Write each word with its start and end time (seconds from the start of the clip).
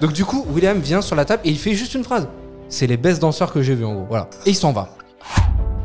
Donc 0.00 0.12
du 0.12 0.24
coup, 0.24 0.44
William 0.50 0.78
vient 0.78 1.00
sur 1.00 1.16
la 1.16 1.24
table 1.24 1.42
et 1.44 1.50
il 1.50 1.58
fait 1.58 1.74
juste 1.74 1.94
une 1.94 2.04
phrase. 2.04 2.28
C'est 2.68 2.86
les 2.86 2.96
best 2.96 3.20
danseurs 3.20 3.52
que 3.52 3.62
j'ai 3.62 3.74
vus 3.74 3.84
en 3.84 3.94
gros. 3.94 4.06
Voilà. 4.08 4.28
Et 4.46 4.50
il 4.50 4.54
s'en 4.54 4.72
va. 4.72 4.88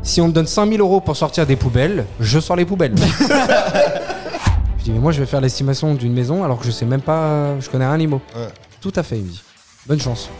Si 0.02 0.20
on 0.20 0.28
me 0.28 0.32
donne 0.32 0.46
5000 0.46 0.80
euros 0.80 1.00
pour 1.00 1.16
sortir 1.16 1.46
des 1.46 1.56
poubelles, 1.56 2.06
je 2.20 2.40
sors 2.40 2.56
les 2.56 2.64
poubelles. 2.64 2.94
je 4.78 4.84
dis 4.84 4.90
mais 4.90 4.98
moi 4.98 5.12
je 5.12 5.20
vais 5.20 5.26
faire 5.26 5.40
l'estimation 5.40 5.94
d'une 5.94 6.12
maison 6.12 6.42
alors 6.42 6.58
que 6.58 6.64
je 6.64 6.70
sais 6.70 6.86
même 6.86 7.02
pas, 7.02 7.58
je 7.60 7.68
connais 7.68 7.86
rien 7.86 7.96
l'IMO. 7.96 8.20
Ouais. 8.34 8.48
Tout 8.80 8.92
à 8.96 9.02
fait, 9.02 9.18
il 9.18 9.24
me 9.24 9.28
dit. 9.28 9.42
Bonne 9.86 10.00
chance. 10.00 10.30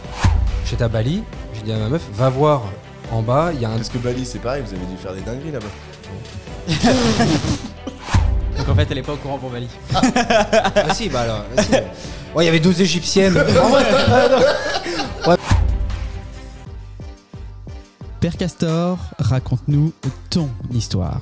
J'étais 0.65 0.83
à 0.83 0.87
Bali, 0.87 1.23
j'ai 1.53 1.61
dit 1.61 1.71
à 1.71 1.77
ma 1.77 1.89
meuf, 1.89 2.01
va 2.13 2.29
voir 2.29 2.63
en 3.11 3.21
bas, 3.21 3.51
il 3.53 3.61
y 3.61 3.65
a 3.65 3.69
un... 3.69 3.75
Parce 3.75 3.89
que 3.89 3.97
Bali, 3.97 4.25
c'est 4.25 4.39
pareil, 4.39 4.63
vous 4.65 4.73
avez 4.73 4.85
dû 4.85 4.97
faire 4.97 5.13
des 5.13 5.21
dingueries 5.21 5.51
là-bas. 5.51 5.67
Donc 8.71 8.79
en 8.79 8.83
fait, 8.85 8.91
elle 8.91 8.99
est 8.99 9.03
pas 9.03 9.11
au 9.11 9.17
courant 9.17 9.37
pour 9.37 9.49
Bali. 9.49 9.67
Ah 9.93 10.93
si, 10.95 11.09
bah 11.09 11.23
alors... 11.23 11.43
si. 11.59 11.73
Ouais, 12.33 12.45
il 12.45 12.45
y 12.45 12.47
avait 12.47 12.61
12 12.61 12.79
égyptiennes. 12.79 13.33
Père 18.21 18.37
Castor, 18.37 18.97
raconte-nous 19.19 19.91
ton 20.29 20.47
histoire. 20.73 21.19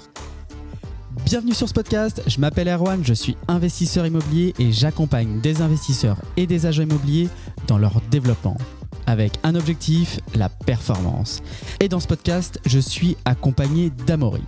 Bienvenue 1.26 1.56
sur 1.56 1.68
ce 1.68 1.74
podcast, 1.74 2.22
je 2.28 2.40
m'appelle 2.40 2.68
Erwan, 2.68 3.04
je 3.04 3.16
suis 3.16 3.36
investisseur 3.48 4.06
immobilier 4.06 4.54
et 4.60 4.72
j'accompagne 4.72 5.42
des 5.42 5.64
investisseurs 5.64 6.18
et 6.38 6.46
des 6.46 6.68
agents 6.68 6.84
immobiliers 6.84 7.30
dans 7.66 7.80
leur 7.80 8.00
développement 8.12 8.58
avec 9.10 9.40
un 9.42 9.56
objectif, 9.56 10.20
la 10.36 10.50
performance. 10.50 11.42
Et 11.80 11.90
dans 11.90 12.00
ce 12.00 12.06
podcast, 12.06 12.60
je 12.68 12.78
suis 12.78 13.18
accompagné 13.26 13.90
d'Amaury. 13.90 14.44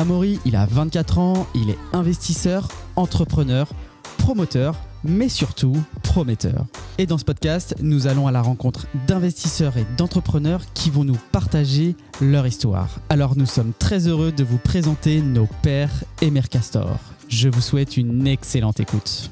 Amaury, 0.00 0.40
il 0.46 0.56
a 0.56 0.64
24 0.64 1.18
ans, 1.18 1.46
il 1.54 1.68
est 1.68 1.76
investisseur, 1.92 2.68
entrepreneur, 2.96 3.68
promoteur, 4.16 4.76
mais 5.04 5.28
surtout 5.28 5.76
prometteur. 6.02 6.64
Et 6.96 7.04
dans 7.04 7.18
ce 7.18 7.24
podcast, 7.26 7.74
nous 7.82 8.06
allons 8.06 8.26
à 8.26 8.32
la 8.32 8.40
rencontre 8.40 8.86
d'investisseurs 9.06 9.76
et 9.76 9.84
d'entrepreneurs 9.98 10.62
qui 10.72 10.88
vont 10.88 11.04
nous 11.04 11.18
partager 11.32 11.96
leur 12.22 12.46
histoire. 12.46 12.88
Alors 13.10 13.36
nous 13.36 13.44
sommes 13.44 13.74
très 13.78 14.08
heureux 14.08 14.32
de 14.32 14.42
vous 14.42 14.56
présenter 14.56 15.20
nos 15.20 15.46
pères 15.60 15.92
et 16.22 16.30
mères 16.30 16.48
Castor. 16.48 16.98
Je 17.28 17.50
vous 17.50 17.60
souhaite 17.60 17.98
une 17.98 18.26
excellente 18.26 18.80
écoute. 18.80 19.30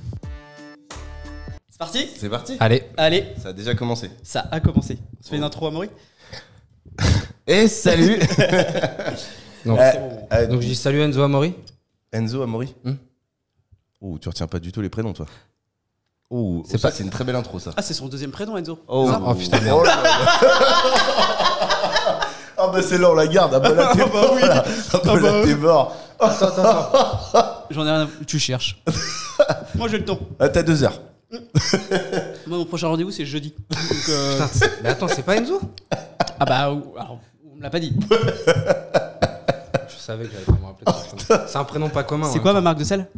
C'est 1.70 1.78
parti? 1.78 2.06
C'est 2.14 2.28
parti 2.28 2.56
Allez, 2.61 2.83
Allez, 2.98 3.24
Ça 3.42 3.48
a 3.48 3.52
déjà 3.55 3.74
commencé. 3.74 4.11
ça 4.22 4.46
a 4.50 4.61
commencé. 4.61 4.98
On 5.19 5.24
se 5.24 5.30
fait 5.30 5.36
une 5.36 5.44
intro 5.44 5.66
Amaury? 5.66 5.89
Et 7.46 7.69
salut 7.69 8.19
donc, 9.67 9.78
Euh, 9.78 9.91
euh, 10.33 10.47
donc 10.47 10.61
je 10.62 10.67
dis 10.67 10.75
salut 10.77 11.01
Enzo 11.03 11.23
Amori. 11.23 11.55
Enzo 12.12 12.42
Amori 12.42 12.75
Hmm. 12.84 12.95
Oh, 14.01 14.17
tu 14.20 14.28
retiens 14.28 14.47
pas 14.47 14.59
du 14.61 14.70
tout 14.73 14.81
les 14.81 14.89
prénoms, 14.89 15.12
toi. 15.12 15.27
Oh, 16.31 16.62
C'est 16.64 16.73
c'est 16.73 16.83
pas- 16.83 16.89
pas... 16.91 16.95
c'est 16.95 17.03
une 17.05 17.11
très 17.11 17.25
belle 17.25 17.37
intro, 17.37 17.59
ça. 17.59 17.73
Ah, 17.77 17.83
c'est 17.83 17.95
son 17.95 18.06
deuxième 18.06 18.31
prénom 18.31 18.56
Enzo 18.56 18.79
Oh, 18.86 19.11
Oh, 19.27 19.34
putain, 19.34 19.61
merde. 19.61 19.79
Oh 19.81 19.84
là 19.84 19.97
là. 20.03 20.11
Ah 22.61 22.67
bah 22.73 22.83
c'est 22.83 22.98
là, 22.98 23.09
on 23.12 23.14
la 23.14 23.29
garde. 23.29 23.55
Ah 23.55 23.61
bah 23.61 23.73
là, 23.73 23.92
t'es 23.95 24.05
mort. 24.05 24.34
là. 24.41 24.64
Ah 24.92 24.98
bah 25.05 25.20
là, 25.20 25.45
t'es 25.45 25.55
mort. 25.55 25.95
J'en 27.70 27.86
ai 27.86 27.91
rien 27.92 28.01
à... 28.03 28.09
Tu 28.27 28.41
cherches. 28.41 28.83
Moi 29.77 29.86
j'ai 29.89 29.98
le 29.98 30.05
temps. 30.05 30.19
Ah, 30.41 30.48
t'as 30.48 30.64
deux 30.64 30.83
heures. 30.83 31.01
Moi 32.48 32.59
mon 32.59 32.64
prochain 32.64 32.89
rendez-vous 32.89 33.12
c'est 33.12 33.27
jeudi. 33.27 33.55
Donc, 33.70 34.09
euh, 34.09 34.45
Putain, 34.48 34.67
mais 34.83 34.89
attends, 34.89 35.06
c'est 35.06 35.23
pas 35.23 35.36
Enzo? 35.36 35.61
Ah 36.41 36.45
bah, 36.45 36.56
alors, 36.56 37.20
on 37.53 37.56
me 37.59 37.62
l'a 37.62 37.70
pas 37.70 37.79
dit. 37.79 37.95
Je 40.09 40.12
savais 40.14 40.25
que 40.25 40.33
j'allais 40.33 40.45
pas 40.47 40.53
me 40.53 40.64
rappeler 40.64 40.87
de 40.87 40.91
ce 40.91 41.27
prénom. 41.27 41.45
C'est 41.47 41.59
un 41.59 41.64
prénom 41.64 41.89
pas 41.91 42.03
commun. 42.03 42.31
C'est 42.33 42.39
hein. 42.39 42.42
quoi 42.42 42.55
ma 42.55 42.62
marque 42.62 42.78
de 42.78 42.84
sel 42.84 43.09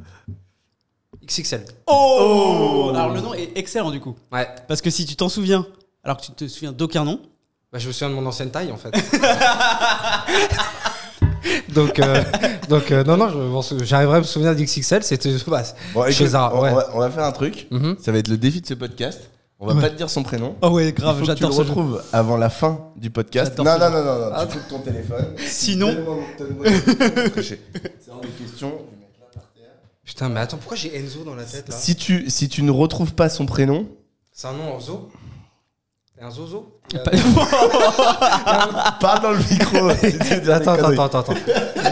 XXL. 1.24 1.64
Oh 1.86 2.90
Alors 2.92 3.10
le 3.14 3.20
nom 3.20 3.32
est 3.32 3.52
excellent 3.56 3.92
du 3.92 4.00
coup. 4.00 4.16
Ouais. 4.32 4.48
Parce 4.66 4.80
que 4.82 4.90
si 4.90 5.06
tu 5.06 5.14
t'en 5.14 5.28
souviens, 5.28 5.64
alors 6.02 6.16
que 6.16 6.22
tu 6.26 6.32
te 6.32 6.48
souviens 6.48 6.72
d'aucun 6.72 7.04
nom, 7.04 7.20
Bah, 7.72 7.78
je 7.78 7.86
me 7.86 7.92
souviens 7.92 8.08
de 8.10 8.14
mon 8.14 8.26
ancienne 8.26 8.50
taille 8.50 8.72
en 8.72 8.76
fait. 8.76 8.90
donc, 11.72 12.00
euh, 12.00 12.24
donc 12.68 12.90
euh, 12.90 13.04
non, 13.04 13.16
non, 13.16 13.28
je 13.28 13.38
m'en 13.38 13.62
sou- 13.62 13.78
j'arriverai 13.84 14.16
à 14.16 14.20
me 14.20 14.24
souvenir 14.24 14.56
d'XXL. 14.56 15.04
C'était 15.04 15.30
bah, 15.46 15.62
Bon, 15.94 16.04
chez 16.06 16.10
écoute, 16.24 16.32
Zara. 16.32 16.52
on, 16.56 16.62
ouais. 16.62 16.70
on 16.70 16.74
va, 16.74 16.88
on 16.94 16.98
va 16.98 17.10
faire 17.10 17.22
un 17.24 17.30
truc. 17.32 17.68
Mhm. 17.70 17.98
Ça 18.00 18.10
va 18.10 18.18
être 18.18 18.26
le 18.26 18.36
défi 18.36 18.60
de 18.60 18.66
ce 18.66 18.74
podcast. 18.74 19.30
On 19.62 19.66
va 19.66 19.74
Ouais. 19.74 19.80
pas 19.82 19.90
te 19.90 19.96
dire 19.96 20.08
son 20.08 20.22
prénom. 20.22 20.56
Oh 20.62 20.68
ouais, 20.70 20.88
Il 20.88 20.94
grave, 20.94 21.16
faut 21.18 21.20
que 21.20 21.26
tu 21.26 21.30
le 21.32 21.36
j'adore 21.36 21.52
ce 21.52 21.62
jeu. 21.62 21.68
retrouves 21.68 22.02
avant 22.14 22.36
la 22.38 22.48
fin 22.48 22.90
du 22.96 23.10
podcast. 23.10 23.52
J'adore 23.56 23.66
Non, 23.66 23.74
ce 23.74 23.78
non, 23.78 23.90
non, 23.90 24.04
non, 24.04 24.20
non, 24.26 24.32
Ah. 24.34 24.46
tu 24.46 24.56
coupes 24.58 24.68
ton 24.68 24.78
téléphone. 24.80 25.26
Sinon- 25.46 25.94
mon 26.04 26.22
téléphone, 26.38 27.30
tricher. 27.30 27.60
C'est 28.00 28.10
hors 28.10 28.20
de 28.22 28.26
question. 28.26 28.68
je 28.68 28.72
vais 28.96 29.00
mettre 29.00 29.20
là 29.20 29.26
par 29.34 29.42
terre. 29.54 29.70
Putain, 30.04 30.28
mais 30.30 30.40
attends, 30.40 30.56
pourquoi 30.56 30.76
j'ai 30.78 30.96
Enzo 30.96 31.24
dans 31.24 31.34
la 31.34 31.44
tête 31.44 31.68
là? 31.68 31.74
Si 31.74 31.94
tu, 31.94 32.30
si 32.30 32.48
tu 32.48 32.62
ne 32.62 32.70
retrouves 32.70 33.12
pas 33.12 33.28
son 33.28 33.44
prénom, 33.44 33.86
C'est 34.32 34.46
un 34.48 34.54
nom 34.54 34.72
en 34.74 34.80
zo 34.80 35.10
C'est 36.20 36.26
un 36.26 36.30
zozo 36.30 36.76
parle 39.00 39.22
dans 39.22 39.30
le 39.30 39.38
micro. 39.38 39.88
Attends, 40.52 40.72
attends, 40.74 41.04
attends, 41.04 41.20
attends. 41.20 41.34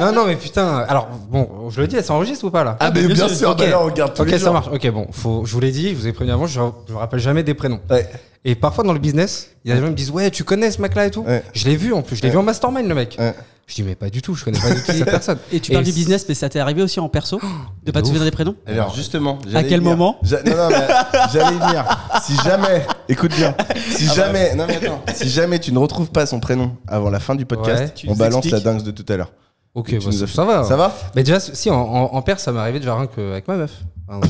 non, 0.00 0.12
non, 0.12 0.26
mais 0.26 0.36
putain. 0.36 0.84
Alors, 0.86 1.08
bon, 1.30 1.70
je 1.70 1.80
le 1.80 1.86
dis, 1.86 1.96
elle 1.96 2.04
s'enregistre 2.04 2.44
ou 2.44 2.50
pas 2.50 2.62
là 2.62 2.76
Ah, 2.80 2.90
mais 2.90 3.06
bien 3.06 3.14
bien, 3.14 3.28
sûr, 3.28 3.36
sûr, 3.36 3.50
ok. 3.50 3.58
bah 3.60 3.66
là, 3.68 3.80
on 3.80 3.86
regarde 3.86 4.12
tous 4.14 4.20
Ok, 4.22 4.30
les 4.30 4.38
ça 4.38 4.44
jours. 4.46 4.52
marche. 4.54 4.66
Ok, 4.70 4.86
bon, 4.90 5.06
faut, 5.12 5.44
je 5.46 5.52
vous 5.54 5.60
l'ai 5.60 5.70
dit, 5.70 5.90
je 5.90 5.94
vous 5.94 6.06
ai 6.08 6.12
prévenu 6.12 6.32
avant, 6.34 6.46
je, 6.46 6.60
je 6.88 6.92
me 6.92 6.98
rappelle 6.98 7.20
jamais 7.20 7.42
des 7.42 7.54
prénoms. 7.54 7.80
Ouais. 7.88 8.06
Et 8.44 8.54
parfois 8.54 8.84
dans 8.84 8.93
le 8.93 8.99
business, 8.99 9.50
il 9.65 9.69
y 9.69 9.72
a 9.72 9.75
des 9.75 9.81
gens 9.81 9.87
qui 9.88 9.93
me 9.93 9.97
disent 9.97 10.10
Ouais, 10.10 10.31
tu 10.31 10.44
connais 10.44 10.71
ce 10.71 10.81
mec-là 10.81 11.06
et 11.06 11.10
tout 11.10 11.22
Ouais. 11.22 11.43
Je 11.54 11.65
l'ai 11.66 11.76
vu 11.76 11.93
en 11.93 12.03
plus, 12.03 12.16
je 12.16 12.22
l'ai 12.22 12.28
Ouais. 12.28 12.32
vu 12.32 12.38
en 12.38 12.43
mastermind 12.43 12.88
le 12.88 12.94
mec. 12.94 13.16
Ouais. 13.19 13.34
Je 13.66 13.75
dis 13.75 13.82
Mais 13.82 13.94
pas 13.97 14.09
du 14.09 14.22
tout, 14.22 14.34
je 14.34 14.44
connais 14.44 14.59
pas 14.59 14.71
du 14.71 14.81
tout 14.82 14.87
cette 14.93 15.04
personne. 15.04 15.38
Et 15.53 15.60
tu 15.60 15.72
parles 15.72 15.84
du 15.84 15.93
business, 15.93 16.25
mais 16.28 16.34
ça 16.34 16.49
t'est 16.49 16.59
arrivé 16.60 16.81
aussi 16.82 17.00
en 17.00 17.09
perso 17.10 17.38
De 17.84 17.91
pas 17.93 18.00
te 18.00 18.06
souvenir 18.06 18.25
des 18.25 18.31
prénoms 18.31 18.54
Alors 18.66 18.94
justement, 18.94 19.38
j'allais 19.47 19.69
quel 19.69 19.81
moment 19.82 20.19
Ja- 20.22 20.43
Non, 20.44 20.56
non, 20.56 20.69
mais 20.71 20.87
j'allais 21.32 21.56
y 21.56 21.59
venir. 21.59 21.84
Si 22.25 22.34
jamais, 22.44 22.87
écoute 23.09 23.34
bien, 23.34 23.54
si 23.91 24.06
jamais, 24.06 24.55
non 24.55 24.65
mais 24.66 24.76
attends, 24.76 25.03
si 25.15 25.28
jamais 25.28 25.59
tu 25.59 25.72
ne 25.72 25.78
retrouves 25.78 26.10
pas 26.10 26.25
son 26.25 26.41
prénom 26.41 26.76
avant 26.87 27.10
la 27.10 27.20
fin 27.20 27.34
du 27.34 27.44
podcast, 27.44 27.93
on 28.06 28.15
balance 28.15 28.47
expliques. 28.47 28.65
la 28.65 28.72
dingue 28.72 28.82
de 28.82 28.91
tout 28.93 29.05
à 29.12 29.16
l'heure. 29.19 29.32
Ok, 29.75 29.94
bah, 30.03 30.26
ça, 30.26 30.44
va. 30.44 30.65
Ça 30.65 30.76
va? 30.76 30.97
Mais 31.15 31.22
déjà, 31.22 31.38
si 31.38 31.69
en, 31.70 31.76
en, 31.76 32.15
en 32.15 32.22
père, 32.22 32.41
ça 32.41 32.50
m'est 32.53 32.59
arrivé 32.59 32.81
déjà 32.81 32.97
rien 32.97 33.06
qu'avec 33.06 33.47
ma 33.47 33.56
meuf. 33.56 33.72
Donc, 34.10 34.25
euh, 34.25 34.28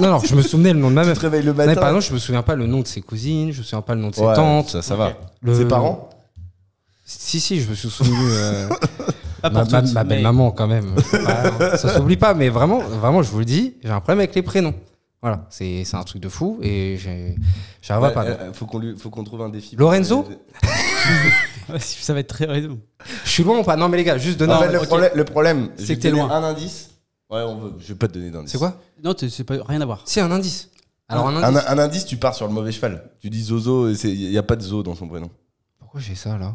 non, 0.00 0.10
non, 0.10 0.18
je 0.20 0.34
me 0.34 0.42
souvenais 0.42 0.72
le 0.72 0.78
nom 0.78 0.88
de 0.90 0.94
ma 0.94 1.02
Tu 1.02 1.08
meuf. 1.08 1.18
te 1.18 1.22
réveilles 1.22 1.42
le 1.42 1.52
Mais 1.54 1.66
matin. 1.66 1.80
par 1.80 1.88
exemple, 1.90 2.06
je 2.06 2.12
me 2.14 2.18
souviens 2.18 2.42
pas 2.42 2.54
le 2.54 2.66
nom 2.66 2.80
de 2.80 2.86
ses 2.86 3.00
cousines, 3.02 3.52
je 3.52 3.58
me 3.58 3.62
souviens 3.64 3.82
pas 3.82 3.94
le 3.94 4.00
nom 4.00 4.10
de 4.10 4.14
ses 4.14 4.22
Ouais, 4.22 4.34
tantes. 4.34 4.70
ça, 4.70 4.82
ça 4.82 4.96
va. 4.96 5.12
Le- 5.42 5.54
Ses 5.54 5.66
parents 5.66 6.08
Si, 7.04 7.40
si, 7.40 7.60
je 7.60 7.68
me 7.68 7.74
suis 7.74 7.90
souvenu. 7.90 8.16
euh, 8.20 8.68
Pas 9.42 9.50
ma, 9.50 9.62
pour 9.64 9.72
ma- 9.72 9.82
toutes, 9.82 9.92
ma 9.92 10.04
mais- 10.04 10.08
belle 10.10 10.22
maman 10.22 10.50
quand 10.52 10.66
même. 10.68 10.94
Ouais, 11.12 11.76
ça 11.76 11.88
s'oublie 11.94 12.16
pas, 12.16 12.32
mais 12.32 12.48
vraiment, 12.48 12.78
vraiment, 12.78 13.22
je 13.22 13.30
vous 13.30 13.40
le 13.40 13.44
dis, 13.44 13.74
j'ai 13.82 13.90
un 13.90 13.98
problème 14.00 14.20
avec 14.20 14.34
les 14.34 14.42
prénoms. 14.42 14.74
Voilà, 15.20 15.46
c'est 15.50 15.84
c'est 15.84 15.96
un 15.96 16.02
truc 16.02 16.20
de 16.22 16.28
fou 16.28 16.58
et 16.62 16.96
j'ai- 16.98 17.36
j'arrive 17.80 18.04
Ouais, 18.06 18.12
pas. 18.12 18.24
euh, 18.24 18.52
faut 18.52 18.66
qu'on 18.66 18.78
lui, 18.78 18.96
faut 18.96 19.08
qu'on 19.10 19.22
trouve 19.24 19.42
un 19.42 19.48
défi. 19.50 19.76
Lorenzo 19.76 20.26
Ça 21.78 22.12
va 22.14 22.20
être 22.20 22.28
très 22.28 22.44
raison. 22.46 22.78
Je 23.24 23.30
suis 23.30 23.42
loin 23.44 23.58
ou 23.58 23.62
pas? 23.62 23.76
Non, 23.76 23.88
mais 23.88 23.96
les 23.96 24.04
gars, 24.04 24.18
juste 24.18 24.38
donner 24.38 24.52
En 24.52 24.56
un- 24.56 24.62
fait, 24.62 24.72
le, 24.72 24.78
ok. 24.80 24.86
problème, 24.86 25.10
le 25.14 25.24
problème, 25.24 25.68
C'est 25.76 25.82
je 25.82 25.88
vais 25.88 25.96
que 25.96 26.00
t'es 26.02 26.08
te 26.10 26.14
donner 26.16 26.26
loin. 26.28 26.36
un 26.36 26.44
indice. 26.44 26.90
Ouais, 27.32 27.40
on 27.42 27.56
veut. 27.58 27.72
Je 27.80 27.88
vais 27.88 27.94
pas 27.94 28.08
te 28.08 28.12
donner 28.14 28.30
d'indice. 28.30 28.52
C'est 28.52 28.58
quoi 28.58 28.74
Non, 29.02 29.14
c'est 29.18 29.44
pas 29.44 29.54
rien 29.66 29.80
à 29.80 29.86
voir. 29.86 30.02
Si, 30.04 30.20
un 30.20 30.30
indice. 30.30 30.68
Alors, 31.08 31.28
un 31.28 31.36
un, 31.36 31.42
indice. 31.42 31.62
un 31.66 31.78
indice, 31.78 32.04
tu 32.06 32.16
pars 32.16 32.34
sur 32.34 32.46
le 32.46 32.52
mauvais 32.52 32.72
cheval. 32.72 33.10
Tu 33.20 33.30
dis 33.30 33.42
Zozo, 33.44 33.88
il 33.90 34.30
n'y 34.30 34.38
a 34.38 34.42
pas 34.42 34.56
de 34.56 34.62
Zo 34.62 34.82
dans 34.82 34.94
son 34.94 35.08
prénom. 35.08 35.30
Pourquoi 35.78 36.00
j'ai 36.00 36.14
ça 36.14 36.36
là 36.38 36.54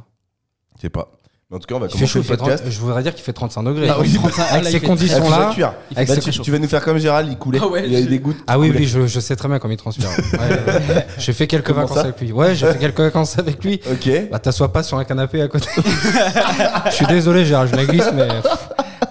Je 0.75 0.81
sais 0.81 0.89
pas. 0.89 1.09
Mais 1.49 1.55
en 1.55 1.59
tout 1.59 1.67
cas, 1.67 1.75
on 1.75 1.79
va 1.79 1.85
Il 1.85 1.91
fait 1.91 1.95
commencer 1.99 2.11
chaud, 2.13 2.19
le 2.19 2.25
il 2.25 2.27
fait 2.27 2.35
30 2.37 2.49
podcast. 2.49 2.69
je 2.69 2.79
voudrais 2.81 3.03
dire 3.03 3.15
qu'il 3.15 3.23
fait 3.23 3.31
35 3.33 3.63
degrés. 3.63 3.87
Ah 3.87 3.97
oui, 4.01 4.13
35, 4.13 4.43
ah, 4.49 4.51
avec 4.53 4.63
là, 4.65 4.69
ces 4.69 4.69
il 4.69 4.71
fait- 4.71 4.77
Ah, 4.77 4.79
tu 4.81 4.85
conditions-là. 4.87 5.39
vas 5.47 5.53
cuire. 5.53 5.73
Il 5.91 5.97
Avec 5.97 6.09
fait 6.09 6.15
Bah, 6.15 6.21
très 6.21 6.31
tu, 6.31 6.37
chaud. 6.37 6.43
tu 6.43 6.51
vas 6.51 6.59
nous 6.59 6.67
faire 6.67 6.83
comme 6.83 6.97
Gérald, 6.97 7.29
il 7.31 7.37
coulait. 7.37 7.59
Ah 7.61 7.67
ouais, 7.67 7.85
il 7.85 7.93
y 7.93 7.95
a 7.95 7.99
eu 7.99 8.03
je- 8.03 8.09
des 8.09 8.19
gouttes. 8.19 8.43
Ah 8.47 8.59
oui, 8.59 8.69
oui, 8.75 8.85
je, 8.85 9.07
je 9.07 9.19
sais 9.21 9.35
très 9.37 9.47
bien 9.47 9.57
comment 9.59 9.73
il 9.73 9.77
transpire. 9.77 10.09
Ouais, 10.33 10.39
ouais, 10.39 10.95
ouais. 10.95 11.07
J'ai 11.17 11.31
fait 11.33 11.47
quelques 11.47 11.67
Comment 11.67 11.81
vacances 11.81 11.97
ça 11.97 12.03
avec 12.03 12.19
lui. 12.19 12.31
Ouais, 12.33 12.53
j'ai 12.53 12.67
fait 12.67 12.79
quelques 12.79 12.99
vacances 12.99 13.39
avec 13.39 13.63
lui. 13.63 13.79
Ok. 13.89 14.09
Bah, 14.29 14.39
t'assois 14.39 14.73
pas 14.73 14.83
sur 14.83 14.97
un 14.97 15.05
canapé 15.05 15.41
à 15.41 15.47
côté. 15.47 15.69
je 16.87 16.91
suis 16.91 17.07
désolé, 17.07 17.45
Gérard, 17.45 17.67
je 17.67 17.75
la 17.77 17.85
glisse, 17.85 18.09
mais. 18.13 18.27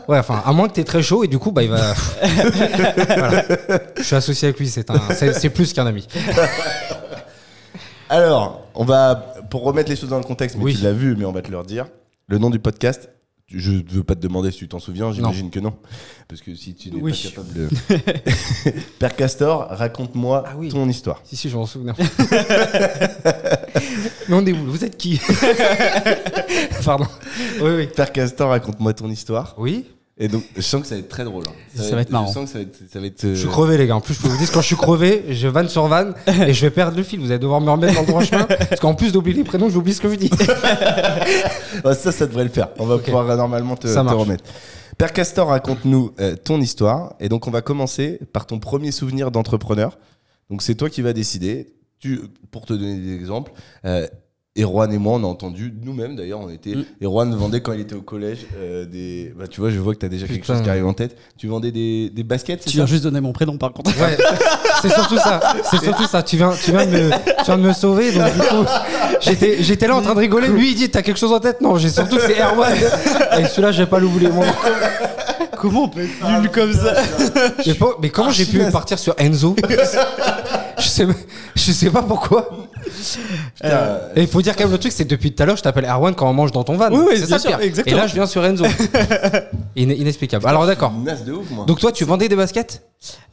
Ouais, 0.08 0.18
enfin, 0.18 0.42
à 0.44 0.52
moins 0.52 0.68
que 0.68 0.74
t'aies 0.74 0.84
très 0.84 1.02
chaud 1.02 1.24
et 1.24 1.28
du 1.28 1.38
coup, 1.38 1.50
bah, 1.52 1.62
il 1.62 1.70
va. 1.70 1.94
Voilà. 1.94 3.44
Je 3.96 4.02
suis 4.02 4.14
associé 4.16 4.48
avec 4.48 4.58
lui, 4.60 4.68
c'est 4.68 4.88
un, 4.90 5.00
c'est 5.14 5.32
c'est 5.32 5.50
plus 5.50 5.72
qu'un 5.72 5.86
ami. 5.86 6.06
Alors, 8.08 8.62
on 8.74 8.84
va, 8.84 9.16
pour 9.50 9.64
remettre 9.64 9.90
les 9.90 9.96
choses 9.96 10.10
dans 10.10 10.18
le 10.18 10.24
contexte, 10.24 10.56
mais 10.56 10.64
Oui. 10.64 10.76
tu 10.76 10.82
l'as 10.84 10.92
vu, 10.92 11.16
mais 11.16 11.24
on 11.24 11.32
va 11.32 11.42
te 11.42 11.50
le 11.50 11.58
redire. 11.58 11.86
Le 12.28 12.38
nom 12.38 12.50
du 12.50 12.60
podcast, 12.60 13.10
je 13.48 13.72
ne 13.72 13.82
veux 13.88 14.04
pas 14.04 14.14
te 14.14 14.20
demander 14.20 14.50
si 14.52 14.58
tu 14.58 14.68
t'en 14.68 14.78
souviens, 14.78 15.10
j'imagine 15.12 15.50
que 15.50 15.58
non. 15.60 15.74
Parce 16.28 16.40
que 16.40 16.54
si 16.54 16.74
tu 16.74 16.90
n'es 16.92 17.00
Oui. 17.00 17.12
pas 17.12 17.28
capable 17.30 17.52
de. 17.52 17.68
Père 19.00 19.16
Castor, 19.16 19.66
raconte-moi 19.70 20.44
Ah 20.46 20.52
oui. 20.56 20.68
ton 20.68 20.88
histoire. 20.88 21.20
Si, 21.24 21.34
si, 21.36 21.48
je 21.50 21.56
m'en 21.56 21.66
souviens. 21.66 21.94
mais 24.28 24.34
on 24.34 24.44
est 24.46 24.52
où 24.52 24.66
Vous 24.66 24.84
êtes 24.84 24.96
qui? 24.96 25.20
Pardon. 26.84 27.06
Oui, 27.60 27.70
oui. 27.76 27.86
Père 27.88 28.12
Castor, 28.12 28.50
raconte-moi 28.50 28.92
ton 28.94 29.08
histoire. 29.10 29.54
Oui 29.58 29.84
Et 30.18 30.28
donc, 30.28 30.44
je 30.56 30.62
sens 30.62 30.80
que 30.80 30.86
ça 30.86 30.94
va 30.94 31.00
être 31.00 31.08
très 31.08 31.24
drôle. 31.24 31.44
hein. 31.46 31.52
Ça 31.74 31.94
va 31.94 32.00
être 32.00 32.10
marrant. 32.10 32.28
Je 32.28 32.32
sens 32.32 32.44
que 32.46 32.50
ça 32.52 32.58
va 32.58 32.62
être. 32.62 32.78
Ça 32.90 33.00
va 33.00 33.06
être 33.06 33.24
euh, 33.24 33.34
Je 33.34 33.40
suis 33.40 33.48
crevé, 33.48 33.76
les 33.76 33.86
gars. 33.86 33.96
En 33.96 34.00
plus, 34.00 34.14
je 34.14 34.22
peux 34.22 34.28
vous 34.28 34.38
dire 34.38 34.48
que 34.48 34.54
quand 34.54 34.62
je 34.62 34.66
suis 34.66 34.76
crevé, 34.76 35.24
je 35.30 35.46
vanne 35.46 35.68
sur 35.68 35.86
vanne 35.88 36.14
et 36.26 36.54
je 36.54 36.60
vais 36.62 36.70
perdre 36.70 36.96
le 36.96 37.02
fil. 37.02 37.20
Vous 37.20 37.30
allez 37.30 37.38
devoir 37.38 37.60
me 37.60 37.70
remettre 37.70 37.94
dans 37.94 38.00
le 38.00 38.06
droit 38.06 38.24
chemin. 38.24 38.44
Parce 38.68 38.80
qu'en 38.80 38.94
plus 38.94 39.12
d'oublier 39.12 39.36
les 39.36 39.44
prénoms, 39.44 39.68
j'oublie 39.68 39.92
ce 39.92 40.00
que 40.00 40.08
je 40.10 40.14
dis. 40.16 40.30
Ça, 41.94 42.12
ça 42.12 42.26
devrait 42.26 42.44
le 42.44 42.50
faire. 42.50 42.68
On 42.78 42.86
va 42.86 42.94
Ok. 42.96 43.04
pouvoir 43.04 43.28
euh, 43.30 43.36
normalement 43.36 43.76
te, 43.76 43.86
Ça 43.88 44.00
te 44.00 44.04
marche. 44.06 44.16
remettre. 44.16 44.44
Père 44.98 45.12
Castor, 45.12 45.48
raconte-nous 45.48 46.12
euh, 46.20 46.36
ton 46.36 46.60
histoire. 46.60 47.14
Et 47.20 47.28
donc, 47.28 47.46
on 47.46 47.50
va 47.50 47.60
commencer 47.60 48.18
par 48.32 48.46
ton 48.46 48.58
premier 48.58 48.92
souvenir 48.92 49.30
d'entrepreneur. 49.30 49.98
Donc, 50.50 50.62
c'est 50.62 50.74
toi 50.74 50.88
qui 50.88 51.02
vas 51.02 51.12
décider. 51.12 51.74
tu, 51.98 52.20
pour 52.50 52.64
te 52.64 52.72
donner 52.72 52.96
des 52.98 53.14
exemples, 53.14 53.52
euh, 53.84 54.06
Erwan 54.58 54.92
et 54.92 54.98
moi, 54.98 55.14
on 55.14 55.24
a 55.24 55.26
entendu, 55.26 55.72
nous-mêmes 55.82 56.16
d'ailleurs, 56.16 56.40
on 56.40 56.48
était. 56.48 56.74
Mm. 56.74 56.84
Erwan 57.02 57.34
vendait 57.34 57.60
quand 57.60 57.72
il 57.72 57.80
était 57.80 57.94
au 57.94 58.02
collège 58.02 58.46
euh, 58.58 58.84
des. 58.86 59.32
Bah, 59.38 59.46
tu 59.46 59.60
vois, 59.60 59.70
je 59.70 59.78
vois 59.78 59.94
que 59.94 60.00
tu 60.00 60.06
as 60.06 60.08
déjà 60.08 60.26
quelque 60.26 60.46
chose 60.46 60.62
qui 60.62 60.70
arrive 60.70 60.86
en 60.86 60.94
tête. 60.94 61.16
Tu 61.36 61.46
vendais 61.46 61.72
des, 61.72 62.10
des 62.10 62.24
baskets, 62.24 62.62
c'est 62.62 62.70
Tu 62.70 62.76
viens 62.76 62.86
juste 62.86 63.04
donner 63.04 63.20
mon 63.20 63.32
prénom 63.32 63.58
par 63.58 63.72
contre. 63.72 63.90
Ouais, 64.00 64.16
c'est 64.82 64.92
surtout 64.92 65.18
ça. 65.18 65.40
C'est 65.70 65.82
surtout 65.82 66.06
ça. 66.06 66.22
Tu 66.22 66.36
viens, 66.36 66.50
tu 66.50 66.70
viens 66.70 66.86
de 66.86 66.90
me, 66.90 67.10
tu 67.10 67.44
viens 67.44 67.58
de 67.58 67.62
me 67.62 67.72
sauver. 67.72 68.12
Donc 68.12 68.32
du 68.32 68.40
coup, 68.40 68.64
j'étais, 69.20 69.62
j'étais 69.62 69.86
là 69.86 69.96
en 69.96 70.02
train 70.02 70.14
de 70.14 70.20
rigoler. 70.20 70.48
Lui, 70.48 70.70
il 70.70 70.74
dit, 70.74 70.88
t'as 70.88 71.02
quelque 71.02 71.18
chose 71.18 71.32
en 71.32 71.40
tête? 71.40 71.60
Non, 71.60 71.76
j'ai 71.76 71.90
surtout 71.90 72.16
que 72.16 72.22
c'est 72.22 72.40
Erwan. 72.40 72.72
Et 73.38 73.44
celui-là, 73.44 73.72
je 73.72 73.82
vais 73.82 73.88
pas 73.88 73.98
l'oublier. 73.98 74.30
Comment 75.56 75.84
on 75.84 75.88
peut 75.88 76.04
être 76.04 76.40
nul 76.40 76.50
comme 76.50 76.72
ça 76.72 76.94
Mais, 77.66 77.74
pas- 77.74 77.96
mais 78.00 78.10
comment 78.10 78.30
j'ai 78.30 78.46
pu 78.46 78.58
partir 78.70 78.98
sur 78.98 79.14
Enzo 79.18 79.56
Je 80.78 80.88
sais, 80.88 81.06
je 81.54 81.72
sais 81.72 81.90
pas 81.90 82.02
pourquoi. 82.02 82.48
Putain, 83.54 83.98
Et 84.14 84.22
il 84.22 84.28
faut 84.28 84.42
dire 84.42 84.54
quand 84.54 84.64
même 84.64 84.72
le 84.72 84.78
truc, 84.78 84.92
c'est 84.92 85.04
que 85.04 85.08
depuis 85.10 85.32
tout 85.34 85.42
à 85.42 85.46
l'heure, 85.46 85.56
je 85.56 85.62
t'appelle 85.62 85.86
Erwan 85.86 86.14
quand 86.14 86.28
on 86.28 86.34
mange 86.34 86.52
dans 86.52 86.64
ton 86.64 86.76
van. 86.76 86.90
Oui, 86.90 86.98
oui, 87.08 87.14
c'est 87.18 87.30
le 87.30 87.38
sûr, 87.38 87.50
pire. 87.50 87.60
exactement. 87.60 87.96
Et 87.96 87.98
là, 88.00 88.06
je 88.06 88.14
viens 88.14 88.26
sur 88.26 88.44
Enzo. 88.44 88.64
Ine- 89.76 89.92
inexplicable. 89.92 90.46
Alors 90.46 90.66
d'accord. 90.66 90.92
Naze 90.92 91.24
de 91.24 91.32
ouf, 91.32 91.50
moi. 91.50 91.64
Donc 91.66 91.80
toi, 91.80 91.92
tu 91.92 92.04
vendais 92.04 92.28
des 92.28 92.36
baskets? 92.36 92.82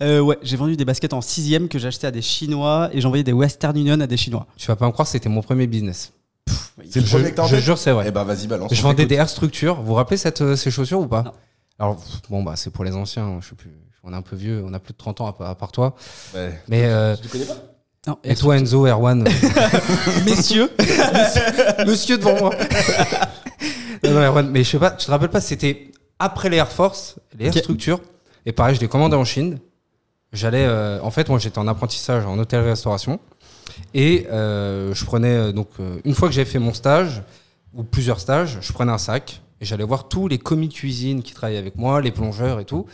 Euh, 0.02 0.20
Ouais, 0.22 0.38
j'ai 0.42 0.56
vendu 0.58 0.76
des 0.78 0.86
baskets 0.86 1.14
en 1.14 1.22
sixième 1.22 1.68
que 1.68 1.78
j'ai 1.80 1.88
acheté 1.90 2.08
à 2.08 2.12
des 2.12 2.22
Chinois 2.22 2.90
et 2.94 3.02
j'envoyais 3.02 3.24
des 3.24 3.34
Western 3.34 3.76
Union 3.78 4.00
à 4.00 4.08
des 4.08 4.18
Chinois. 4.18 4.48
Tu 4.58 4.68
vas 4.68 4.76
pas 4.76 4.86
me 4.88 4.92
croire, 4.92 5.08
c'était 5.08 5.30
mon 5.30 5.42
premier 5.42 5.68
business. 5.68 6.14
c'est 6.90 7.02
le 7.02 7.06
Je, 7.06 7.18
premier 7.18 7.32
que 7.34 7.46
je 7.48 7.56
jure, 7.58 7.78
c'est 7.78 7.92
vrai. 7.92 8.06
Eh 8.08 8.12
ben, 8.12 8.24
vas-y, 8.24 8.48
balance. 8.48 8.74
Je 8.74 8.82
vendais 8.82 9.06
des 9.06 9.16
Air 9.16 9.30
Structure. 9.30 9.76
Vous 9.76 9.88
vous 9.88 9.94
rappelez 9.96 10.18
cette, 10.18 10.42
euh, 10.42 10.56
ces 10.56 10.72
chaussures 10.72 11.00
ou 11.02 11.08
pas? 11.08 11.24
Non. 11.24 11.32
Alors, 11.80 12.02
bon, 12.30 12.44
bah, 12.44 12.54
c'est 12.56 12.70
pour 12.70 12.84
les 12.84 12.94
anciens. 12.96 13.40
Je 13.42 13.50
sais 13.50 13.56
plus. 13.56 13.72
On 14.04 14.12
est 14.14 14.16
un 14.16 14.22
peu 14.22 14.36
vieux. 14.36 14.64
On 14.66 14.74
a 14.74 14.80
plus 14.80 14.94
de 14.94 14.98
30 14.98 15.22
ans 15.22 15.36
à, 15.40 15.50
à 15.50 15.56
part 15.56 15.72
toi. 15.72 15.96
Ouais. 16.34 16.60
Mais, 16.68 16.86
euh, 16.86 17.16
Tu 17.16 17.28
connais 17.30 17.46
pas? 17.46 17.58
Non, 18.06 18.18
et 18.26 18.36
toi, 18.36 18.58
Enzo, 18.58 18.86
Erwan, 18.86 19.24
messieurs, 20.26 20.70
monsieur 21.88 22.18
devant 22.18 22.38
moi. 22.38 22.54
non, 24.04 24.12
non, 24.12 24.20
Erwan, 24.22 24.50
mais 24.50 24.66
je 24.66 24.72
sais 24.72 24.78
pas, 24.80 24.92
tu 24.92 25.06
te 25.06 25.12
rappelles 25.12 25.30
pas, 25.30 25.40
c'était 25.40 25.90
après 26.20 26.50
les 26.50 26.58
Air 26.58 26.70
Force, 26.70 27.16
les 27.40 27.46
Air. 27.46 27.54
Structure. 27.54 28.02
Et 28.46 28.52
pareil, 28.52 28.76
je 28.76 28.82
les 28.82 28.90
commandais 28.90 29.16
en 29.16 29.24
Chine. 29.24 29.58
J'allais, 30.34 30.66
euh, 30.66 31.00
en 31.02 31.12
fait, 31.12 31.30
moi, 31.30 31.40
j'étais 31.40 31.60
en 31.60 31.68
apprentissage 31.70 32.26
en 32.26 32.38
hôtellerie-restauration. 32.38 33.22
Et 33.94 34.28
euh, 34.30 34.94
je 34.94 35.06
prenais, 35.06 35.36
euh, 35.36 35.52
donc, 35.54 35.70
euh, 35.80 36.00
une 36.04 36.14
fois 36.14 36.28
que 36.28 36.34
j'avais 36.36 36.50
fait 36.50 36.60
mon 36.60 36.74
stage, 36.74 37.22
ou 37.74 37.84
plusieurs 37.84 38.20
stages, 38.20 38.58
je 38.60 38.74
prenais 38.74 38.92
un 38.92 38.98
sac 38.98 39.42
et 39.62 39.66
j'allais 39.66 39.84
voir 39.84 40.08
tous 40.10 40.28
les 40.28 40.38
commis 40.38 40.68
de 40.68 40.74
cuisine 40.74 41.22
qui 41.24 41.34
travaillaient 41.34 41.60
avec 41.60 41.76
moi, 41.78 42.02
les 42.02 42.12
plongeurs 42.12 42.60
et 42.60 42.66
tout. 42.66 42.86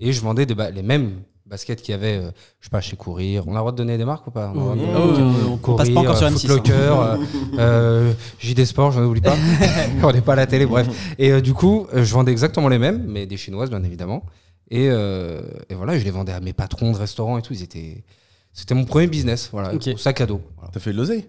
Et 0.00 0.12
je 0.12 0.20
vendais 0.20 0.46
des 0.46 0.54
ba- 0.54 0.70
les 0.70 0.82
mêmes 0.82 1.20
baskets 1.46 1.82
qu'il 1.82 1.92
y 1.92 1.94
avait, 1.94 2.16
euh, 2.18 2.30
je 2.60 2.66
sais 2.66 2.70
pas, 2.70 2.80
chez 2.80 2.96
Courir. 2.96 3.44
On 3.48 3.50
a 3.50 3.54
le 3.54 3.58
droit 3.58 3.72
de 3.72 3.76
donner 3.76 3.98
des 3.98 4.04
marques 4.04 4.26
ou 4.26 4.30
pas? 4.30 4.52
On 4.54 4.70
a 4.72 4.74
le 4.76 4.80
droit 4.82 5.06
de 5.06 5.12
donner- 5.16 5.34
Oh, 5.46 5.58
on 5.72 5.76
passe 5.76 5.90
pas 5.90 6.00
encore 6.00 6.16
sur 6.16 6.26
euh, 6.26 6.30
M6. 6.30 6.46
Foot 6.46 6.48
Locker, 6.48 6.72
euh, 6.72 7.16
euh, 7.58 8.12
JD 8.38 8.64
Sport, 8.64 8.92
j'en 8.92 9.04
oublie 9.04 9.20
pas. 9.20 9.34
on 10.02 10.12
n'est 10.12 10.20
pas 10.20 10.34
à 10.34 10.36
la 10.36 10.46
télé, 10.46 10.64
bref. 10.66 10.88
Et 11.18 11.32
euh, 11.32 11.40
du 11.40 11.52
coup, 11.52 11.86
euh, 11.92 12.04
je 12.04 12.12
vendais 12.14 12.30
exactement 12.30 12.68
les 12.68 12.78
mêmes, 12.78 13.04
mais 13.08 13.26
des 13.26 13.36
chinoises, 13.36 13.68
bien 13.70 13.82
évidemment. 13.82 14.24
Et, 14.70 14.86
euh, 14.88 15.40
et 15.68 15.74
voilà, 15.74 15.98
je 15.98 16.04
les 16.04 16.10
vendais 16.12 16.32
à 16.32 16.38
mes 16.40 16.52
patrons 16.52 16.92
de 16.92 16.96
restaurants 16.96 17.36
et 17.38 17.42
tout. 17.42 17.52
Ils 17.52 17.62
étaient, 17.64 18.04
c'était 18.52 18.74
mon 18.76 18.84
premier 18.84 19.08
business, 19.08 19.48
voilà, 19.52 19.74
Ok. 19.74 19.88
au 19.92 19.96
sac 19.96 20.20
à 20.20 20.26
dos. 20.26 20.40
Voilà. 20.56 20.70
T'as 20.72 20.78
fait 20.80 20.92
de 20.92 20.96
l'oseille 20.96 21.26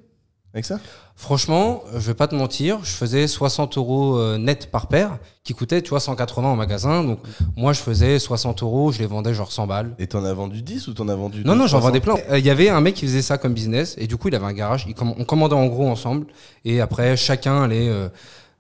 avec 0.54 0.66
ça? 0.66 0.80
Franchement, 1.16 1.84
euh, 1.94 2.00
je 2.00 2.08
vais 2.08 2.14
pas 2.14 2.28
te 2.28 2.36
mentir, 2.36 2.80
je 2.84 2.92
faisais 2.92 3.28
60 3.28 3.78
euros 3.78 4.18
euh, 4.18 4.38
net 4.38 4.70
par 4.72 4.88
paire, 4.88 5.18
qui 5.44 5.54
coûtait, 5.54 5.82
tu 5.82 5.90
vois, 5.92 6.00
180 6.00 6.48
en 6.50 6.56
magasin. 6.56 7.04
Donc, 7.04 7.20
moi, 7.56 7.74
je 7.74 7.80
faisais 7.80 8.18
60 8.20 8.64
euros, 8.64 8.92
je 8.92 9.00
les 9.00 9.06
vendais 9.06 9.34
genre 9.34 9.52
100 9.52 9.68
balles. 9.68 9.94
Et 10.00 10.08
t'en 10.08 10.24
as 10.26 10.34
vendu 10.34 10.62
10 10.62 10.88
ou 10.88 10.94
t'en 10.94 11.08
as 11.10 11.16
vendu 11.16 11.44
Non, 11.46 11.56
non, 11.56 11.68
j'en 11.68 11.80
300? 11.80 11.88
vendais 11.88 12.00
plein. 12.00 12.16
Euh, 12.32 12.40
Il 12.40 12.46
y 12.46 12.50
avait 12.50 12.70
un 12.70 12.82
mec 12.82 12.96
qui 12.96 13.06
faisait 13.06 13.22
ça 13.22 13.38
comme 13.38 13.54
business, 13.54 13.96
et 13.98 14.08
du 14.08 14.18
coup, 14.18 14.28
il 14.30 14.36
avait 14.36 14.46
un 14.46 14.54
garage. 14.54 14.86
Il 14.88 14.94
comm- 14.94 15.16
on 15.18 15.24
commandait 15.26 15.56
en 15.56 15.68
gros 15.68 15.88
ensemble, 15.88 16.26
et 16.66 16.82
après, 16.82 17.16
chacun 17.18 17.64
allait. 17.64 17.88
euh, 17.90 18.10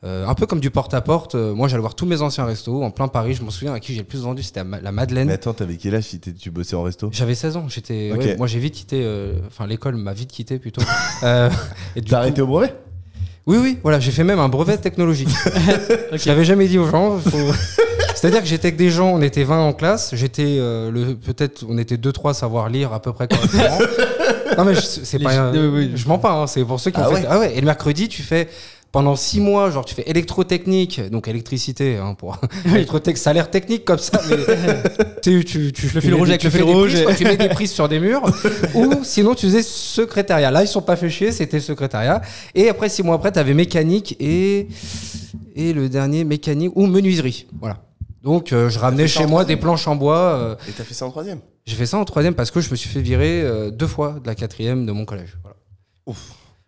euh, 0.03 0.25
un 0.27 0.33
peu 0.33 0.45
comme 0.47 0.59
du 0.59 0.71
porte-à-porte. 0.71 1.35
Euh, 1.35 1.53
moi, 1.53 1.67
j'allais 1.67 1.81
voir 1.81 1.93
tous 1.95 2.05
mes 2.07 2.21
anciens 2.21 2.45
restos 2.45 2.81
en 2.83 2.89
plein 2.91 3.07
Paris. 3.07 3.33
Je 3.35 3.43
m'en 3.43 3.51
souviens 3.51 3.73
à 3.73 3.79
qui 3.79 3.93
j'ai 3.93 3.99
le 3.99 4.05
plus 4.05 4.21
vendu, 4.21 4.41
c'était 4.43 4.63
la 4.81 4.91
Madeleine. 4.91 5.27
Mais 5.27 5.33
attends, 5.33 5.53
t'avais 5.53 5.75
quel 5.77 5.93
âge 5.95 6.05
si 6.05 6.19
tu 6.19 6.49
bossais 6.51 6.75
en 6.75 6.83
resto? 6.83 7.09
J'avais 7.11 7.35
16 7.35 7.57
ans. 7.57 7.65
J'étais. 7.69 8.11
Ouais, 8.11 8.35
moi, 8.37 8.47
j'ai 8.47 8.59
vite 8.59 8.73
quitté. 8.73 9.01
euh, 9.03 9.33
Enfin, 9.47 9.67
l'école 9.67 9.95
m'a 9.97 10.13
vite 10.13 10.31
quitté 10.31 10.57
plutôt. 10.59 10.81
Euh, 11.23 11.49
T'as 12.09 12.17
arrêté 12.17 12.41
au 12.41 12.47
brevet? 12.47 12.73
Oui, 13.45 13.57
oui. 13.61 13.77
Voilà, 13.83 13.99
j'ai 13.99 14.11
fait 14.11 14.23
même 14.23 14.39
un 14.39 14.49
brevet 14.49 14.77
technologique. 14.77 15.29
Je 16.13 16.27
l'avais 16.27 16.45
jamais 16.45 16.67
dit 16.67 16.79
aux 16.79 16.87
gens. 16.89 17.17
faut- 17.19 17.37
C'est-à-dire 18.15 18.41
que 18.41 18.47
j'étais 18.47 18.67
avec 18.69 18.77
des 18.77 18.89
gens. 18.89 19.09
On 19.13 19.21
était 19.21 19.43
20 19.43 19.59
en 19.59 19.73
classe. 19.73 20.15
J'étais 20.15 20.57
euh, 20.59 20.89
le 20.91 21.15
peut-être. 21.15 21.63
On 21.69 21.77
était 21.77 21.97
2-3 21.97 22.31
à 22.31 22.33
savoir 22.33 22.69
lire 22.69 22.91
à 22.93 23.01
peu 23.01 23.13
près 23.13 23.27
correctement. 23.27 23.77
non 24.57 24.63
mais 24.65 24.73
je- 24.75 24.79
c'est 24.81 25.19
pas. 25.19 25.51
oui, 25.51 25.59
oui. 25.59 25.91
Je 25.95 26.07
mens 26.07 26.17
pas. 26.19 26.33
hein, 26.33 26.47
c'est 26.47 26.63
pour 26.65 26.79
ceux 26.79 26.91
qui 26.91 26.99
ont 26.99 27.03
Ah 27.05 27.09
fait. 27.09 27.13
ouais 27.21 27.25
Ah 27.29 27.39
ouais. 27.39 27.55
Et 27.55 27.59
le 27.61 27.65
mercredi, 27.65 28.07
tu 28.07 28.21
fais. 28.23 28.47
Pendant 28.91 29.15
six 29.15 29.39
mois, 29.39 29.71
genre 29.71 29.85
tu 29.85 29.95
fais 29.95 30.03
électrotechnique, 30.09 30.99
donc 31.11 31.29
électricité, 31.29 31.95
hein, 31.97 32.13
pour 32.13 32.37
électrotech, 32.65 33.17
ça 33.17 33.29
a 33.29 33.33
l'air 33.33 33.49
technique 33.49 33.85
comme 33.85 33.99
ça, 33.99 34.21
mais 34.29 34.35
tu, 35.21 35.45
tu, 35.45 35.71
tu, 35.71 35.89
Le 35.93 36.01
fil 36.01 36.13
rouge 36.13 36.27
avec 36.29 36.41
tu 36.41 36.47
le 36.47 36.51
fais 36.51 36.57
fil 36.57 36.67
rouge 36.67 36.91
prises, 37.03 37.09
et- 37.09 37.15
tu 37.15 37.23
mets 37.23 37.37
des 37.37 37.47
prises 37.47 37.71
sur 37.71 37.87
des 37.87 38.01
murs, 38.01 38.21
ou 38.75 39.03
sinon 39.03 39.33
tu 39.33 39.45
faisais 39.45 39.63
secrétariat. 39.63 40.51
Là, 40.51 40.63
ils 40.63 40.67
sont 40.67 40.81
pas 40.81 40.97
fait 40.97 41.09
chier, 41.09 41.31
c'était 41.31 41.61
secrétariat. 41.61 42.21
Et 42.53 42.67
après, 42.67 42.89
six 42.89 43.01
mois 43.01 43.15
après, 43.15 43.31
tu 43.31 43.39
avais 43.39 43.53
mécanique 43.53 44.17
et, 44.19 44.67
et 45.55 45.71
le 45.71 45.87
dernier, 45.87 46.25
mécanique 46.25 46.73
ou 46.75 46.85
menuiserie. 46.85 47.47
Voilà. 47.61 47.77
Donc, 48.23 48.51
euh, 48.51 48.69
je 48.69 48.77
ramenais 48.77 49.07
chez 49.07 49.25
moi 49.25 49.45
des 49.45 49.55
planches 49.55 49.87
en 49.87 49.95
bois. 49.95 50.17
euh, 50.17 50.55
Et 50.67 50.71
t'as 50.73 50.83
fait 50.83 50.93
ça 50.93 51.05
en 51.05 51.11
troisième 51.11 51.39
j'ai 51.67 51.75
fait 51.75 51.85
ça 51.85 51.97
en 51.97 52.05
troisième 52.05 52.33
parce 52.33 52.49
que 52.49 52.59
je 52.59 52.71
me 52.71 52.75
suis 52.75 52.89
fait 52.89 53.01
virer 53.01 53.41
euh, 53.43 53.69
deux 53.69 53.85
fois 53.87 54.17
de 54.21 54.27
la 54.27 54.33
quatrième 54.33 54.85
de 54.87 54.91
mon 54.91 55.05
collège. 55.05 55.37
Voilà. 55.43 55.55
Ouf. 56.07 56.17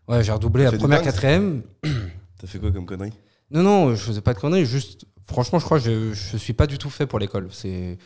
Ouais, 0.07 0.23
j'ai 0.23 0.31
redoublé 0.31 0.63
la 0.65 0.71
première, 0.73 1.01
quatrième. 1.01 1.61
T'as 1.83 2.47
fait 2.47 2.59
quoi 2.59 2.71
comme 2.71 2.85
connerie? 2.85 3.13
Non, 3.51 3.61
non, 3.63 3.89
je 3.95 4.01
faisais 4.01 4.21
pas 4.21 4.33
de 4.33 4.39
conneries. 4.39 4.65
Juste, 4.65 5.05
franchement, 5.27 5.59
je 5.59 5.65
crois 5.65 5.79
que 5.79 5.85
je, 5.85 6.13
je 6.13 6.37
suis 6.37 6.53
pas 6.53 6.67
du 6.67 6.77
tout 6.77 6.89
fait 6.89 7.05
pour 7.05 7.19
l'école. 7.19 7.47
C'est 7.51 7.97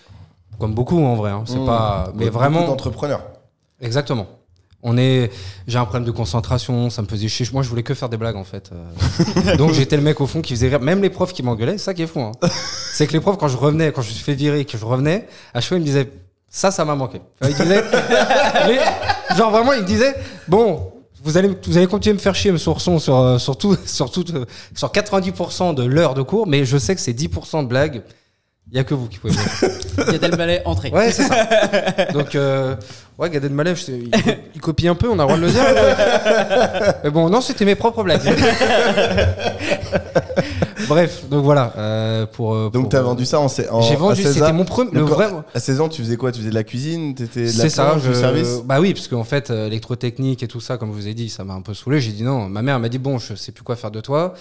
comme 0.60 0.74
beaucoup 0.74 1.00
en 1.04 1.16
vrai. 1.16 1.32
hein. 1.32 1.44
C'est 1.48 1.58
Mmh. 1.58 1.66
pas, 1.66 2.12
mais 2.16 2.30
vraiment. 2.30 2.66
d'entrepreneurs. 2.68 3.24
Exactement. 3.82 4.28
On 4.84 4.96
est, 4.98 5.32
j'ai 5.66 5.80
un 5.80 5.86
problème 5.86 6.06
de 6.06 6.12
concentration, 6.12 6.92
ça 6.92 7.02
me 7.02 7.08
faisait 7.08 7.28
chier. 7.28 7.48
Moi, 7.52 7.64
je 7.64 7.70
voulais 7.70 7.82
que 7.84 7.96
faire 7.96 8.10
des 8.10 8.18
blagues 8.18 8.36
en 8.36 8.44
fait. 8.44 8.70
Euh, 8.72 9.56
Donc 9.58 9.74
j'étais 9.74 9.98
le 9.98 10.04
mec 10.04 10.22
au 10.22 10.28
fond 10.28 10.42
qui 10.42 10.54
faisait 10.54 10.70
rire. 10.70 10.80
Même 10.80 11.02
les 11.02 11.10
profs 11.10 11.34
qui 11.34 11.42
m'engueulaient, 11.42 11.80
ça 11.80 11.96
qui 11.96 12.04
est 12.04 12.08
fou. 12.08 12.20
hein. 12.22 12.32
C'est 12.94 13.08
que 13.08 13.14
les 13.14 13.20
profs, 13.20 13.38
quand 13.40 13.48
je 13.48 13.58
revenais, 13.58 13.92
quand 13.92 14.02
je 14.04 14.10
me 14.10 14.14
suis 14.14 14.24
fait 14.24 14.36
virer, 14.36 14.60
et 14.62 14.66
que 14.66 14.78
je 14.78 14.86
revenais, 14.86 15.28
à 15.56 15.62
chaque 15.62 15.70
fois 15.70 15.78
ils 15.78 15.82
me 15.82 15.86
disaient, 15.86 16.12
ça, 16.48 16.70
ça 16.70 16.86
m'a 16.86 16.96
manqué. 16.96 17.22
Ils 17.42 17.48
disaient, 17.56 17.84
genre 19.36 19.52
vraiment, 19.52 19.74
ils 19.74 19.86
disaient, 19.86 20.16
bon. 20.48 20.92
Vous 21.24 21.38
allez, 21.38 21.50
vous 21.66 21.78
allez 21.78 21.88
continuer 21.88 22.12
à 22.12 22.16
me 22.16 22.20
faire 22.20 22.36
chier, 22.36 22.52
monsieur 22.52 22.72
Ourson, 22.72 23.00
sur, 23.00 23.18
euh, 23.18 23.38
sur, 23.38 23.58
tout, 23.58 23.76
sur, 23.86 24.12
tout, 24.12 24.26
euh, 24.34 24.46
sur 24.76 24.90
90% 24.90 25.74
de 25.74 25.84
l'heure 25.84 26.14
de 26.14 26.22
cours, 26.22 26.48
mais 26.48 26.66
je 26.66 26.78
sais 26.78 26.96
que 26.96 27.02
c'est 27.02 27.14
10% 27.14 27.64
de 27.64 27.68
blagues. 27.68 28.04
Il 28.70 28.74
n'y 28.74 28.80
a 28.80 28.84
que 28.84 28.94
vous 28.94 29.08
qui 29.08 29.18
pouvez 29.18 29.34
dire. 29.34 29.42
Gad 30.12 30.24
Elmaleh, 30.24 30.62
entrée. 30.66 30.92
Ouais, 30.92 31.10
c'est 31.12 31.24
ça. 31.24 31.48
Donc, 32.14 32.36
euh, 32.36 32.76
ouais, 33.18 33.30
Gad 33.30 33.46
Elmaleh, 33.46 33.76
je 33.76 33.82
sais, 33.82 33.94
il, 33.94 34.12
il 34.56 34.60
copie 34.62 34.90
un 34.90 34.96
peu, 34.96 35.08
on 35.10 35.14
a 35.20 35.24
le 35.26 35.28
droit 35.28 35.38
de 35.38 35.42
le 35.44 35.50
dire. 35.52 35.64
mais- 35.74 36.94
Mais 37.06 37.10
bon, 37.10 37.30
non, 37.30 37.40
c'était 37.40 37.64
mes 37.64 37.76
propres 37.76 38.04
blagues. 38.04 38.20
Bref, 40.88 41.26
donc 41.30 41.44
voilà. 41.44 41.74
euh, 41.78 42.26
pour, 42.26 42.54
euh, 42.56 42.70
Donc 42.70 42.90
t'as 42.90 43.00
euh, 43.00 43.04
vendu 43.04 43.26
ça 43.26 43.40
en, 43.40 43.48
sé- 43.48 43.68
en 43.70 43.82
J'ai 43.82 43.96
à 43.96 43.98
vendu, 43.98 44.22
16 44.22 44.34
c'était 44.34 44.46
ans 44.48 44.54
mon 44.54 44.66
premier. 44.66 44.92
Le 44.92 45.00
Donc, 45.02 45.10
vrai. 45.10 45.28
À 45.54 45.60
16 45.60 45.82
ans, 45.82 45.90
tu 45.90 46.02
faisais 46.02 46.16
quoi? 46.18 46.32
Tu 46.32 46.40
faisais 46.40 46.50
de 46.50 46.56
la 46.56 46.64
cuisine? 46.64 47.14
T'étais 47.16 47.42
de 47.42 47.46
la 47.48 47.52
C'est 47.52 47.70
ça, 47.70 47.86
plonge, 47.92 48.04
du 48.04 48.08
je... 48.10 48.14
service? 48.14 48.62
bah 48.64 48.80
oui, 48.80 48.94
parce 48.94 49.08
qu'en 49.08 49.24
fait, 49.24 49.50
euh, 49.50 49.68
électrotechnique 49.68 50.44
et 50.44 50.48
tout 50.48 50.62
ça, 50.62 50.78
comme 50.78 50.90
je 50.92 50.96
vous 50.96 51.08
ai 51.08 51.14
dit, 51.14 51.30
ça 51.30 51.44
m'a 51.44 51.54
un 51.56 51.62
peu 51.62 51.74
saoulé. 51.74 52.00
J'ai 52.00 52.12
dit 52.12 52.24
non. 52.24 52.48
Ma 52.50 52.62
mère 52.62 52.80
m'a 52.80 52.90
dit 52.90 53.00
bon, 53.00 53.18
je 53.18 53.36
sais 53.36 53.52
plus 53.52 53.64
quoi 53.64 53.76
faire 53.76 53.92
de 53.92 54.00
toi. 54.02 54.34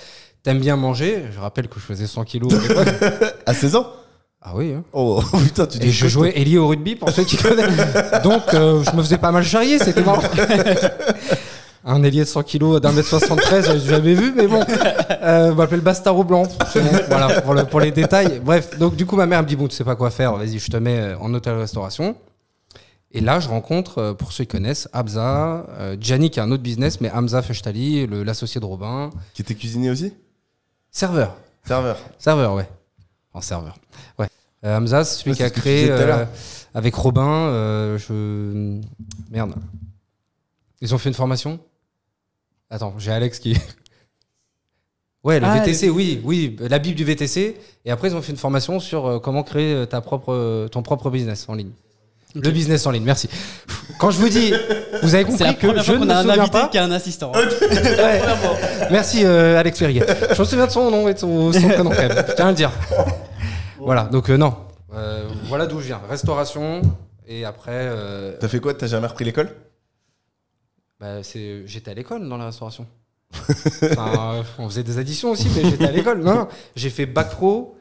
T'aimes 0.42 0.60
bien 0.60 0.76
manger? 0.76 1.24
Je 1.34 1.40
rappelle 1.40 1.66
que 1.68 1.80
je 1.80 1.84
faisais 1.84 2.06
100 2.06 2.24
kilos. 2.24 2.52
à 2.52 2.58
l'époque. 2.68 2.88
À 3.46 3.54
16 3.54 3.76
ans 3.76 3.86
ah 4.48 4.52
oui. 4.54 4.72
hein. 4.74 4.84
Oh 4.92 5.20
putain, 5.44 5.66
tu 5.66 5.76
Et 5.78 5.80
dis 5.80 5.92
je 5.92 6.06
jouais 6.06 6.32
ailier 6.38 6.56
au 6.58 6.68
rugby 6.68 6.94
pour 6.94 7.10
ceux 7.10 7.24
qui 7.24 7.36
connaissent. 7.36 7.76
Donc 8.22 8.42
euh, 8.54 8.82
je 8.84 8.96
me 8.96 9.02
faisais 9.02 9.18
pas 9.18 9.32
mal 9.32 9.42
charrier, 9.44 9.78
c'était 9.78 10.02
marrant. 10.02 10.22
Un 11.88 12.02
ailier 12.02 12.20
de 12.20 12.28
100 12.28 12.42
kilos 12.42 12.80
d'un 12.80 12.90
mètre 12.90 13.06
73, 13.08 13.66
j'avais 13.66 13.78
jamais 13.78 14.14
vu, 14.14 14.32
mais 14.36 14.48
bon. 14.48 14.60
Euh, 15.22 15.52
on 15.52 15.54
m'appelle 15.54 15.80
Bastaro 15.82 16.24
Blanc. 16.24 16.42
Bon, 16.42 16.80
voilà, 17.08 17.40
pour, 17.42 17.54
le- 17.54 17.64
pour 17.64 17.78
les 17.80 17.92
détails. 17.92 18.40
Bref, 18.44 18.76
donc 18.76 18.96
du 18.96 19.06
coup, 19.06 19.14
ma 19.14 19.26
mère 19.26 19.42
me 19.42 19.46
dit 19.46 19.54
Bon, 19.54 19.68
tu 19.68 19.76
sais 19.76 19.84
pas 19.84 19.94
quoi 19.94 20.10
faire, 20.10 20.34
vas-y, 20.36 20.58
je 20.58 20.68
te 20.68 20.76
mets 20.78 20.98
euh, 20.98 21.18
en 21.20 21.32
hôtel-restauration. 21.32 22.16
Et 23.12 23.20
là, 23.20 23.38
je 23.38 23.48
rencontre, 23.48 23.98
euh, 23.98 24.14
pour 24.14 24.32
ceux 24.32 24.42
qui 24.44 24.48
connaissent, 24.56 24.88
Hamza, 24.92 25.64
euh, 25.78 25.96
Gianni 26.00 26.30
qui 26.30 26.40
a 26.40 26.42
un 26.42 26.50
autre 26.50 26.62
business, 26.64 27.00
mais 27.00 27.08
Hamza 27.12 27.40
Fechtali, 27.40 28.04
le- 28.08 28.24
l'associé 28.24 28.60
de 28.60 28.66
Robin. 28.66 29.10
Qui 29.34 29.42
était 29.42 29.54
cuisinier 29.54 29.90
aussi? 29.90 30.12
Serveur. 30.90 31.36
Serveur. 31.64 31.98
Serveur, 32.18 32.54
ouais. 32.54 32.68
En 33.32 33.40
serveur. 33.40 33.76
Ouais. 34.18 34.26
Euh, 34.64 34.76
Hamza, 34.78 35.04
c'est 35.04 35.18
celui 35.20 35.30
Ouais, 35.32 35.36
qui 35.36 35.42
a 35.42 35.50
créé 35.50 35.90
euh, 35.90 36.24
avec 36.74 36.94
Robin. 36.94 37.26
euh, 37.48 37.98
je... 37.98 38.80
Merde. 39.30 39.54
Ils 40.80 40.94
ont 40.94 40.98
fait 40.98 41.08
une 41.08 41.14
formation? 41.14 41.58
Attends, 42.70 42.94
j'ai 42.98 43.12
Alex 43.12 43.38
qui. 43.38 43.56
Ouais, 45.24 45.40
le 45.40 45.46
Ah, 45.46 45.58
VTC, 45.58 45.90
oui, 45.90 46.20
oui, 46.22 46.56
la 46.60 46.78
Bible 46.78 46.94
du 46.94 47.02
VTC. 47.02 47.56
Et 47.84 47.90
après, 47.90 48.08
ils 48.10 48.14
ont 48.14 48.22
fait 48.22 48.30
une 48.30 48.38
formation 48.38 48.78
sur 48.78 49.06
euh, 49.06 49.18
comment 49.18 49.42
créer 49.42 49.84
ta 49.88 50.00
propre, 50.00 50.68
ton 50.70 50.82
propre 50.84 51.10
business 51.10 51.46
en 51.48 51.54
ligne. 51.54 51.72
Le 52.36 52.48
business 52.52 52.86
en 52.86 52.92
ligne, 52.92 53.02
merci. 53.02 53.28
Quand 53.98 54.12
je 54.12 54.18
vous 54.20 54.28
dis, 54.28 54.52
vous 55.02 55.14
avez 55.16 55.24
la 55.24 55.30
compris 55.30 55.56
que 55.56 55.78
je 55.78 55.82
fois 55.82 55.94
ne 55.94 55.98
qu'on 55.98 56.04
me 56.06 56.10
a 56.12 56.18
un 56.18 56.22
souviens 56.22 56.42
invité 56.42 56.58
qui 56.70 56.78
a 56.78 56.84
un 56.84 56.92
assistant. 56.92 57.32
Ouais. 57.32 58.22
Merci 58.92 59.24
euh, 59.24 59.58
Alex 59.58 59.76
Perriguet. 59.80 60.06
Je 60.32 60.38
me 60.40 60.44
souviens 60.46 60.66
de 60.66 60.70
son 60.70 60.90
nom 60.92 61.08
et 61.08 61.14
de 61.14 61.18
son, 61.18 61.52
son 61.52 61.68
prénom 61.70 61.90
quand 61.90 61.98
même. 62.02 62.24
Je 62.28 62.34
tiens 62.34 62.46
à 62.46 62.50
le 62.50 62.54
dire. 62.56 62.70
Voilà, 63.86 64.04
donc 64.04 64.28
euh, 64.30 64.36
non. 64.36 64.54
Euh, 64.94 65.28
voilà 65.44 65.66
d'où 65.66 65.80
je 65.80 65.86
viens. 65.86 66.00
Restauration. 66.08 66.82
Et 67.26 67.44
après, 67.44 67.70
euh, 67.72 68.36
T'as 68.38 68.48
fait 68.48 68.60
quoi? 68.60 68.74
T'as 68.74 68.86
jamais 68.88 69.06
repris 69.06 69.24
l'école? 69.24 69.48
Bah, 71.00 71.22
c'est- 71.22 71.66
j'étais 71.66 71.90
à 71.90 71.94
l'école 71.94 72.28
dans 72.28 72.36
la 72.36 72.46
restauration. 72.46 72.86
Enfin, 73.34 74.34
euh, 74.36 74.42
on 74.58 74.68
faisait 74.68 74.82
des 74.82 74.98
additions 74.98 75.30
aussi, 75.30 75.48
mais 75.54 75.68
j'étais 75.70 75.86
à 75.86 75.92
l'école. 75.92 76.22
Non, 76.22 76.34
non. 76.34 76.48
j'ai 76.74 76.90
fait 76.90 77.06
bac 77.06 77.30
pro, 77.30 77.76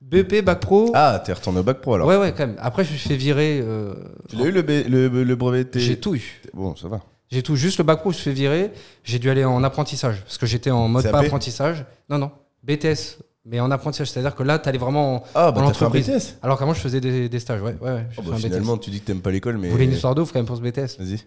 BP, 0.00 0.42
bac 0.42 0.60
pro. 0.60 0.90
Ah, 0.94 1.22
t'es 1.24 1.32
retourné 1.32 1.60
au 1.60 1.62
bac 1.62 1.80
pro 1.80 1.94
alors. 1.94 2.08
ouais, 2.08 2.16
ouais, 2.16 2.32
quand 2.36 2.46
même. 2.46 2.56
Après, 2.60 2.84
je 2.84 2.92
me 2.92 2.96
suis 2.96 3.08
fait 3.08 3.16
virer. 3.16 3.60
euh, 3.62 3.94
Tu 4.28 4.36
l'as 4.36 4.44
eu 4.46 4.50
le, 4.52 4.62
B- 4.62 4.86
le, 4.88 5.08
le 5.08 5.36
brevet 5.36 5.64
de 5.64 5.78
j'ai 5.78 5.98
tout 6.00 6.14
eu. 6.14 6.40
Bon, 6.54 6.74
ça 6.76 6.88
va. 6.88 7.00
J'ai 7.30 7.42
tout. 7.42 7.56
Juste 7.56 7.78
le 7.78 7.84
bac 7.84 8.00
pro, 8.00 8.10
je 8.10 8.16
me 8.16 8.22
suis 8.22 8.30
fait 8.30 8.34
virer. 8.34 8.72
J'ai 9.04 9.18
dû 9.18 9.28
aller 9.30 9.44
en 9.44 9.62
apprentissage. 9.62 10.22
Parce 10.24 10.38
que 10.38 10.46
j'étais 10.46 10.70
en 10.70 10.88
mode 10.88 11.02
CAP? 11.04 11.12
pas 11.12 11.20
apprentissage. 11.20 11.84
Non, 12.08 12.18
non. 12.18 12.30
BTS. 12.64 13.18
Mais 13.50 13.60
en 13.60 13.70
apprentissage. 13.70 14.10
C'est-à-dire 14.10 14.34
que 14.34 14.42
là, 14.42 14.58
t'allais 14.58 14.78
vraiment 14.78 15.16
en- 15.16 15.22
Ah, 15.34 15.50
bah 15.52 15.62
en 15.62 15.68
t'as 15.68 15.72
fait 15.74 15.84
un 15.84 15.86
entreprise. 15.88 16.06
BTS 16.08 16.38
Alors 16.42 16.58
qu'avant, 16.58 16.74
je 16.74 16.80
faisais 16.80 17.00
des, 17.00 17.28
des 17.28 17.40
stages. 17.40 17.62
Ouais, 17.62 17.74
ouais, 17.80 18.06
Oh, 18.18 18.22
fait 18.22 18.28
bah, 18.28 18.34
un 18.34 18.38
BTS. 18.38 18.42
Finalement, 18.46 18.76
tu 18.78 18.90
dis 18.90 19.00
que 19.00 19.06
t'aimes 19.06 19.20
pas 19.22 19.30
l'école, 19.30 19.56
mais. 19.58 19.68
Vous 19.68 19.72
voulez 19.72 19.86
une 19.86 19.92
histoire 19.92 20.14
d'ouf 20.14 20.32
quand 20.32 20.38
même 20.38 20.46
pour 20.46 20.56
ce 20.56 20.62
BTS 20.62 20.98
Vas-y. 20.98 21.20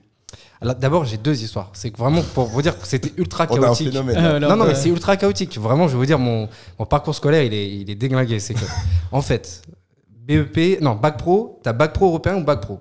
Alors, 0.61 0.75
D'abord, 0.75 1.03
j'ai 1.05 1.17
deux 1.17 1.41
histoires. 1.43 1.71
C'est 1.73 1.89
que 1.91 1.97
vraiment 1.97 2.21
pour 2.21 2.45
vous 2.45 2.61
dire 2.61 2.79
que 2.79 2.87
c'était 2.87 3.11
ultra 3.17 3.47
On 3.49 3.55
a 3.55 3.57
un 3.57 3.61
chaotique. 3.63 3.87
phénomène. 3.89 4.17
Euh, 4.17 4.39
Non, 4.39 4.55
non, 4.55 4.65
euh, 4.65 4.67
mais 4.69 4.75
c'est 4.75 4.89
ultra 4.89 5.17
chaotique. 5.17 5.57
Vraiment, 5.57 5.87
je 5.87 5.93
vais 5.93 5.97
vous 5.97 6.05
dire, 6.05 6.19
mon, 6.19 6.47
mon 6.79 6.85
parcours 6.85 7.15
scolaire, 7.15 7.43
il 7.43 7.53
est, 7.53 7.69
il 7.75 7.89
est 7.89 7.95
déglingué. 7.95 8.39
C'est 8.39 8.53
que, 8.53 8.59
en 9.11 9.21
fait, 9.21 9.63
BEP, 10.09 10.79
non, 10.81 10.95
bac 10.95 11.17
pro, 11.17 11.59
t'as 11.63 11.73
bac 11.73 11.91
pro 11.93 12.05
européen 12.05 12.35
ou 12.37 12.43
bac 12.43 12.61
pro? 12.61 12.79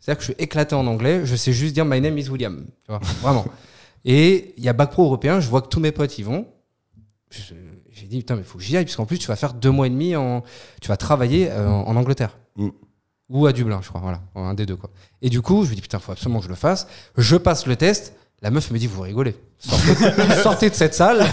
C'est-à-dire 0.00 0.18
que 0.18 0.24
je 0.26 0.32
suis 0.32 0.42
éclaté 0.42 0.74
en 0.74 0.86
anglais, 0.88 1.20
je 1.24 1.36
sais 1.36 1.52
juste 1.52 1.74
dire 1.74 1.84
my 1.84 2.00
name 2.00 2.18
is 2.18 2.28
William. 2.28 2.64
Tu 2.84 2.90
vois, 2.90 3.00
vraiment. 3.22 3.44
Et 4.04 4.52
il 4.58 4.64
y 4.64 4.68
a 4.68 4.72
bac 4.72 4.90
pro 4.90 5.04
européen, 5.04 5.38
je 5.38 5.48
vois 5.48 5.62
que 5.62 5.68
tous 5.68 5.78
mes 5.78 5.92
potes 5.92 6.18
y 6.18 6.24
vont. 6.24 6.44
Je- 7.30 7.54
J'ai 8.02 8.08
dit, 8.08 8.18
putain, 8.18 8.34
mais 8.34 8.42
il 8.42 8.46
faut 8.46 8.58
que 8.58 8.64
j'y 8.64 8.76
aille, 8.76 8.84
puisqu'en 8.84 9.06
plus, 9.06 9.18
tu 9.18 9.28
vas 9.28 9.36
faire 9.36 9.54
deux 9.54 9.70
mois 9.70 9.86
et 9.86 9.90
demi 9.90 10.16
en. 10.16 10.42
Tu 10.80 10.88
vas 10.88 10.96
travailler 10.96 11.50
euh, 11.50 11.68
en, 11.68 11.86
en 11.88 11.96
Angleterre. 11.96 12.36
Mm. 12.56 12.68
Ou 13.30 13.46
à 13.46 13.52
Dublin, 13.52 13.80
je 13.82 13.88
crois. 13.88 14.00
Voilà, 14.00 14.20
un 14.34 14.54
des 14.54 14.66
deux, 14.66 14.76
quoi. 14.76 14.90
Et 15.22 15.30
du 15.30 15.40
coup, 15.40 15.64
je 15.64 15.70
me 15.70 15.74
dis, 15.76 15.80
putain, 15.80 15.98
faut 16.00 16.12
absolument 16.12 16.40
que 16.40 16.44
je 16.46 16.50
le 16.50 16.56
fasse. 16.56 16.86
Je 17.16 17.36
passe 17.36 17.66
le 17.66 17.76
test. 17.76 18.14
La 18.42 18.50
meuf 18.50 18.72
me 18.72 18.78
dit, 18.78 18.88
vous 18.88 19.00
rigolez. 19.02 19.36
Sortez, 19.58 19.94
sortez 20.42 20.68
de 20.70 20.74
cette 20.74 20.94
salle. 20.94 21.24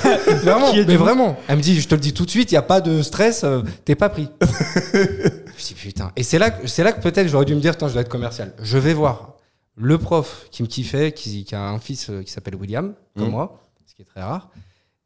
Vraiment, 0.43 0.71
mais 0.73 0.95
vraiment. 0.95 1.37
Elle 1.47 1.57
me 1.57 1.61
dit, 1.63 1.81
je 1.81 1.87
te 1.87 1.95
le 1.95 2.01
dis 2.01 2.13
tout 2.13 2.23
de 2.25 2.29
suite, 2.29 2.51
il 2.51 2.53
n'y 2.53 2.59
a 2.59 2.61
pas 2.61 2.81
de 2.81 3.01
stress, 3.01 3.43
euh, 3.43 3.63
t'es 3.83 3.95
pas 3.95 4.09
pris. 4.09 4.29
je 4.93 5.65
dis, 5.65 5.73
putain. 5.73 6.11
Et 6.15 6.23
c'est 6.23 6.37
là, 6.39 6.51
que- 6.51 6.67
c'est 6.67 6.83
là 6.83 6.91
que 6.91 7.01
peut-être 7.01 7.27
j'aurais 7.27 7.45
dû 7.45 7.55
me 7.55 7.59
dire, 7.61 7.71
putain, 7.73 7.87
je 7.87 7.93
dois 7.93 8.01
être 8.03 8.09
commercial. 8.09 8.53
Je 8.61 8.77
vais 8.77 8.93
voir 8.93 9.33
le 9.75 9.97
prof 9.97 10.45
qui 10.51 10.61
me 10.63 10.67
kiffait, 10.67 11.11
qui, 11.11 11.45
qui 11.45 11.55
a 11.55 11.61
un 11.63 11.79
fils 11.79 12.09
euh, 12.09 12.21
qui 12.21 12.31
s'appelle 12.31 12.55
William, 12.55 12.93
comme 13.15 13.25
Mhm. 13.25 13.31
moi, 13.31 13.59
ce 13.87 13.95
qui 13.95 14.01
est 14.03 14.05
très 14.05 14.21
rare. 14.21 14.49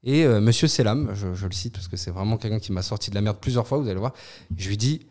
Et 0.03 0.25
euh, 0.25 0.41
Monsieur 0.41 0.67
Selam, 0.67 1.13
je, 1.13 1.45
le 1.45 1.51
cite 1.51 1.73
parce 1.73 1.87
que 1.87 1.97
c'est 1.97 2.11
vraiment 2.11 2.37
quelqu'un 2.37 2.59
qui 2.59 2.71
m'a 2.71 2.81
sorti 2.81 3.09
de 3.09 3.15
la 3.15 3.21
merde 3.21 3.37
plusieurs 3.39 3.67
fois, 3.67 3.77
vous 3.77 3.87
allez 3.87 3.99
voir. 3.99 4.13
Je 4.57 4.69
lui 4.69 4.77
dis, 4.77 5.05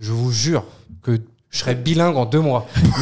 je 0.00 0.12
vous 0.12 0.32
jure 0.32 0.64
que 1.02 1.20
je 1.50 1.58
serai 1.58 1.74
bilingue 1.74 2.16
en 2.16 2.24
deux 2.24 2.40
mois. 2.40 2.66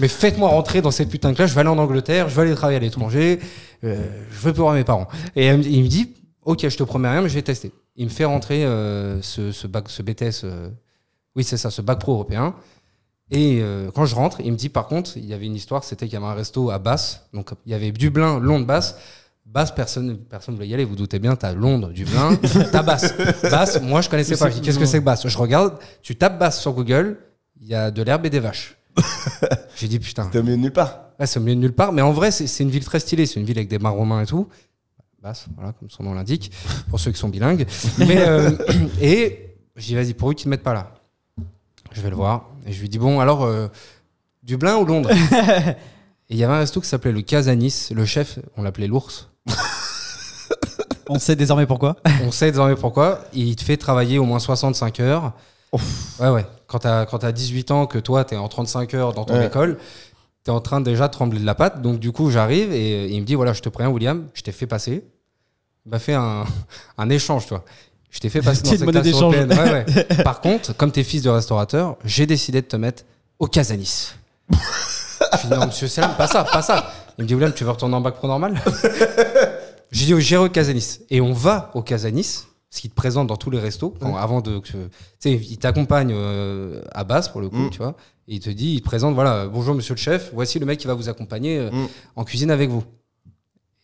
Mais, 0.00 0.08
faites-moi 0.08 0.48
rentrer 0.48 0.82
dans 0.82 0.90
cette 0.90 1.08
putain 1.08 1.30
de 1.30 1.36
classe, 1.36 1.50
je 1.50 1.54
vais 1.54 1.60
aller 1.60 1.70
en 1.70 1.78
Angleterre, 1.78 2.28
je 2.28 2.34
vais 2.34 2.42
aller 2.42 2.54
travailler 2.54 2.78
à 2.78 2.80
l'étranger, 2.80 3.38
euh, 3.84 4.04
je 4.30 4.38
veux 4.38 4.52
plus 4.52 4.62
voir 4.62 4.74
mes 4.74 4.84
parents. 4.84 5.06
Et 5.36 5.48
il 5.48 5.82
me 5.82 5.88
dit, 5.88 6.12
ok, 6.42 6.68
je 6.68 6.76
te 6.76 6.82
promets 6.82 7.08
rien, 7.08 7.22
mais 7.22 7.28
je 7.28 7.34
vais 7.34 7.42
tester. 7.42 7.72
Il 7.96 8.06
me 8.06 8.10
fait 8.10 8.24
rentrer 8.24 8.64
euh, 8.64 9.20
ce, 9.22 9.52
ce, 9.52 9.66
bac, 9.66 9.88
ce 9.88 10.02
BTS, 10.02 10.44
euh, 10.44 10.70
oui 11.36 11.44
c'est 11.44 11.56
ça, 11.56 11.70
ce 11.70 11.82
bac 11.82 12.00
pro 12.00 12.12
européen. 12.12 12.54
Et 13.30 13.60
euh, 13.62 13.90
quand 13.94 14.06
je 14.06 14.14
rentre, 14.14 14.40
il 14.40 14.50
me 14.50 14.56
dit 14.56 14.68
par 14.68 14.88
contre, 14.88 15.16
il 15.16 15.24
y 15.24 15.34
avait 15.34 15.46
une 15.46 15.54
histoire, 15.54 15.84
c'était 15.84 16.06
qu'il 16.06 16.14
y 16.14 16.16
avait 16.16 16.26
un 16.26 16.34
resto 16.34 16.70
à 16.70 16.78
Basse, 16.78 17.26
donc 17.32 17.50
il 17.64 17.72
y 17.72 17.74
avait 17.74 17.92
Dublin, 17.92 18.40
Londres, 18.40 18.66
Basse. 18.66 18.96
Basse, 19.52 19.72
personne 19.72 20.16
personne 20.16 20.54
voulait 20.54 20.68
y 20.68 20.74
aller, 20.74 20.84
vous 20.84 20.94
doutez 20.94 21.18
bien, 21.18 21.34
t'as 21.34 21.52
Londres, 21.52 21.90
Dublin, 21.90 22.36
t'as 22.72 22.82
Basse. 22.82 23.14
Basse, 23.42 23.80
moi 23.82 24.00
je 24.00 24.08
connaissais 24.08 24.36
pas, 24.36 24.48
je 24.48 24.54
dis 24.54 24.60
qu'est-ce 24.60 24.78
que 24.78 24.86
c'est 24.86 25.00
que 25.00 25.04
Basse? 25.04 25.26
Je 25.26 25.36
regarde, 25.38 25.74
tu 26.02 26.14
tapes 26.14 26.38
Basse 26.38 26.60
sur 26.60 26.72
Google, 26.72 27.18
il 27.60 27.66
y 27.66 27.74
a 27.74 27.90
de 27.90 28.02
l'herbe 28.02 28.26
et 28.26 28.30
des 28.30 28.38
vaches. 28.40 28.76
J'ai 29.76 29.88
dit 29.88 29.98
putain, 29.98 30.26
T'es 30.30 30.38
au 30.38 30.42
milieu 30.42 30.56
de 30.56 30.62
nulle 30.62 30.72
part. 30.72 31.00
là 31.18 31.26
c'est 31.26 31.40
au 31.40 31.42
milieu 31.42 31.56
de 31.56 31.60
nulle 31.60 31.72
part, 31.72 31.92
mais 31.92 32.02
en 32.02 32.12
vrai 32.12 32.30
c'est 32.30 32.62
une 32.62 32.70
ville 32.70 32.84
très 32.84 33.00
stylée, 33.00 33.26
c'est 33.26 33.40
une 33.40 33.46
ville 33.46 33.58
avec 33.58 33.68
des 33.68 33.78
mains 33.80 33.90
romains 33.90 34.22
et 34.22 34.26
tout. 34.26 34.46
Basse, 35.20 35.46
voilà, 35.56 35.72
comme 35.72 35.90
son 35.90 36.04
nom 36.04 36.14
l'indique, 36.14 36.50
pour 36.88 36.98
ceux 37.00 37.10
qui 37.10 37.18
sont 37.18 37.28
bilingues. 37.28 37.66
Mais, 37.98 38.26
euh, 38.26 38.52
et 39.02 39.54
je 39.76 39.84
dis 39.84 39.94
vas-y, 39.94 40.14
pour 40.14 40.30
eux 40.30 40.34
qui 40.34 40.46
ne 40.46 40.50
mettent 40.50 40.62
pas 40.62 40.72
là. 40.72 40.94
Je 41.92 42.00
vais 42.00 42.08
le 42.08 42.16
voir. 42.16 42.48
Et 42.66 42.72
je 42.72 42.80
lui 42.80 42.88
dis 42.88 42.98
bon, 42.98 43.20
alors, 43.20 43.44
euh, 43.44 43.66
Dublin 44.42 44.76
ou 44.76 44.84
Londres? 44.86 45.10
Et 46.30 46.34
il 46.34 46.38
y 46.38 46.44
avait 46.44 46.54
un 46.54 46.58
resto 46.58 46.80
qui 46.80 46.88
s'appelait 46.88 47.12
le 47.12 47.22
Casanis. 47.22 47.88
Le 47.92 48.04
chef, 48.04 48.38
on 48.56 48.62
l'appelait 48.62 48.86
l'ours. 48.86 49.28
On 51.08 51.18
sait 51.18 51.34
désormais 51.34 51.66
pourquoi. 51.66 51.96
On 52.24 52.30
sait 52.30 52.50
désormais 52.52 52.76
pourquoi. 52.76 53.24
Il 53.32 53.56
te 53.56 53.64
fait 53.64 53.76
travailler 53.76 54.18
au 54.18 54.24
moins 54.24 54.38
65 54.38 55.00
heures. 55.00 55.32
Ouais, 56.20 56.28
ouais. 56.28 56.46
Quand 56.68 56.78
t'as, 56.78 57.04
quand 57.04 57.18
t'as 57.18 57.32
18 57.32 57.72
ans, 57.72 57.86
que 57.86 57.98
toi, 57.98 58.24
t'es 58.24 58.36
en 58.36 58.46
35 58.48 58.94
heures 58.94 59.12
dans 59.12 59.24
ton 59.24 59.34
Ouais. 59.34 59.46
école, 59.46 59.78
t'es 60.44 60.52
en 60.52 60.60
train 60.60 60.80
déjà 60.80 61.08
de 61.08 61.12
trembler 61.12 61.40
de 61.40 61.46
la 61.46 61.56
patte. 61.56 61.82
Donc, 61.82 61.98
du 61.98 62.12
coup, 62.12 62.30
j'arrive 62.30 62.72
et 62.72 63.08
il 63.08 63.20
me 63.20 63.26
dit 63.26 63.34
voilà, 63.34 63.52
je 63.52 63.60
te 63.60 63.68
préviens, 63.68 63.90
William, 63.92 64.28
je 64.34 64.42
t'ai 64.42 64.52
fait 64.52 64.68
passer. 64.68 65.02
Il 65.84 65.90
m'a 65.90 65.98
fait 65.98 66.14
un, 66.14 66.44
un 66.96 67.10
échange, 67.10 67.46
toi. 67.46 67.64
Je 68.10 68.20
t'ai 68.20 68.28
fait 68.28 68.40
passer 68.42 68.62
dans 68.64 68.70
cette 68.70 68.88
classe 68.90 69.06
européenne. 69.08 69.52
Ouais, 69.52 69.84
ouais. 69.88 70.04
Par 70.24 70.40
contre, 70.40 70.76
comme 70.76 70.92
t'es 70.92 71.02
fils 71.02 71.22
de 71.22 71.30
restaurateur, 71.30 71.96
j'ai 72.04 72.26
décidé 72.26 72.60
de 72.62 72.66
te 72.68 72.76
mettre 72.76 73.02
au 73.40 73.48
Casanis. 73.48 74.12
Je 75.32 75.46
dis 75.46 75.52
non, 75.54 75.66
monsieur 75.66 75.88
Selam, 75.88 76.14
pas 76.16 76.26
ça, 76.26 76.44
pas 76.44 76.62
ça. 76.62 76.90
Il 77.18 77.22
me 77.24 77.28
dit 77.28 77.34
William, 77.34 77.52
tu 77.52 77.64
veux 77.64 77.70
retourner 77.70 77.94
en 77.94 78.00
bac 78.00 78.14
pro 78.14 78.26
normal? 78.28 78.54
J'ai 79.92 80.06
dit 80.06 80.14
au 80.14 80.20
géreux 80.20 80.48
Casanis. 80.48 81.00
Et 81.10 81.20
on 81.20 81.32
va 81.32 81.70
au 81.74 81.82
Casanis, 81.82 82.44
ce 82.70 82.80
qui 82.80 82.88
te 82.88 82.94
présente 82.94 83.26
dans 83.26 83.36
tous 83.36 83.50
les 83.50 83.58
restos, 83.58 83.94
quand- 84.00 84.16
avant 84.16 84.40
de. 84.40 84.58
Tu 84.60 84.76
sais, 85.18 85.32
il 85.32 85.58
t'accompagne 85.58 86.12
euh, 86.14 86.80
à 86.92 87.02
base 87.04 87.28
pour 87.28 87.40
le 87.40 87.48
coup, 87.48 87.56
Mm. 87.56 87.70
tu 87.70 87.78
vois. 87.78 87.94
Et 88.28 88.34
il 88.34 88.40
te 88.40 88.50
dit, 88.50 88.74
il 88.74 88.80
te 88.80 88.84
présente, 88.86 89.14
voilà, 89.14 89.46
bonjour 89.48 89.74
monsieur 89.74 89.94
le 89.94 89.98
chef, 90.00 90.30
voici 90.32 90.58
le 90.60 90.66
mec 90.66 90.78
qui 90.78 90.86
va 90.86 90.94
vous 90.94 91.08
accompagner 91.08 91.58
euh, 91.58 91.70
Mm. 91.72 91.88
en 92.16 92.24
cuisine 92.24 92.50
avec 92.52 92.70
vous. 92.70 92.84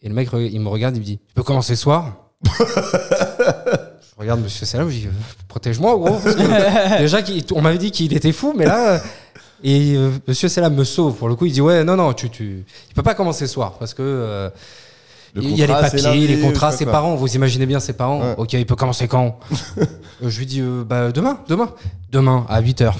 Et 0.03 0.09
le 0.09 0.15
mec, 0.15 0.31
re- 0.31 0.49
il 0.53 0.61
me 0.61 0.69
regarde, 0.69 0.95
il 0.97 1.01
me 1.01 1.05
dit, 1.05 1.19
tu 1.19 1.35
peux 1.35 1.43
commencer 1.43 1.75
ce 1.75 1.83
soir? 1.83 2.13
Je 2.45 4.21
regarde 4.21 4.41
monsieur 4.41 4.65
Salam, 4.65 4.89
je 4.89 4.95
dis, 4.99 5.09
protège-moi, 5.49 5.97
gros. 5.97 6.19
parce 6.23 6.35
que 6.37 6.99
déjà, 6.99 7.23
qu'il- 7.23 7.45
on 7.53 7.61
m'avait 7.63 7.79
dit 7.79 7.91
qu'il 7.91 8.15
était 8.15 8.33
fou, 8.33 8.55
mais 8.57 8.65
là. 8.65 9.01
Et 9.65 9.95
euh, 9.97 10.11
monsieur 10.29 10.49
Salam 10.49 10.75
me 10.75 10.85
sauve. 10.85 11.15
Pour 11.17 11.29
le 11.29 11.35
coup, 11.37 11.47
il 11.47 11.53
dit, 11.53 11.61
ouais, 11.61 11.83
non, 11.85 11.97
non, 11.97 12.13
tu, 12.13 12.29
tu, 12.31 12.65
il 12.89 12.95
peut 12.95 13.03
pas 13.03 13.15
commencer 13.15 13.47
ce 13.47 13.53
soir 13.53 13.73
parce 13.79 13.95
que. 13.95 14.03
euh, 14.03 14.51
Le 15.35 15.43
il 15.43 15.57
y 15.57 15.63
a 15.63 15.67
les 15.67 15.73
contrat, 15.73 15.89
c'est 15.91 15.97
papiers, 16.03 16.03
lundi, 16.21 16.27
les 16.29 16.41
contrats, 16.41 16.67
je 16.69 16.73
sais 16.73 16.79
ses 16.79 16.85
pas 16.87 16.93
parents, 16.93 17.15
vous 17.15 17.35
imaginez 17.35 17.67
bien 17.67 17.81
ses 17.81 17.93
parents. 17.95 18.21
Ouais. 18.21 18.35
Ok, 18.39 18.53
il 18.55 18.67
peut 18.67 18.77
commencer 18.77 19.09
quand 19.09 19.39
Euh, 19.79 19.85
Je 20.31 20.39
lui 20.39 20.47
dis 20.47 20.61
euh, 20.61 20.83
bah, 20.85 21.13
demain, 21.13 21.41
demain. 21.49 21.73
Demain, 22.11 22.47
à 22.49 22.63
8h. 22.63 22.93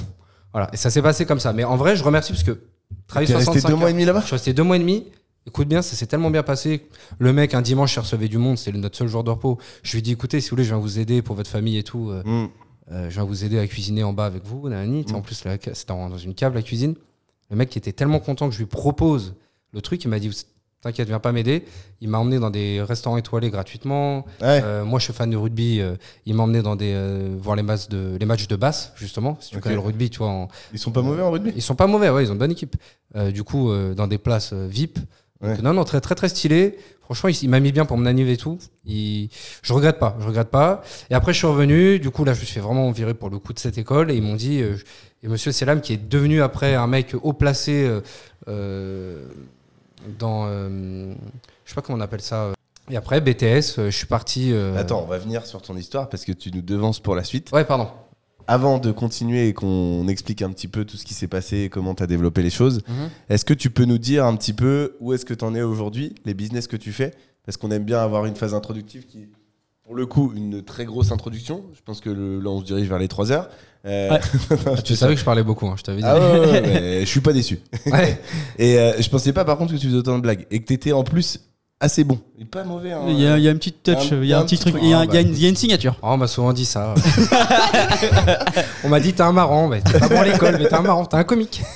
Voilà, 0.53 0.69
et 0.73 0.77
ça 0.77 0.91
s'est 0.91 1.03
passé 1.03 1.25
comme 1.27 1.41
ça. 1.41 1.53
Mais 1.53 1.65
en 1.65 1.77
vrai, 1.77 1.97
je 1.97 2.05
remercie 2.05 2.33
parce 2.33 2.43
que 2.45 2.59
travailler 3.07 3.29
T'es 3.29 3.35
resté 3.37 3.53
65 3.61 3.69
deux 3.71 3.77
mois 3.77 3.91
et 3.91 3.93
demi 3.93 4.05
là-bas 4.05 4.21
Je 4.21 4.27
suis 4.27 4.35
resté 4.35 4.53
deux 4.53 4.63
mois 4.63 4.77
et 4.77 4.81
demi. 4.81 5.07
Écoute 5.47 5.69
bien, 5.69 5.81
ça 5.81 5.95
s'est 5.95 6.07
tellement 6.07 6.31
bien 6.31 6.43
passé. 6.43 6.89
Le 7.19 7.33
mec, 7.33 7.55
un 7.55 7.63
dimanche, 7.63 7.95
il 7.95 8.01
recevait 8.01 8.27
du 8.29 8.37
monde, 8.39 8.59
c'est 8.59 8.73
notre 8.73 8.97
seul 8.97 9.07
jour 9.09 9.23
de 9.23 9.31
repos. 9.31 9.59
Je 9.83 9.93
lui 9.95 10.03
dis 10.03 10.13
écoutez, 10.13 10.41
si 10.41 10.49
vous 10.51 10.57
voulez, 10.57 10.65
je 10.65 10.71
viens 10.75 10.79
vous 10.81 10.99
aider 10.99 11.23
pour 11.23 11.37
votre 11.37 11.49
famille 11.51 11.79
et 11.79 11.83
tout. 11.85 12.11
euh, 12.11 12.23
Mm. 12.25 12.49
Euh, 12.93 13.09
je 13.11 13.15
viens 13.15 13.25
vous 13.25 13.45
aider 13.45 13.59
à 13.59 13.67
cuisiner 13.67 14.03
en 14.05 14.13
bas 14.13 14.27
avec 14.27 14.45
vous, 14.45 14.69
nanani. 14.69 15.05
Sais, 15.07 15.15
En 15.15 15.21
plus, 15.23 15.45
la- 15.45 15.57
c'était 15.61 15.87
dans 15.93 16.17
une 16.19 16.35
cave, 16.35 16.55
la 16.55 16.63
cuisine. 16.63 16.95
Le 17.51 17.57
mec 17.57 17.69
qui 17.71 17.79
était 17.79 17.93
tellement 17.93 18.19
content 18.21 18.49
que 18.49 18.55
je 18.55 18.59
lui 18.59 18.67
propose 18.67 19.35
le 19.73 19.81
truc, 19.81 20.03
il 20.05 20.09
m'a 20.09 20.19
dit 20.19 20.31
T'inquiète, 20.83 21.09
viens 21.09 21.19
pas 21.19 21.33
m'aider. 21.33 21.65
Il 22.01 22.09
m'a 22.09 22.19
emmené 22.19 22.39
dans 22.39 22.51
des 22.51 22.81
restaurants 22.83 23.17
étoilés 23.17 23.51
gratuitement. 23.51 24.19
Ouais. 24.41 24.61
Euh, 24.63 24.85
moi, 24.85 24.99
je 25.01 25.05
suis 25.05 25.13
fan 25.13 25.29
de 25.31 25.37
rugby. 25.37 25.81
euh, 25.81 25.97
il 26.27 26.35
m'a 26.35 26.45
emmené 26.45 26.63
dans 26.63 26.77
des, 26.77 26.93
euh, 26.95 27.35
voir 27.41 27.57
les 27.57 27.63
matchs, 27.65 27.89
de, 27.89 28.17
les 28.21 28.27
matchs 28.27 28.47
de 28.47 28.55
basse, 28.57 28.93
justement. 28.95 29.37
Si 29.41 29.51
tu 29.51 29.59
connais 29.59 29.75
le 29.75 29.81
rugby, 29.81 30.11
tu 30.11 30.19
vois. 30.19 30.29
en- 30.29 30.49
Ils 30.73 30.79
sont 30.79 30.93
pas 30.93 31.03
mauvais 31.03 31.23
en 31.23 31.31
rugby? 31.33 31.51
Ils 31.57 31.63
sont 31.63 31.75
pas 31.75 31.87
mauvais, 31.89 32.11
ouais, 32.11 32.25
ils 32.25 32.29
ont 32.31 32.35
une 32.35 32.39
bonne 32.39 32.53
équipe. 32.53 32.77
Du 33.33 33.43
coup, 33.43 33.71
dans 33.97 34.07
des 34.07 34.19
places 34.19 34.53
VIP. 34.53 34.99
Donc, 35.43 35.51
Ouais. 35.57 35.63
non, 35.63 35.75
non, 35.75 35.85
très, 35.85 36.01
très, 36.01 36.15
très 36.15 36.29
stylé. 36.29 36.79
Franchement, 37.03 37.29
il, 37.29 37.37
il 37.43 37.49
m'a 37.51 37.61
mis 37.61 37.71
bien 37.73 37.85
pour 37.85 37.97
mon 37.99 38.07
anniv 38.07 38.29
et 38.29 38.37
tout. 38.37 38.59
Il, 38.85 39.29
je 39.63 39.73
regrette 39.73 39.99
pas, 39.99 40.17
je 40.21 40.27
regrette 40.27 40.49
pas. 40.49 40.83
Et 41.11 41.15
après, 41.15 41.33
je 41.33 41.39
suis 41.39 41.47
revenu. 41.47 41.99
Du 42.01 42.11
coup, 42.11 42.25
là, 42.25 42.33
je 42.35 42.41
me 42.41 42.45
suis 42.45 42.55
fait 42.55 42.61
vraiment 42.61 42.91
virer 42.91 43.15
pour 43.15 43.29
le 43.31 43.39
coup 43.39 43.53
de 43.53 43.59
cette 43.59 43.77
école. 43.79 44.11
Et 44.11 44.17
ils 44.17 44.23
m'ont 44.23 44.35
dit, 44.35 44.61
euh, 44.63 44.77
et 45.23 45.29
monsieur 45.29 45.53
Selam, 45.53 45.81
qui 45.83 45.93
est 45.93 46.09
devenu 46.09 46.43
après 46.43 46.75
un 46.75 46.87
mec 46.87 47.15
haut 47.23 47.33
placé 47.35 47.85
euh, 47.87 48.01
euh, 48.49 49.27
dans. 50.19 50.47
euh, 50.49 51.15
je 51.65 51.71
sais 51.71 51.75
pas 51.75 51.83
comment 51.83 51.99
on 51.99 52.01
appelle 52.01 52.23
ça. 52.23 52.53
Et 52.91 52.97
après, 52.97 53.21
BTS, 53.21 53.77
je 53.87 53.91
suis 53.91 54.07
parti. 54.07 54.53
Attends, 54.77 55.03
on 55.03 55.07
va 55.07 55.19
venir 55.19 55.45
sur 55.47 55.61
ton 55.61 55.77
histoire 55.77 56.09
parce 56.09 56.25
que 56.25 56.33
tu 56.33 56.51
nous 56.53 56.63
devances 56.63 57.01
pour 57.01 57.15
la 57.15 57.25
suite. 57.25 57.51
Ouais, 57.53 57.65
pardon. 57.65 57.89
Avant 58.49 58.79
de 58.79 58.93
continuer 58.93 59.49
et 59.49 59.53
qu'on 59.55 60.07
explique 60.09 60.43
un 60.43 60.51
petit 60.51 60.69
peu 60.69 60.85
tout 60.85 60.97
ce 60.97 61.05
qui 61.05 61.15
s'est 61.15 61.27
passé 61.29 61.63
et 61.63 61.69
comment 61.69 61.95
tu 61.95 62.03
as 62.03 62.07
développé 62.07 62.43
les 62.43 62.51
choses, 62.51 62.81
Mhm. 62.89 63.09
est-ce 63.29 63.45
que 63.45 63.55
tu 63.55 63.71
peux 63.71 63.85
nous 63.85 63.99
dire 63.99 64.25
un 64.25 64.37
petit 64.37 64.53
peu 64.53 64.95
où 65.01 65.13
est-ce 65.13 65.25
que 65.25 65.35
tu 65.35 65.45
en 65.45 65.55
es 65.55 65.63
aujourd'hui, 65.63 66.15
les 66.25 66.35
business 66.35 66.67
que 66.69 66.77
tu 66.77 66.93
fais? 66.93 67.13
Parce 67.45 67.57
qu'on 67.57 67.71
aime 67.71 67.85
bien 67.85 67.99
avoir 68.01 68.25
une 68.27 68.37
phase 68.37 68.55
introductive 68.55 69.07
qui 69.07 69.27
pour 69.85 69.95
le 69.95 70.05
coup, 70.05 70.33
une 70.35 70.65
très 70.65 70.85
grosse 70.85 71.13
introduction. 71.13 71.63
Je 71.73 71.81
pense 71.85 72.01
que 72.01 72.11
le- 72.11 72.41
là, 72.41 72.51
on 72.51 72.59
se 72.59 72.65
dirige 72.65 72.89
vers 72.89 72.99
les 72.99 73.07
3 73.07 73.31
heures. 73.31 73.49
Euh, 73.85 74.11
Ouais. 74.11 74.21
Ah, 74.67 74.83
tu 74.83 74.97
savais 74.97 75.15
que 75.15 75.21
je 75.21 75.25
parlais 75.25 75.45
beaucoup, 75.45 75.69
hein, 75.69 75.75
je 75.79 75.83
t'avais 75.85 75.99
dit. 76.01 76.05
Ah 76.05 76.19
ouais, 76.19 77.01
je 77.03 77.05
suis 77.09 77.21
pas 77.21 77.33
déçu. 77.33 77.61
Et 78.59 78.79
euh, 78.81 79.01
je 79.01 79.09
pensais 79.09 79.33
pas 79.33 79.45
par 79.45 79.57
contre 79.59 79.73
que 79.75 79.79
tu 79.79 79.87
faisais 79.87 79.97
autant 79.99 80.17
de 80.17 80.23
blagues 80.23 80.45
et 80.51 80.59
que 80.61 80.65
t'étais 80.65 80.91
en 80.91 81.05
plus 81.05 81.39
assez 81.81 82.05
bon. 82.05 82.19
Il 82.37 82.43
est 82.43 82.47
pas 82.47 82.65
mauvais. 82.65 82.93
Hein. 82.93 83.03
Il 83.09 83.19
y, 83.21 83.27
a, 83.27 83.39
il 83.39 83.45
y 83.45 83.49
a 83.49 83.51
une 83.51 83.59
petite 83.59 83.83
touch, 83.83 84.11
il 84.13 84.25
y 84.25 84.33
a 84.33 84.39
un 84.39 84.45
petit 84.45 84.59
truc, 84.59 84.77
il 84.81 84.89
y 84.89 84.95
a, 84.95 85.05
il 85.05 85.13
y 85.13 85.17
a 85.17 85.21
une, 85.21 85.29
il 85.29 85.43
y 85.43 85.47
a 85.47 85.49
une 85.49 85.57
signature. 85.57 85.97
Oh, 86.03 86.09
on 86.11 86.17
m'a 86.17 86.27
souvent 86.27 86.53
dit 86.53 86.65
ça. 86.65 86.95
on 88.85 88.89
m'a 88.89 89.01
dit 89.01 89.13
t'es 89.13 89.23
un 89.23 89.33
marrant, 89.33 89.69
mais 89.69 89.81
t'es 89.83 89.99
pas 89.99 90.09
bon 90.09 90.21
à 90.21 90.25
l'école, 90.25 90.57
mais 90.59 90.69
t'es 90.69 90.75
un 90.75 90.83
marrant, 90.83 91.05
t'es 91.07 91.17
un 91.17 91.25
comique. 91.25 91.63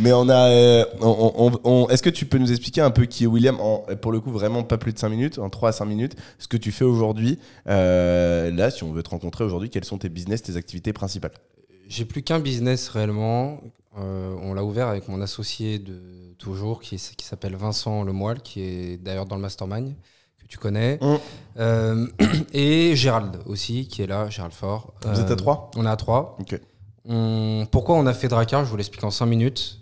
Mais 0.00 0.12
on 0.12 0.28
a. 0.28 0.48
euh, 0.48 0.84
on- 1.00 1.32
on- 1.36 1.60
on- 1.64 1.88
Est-ce 1.88 2.04
que 2.04 2.10
tu 2.10 2.24
peux 2.24 2.38
nous 2.38 2.50
expliquer 2.52 2.80
un 2.82 2.92
peu 2.92 3.06
qui 3.06 3.24
est 3.24 3.26
William 3.26 3.58
en, 3.60 3.78
Pour 4.00 4.12
le 4.12 4.20
coup, 4.20 4.30
vraiment 4.30 4.62
pas 4.62 4.78
plus 4.78 4.92
de 4.92 4.98
5 5.00 5.08
minutes, 5.08 5.38
en 5.40 5.50
3 5.50 5.70
à 5.70 5.72
5 5.72 5.86
minutes, 5.86 6.14
ce 6.38 6.46
que 6.46 6.56
tu 6.56 6.70
fais 6.70 6.84
aujourd'hui. 6.84 7.40
Euh, 7.68 8.52
là, 8.52 8.70
si 8.70 8.84
on 8.84 8.92
veut 8.92 9.02
te 9.02 9.10
rencontrer 9.10 9.42
aujourd'hui, 9.42 9.70
quels 9.70 9.82
sont 9.84 9.98
tes 9.98 10.08
business, 10.08 10.42
tes 10.42 10.54
activités 10.56 10.92
principales? 10.92 11.32
J'ai 11.88 12.04
plus 12.04 12.22
qu'un 12.22 12.38
business 12.38 12.88
réellement. 12.90 13.60
Euh, 13.98 14.36
on 14.40 14.54
l'a 14.54 14.62
ouvert 14.62 14.86
avec 14.86 15.08
mon 15.08 15.20
associé 15.20 15.80
de 15.80 16.00
toujours, 16.38 16.80
qui, 16.80 16.98
s'appelle 16.98 17.56
Vincent 17.56 18.02
Lemoile, 18.04 18.40
qui 18.40 18.60
est 18.62 18.96
d'ailleurs 18.96 19.26
dans 19.26 19.36
le 19.36 19.42
mastermind, 19.42 19.94
que 20.40 20.46
tu 20.46 20.58
connais. 20.58 20.98
Mm. 21.02 21.16
Euh, 21.58 22.06
et 22.52 22.94
Gérald 22.96 23.38
aussi, 23.46 23.86
qui 23.88 24.02
est 24.02 24.06
là, 24.06 24.28
Gérald 24.30 24.54
Fort. 24.54 24.94
Vous 25.04 25.20
êtes 25.20 25.28
à 25.28 25.32
Euh, 25.32 25.36
trois 25.36 25.70
On 25.76 25.84
est 25.84 25.88
à 25.90 25.96
trois. 25.96 26.38
On- 27.04 27.66
Pourquoi 27.70 27.96
on 27.96 28.06
a 28.06 28.14
fait 28.14 28.28
Dracar 28.28 28.64
Je 28.64 28.70
vous 28.70 28.76
l'explique 28.76 29.04
en 29.04 29.10
5 29.10 29.26
minutes. 29.26 29.80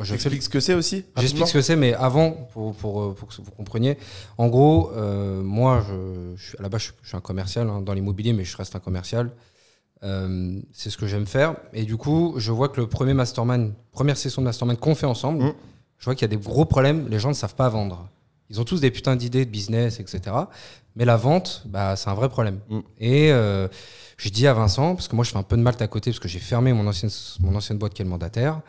J'explique 0.00 0.42
ce 0.42 0.48
que 0.48 0.58
c'est 0.58 0.74
aussi 0.74 1.04
J'explique 1.16 1.46
ce 1.46 1.52
que 1.52 1.62
c'est, 1.62 1.76
mais 1.76 1.94
avant, 1.94 2.32
pour, 2.52 2.74
pour, 2.74 3.00
euh, 3.00 3.14
pour 3.14 3.28
que 3.28 3.34
vous 3.40 3.50
compreniez, 3.52 3.96
en 4.38 4.48
gros, 4.48 4.90
euh, 4.96 5.40
moi, 5.40 5.84
je, 5.88 6.34
je 6.36 6.48
suis, 6.48 6.58
à 6.58 6.62
la 6.62 6.68
base, 6.68 6.80
je, 6.80 6.86
suis- 6.86 6.94
je 7.02 7.08
suis 7.08 7.16
un 7.16 7.20
commercial 7.20 7.70
hein, 7.70 7.80
dans 7.80 7.92
l'immobilier, 7.92 8.32
mais 8.32 8.42
je 8.44 8.56
reste 8.56 8.74
un 8.74 8.80
commercial. 8.80 9.30
Euh, 10.02 10.60
c'est 10.72 10.90
ce 10.90 10.96
que 10.98 11.06
j'aime 11.06 11.26
faire. 11.26 11.54
Et 11.72 11.84
du 11.84 11.96
coup, 11.96 12.34
je 12.38 12.50
vois 12.50 12.68
que 12.70 12.80
le 12.80 12.88
premier 12.88 13.14
mastermind, 13.14 13.72
première 13.92 14.16
session 14.16 14.42
de 14.42 14.46
mastermind 14.46 14.80
qu'on 14.80 14.96
fait 14.96 15.06
ensemble, 15.06 15.44
Mm. 15.44 15.52
Je 15.98 16.04
vois 16.04 16.14
qu'il 16.14 16.22
y 16.22 16.32
a 16.32 16.36
des 16.36 16.42
gros 16.42 16.64
problèmes. 16.64 17.08
Les 17.08 17.18
gens 17.18 17.28
ne 17.28 17.34
savent 17.34 17.54
pas 17.54 17.68
vendre. 17.68 18.08
Ils 18.50 18.60
ont 18.60 18.64
tous 18.64 18.80
des 18.80 18.90
putains 18.90 19.16
d'idées 19.16 19.44
de 19.44 19.50
business, 19.50 20.00
etc. 20.00 20.20
Mais 20.96 21.04
la 21.04 21.16
vente, 21.16 21.62
bah, 21.66 21.96
c'est 21.96 22.10
un 22.10 22.14
vrai 22.14 22.28
problème. 22.28 22.60
Mm. 22.68 22.80
Et 22.98 23.32
euh, 23.32 23.68
je 24.16 24.28
dis 24.28 24.46
à 24.46 24.52
Vincent, 24.52 24.94
parce 24.94 25.08
que 25.08 25.16
moi, 25.16 25.24
je 25.24 25.30
fais 25.30 25.38
un 25.38 25.42
peu 25.42 25.56
de 25.56 25.62
malte 25.62 25.80
à 25.82 25.88
côté, 25.88 26.10
parce 26.10 26.20
que 26.20 26.28
j'ai 26.28 26.38
fermé 26.38 26.72
mon 26.72 26.86
ancienne, 26.86 27.10
mon 27.40 27.54
ancienne 27.54 27.78
boîte 27.78 27.94
qui 27.94 28.02
est 28.02 28.04
le 28.04 28.10
mandataire 28.10 28.60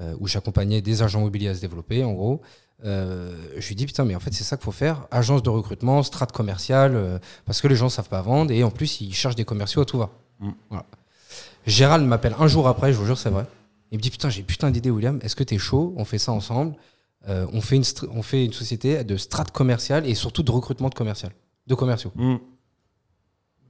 euh, 0.00 0.16
où 0.18 0.26
j'accompagnais 0.26 0.80
des 0.80 1.02
agents 1.02 1.20
immobiliers 1.20 1.48
à 1.48 1.54
se 1.54 1.60
développer, 1.60 2.02
en 2.02 2.12
gros. 2.12 2.42
Euh, 2.84 3.32
je 3.56 3.68
lui 3.68 3.76
dis, 3.76 3.86
putain, 3.86 4.04
mais 4.04 4.16
en 4.16 4.20
fait, 4.20 4.32
c'est 4.34 4.44
ça 4.44 4.56
qu'il 4.56 4.64
faut 4.64 4.72
faire. 4.72 5.06
Agence 5.10 5.42
de 5.42 5.50
recrutement, 5.50 6.02
strat 6.02 6.26
commercial, 6.26 6.96
euh, 6.96 7.18
parce 7.46 7.60
que 7.60 7.68
les 7.68 7.76
gens 7.76 7.86
ne 7.86 7.90
savent 7.90 8.08
pas 8.08 8.20
vendre 8.20 8.50
et 8.50 8.64
en 8.64 8.70
plus, 8.70 9.00
ils 9.00 9.14
cherchent 9.14 9.36
des 9.36 9.44
commerciaux 9.44 9.82
à 9.82 9.84
tout 9.84 9.98
va. 9.98 10.10
Mm. 10.40 10.50
Voilà. 10.68 10.86
Gérald 11.66 12.04
m'appelle 12.06 12.34
un 12.38 12.48
jour 12.48 12.68
après, 12.68 12.92
je 12.92 12.98
vous 12.98 13.06
jure, 13.06 13.16
c'est 13.16 13.30
vrai. 13.30 13.46
Il 13.94 13.98
me 13.98 14.02
dit, 14.02 14.10
putain, 14.10 14.28
j'ai 14.28 14.42
putain 14.42 14.72
d'idée, 14.72 14.90
William. 14.90 15.20
Est-ce 15.22 15.36
que 15.36 15.44
tu 15.44 15.54
es 15.54 15.58
chaud? 15.58 15.94
On 15.96 16.04
fait 16.04 16.18
ça 16.18 16.32
ensemble. 16.32 16.74
Euh, 17.28 17.46
on, 17.52 17.60
fait 17.60 17.76
une 17.76 17.84
on 18.10 18.22
fait 18.22 18.44
une 18.44 18.52
société 18.52 19.04
de 19.04 19.16
strat 19.16 19.44
commercial 19.44 20.04
et 20.04 20.14
surtout 20.16 20.42
de 20.42 20.50
recrutement 20.50 20.88
de 20.88 20.94
commercial, 20.94 21.30
de 21.68 21.74
commerciaux. 21.76 22.10
Mm. 22.16 22.34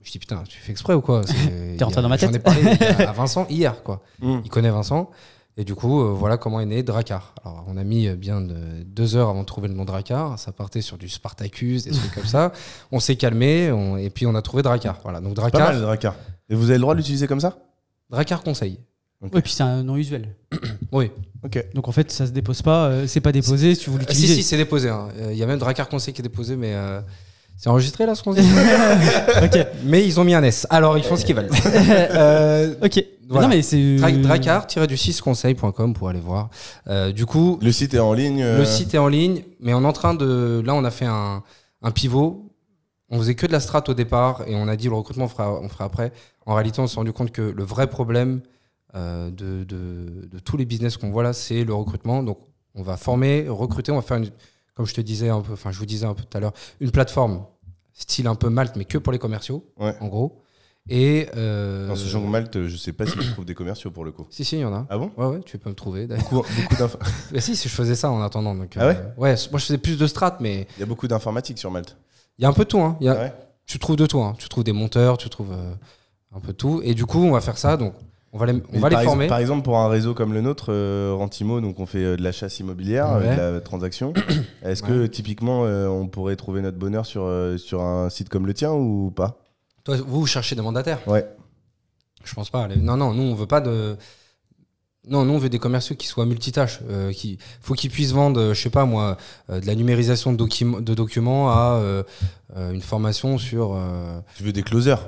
Je 0.02 0.10
dis, 0.12 0.18
putain, 0.18 0.42
tu 0.48 0.58
fais 0.58 0.72
exprès 0.72 0.94
ou 0.94 1.02
quoi? 1.02 1.22
T'es 1.78 1.84
rentré 1.84 2.00
dans 2.00 2.08
ma 2.08 2.16
J'en 2.16 2.28
ai 2.28 2.32
tête. 2.32 2.42
parlé 2.42 2.66
à 3.06 3.12
Vincent 3.20 3.46
hier, 3.50 3.82
quoi. 3.82 4.02
Mm. 4.20 4.38
Il 4.44 4.50
connaît 4.50 4.70
Vincent. 4.70 5.10
Et 5.56 5.64
du 5.64 5.74
coup, 5.74 6.00
euh, 6.02 6.06
voilà 6.12 6.36
comment 6.38 6.58
est 6.60 6.66
né 6.66 6.82
Dracar. 6.82 7.34
Alors, 7.44 7.64
on 7.68 7.76
a 7.76 7.84
mis 7.84 8.08
euh, 8.08 8.16
bien 8.16 8.40
de- 8.40 8.82
deux 8.82 9.14
heures 9.16 9.28
avant 9.28 9.42
de 9.42 9.46
trouver 9.46 9.68
le 9.68 9.74
nom 9.74 9.84
Dracar. 9.84 10.38
Ça 10.38 10.50
partait 10.52 10.80
sur 10.80 10.96
du 10.98 11.08
Spartacus, 11.10 11.84
des 11.84 11.90
trucs 11.92 12.12
comme 12.14 12.24
ça. 12.26 12.50
On 12.90 12.98
s'est 12.98 13.16
calmé 13.16 13.70
on- 13.70 13.98
et 13.98 14.08
puis 14.08 14.26
on 14.26 14.34
a 14.34 14.42
trouvé 14.42 14.62
Dracar. 14.64 14.98
Voilà, 15.04 15.20
donc 15.20 15.34
Pas 15.36 15.42
Dracar, 15.42 15.68
mal, 15.74 15.80
Dracar. 15.82 16.16
Et 16.48 16.54
vous 16.54 16.64
avez 16.70 16.74
le 16.78 16.80
droit 16.80 16.94
de 16.94 16.98
l'utiliser 16.98 17.26
comme 17.28 17.40
ça? 17.40 17.58
Dracar 18.10 18.42
conseil. 18.42 18.80
Oui, 19.32 19.40
puis 19.40 19.52
c'est 19.52 19.62
un 19.62 19.82
nom 19.82 19.96
usuel. 19.96 20.34
Oui. 20.92 21.10
Ok. 21.44 21.62
Donc 21.74 21.88
en 21.88 21.92
fait, 21.92 22.10
ça 22.10 22.26
se 22.26 22.30
dépose 22.32 22.62
pas, 22.62 22.86
euh, 22.86 23.06
c'est 23.06 23.20
pas 23.20 23.32
déposé 23.32 23.74
si 23.74 23.90
vous 23.90 23.98
Ah, 24.00 24.12
si, 24.14 24.26
si, 24.28 24.42
c'est 24.42 24.56
déposé. 24.56 24.88
hein. 24.88 25.08
Euh, 25.18 25.32
Il 25.32 25.38
y 25.38 25.42
a 25.42 25.46
même 25.46 25.58
Dracar 25.58 25.88
conseil 25.88 26.14
qui 26.14 26.20
est 26.20 26.22
déposé, 26.22 26.56
mais 26.56 26.72
euh, 26.74 27.00
c'est 27.56 27.68
enregistré 27.68 28.06
là 28.06 28.14
ce 28.14 28.22
qu'on 28.22 28.32
dit. 28.32 28.40
ok, 29.42 29.66
mais 29.84 30.06
ils 30.06 30.18
ont 30.18 30.24
mis 30.24 30.34
un 30.34 30.42
S. 30.42 30.66
Alors 30.70 30.96
ils 30.96 31.04
font 31.04 31.16
ce 31.16 31.24
qu'ils 31.24 31.34
veulent. 31.36 31.50
Euh, 31.76 32.74
ok. 32.82 33.04
Voilà. 33.26 33.46
Non 33.48 33.54
mais 33.54 33.62
c'est. 33.62 33.96
Dra- 33.96 34.10
Dracar-du-6conseil.com 34.12 35.94
pour 35.94 36.08
aller 36.10 36.20
voir. 36.20 36.50
Euh, 36.88 37.10
du 37.12 37.24
coup, 37.26 37.58
Le 37.62 37.72
site 37.72 37.94
est 37.94 37.98
en 37.98 38.12
ligne. 38.12 38.42
euh, 38.42 38.58
Le 38.58 38.64
site 38.64 38.94
est 38.94 38.98
en 38.98 39.08
ligne, 39.08 39.42
mais 39.60 39.72
on 39.74 39.82
est 39.82 39.86
en 39.86 39.92
train 39.92 40.14
de. 40.14 40.62
Là, 40.64 40.74
on 40.74 40.84
a 40.84 40.90
fait 40.90 41.06
un, 41.06 41.42
un 41.82 41.90
pivot. 41.90 42.50
On 43.10 43.18
faisait 43.18 43.34
que 43.34 43.46
de 43.46 43.52
la 43.52 43.60
strat 43.60 43.84
au 43.88 43.94
départ 43.94 44.42
et 44.46 44.54
on 44.56 44.66
a 44.68 44.76
dit 44.76 44.88
le 44.88 44.94
recrutement, 44.94 45.26
on 45.26 45.28
fera, 45.28 45.52
on 45.60 45.68
fera 45.68 45.84
après. 45.84 46.12
En 46.46 46.54
réalité, 46.54 46.80
on 46.80 46.86
s'est 46.86 46.96
rendu 46.96 47.12
compte 47.12 47.30
que 47.32 47.42
le 47.42 47.62
vrai 47.64 47.86
problème 47.86 48.40
euh, 48.94 49.30
de, 49.30 49.64
de- 49.64 50.26
de 50.30 50.38
tous 50.38 50.56
les 50.56 50.64
business 50.64 50.96
qu'on 50.96 51.10
voit 51.10 51.22
là, 51.22 51.32
c'est 51.32 51.64
le 51.64 51.74
recrutement. 51.74 52.22
Donc, 52.22 52.38
on 52.74 52.82
va 52.82 52.96
former, 52.96 53.46
recruter, 53.48 53.92
on 53.92 53.96
va 53.96 54.02
faire, 54.02 54.16
une, 54.18 54.30
comme 54.74 54.86
je 54.86 54.94
te 54.94 55.00
disais 55.00 55.28
un 55.28 55.40
peu, 55.40 55.52
enfin, 55.52 55.70
je 55.72 55.78
vous 55.78 55.86
disais 55.86 56.06
un 56.06 56.14
peu 56.14 56.22
tout 56.22 56.36
à 56.36 56.40
l'heure, 56.40 56.52
une 56.80 56.90
plateforme 56.90 57.44
style 57.92 58.26
un 58.26 58.34
peu 58.34 58.48
Malte, 58.48 58.74
mais 58.76 58.84
que 58.84 58.98
pour 58.98 59.12
les 59.12 59.18
commerciaux, 59.18 59.64
Ouais. 59.78 59.94
en 60.00 60.08
gros. 60.08 60.40
Et. 60.88 61.28
euh, 61.36 61.88
Dans 61.88 61.96
ce 61.96 62.06
genre 62.06 62.22
de 62.22 62.26
Malte, 62.28 62.66
je 62.66 62.76
sais 62.76 62.92
pas 62.92 63.06
si 63.06 63.18
je 63.20 63.30
trouve 63.32 63.44
des 63.46 63.54
commerciaux 63.54 63.90
pour 63.90 64.04
le 64.04 64.12
coup. 64.12 64.26
Si, 64.30 64.44
si, 64.44 64.56
il 64.56 64.60
y 64.60 64.64
en 64.66 64.74
a. 64.74 64.86
Ah 64.90 64.98
bon? 64.98 65.10
Ouais, 65.16 65.26
ouais, 65.26 65.40
tu 65.46 65.56
peux 65.58 65.70
me 65.70 65.74
trouver. 65.74 66.06
d'ailleurs. 66.06 66.28
Beaucoup, 66.30 66.46
beaucoup 66.70 66.94
si, 67.38 67.56
si, 67.56 67.68
je 67.68 67.74
faisais 67.74 67.94
ça 67.94 68.10
en 68.10 68.20
attendant. 68.20 68.54
Donc, 68.54 68.74
Ah 68.76 68.88
ouais? 68.88 68.96
euh, 68.96 69.08
Ouais, 69.16 69.34
moi, 69.50 69.58
je 69.58 69.64
faisais 69.66 69.78
plus 69.78 69.96
de 69.96 70.06
strat, 70.06 70.36
mais. 70.40 70.66
Il 70.76 70.80
y 70.80 70.82
a 70.82 70.86
beaucoup 70.86 71.08
d'informatique 71.08 71.58
sur 71.58 71.70
Malte. 71.70 71.96
Il 72.38 72.42
y 72.42 72.44
a 72.44 72.48
un 72.48 72.52
peu 72.52 72.64
de 72.64 72.68
tout. 72.68 72.80
Hein. 72.80 72.98
Y 73.00 73.08
a- 73.08 73.14
Ouais? 73.14 73.32
Tu 73.66 73.78
trouves 73.78 73.96
de 73.96 74.04
tout. 74.06 74.20
Hein. 74.20 74.34
Tu 74.38 74.46
trouves 74.50 74.64
des 74.64 74.72
monteurs, 74.72 75.16
tu 75.16 75.30
trouves 75.30 75.52
euh, 75.52 75.74
un 76.36 76.40
peu 76.40 76.48
de 76.48 76.56
tout. 76.58 76.82
Et 76.84 76.92
du 76.92 77.06
coup, 77.06 77.20
on 77.20 77.30
va 77.30 77.40
faire 77.40 77.56
ça. 77.56 77.78
Donc, 77.78 77.94
on 78.34 78.38
va 78.38 78.46
les, 78.46 78.62
on 78.72 78.80
va 78.80 78.88
les 78.90 78.96
par, 78.96 79.04
former. 79.04 79.26
par 79.28 79.38
exemple, 79.38 79.62
pour 79.62 79.78
un 79.78 79.88
réseau 79.88 80.12
comme 80.12 80.34
le 80.34 80.40
nôtre, 80.42 80.66
euh, 80.70 81.14
Rentimo, 81.16 81.60
donc 81.62 81.80
on 81.80 81.86
fait 81.86 82.04
euh, 82.04 82.16
de 82.16 82.22
la 82.22 82.32
chasse 82.32 82.58
immobilière, 82.60 83.08
euh, 83.12 83.20
Ouais. 83.20 83.36
de 83.36 83.54
la 83.54 83.60
transaction. 83.60 84.12
Est-ce 84.62 84.82
que 84.82 85.06
typiquement 85.06 85.64
euh, 85.64 85.86
on 85.88 86.08
pourrait 86.08 86.36
trouver 86.36 86.60
notre 86.60 86.76
bonheur 86.78 87.06
sur, 87.06 87.22
euh, 87.24 87.56
sur 87.56 87.80
un 87.82 88.10
site 88.10 88.28
comme 88.28 88.46
le 88.46 88.52
tien 88.52 88.72
ou 88.72 89.10
pas? 89.14 89.38
Toi, 89.84 89.96
vous, 89.98 90.20
vous 90.20 90.26
cherchez 90.26 90.54
des 90.56 90.62
mandataires? 90.62 90.98
Ouais. 91.08 91.24
Je 92.24 92.34
pense 92.34 92.50
pas. 92.50 92.68
Les- 92.68 92.76
Non, 92.76 92.96
non, 92.96 93.14
nous, 93.14 93.22
on 93.22 93.34
veut 93.34 93.46
pas 93.46 93.60
de. 93.60 93.96
Non, 95.06 95.26
nous, 95.26 95.34
on 95.34 95.38
veut 95.38 95.50
des 95.50 95.58
commerciaux 95.58 95.94
qui 95.96 96.06
soient 96.06 96.24
multitâches. 96.24 96.80
Euh, 96.88 97.12
qui... 97.12 97.36
faut 97.60 97.74
qu'ils 97.74 97.90
puissent 97.90 98.12
vendre, 98.12 98.54
je 98.54 98.58
sais 98.60 98.70
pas 98.70 98.86
moi, 98.86 99.18
euh, 99.50 99.60
de 99.60 99.66
la 99.66 99.74
numérisation 99.74 100.32
de, 100.32 100.38
document- 100.38 100.80
de 100.80 100.94
documents 100.94 101.50
à 101.50 101.74
euh, 101.82 102.02
une 102.72 102.80
formation 102.80 103.36
sur. 103.36 103.78
Tu 104.36 104.42
veux 104.44 104.52
des 104.52 104.62
closers? 104.62 105.06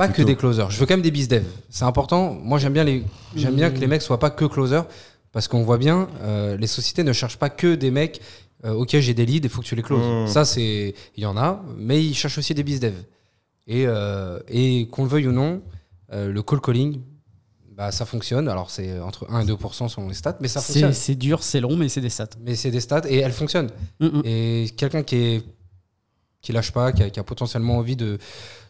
Pas 0.00 0.08
que 0.08 0.22
des 0.22 0.36
closers. 0.36 0.70
Je 0.70 0.78
veux 0.80 0.86
quand 0.86 0.94
même 0.94 1.02
des 1.02 1.10
bizdev. 1.10 1.44
C'est 1.68 1.84
important. 1.84 2.32
Moi, 2.32 2.58
j'aime 2.58 2.72
bien, 2.72 2.84
les... 2.84 3.04
j'aime 3.36 3.54
bien 3.54 3.70
que 3.70 3.78
les 3.78 3.86
mecs 3.86 4.02
soient 4.02 4.18
pas 4.18 4.30
que 4.30 4.44
closers. 4.46 4.84
Parce 5.32 5.46
qu'on 5.46 5.62
voit 5.62 5.78
bien, 5.78 6.08
euh, 6.22 6.56
les 6.56 6.66
sociétés 6.66 7.04
ne 7.04 7.12
cherchent 7.12 7.38
pas 7.38 7.50
que 7.50 7.74
des 7.74 7.90
mecs. 7.90 8.20
euh, 8.64 8.72
ok, 8.72 8.98
j'ai 8.98 9.14
des 9.14 9.24
leads, 9.26 9.46
il 9.46 9.50
faut 9.50 9.60
que 9.60 9.66
tu 9.66 9.76
les 9.76 9.82
closes. 9.82 10.28
Mmh. 10.28 10.32
Ça, 10.32 10.44
c'est. 10.44 10.94
Il 11.16 11.22
y 11.22 11.26
en 11.26 11.36
a, 11.36 11.62
mais 11.76 12.02
ils 12.04 12.14
cherchent 12.14 12.38
aussi 12.38 12.54
des 12.54 12.64
bizdev. 12.64 12.94
Et, 13.66 13.84
euh, 13.86 14.40
et 14.48 14.88
qu'on 14.90 15.04
le 15.04 15.08
veuille 15.08 15.28
ou 15.28 15.32
non, 15.32 15.62
euh, 16.12 16.32
le 16.32 16.42
call 16.42 16.60
calling, 16.60 17.00
bah, 17.76 17.92
ça 17.92 18.04
fonctionne. 18.06 18.48
Alors, 18.48 18.70
c'est 18.70 18.98
entre 19.00 19.30
1 19.30 19.42
et 19.42 19.44
2 19.44 19.56
selon 19.72 20.08
les 20.08 20.14
stats, 20.14 20.36
mais 20.40 20.48
ça 20.48 20.60
C'est 20.60 20.72
fonctionne. 20.72 20.92
c'est 20.92 21.14
dur, 21.14 21.42
c'est 21.42 21.60
long, 21.60 21.76
mais 21.76 21.88
c'est 21.88 22.00
des 22.00 22.10
stats. 22.10 22.26
Mais 22.44 22.56
c'est 22.56 22.70
des 22.70 22.80
stats 22.80 23.02
et 23.08 23.18
elles 23.18 23.32
fonctionnent. 23.32 23.70
Mm, 24.00 24.06
mm. 24.06 24.22
Et 24.24 24.70
quelqu'un 24.76 25.02
qui 25.02 25.16
est 25.16 25.42
qui 26.42 26.52
lâche 26.52 26.72
pas, 26.72 26.92
qui 26.92 27.02
a, 27.02 27.10
qui 27.10 27.20
a 27.20 27.22
potentiellement 27.24 27.76
envie 27.78 27.96
de, 27.96 28.16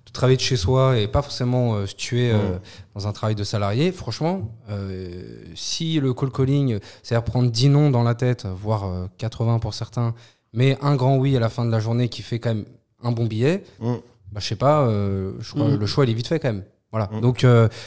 de 0.07 0.13
travailler 0.13 0.37
de 0.37 0.43
chez 0.43 0.57
soi 0.57 0.99
et 0.99 1.07
pas 1.07 1.23
forcément 1.23 1.75
euh, 1.75 1.87
se 1.87 1.95
tuer 1.95 2.33
euh, 2.33 2.37
Mm. 2.57 2.61
dans 2.97 3.07
un 3.09 3.13
travail 3.13 3.35
de 3.37 3.45
salarié, 3.45 3.93
franchement, 3.93 4.51
euh, 4.71 5.45
si 5.55 6.01
le 6.01 6.13
call 6.15 6.31
calling, 6.33 6.79
c'est-à-dire 7.03 7.25
prendre 7.25 7.51
10 7.51 7.69
noms 7.69 7.91
dans 7.91 8.03
la 8.03 8.15
tête, 8.15 8.47
voire 8.47 8.85
euh, 8.87 9.07
80 9.19 9.59
pour 9.61 9.75
certains, 9.75 10.15
mais 10.53 10.77
un 10.83 10.97
grand 10.97 11.17
oui 11.17 11.37
à 11.37 11.41
la 11.41 11.49
fin 11.49 11.65
de 11.65 11.71
la 11.71 11.79
journée 11.81 12.09
qui 12.09 12.23
fait 12.23 12.39
quand 12.41 12.51
même 12.55 12.65
un 13.03 13.13
bon 13.13 13.27
billet, 13.27 13.63
Mm. 13.81 13.95
bah, 14.33 14.41
je 14.41 14.47
sais 14.49 14.57
pas, 14.57 14.89
je 14.91 15.51
crois, 15.55 15.69
Mm. 15.69 15.77
le 15.77 15.87
choix 15.87 16.05
il 16.05 16.11
est 16.11 16.15
vite 16.15 16.27
fait 16.29 16.41
quand 16.41 16.49
même. 16.53 16.65
Voilà. 16.91 17.09
Mm. 17.13 17.21
Donc, 17.21 17.47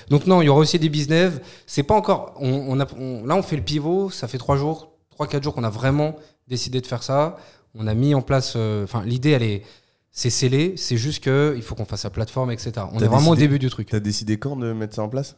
donc 0.10 0.28
non, 0.28 0.42
il 0.42 0.46
y 0.46 0.50
aura 0.50 0.62
aussi 0.62 0.80
des 0.80 0.88
business. 0.88 1.34
C'est 1.68 1.84
pas 1.84 1.94
encore. 1.96 2.36
On, 2.40 2.50
on 2.70 2.80
a, 2.80 2.86
on- 2.98 3.26
là, 3.26 3.36
on 3.36 3.44
fait 3.44 3.58
le 3.58 3.62
pivot. 3.64 4.10
Ça 4.10 4.30
fait 4.30 4.38
trois 4.38 4.56
jours, 4.56 4.94
trois 5.10 5.28
quatre 5.28 5.44
jours 5.44 5.54
qu'on 5.54 5.66
a 5.66 5.70
vraiment 5.70 6.16
décidé 6.48 6.80
de 6.80 6.88
faire 6.88 7.04
ça. 7.04 7.36
On 7.76 7.88
a 7.88 7.94
mis 7.94 8.14
en 8.16 8.22
place. 8.22 8.54
euh, 8.56 8.84
Enfin, 8.84 9.04
l'idée, 9.06 9.32
elle 9.32 9.44
est, 9.44 9.64
c'est 10.12 10.30
scellé. 10.30 10.76
C'est 10.78 10.98
juste 10.98 11.24
que 11.24 11.54
il 11.56 11.62
faut 11.64 11.76
qu'on 11.76 11.86
fasse 11.86 12.04
la 12.04 12.10
plateforme, 12.10 12.52
etc. 12.52 12.72
On 12.92 13.00
est 13.00 13.08
vraiment 13.08 13.32
au 13.32 13.36
début 13.36 13.60
du 13.60 13.70
truc. 13.70 13.90
T'as 13.90 14.00
décidé 14.00 14.38
quand 14.38 14.56
de 14.56 14.72
mettre 14.74 14.96
ça 14.96 15.04
en 15.04 15.10
place? 15.10 15.36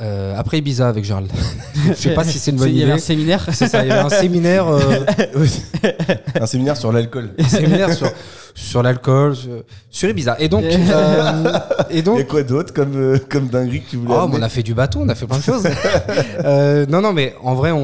Euh, 0.00 0.34
après 0.38 0.58
Ibiza 0.58 0.88
avec 0.88 1.04
Gérald. 1.04 1.30
Je 1.88 1.92
sais 1.92 2.14
pas 2.14 2.24
si 2.24 2.38
c'est 2.38 2.50
une 2.50 2.56
bonne 2.56 2.70
Il 2.70 2.76
y 2.78 2.82
avait 2.82 2.92
un 2.92 2.96
idée. 2.96 3.02
séminaire. 3.04 3.46
C'est 3.52 3.68
ça. 3.68 3.84
Il 3.84 3.88
y 3.88 3.92
avait 3.92 4.00
un 4.00 4.08
séminaire. 4.08 4.66
euh, 4.66 4.80
Un 6.40 6.46
séminaire 6.46 6.76
sur 6.76 6.92
l'alcool. 6.92 7.30
un 7.38 7.44
séminaire 7.48 7.92
sur 7.92 8.10
sur 8.54 8.82
l'alcool, 8.82 9.34
sur, 9.36 9.64
sur 9.90 10.08
Ibiza. 10.10 10.36
Et 10.38 10.48
donc, 10.48 10.64
euh, 10.64 11.58
et 11.90 11.98
Il 11.98 12.02
donc, 12.04 12.18
y 12.18 12.20
a 12.20 12.24
quoi 12.24 12.42
d'autre 12.42 12.72
comme, 12.74 12.94
euh, 12.96 13.18
comme 13.30 13.48
dinguerie 13.48 13.80
que 13.82 13.90
tu 13.90 13.96
voulais 13.96 14.14
Oh, 14.14 14.28
on 14.30 14.42
a 14.42 14.48
fait 14.50 14.62
du 14.62 14.74
bateau, 14.74 15.00
on 15.00 15.08
a 15.08 15.14
fait 15.14 15.26
plein 15.26 15.38
de 15.38 15.42
choses. 15.42 15.64
Euh, 16.44 16.84
non, 16.86 17.00
non, 17.00 17.12
mais 17.12 17.34
en 17.42 17.54
vrai, 17.54 17.70
on, 17.70 17.78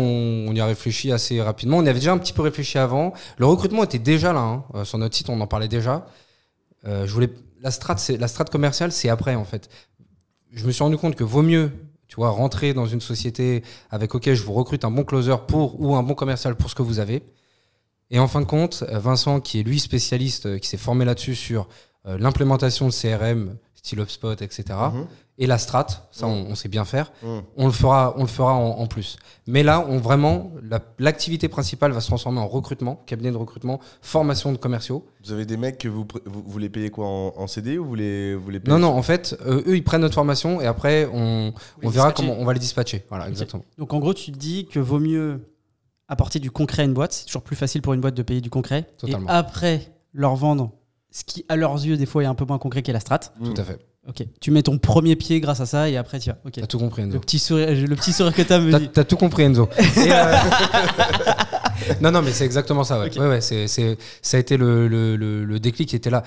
on 0.48 0.52
y 0.54 0.60
a 0.60 0.66
réfléchi 0.66 1.10
assez 1.12 1.40
rapidement. 1.40 1.78
On 1.78 1.84
y 1.84 1.88
avait 1.88 1.98
déjà 2.00 2.12
un 2.12 2.18
petit 2.18 2.32
peu 2.32 2.42
réfléchi 2.42 2.76
avant. 2.78 3.12
Le 3.38 3.46
recrutement 3.46 3.84
était 3.84 3.98
déjà 3.98 4.32
là. 4.32 4.40
hein. 4.40 4.64
Euh, 4.74 4.84
sur 4.84 4.98
notre 4.98 5.14
site, 5.16 5.28
on 5.30 5.40
en 5.40 5.46
parlait 5.46 5.68
déjà. 5.68 6.06
euh, 6.86 7.06
je 7.06 7.12
voulais 7.12 7.30
la 7.62 7.70
strat, 7.70 7.96
c'est 7.96 8.16
la 8.18 8.28
strat 8.28 8.44
commerciale, 8.44 8.92
c'est 8.92 9.08
après 9.08 9.34
en 9.36 9.44
fait. 9.44 9.68
Je 10.52 10.66
me 10.66 10.70
suis 10.72 10.82
rendu 10.82 10.96
compte 10.98 11.14
que 11.16 11.24
vaut 11.24 11.42
mieux, 11.42 11.70
tu 12.08 12.16
vois, 12.16 12.30
rentrer 12.30 12.74
dans 12.74 12.86
une 12.86 13.00
société 13.00 13.62
avec 13.90 14.14
OK, 14.14 14.32
je 14.32 14.42
vous 14.42 14.54
recrute 14.54 14.84
un 14.84 14.90
bon 14.90 15.04
closer 15.04 15.36
pour 15.46 15.80
ou 15.80 15.94
un 15.94 16.02
bon 16.02 16.14
commercial 16.14 16.56
pour 16.56 16.70
ce 16.70 16.74
que 16.74 16.82
vous 16.82 16.98
avez. 16.98 17.22
Et 18.10 18.18
en 18.18 18.26
fin 18.26 18.40
de 18.40 18.46
compte, 18.46 18.84
euh, 18.88 18.98
Vincent, 18.98 19.40
qui 19.40 19.60
est 19.60 19.62
lui 19.62 19.78
spécialiste, 19.78 20.46
euh, 20.46 20.58
qui 20.58 20.68
s'est 20.68 20.78
formé 20.78 21.04
là-dessus 21.04 21.34
sur 21.34 21.68
euh, 22.06 22.16
l'implémentation 22.18 22.88
de 22.88 22.92
CRM, 22.92 23.56
style 23.74 24.00
HubSpot, 24.00 24.40
etc. 24.40 24.64
Et 25.40 25.46
la 25.46 25.56
strat, 25.58 25.86
ça 26.10 26.26
on, 26.26 26.46
on 26.50 26.54
sait 26.56 26.68
bien 26.68 26.84
faire. 26.84 27.12
Mhm. 27.22 27.42
On 27.56 27.66
le 27.66 27.72
fera, 27.72 28.12
on 28.16 28.22
le 28.22 28.26
fera 28.26 28.54
en, 28.54 28.70
en 28.80 28.86
plus. 28.88 29.16
Mais 29.46 29.62
là, 29.62 29.86
on 29.88 29.98
vraiment 29.98 30.50
la- 30.68 30.80
l'activité 30.98 31.48
principale 31.48 31.92
va 31.92 32.00
se 32.00 32.08
transformer 32.08 32.40
en 32.40 32.48
recrutement, 32.48 32.96
cabinet 33.06 33.30
de 33.30 33.36
recrutement, 33.36 33.78
formation 34.02 34.50
de 34.50 34.56
commerciaux. 34.56 35.06
Vous 35.24 35.30
avez 35.32 35.46
des 35.46 35.56
mecs 35.56 35.78
que 35.78 35.86
vous, 35.88 36.06
vous, 36.26 36.42
vous 36.44 36.58
les 36.58 36.68
payez 36.68 36.90
quoi 36.90 37.06
en, 37.06 37.34
en 37.36 37.46
CD 37.46 37.78
ou 37.78 37.84
vous 37.84 37.94
les, 37.94 38.34
vous 38.34 38.50
les 38.50 38.58
payez 38.58 38.72
Non, 38.76 38.80
non, 38.80 38.96
en 38.98 39.02
fait, 39.02 39.38
euh, 39.46 39.62
eux, 39.66 39.76
ils 39.76 39.84
prennent 39.84 40.00
notre 40.00 40.14
formation 40.16 40.60
et 40.60 40.66
après, 40.66 41.08
on, 41.12 41.52
on 41.84 41.88
verra 41.88 42.08
dispatcher. 42.08 42.14
comment 42.28 42.42
on 42.42 42.44
va 42.44 42.52
les 42.52 42.58
dispatcher. 42.58 43.04
Voilà, 43.08 43.28
exactement. 43.28 43.64
Donc 43.78 43.92
en 43.94 44.00
gros, 44.00 44.14
tu 44.14 44.32
te 44.32 44.38
dis 44.38 44.66
que 44.66 44.80
vaut 44.80 44.98
mieux 44.98 45.40
apporter 46.08 46.40
du 46.40 46.50
concret 46.50 46.82
à 46.82 46.84
une 46.84 46.94
boîte. 46.94 47.12
C'est 47.12 47.26
toujours 47.26 47.42
plus 47.42 47.54
facile 47.56 47.80
pour 47.82 47.92
une 47.94 48.00
boîte 48.00 48.14
de 48.14 48.22
payer 48.22 48.40
du 48.40 48.50
concret. 48.50 48.86
Totalement. 48.98 49.28
Et 49.28 49.32
après, 49.32 49.92
leur 50.12 50.34
vendre 50.36 50.72
ce 51.10 51.24
qui, 51.24 51.44
à 51.48 51.56
leurs 51.56 51.74
yeux, 51.74 51.96
des 51.96 52.06
fois, 52.06 52.22
est 52.22 52.26
un 52.26 52.34
peu 52.34 52.44
moins 52.44 52.58
concret 52.58 52.82
qu'est 52.82 52.92
la 52.92 53.00
strat. 53.00 53.18
Tout 53.18 53.54
à 53.56 53.64
fait. 53.64 53.78
Ok. 54.08 54.24
Tu 54.40 54.50
mets 54.50 54.62
ton 54.62 54.78
premier 54.78 55.16
pied 55.16 55.40
grâce 55.40 55.60
à 55.60 55.66
ça 55.66 55.88
et 55.90 55.96
après, 55.96 56.18
tu 56.18 56.30
vas. 56.30 56.36
Ok. 56.46 56.52
T'as 56.54 56.66
tout 56.66 56.78
compris, 56.78 57.02
Le 57.02 57.08
Enzo. 57.08 57.20
petit 57.20 57.38
sourire, 57.38 57.68
le 57.70 57.94
petit 57.96 58.12
sourire 58.12 58.34
que 58.34 58.42
t'as 58.42 58.58
me 58.58 58.78
dit. 58.78 58.88
t'as 58.88 59.04
tout 59.04 59.16
compris, 59.16 59.42
Enzo. 59.44 59.68
Et, 59.78 60.12
euh, 60.12 60.34
non, 62.00 62.10
non, 62.10 62.22
mais 62.22 62.32
c'est 62.32 62.44
exactement 62.44 62.84
ça. 62.84 62.98
Ouais. 63.00 63.18
Ouais, 63.18 63.28
ouais, 63.28 63.40
c'est, 63.40 63.68
c'est- 63.68 63.98
ça 64.22 64.36
a 64.36 64.40
été 64.40 64.56
le, 64.56 64.88
le, 64.88 65.16
le, 65.16 65.44
le 65.44 65.60
déclic 65.60 65.88
qui 65.88 65.96
était 65.96 66.10
là. 66.10 66.22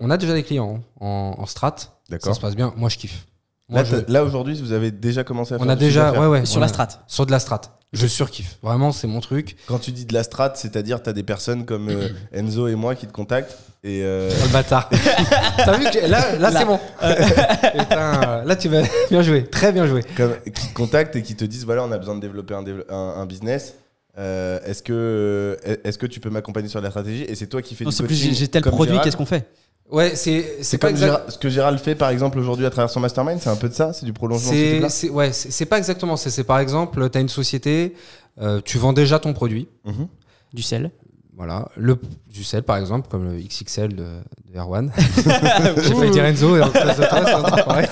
On 0.00 0.10
a 0.10 0.16
déjà 0.16 0.34
des 0.34 0.42
clients 0.42 0.76
hein, 1.00 1.04
en, 1.04 1.34
en 1.38 1.46
strat. 1.46 1.74
Ça 1.78 1.88
D'accord. 2.10 2.34
se 2.34 2.40
passe 2.40 2.54
bien. 2.56 2.72
Moi, 2.76 2.88
je 2.88 2.98
kiffe. 2.98 3.26
Moi, 3.68 3.80
Là, 3.82 3.84
je- 3.84 3.96
t'as- 3.96 4.12
là, 4.12 4.22
aujourd'hui, 4.24 4.60
vous 4.60 4.72
avez 4.72 4.90
déjà 4.92 5.24
commencé 5.24 5.54
à 5.54 5.58
faire 5.58 5.66
on 5.66 5.70
a 5.70 5.76
déjà, 5.76 6.12
ouais, 6.12 6.26
ouais, 6.26 6.46
Sur 6.46 6.60
la 6.60 6.66
a- 6.66 6.68
strat. 6.68 6.88
Sur 7.06 7.26
de 7.26 7.30
la 7.32 7.38
strat. 7.40 7.60
Je 7.92 8.06
surkiffe. 8.06 8.58
Vraiment, 8.62 8.92
c'est 8.92 9.06
mon 9.06 9.20
truc. 9.20 9.56
Quand 9.66 9.78
tu 9.78 9.90
dis 9.92 10.04
de 10.06 10.12
la 10.14 10.22
strat, 10.22 10.52
c'est-à-dire 10.54 11.02
tu 11.02 11.08
as 11.08 11.12
des 11.12 11.22
personnes 11.22 11.64
comme 11.64 11.88
euh, 11.88 12.08
Enzo 12.32 12.68
et 12.68 12.74
moi 12.74 12.94
qui 12.94 13.06
te 13.06 13.12
contactent 13.12 13.56
et 13.86 14.02
euh, 14.02 14.28
Oh, 14.32 14.42
le 14.46 14.52
bâtard. 14.52 14.90
T'as 15.56 15.78
vu 15.78 15.84
que 15.90 15.98
là, 16.08 16.36
là, 16.36 16.50
Là. 16.50 16.58
c'est 16.60 16.64
bon. 16.66 16.78
Putain, 17.78 18.44
là, 18.44 18.56
tu 18.56 18.68
vas 18.68 18.82
bien 19.10 19.22
jouer. 19.22 19.44
Très 19.46 19.72
bien 19.72 19.86
joué. 19.86 20.02
comme- 20.16 20.34
qui 20.54 20.68
te 20.68 20.74
contactent 20.74 21.16
et 21.16 21.22
qui 21.22 21.34
te 21.34 21.44
disent 21.44 21.64
voilà, 21.64 21.84
on 21.84 21.92
a 21.92 21.98
besoin 21.98 22.14
de 22.16 22.20
développer 22.20 22.54
un, 22.54 22.62
dévelop- 22.62 22.90
un- 22.90 23.20
un 23.20 23.26
business. 23.26 23.74
Euh, 24.18 24.58
est-ce 24.64 24.82
que 24.82 25.58
est-ce 25.84 25.98
que 25.98 26.06
tu 26.06 26.20
peux 26.20 26.30
m'accompagner 26.30 26.68
sur 26.68 26.80
la 26.80 26.88
stratégie 26.90 27.24
et 27.28 27.34
c'est 27.34 27.48
toi 27.48 27.60
qui 27.60 27.74
fais 27.74 27.84
Non, 27.84 27.90
du 27.90 27.96
c'est 27.96 28.02
plus 28.04 28.14
coaching 28.16 28.30
j'ai 28.30 28.34
j'ai 28.36 28.48
tel 28.48 28.62
produit, 28.62 28.86
Gérald 28.92 29.04
qu'est-ce 29.04 29.16
qu'on 29.16 29.26
fait 29.26 29.46
Ouais, 29.90 30.12
c'est, 30.16 30.42
C'est 30.58 30.64
c'est 30.64 30.78
pas 30.78 30.86
comme 30.88 30.96
exact- 30.96 31.06
Gérald- 31.08 31.30
ce 31.32 31.38
que 31.38 31.48
Gérald 31.50 31.78
fait 31.78 31.94
par 31.94 32.08
exemple 32.08 32.38
aujourd'hui 32.38 32.64
à 32.64 32.70
travers 32.70 32.88
son 32.90 32.98
mastermind, 33.00 33.38
c'est 33.42 33.50
un 33.50 33.56
peu 33.56 33.68
de 33.68 33.74
ça, 33.74 33.92
c'est 33.92 34.06
du 34.06 34.12
prolongement 34.14 34.50
de 34.50 34.56
ce 34.56 34.60
C'est, 34.62 34.70
truc-là 34.70 34.88
c'est, 34.88 35.10
ouais, 35.10 35.32
c'est 35.32 35.52
c'est 35.52 35.66
pas 35.66 35.76
exactement 35.78 36.16
ça. 36.16 36.30
C'est 36.30 36.44
par 36.44 36.58
exemple, 36.60 37.08
tu 37.10 37.18
as 37.18 37.20
une 37.20 37.28
société, 37.28 37.94
euh, 38.40 38.60
tu 38.64 38.78
vends 38.78 38.94
déjà 38.94 39.18
ton 39.18 39.32
produit. 39.34 39.68
Mhm. 39.84 40.08
Du 40.54 40.62
sel. 40.62 40.90
Voilà, 41.36 41.68
le, 41.76 41.98
du 42.32 42.42
sel 42.42 42.62
par 42.62 42.78
exemple, 42.78 43.08
comme 43.10 43.24
le 43.30 43.38
XXL 43.38 43.94
de, 43.94 44.04
de 44.04 44.58
Erwan. 44.58 44.90
J'ai 44.96 45.94
failli 45.94 46.10
dire 46.10 46.24
Enzo, 46.24 46.56
et 46.56 46.62
en 46.62 46.70
face 46.70 46.98
de 46.98 47.04
toi, 47.04 47.62
pareil. 47.64 47.86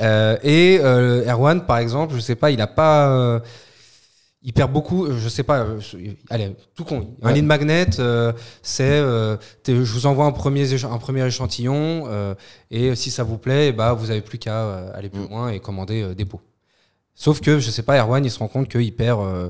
Euh, 0.00 0.36
et 0.42 0.80
euh, 0.82 1.24
Erwan, 1.30 1.64
par 1.66 1.78
exemple, 1.78 2.14
je 2.16 2.20
sais 2.20 2.34
pas, 2.34 2.50
il 2.50 2.60
a 2.60 2.66
pas. 2.66 3.08
euh, 3.10 3.38
il 4.42 4.52
perd 4.52 4.72
beaucoup, 4.72 5.06
je 5.10 5.28
sais 5.28 5.44
pas. 5.44 5.60
euh, 5.60 5.80
allez, 6.30 6.54
tout 6.74 6.84
con. 6.84 7.14
Un 7.22 7.28
Ouais. 7.28 7.34
lead 7.34 7.44
magnet, 7.44 7.86
euh, 8.00 8.32
c'est. 8.62 8.82
euh, 8.90 9.36
je 9.66 9.72
vous 9.74 10.06
envoie 10.06 10.26
un 10.26 10.32
premier, 10.32 10.66
un 10.84 10.98
premier 10.98 11.24
échantillon, 11.24 12.04
euh, 12.08 12.34
et 12.72 12.96
si 12.96 13.10
ça 13.12 13.22
vous 13.22 13.38
plaît, 13.38 13.70
bah, 13.72 13.92
vous 13.92 14.10
avez 14.10 14.20
plus 14.20 14.38
qu'à 14.38 14.56
euh, 14.64 14.90
aller 14.94 15.08
plus 15.10 15.20
Mm. 15.22 15.28
loin 15.30 15.48
et 15.50 15.60
commander 15.60 16.02
euh, 16.02 16.14
des 16.14 16.24
pots. 16.24 16.40
Sauf 17.14 17.40
que, 17.40 17.60
je 17.60 17.70
sais 17.70 17.82
pas, 17.84 17.96
Erwan, 18.00 18.24
il 18.24 18.30
se 18.32 18.40
rend 18.40 18.48
compte 18.48 18.68
qu'il 18.68 18.92
perd. 18.96 19.20
euh, 19.20 19.48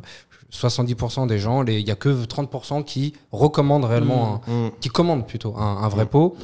70% 0.52 1.26
des 1.26 1.38
gens, 1.38 1.64
il 1.64 1.80
y 1.86 1.90
a 1.90 1.96
que 1.96 2.24
30% 2.26 2.82
qui 2.84 3.12
recommandent 3.32 3.84
réellement 3.84 4.40
un, 4.46 4.50
Mhm. 4.50 4.70
qui 4.80 4.88
commandent 4.88 5.26
plutôt 5.26 5.54
un, 5.56 5.82
un 5.82 5.88
vrai 5.88 6.04
Mm. 6.04 6.08
pot. 6.08 6.36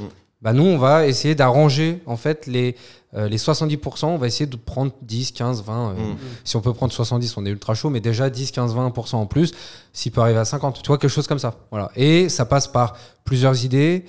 Bah 0.42 0.54
nous, 0.54 0.64
on 0.64 0.78
va 0.78 1.06
essayer 1.06 1.34
d'arranger 1.34 2.00
en 2.06 2.16
fait 2.16 2.46
les, 2.46 2.74
euh, 3.14 3.28
les 3.28 3.36
70%. 3.36 4.08
On 4.14 4.16
va 4.16 4.26
essayer 4.26 4.46
de 4.46 4.56
prendre 4.56 4.90
10, 5.02 5.32
15, 5.32 5.62
20. 5.62 5.90
euh, 5.90 6.12
Mm. 6.12 6.16
Si 6.44 6.56
on 6.56 6.62
peut 6.62 6.72
prendre 6.72 6.94
70, 6.94 7.36
on 7.36 7.44
est 7.44 7.50
ultra 7.50 7.74
chaud, 7.74 7.90
mais 7.90 8.00
déjà 8.00 8.30
10, 8.30 8.50
15, 8.50 8.74
20% 8.74 9.20
en 9.20 9.26
plus. 9.26 9.52
S'il 9.92 10.12
peut 10.12 10.22
arriver 10.22 10.38
à 10.38 10.46
50, 10.46 10.82
tu 10.82 10.88
vois, 10.88 10.96
quelque 10.96 11.10
chose 11.10 11.26
comme 11.26 11.38
ça. 11.38 11.56
Voilà. 11.70 11.90
Et 11.94 12.30
ça 12.30 12.46
passe 12.46 12.68
par 12.68 12.96
plusieurs 13.24 13.64
idées. 13.64 14.04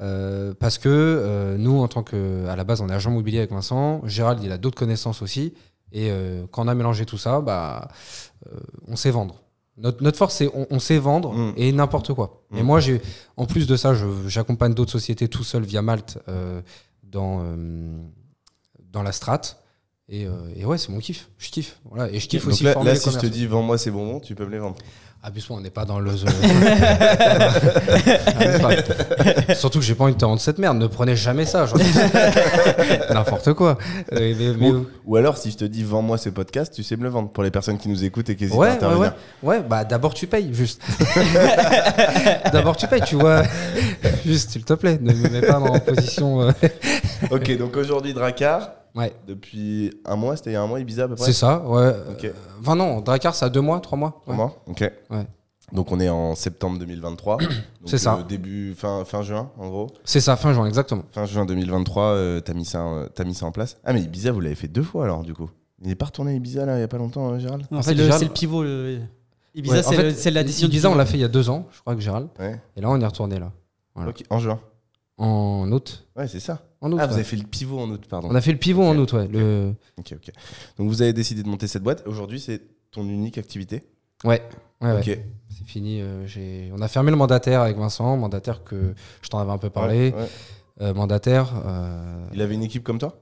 euh, 0.00 0.54
parce 0.58 0.76
que 0.78 0.88
euh, 0.88 1.56
nous, 1.56 1.80
en 1.80 1.86
tant 1.86 2.02
que, 2.02 2.46
à 2.48 2.56
la 2.56 2.64
base, 2.64 2.80
on 2.80 2.88
est 2.88 2.92
agent 2.92 3.10
immobilier 3.12 3.38
avec 3.38 3.52
Vincent. 3.52 4.00
Gérald, 4.06 4.42
il 4.42 4.50
a 4.50 4.58
d'autres 4.58 4.76
connaissances 4.76 5.22
aussi. 5.22 5.52
Et 5.94 6.10
euh, 6.10 6.44
quand 6.50 6.64
on 6.64 6.68
a 6.68 6.74
mélangé 6.74 7.06
tout 7.06 7.16
ça, 7.16 7.40
bah, 7.40 7.88
euh, 8.46 8.58
on 8.88 8.96
sait 8.96 9.10
vendre. 9.10 9.36
Notre, 9.76 10.02
notre 10.02 10.18
force, 10.18 10.34
c'est 10.34 10.50
on, 10.54 10.66
on 10.70 10.78
sait 10.80 10.98
vendre 10.98 11.32
Mm. 11.32 11.52
et 11.56 11.72
n'importe 11.72 12.12
quoi. 12.12 12.42
Mm. 12.50 12.58
Et 12.58 12.62
moi, 12.62 12.80
j'ai, 12.80 13.00
en 13.36 13.46
plus 13.46 13.66
de 13.66 13.76
ça, 13.76 13.94
j'accompagne 14.26 14.74
d'autres 14.74 14.92
sociétés 14.92 15.28
tout 15.28 15.44
seul 15.44 15.62
via 15.64 15.82
Malte 15.82 16.18
euh, 16.28 16.60
dans, 17.02 17.42
dans 18.92 19.02
la 19.02 19.12
strat. 19.12 19.40
Et, 20.08 20.26
euh, 20.26 20.30
et 20.56 20.64
ouais, 20.66 20.76
c'est 20.76 20.90
mon 20.90 20.98
kiff. 20.98 21.28
Je 21.38 21.48
kiffe. 21.50 21.78
Voilà. 21.90 22.12
Et 22.12 22.20
je 22.20 22.28
kiffe 22.28 22.46
aussi 22.46 22.62
là, 22.64 22.74
là, 22.84 22.94
si 22.94 23.10
je 23.10 23.18
te 23.18 23.26
dis 23.26 23.46
vends-moi 23.46 23.78
ces 23.78 23.90
bonbons, 23.90 24.20
tu 24.20 24.34
peux 24.34 24.44
me 24.44 24.50
les 24.50 24.58
vendre. 24.58 24.76
Abuse-moi, 25.22 25.58
on 25.58 25.62
n'est 25.62 25.70
pas 25.70 25.86
dans 25.86 25.98
le. 26.00 26.10
Surtout 29.54 29.78
que 29.78 29.84
j'ai 29.84 29.94
pas 29.94 30.04
envie 30.04 30.12
de 30.12 30.18
te 30.18 30.24
rendre 30.26 30.40
cette 30.40 30.58
merde. 30.58 30.76
Ne 30.76 30.86
prenez 30.86 31.16
jamais 31.16 31.46
ça. 31.46 31.66
N'importe 33.10 33.54
quoi. 33.54 33.78
Euh, 34.12 34.34
mais- 34.38 34.52
mais- 34.58 34.70
Ou, 34.70 34.86
ou 35.06 35.16
alors 35.16 35.38
si 35.38 35.50
je 35.50 35.56
te 35.56 35.64
dis 35.64 35.82
vends-moi 35.82 36.18
ce 36.18 36.28
podcast, 36.28 36.74
tu 36.74 36.82
sais 36.82 36.96
me 36.96 37.04
le 37.04 37.08
vendre 37.08 37.30
pour 37.30 37.42
les 37.42 37.50
personnes 37.50 37.78
qui 37.78 37.88
nous 37.88 38.04
écoutent 38.04 38.28
et 38.28 38.36
qui 38.36 38.44
hésitent 38.44 38.56
à 38.56 38.58
Ouais, 38.58 38.66
ouais, 38.68 38.74
intervenir. 38.74 39.14
ouais. 39.42 39.56
Ouais, 39.56 39.62
bah 39.62 39.84
d'abord 39.84 40.12
tu 40.12 40.26
payes, 40.26 40.50
juste. 40.52 40.82
d'abord 42.52 42.76
tu 42.76 42.86
payes, 42.86 43.00
tu 43.06 43.14
vois. 43.16 43.44
Juste, 44.26 44.50
s'il 44.50 44.64
te 44.64 44.74
plaît, 44.74 44.98
ne 45.00 45.10
me 45.14 45.28
mets 45.30 45.40
pas 45.46 45.58
en 45.58 45.78
position. 45.80 46.42
euh, 46.42 46.52
Ok, 47.30 47.56
donc 47.56 47.74
aujourd'hui 47.78 48.12
Dracar, 48.12 48.72
Ouais, 48.94 49.12
depuis 49.26 49.90
un 50.04 50.14
mois, 50.16 50.36
c'était 50.36 50.50
il 50.50 50.52
y 50.52 50.56
a 50.56 50.62
un 50.62 50.66
mois 50.68 50.78
Ibiza 50.80 51.04
à 51.04 51.08
peu 51.08 51.16
près 51.16 51.24
c'est 51.26 51.32
ça, 51.32 51.60
ouais. 51.66 51.92
Ok. 52.10 52.24
Euh, 52.26 52.32
Enfin 52.60 52.76
non, 52.76 53.00
Dracar, 53.00 53.34
ça 53.34 53.46
a 53.46 53.48
deux 53.48 53.60
mois, 53.60 53.80
trois 53.80 53.98
mois. 53.98 54.22
Ouais. 54.26 54.34
mois 54.36 54.62
Ok. 54.66 54.80
Ouais. 55.10 55.26
Donc 55.72 55.90
on 55.90 55.98
est 55.98 56.08
en 56.08 56.34
septembre 56.36 56.78
2023. 56.78 57.38
Donc, 57.38 57.48
C'est 57.86 57.98
ça. 57.98 58.18
euh, 58.18 58.22
début, 58.22 58.74
fin, 58.76 59.04
fin 59.04 59.22
juin 59.22 59.50
en 59.58 59.68
gros. 59.68 59.88
C'est 60.04 60.20
ça, 60.20 60.36
fin 60.36 60.52
juin, 60.52 60.66
exactement. 60.66 61.02
Fin 61.10 61.24
juin 61.26 61.44
2023, 61.44 62.02
euh, 62.04 62.40
t'as 62.40 62.54
mis, 62.54 62.64
ça, 62.64 62.86
euh, 62.86 63.08
t'as 63.12 63.24
mis 63.24 63.34
ça 63.34 63.46
en 63.46 63.50
place. 63.52 63.76
Ah 63.84 63.92
mais 63.92 64.02
Ibiza, 64.02 64.30
vous 64.30 64.40
l'avez 64.40 64.54
fait 64.54 64.68
deux 64.68 64.82
fois 64.84 65.04
alors 65.04 65.22
du 65.24 65.34
coup. 65.34 65.50
Il 65.82 65.88
n'est 65.88 65.96
pas 65.96 66.06
retourné 66.06 66.30
à 66.32 66.34
Ibiza 66.34 66.64
là 66.64 66.76
il 66.78 66.80
y 66.80 66.84
a 66.84 66.88
pas 66.88 66.98
longtemps, 66.98 67.32
euh, 67.32 67.38
Gérald 67.38 67.66
En 67.72 67.82
c'est 67.82 67.96
fait, 67.96 68.12
c'est 68.12 68.24
le 68.26 68.30
pivot. 68.30 68.62
le- 68.62 69.00
Ibiza, 69.56 69.74
Ouais, 69.74 69.84
en 69.86 69.90
c'est 69.90 69.96
fait, 69.96 70.02
le- 70.04 70.10
c'est 70.12 70.30
la 70.30 70.44
décision 70.44 70.68
Ibiza, 70.68 70.88
on 70.90 70.94
l'a 70.94 71.06
fait 71.06 71.16
il 71.16 71.20
y 71.20 71.24
a 71.24 71.28
deux 71.28 71.50
ans, 71.50 71.66
je 71.72 71.80
crois 71.80 71.94
que 71.96 72.00
Gérald. 72.00 72.28
Ouais. 72.38 72.60
Et 72.76 72.80
là, 72.80 72.90
on 72.90 73.00
est 73.00 73.06
retourné 73.06 73.40
là. 73.40 73.50
Voilà. 73.96 74.10
Ok, 74.10 74.22
en 74.30 74.38
juin. 74.38 74.60
En 75.16 75.70
août. 75.70 76.06
Ouais, 76.16 76.26
c'est 76.28 76.40
ça. 76.40 76.60
En 76.84 76.92
août. 76.92 76.98
Ah, 77.00 77.06
vous 77.06 77.12
ouais. 77.12 77.20
avez 77.20 77.24
fait 77.24 77.36
le 77.36 77.44
pivot 77.44 77.78
en 77.80 77.88
août, 77.90 78.04
pardon. 78.08 78.28
On 78.30 78.34
a 78.34 78.40
fait 78.40 78.52
le 78.52 78.58
pivot 78.58 78.82
en 78.82 78.96
août, 78.98 79.12
ouais. 79.14 79.26
Le... 79.28 79.72
Ok, 79.98 80.12
ok. 80.16 80.30
Donc 80.78 80.88
vous 80.88 81.00
avez 81.02 81.12
décidé 81.12 81.42
de 81.42 81.48
monter 81.48 81.66
cette 81.66 81.82
boîte. 81.82 82.02
Aujourd'hui, 82.06 82.38
c'est 82.40 82.60
ton 82.90 83.02
unique 83.08 83.38
activité. 83.38 83.84
Ouais. 84.24 84.42
ouais, 84.80 84.92
ouais. 84.92 84.98
Ok. 84.98 85.18
C'est 85.48 85.64
fini. 85.66 86.00
euh, 86.00 86.26
j'ai- 86.26 86.70
on 86.76 86.82
a 86.82 86.88
fermé 86.88 87.10
le 87.10 87.16
mandataire 87.16 87.60
avec 87.62 87.76
Vincent, 87.78 88.16
mandataire 88.16 88.64
que 88.64 88.94
je 89.22 89.28
t'en 89.28 89.38
avais 89.38 89.52
un 89.52 89.58
peu 89.58 89.70
parlé. 89.70 90.12
Ouais. 90.16 90.28
Euh, 90.82 90.92
mandataire. 90.94 91.52
euh, 91.64 92.26
Il 92.34 92.42
avait 92.42 92.54
une 92.54 92.62
équipe 92.64 92.82
comme 92.84 92.98
toi? 92.98 93.18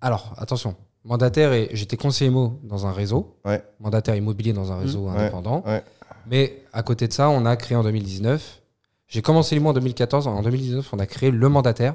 Alors, 0.00 0.34
attention. 0.36 0.76
Mandataire, 1.04 1.52
et 1.52 1.70
j'étais 1.72 1.96
conseiller 1.96 2.30
IMO 2.30 2.60
dans 2.62 2.86
un 2.86 2.92
réseau. 2.92 3.36
Ouais. 3.44 3.62
Mandataire 3.80 4.14
immobilier 4.16 4.52
dans 4.52 4.70
un 4.72 4.78
réseau 4.78 5.06
Mmh. 5.08 5.16
indépendant. 5.16 5.62
Ouais. 5.66 5.82
Mais 6.26 6.62
à 6.72 6.82
côté 6.82 7.08
de 7.08 7.12
ça, 7.12 7.30
on 7.30 7.46
a 7.46 7.56
créé 7.56 7.76
en 7.76 7.82
2019. 7.82 8.60
J'ai 9.06 9.22
commencé 9.22 9.54
l'IMO 9.54 9.70
en 9.70 9.72
2014. 9.72 10.26
En 10.26 10.42
2019, 10.42 10.92
on 10.92 10.98
a 10.98 11.06
créé 11.06 11.30
le 11.30 11.48
mandataire. 11.48 11.94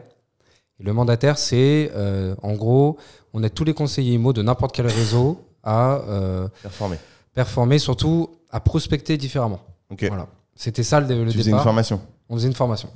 Et 0.80 0.84
le 0.84 0.94
mandataire, 0.94 1.38
c'est 1.38 1.92
euh, 1.96 2.36
en 2.42 2.54
gros, 2.54 2.98
on 3.34 3.44
aide 3.44 3.54
tous 3.54 3.64
les 3.64 3.74
conseillers 3.74 4.14
IMO 4.16 4.34
de 4.34 4.42
n'importe 4.42 4.76
quel 4.76 4.88
réseau 4.88 5.40
à 5.64 5.96
euh, 6.08 6.48
Performé. 6.62 6.98
performer, 7.34 7.80
surtout 7.80 8.30
à 8.52 8.60
prospecter 8.60 9.18
différemment. 9.18 9.62
Ok. 9.90 10.06
Voilà. 10.08 10.28
C'était 10.56 10.84
ça 10.84 11.00
le, 11.00 11.08
le 11.24 11.32
tu 11.32 11.38
faisais 11.38 11.50
une 11.50 11.56
départ. 11.58 11.64
formation. 11.64 12.02
On 12.30 12.36
faisait 12.36 12.48
une 12.48 12.54
formation. 12.54 12.90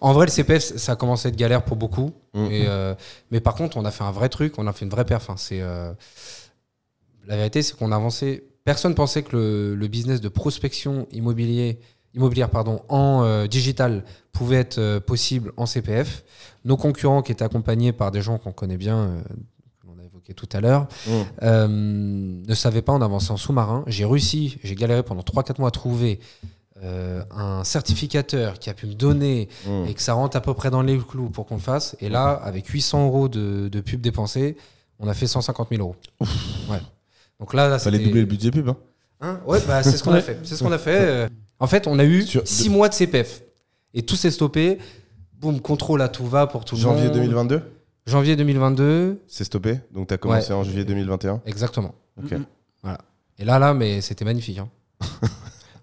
En 0.00 0.12
vrai, 0.12 0.26
le 0.26 0.30
CPF, 0.30 0.76
ça 0.76 0.92
a 0.92 0.96
commencé 0.96 1.26
à 1.26 1.30
être 1.30 1.36
galère 1.36 1.64
pour 1.64 1.76
beaucoup. 1.76 2.12
Mhm. 2.34 2.50
Et, 2.50 2.64
euh, 2.68 2.94
mais 3.30 3.40
par 3.40 3.54
contre, 3.54 3.76
on 3.76 3.84
a 3.84 3.90
fait 3.90 4.04
un 4.04 4.10
vrai 4.12 4.28
truc, 4.28 4.54
on 4.58 4.66
a 4.66 4.72
fait 4.72 4.84
une 4.84 4.90
vraie 4.90 5.04
perf. 5.04 5.28
hein. 5.30 5.34
C'est, 5.36 5.60
la 7.26 7.36
vérité, 7.36 7.62
c'est 7.62 7.76
qu'on 7.76 7.92
a 7.92 7.96
avancé. 7.96 8.44
Personne 8.64 8.94
pensait 8.94 9.22
que 9.22 9.36
le, 9.36 9.74
le 9.74 9.88
business 9.88 10.20
de 10.20 10.28
prospection 10.28 11.06
immobilier, 11.12 11.78
immobilière 12.16 12.50
pardon, 12.50 12.80
en 12.88 13.22
euh, 13.24 13.46
digital 13.46 14.02
pouvait 14.32 14.56
être 14.56 14.78
euh, 14.78 15.00
possible 15.00 15.52
en 15.56 15.66
CPF. 15.66 16.24
Nos 16.64 16.76
concurrents 16.76 17.22
qui 17.22 17.30
étaient 17.32 17.44
accompagnés 17.44 17.92
par 17.92 18.10
des 18.10 18.22
gens 18.22 18.38
qu'on 18.38 18.52
connaît 18.52 18.76
bien, 18.76 18.98
euh, 18.98 19.20
l'on 19.86 19.98
a 20.00 20.04
évoqué 20.04 20.34
tout 20.34 20.48
à 20.52 20.60
l'heure, 20.60 20.88
Mhm. 21.06 21.24
euh, 21.42 21.68
ne 21.68 22.54
savaient 22.54 22.82
pas, 22.82 22.92
on 22.92 23.00
avançait 23.02 23.30
en 23.30 23.36
sous-marin. 23.36 23.84
J'ai 23.86 24.04
réussi, 24.04 24.58
j'ai 24.64 24.74
galéré 24.74 25.02
pendant 25.02 25.22
3-4 25.22 25.58
mois 25.60 25.68
à 25.68 25.72
trouver 25.72 26.18
euh, 26.82 27.22
un 27.30 27.64
certificateur 27.64 28.58
qui 28.58 28.68
a 28.68 28.74
pu 28.74 28.86
me 28.86 28.92
donner 28.94 29.48
Mmh. 29.66 29.86
et 29.88 29.94
que 29.94 30.02
ça 30.02 30.12
rentre 30.12 30.36
à 30.36 30.42
peu 30.42 30.52
près 30.52 30.68
dans 30.70 30.82
les 30.82 30.98
clous 30.98 31.30
pour 31.30 31.46
qu'on 31.46 31.54
le 31.54 31.60
fasse. 31.60 31.96
Et 32.00 32.10
là, 32.10 32.32
avec 32.32 32.66
800 32.66 33.06
euros 33.06 33.28
de, 33.28 33.68
de 33.68 33.80
pub 33.80 34.02
dépensés, 34.02 34.58
on 34.98 35.08
a 35.08 35.14
fait 35.14 35.26
150 35.26 35.68
000 35.70 35.80
euros. 35.82 35.96
Ouais. 36.70 36.80
Donc 37.40 37.54
là, 37.54 37.68
là 37.70 37.78
Fallait 37.78 37.98
doubler 37.98 38.20
le 38.20 38.26
budget 38.26 38.50
pub. 38.50 38.68
Hein. 38.68 38.76
Hein? 39.22 39.40
Ouais, 39.46 39.58
bah, 39.66 39.82
c'est 39.82 39.96
ce 39.96 40.02
qu'on 40.04 40.12
a 40.12 40.20
fait. 40.20 40.38
C'est 40.44 40.54
ce 40.56 40.62
qu'on 40.62 40.72
a 40.72 40.76
fait. 40.78 41.30
En 41.58 41.66
fait, 41.66 41.86
on 41.86 41.98
a 41.98 42.04
eu 42.04 42.22
Sur- 42.22 42.46
6 42.46 42.68
mois 42.70 42.88
de 42.88 42.94
CPF. 42.94 43.42
Et 43.94 44.02
tout 44.02 44.16
s'est 44.16 44.30
stoppé. 44.30 44.78
Boum, 45.38 45.60
contrôle 45.60 46.02
à 46.02 46.08
tout 46.08 46.26
va 46.26 46.46
pour 46.46 46.64
tout 46.64 46.76
le 46.76 46.82
monde. 46.82 46.96
Janvier 46.96 47.10
2022, 47.10 47.62
Janvier 48.06 48.36
2022. 48.36 49.20
c'est 49.26 49.44
stoppé. 49.44 49.80
Donc, 49.92 50.08
tu 50.08 50.14
as 50.14 50.18
commencé 50.18 50.52
en 50.52 50.62
juillet 50.64 50.84
2021. 50.84 51.42
Exactement. 51.46 51.94
Ok. 52.22 52.34
Et 53.38 53.44
là, 53.44 53.58
là, 53.58 53.74
mais 53.74 54.00
c'était 54.00 54.24
magnifique. 54.24 54.58
hein. 54.58 54.68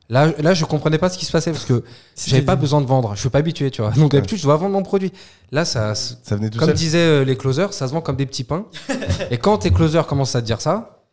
là, 0.10 0.32
là, 0.40 0.54
je 0.56 0.66
comprenais 0.66 0.98
pas 0.98 1.10
ce 1.10 1.18
qui 1.20 1.26
se 1.26 1.32
passait 1.32 1.52
parce 1.52 1.66
que 1.66 1.84
j'avais 2.28 2.42
pas 2.42 2.56
besoin 2.56 2.82
de 2.82 2.86
vendre. 2.88 3.14
Je 3.16 3.20
suis 3.20 3.30
pas 3.30 3.40
habitué, 3.40 3.70
tu 3.72 3.82
vois. 3.82 3.92
Donc 3.96 4.12
d'habitude, 4.12 4.38
je 4.40 4.44
dois 4.44 4.58
vendre 4.58 4.74
mon 4.74 4.82
produit. 4.84 5.12
Là, 5.52 5.66
ça, 5.66 5.94
venait 6.32 6.50
tout 6.50 6.58
comme 6.60 6.70
seul 6.70 6.76
disaient 6.76 6.98
euh, 6.98 7.24
les 7.24 7.38
closers, 7.38 7.74
ça 7.74 7.88
se 7.88 7.94
vend 7.94 8.02
comme 8.02 8.16
des 8.16 8.26
petits 8.26 8.44
pains. 8.44 8.66
Et 9.32 9.38
quand 9.38 9.60
tes 9.60 9.72
closers 9.72 10.08
commencent 10.08 10.36
à 10.36 10.42
te 10.42 10.48
dire 10.48 10.62
ça, 10.62 11.04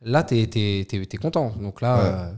là, 0.00 0.22
t'es 0.22 0.42
es, 0.42 0.84
t'es 0.86 1.16
content. 1.18 1.52
Donc 1.60 1.80
là, 1.82 1.96
Ouais. 1.96 2.02
euh, 2.10 2.32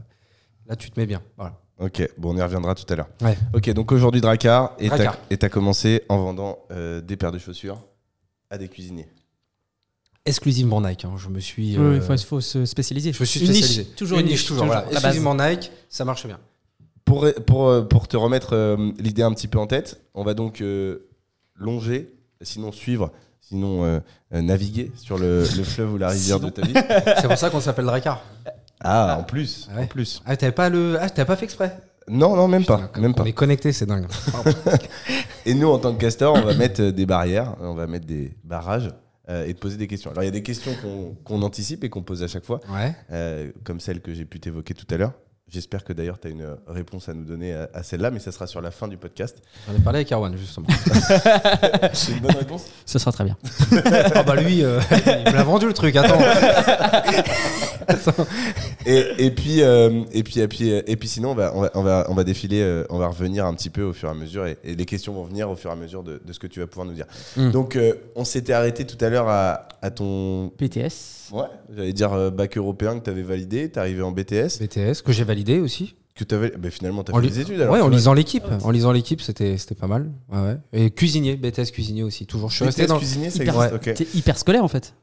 là, 0.67 0.75
tu 0.75 0.91
te 0.91 0.99
mets 0.99 1.05
bien. 1.05 1.21
Voilà. 1.37 1.53
Ok, 1.79 2.07
bon, 2.17 2.33
on 2.33 2.37
y 2.37 2.41
reviendra 2.41 2.73
tout 2.75 2.85
à 2.91 2.95
l'heure. 2.95 3.09
Ouais. 3.21 3.37
Ok, 3.53 3.69
donc 3.71 3.91
aujourd'hui, 3.91 4.21
Dracar, 4.21 4.75
et 4.79 4.89
et 5.29 5.37
t'as 5.37 5.49
commencé 5.49 6.03
en 6.09 6.17
vendant 6.19 6.59
euh, 6.71 7.01
des 7.01 7.17
paires 7.17 7.31
de 7.33 7.37
chaussures 7.37 7.81
à 8.49 8.57
des 8.57 8.69
cuisiniers. 8.69 9.09
Exclusivement 10.25 10.81
Nike. 10.81 11.05
hein. 11.05 11.13
Je 11.17 11.29
me 11.29 11.39
suis. 11.39 11.77
Oui, 11.77 11.83
euh, 11.83 11.95
il 11.97 12.01
faut, 12.01 12.17
faut 12.17 12.41
se 12.41 12.65
spécialiser. 12.65 13.13
je 13.13 13.19
me 13.19 13.25
suis 13.25 13.41
Une 13.41 13.47
niche, 13.51 13.57
spécialisé. 13.65 13.95
toujours 13.95 14.19
une 14.19 14.25
niche, 14.27 14.45
toujours. 14.45 14.65
voilà. 14.65 14.85
Exclusivement 14.91 15.35
Nike, 15.35 15.71
ça 15.89 16.03
marche 16.05 16.25
bien. 16.25 16.39
Pour, 17.03 17.27
pour, 17.45 17.67
euh, 17.67 17.81
pour 17.83 18.07
te 18.07 18.17
remettre 18.17 18.53
euh, 18.55 18.91
l'idée 18.97 19.21
un 19.21 19.31
petit 19.33 19.47
peu 19.47 19.59
en 19.59 19.67
tête, 19.67 20.01
on 20.15 20.23
va 20.23 20.33
donc 20.33 20.61
euh, 20.61 21.07
longer, 21.55 22.11
sinon 22.41 22.71
suivre, 22.71 23.11
sinon 23.39 24.01
naviguer 24.31 24.91
sur 24.95 25.19
le, 25.19 25.41
le 25.41 25.63
fleuve 25.63 25.93
ou 25.93 25.97
la 25.99 26.09
rivière 26.09 26.37
Sinon. 26.37 26.47
de 26.49 26.53
ta 26.53 26.61
vie. 26.65 26.73
C'est 27.21 27.27
pour 27.27 27.37
ça 27.37 27.49
qu'on 27.51 27.61
s'appelle 27.61 27.85
Dracar. 27.85 28.23
Ah, 28.85 29.17
en 29.19 29.23
plus, 29.23 29.67
Ah 29.71 29.77
ouais. 29.77 29.83
en 29.83 29.87
plus. 29.87 30.21
Ah, 30.25 30.37
t'avais 30.37 30.51
pas 30.51 30.69
le. 30.69 30.97
Ah, 31.01 31.09
t'avais 31.09 31.25
pas 31.27 31.35
fait 31.35 31.45
exprès. 31.45 31.77
Non, 32.07 32.35
non, 32.35 32.47
même 32.47 32.65
pas, 32.65 32.91
même 32.99 33.11
on 33.11 33.13
pas. 33.13 33.25
est 33.25 33.33
connecté, 33.33 33.71
c'est 33.73 33.87
dingue. 33.87 34.05
Et 35.45 35.53
nous, 35.55 35.67
en 35.69 35.79
tant 35.79 35.93
que 35.93 35.99
castor, 35.99 36.35
on 36.35 36.41
va 36.41 36.53
mettre 36.53 36.81
euh, 36.81 36.91
des 36.91 37.05
barrières, 37.05 37.55
on 37.59 37.73
va 37.73 37.87
mettre 37.87 38.05
des 38.05 38.35
barrages 38.43 38.91
euh, 39.29 39.45
et 39.47 39.53
te 39.55 39.59
poser 39.59 39.77
des 39.77 39.87
questions. 39.87 40.11
Alors, 40.11 40.21
il 40.23 40.27
y 40.27 40.29
a 40.29 40.31
des 40.31 40.43
questions 40.43 40.71
qu'on 41.23 41.41
anticipe 41.41 41.83
et 41.83 41.89
qu'on 41.89 42.03
pose 42.03 42.21
à 42.23 42.27
chaque 42.27 42.45
fois, 42.45 42.59
Ouais. 42.71 42.95
euh, 43.11 43.51
comme 43.63 43.79
celle 43.79 44.01
que 44.01 44.13
j'ai 44.13 44.25
pu 44.25 44.39
t'évoquer 44.39 44.73
tout 44.75 44.85
à 44.93 44.97
l'heure. 44.97 45.13
J'espère 45.47 45.83
que 45.83 45.93
d'ailleurs, 45.93 46.19
tu 46.19 46.27
as 46.27 46.31
une 46.31 46.57
réponse 46.67 47.07
à 47.07 47.13
nous 47.13 47.23
donner 47.23 47.53
à, 47.53 47.69
à 47.71 47.83
celle-là, 47.83 48.09
mais 48.09 48.17
ça 48.19 48.31
sera 48.31 48.47
sur 48.47 48.61
la 48.61 48.71
fin 48.71 48.87
du 48.87 48.97
podcast. 48.97 49.37
J'en 49.67 49.75
ai 49.75 49.79
parlé 49.79 49.97
avec 49.99 50.11
Erwan, 50.11 50.35
justement. 50.35 50.65
C'est 51.93 52.13
une 52.13 52.19
bonne 52.19 52.35
réponse 52.35 52.65
Ce 52.83 52.97
sera 52.97 53.11
très 53.11 53.25
bien. 53.25 53.37
ah 54.15 54.23
bah 54.23 54.35
lui, 54.37 54.63
euh, 54.63 54.79
il 55.05 55.31
me 55.31 55.37
l'a 55.37 55.43
vendu 55.43 55.67
le 55.67 55.73
truc, 55.73 55.95
attends. 55.97 56.17
et, 58.87 59.05
et 59.19 59.29
puis, 59.29 59.61
euh, 59.61 60.01
et 60.11 60.23
puis, 60.23 60.39
et 60.39 60.47
puis, 60.47 60.69
et 60.69 60.95
puis, 60.95 61.07
sinon, 61.07 61.31
on 61.31 61.35
va, 61.35 61.55
on 61.55 61.61
va, 61.61 61.71
on 61.75 61.83
va, 61.83 62.05
on 62.09 62.15
va 62.15 62.23
défiler, 62.23 62.61
euh, 62.63 62.83
on 62.89 62.97
va 62.97 63.07
revenir 63.07 63.45
un 63.45 63.53
petit 63.53 63.69
peu 63.69 63.83
au 63.83 63.93
fur 63.93 64.09
et 64.09 64.11
à 64.11 64.15
mesure, 64.15 64.47
et, 64.47 64.57
et 64.63 64.75
les 64.75 64.85
questions 64.85 65.13
vont 65.13 65.25
venir 65.25 65.47
au 65.47 65.55
fur 65.55 65.69
et 65.69 65.73
à 65.73 65.75
mesure 65.75 66.01
de, 66.01 66.19
de 66.25 66.33
ce 66.33 66.39
que 66.39 66.47
tu 66.47 66.59
vas 66.59 66.65
pouvoir 66.65 66.87
nous 66.87 66.93
dire. 66.95 67.05
Mm. 67.37 67.51
Donc, 67.51 67.77
on 68.15 68.25
s'était 68.25 68.53
arrêté 68.53 68.85
tout 68.87 68.97
à 69.05 69.09
l'heure 69.09 69.29
à, 69.29 69.67
à 69.83 69.91
ton, 69.91 70.49
PTS. 70.57 71.29
ouais, 71.33 71.45
j'allais 71.75 71.93
dire 71.93 72.31
bac 72.31 72.57
européen 72.57 72.97
que 72.97 73.03
tu 73.03 73.09
avais 73.11 73.21
validé, 73.21 73.69
tu 73.69 73.77
arrivé 73.77 74.01
en 74.01 74.11
BTS, 74.11 74.59
BTS, 74.59 75.03
que 75.05 75.11
j'ai 75.11 75.23
validé 75.23 75.34
aussi. 75.61 75.95
que 76.15 76.23
tu 76.23 76.33
avais, 76.35 76.51
bah, 76.57 76.69
finalement, 76.71 77.03
tu 77.03 77.11
as 77.11 77.15
En 77.15 77.21
fait 77.21 77.27
des 77.27 77.39
études 77.41 77.59
alors. 77.61 77.73
ouais, 77.73 77.81
en 77.81 77.89
lisant 77.89 78.13
l'équipe. 78.13 78.43
En 78.63 78.71
lisant 78.71 78.91
l'équipe, 78.91 79.21
c'était 79.21 79.57
c'était 79.57 79.75
pas 79.75 79.87
mal. 79.87 80.11
Ouais, 80.31 80.39
ouais. 80.39 80.57
Et 80.73 80.91
cuisinier, 80.91 81.35
BTS 81.35 81.71
cuisinier 81.71 82.03
aussi, 82.03 82.25
toujours. 82.25 82.49
Je 82.49 82.55
suis 82.55 82.65
resté 82.65 82.83
BTS 82.83 82.87
dans. 82.89 82.97
cuisinier, 82.97 83.29
ça 83.29 83.43
Hyper- 83.43 83.55
existe, 83.63 83.73
ok. 83.87 83.93
T'es 83.95 84.07
hyper 84.17 84.37
scolaire 84.37 84.63
en 84.63 84.67
fait. 84.69 84.93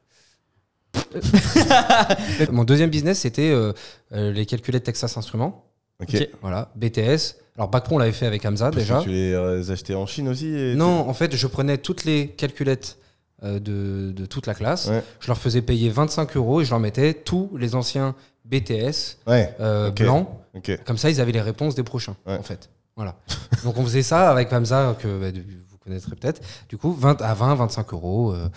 Mon 2.51 2.65
deuxième 2.65 2.91
business, 2.91 3.21
c'était 3.21 3.51
euh, 3.51 3.73
euh, 4.13 4.33
les 4.33 4.47
calculettes 4.47 4.85
Texas 4.85 5.17
Instruments. 5.17 5.65
Ok. 6.01 6.11
Ok. 6.15 6.29
Voilà, 6.41 6.71
BTS. 6.77 7.37
Alors, 7.57 7.69
Bac 7.69 7.85
Pro, 7.85 7.97
on 7.97 7.99
l'avait 7.99 8.13
fait 8.13 8.27
avec 8.27 8.45
Hamza 8.45 8.71
Parce 8.71 8.77
que 8.77 8.81
déjà. 8.81 9.01
Tu 9.03 9.11
les 9.11 9.33
euh, 9.33 9.63
achetais 9.71 9.95
en 9.95 10.07
Chine 10.07 10.29
aussi 10.29 10.47
et 10.49 10.75
Non, 10.75 11.09
en 11.09 11.15
fait, 11.15 11.35
je 11.37 11.47
prenais 11.47 11.79
toutes 11.79 12.05
les 12.05 12.29
calculettes 12.29 12.99
de, 13.43 14.13
de 14.13 14.27
toute 14.27 14.47
la 14.47 14.55
classe. 14.55 14.87
Ouais. 14.89 15.03
Je 15.21 15.27
leur 15.27 15.37
faisais 15.37 15.63
payer 15.63 15.91
25 15.91 16.37
euros 16.37 16.61
et 16.61 16.65
je 16.65 16.71
leur 16.71 16.79
mettais 16.81 17.13
tous 17.13 17.51
les 17.59 17.75
anciens 17.75 18.15
BTS 18.45 19.19
Ouais, 19.27 19.55
euh, 19.61 19.89
Ok. 19.91 20.03
blancs. 20.03 20.29
ok. 20.55 20.85
Comme 20.85 20.99
ça, 20.99 21.11
ils 21.11 21.21
avaient 21.21 21.33
les 21.33 21.41
réponses 21.41 21.75
des 21.75 21.83
prochains, 21.83 22.17
Ouais. 22.27 22.37
en 22.39 22.43
fait. 22.43 22.71
Voilà. 22.97 23.17
Donc, 23.65 23.77
on 23.79 23.85
faisait 23.85 24.03
ça 24.03 24.31
avec 24.31 24.53
Hamza, 24.53 24.97
que 24.99 25.19
bah, 25.21 25.39
vous 25.71 25.79
connaîtrez 25.79 26.15
peut-être. 26.17 26.43
Du 26.69 26.77
coup, 26.77 26.93
20 26.93 27.21
à 27.23 27.35
20, 27.35 27.55
25 27.55 27.93
euros. 27.93 28.33
euh, 28.33 28.49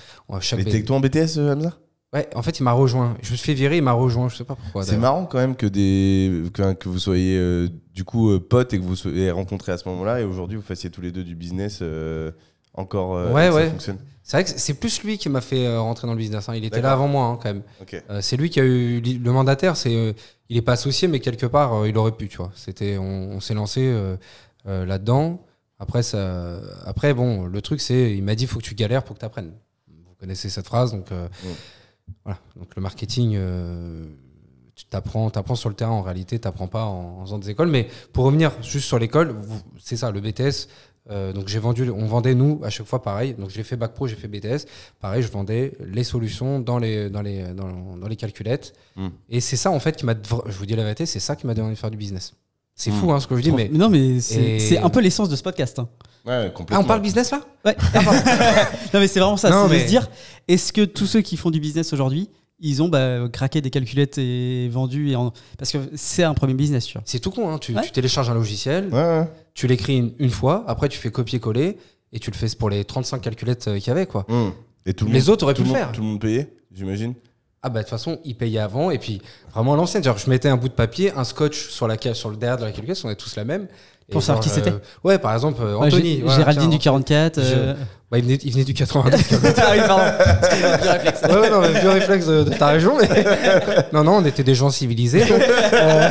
chaque 0.41 0.60
Mais 0.60 0.65
t'es 0.65 0.84
toi 0.84 0.98
en 0.98 1.00
BTS, 1.00 1.38
euh, 1.38 1.54
Hamza? 1.54 1.74
Ouais, 2.13 2.30
en 2.34 2.41
fait, 2.41 2.60
il 2.60 2.63
m'a 2.63 2.71
rejoint. 2.71 3.17
Je 3.21 3.32
me 3.32 3.36
suis 3.36 3.45
fait 3.45 3.54
virer, 3.54 3.78
il 3.78 3.84
m'a 3.84 3.91
rejoint. 3.91 4.30
Je 4.30 4.38
sais 4.38 4.43
pas 4.45 4.56
pourquoi. 4.56 4.84
C'est 4.84 4.95
marrant 4.98 5.26
quand 5.26 5.38
même 5.38 5.56
que, 5.56 5.65
des, 5.65 6.43
que, 6.54 6.71
que 6.74 6.88
vous 6.88 7.00
soyez 7.00 7.38
euh, 7.38 7.67
du 7.93 8.06
coup 8.06 8.39
potes 8.39 8.74
et 8.74 8.80
que 8.80 8.84
vous 8.84 8.95
soyez 8.95 9.32
rencontrés 9.32 9.74
à 9.74 9.78
ce 9.78 9.88
moment-là 9.89 10.21
et 10.21 10.24
aujourd'hui 10.24 10.56
vous 10.56 10.63
fassiez 10.63 10.89
tous 10.89 11.02
les 11.02 11.12
deux 11.12 11.24
du 11.26 11.36
business 11.36 11.80
encore 12.75 13.15
euh, 13.17 13.31
Ouais, 13.31 13.51
ça 13.51 13.69
fonctionne. 13.71 13.97
C'est 14.23 14.38
vrai 14.38 14.43
que 14.43 14.59
c'est 14.59 14.73
plus 14.73 15.03
lui 15.03 15.17
qui 15.19 15.29
m'a 15.29 15.39
fait 15.41 15.67
euh, 15.67 15.79
rentrer 15.79 16.07
dans 16.07 16.13
le 16.13 16.17
business. 16.19 16.49
hein. 16.49 16.55
Il 16.55 16.65
était 16.65 16.81
là 16.81 16.93
avant 16.93 17.07
moi, 17.07 17.25
hein, 17.27 17.38
quand 17.41 17.49
même. 17.53 17.61
Euh, 18.09 18.21
c'est 18.21 18.38
lui 18.38 18.49
qui 18.49 18.59
a 18.59 18.63
eu 18.63 18.99
le 18.99 19.31
mandataire. 19.31 19.77
C'est, 19.77 19.93
euh, 19.95 20.13
il 20.49 20.57
est 20.57 20.63
pas 20.63 20.71
associé, 20.73 21.07
mais 21.07 21.19
quelque 21.19 21.45
part, 21.45 21.73
euh, 21.75 21.88
il 21.88 21.95
aurait 21.97 22.11
pu, 22.11 22.27
tu 22.27 22.38
vois. 22.38 22.51
C'était, 22.55 22.97
on, 22.97 23.03
on 23.33 23.39
s'est 23.39 23.53
lancé 23.53 23.93
là-dedans. 24.65 25.41
Après, 25.77 26.01
ça, 26.03 26.59
après, 26.85 27.13
bon, 27.13 27.45
le 27.45 27.61
truc, 27.61 27.81
c'est, 27.81 28.15
il 28.15 28.23
m'a 28.23 28.33
dit, 28.35 28.47
faut 28.47 28.59
que 28.59 28.63
tu 28.63 28.73
galères 28.75 29.03
pour 29.03 29.15
que 29.15 29.19
tu 29.19 29.25
apprennes. 29.25 29.51
Vous 29.88 30.15
connaissez 30.19 30.49
cette 30.49 30.65
phrase, 30.65 30.91
donc 30.91 31.11
Mm. 31.11 31.47
voilà. 32.23 32.39
Donc 32.55 32.75
le 32.75 32.81
marketing, 32.81 33.38
tu 34.75 34.85
t'apprends, 34.85 35.29
t'apprends 35.29 35.55
sur 35.55 35.69
le 35.69 35.75
terrain. 35.75 35.91
En 35.91 36.01
réalité, 36.01 36.39
t'apprends 36.39 36.67
pas 36.67 36.85
en, 36.85 37.19
en 37.19 37.25
faisant 37.25 37.38
des 37.39 37.49
écoles. 37.49 37.67
Mais 37.69 37.88
pour 38.13 38.25
revenir 38.25 38.51
juste 38.61 38.88
sur 38.88 38.97
l'école, 38.99 39.35
c'est 39.79 39.97
ça, 39.97 40.09
le 40.11 40.19
BTS. 40.21 40.67
Euh, 41.11 41.33
donc 41.33 41.47
j'ai 41.47 41.59
vendu, 41.59 41.89
on 41.89 42.05
vendait 42.07 42.33
nous 42.35 42.59
à 42.63 42.69
chaque 42.69 42.87
fois 42.87 43.01
pareil. 43.01 43.33
Donc 43.37 43.49
j'ai 43.49 43.63
fait 43.63 43.75
bac 43.75 43.93
pro, 43.93 44.07
j'ai 44.07 44.15
fait 44.15 44.27
BTS. 44.27 44.65
Pareil, 44.99 45.21
je 45.21 45.31
vendais 45.31 45.73
les 45.85 46.03
solutions 46.03 46.59
dans 46.59 46.77
les 46.79 47.09
dans 47.09 47.21
les 47.21 47.43
dans, 47.53 47.97
dans 47.97 48.07
les 48.07 48.15
calculettes. 48.15 48.73
Mm. 48.95 49.07
Et 49.29 49.39
c'est 49.41 49.55
ça 49.57 49.71
en 49.71 49.79
fait 49.79 49.95
qui 49.95 50.05
m'a, 50.05 50.13
je 50.47 50.57
vous 50.57 50.65
dis 50.65 50.75
la 50.75 50.83
vérité, 50.83 51.05
c'est 51.05 51.19
ça 51.19 51.35
qui 51.35 51.45
m'a 51.47 51.53
donné 51.53 51.67
envie 51.67 51.75
de 51.75 51.79
faire 51.79 51.91
du 51.91 51.97
business. 51.97 52.33
C'est 52.77 52.91
Mm. 52.91 52.93
fou 52.95 53.11
hein, 53.13 53.19
ce 53.19 53.27
que 53.27 53.35
je 53.37 53.41
dis, 53.41 53.51
mais 53.51 53.69
non, 53.69 53.87
mais 53.89 54.19
c'est 54.19 54.41
Et- 54.73 54.77
un 54.79 54.89
peu 54.89 54.99
l'essence 54.99 55.29
de 55.29 55.35
ce 55.35 55.43
podcast. 55.43 55.79
hein. 55.79 55.87
Ouais, 56.25 56.45
ah, 56.47 56.49
complètement. 56.49 56.83
on 56.83 56.87
parle 56.87 57.01
business 57.01 57.29
là? 57.31 57.41
Ouais. 57.63 57.75
non, 58.93 58.99
mais 58.99 59.07
c'est 59.07 59.19
vraiment 59.19 59.37
ça. 59.37 59.49
Non, 59.51 59.67
C'est 59.69 59.75
de 59.75 59.79
se 59.81 59.85
dire, 59.87 60.09
est-ce 60.47 60.73
que 60.73 60.83
tous 60.83 61.05
ceux 61.05 61.21
qui 61.21 61.37
font 61.37 61.51
du 61.51 61.59
business 61.59 61.93
aujourd'hui, 61.93 62.29
ils 62.67 62.82
ont 62.84 62.89
bah, 62.89 63.28
craqué 63.32 63.62
des 63.62 63.69
calculettes 63.69 64.17
et 64.17 64.67
vendu 64.69 65.12
et 65.12 65.15
en... 65.15 65.32
Parce 65.58 65.71
que 65.71 65.78
c'est 65.95 66.23
un 66.23 66.34
premier 66.34 66.54
business, 66.54 66.86
tu 66.86 66.93
vois. 66.93 67.04
C'est 67.06 67.19
tout 67.19 67.32
con. 67.32 67.49
Hein. 67.49 67.58
Tu, 67.60 67.73
Ouais. 67.75 67.82
tu 67.84 67.91
télécharges 67.91 68.30
un 68.30 68.34
logiciel, 68.34 68.88
Ouais, 68.91 68.99
ouais. 69.04 69.30
tu 69.54 69.67
l'écris 69.67 69.97
une, 69.97 70.12
une 70.19 70.30
fois, 70.32 70.63
après 70.67 70.89
tu 70.89 70.97
fais 70.97 71.12
copier-coller 71.12 71.78
et 72.13 72.19
tu 72.19 72.32
le 72.32 72.36
fais 72.36 72.47
pour 72.58 72.69
les 72.69 72.84
35 72.86 73.21
calculettes 73.21 73.67
euh, 73.67 73.78
qu'il 73.80 73.88
y 73.88 73.91
avait 73.91 74.06
quoi. 74.06 74.25
Hum. 74.30 74.51
Et 74.86 74.93
tout 74.93 75.06
le 75.06 75.12
Les 75.13 75.19
monde, 75.21 75.30
autres 75.30 75.43
auraient 75.43 75.54
tout 75.54 75.62
pu 75.63 75.67
le 75.67 75.73
monde, 75.73 75.78
faire. 75.84 75.91
Tout 75.91 76.01
le 76.01 76.08
monde 76.08 76.19
payait, 76.21 76.54
j'imagine. 76.73 77.13
Ah 77.63 77.69
bah 77.69 77.80
de 77.80 77.84
toute 77.86 77.89
façon, 77.89 78.19
ils 78.23 78.36
payaient 78.36 78.60
avant 78.60 78.91
et 78.91 78.99
puis 78.99 79.21
vraiment 79.51 79.73
à 79.73 79.78
l'ancienne. 79.78 80.04
Genre 80.04 80.17
je 80.19 80.30
mettais 80.30 80.49
un 80.49 80.58
bout 80.58 80.67
de 80.69 80.73
papier, 80.73 81.12
un 81.15 81.23
scotch 81.23 81.69
sur 81.69 81.88
la 81.88 81.97
sur 82.13 82.30
le 82.30 82.38
derrière 82.38 82.58
de 82.58 82.63
la 82.65 82.71
calculette, 82.71 83.01
on 83.04 83.10
est 83.10 83.15
tous 83.15 83.36
la 83.36 83.43
même. 83.43 83.67
Pour 84.12 84.21
savoir 84.21 84.43
qui 84.43 84.49
c'était 84.51 84.69
euh, 84.69 84.78
Ouais, 85.04 85.17
par 85.17 85.34
exemple 85.34 85.63
euh, 85.63 85.75
Ouais, 85.80 85.88
Anthony. 85.88 86.17
Géraldine 86.28 86.62
tiens, 86.62 86.69
du 86.69 86.78
44. 86.78 87.38
euh, 87.39 87.73
Bah, 88.15 88.19
il, 88.19 88.23
venait, 88.23 88.39
il 88.45 88.51
venait 88.54 88.63
du 88.63 88.73
89. 88.73 89.34
ah 89.58 89.71
oui, 89.73 89.80
pardon. 89.86 90.04
Excuse-moi, 90.39 90.78
vieux 90.78 90.89
réflexe. 90.89 91.21
ouais, 91.23 91.38
ouais, 91.38 91.49
non, 91.49 91.62
vieux 91.82 91.89
réflexe 91.89 92.25
de, 92.28 92.43
de 92.43 92.49
ta 92.51 92.67
région. 92.67 92.97
mais- 92.97 93.25
non, 93.91 94.06
non, 94.06 94.13
on 94.19 94.25
était 94.25 94.43
des 94.43 94.56
gens 94.56 94.69
civilisés. 94.69 95.23
euh, 95.73 96.10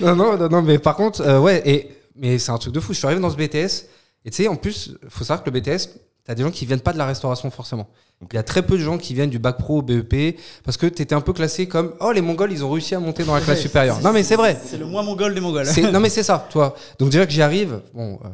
non, 0.00 0.16
non, 0.16 0.48
non, 0.48 0.62
mais 0.62 0.78
par 0.78 0.96
contre, 0.96 1.20
euh, 1.20 1.38
ouais, 1.38 1.60
et, 1.66 1.90
mais 2.16 2.38
c'est 2.38 2.50
un 2.50 2.56
truc 2.56 2.72
de 2.72 2.80
fou. 2.80 2.94
Je 2.94 2.98
suis 2.98 3.06
arrivé 3.06 3.20
dans 3.20 3.28
ce 3.28 3.36
BTS, 3.36 3.88
et 4.24 4.30
tu 4.30 4.42
sais, 4.42 4.48
en 4.48 4.56
plus, 4.56 4.96
faut 5.10 5.22
savoir 5.22 5.44
que 5.44 5.50
le 5.50 5.60
BTS, 5.60 5.88
t'as 6.24 6.34
des 6.34 6.44
gens 6.44 6.50
qui 6.50 6.64
viennent 6.64 6.80
pas 6.80 6.94
de 6.94 6.98
la 6.98 7.04
restauration 7.04 7.50
forcément. 7.50 7.86
Il 8.32 8.36
y 8.36 8.38
a 8.38 8.42
très 8.42 8.62
peu 8.62 8.78
de 8.78 8.82
gens 8.82 8.96
qui 8.96 9.12
viennent 9.12 9.28
du 9.28 9.38
bac 9.38 9.58
pro 9.58 9.80
au 9.80 9.82
BEP 9.82 10.38
parce 10.64 10.78
que 10.78 10.86
t'étais 10.86 11.14
un 11.14 11.20
peu 11.20 11.32
classé 11.34 11.66
comme 11.66 11.94
oh 12.00 12.12
les 12.12 12.20
Mongols 12.20 12.52
ils 12.52 12.62
ont 12.62 12.70
réussi 12.70 12.94
à 12.94 13.00
monter 13.00 13.24
dans 13.24 13.34
la 13.34 13.40
classe 13.40 13.60
supérieure. 13.60 14.00
Non 14.02 14.12
mais 14.12 14.22
c'est 14.22 14.36
vrai. 14.36 14.58
C'est 14.62 14.76
le 14.76 14.84
moins 14.84 15.02
mongol 15.02 15.34
des 15.34 15.40
mongols. 15.40 15.66
Non 15.90 16.00
mais 16.00 16.10
c'est 16.10 16.22
ça, 16.22 16.46
toi. 16.50 16.74
Donc 16.98 17.08
déjà 17.08 17.24
que 17.24 17.32
j'y 17.32 17.40
arrive, 17.40 17.80
bon, 17.94 18.20
euh, 18.24 18.28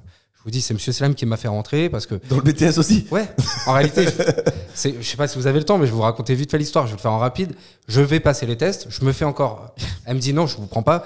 vous 0.47 0.51
dis 0.53 0.63
c'est 0.63 0.73
Monsieur 0.75 0.93
Salam 0.93 1.15
qui 1.15 1.27
m'a 1.27 1.37
fait 1.37 1.49
rentrer 1.49 1.91
parce 1.91 2.07
que 2.07 2.15
Dans 2.29 2.37
le 2.37 2.43
BTS 2.43 2.79
aussi 2.79 3.07
Ouais, 3.11 3.29
en 3.67 3.73
réalité, 3.75 4.05
je, 4.07 4.91
je 5.01 5.03
sais 5.03 5.17
pas 5.17 5.27
si 5.29 5.37
vous 5.39 5.47
avez 5.47 5.59
le 5.59 5.65
temps, 5.65 5.77
mais 5.77 5.87
je 5.87 5.91
vais 5.91 5.97
vous 5.97 6.03
raconter 6.03 6.35
vite 6.35 6.51
fait 6.51 6.59
l'histoire. 6.59 6.87
Je 6.87 6.93
vais 6.93 6.97
le 6.97 7.03
faire 7.03 7.13
en 7.13 7.19
rapide. 7.19 7.53
Je 7.89 8.01
vais 8.01 8.21
passer 8.21 8.47
les 8.47 8.57
tests. 8.57 8.87
Je 8.89 9.05
me 9.05 9.13
fais 9.13 9.25
encore. 9.25 9.75
Elle 10.05 10.15
me 10.17 10.21
dit 10.21 10.33
non, 10.33 10.47
je 10.47 10.57
vous 10.57 10.67
prends 10.67 10.83
pas. 10.85 11.05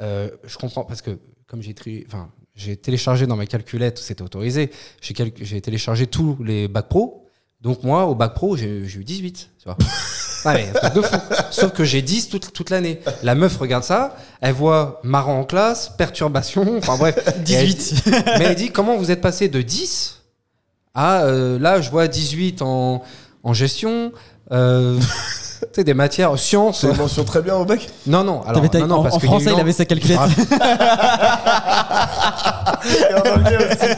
Euh, 0.00 0.30
je 0.44 0.56
comprends 0.56 0.84
parce 0.84 1.02
que 1.02 1.18
comme 1.46 1.60
j'ai 1.62 1.74
tri- 1.74 2.04
enfin, 2.06 2.30
j'ai 2.54 2.76
téléchargé 2.76 3.26
dans 3.26 3.36
ma 3.36 3.46
calculette, 3.46 3.98
c'était 3.98 4.22
autorisé. 4.22 4.70
J'ai 5.00 5.60
téléchargé 5.60 6.06
tous 6.06 6.36
les 6.42 6.66
bacs 6.66 6.88
pro. 6.88 7.26
Donc 7.60 7.82
moi, 7.84 8.06
au 8.06 8.14
bac 8.14 8.34
pro, 8.34 8.56
j'ai 8.56 8.86
j'ai 8.86 9.00
eu 9.00 9.04
18. 9.04 9.50
Tu 9.58 9.64
vois. 9.64 9.76
Ah 10.44 10.54
ouais, 10.54 10.68
un 10.74 10.78
truc 10.78 10.94
de 10.94 11.02
fou. 11.02 11.16
Sauf 11.50 11.72
que 11.72 11.84
j'ai 11.84 12.00
10 12.02 12.28
toute, 12.28 12.52
toute 12.52 12.70
l'année. 12.70 13.00
La 13.22 13.34
meuf 13.34 13.56
regarde 13.56 13.84
ça, 13.84 14.16
elle 14.40 14.52
voit 14.54 15.00
marrant 15.02 15.40
en 15.40 15.44
classe, 15.44 15.90
perturbation, 15.98 16.76
enfin 16.78 16.96
bref. 16.96 17.16
Et 17.48 17.52
elle- 17.54 17.66
18. 17.66 18.02
mais 18.38 18.44
elle 18.44 18.54
dit 18.54 18.70
comment 18.70 18.96
vous 18.96 19.10
êtes 19.10 19.20
passé 19.20 19.48
de 19.48 19.60
10 19.62 20.16
à 20.94 21.22
euh, 21.22 21.58
là 21.58 21.80
je 21.80 21.90
vois 21.90 22.08
18 22.08 22.62
en, 22.62 23.02
en 23.42 23.52
gestion. 23.52 24.12
Euh, 24.52 24.98
tu 25.60 25.66
sais, 25.74 25.84
des 25.84 25.92
matières, 25.94 26.38
sciences. 26.38 26.80
C'est 26.80 26.88
une 26.90 26.96
mention 26.96 27.24
très 27.24 27.42
bien 27.42 27.54
au 27.56 27.64
bac 27.64 27.86
Non, 28.06 28.24
non, 28.24 28.40
alors, 28.42 28.54
T'avais 28.54 28.68
ta- 28.68 28.78
non, 28.78 28.86
non, 28.86 28.96
en, 28.98 29.02
parce 29.02 29.16
en 29.16 29.18
qu'il 29.18 29.28
y 29.28 29.32
a 29.32 29.36
eu 29.36 29.40
français, 29.40 29.50
une 29.50 29.58
il 29.58 29.60
avait 29.60 29.72
sa 29.72 29.84
calculette. 29.84 30.18
Et 32.88 33.14
en 33.14 33.18
anglais 33.36 33.56
aussi. 33.58 33.88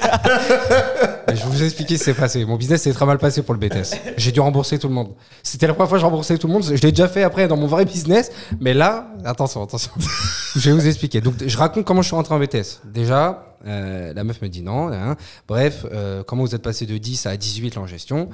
Vous 1.60 1.66
expliquer 1.66 1.98
ce 1.98 2.04
qui 2.04 2.04
s'est 2.06 2.14
passé. 2.14 2.42
Mon 2.46 2.56
business 2.56 2.80
s'est 2.82 2.92
très 2.94 3.04
mal 3.04 3.18
passé 3.18 3.42
pour 3.42 3.52
le 3.52 3.60
BTS. 3.60 3.94
J'ai 4.16 4.32
dû 4.32 4.40
rembourser 4.40 4.78
tout 4.78 4.88
le 4.88 4.94
monde. 4.94 5.12
C'était 5.42 5.66
la 5.66 5.74
première 5.74 5.90
fois 5.90 5.98
que 5.98 6.00
je 6.00 6.06
remboursais 6.06 6.38
tout 6.38 6.46
le 6.46 6.54
monde. 6.54 6.64
Je 6.64 6.72
l'ai 6.80 6.90
déjà 6.90 7.06
fait 7.06 7.22
après 7.22 7.48
dans 7.48 7.58
mon 7.58 7.66
vrai 7.66 7.84
business. 7.84 8.30
Mais 8.60 8.72
là, 8.72 9.08
attention, 9.26 9.62
attention. 9.62 9.90
je 10.56 10.70
vais 10.70 10.74
vous 10.74 10.86
expliquer. 10.86 11.20
Donc, 11.20 11.34
je 11.46 11.58
raconte 11.58 11.84
comment 11.84 12.00
je 12.00 12.06
suis 12.06 12.16
rentré 12.16 12.34
en 12.34 12.38
BTS. 12.38 12.80
Déjà, 12.86 13.56
euh, 13.66 14.14
la 14.14 14.24
meuf 14.24 14.40
me 14.40 14.48
dit 14.48 14.62
non. 14.62 14.90
hein. 14.90 15.16
Bref, 15.46 15.84
euh, 15.92 16.22
comment 16.26 16.44
vous 16.44 16.54
êtes 16.54 16.62
passé 16.62 16.86
de 16.86 16.96
10 16.96 17.26
à 17.26 17.36
18 17.36 17.74
là 17.74 17.82
en 17.82 17.86
gestion? 17.86 18.30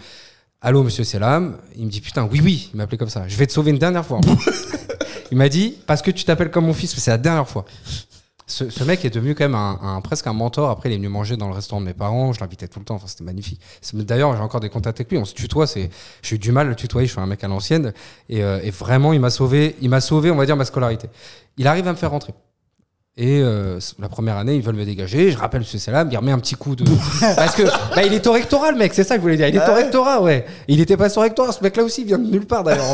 Allô, 0.60 0.84
monsieur 0.84 1.02
Selam. 1.02 1.56
Il 1.76 1.86
me 1.86 1.90
dit 1.90 2.00
putain, 2.00 2.28
oui, 2.30 2.40
oui. 2.44 2.70
Il 2.72 2.76
m'appelait 2.76 2.96
comme 2.96 3.08
ça. 3.08 3.26
Je 3.26 3.36
vais 3.36 3.48
te 3.48 3.52
sauver 3.52 3.72
une 3.72 3.78
dernière 3.78 4.06
fois. 4.06 4.20
il 5.32 5.36
m'a 5.36 5.48
dit 5.48 5.74
parce 5.88 6.00
que 6.00 6.12
tu 6.12 6.22
t'appelles 6.22 6.52
comme 6.52 6.66
mon 6.66 6.74
fils, 6.74 6.94
mais 6.94 7.00
c'est 7.00 7.10
la 7.10 7.18
dernière 7.18 7.48
fois. 7.48 7.64
Ce, 8.48 8.70
ce 8.70 8.84
mec 8.84 9.04
est 9.04 9.10
devenu 9.10 9.34
quand 9.34 9.42
même 9.44 9.56
un, 9.56 9.78
un- 9.82 10.00
presque 10.00 10.26
un 10.28 10.32
mentor. 10.32 10.70
Après, 10.70 10.88
il 10.88 10.92
est 10.92 10.96
venu 10.96 11.08
manger 11.08 11.36
dans 11.36 11.48
le 11.48 11.54
restaurant 11.54 11.80
de 11.80 11.86
mes 11.86 11.94
parents. 11.94 12.32
Je 12.32 12.38
l'invitais 12.40 12.68
tout 12.68 12.78
le 12.78 12.84
temps. 12.84 12.94
Enfin, 12.94 13.08
c'était 13.08 13.24
magnifique. 13.24 13.60
D'ailleurs, 13.92 14.36
j'ai 14.36 14.42
encore 14.42 14.60
des 14.60 14.68
contacts 14.68 15.00
avec 15.00 15.10
lui. 15.10 15.18
On 15.18 15.24
se 15.24 15.34
tutoie. 15.34 15.66
C'est, 15.66 15.90
j'ai 16.22 16.36
eu 16.36 16.38
du 16.38 16.52
mal 16.52 16.66
à 16.66 16.70
le 16.70 16.76
tutoyer. 16.76 17.06
Je 17.08 17.12
suis 17.12 17.20
un 17.20 17.26
mec 17.26 17.42
à 17.42 17.48
l'ancienne. 17.48 17.92
Et, 18.28 18.44
euh, 18.44 18.60
et 18.62 18.70
vraiment, 18.70 19.12
il 19.12 19.18
m'a 19.20 19.30
sauvé. 19.30 19.74
Il 19.80 19.90
m'a 19.90 20.00
sauvé, 20.00 20.30
on 20.30 20.36
va 20.36 20.46
dire, 20.46 20.56
ma 20.56 20.64
scolarité. 20.64 21.08
Il 21.56 21.66
arrive 21.66 21.88
à 21.88 21.90
me 21.92 21.96
faire 21.96 22.12
rentrer. 22.12 22.34
Et 23.18 23.40
euh, 23.40 23.80
la 23.98 24.08
première 24.10 24.36
année, 24.36 24.54
ils 24.56 24.62
veulent 24.62 24.74
me 24.76 24.84
dégager. 24.84 25.30
Je 25.32 25.38
rappelle 25.38 25.64
ce 25.64 25.78
Salam, 25.78 26.08
il 26.12 26.16
remet 26.18 26.32
un 26.32 26.38
petit 26.38 26.54
coup 26.54 26.76
de. 26.76 26.84
Parce 27.34 27.54
que 27.56 27.62
bah, 27.94 28.04
il 28.04 28.12
est 28.12 28.26
au 28.26 28.32
rectorat, 28.32 28.70
le 28.72 28.76
mec, 28.78 28.92
c'est 28.94 29.04
ça 29.04 29.14
que 29.14 29.20
je 29.20 29.22
voulais 29.22 29.38
dire. 29.38 29.48
Il 29.48 29.56
est 29.56 29.58
au 29.58 29.72
ouais 29.72 29.82
rectorat, 29.84 30.20
ouais. 30.22 30.44
Il 30.68 30.80
était 30.82 30.98
pas 30.98 31.08
au 31.16 31.20
rectorat, 31.22 31.50
ce 31.52 31.62
mec-là 31.64 31.82
aussi, 31.82 32.02
il 32.02 32.06
vient 32.08 32.18
de 32.18 32.30
nulle 32.30 32.44
part 32.46 32.62
d'ailleurs. 32.62 32.84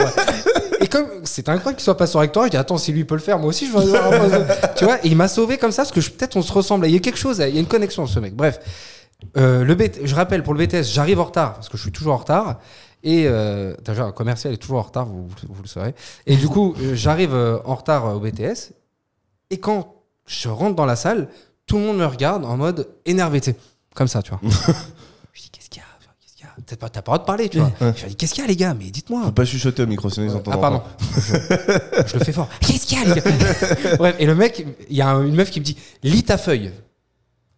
Comme 0.93 1.09
c'est 1.25 1.49
incroyable 1.49 1.77
qu'il 1.77 1.85
soit 1.85 1.97
pas 1.97 2.15
au 2.15 2.19
rectorat, 2.19 2.47
je 2.47 2.51
dis 2.51 2.57
attends, 2.57 2.79
si 2.79 2.93
lui 2.93 3.05
peut 3.05 3.15
le 3.15 3.21
faire, 3.21 3.39
moi 3.39 3.49
aussi 3.49 3.67
je 3.67 3.73
vais 3.73 3.97
avoir 3.97 4.13
un 4.13 4.47
Tu 4.77 4.85
vois, 4.85 4.99
et 4.99 5.09
il 5.09 5.17
m'a 5.17 5.29
sauvé 5.29 5.59
comme 5.59 5.73
ça 5.73 5.83
parce 5.83 5.93
que 5.93 6.01
peut-être 6.01 6.37
on 6.37 6.43
se 6.43 6.53
ressemble. 6.53 6.87
Il 6.87 6.93
y 6.93 6.97
a 6.97 7.01
quelque 7.01 7.19
chose, 7.19 7.39
il 7.39 7.55
y 7.55 7.57
a 7.57 7.61
une 7.61 7.67
connexion, 7.67 8.07
ce 8.07 8.21
mec. 8.21 8.35
Bref, 8.35 8.61
Euh, 9.37 9.65
le 9.65 9.75
BT 9.77 10.01
je 10.05 10.15
rappelle 10.15 10.43
pour 10.43 10.53
le 10.53 10.67
BTS, 10.67 10.83
j'arrive 10.83 11.21
en 11.21 11.25
retard 11.25 11.55
parce 11.55 11.69
que 11.69 11.77
je 11.77 11.83
suis 11.83 11.93
toujours 11.93 12.15
en 12.15 12.19
retard. 12.19 12.59
Et 13.05 13.27
euh, 13.27 13.75
déjà, 13.85 14.05
un 14.05 14.13
commercial 14.13 14.53
est 14.53 14.59
toujours 14.59 14.79
en 14.79 14.83
retard, 14.83 15.07
vous, 15.07 15.29
vous 15.49 15.63
le 15.63 15.69
saurez. 15.69 15.95
Et 16.27 16.37
du 16.37 16.49
coup, 16.49 16.75
euh, 16.81 16.95
j'arrive 16.95 17.35
euh, 17.35 17.59
en 17.65 17.75
retard 17.75 18.07
euh, 18.07 18.15
au 18.15 18.21
BTS. 18.21 18.73
Et 19.51 19.59
quand 19.59 19.95
je 20.27 20.49
rentre 20.49 20.77
dans 20.77 20.87
la 20.87 20.97
salle, 20.97 21.29
tout 21.67 21.79
le 21.79 21.83
monde 21.83 21.99
me 21.99 22.07
regarde 22.07 22.45
en 22.45 22.57
mode 22.57 22.89
énervé, 23.05 23.41
comme 23.95 24.09
ça, 24.09 24.23
tu 24.23 24.31
vois. 24.31 24.41
je 25.33 25.43
dis, 25.43 25.51
qu'est-ce 25.51 25.69
qu'il 25.69 25.83
y 25.83 25.85
a 25.85 25.89
Qu'est-ce 26.21 26.35
qu'il 26.37 26.42
y 26.42 26.42
a 26.42 26.42
T'as 26.67 26.77
pas, 26.77 26.89
t'as 26.89 27.03
pas 27.03 27.13
le 27.13 27.17
droit 27.17 27.19
de 27.19 27.25
parler, 27.25 27.49
tu 27.49 27.59
vois. 27.59 27.73
Je 27.81 28.03
lui 28.03 28.09
dis, 28.11 28.17
qu'est-ce 28.17 28.35
qu'il 28.35 28.43
y 28.43 28.45
a, 28.45 28.49
les 28.49 28.57
gars? 28.57 28.75
Mais 28.79 28.91
dites-moi. 28.91 29.23
Faut 29.25 29.33
pas 29.33 29.45
chuchoter 29.45 29.83
au 29.83 29.87
micro, 29.87 30.11
sinon 30.11 30.27
ils 30.27 30.37
entendent. 30.37 30.55
Ah, 30.57 30.59
pardon. 30.59 30.83
Je, 32.07 32.19
le 32.19 32.25
fais 32.25 32.33
fort. 32.33 32.49
Qu'est-ce 32.61 32.87
qu'il 32.87 32.99
y 32.99 33.03
a, 33.03 33.15
les 33.15 33.21
gars? 33.21 33.97
Bref, 33.99 34.17
et 34.19 34.27
le 34.27 34.35
mec, 34.35 34.67
il 34.91 34.97
y 34.97 35.01
a 35.03 35.09
un- 35.09 35.25
une 35.25 35.35
meuf 35.35 35.51
qui 35.51 35.61
me 35.61 35.65
dit, 35.65 35.77
lis 36.03 36.23
ta 36.25 36.39
feuille. 36.39 36.71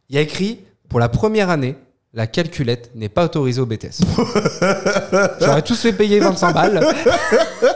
Il 0.09 0.17
y 0.17 0.19
a 0.19 0.21
écrit, 0.21 0.61
pour 0.89 1.01
la 1.01 1.09
première 1.09 1.51
année, 1.51 1.77
la 2.13 2.29
calculette 2.29 2.93
n'est 2.95 3.09
pas 3.09 3.25
autorisée 3.25 3.61
au 3.61 3.67
BTS. 3.67 4.01
J'aurais 5.41 5.63
tous 5.63 5.81
fait 5.81 5.93
payer 5.93 6.21
25 6.21 6.53
balles. 6.53 6.87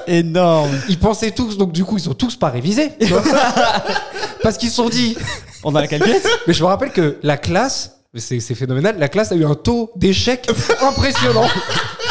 Énorme. 0.07 0.71
Ils 0.89 0.99
pensaient 0.99 1.33
tous, 1.33 1.59
donc 1.59 1.73
du 1.73 1.85
coup, 1.85 1.97
ils 1.97 2.03
sont 2.03 2.15
tous 2.15 2.37
pas 2.37 2.49
révisés. 2.51 2.93
vois. 3.09 3.23
Parce 4.43 4.57
qu'ils 4.57 4.71
se 4.71 4.77
sont 4.77 4.89
dit. 4.89 5.17
On 5.65 5.75
a 5.75 5.81
la 5.81 5.89
calculette 5.89 6.25
Mais 6.47 6.55
je 6.55 6.63
me 6.63 6.69
rappelle 6.69 6.93
que 6.93 7.17
la 7.25 7.37
classe, 7.37 7.98
c'est 8.15 8.41
phénoménal, 8.55 8.97
la 8.99 9.09
classe 9.09 9.33
a 9.33 9.35
eu 9.37 9.45
un 9.45 9.55
taux 9.55 9.91
d'échec 9.97 10.49
impressionnant. 10.83 11.47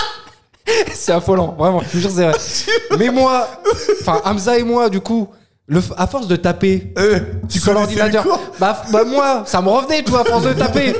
c'est 0.94 1.12
affolant, 1.14 1.56
vraiment, 1.58 1.82
je 1.94 2.00
jure, 2.00 2.12
c'est 2.12 2.24
vrai. 2.30 2.38
Mais 3.00 3.10
moi, 3.10 3.48
enfin, 4.02 4.22
Hamza 4.26 4.58
et 4.58 4.64
moi, 4.64 4.90
du 4.90 5.00
coup, 5.02 5.28
le, 5.68 5.82
à 5.98 6.08
force 6.08 6.28
de 6.28 6.36
taper 6.36 6.94
Euh, 6.98 7.20
tu 7.50 7.60
sur 7.60 7.74
l'ordinateur, 7.74 8.26
bah, 8.60 8.82
bah, 8.92 9.04
moi, 9.06 9.44
ça 9.46 9.62
me 9.62 9.70
revenait, 9.70 10.04
tu 10.04 10.12
vois, 10.12 10.22
à 10.22 10.26
force 10.26 10.44
de 10.46 10.54
taper. 10.54 10.94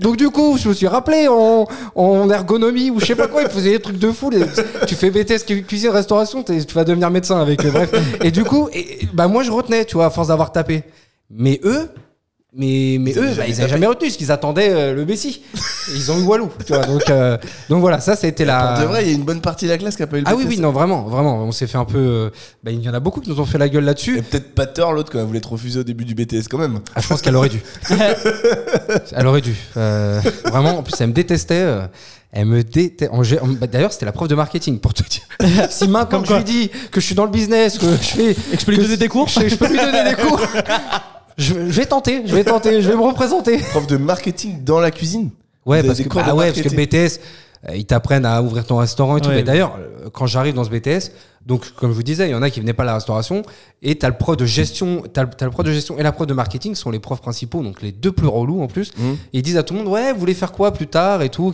Donc 0.00 0.16
du 0.16 0.30
coup, 0.30 0.56
je 0.62 0.68
me 0.68 0.74
suis 0.74 0.86
rappelé 0.86 1.26
en, 1.28 1.66
en 1.96 2.30
ergonomie 2.30 2.90
ou 2.90 3.00
je 3.00 3.06
sais 3.06 3.16
pas 3.16 3.26
quoi, 3.26 3.42
ils 3.42 3.48
faisaient 3.48 3.70
des 3.72 3.80
trucs 3.80 3.98
de 3.98 4.12
fou. 4.12 4.30
les- 4.30 4.44
tu 4.86 4.94
fais 4.94 5.10
BTS 5.10 5.44
cu- 5.44 5.64
cuisine 5.64 5.90
restauration, 5.90 6.44
tu 6.44 6.54
vas 6.72 6.84
devenir 6.84 7.10
médecin 7.10 7.40
avec 7.40 7.64
eux. 7.66 7.70
Bref. 7.72 7.90
Et 8.22 8.30
du 8.30 8.44
coup, 8.44 8.68
et- 8.72 9.00
bah 9.12 9.26
moi 9.26 9.42
je 9.42 9.50
retenais, 9.50 9.84
tu 9.84 9.94
vois, 9.96 10.06
à 10.06 10.10
force 10.10 10.28
d'avoir 10.28 10.52
tapé. 10.52 10.84
Mais 11.30 11.60
eux, 11.64 11.90
mais, 12.56 12.96
mais 12.98 13.10
Ils 13.10 13.18
eux, 13.18 13.22
bah, 13.26 13.32
jamais 13.34 13.48
ils 13.50 13.52
avaient 13.52 13.54
tapé. 13.56 13.68
jamais 13.70 13.86
retenu, 13.86 14.08
parce 14.08 14.16
qu'ils 14.16 14.32
attendaient 14.32 14.70
euh, 14.70 14.94
le 14.94 15.04
Messi. 15.04 15.42
Ils 15.94 16.10
ont 16.10 16.18
eu 16.18 16.22
Walou, 16.22 16.50
tu 16.66 16.72
vois. 16.72 16.84
Donc, 16.86 17.08
euh, 17.10 17.36
donc 17.68 17.80
voilà, 17.80 18.00
ça 18.00 18.16
c'était 18.16 18.44
la. 18.46 18.72
Pour 18.74 18.82
de 18.84 18.88
vrai, 18.88 19.04
il 19.04 19.08
y 19.08 19.12
a 19.12 19.14
une 19.14 19.22
bonne 19.24 19.40
partie 19.40 19.66
de 19.66 19.70
la 19.70 19.78
classe 19.78 19.96
qui 19.96 20.02
a 20.02 20.06
pas 20.06 20.16
eu 20.16 20.20
le 20.20 20.26
ah 20.28 20.34
oui, 20.34 20.44
BTS. 20.44 20.48
oui, 20.50 20.60
non, 20.60 20.70
vraiment, 20.72 21.02
vraiment. 21.02 21.42
On 21.44 21.52
s'est 21.52 21.66
fait 21.66 21.78
un 21.78 21.84
peu. 21.84 21.98
euh, 21.98 22.30
bah, 22.64 22.70
il 22.70 22.80
y 22.82 22.88
en 22.88 22.94
a 22.94 23.00
beaucoup 23.00 23.20
qui 23.20 23.28
nous 23.30 23.38
ont 23.40 23.44
fait 23.46 23.58
la 23.58 23.68
gueule 23.68 23.84
là-dessus. 23.84 24.18
Et 24.18 24.22
peut-être 24.22 24.54
pas 24.54 24.66
tort 24.66 24.92
l'autre 24.92 25.12
quand 25.12 25.18
elle 25.18 25.26
voulait 25.26 25.40
te 25.40 25.48
refuser 25.48 25.80
au 25.80 25.84
début 25.84 26.04
du 26.06 26.14
BTS 26.14 26.48
quand 26.50 26.58
même. 26.58 26.80
Ah, 26.94 27.00
je 27.02 27.06
pense 27.08 27.20
qu'elle 27.22 27.36
aurait 27.36 27.50
dû. 27.50 27.60
elle 29.12 29.26
aurait 29.26 29.40
dû. 29.42 29.54
Euh, 29.76 30.20
vraiment, 30.46 30.78
en 30.78 30.82
plus, 30.82 30.94
elle 31.00 31.08
me 31.08 31.12
détestait. 31.12 31.54
euh, 31.62 31.86
Elle 32.32 32.46
me 32.46 32.62
détestait. 32.62 33.08
En 33.10 33.22
gé- 33.22 33.40
en- 33.40 33.46
bah, 33.48 33.66
D'ailleurs, 33.66 33.92
c'était 33.92 34.06
la 34.06 34.12
prof 34.12 34.26
de 34.28 34.34
marketing, 34.34 34.78
pour 34.80 34.94
te 34.94 35.02
dire. 35.02 35.22
Si 35.70 35.86
maintenant 35.86 36.06
Comme 36.06 36.22
que 36.22 36.28
je 36.28 36.32
quoi. 36.32 36.38
lui 36.38 36.44
dis 36.44 36.68
que 36.90 37.00
je 37.00 37.06
suis 37.06 37.14
dans 37.14 37.24
le 37.24 37.30
business, 37.30 37.78
que 37.78 37.86
je 37.86 37.96
fais. 37.96 38.30
Et 38.30 38.34
que 38.54 38.60
je 38.60 38.64
peux 38.64 38.72
lui 38.72 38.78
donner 38.78 38.96
des 38.96 39.08
cours 39.08 39.28
Je, 39.28 39.48
je 39.48 39.54
peux 39.54 39.68
lui 39.68 39.78
donner 39.78 40.04
des 40.04 40.14
cours. 40.16 40.40
Je, 41.38 41.54
je 41.54 41.80
vais 41.80 41.86
tenter, 41.86 42.22
je 42.26 42.34
vais 42.34 42.44
tenter, 42.44 42.82
je 42.82 42.90
vais 42.90 42.96
me 42.96 43.02
représenter. 43.02 43.58
Prof 43.70 43.86
de 43.86 43.96
marketing 43.96 44.64
dans 44.64 44.80
la 44.80 44.90
cuisine. 44.90 45.30
Ouais, 45.64 45.84
parce 45.84 46.00
que, 46.00 46.08
bah 46.08 46.34
ouais, 46.34 46.46
parce 46.46 46.60
que 46.60 46.74
marketing. 46.74 47.08
BTS, 47.08 47.20
euh, 47.68 47.76
ils 47.76 47.86
t'apprennent 47.86 48.26
à 48.26 48.42
ouvrir 48.42 48.64
ton 48.64 48.78
restaurant 48.78 49.16
et 49.16 49.20
tout. 49.20 49.28
Ouais, 49.28 49.36
Mais 49.36 49.42
d'ailleurs, 49.44 49.78
euh, 49.78 50.08
quand 50.12 50.26
j'arrive 50.26 50.54
dans 50.54 50.64
ce 50.64 50.70
BTS, 50.70 51.12
donc 51.46 51.70
comme 51.76 51.90
je 51.90 51.94
vous 51.94 52.02
disais, 52.02 52.28
il 52.28 52.32
y 52.32 52.34
en 52.34 52.42
a 52.42 52.50
qui 52.50 52.60
venaient 52.60 52.72
pas 52.72 52.82
à 52.82 52.86
la 52.86 52.94
restauration, 52.94 53.42
et 53.82 53.96
t'as 53.96 54.08
le 54.08 54.16
prof 54.16 54.36
de 54.36 54.46
gestion, 54.46 55.04
t'as 55.12 55.22
le, 55.22 55.50
prof 55.50 55.64
de 55.64 55.72
gestion 55.72 55.96
et 55.96 56.02
la 56.02 56.10
prof 56.10 56.26
de 56.26 56.34
marketing 56.34 56.74
sont 56.74 56.90
les 56.90 56.98
profs 56.98 57.20
principaux, 57.20 57.62
donc 57.62 57.82
les 57.82 57.92
deux 57.92 58.12
plus 58.12 58.26
relous 58.26 58.60
en 58.60 58.66
plus. 58.66 58.90
Et 59.32 59.38
ils 59.38 59.42
disent 59.42 59.56
à 59.56 59.62
tout 59.62 59.74
le 59.74 59.80
monde, 59.80 59.88
ouais, 59.92 60.12
vous 60.12 60.18
voulez 60.18 60.34
faire 60.34 60.50
quoi 60.50 60.72
plus 60.72 60.88
tard 60.88 61.22
et 61.22 61.28
tout. 61.28 61.52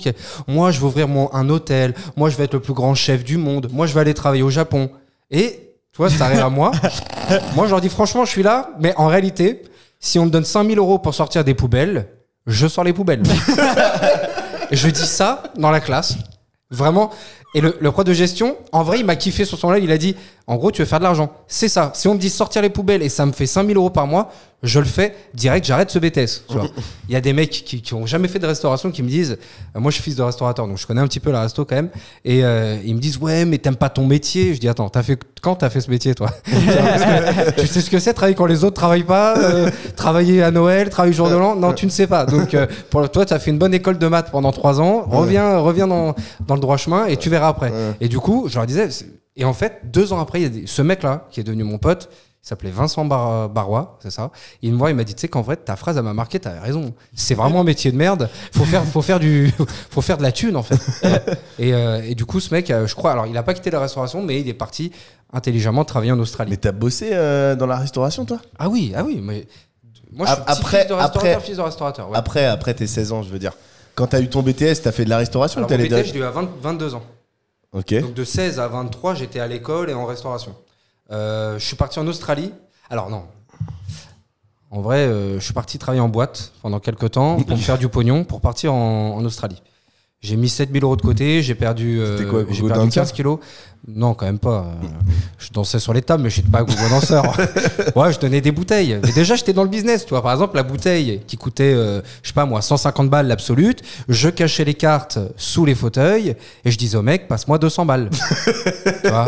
Moi, 0.49 0.71
je 0.71 0.81
vais 0.81 0.87
ouvrir 0.87 1.09
mon, 1.09 1.33
un 1.35 1.51
hôtel. 1.51 1.95
Moi, 2.17 2.31
je 2.31 2.37
vais 2.37 2.45
être 2.45 2.55
le 2.55 2.61
plus 2.61 2.75
grand 2.75 2.95
chef 2.95 3.23
du 3.23 3.37
monde. 3.37 3.69
Moi, 3.71 3.87
je 3.87 3.93
vais 3.93 4.01
aller 4.01 4.15
travailler 4.15 4.43
au 4.43 4.51
Japon. 4.51 4.89
Et 5.31 5.75
tu 5.93 5.99
vois, 5.99 6.09
ça 6.09 6.25
arrive 6.25 6.41
à 6.41 6.49
moi. 6.49 6.73
moi, 7.55 7.67
je 7.67 7.71
leur 7.71 7.81
dis 7.81 7.91
franchement, 7.91 8.25
je 8.25 8.31
suis 8.31 8.43
là, 8.43 8.71
mais 8.81 8.95
en 8.97 9.07
réalité, 9.07 9.63
si 10.05 10.19
on 10.19 10.27
me 10.27 10.31
donne 10.31 10.45
5000 10.45 10.77
euros 10.79 10.99
pour 10.99 11.15
sortir 11.15 11.45
des 11.45 11.55
poubelles, 11.55 12.09
je 12.47 12.69
sors 12.69 12.85
les 12.85 12.93
poubelles. 12.93 13.23
Je 14.71 14.89
dis 14.89 15.07
ça 15.07 15.45
dans 15.57 15.71
la 15.71 15.81
classe. 15.81 16.17
Vraiment. 16.71 17.11
Et 17.55 17.61
le, 17.61 17.77
le 17.81 17.91
prof 17.93 18.05
de 18.05 18.13
gestion, 18.13 18.57
en 18.73 18.83
vrai, 18.83 18.99
il 18.99 19.07
m'a 19.07 19.17
kiffé 19.17 19.45
sur 19.45 19.57
son 19.59 19.71
live. 19.71 19.85
Il 19.85 19.93
a 19.93 19.99
dit 19.99 20.15
En 20.47 20.57
gros, 20.57 20.71
tu 20.71 20.83
veux 20.83 20.87
faire 20.87 20.99
de 20.99 21.05
l'argent. 21.05 21.33
C'est 21.47 21.69
ça. 21.69 21.93
Si 21.95 22.07
on 22.09 22.15
me 22.15 22.19
dit 22.19 22.29
sortir 22.29 22.61
les 22.61 22.69
poubelles 22.71 23.03
et 23.03 23.09
ça 23.09 23.25
me 23.25 23.33
fait 23.33 23.47
5000 23.47 23.77
euros 23.77 23.91
par 23.91 24.07
mois, 24.07 24.31
je 24.65 24.79
le 24.81 24.85
fais 24.87 25.15
direct, 25.35 25.65
j'arrête 25.67 25.91
ce 25.91 25.99
BTS. 25.99 26.45
Il 27.09 27.13
y 27.13 27.17
a 27.17 27.21
des 27.21 27.33
mecs 27.33 27.51
qui, 27.51 27.83
qui 27.83 27.95
ont 27.95 28.07
jamais 28.07 28.29
fait 28.29 28.39
de 28.39 28.47
restauration 28.47 28.91
qui 28.91 29.03
me 29.03 29.09
disent 29.09 29.37
euh, 29.77 29.79
Moi, 29.81 29.91
je 29.91 29.97
suis 29.97 30.03
fils 30.03 30.17
de 30.17 30.23
restaurateur, 30.23 30.67
donc 30.67 30.79
je 30.79 30.87
connais 30.87 31.01
un 31.03 31.07
petit 31.07 31.21
peu 31.21 31.31
la 31.31 31.43
resto 31.43 31.65
quand 31.65 31.75
même. 31.77 31.91
Et 32.25 32.45
euh, 32.45 32.79
ils 32.85 32.95
me 32.95 33.01
disent 33.01 33.19
Ouais, 33.19 33.45
mais 33.45 33.59
t'aimes 33.59 33.77
pas 33.77 33.91
ton 33.91 34.07
métier. 34.07 34.55
Je 34.55 34.61
dis 34.61 34.69
Attends, 34.69 34.89
t'as 34.89 35.03
fait, 35.03 35.21
quand 35.43 35.57
t'as 35.57 35.69
fait 35.71 35.81
ce 35.83 35.91
métier, 35.91 36.15
toi? 36.15 36.31
Parce 36.51 37.03
que 37.55 37.61
Tu 37.61 37.67
sais 37.67 37.81
ce 37.83 37.91
que 37.91 37.99
c'est, 37.99 38.15
travailler 38.15 38.35
quand 38.35 38.47
les 38.47 38.65
autres 38.65 38.75
travaillent 38.77 39.03
pas 39.05 39.37
euh, 39.39 39.71
Travailler 39.97 40.43
à 40.43 40.51
Noël, 40.51 40.89
travailler 40.89 41.15
jour 41.15 41.29
de 41.29 41.37
l'an? 41.37 41.55
Non, 41.57 41.73
tu 41.75 41.85
ne 41.87 41.91
sais 41.91 42.07
pas. 42.07 42.25
Donc, 42.25 42.55
euh, 42.55 42.67
pour 42.91 43.09
toi, 43.11 43.27
tu 43.27 43.35
as 43.35 43.39
fait 43.39 43.51
une 43.51 43.59
bonne 43.59 43.75
école 43.75 43.99
de 43.99 44.07
maths 44.07 44.31
pendant 44.31 44.51
trois 44.53 44.81
ans. 44.81 45.05
Reviens, 45.07 45.59
reviens 45.59 45.87
dans, 45.87 46.15
dans 46.47 46.55
le 46.55 46.61
droit 46.61 46.77
chemin 46.79 47.07
et 47.07 47.17
tu 47.17 47.29
verras 47.29 47.49
après. 47.49 47.73
Et 48.01 48.09
du 48.09 48.19
coup, 48.19 48.47
je 48.49 48.55
leur 48.57 48.67
disais, 48.67 48.89
et 49.37 49.45
en 49.45 49.53
fait, 49.53 49.81
deux 49.93 50.13
ans 50.13 50.21
après, 50.21 50.41
il 50.41 50.43
y 50.43 50.47
a 50.47 50.49
des- 50.49 50.67
ce 50.67 50.81
mec-là, 50.83 51.27
qui 51.31 51.41
est 51.41 51.45
devenu 51.45 51.65
mon 51.65 51.79
pote, 51.79 52.09
il 52.45 52.49
s'appelait 52.49 52.71
Vincent 52.71 53.07
Bar- 53.07 53.49
Barrois, 53.49 53.99
c'est 54.03 54.11
ça. 54.11 54.31
Il 54.61 54.75
me 54.75 54.79
voit, 54.79 54.91
il 54.91 54.97
m'a 54.97 55.05
dit, 55.05 55.15
tu 55.15 55.23
sais 55.23 55.29
qu'en 55.29 55.41
vrai, 55.41 55.57
ta 55.57 55.77
phrase, 55.77 55.97
elle 55.97 56.03
m'a 56.03 56.13
marqué, 56.13 56.39
t'avais 56.39 56.59
raison. 56.59 56.93
C'est 57.15 57.35
vraiment 57.35 57.63
un 57.63 57.65
métier 57.65 57.91
de 57.91 57.97
merde. 57.97 58.29
Faut 58.53 58.67
faire, 58.67 58.85
faut 58.85 59.01
faire 59.01 59.19
du, 59.19 59.51
faut 59.91 60.03
faire 60.03 60.19
de 60.19 60.23
la 60.23 60.31
thune, 60.31 60.55
en 60.57 60.63
fait. 60.63 60.79
et, 61.59 61.73
euh, 61.73 62.03
et 62.05 62.15
du 62.15 62.27
coup, 62.27 62.41
ce 62.41 62.53
mec, 62.53 62.71
euh, 62.71 62.87
je 62.87 62.95
crois, 62.95 63.13
alors, 63.13 63.27
il 63.27 63.35
a 63.39 63.43
pas 63.43 63.55
quitté 63.55 63.71
la 63.71 63.81
restauration, 63.81 64.23
mais 64.23 64.41
il 64.41 64.49
est 64.49 64.53
parti 64.55 64.93
intelligemment 65.33 65.87
travailler 65.87 66.13
en 66.13 66.19
Australie. 66.19 66.51
Mais 66.51 66.59
t'as 66.59 66.73
bossé 66.73 67.11
euh, 67.13 67.57
dans 67.57 67.67
la 67.67 67.77
restauration 67.77 68.27
toi? 68.27 68.39
Ah 68.59 68.69
oui, 68.69 68.93
ah 68.95 69.03
oui, 69.05 69.21
mais 69.23 69.47
moi, 70.13 70.27
je 70.27 70.33
suis 70.33 70.43
après- 70.47 70.81
fils 70.83 70.89
de 70.91 70.95
restaurateur, 70.95 71.23
après- 71.37 71.41
fils 71.41 71.57
de 71.57 71.63
restaurateur. 71.63 72.11
ouais. 72.11 72.17
Après, 72.19 72.45
après 72.45 72.75
tes 72.75 72.87
16 72.87 73.13
ans, 73.13 73.23
je 73.23 73.31
veux 73.31 73.39
dire. 73.39 73.53
Quand 73.95 74.09
t'as 74.09 74.21
eu 74.21 74.29
ton 74.29 74.43
BTS, 74.43 74.83
t'as 74.83 74.93
fait 74.93 75.07
de 75.07 75.11
la 75.11 75.17
restauration 75.17 75.59
Alors, 75.61 75.71
ou 75.71 75.75
t'es 75.75 75.79
mon 75.79 75.85
BTS, 75.85 76.09
je 76.09 76.13
l'ai 76.13 76.21
eu 76.21 76.25
à 76.25 76.31
20 76.31 76.51
22 76.61 76.95
ans. 76.95 77.03
Ok. 77.73 77.95
Donc 78.01 78.13
de 78.15 78.23
16 78.25 78.61
à 78.61 78.69
23, 78.69 79.15
j'étais 79.15 79.41
à 79.41 79.47
l'école 79.47 79.89
et 79.89 79.95
en 79.95 80.05
restauration. 80.05 80.55
Euh, 81.11 81.59
je 81.59 81.65
suis 81.65 81.77
parti 81.77 81.99
en 81.99 82.07
Australie. 82.07 82.53
Alors 82.91 83.11
non. 83.11 83.25
En 84.71 84.81
vrai, 84.81 85.07
euh, 85.07 85.39
je 85.39 85.45
suis 85.45 85.55
parti 85.55 85.79
travailler 85.79 86.01
en 86.01 86.09
boîte 86.09 86.53
pendant 86.63 86.81
quelques 86.81 87.13
temps 87.13 87.41
pour 87.41 87.59
faire 87.59 87.79
du 87.79 87.89
pognon 87.89 88.25
pour 88.25 88.41
partir 88.41 88.75
en 88.75 89.25
Australie. 89.25 89.63
J'ai 90.25 90.37
mis 90.37 90.49
7000 90.49 90.83
euros 90.83 90.97
de 90.97 91.03
côté, 91.03 91.43
j'ai 91.43 91.55
perdu, 91.55 91.99
euh, 92.01 92.25
quoi, 92.31 92.45
j'ai 92.51 92.63
perdu 92.63 92.87
dancer 92.87 93.01
15 93.01 93.13
kilos. 93.13 93.39
Non, 93.87 94.15
quand 94.15 94.25
même 94.25 94.39
pas. 94.39 94.65
euh, 94.83 94.87
je 95.39 95.51
dansais 95.53 95.79
sur 95.79 95.93
les 95.93 96.01
tables, 96.01 96.23
mais 96.23 96.31
je 96.31 96.39
n'étais 96.39 96.51
pas 96.51 96.61
un 96.61 96.65
gogo 96.65 96.89
danseur. 96.89 97.25
ouais, 97.97 98.11
je 98.11 98.19
donnais 98.19 98.41
des 98.41 98.51
bouteilles. 98.51 98.99
Mais 99.05 99.13
déjà, 99.13 99.35
j'étais 99.35 99.53
dans 99.53 99.65
le 99.65 99.69
business. 99.69 100.07
Tu 100.07 100.15
vois, 100.15 100.23
par 100.23 100.33
exemple, 100.33 100.57
la 100.57 100.63
bouteille 100.63 101.21
qui 101.27 101.37
coûtait, 101.37 101.75
euh, 101.75 102.01
je 102.23 102.29
sais 102.29 102.33
pas 102.33 102.47
moi, 102.47 102.63
150 102.63 103.11
balles 103.11 103.27
l'absolute, 103.27 103.83
je 104.09 104.31
cachais 104.31 104.65
les 104.65 104.73
cartes 104.73 105.19
sous 105.37 105.67
les 105.67 105.75
fauteuils 105.75 106.35
et 106.65 106.71
je 106.71 106.79
disais 106.79 106.97
au 106.97 107.03
mec, 107.03 107.29
passe-moi 107.29 107.59
200 107.59 107.85
balles. 107.85 108.09
tu 109.03 109.09
vois 109.11 109.27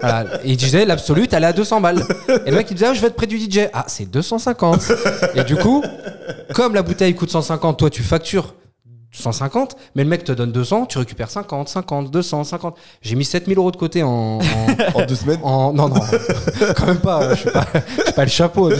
Voilà. 0.00 0.44
Et 0.44 0.50
il 0.50 0.56
disait, 0.56 0.84
l'absolute, 0.84 1.32
elle 1.34 1.44
est 1.44 1.46
à 1.46 1.52
200 1.52 1.80
balles. 1.80 2.04
Et 2.46 2.50
le 2.50 2.56
mec, 2.56 2.66
il 2.68 2.74
disait, 2.74 2.86
ah, 2.88 2.94
je 2.94 3.00
vais 3.00 3.06
être 3.06 3.14
près 3.14 3.28
du 3.28 3.38
DJ. 3.38 3.68
Ah, 3.72 3.84
c'est 3.86 4.10
250. 4.10 4.90
Et 5.36 5.44
du 5.44 5.54
coup, 5.54 5.84
comme 6.52 6.74
la 6.74 6.82
bouteille 6.82 7.14
coûte 7.14 7.30
150, 7.30 7.78
toi, 7.78 7.88
tu 7.90 8.02
factures 8.02 8.54
150, 9.12 9.76
mais 9.94 10.02
le 10.04 10.08
mec 10.08 10.24
te 10.24 10.32
donne 10.32 10.52
200, 10.52 10.86
tu 10.86 10.98
récupères 10.98 11.30
50, 11.30 11.68
50, 11.68 12.10
200, 12.10 12.44
50. 12.44 12.76
J'ai 13.02 13.14
mis 13.14 13.24
7000 13.24 13.58
euros 13.58 13.70
de 13.70 13.76
côté 13.76 14.02
en. 14.02 14.08
en- 14.40 14.40
En 14.94 15.06
deux 15.06 15.14
semaines 15.14 15.40
en- 15.42 15.72
non, 15.72 15.88
non, 15.88 16.00
quand 16.76 16.86
même 16.86 17.00
pas. 17.00 17.34
Je 17.34 17.40
suis 17.40 17.50
pas, 17.50 17.66
pas 18.16 18.24
le 18.24 18.30
chapeau. 18.30 18.70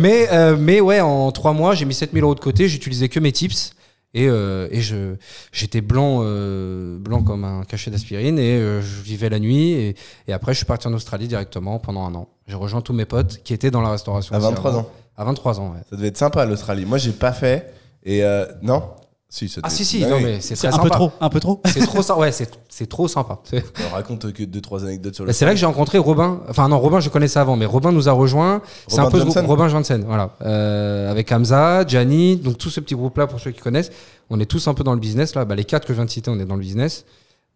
Mais, 0.00 0.28
euh, 0.32 0.56
mais 0.58 0.80
ouais, 0.80 1.00
en 1.00 1.30
trois 1.32 1.52
mois, 1.52 1.74
j'ai 1.74 1.84
mis 1.84 1.94
7000 1.94 2.22
euros 2.22 2.34
de 2.34 2.40
côté. 2.40 2.68
J'utilisais 2.68 3.08
que 3.08 3.20
mes 3.20 3.32
tips. 3.32 3.72
Et, 4.14 4.26
euh, 4.26 4.68
et 4.70 4.80
je, 4.80 5.16
j'étais 5.52 5.82
blanc, 5.82 6.20
euh, 6.22 6.98
blanc 6.98 7.22
comme 7.22 7.44
un 7.44 7.62
cachet 7.64 7.90
d'aspirine. 7.90 8.38
Et 8.38 8.56
euh, 8.56 8.80
je 8.80 9.02
vivais 9.02 9.28
la 9.28 9.38
nuit. 9.38 9.72
Et, 9.72 9.96
et 10.26 10.32
après, 10.32 10.52
je 10.52 10.58
suis 10.58 10.66
parti 10.66 10.88
en 10.88 10.94
Australie 10.94 11.28
directement 11.28 11.78
pendant 11.78 12.04
un 12.06 12.14
an. 12.14 12.28
J'ai 12.46 12.56
rejoint 12.56 12.80
tous 12.80 12.94
mes 12.94 13.04
potes 13.04 13.42
qui 13.44 13.52
étaient 13.54 13.70
dans 13.70 13.82
la 13.82 13.90
restauration. 13.90 14.34
À 14.34 14.38
aussi 14.38 14.46
23 14.48 14.70
avant. 14.70 14.80
ans. 14.80 14.88
À 15.16 15.24
23 15.24 15.60
ans, 15.60 15.72
ouais. 15.74 15.80
Ça 15.90 15.96
devait 15.96 16.08
être 16.08 16.16
sympa 16.16 16.44
l'Australie. 16.46 16.86
Moi, 16.86 16.96
j'ai 16.98 17.12
pas 17.12 17.32
fait. 17.32 17.72
Et 18.04 18.24
euh, 18.24 18.46
non? 18.62 18.82
Si, 19.30 19.46
ça 19.50 19.60
Ah 19.62 19.68
si, 19.68 19.84
si, 19.84 20.02
Ouais, 20.02 20.08
non, 20.10 20.20
mais 20.20 20.40
c'est 20.40 20.56
C'est 20.56 20.68
très 20.70 20.78
un 20.78 20.82
peu 20.82 20.88
trop, 20.88 21.12
un 21.20 21.28
peu 21.28 21.38
trop. 21.38 21.60
C'est 21.66 21.80
trop 21.86 22.00
sympa. 22.02 22.18
Ouais, 22.20 22.32
c'est, 22.32 22.50
c'est 22.70 22.88
trop 22.88 23.08
sympa. 23.08 23.40
Raconte 23.92 24.32
que 24.32 24.42
deux 24.42 24.62
trois 24.62 24.84
anecdotes 24.84 25.14
sur 25.16 25.24
Bah, 25.24 25.28
le. 25.28 25.32
C'est 25.34 25.44
là 25.44 25.50
que 25.52 25.58
j'ai 25.58 25.66
rencontré 25.66 25.98
Robin. 25.98 26.40
Enfin 26.48 26.66
non, 26.68 26.78
Robin 26.80 27.00
je 27.00 27.10
connaissais 27.10 27.38
avant, 27.38 27.54
mais 27.54 27.66
Robin 27.66 27.92
nous 27.92 28.08
a 28.08 28.12
rejoint. 28.12 28.62
C'est 28.86 29.00
un 29.00 29.10
peu 29.10 29.18
ce 29.18 29.24
Johnson. 29.24 29.40
groupe- 29.40 29.50
Robin 29.50 29.68
Janssen, 29.68 30.02
voilà, 30.06 30.34
Euh, 30.42 31.10
avec 31.10 31.30
Hamza, 31.30 31.86
Gianni, 31.86 32.36
donc 32.38 32.56
tout 32.56 32.70
ce 32.70 32.80
petit 32.80 32.94
groupe-là 32.94 33.26
pour 33.26 33.38
ceux 33.38 33.50
qui 33.50 33.60
connaissent. 33.60 33.90
On 34.30 34.40
est 34.40 34.46
tous 34.46 34.66
un 34.66 34.72
peu 34.72 34.82
dans 34.82 34.94
le 34.94 35.00
business 35.00 35.34
là. 35.34 35.44
Bah, 35.44 35.54
les 35.54 35.64
quatre 35.64 35.86
que 35.86 35.92
je 35.92 35.98
viens 35.98 36.06
de 36.06 36.10
citer, 36.10 36.30
on 36.30 36.38
est 36.40 36.46
dans 36.46 36.54
le 36.56 36.60
business. 36.62 37.04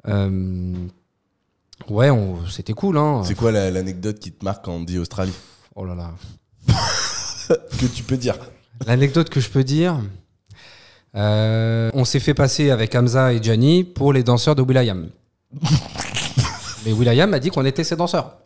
Euh, 0.08 0.74
Ouais, 1.88 2.10
on... 2.10 2.46
c'était 2.48 2.74
cool. 2.74 2.96
Hein. 2.98 3.22
C'est 3.24 3.34
quoi 3.34 3.50
la- 3.50 3.70
l'anecdote 3.70 4.18
qui 4.20 4.30
te 4.30 4.44
marque 4.44 4.64
quand 4.66 4.72
on 4.72 4.82
dit 4.84 4.98
Australie? 4.98 5.32
Oh 5.74 5.84
là 5.86 5.94
là. 5.94 6.10
Que 7.48 7.86
tu 7.86 8.02
peux 8.02 8.16
dire 8.16 8.36
L'anecdote 8.86 9.28
que 9.30 9.40
je 9.40 9.48
peux 9.48 9.64
dire. 9.64 9.96
Euh, 11.14 11.90
on 11.94 12.04
s'est 12.04 12.20
fait 12.20 12.34
passer 12.34 12.70
avec 12.70 12.94
Hamza 12.94 13.32
et 13.32 13.42
Gianni 13.42 13.84
pour 13.84 14.12
les 14.12 14.22
danseurs 14.22 14.54
de 14.54 14.62
Will.i.am. 14.62 15.08
Mais 16.86 16.92
Will.i.am 16.92 17.30
m'a 17.30 17.38
dit 17.38 17.50
qu'on 17.50 17.64
était 17.64 17.84
ses 17.84 17.96
danseurs. 17.96 18.36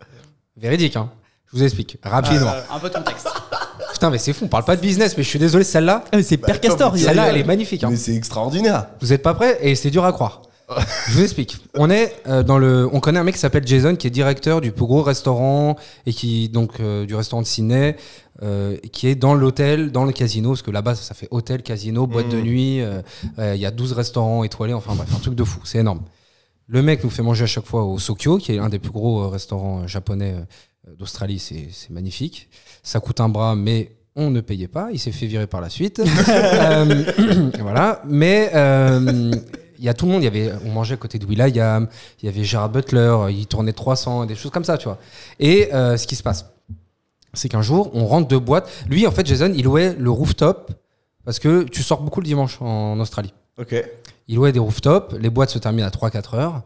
Véridique, 0.57 0.97
hein. 0.97 1.11
Je 1.53 1.59
vous 1.59 1.63
explique 1.63 1.99
rapidement. 2.03 2.51
Un 2.73 2.79
peu 2.79 2.89
de 2.89 2.95
contexte. 2.95 3.29
Putain, 3.93 4.11
mais 4.11 4.19
c'est 4.19 4.35
fou, 4.35 4.45
on 4.45 4.49
parle 4.49 4.65
pas 4.65 4.77
de 4.77 4.81
business, 4.83 5.17
mais 5.17 5.23
je 5.23 5.29
suis 5.29 5.39
désolé, 5.39 5.65
celle-là, 5.65 6.05
c'est 6.23 6.37
Père 6.37 6.61
Castor. 6.61 6.93
a- 6.93 6.99
celle-là, 6.99 7.29
elle 7.29 7.39
est 7.39 7.45
magnifique. 7.45 7.83
hein. 7.83 7.89
Mais 7.91 7.97
c'est 7.97 8.15
extraordinaire. 8.15 8.89
Vous 9.01 9.11
êtes 9.15 9.23
pas 9.23 9.33
prêts 9.33 9.57
et 9.63 9.75
c'est 9.75 9.89
dur 9.89 10.05
à 10.05 10.13
croire. 10.13 10.43
Je 11.09 11.13
vous 11.15 11.23
explique. 11.23 11.59
On 11.75 11.91
est 11.91 12.13
euh, 12.27 12.43
dans 12.43 12.59
le, 12.59 12.89
on 12.93 12.99
connaît 13.01 13.21
un 13.21 13.25
mec 13.25 13.35
qui 13.35 13.41
s'appelle 13.41 13.67
Jason, 13.67 13.95
qui 13.95 14.07
est 14.09 14.11
directeur 14.11 14.61
du 14.61 14.73
plus 14.73 14.85
gros 14.87 15.03
restaurant 15.03 15.77
et 16.07 16.13
qui 16.13 16.49
donc 16.49 16.81
euh, 16.81 17.07
du 17.07 17.15
restaurant 17.15 17.43
de 17.43 17.47
Sydney, 17.47 17.97
euh, 18.43 18.77
qui 18.93 19.07
est 19.07 19.15
dans 19.15 19.35
l'hôtel, 19.35 19.93
dans 19.93 20.05
le 20.05 20.13
casino, 20.13 20.51
parce 20.51 20.63
que 20.63 20.73
là-bas 20.73 20.97
ça 20.97 21.15
fait 21.15 21.29
hôtel, 21.31 21.63
casino, 21.63 22.07
boîte 22.09 22.29
de 22.29 22.37
Mhm. 22.39 22.43
nuit. 22.43 22.83
Il 23.39 23.57
y 23.57 23.67
a 23.67 23.71
12 23.71 23.93
restaurants 23.93 24.43
étoilés, 24.45 24.75
enfin 24.75 24.95
bref, 24.97 25.09
un 25.15 25.21
truc 25.21 25.35
de 25.37 25.45
fou, 25.45 25.61
c'est 25.65 25.79
énorme. 25.79 26.03
Le 26.67 26.83
mec 26.83 27.05
nous 27.05 27.11
fait 27.11 27.23
manger 27.23 27.45
à 27.45 27.47
chaque 27.47 27.67
fois 27.67 27.85
au 27.85 27.99
Sokyo, 28.01 28.39
qui 28.39 28.53
est 28.53 28.59
un 28.59 28.69
des 28.69 28.81
plus 28.81 28.91
gros 28.91 29.29
restaurants 29.29 29.87
japonais 29.87 30.35
d'Australie. 30.99 31.39
C'est 31.39 31.91
magnifique. 31.91 32.49
Ça 32.83 32.99
coûte 32.99 33.21
un 33.21 33.29
bras, 33.29 33.55
mais 33.55 33.93
on 34.17 34.31
ne 34.31 34.41
payait 34.41 34.67
pas. 34.67 34.89
Il 34.93 34.99
s'est 34.99 35.13
fait 35.13 35.27
virer 35.27 35.47
par 35.47 35.61
la 35.61 35.71
suite. 35.71 36.03
Voilà. 37.61 38.03
Mais 38.09 38.51
il 39.79 39.85
y 39.85 39.89
a 39.89 39.95
tout 39.95 40.07
le 40.07 40.13
monde. 40.13 40.23
Il 40.23 40.25
y 40.25 40.29
avait, 40.29 40.53
on 40.65 40.71
mangeait 40.71 40.95
à 40.95 40.97
côté 40.97 41.19
de 41.19 41.27
Will.i.am. 41.27 41.89
Il 42.23 42.27
y 42.27 42.29
avait 42.29 42.45
Gerard 42.45 42.71
Butler. 42.71 43.17
Il 43.31 43.47
tournait 43.47 43.73
300, 43.73 44.27
des 44.27 44.35
choses 44.35 44.51
comme 44.51 44.65
ça, 44.65 44.79
tu 44.79 44.85
vois. 44.85 44.99
Et 45.39 45.73
euh, 45.75 45.97
ce 45.97 46.07
qui 46.07 46.17
se 46.17 46.23
passe, 46.23 46.47
c'est 47.35 47.49
qu'un 47.49 47.63
jour, 47.63 47.91
on 47.95 48.07
rentre 48.07 48.29
deux 48.29 48.39
boîtes. 48.39 48.69
Lui, 48.89 49.07
en 49.07 49.11
fait, 49.11 49.27
Jason, 49.27 49.53
il 49.55 49.65
louait 49.65 49.95
le 49.99 50.11
rooftop 50.11 50.73
parce 51.25 51.39
que 51.39 51.65
tu 51.65 51.83
sors 51.83 52.01
beaucoup 52.03 52.21
le 52.21 52.27
dimanche 52.27 52.61
en 52.61 52.99
Australie. 53.01 53.35
Ok. 53.59 53.75
Il 54.29 54.37
louait 54.37 54.53
des 54.53 54.59
rooftops, 54.59 55.15
les 55.19 55.31
boîtes 55.31 55.51
se 55.51 55.59
terminent 55.59 55.87
à 55.87 55.91
3-4 55.91 56.37
heures. 56.37 56.63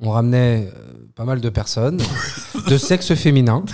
On 0.00 0.10
ramenait 0.10 0.68
euh, 0.74 1.06
pas 1.14 1.24
mal 1.24 1.40
de 1.40 1.48
personnes, 1.48 2.00
de 2.68 2.76
sexe 2.78 3.14
féminin, 3.14 3.64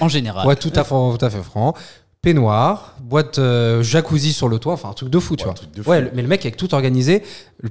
En 0.00 0.08
général. 0.08 0.50
être 0.50 0.58
tout 0.60 0.72
à 0.74 0.84
fait, 0.84 0.94
tout 1.18 1.24
à 1.24 1.30
fait 1.30 1.42
franc. 1.42 1.74
Peignoir, 2.22 2.94
boîte 3.02 3.40
euh, 3.40 3.82
jacuzzi 3.82 4.32
sur 4.32 4.48
le 4.48 4.60
toit, 4.60 4.74
enfin 4.74 4.90
un 4.90 4.92
truc 4.92 5.08
de 5.10 5.18
fou, 5.18 5.34
tu 5.34 5.44
Ouais, 5.44 5.50
vois. 5.52 5.66
de 5.74 5.82
fou. 5.82 5.90
Ouais, 5.90 6.00
le- 6.02 6.10
mais 6.14 6.22
le 6.22 6.28
mec 6.28 6.42
avec 6.46 6.56
tout 6.56 6.72
organisé, 6.72 7.24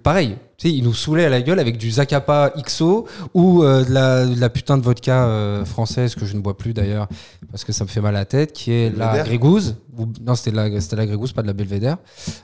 pareil, 0.04 0.36
tu 0.58 0.68
sais, 0.68 0.76
il 0.76 0.84
nous 0.84 0.94
saoulait 0.94 1.24
à 1.24 1.30
la 1.30 1.42
gueule 1.42 1.58
avec 1.58 1.78
du 1.78 1.90
Zacapa 1.90 2.52
XO 2.62 3.08
ou 3.34 3.64
euh, 3.64 3.86
de, 3.86 3.94
la, 3.94 4.26
de 4.26 4.38
la 4.38 4.50
putain 4.50 4.78
de 4.78 4.84
vodka 4.84 5.24
euh, 5.24 5.64
française 5.64 6.16
que 6.16 6.26
je 6.26 6.36
ne 6.36 6.42
bois 6.42 6.58
plus 6.58 6.74
d'ailleurs 6.74 7.08
parce 7.50 7.64
que 7.64 7.72
ça 7.72 7.86
me 7.86 7.90
fait 7.90 8.02
mal 8.02 8.14
à 8.14 8.20
la 8.20 8.26
tête, 8.26 8.52
qui 8.52 8.74
est 8.74 8.94
la 8.94 9.24
Grégouze. 9.24 9.78
Ou- 9.98 10.08
Non, 10.22 10.36
c'était 10.36 10.52
la, 10.54 10.68
la 10.68 11.06
Grégouze, 11.06 11.32
pas 11.32 11.44
de 11.44 11.48
la 11.48 11.54
Belvédère. 11.54 11.96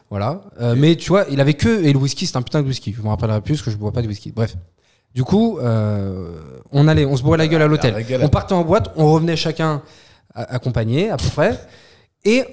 Voilà. 0.09 0.43
Mais 0.77 0.95
tu 0.95 1.09
vois, 1.09 1.25
il 1.29 1.41
avait 1.41 1.55
que. 1.55 1.83
Et 1.83 1.91
le 1.91 1.99
whisky, 1.99 2.25
c'est 2.25 2.37
un 2.37 2.41
putain 2.41 2.61
de 2.61 2.67
whisky. 2.69 2.93
Je 2.97 3.01
me 3.01 3.09
rappellerai 3.09 3.41
plus 3.41 3.55
parce 3.55 3.63
que 3.65 3.71
je 3.71 3.75
bois 3.75 3.91
pas 3.91 4.01
de 4.01 4.07
whisky. 4.07 4.31
Bref. 4.31 4.55
Du 5.13 5.25
coup, 5.25 5.59
on 5.61 6.87
allait, 6.87 7.05
on 7.05 7.17
se 7.17 7.23
boit 7.23 7.35
la 7.35 7.47
gueule 7.49 7.63
à 7.63 7.67
l'hôtel. 7.67 7.93
On 8.21 8.29
partait 8.29 8.53
en 8.53 8.63
boîte, 8.63 8.93
on 8.95 9.11
revenait 9.11 9.35
chacun 9.35 9.81
accompagné 10.33 11.09
à 11.09 11.17
peu 11.17 11.27
près. 11.35 11.59
Et 12.25 12.43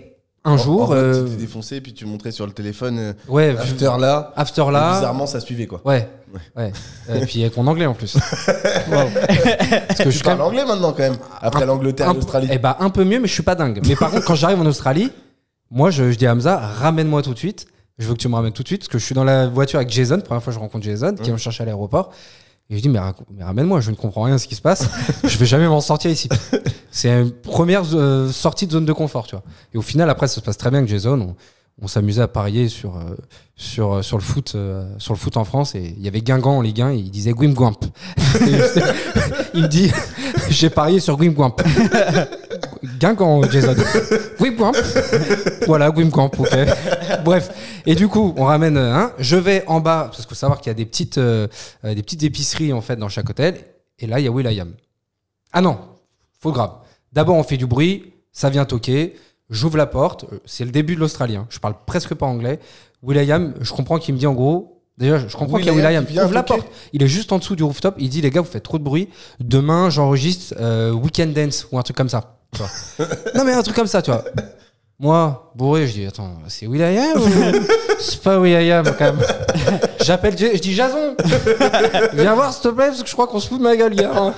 un 0.45 0.57
jour, 0.59 0.83
En 0.85 0.89
mode, 0.89 0.99
euh, 0.99 1.25
tu 1.25 1.31
t'es 1.31 1.37
défoncé, 1.37 1.81
puis 1.81 1.95
tu 1.95 2.05
montrais 2.05 2.31
sur 2.31 2.47
le 2.47 2.53
téléphone. 2.53 2.99
euh, 2.99 3.13
ouais, 3.29 3.57
After 3.59 3.91
là. 3.99 4.33
after 4.37 4.65
là, 4.71 4.95
bizarrement, 4.97 5.27
ça 5.27 5.41
suivait 5.41 5.67
quoi. 5.67 5.81
ouais, 5.85 6.07
ouais. 6.57 6.73
Et 7.15 7.25
puis 7.27 7.41
avec 7.43 7.57
mon 7.57 7.67
anglais 7.67 7.87
en 7.87 7.95
plus. 7.95 8.17
Parce 8.91 9.99
que 9.99 10.05
je 10.05 10.05
Tu 10.05 10.13
suis 10.13 10.21
quand 10.21 10.37
parles 10.37 10.39
même 10.39 10.47
anglais 10.47 10.65
maintenant 10.67 10.93
quand 10.93 10.99
même. 11.03 11.17
Après 11.41 11.65
l'Angleterre 11.67 12.11
et 12.11 12.15
l'Australie. 12.15 12.49
eh 12.51 12.59
ben, 12.59 12.77
un 12.79 12.91
peu 12.91 13.05
mieux, 13.05 13.21
mais 13.21 13.29
je 13.29 13.33
suis 13.33 13.43
pas 13.43 13.55
dingue. 13.55 13.81
Mais 13.87 13.97
par 13.97 14.11
contre, 14.11 14.27
quand 14.27 14.35
j'arrive 14.35 14.61
en 14.61 14.67
Australie, 14.67 15.11
moi, 15.71 15.91
je, 15.91 16.11
je 16.13 16.19
dis 16.19 16.27
à 16.27 16.33
Hamza, 16.33 16.57
ramène-moi 16.59 17.23
tout 17.23 17.33
de 17.33 17.39
suite. 17.39 17.67
Je 17.99 18.07
veux 18.09 18.15
que 18.15 18.19
tu 18.21 18.29
me 18.29 18.35
ramènes 18.35 18.53
tout 18.53 18.63
de 18.63 18.69
suite, 18.69 18.81
parce 18.83 18.89
que 18.89 18.99
je 18.99 19.05
suis 19.05 19.15
dans 19.15 19.25
la 19.25 19.47
voiture 19.47 19.79
avec 19.79 19.91
Jason. 19.91 20.21
Première 20.21 20.43
fois, 20.43 20.53
que 20.53 20.55
je 20.57 20.61
rencontre 20.61 20.85
Jason, 20.85 21.15
qui 21.15 21.29
va 21.31 21.35
me 21.35 21.39
chercher 21.39 21.63
à 21.63 21.67
l'aéroport. 21.67 22.11
Et 22.71 22.77
je 22.77 22.83
dis, 22.83 22.89
mais 22.89 22.99
ramène-moi, 23.41 23.81
je 23.81 23.91
ne 23.91 23.97
comprends 23.97 24.23
rien 24.23 24.35
à 24.35 24.39
ce 24.39 24.49
qui 24.49 24.55
se 24.57 24.63
passe. 24.63 24.89
je 25.25 25.39
vais 25.39 25.47
jamais 25.47 25.69
m'en 25.69 25.81
sortir 25.81 26.11
ici. 26.11 26.29
C'est 26.95 27.11
une 27.11 27.33
première 27.33 27.83
euh, 27.95 28.31
sortie 28.31 28.69
de 28.69 28.73
zone 28.73 28.85
de 28.85 28.93
confort, 28.93 29.27
tu 29.27 29.35
vois. 29.35 29.43
Et 29.75 29.79
au 29.79 29.83
final, 29.83 30.09
après, 30.09 30.29
ça 30.29 30.37
se 30.37 30.41
passe 30.41 30.57
très 30.57 30.71
bien 30.71 30.79
avec 30.79 30.89
Jason. 30.89 31.35
On, 31.83 31.89
s'amusait 31.89 32.23
à 32.23 32.29
parier 32.29 32.69
sur, 32.69 32.97
euh, 32.97 33.17
sur, 33.57 33.95
euh, 33.95 34.03
sur, 34.03 34.17
le 34.17 34.23
foot, 34.23 34.57
sur 34.99 35.13
le 35.13 35.19
foot 35.19 35.37
en 35.37 35.43
France. 35.43 35.75
Et 35.75 35.93
il 35.97 36.05
y 36.05 36.07
avait 36.07 36.21
Guingamp 36.21 36.59
en 36.59 36.61
Ligue 36.61 36.83
1, 36.83 36.93
et 36.93 36.99
il 36.99 37.11
disait 37.11 37.33
Gwim 37.33 37.53
Gwamp. 37.53 37.81
il 39.55 39.63
me 39.63 39.67
dit, 39.67 39.91
j'ai 40.51 40.71
parié 40.71 41.01
sur 41.01 41.17
Gwim 41.17 41.33
Gwamp. 41.33 41.57
Guingamp, 43.01 43.43
Jason. 43.51 43.75
Gwim 44.39 44.55
Gwamp. 44.55 44.77
Voilà, 45.67 45.91
Gwim 45.91 46.11
Gwamp, 46.11 46.31
ok. 46.39 46.57
Bref. 47.25 47.51
Et 47.87 47.97
du 47.97 48.07
coup, 48.07 48.35
on 48.37 48.45
ramène 48.45 48.79
un. 48.79 49.11
Je 49.19 49.35
vais 49.35 49.65
en 49.67 49.81
bas, 49.81 50.05
parce 50.05 50.19
qu'il 50.19 50.29
faut 50.29 50.37
savoir 50.37 50.61
qu'il 50.61 50.71
y 50.71 50.71
a 50.71 50.75
des 50.75 50.87
petites, 50.87 51.19
des 51.19 51.49
petites 52.03 52.23
épiceries 52.23 52.73
en 52.73 52.83
fait 52.83 52.95
dans 52.95 53.09
chaque 53.09 53.29
hôtel. 53.29 53.57
Et 53.99 54.07
là, 54.07 54.21
il 54.21 54.27
y 54.27 54.29
a 54.29 54.31
Will.i.am. 54.31 54.75
Ah 55.53 55.61
non, 55.61 55.77
faut 56.41 56.53
grave. 56.53 56.84
D'abord, 57.15 57.37
on 57.37 57.45
fait 57.45 57.57
du 57.57 57.67
bruit, 57.67 58.13
ça 58.33 58.51
vient 58.51 58.65
toquer. 58.65 59.15
J'ouvre 59.49 59.77
la 59.77 59.87
porte, 59.87 60.25
euh, 60.33 60.41
c'est 60.47 60.65
le 60.65 60.73
début 60.73 60.97
de 60.97 61.01
l'australien. 61.01 61.47
Je 61.49 61.61
parle 61.61 61.77
presque 61.87 62.13
pas 62.15 62.27
anglais. 62.27 62.59
Will.i.am, 63.03 63.55
je 63.61 63.73
comprends 63.73 63.99
qu'il 63.99 64.15
me 64.15 64.19
dit 64.19 64.27
en 64.27 64.35
gros. 64.35 64.83
Déjà, 64.99 65.19
je 65.19 65.37
comprends 65.37 65.59
qu'il 65.59 65.67
y 65.67 65.71
a 65.71 65.73
Will.i.am 65.73 66.05
Ouvre 66.25 66.35
la 66.35 66.43
porte. 66.43 66.67
Il 66.93 67.03
est 67.03 67.09
juste 67.09 67.31
en 67.31 67.39
dessous 67.39 67.55
du 67.55 67.63
rooftop. 67.63 67.95
Il 67.99 68.09
dit 68.09 68.21
les 68.21 68.31
gars, 68.31 68.41
vous 68.41 68.51
faites 68.51 68.65
trop 68.65 68.79
de 68.79 68.85
bruit. 68.85 69.09
Demain, 69.39 69.91
j'enregistre 69.91 70.55
euh, 70.59 70.91
Weekend 70.91 71.33
Dance 71.33 71.69
ou 71.71 71.79
un 71.79 71.83
truc 71.83 71.97
comme 71.97 72.09
ça. 72.09 72.39
non 73.35 73.45
mais 73.45 73.53
un 73.53 73.63
truc 73.63 73.77
comme 73.77 73.87
ça, 73.87 74.03
tu 74.03 74.11
vois. 74.11 74.25
Moi, 75.01 75.51
bourré, 75.57 75.89
je 75.89 75.93
dis 75.93 76.07
attends, 76.07 76.39
c'est 76.47 76.69
Will.i.am 76.69 77.21
ou 77.21 77.27
c'est 77.99 78.23
pas 78.23 78.39
Will.i.am 78.39 78.85
quand 78.97 79.13
même. 79.13 79.19
J'appelle, 80.05 80.39
Ja- 80.39 80.55
je 80.55 80.61
dis 80.61 80.73
Jason, 80.73 81.17
viens 82.13 82.35
voir 82.35 82.53
s'il 82.55 82.63
te 82.63 82.69
plaît 82.69 82.87
parce 82.89 83.03
que 83.03 83.09
je 83.09 83.13
crois 83.13 83.27
qu'on 83.27 83.41
se 83.41 83.49
fout 83.49 83.59
de 83.59 83.65
ma 83.65 83.75
gueule, 83.77 83.95
hein. 84.05 84.35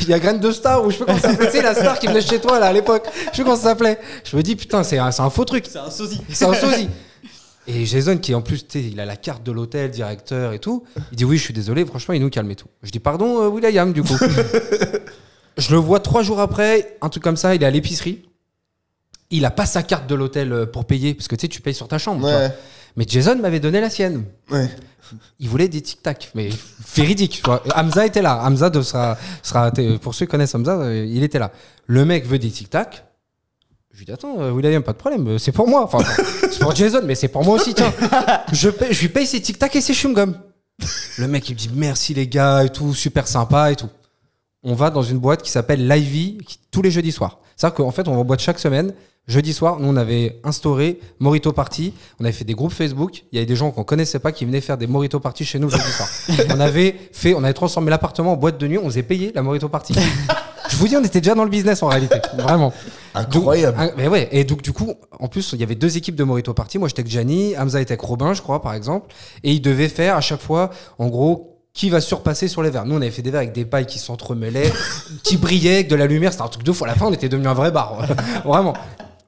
Il 0.00 0.08
y 0.08 0.12
a 0.12 0.18
Graine 0.18 0.40
de 0.40 0.50
Star 0.50 0.84
ou 0.84 0.90
je 0.90 0.96
sais 0.96 1.04
pas 1.04 1.12
comment 1.12 1.18
ça 1.20 1.30
s'appelait, 1.30 1.46
tu 1.46 1.56
sais 1.58 1.62
la 1.62 1.74
star 1.74 1.98
qui 2.00 2.08
venait 2.08 2.20
chez 2.22 2.40
toi 2.40 2.58
là 2.58 2.66
à 2.66 2.72
l'époque. 2.72 3.04
Je 3.30 3.36
sais 3.36 3.42
comment 3.44 3.54
ça 3.56 3.62
s'appelait. 3.70 3.98
Je 4.24 4.36
me 4.36 4.42
dis 4.42 4.56
putain, 4.56 4.82
c'est 4.82 4.98
un, 4.98 5.10
faux 5.30 5.44
truc. 5.44 5.66
C'est 5.70 5.78
un 5.78 5.90
sosie. 5.90 6.20
C'est 6.28 6.44
un 6.46 6.54
sosie. 6.54 6.88
Et 7.68 7.86
Jason, 7.86 8.18
qui 8.18 8.34
en 8.34 8.42
plus, 8.42 8.64
il 8.74 8.98
a 8.98 9.06
la 9.06 9.16
carte 9.16 9.42
de 9.44 9.52
l'hôtel, 9.52 9.90
directeur 9.90 10.52
et 10.52 10.58
tout, 10.58 10.84
il 11.12 11.16
dit 11.16 11.24
oui, 11.24 11.38
je 11.38 11.44
suis 11.44 11.54
désolé, 11.54 11.84
franchement, 11.86 12.14
il 12.14 12.20
nous 12.20 12.30
calme 12.30 12.50
et 12.50 12.56
tout. 12.56 12.66
Je 12.82 12.90
dis 12.90 12.98
pardon, 13.00 13.42
euh, 13.42 13.48
Will.i.am, 13.48 13.92
du 13.92 14.02
coup. 14.02 14.16
je 15.56 15.70
le 15.70 15.78
vois 15.78 16.00
trois 16.00 16.22
jours 16.22 16.40
après, 16.40 16.96
un 17.00 17.08
truc 17.08 17.22
comme 17.22 17.36
ça, 17.36 17.54
il 17.54 17.62
est 17.62 17.66
à 17.66 17.70
l'épicerie. 17.70 18.24
Il 19.36 19.44
a 19.44 19.50
pas 19.50 19.66
sa 19.66 19.82
carte 19.82 20.06
de 20.06 20.14
l'hôtel 20.14 20.52
euh, 20.52 20.66
pour 20.66 20.84
payer, 20.84 21.14
parce 21.14 21.28
que 21.28 21.34
tu 21.36 21.42
sais, 21.42 21.48
tu 21.48 21.60
payes 21.60 21.74
sur 21.74 21.88
ta 21.88 21.98
chambre. 21.98 22.26
Mais 22.96 23.04
Jason 23.08 23.36
m'avait 23.36 23.60
donné 23.60 23.80
la 23.80 23.90
sienne. 23.90 24.24
Ouais. 24.50 24.68
Il 25.38 25.48
voulait 25.48 25.68
des 25.68 25.80
tic-tac, 25.82 26.30
mais 26.34 26.48
véridique. 26.94 27.42
Hamza 27.74 28.06
était 28.06 28.22
là. 28.22 28.40
Hamza 28.44 28.70
de, 28.70 28.80
sera, 28.82 29.18
sera, 29.42 29.70
pour 30.00 30.14
ceux 30.14 30.26
qui 30.26 30.30
connaissent 30.30 30.54
Hamza, 30.54 30.72
euh, 30.78 31.04
il 31.06 31.22
était 31.22 31.38
là. 31.38 31.50
Le 31.86 32.04
mec 32.04 32.26
veut 32.26 32.38
des 32.38 32.50
tic-tac. 32.50 33.04
Je 33.92 33.98
lui 33.98 34.06
dis 34.06 34.12
attends, 34.12 34.40
euh, 34.40 34.50
William, 34.50 34.82
pas 34.82 34.92
de 34.92 34.98
problème, 34.98 35.38
c'est 35.38 35.52
pour 35.52 35.68
moi. 35.68 35.84
Enfin, 35.84 35.98
c'est 36.50 36.58
pour 36.58 36.74
Jason, 36.74 37.02
mais 37.04 37.14
c'est 37.14 37.28
pour 37.28 37.44
moi 37.44 37.56
aussi. 37.56 37.74
Tiens, 37.74 37.92
je, 38.52 38.68
paye- 38.70 38.92
je 38.92 39.00
lui 39.02 39.08
paye 39.08 39.26
ses 39.26 39.40
tic-tac 39.40 39.74
et 39.76 39.80
ses 39.80 39.92
chewing-gum. 39.92 40.34
Le 41.18 41.28
mec, 41.28 41.48
il 41.48 41.52
me 41.54 41.58
dit 41.58 41.70
merci 41.74 42.14
les 42.14 42.26
gars 42.26 42.64
et 42.64 42.70
tout, 42.70 42.94
super 42.94 43.28
sympa 43.28 43.70
et 43.72 43.76
tout. 43.76 43.88
On 44.64 44.74
va 44.74 44.90
dans 44.90 45.02
une 45.02 45.18
boîte 45.18 45.42
qui 45.42 45.50
s'appelle 45.50 45.86
Livey 45.88 46.38
tous 46.70 46.82
les 46.82 46.90
jeudis 46.90 47.12
soirs. 47.12 47.38
C'est-à-dire 47.56 47.76
qu'en 47.76 47.90
fait, 47.90 48.08
on 48.08 48.14
va 48.14 48.20
en 48.20 48.24
boîte 48.24 48.40
chaque 48.40 48.58
semaine. 48.58 48.94
Jeudi 49.26 49.54
soir, 49.54 49.78
nous, 49.80 49.88
on 49.88 49.96
avait 49.96 50.40
instauré 50.44 51.00
Morito 51.18 51.52
Party. 51.52 51.94
On 52.20 52.24
avait 52.24 52.32
fait 52.32 52.44
des 52.44 52.54
groupes 52.54 52.72
Facebook. 52.72 53.24
Il 53.32 53.36
y 53.36 53.38
avait 53.38 53.46
des 53.46 53.56
gens 53.56 53.70
qu'on 53.70 53.84
connaissait 53.84 54.18
pas 54.18 54.32
qui 54.32 54.44
venaient 54.44 54.60
faire 54.60 54.76
des 54.76 54.86
Morito 54.86 55.20
Party 55.20 55.44
chez 55.44 55.58
nous 55.58 55.68
le 55.68 55.76
jeudi 55.76 55.90
soir. 55.90 56.08
on 56.56 56.60
avait 56.60 56.94
fait, 57.12 57.34
on 57.34 57.44
avait 57.44 57.54
transformé 57.54 57.90
l'appartement 57.90 58.32
en 58.32 58.36
boîte 58.36 58.58
de 58.58 58.66
nuit. 58.66 58.78
On 58.78 58.86
faisait 58.86 59.02
payer 59.02 59.32
la 59.34 59.42
Morito 59.42 59.68
Party. 59.68 59.94
Je 60.68 60.76
vous 60.76 60.88
dis, 60.88 60.96
on 60.96 61.04
était 61.04 61.20
déjà 61.20 61.34
dans 61.34 61.44
le 61.44 61.50
business 61.50 61.82
en 61.82 61.88
réalité. 61.88 62.16
Vraiment. 62.36 62.72
Incroyable. 63.14 63.78
Donc, 63.78 63.92
mais 63.96 64.08
ouais, 64.08 64.28
et 64.32 64.44
donc 64.44 64.62
du 64.62 64.72
coup, 64.72 64.92
en 65.20 65.28
plus, 65.28 65.52
il 65.52 65.60
y 65.60 65.62
avait 65.62 65.74
deux 65.74 65.96
équipes 65.96 66.16
de 66.16 66.24
Morito 66.24 66.52
Party. 66.52 66.78
Moi, 66.78 66.88
j'étais 66.88 67.00
avec 67.00 67.12
Gianni, 67.12 67.56
Hamza 67.56 67.80
était 67.80 67.92
avec 67.92 68.00
Robin, 68.00 68.34
je 68.34 68.42
crois, 68.42 68.60
par 68.60 68.74
exemple. 68.74 69.14
Et 69.42 69.52
ils 69.52 69.60
devaient 69.60 69.88
faire 69.88 70.16
à 70.16 70.20
chaque 70.20 70.40
fois, 70.40 70.70
en 70.98 71.08
gros, 71.08 71.53
qui 71.74 71.90
va 71.90 72.00
surpasser 72.00 72.48
sur 72.48 72.62
les 72.62 72.70
verres. 72.70 72.86
Nous, 72.86 72.94
on 72.94 73.00
avait 73.02 73.10
fait 73.10 73.20
des 73.20 73.30
verres 73.30 73.40
avec 73.42 73.52
des 73.52 73.64
pailles 73.64 73.86
qui 73.86 73.98
s'entremêlaient, 73.98 74.72
qui 75.24 75.36
brillaient, 75.36 75.74
avec 75.74 75.88
de 75.88 75.96
la 75.96 76.06
lumière. 76.06 76.32
C'était 76.32 76.44
un 76.44 76.48
truc 76.48 76.62
de 76.64 76.72
fou. 76.72 76.84
À 76.84 76.86
la 76.86 76.94
fin, 76.94 77.06
on 77.06 77.12
était 77.12 77.28
devenu 77.28 77.48
un 77.48 77.54
vrai 77.54 77.70
bar. 77.72 78.06
Vraiment. 78.44 78.74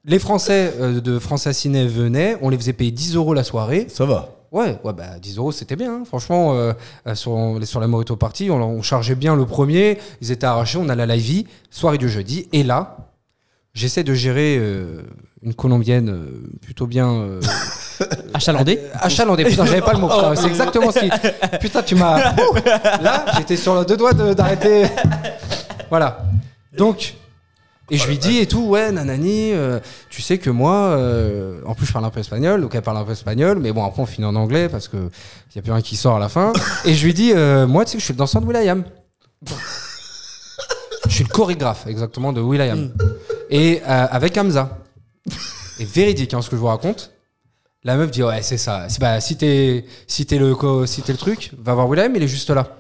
Les 0.05 0.21
Français 0.21 0.73
euh, 0.81 1.01
de 1.01 1.19
France 1.19 1.51
Ciné 1.51 1.87
venaient, 1.87 2.39
on 2.41 2.49
les 2.49 2.57
faisait 2.57 2.73
payer 2.73 2.93
10 2.93 3.17
euros 3.17 3.35
la 3.35 3.43
soirée. 3.43 3.89
Ça 3.91 4.07
va. 4.07 4.31
Ouais, 4.53 4.79
ouais, 4.85 4.93
bah 4.93 5.19
10 5.21 5.39
euros 5.39 5.51
c'était 5.51 5.75
bien. 5.75 5.93
hein. 5.93 6.03
Franchement, 6.07 6.55
euh, 6.55 6.73
euh, 7.09 7.17
sur, 7.17 7.59
sur 7.65 7.81
la 7.81 7.89
Morito 7.89 8.15
Party, 8.15 8.49
on, 8.49 8.63
on 8.63 8.81
chargeait 8.81 9.17
bien 9.17 9.35
le 9.35 9.45
premier. 9.45 9.99
Ils 10.21 10.31
étaient 10.31 10.47
arrachés. 10.47 10.79
On 10.79 10.89
a 10.89 10.95
la 10.95 11.05
live 11.07 11.49
soirée 11.71 11.99
du 11.99 12.09
jeudi. 12.09 12.49
Et 12.53 12.63
là, 12.63 12.97
j'essaie 13.75 14.05
de 14.05 14.15
gérer 14.15 14.57
euh, 14.61 15.03
une 15.43 15.55
colombienne 15.55 16.09
euh, 16.09 16.49
plutôt 16.63 16.87
bien. 16.87 17.11
euh, 17.13 17.41
Achalandé 18.35 18.79
euh, 18.83 18.89
achalandée. 19.01 19.45
Putain, 19.45 19.65
j'avais 19.65 19.81
pas 19.81 19.93
le 19.93 19.99
mot. 20.01 20.09
putain, 20.09 20.35
c'est 20.37 20.49
exactement 20.49 20.91
ce 20.91 20.99
qui. 21.01 21.11
Putain, 21.61 21.83
tu 21.83 21.95
m'as. 21.95 22.33
Ouh 22.51 22.55
Là, 23.03 23.25
j'étais 23.39 23.57
sur 23.57 23.75
le 23.75 23.85
deux 23.85 23.97
doigts 23.97 24.13
de- 24.13 24.35
d'arrêter. 24.35 24.87
Voilà. 25.91 26.25
Donc. 26.77 27.15
Et 27.89 27.99
je 27.99 28.09
lui 28.09 28.19
dis 28.19 28.39
et 28.39 28.47
tout, 28.49 28.67
ouais, 28.67 28.91
nanani, 28.91 29.53
euh, 29.53 29.79
tu 30.11 30.21
sais 30.21 30.39
que 30.39 30.51
moi, 30.51 30.75
euh, 30.75 31.61
en 31.67 31.75
plus 31.77 31.87
je 31.87 31.93
parle 31.93 32.05
un 32.05 32.11
peu 32.11 32.19
espagnol, 32.19 32.61
donc 32.61 32.75
elle 32.75 32.83
parle 32.83 32.97
un 32.97 33.05
peu 33.05 33.13
espagnol, 33.13 33.61
mais 33.61 33.71
bon, 33.71 33.85
après 33.85 34.03
on 34.03 34.07
finit 34.07 34.27
en 34.27 34.35
anglais 34.35 34.69
parce 34.69 34.89
que 34.89 34.97
y 35.55 35.59
a 35.61 35.63
plus 35.63 35.71
rien 35.71 35.81
qui 35.83 35.95
sort 35.95 36.17
à 36.17 36.19
la 36.19 36.29
fin. 36.29 36.53
Et 36.85 36.95
je 36.95 37.05
lui 37.07 37.15
dis, 37.15 37.31
euh, 37.33 37.69
moi, 37.69 37.85
tu 37.85 37.93
sais 37.93 37.97
que 37.99 38.01
je 38.01 38.07
suis 38.07 38.13
le 38.15 38.19
danseur 38.19 38.43
de 38.43 38.47
Will.i.am. 38.49 38.83
je 41.09 41.15
suis 41.15 41.23
le 41.23 41.29
chorégraphe, 41.29 41.87
exactement, 41.87 42.33
de 42.33 42.41
Will.i.am. 42.41 42.91
Et 43.51 43.81
euh, 43.89 44.07
avec 44.11 44.37
Hamza. 44.37 44.79
Et 45.79 45.85
véridique, 45.85 46.33
hein, 46.35 46.43
ce 46.43 46.51
que 46.51 46.57
je 46.57 46.61
vous 46.61 46.67
raconte. 46.67 47.13
La 47.85 47.97
meuf 47.97 48.11
dit, 48.11 48.23
ouais, 48.23 48.43
c'est 48.43 48.59
ça. 48.59 48.89
Si, 48.89 48.99
bah, 48.99 49.21
si 49.21 49.37
t'es 49.37 49.85
si 50.07 50.27
t'es 50.27 50.39
le, 50.39 50.57
si 50.87 51.03
le 51.07 51.17
truc, 51.17 51.53
va 51.59 51.75
voir 51.75 51.89
Will.i.am, 51.89 52.17
il 52.17 52.23
est 52.23 52.29
juste 52.29 52.51
là. 52.51 52.77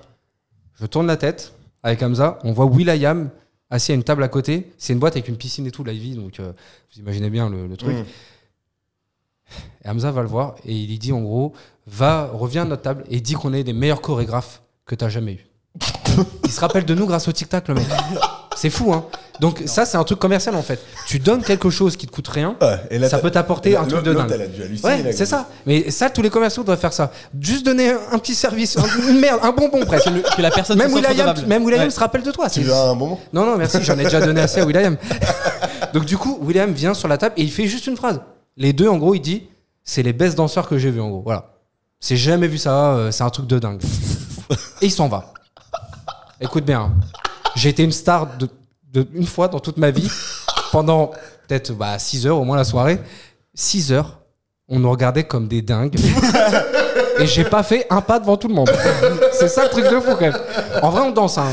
Je 0.80 0.86
tourne 0.86 1.06
la 1.06 1.16
tête 1.16 1.52
avec 1.82 2.02
Hamza, 2.02 2.38
on 2.42 2.52
voit 2.52 2.66
Will.i.am 2.66 3.30
assis 3.70 3.92
à 3.92 3.94
une 3.94 4.04
table 4.04 4.22
à 4.22 4.28
côté. 4.28 4.72
C'est 4.78 4.92
une 4.92 4.98
boîte 4.98 5.14
avec 5.14 5.28
une 5.28 5.36
piscine 5.36 5.66
et 5.66 5.70
tout, 5.70 5.84
la 5.84 5.92
vie, 5.92 6.14
donc 6.14 6.40
euh, 6.40 6.52
vous 6.92 7.00
imaginez 7.00 7.30
bien 7.30 7.48
le, 7.48 7.66
le 7.66 7.76
truc. 7.76 7.96
Mm. 7.96 8.04
Et 9.84 9.88
Hamza 9.88 10.10
va 10.10 10.22
le 10.22 10.28
voir 10.28 10.56
et 10.64 10.74
il 10.74 10.88
lui 10.88 10.98
dit 10.98 11.12
en 11.12 11.20
gros, 11.20 11.52
va, 11.86 12.30
reviens 12.32 12.62
à 12.62 12.64
notre 12.64 12.82
table 12.82 13.04
et 13.08 13.20
dis 13.20 13.34
qu'on 13.34 13.52
est 13.52 13.62
des 13.64 13.72
meilleurs 13.72 14.00
chorégraphes 14.00 14.62
que 14.84 14.94
t'as 14.94 15.08
jamais 15.08 15.34
eu. 15.34 15.46
il 16.44 16.50
se 16.50 16.60
rappelle 16.60 16.84
de 16.84 16.94
nous 16.94 17.06
grâce 17.06 17.28
au 17.28 17.32
tic-tac, 17.32 17.68
le 17.68 17.74
mec. 17.74 17.86
C'est 18.56 18.70
fou, 18.70 18.92
hein. 18.92 19.04
Donc 19.38 19.62
ça, 19.66 19.84
c'est 19.84 19.98
un 19.98 20.04
truc 20.04 20.18
commercial 20.18 20.56
en 20.56 20.62
fait. 20.62 20.80
Tu 21.06 21.18
donnes 21.18 21.42
quelque 21.42 21.68
chose 21.68 21.94
qui 21.96 22.06
te 22.06 22.10
coûte 22.12 22.26
rien, 22.28 22.56
Ouais, 22.60 22.80
et 22.90 22.98
là, 22.98 23.06
ça 23.08 23.18
peut 23.18 23.30
t'apporter 23.30 23.76
un 23.76 23.84
truc 23.84 24.02
de 24.02 24.14
dingue. 24.14 24.30
elle 24.32 24.40
a 24.42 24.46
dû 24.46 24.62
halluciner, 24.62 24.88
Ouais, 25.04 25.12
c'est 25.12 25.26
ça. 25.26 25.46
Mais 25.66 25.90
ça, 25.90 26.08
tous 26.08 26.22
les 26.22 26.30
commerciaux 26.30 26.62
devraient 26.62 26.78
faire 26.78 26.94
ça. 26.94 27.12
Juste 27.38 27.66
donner 27.66 27.90
un 27.90 28.18
petit 28.18 28.34
service, 28.34 28.78
un- 28.78 29.08
une 29.10 29.20
merde, 29.20 29.40
un 29.42 29.52
bonbon 29.52 29.84
presque. 29.84 30.08
Que 30.36 30.40
la 30.42 30.50
personne 30.50 30.78
Même 30.78 30.90
Will.i.am, 30.92 31.34
même 31.46 31.64
Will.i.am 31.64 31.84
Ouais. 31.84 31.90
se 31.90 32.00
rappelle 32.00 32.22
de 32.22 32.30
toi. 32.32 32.48
Tu 32.48 32.60
veux 32.62 32.72
un 32.72 32.94
bonbon? 32.94 33.18
Non, 33.34 33.44
non, 33.44 33.56
merci, 33.58 33.76
j'en 33.82 33.98
ai 33.98 34.04
déjà 34.04 34.20
donné 34.24 34.40
assez 34.40 34.60
à 34.60 34.64
William. 34.66 34.96
Donc, 35.92 36.06
du 36.06 36.16
coup, 36.16 36.38
William 36.40 36.72
vient 36.72 36.94
sur 36.94 37.06
la 37.08 37.18
table 37.18 37.34
et 37.36 37.42
il 37.42 37.52
fait 37.52 37.66
juste 37.66 37.86
une 37.86 37.96
phrase. 37.98 38.20
Les 38.56 38.72
deux, 38.72 38.88
en 38.88 38.96
gros, 38.96 39.14
il 39.14 39.20
dit 39.20 39.48
c'est 39.84 40.02
les 40.02 40.14
best 40.14 40.34
danseurs 40.36 40.66
que 40.66 40.78
j'ai 40.78 40.90
vus, 40.90 41.00
en 41.02 41.10
gros. 41.10 41.22
Voilà. 41.22 41.50
C'est 42.00 42.16
jamais 42.16 42.48
vu 42.48 42.56
ça, 42.58 42.94
euh, 42.94 43.10
c'est 43.10 43.22
un 43.22 43.30
truc 43.30 43.46
de 43.46 43.58
dingue. 43.58 43.82
Et 44.80 44.86
il 44.86 44.90
s'en 44.90 45.08
va. 45.08 45.32
Écoute 46.40 46.64
bien, 46.64 46.80
hein. 46.80 46.92
J'ai 47.56 47.70
été 47.70 47.82
une 47.82 47.92
star 47.92 48.26
de, 48.38 48.48
de- 48.92 49.08
une 49.14 49.26
fois 49.26 49.48
dans 49.48 49.58
toute 49.60 49.76
ma 49.78 49.90
vie, 49.90 50.08
pendant 50.72 51.10
peut-être 51.48 51.72
6 51.98 52.26
heures 52.26 52.38
au 52.38 52.44
moins 52.44 52.56
la 52.56 52.64
soirée. 52.64 53.00
6 53.54 53.92
heures, 53.92 54.18
on 54.68 54.78
nous 54.78 54.90
regardait 54.90 55.24
comme 55.24 55.48
des 55.48 55.62
dingues. 55.62 55.96
Et 57.18 57.26
j'ai 57.26 57.44
pas 57.44 57.62
fait 57.62 57.86
un 57.88 58.02
pas 58.02 58.18
devant 58.20 58.36
tout 58.36 58.48
le 58.48 58.54
monde. 58.54 58.70
C'est 59.32 59.48
ça 59.48 59.64
le 59.64 59.70
truc 59.70 59.84
de 59.84 60.00
fou 60.00 60.10
quand 60.18 60.20
même. 60.20 60.36
En 60.82 60.90
vrai, 60.90 61.00
on 61.00 61.10
danse. 61.12 61.38
hein. 61.38 61.46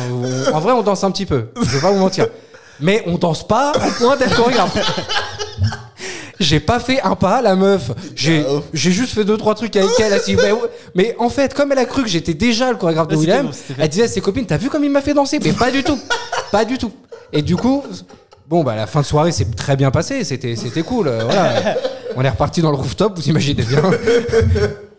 En 0.54 0.60
vrai, 0.60 0.74
on 0.74 0.82
danse 0.82 1.04
un 1.06 1.12
petit 1.12 1.26
peu. 1.26 1.48
Je 1.56 1.70
vais 1.70 1.80
pas 1.80 1.92
vous 1.92 2.00
mentir. 2.00 2.28
Mais 2.82 3.02
on 3.08 3.18
danse 3.18 3.48
pas 3.48 3.72
au 3.76 3.92
point 4.04 4.18
d'être 4.18 4.36
chorégraphe. 4.36 4.76
J'ai 6.44 6.60
pas 6.60 6.80
fait 6.80 7.02
un 7.02 7.16
pas, 7.16 7.42
la 7.42 7.56
meuf. 7.56 7.92
J'ai 8.16 8.46
Ah, 8.48 8.56
ouf. 8.56 8.64
j'ai 8.74 8.92
juste 8.92 9.14
fait 9.14 9.24
deux 9.24 9.38
trois 9.38 9.56
trucs 9.56 9.76
avec 9.76 9.90
elle. 10.00 10.14
assis. 10.14 10.36
Mais, 10.36 10.52
ouais. 10.52 10.60
Mais 10.96 11.16
en 11.20 11.30
fait, 11.30 11.54
comme 11.54 11.72
elle 11.72 11.80
a 11.80 11.86
cru 11.86 12.04
que 12.04 12.10
j'étais 12.10 12.34
déjà 12.34 12.70
le 12.72 12.78
chorégraphe 12.78 13.08
de 13.08 13.16
bon, 13.16 13.22
fait. 13.24 13.74
elle 13.80 13.90
disait 13.90 14.04
à 14.04 14.08
ses 14.08 14.22
copines 14.22 14.46
T'as 14.46 14.58
vu 14.58 14.70
comme 14.70 14.84
il 14.84 14.92
m'a 14.92 15.02
fait 15.02 15.14
danser? 15.14 15.40
Mais 15.44 15.54
pas 15.54 15.72
du 15.72 15.84
tout. 15.84 15.98
Pas 16.52 16.66
du 16.66 16.78
tout. 16.78 16.92
Et 17.32 17.42
du 17.42 17.56
coup, 17.56 17.84
bon, 18.48 18.64
bah, 18.64 18.76
la 18.76 18.86
fin 18.88 19.02
de 19.02 19.06
soirée 19.06 19.32
s'est 19.32 19.46
très 19.56 19.76
bien 19.76 19.90
passée. 19.92 20.24
C'était 20.24 20.56
c'était 20.56 20.84
cool. 20.84 21.08
euh, 21.08 21.24
voilà. 21.24 21.76
On 22.16 22.24
est 22.24 22.30
reparti 22.30 22.62
dans 22.62 22.70
le 22.70 22.78
rooftop, 22.78 23.14
vous 23.16 23.28
imaginez 23.30 23.64
bien. 23.64 23.82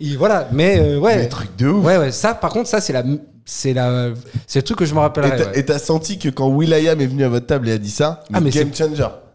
Et 0.01 0.17
voilà. 0.17 0.49
Mais 0.53 0.79
euh, 0.81 0.99
ouais. 0.99 1.19
Des 1.23 1.29
trucs 1.29 1.55
de 1.57 1.69
ouf. 1.69 1.85
Ouais, 1.85 1.97
ouais, 1.97 2.11
ça, 2.11 2.35
par 2.35 2.51
contre, 2.51 2.69
ça, 2.69 2.81
c'est 2.81 2.93
la, 2.93 3.05
c'est 3.45 3.73
la, 3.73 4.09
c'est 4.47 4.59
le 4.59 4.63
truc 4.65 4.79
que 4.79 4.85
je 4.85 4.93
me 4.95 4.99
Et 4.99 5.03
rappellerai. 5.03 5.37
t'as- 5.37 5.45
ouais. 5.51 5.59
Et 5.59 5.65
t'as 5.65 5.79
senti 5.79 6.19
que 6.19 6.29
quand 6.29 6.49
Will.i.am 6.49 7.01
est 7.01 7.07
venu 7.07 7.25
à 7.25 7.29
votre 7.29 7.47
table 7.47 7.69
et 7.69 7.73
a 7.73 7.79
dit 7.79 7.91
ça, 7.91 8.25
Ah, 8.33 8.41
mais 8.41 8.51
game 8.51 8.71
c'est- 8.73 8.85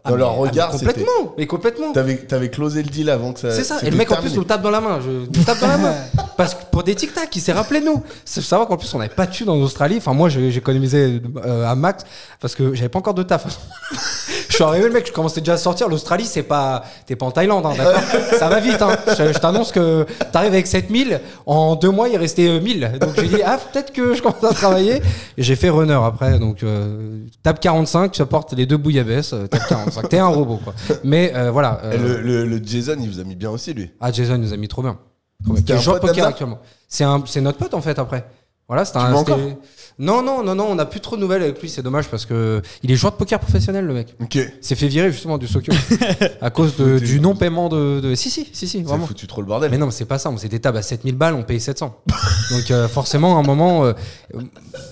Ah, 0.02 0.08
Dans 0.10 0.14
mais- 0.14 0.20
leur 0.20 0.30
ah, 0.30 0.34
mais 0.36 0.48
regard, 0.48 0.72
c'était. 0.72 0.86
complètement, 0.86 1.34
mais 1.36 1.46
complètement. 1.46 1.92
T'avais, 1.92 2.16
t'avais 2.16 2.48
closé 2.48 2.82
le 2.82 2.88
deal 2.88 3.10
avant 3.10 3.34
que 3.34 3.40
ça. 3.40 3.50
C'est 3.50 3.64
ça. 3.64 3.78
Et 3.82 3.90
le 3.90 3.96
mec 3.96 4.10
en 4.10 4.16
plus 4.16 4.34
nous 4.34 4.44
tape 4.44 4.62
dans 4.62 4.70
la 4.70 4.80
main. 4.80 4.98
Je 5.00 5.10
nous 5.10 5.44
tape 5.44 5.60
dans 5.60 5.68
la 5.68 5.76
main. 5.76 5.94
Parce 6.38 6.54
que 6.54 6.60
pour 6.70 6.82
des 6.84 6.94
tic 6.94 7.12
tac, 7.12 7.34
il 7.36 7.40
s'est 7.40 7.52
rappelé 7.52 7.80
de 7.80 7.84
nous. 7.84 8.02
C'est 8.24 8.40
savoir 8.40 8.66
qu'en 8.66 8.78
plus 8.78 8.92
on 8.94 8.98
n'avait 8.98 9.14
pas 9.14 9.26
de 9.26 9.32
thunes 9.32 9.50
en 9.50 9.56
Australie. 9.56 9.96
Enfin 9.98 10.14
moi 10.14 10.30
économisé 10.30 11.20
euh, 11.44 11.66
à 11.66 11.74
max 11.74 12.04
parce 12.40 12.54
que 12.54 12.74
j'avais 12.74 12.88
pas 12.88 12.98
encore 12.98 13.12
de 13.14 13.22
taf. 13.22 13.44
je 14.60 14.64
suis 14.64 14.70
arrivé 14.70 14.88
le 14.88 14.92
mec, 14.92 15.06
je 15.06 15.12
commençais 15.12 15.40
déjà 15.40 15.54
à 15.54 15.56
sortir. 15.56 15.88
L'Australie 15.88 16.26
c'est 16.26 16.42
pas, 16.42 16.84
t'es 17.06 17.16
pas 17.16 17.24
en 17.26 17.30
Thaïlande, 17.30 17.64
hein, 17.64 17.72
d'accord 17.76 18.02
Ça 18.38 18.48
va 18.48 18.60
vite. 18.60 18.80
Hein. 18.82 18.96
Je, 19.08 19.32
je 19.32 19.38
t'annonce 19.38 19.72
que 19.72 20.04
t'arrives 20.32 20.52
avec 20.52 20.66
7000 20.66 21.20
en 21.46 21.76
deux 21.76 21.90
mois 21.90 22.08
il 22.08 22.16
restait 22.18 22.48
euh, 22.48 22.60
1000. 22.60 22.98
Donc 23.00 23.10
j'ai 23.16 23.28
dit 23.28 23.42
ah 23.44 23.58
peut-être 23.72 23.92
que 23.92 24.14
je 24.14 24.20
commence 24.22 24.44
à 24.44 24.52
travailler. 24.52 24.96
Et 25.38 25.42
j'ai 25.42 25.56
fait 25.56 25.70
runner 25.70 25.98
après. 26.04 26.38
Donc 26.38 26.62
euh, 26.62 27.20
tape 27.42 27.60
45, 27.60 28.12
tu 28.12 28.20
apportes 28.22 28.52
les 28.52 28.66
deux 28.66 28.76
bouillabaisse. 28.76 29.32
euh, 29.32 29.46
tape 29.46 29.66
45. 29.68 30.08
T'es 30.10 30.18
un 30.18 30.26
robot 30.28 30.60
quoi. 30.62 30.74
Mais 31.04 31.32
euh, 31.34 31.50
voilà. 31.50 31.80
Et 31.84 31.94
euh, 31.96 32.20
le, 32.20 32.20
le- 32.20 32.44
le 32.44 32.60
Jason, 32.64 32.96
il 33.00 33.08
vous 33.08 33.20
a 33.20 33.24
mis 33.24 33.36
bien 33.36 33.50
aussi, 33.50 33.72
lui. 33.72 33.90
ah, 34.00 34.12
Jason 34.12 34.36
nous 34.36 34.52
a 34.52 34.56
mis 34.58 34.68
trop 34.68 34.82
bien. 34.82 34.98
Trop 35.44 35.54
bien. 35.54 35.62
Qui 35.62 35.72
est 35.72 35.84
pote 35.84 36.00
poker 36.02 36.26
actuellement. 36.26 36.58
C'est 36.86 37.04
un, 37.04 37.22
c'est 37.24 37.40
notre 37.40 37.56
pote 37.58 37.72
en 37.72 37.80
fait 37.80 37.98
après. 37.98 38.26
Voilà, 38.70 38.84
c'était 38.84 38.98
un. 38.98 39.10
c'était- 39.18 39.56
Non, 39.98 40.22
non, 40.22 40.44
non, 40.44 40.54
non, 40.54 40.66
on 40.70 40.74
n'a 40.76 40.86
plus 40.86 41.00
trop 41.00 41.16
de 41.16 41.20
nouvelles 41.20 41.42
avec 41.42 41.60
lui. 41.60 41.68
C'est 41.68 41.82
dommage 41.82 42.06
parce 42.08 42.24
que 42.24 42.62
il 42.84 42.90
est 42.92 42.94
joueur 42.94 43.12
de 43.12 43.18
poker 43.18 43.38
professionnel 43.40 43.84
le 43.84 43.92
mec. 43.92 44.14
Ok. 44.22 44.38
S'est 44.60 44.76
fait 44.76 44.86
virer 44.86 45.10
justement 45.10 45.36
du 45.38 45.46
Sokyo 45.48 45.72
à 46.40 46.50
cause 46.50 46.76
de- 46.76 47.00
du 47.00 47.20
non 47.20 47.34
paiement 47.34 47.68
de, 47.68 47.98
de- 48.00 48.14
Si, 48.14 48.30
si, 48.30 48.48
si, 48.52 48.68
si, 48.68 48.82
vraiment. 48.82 49.06
foutu 49.06 49.26
trop 49.26 49.40
le 49.40 49.46
bordel. 49.48 49.70
Mais 49.72 49.76
non, 49.76 49.86
mais 49.86 49.92
c'est 49.92 50.04
pas 50.06 50.18
ça. 50.18 50.30
On 50.30 50.36
faisait 50.36 50.48
des 50.48 50.60
tables 50.60 50.78
à 50.78 50.82
7000 50.82 51.16
balles, 51.16 51.34
on 51.34 51.42
payait 51.42 51.58
700. 51.58 51.94
Donc 52.52 52.70
euh, 52.70 52.86
forcément, 52.88 53.36
à 53.36 53.40
un 53.40 53.42
moment, 53.42 53.84
euh, 53.84 53.92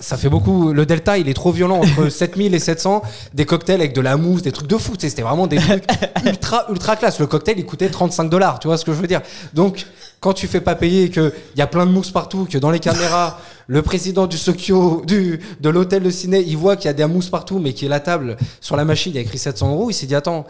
ça 0.01 0.17
fait 0.17 0.29
beaucoup. 0.29 0.73
Le 0.73 0.85
delta, 0.85 1.17
il 1.17 1.29
est 1.29 1.33
trop 1.33 1.51
violent 1.53 1.77
entre 1.81 2.09
7000 2.11 2.53
et 2.53 2.59
700. 2.59 3.01
Des 3.33 3.45
cocktails 3.45 3.79
avec 3.79 3.95
de 3.95 4.01
la 4.01 4.17
mousse, 4.17 4.41
des 4.41 4.51
trucs 4.51 4.67
de 4.67 4.77
fou. 4.77 4.93
C'était 4.99 5.21
vraiment 5.21 5.47
des 5.47 5.57
trucs 5.57 5.85
ultra, 6.25 6.65
ultra 6.69 6.95
classe. 6.97 7.17
Le 7.19 7.27
cocktail, 7.27 7.55
il 7.57 7.65
coûtait 7.65 7.89
35 7.89 8.25
dollars. 8.29 8.59
Tu 8.59 8.67
vois 8.67 8.77
ce 8.77 8.85
que 8.85 8.91
je 8.93 8.97
veux 8.99 9.07
dire 9.07 9.21
Donc, 9.53 9.87
quand 10.19 10.33
tu 10.33 10.47
fais 10.47 10.61
pas 10.61 10.75
payer, 10.75 11.03
et 11.05 11.09
qu'il 11.09 11.31
y 11.55 11.61
a 11.61 11.67
plein 11.67 11.85
de 11.85 11.91
mousse 11.91 12.11
partout, 12.11 12.45
que 12.51 12.57
dans 12.57 12.71
les 12.71 12.79
caméras, 12.79 13.39
le 13.71 13.81
président 13.83 14.25
du 14.25 14.35
Sokyo, 14.37 15.03
du, 15.05 15.39
de 15.61 15.69
l'hôtel 15.69 16.01
de 16.01 16.09
ciné, 16.09 16.43
il 16.45 16.57
voit 16.57 16.75
qu'il 16.75 16.87
y 16.87 16.89
a 16.89 16.93
des 16.93 17.05
mousses 17.05 17.29
partout, 17.29 17.59
mais 17.59 17.73
qu'il 17.73 17.87
y 17.87 17.91
a 17.91 17.93
la 17.93 17.99
table 17.99 18.35
sur 18.61 18.75
la 18.75 18.83
machine, 18.83 19.11
il 19.11 19.15
y 19.15 19.19
a 19.19 19.21
écrit 19.21 19.37
700 19.37 19.69
euros. 19.71 19.91
Il 19.91 19.93
s'est 19.93 20.07
dit, 20.07 20.15
attends. 20.15 20.47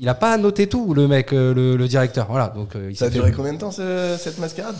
Il 0.00 0.08
a 0.08 0.14
pas 0.14 0.36
noté 0.38 0.66
tout, 0.66 0.94
le 0.94 1.06
mec, 1.08 1.32
euh, 1.34 1.52
le, 1.52 1.76
le 1.76 1.88
directeur. 1.88 2.26
Voilà. 2.30 2.48
Donc, 2.56 2.74
euh, 2.74 2.88
il 2.90 2.96
Ça 2.96 3.04
a 3.06 3.08
fait- 3.10 3.14
duré 3.16 3.32
combien 3.32 3.52
de 3.52 3.58
temps, 3.58 3.70
ce- 3.70 4.16
cette 4.18 4.38
mascarade? 4.38 4.76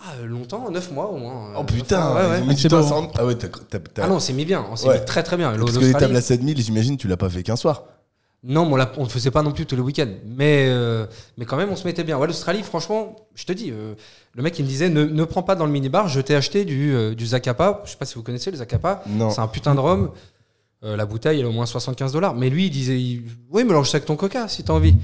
Ah, 0.00 0.12
euh, 0.20 0.26
longtemps, 0.26 0.70
9 0.70 0.90
mois 0.92 1.08
au 1.10 1.16
moins. 1.16 1.52
Oh 1.56 1.64
putain, 1.64 2.14
ouais, 2.14 2.26
ouais. 2.30 2.40
mis 2.42 2.54
du 2.54 2.60
C'est 2.60 2.68
temps 2.68 2.78
à 2.80 2.82
s'en 2.82 2.94
rendre- 2.96 3.12
Ah 3.16 3.24
ouais, 3.24 3.36
t'as. 3.36 3.48
t'as- 3.48 3.78
t'as- 3.78 4.04
Ah 4.04 4.08
non, 4.08 4.16
on 4.16 4.20
s'est 4.20 4.32
mis 4.34 4.44
bien, 4.44 4.66
on 4.70 4.76
s'est 4.76 4.88
Ouais. 4.88 4.98
mis 4.98 5.04
très 5.06 5.22
très 5.22 5.36
bien. 5.38 5.56
Parce 5.56 5.72
que 5.72 5.84
les 5.84 5.92
tables 5.92 6.14
à 6.16 6.20
7000, 6.20 6.60
j'imagine, 6.60 6.96
tu 6.98 7.08
l'as 7.08 7.16
pas 7.16 7.30
fait 7.30 7.42
qu'un 7.42 7.56
soir. 7.56 7.84
Non, 8.48 8.64
mais 8.64 8.84
on, 8.96 9.02
le 9.02 9.08
faisait 9.08 9.32
pas 9.32 9.42
non 9.42 9.50
plus 9.50 9.66
tous 9.66 9.74
les 9.74 9.82
week-ends. 9.82 10.12
Mais, 10.24 10.66
euh, 10.68 11.06
mais 11.36 11.44
quand 11.46 11.56
même, 11.56 11.68
on 11.70 11.74
se 11.76 11.84
mettait 11.84 12.04
bien. 12.04 12.16
Ouais, 12.16 12.28
l'Australie, 12.28 12.62
franchement, 12.62 13.16
je 13.34 13.44
te 13.44 13.52
dis, 13.52 13.72
euh, 13.72 13.94
le 14.34 14.42
mec, 14.42 14.56
il 14.58 14.64
me 14.64 14.68
disait, 14.68 14.88
ne, 14.88 15.04
ne 15.04 15.24
prends 15.24 15.42
pas 15.42 15.56
dans 15.56 15.66
le 15.66 15.72
minibar, 15.72 16.06
je 16.06 16.20
t'ai 16.20 16.36
acheté 16.36 16.64
du, 16.64 16.94
euh, 16.94 17.14
du 17.16 17.26
Zacapa. 17.26 17.82
Je 17.84 17.90
sais 17.90 17.96
pas 17.96 18.04
si 18.04 18.14
vous 18.14 18.22
connaissez 18.22 18.52
le 18.52 18.56
Zacapa. 18.58 19.02
Non. 19.08 19.30
C'est 19.30 19.40
un 19.40 19.48
putain 19.48 19.74
de 19.74 19.80
rhum. 19.80 20.10
La 20.82 21.04
bouteille, 21.04 21.40
elle 21.40 21.46
est 21.46 21.48
au 21.48 21.52
moins 21.52 21.66
75 21.66 22.12
dollars. 22.12 22.36
Mais 22.36 22.48
lui, 22.48 22.66
il 22.66 22.70
disait, 22.70 23.00
il- 23.00 23.24
oui, 23.50 23.64
mélange 23.64 23.90
ça 23.90 23.96
avec 23.96 24.06
ton 24.06 24.14
coca 24.14 24.46
si 24.46 24.62
t'as 24.62 24.72
envie. 24.72 24.94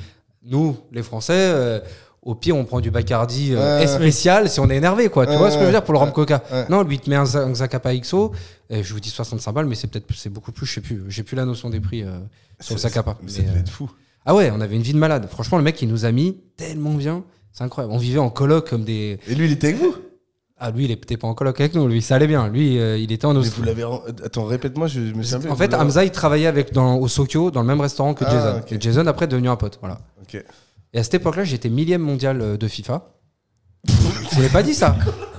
Nous, 0.45 0.77
les 0.93 1.03
Français, 1.03 1.83
au 2.23 2.35
pire, 2.37 2.57
on 2.57 2.65
prend 2.65 2.81
du 2.81 2.91
Bacardi 2.91 3.53
euh, 3.53 3.81
Ouais. 3.81 3.87
spécial 3.87 4.49
si 4.49 4.61
on 4.61 4.71
est 4.71 4.77
énervé, 4.77 5.09
quoi. 5.09 5.27
Tu 5.27 5.33
Ouais, 5.33 5.39
vois 5.39 5.51
ce 5.51 5.57
que 5.57 5.61
je 5.63 5.67
veux 5.67 5.73
dire 5.73 5.83
pour 5.85 5.93
le 5.93 5.99
rhum 5.99 6.13
coca. 6.13 6.43
Non, 6.71 6.83
lui, 6.83 6.97
il 6.97 7.01
te 7.01 7.11
met 7.11 7.17
un, 7.17 7.23
un 7.35 7.55
Zacapa 7.55 7.95
XO. 7.97 8.33
Et 8.71 8.83
je 8.83 8.93
vous 8.95 9.01
dis 9.01 9.11
65 9.11 9.53
balles, 9.53 9.67
mais 9.67 9.75
c'est 9.75 9.89
peut-être 9.89 10.07
c'est 10.15 10.31
beaucoup 10.31 10.53
plus. 10.53 10.67
Je 10.67 10.75
sais 10.75 10.81
plus. 10.81 11.03
J'ai 11.09 11.23
plus 11.25 11.37
la 11.37 11.45
notion 11.45 11.69
des 11.69 11.81
prix 11.81 12.03
euh, 12.03 12.19
sur 12.61 12.75
le 12.75 12.81
Zacapa. 12.81 13.17
mais 13.23 13.29
Ça 13.31 13.43
devait 13.43 13.57
euh, 13.57 13.61
être 13.61 13.69
fou. 13.71 13.91
ah 14.25 14.35
ouais, 14.35 14.51
on 14.55 14.61
avait 14.61 14.77
une 14.77 14.83
vie 14.83 14.93
de 14.95 14.99
malade. 14.99 15.27
Franchement, 15.31 15.59
le 15.59 15.65
mec, 15.65 15.81
il 15.83 15.89
nous 15.89 16.05
a 16.05 16.13
mis 16.13 16.39
tellement 16.57 16.95
bien. 16.95 17.25
C'est 17.53 17.65
incroyable. 17.65 17.93
On 17.93 17.99
vivait 17.99 18.19
en 18.21 18.31
coloc 18.31 18.71
comme 18.71 18.85
des. 18.85 19.19
Et 19.29 19.35
lui, 19.35 19.47
il 19.47 19.53
était 19.53 19.69
avec 19.69 19.79
vous? 19.81 19.95
Ah, 20.65 20.71
lui, 20.71 20.85
il 20.85 20.91
était 20.93 21.17
pas 21.17 21.27
en 21.27 21.35
coloc 21.35 21.61
avec 21.61 21.75
nous. 21.75 21.89
Lui, 21.89 22.01
ça 22.01 22.15
allait 22.15 22.29
bien. 22.29 22.47
Lui, 22.49 22.79
euh, 22.79 22.97
il 22.97 23.11
était 23.11 23.27
en 23.27 23.33
Mais 23.35 23.41
Australie. 23.41 23.73
vous 23.75 23.81
l'avez. 23.83 24.25
Attends, 24.25 24.45
répète-moi, 24.45 24.87
je, 24.87 25.01
je 25.09 25.13
me 25.13 25.23
souviens 25.25 25.41
plus. 25.41 25.51
En 25.51 25.57
fait, 25.57 25.75
Hamza, 25.75 26.05
il 26.05 26.13
travaillait 26.13 26.47
avec 26.47 26.73
dans, 26.73 26.95
au 26.99 27.09
Sokyo, 27.09 27.51
dans 27.51 27.63
le 27.63 27.67
même 27.67 27.81
restaurant 27.81 28.15
que 28.15 28.25
Ah, 28.25 28.31
Jason. 28.31 28.63
Et 28.71 28.81
Jason, 28.81 29.07
après, 29.09 29.25
est 29.25 29.29
devenu 29.29 29.49
un 29.49 29.57
pote. 29.57 29.79
Voilà. 29.81 29.99
Ok. 30.23 30.43
Et 30.93 30.99
à 30.99 31.03
cette 31.03 31.15
époque-là, 31.15 31.45
j'étais 31.45 31.69
millième 31.69 32.03
mondial 32.03 32.41
euh, 32.41 32.57
de 32.57 32.69
FIFA. 32.69 33.09
Je 33.87 34.37
vous 34.37 34.43
l'ai 34.43 34.49
pas 34.49 34.63
dit 34.63 34.75
ça. 34.75 34.97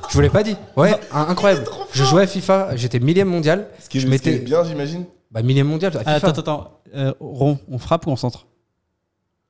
Je 0.10 0.14
vous 0.16 0.22
l'ai 0.22 0.30
pas 0.30 0.44
dit. 0.44 0.56
Ouais, 0.76 0.94
incroyable. 1.12 1.66
Je 1.94 2.04
jouais 2.04 2.24
à 2.24 2.28
FIFA, 2.28 2.76
j'étais 2.76 3.00
millième 3.00 3.28
mondial. 3.30 3.68
Ce 3.80 3.88
qui 3.90 4.00
Je 4.00 4.04
ce 4.04 4.08
qui 4.08 4.12
m'étais- 4.12 4.36
est 4.36 4.40
bien, 4.40 4.64
j'imagine. 4.64 5.06
Bah, 5.32 5.42
millième 5.42 5.68
mondial 5.68 5.96
à 5.96 6.00
FIFA. 6.00 6.12
Attends, 6.12 6.28
attends, 6.28 6.42
attends. 6.42 6.80
Euh, 6.96 7.14
rond, 7.20 7.58
on 7.70 7.78
frappe 7.80 8.06
ou 8.08 8.12
on 8.12 8.16
centre? 8.16 8.46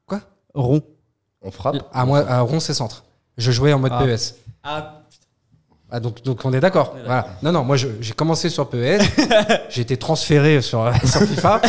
Quoi? 0.05 0.21
Rond. 0.53 0.81
On 1.41 1.51
frappe? 1.51 1.77
À 1.93 2.05
moi, 2.05 2.19
à 2.29 2.39
Ron, 2.41 2.59
c'est 2.59 2.73
centre. 2.73 3.03
Je 3.37 3.51
jouais 3.51 3.73
en 3.73 3.79
mode 3.79 3.91
Ah. 3.93 4.03
PES. 4.05 4.35
Ah, 4.63 4.99
Ah, 5.95 5.99
donc, 5.99 6.23
donc 6.23 6.43
on 6.45 6.51
est 6.53 6.59
d'accord. 6.59 6.95
Voilà. 7.05 7.27
Non, 7.43 7.51
non, 7.51 7.63
moi 7.63 7.75
j'ai 7.77 8.13
commencé 8.15 8.49
sur 8.49 8.67
PES, 8.67 8.99
j'ai 9.69 9.81
été 9.81 9.95
transféré 9.97 10.59
sur, 10.61 10.91
sur 11.05 11.21
FIFA, 11.21 11.61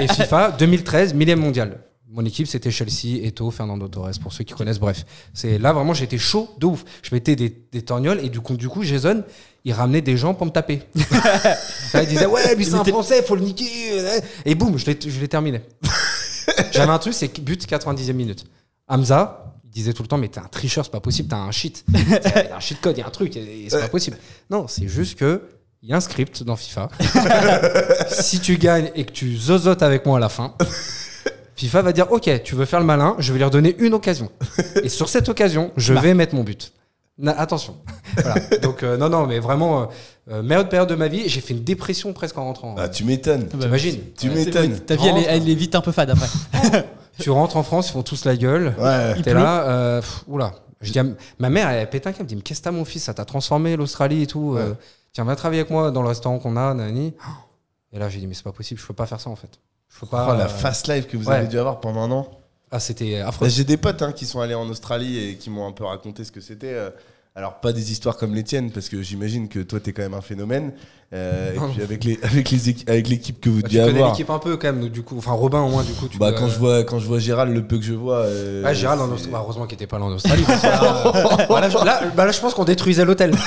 et 0.00 0.08
FIFA 0.08 0.50
2013, 0.58 1.14
millième 1.14 1.38
mondial. 1.38 1.78
Mon 2.10 2.24
équipe 2.24 2.46
c'était 2.46 2.70
Chelsea, 2.70 3.22
Eto, 3.22 3.50
Fernando 3.50 3.86
Torres, 3.86 4.18
pour 4.22 4.32
ceux 4.32 4.42
qui 4.42 4.54
connaissent, 4.54 4.78
bref. 4.78 5.04
C'est 5.34 5.58
Là 5.58 5.74
vraiment 5.74 5.92
j'étais 5.92 6.16
chaud 6.16 6.48
de 6.58 6.64
ouf. 6.64 6.84
Je 7.02 7.14
mettais 7.14 7.36
des, 7.36 7.54
des 7.70 7.82
torgnoles 7.82 8.20
et 8.24 8.30
du 8.30 8.40
coup, 8.40 8.56
du 8.56 8.68
coup 8.68 8.82
Jason, 8.82 9.22
il 9.64 9.72
ramenait 9.74 10.00
des 10.00 10.16
gens 10.16 10.32
pour 10.32 10.46
me 10.46 10.50
taper. 10.50 10.82
il 10.94 12.06
disait 12.06 12.24
ouais, 12.24 12.54
lui 12.54 12.64
c'est 12.64 12.74
un 12.74 12.84
français, 12.84 13.22
faut 13.22 13.36
le 13.36 13.42
niquer. 13.42 13.66
Et 14.46 14.54
boum, 14.54 14.78
je 14.78 14.86
l'ai 14.86 15.28
terminé. 15.28 15.60
J'avais 16.72 16.92
un 16.92 16.98
truc, 16.98 17.12
c'est 17.12 17.40
but 17.40 17.68
90e 17.68 18.12
minute. 18.14 18.44
Hamza, 18.88 19.52
il 19.64 19.70
disait 19.70 19.92
tout 19.92 20.02
le 20.02 20.08
temps, 20.08 20.16
mais 20.16 20.28
t'es 20.28 20.40
un 20.40 20.48
tricheur, 20.48 20.86
c'est 20.86 20.90
pas 20.90 21.00
possible, 21.00 21.28
t'as 21.28 21.36
un 21.36 21.50
cheat. 21.50 21.84
Il 21.94 22.08
y 22.08 22.52
a 22.52 22.56
un 22.56 22.60
cheat 22.60 22.80
code, 22.80 22.96
il 22.96 23.00
y 23.00 23.02
a 23.02 23.06
un 23.06 23.10
truc, 23.10 23.36
et 23.36 23.66
c'est 23.68 23.80
pas 23.80 23.88
possible. 23.88 24.16
Non, 24.48 24.66
c'est 24.66 24.88
juste 24.88 25.18
que 25.18 25.42
il 25.82 25.90
y 25.90 25.92
a 25.92 25.96
un 25.96 26.00
script 26.00 26.42
dans 26.42 26.56
FIFA. 26.56 26.88
si 28.08 28.40
tu 28.40 28.56
gagnes 28.56 28.90
et 28.96 29.04
que 29.04 29.12
tu 29.12 29.36
zozotes 29.36 29.82
avec 29.82 30.06
moi 30.06 30.16
à 30.16 30.20
la 30.20 30.28
fin, 30.28 30.54
FIFA 31.58 31.82
va 31.82 31.92
dire 31.92 32.10
Ok, 32.12 32.30
tu 32.44 32.54
veux 32.54 32.64
faire 32.64 32.78
le 32.80 32.86
malin, 32.86 33.16
je 33.18 33.32
vais 33.32 33.38
lui 33.38 33.44
redonner 33.44 33.74
une 33.80 33.94
occasion. 33.94 34.30
Et 34.82 34.88
sur 34.88 35.08
cette 35.08 35.28
occasion, 35.28 35.72
je 35.76 35.92
vais 35.92 36.14
mettre 36.14 36.34
mon 36.34 36.44
but. 36.44 36.72
Na- 37.18 37.38
attention. 37.38 37.76
Voilà. 38.16 38.40
Donc, 38.62 38.82
euh, 38.82 38.96
non, 38.96 39.08
non, 39.08 39.26
mais 39.26 39.38
vraiment, 39.40 39.82
euh, 39.82 39.86
euh, 40.30 40.42
meilleure 40.42 40.68
période 40.68 40.88
de 40.88 40.94
ma 40.94 41.08
vie, 41.08 41.28
j'ai 41.28 41.40
fait 41.40 41.52
une 41.54 41.64
dépression 41.64 42.12
presque 42.12 42.38
en 42.38 42.44
rentrant. 42.44 42.74
Ah, 42.78 42.88
tu 42.88 43.04
m'étonnes. 43.04 43.46
T'imagines 43.48 43.98
Tu 44.16 44.30
m'étonnes. 44.30 44.78
Ta 44.80 44.94
vie, 44.96 45.06
elle 45.08 45.18
est, 45.18 45.26
elle 45.28 45.48
est 45.48 45.54
vite 45.54 45.74
un 45.74 45.80
peu 45.80 45.92
fade 45.92 46.10
après. 46.10 46.28
Tu 47.20 47.30
rentres 47.30 47.56
en 47.56 47.64
France, 47.64 47.88
ils 47.88 47.92
font 47.94 48.04
tous 48.04 48.24
la 48.24 48.36
gueule. 48.36 48.74
Ouais. 48.78 49.20
T'es 49.22 49.34
là, 49.34 49.62
euh, 49.68 50.00
pff, 50.00 50.22
oula. 50.28 50.52
Je 50.80 50.92
dis 50.92 51.00
à 51.00 51.04
ma 51.40 51.50
mère, 51.50 51.68
elle 51.68 51.90
pète 51.90 52.06
un 52.06 52.12
câble, 52.12 52.18
elle 52.20 52.24
me 52.26 52.28
dit 52.28 52.36
Mais 52.36 52.42
qu'est-ce 52.42 52.60
que 52.60 52.64
t'as, 52.66 52.70
mon 52.70 52.84
fils? 52.84 53.02
Ça 53.02 53.14
t'a 53.14 53.24
transformé 53.24 53.74
l'Australie 53.76 54.22
et 54.22 54.26
tout. 54.28 54.54
euh, 54.56 54.74
tiens, 55.12 55.24
va 55.24 55.34
travailler 55.34 55.62
avec 55.62 55.70
moi 55.72 55.90
dans 55.90 56.02
le 56.02 56.08
restaurant 56.08 56.38
qu'on 56.38 56.56
a, 56.56 56.72
nani. 56.74 57.14
Et 57.92 57.98
là, 57.98 58.08
j'ai 58.08 58.20
dit 58.20 58.28
Mais 58.28 58.34
c'est 58.34 58.44
pas 58.44 58.52
possible, 58.52 58.80
je 58.80 58.86
peux 58.86 58.94
pas 58.94 59.06
faire 59.06 59.20
ça 59.20 59.30
en 59.30 59.34
fait. 59.34 59.58
Je 59.94 60.00
peux 60.00 60.06
pas. 60.06 60.28
Oh, 60.30 60.36
la 60.36 60.44
euh, 60.44 60.48
fast 60.48 60.88
life 60.88 61.06
que 61.08 61.16
vous 61.16 61.28
ouais. 61.28 61.34
avez 61.36 61.46
dû 61.48 61.58
avoir 61.58 61.80
pendant 61.80 62.02
un 62.02 62.10
an. 62.10 62.28
Ah, 62.70 62.80
c'était 62.80 63.16
affreux. 63.20 63.46
Bah, 63.46 63.52
J'ai 63.54 63.64
des 63.64 63.76
potes 63.78 64.02
hein, 64.02 64.12
qui 64.12 64.26
sont 64.26 64.40
allés 64.40 64.54
en 64.54 64.68
Australie 64.68 65.18
et 65.30 65.34
qui 65.36 65.48
m'ont 65.50 65.66
un 65.66 65.72
peu 65.72 65.84
raconté 65.84 66.22
ce 66.24 66.30
que 66.32 66.40
c'était. 66.40 66.74
euh, 66.74 66.90
Alors, 67.34 67.60
pas 67.60 67.72
des 67.72 67.92
histoires 67.92 68.16
comme 68.18 68.34
les 68.34 68.42
tiennes, 68.44 68.70
parce 68.70 68.88
que 68.90 69.00
j'imagine 69.00 69.48
que 69.48 69.60
toi, 69.60 69.80
t'es 69.80 69.92
quand 69.92 70.02
même 70.02 70.12
un 70.14 70.20
phénomène. 70.20 70.72
Euh, 71.14 71.54
et 71.54 71.72
puis, 71.72 71.82
avec 71.82 72.04
les- 72.04 72.18
avec 72.22 72.50
les 72.50 72.58
avec 72.86 73.08
l'équipe 73.08 73.40
que 73.40 73.48
vous 73.48 73.62
Bah, 73.62 73.68
tu 73.68 73.76
deviez 73.76 73.86
connais 73.86 73.98
avoir. 74.00 74.10
l'équipe 74.12 74.28
un 74.28 74.38
peu 74.38 74.58
quand 74.58 74.66
même, 74.66 74.80
donc, 74.82 74.90
du 74.92 75.02
coup. 75.02 75.16
Enfin, 75.16 75.32
Robin 75.32 75.60
au 75.62 75.68
moins, 75.68 75.82
du 75.82 75.92
coup. 75.94 76.06
Tu 76.08 76.18
Bah, 76.18 76.32
quand, 76.32 76.48
je 76.48 76.58
vois, 76.58 76.84
quand 76.84 76.98
je 76.98 77.06
vois 77.06 77.18
Gérald, 77.18 77.54
le 77.54 77.66
peu 77.66 77.78
que 77.78 77.84
je 77.84 77.94
vois. 77.94 78.16
euh, 78.18 78.62
Ouais, 78.62 78.74
Gérald 78.74 79.00
en 79.00 79.10
Australie. 79.10 79.32
Bah, 79.32 79.40
heureusement 79.42 79.66
qu'il 79.66 79.76
était 79.76 79.86
pas 79.86 79.98
là 79.98 80.04
en 80.04 80.12
Australie. 80.12 80.42
parce 80.46 80.60
que 80.60 80.66
là, 80.66 81.06
euh, 81.06 81.46
bah, 81.48 81.60
là, 81.62 81.70
je- 81.70 81.84
là, 81.84 82.00
bah, 82.14 82.26
là, 82.26 82.32
je 82.32 82.40
pense 82.40 82.52
qu'on 82.52 82.64
détruisait 82.64 83.06
l'hôtel. 83.06 83.34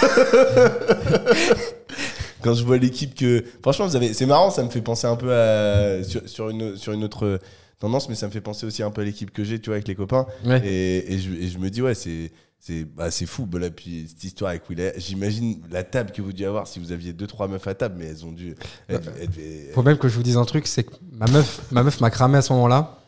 quand 2.41 2.53
je 2.53 2.63
vois 2.63 2.77
l'équipe 2.77 3.15
que. 3.15 3.43
Franchement, 3.61 3.85
vous 3.87 3.95
avez. 3.95 4.13
C'est 4.13 4.25
marrant, 4.25 4.49
ça 4.51 4.63
me 4.63 4.69
fait 4.69 4.81
penser 4.81 5.07
un 5.07 5.15
peu 5.15 5.33
à. 5.33 6.03
Sur, 6.03 6.27
sur 6.27 6.49
une, 6.49 6.75
sur 6.77 6.93
une 6.93 7.03
autre 7.03 7.39
tendance, 7.79 8.09
mais 8.09 8.15
ça 8.15 8.27
me 8.27 8.31
fait 8.31 8.41
penser 8.41 8.65
aussi 8.65 8.83
un 8.83 8.91
peu 8.91 9.01
à 9.01 9.03
l'équipe 9.05 9.31
que 9.31 9.43
j'ai, 9.43 9.59
tu 9.59 9.69
vois, 9.69 9.75
avec 9.75 9.87
les 9.87 9.95
copains. 9.95 10.25
Ouais. 10.45 10.61
Et, 10.65 11.13
et 11.13 11.19
je, 11.19 11.31
et 11.31 11.47
je 11.47 11.57
me 11.57 11.69
dis, 11.69 11.81
ouais, 11.81 11.95
c'est. 11.95 12.31
C'est 12.63 12.83
bah, 12.85 13.09
c'est 13.09 13.25
fou, 13.25 13.47
bah, 13.47 13.57
là, 13.57 13.71
puis 13.71 14.05
cette 14.07 14.23
histoire 14.23 14.51
avec 14.51 14.69
Will. 14.69 14.93
J'imagine 14.95 15.63
la 15.71 15.81
table 15.83 16.11
que 16.11 16.21
vous 16.21 16.31
deviez 16.31 16.45
avoir 16.45 16.67
si 16.67 16.77
vous 16.77 16.91
aviez 16.91 17.11
deux 17.11 17.25
trois 17.25 17.47
meufs 17.47 17.65
à 17.65 17.73
table, 17.73 17.95
mais 17.97 18.05
elles 18.05 18.23
ont 18.23 18.31
dû. 18.31 18.53
elles 18.87 18.99
devaient- 18.99 19.71
Faut 19.73 19.81
même 19.81 19.97
que 19.97 20.07
je 20.07 20.13
vous 20.15 20.21
dise 20.21 20.37
un 20.37 20.45
truc, 20.45 20.67
c'est 20.67 20.83
que 20.83 20.91
ma 21.11 21.25
meuf, 21.25 21.61
ma 21.71 21.81
meuf 21.81 21.99
m'a 22.01 22.11
cramé 22.11 22.37
à 22.37 22.43
ce 22.43 22.53
moment-là. 22.53 22.99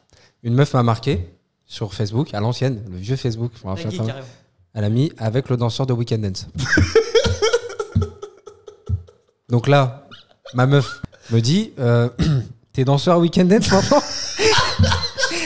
Une 0.42 0.56
meuf 0.56 0.74
m'a 0.74 0.82
marqué 0.82 1.28
sur 1.68 1.94
Facebook, 1.94 2.34
à 2.34 2.40
l'ancienne, 2.40 2.82
le 2.90 2.98
vieux 2.98 3.16
Facebook. 3.16 3.52
je 3.62 3.64
me 3.68 3.70
rappelle 3.74 3.96
pas. 3.96 4.06
Elle 4.74 4.84
a 4.86 4.90
mis 4.90 5.12
avec 5.20 5.48
le 5.50 5.56
danseur 5.58 5.86
de 5.86 5.94
Weekend 5.94 6.24
Dance. 6.24 6.48
Donc 9.54 9.68
là, 9.68 10.01
ma 10.56 10.66
meuf 10.66 10.99
me 11.30 11.39
dit 11.39 11.74
euh, 11.80 12.10
T'es 12.74 12.84
danseur 12.86 13.20
Weekend 13.20 13.49
Dance 13.49 13.72
maintenant 13.72 14.01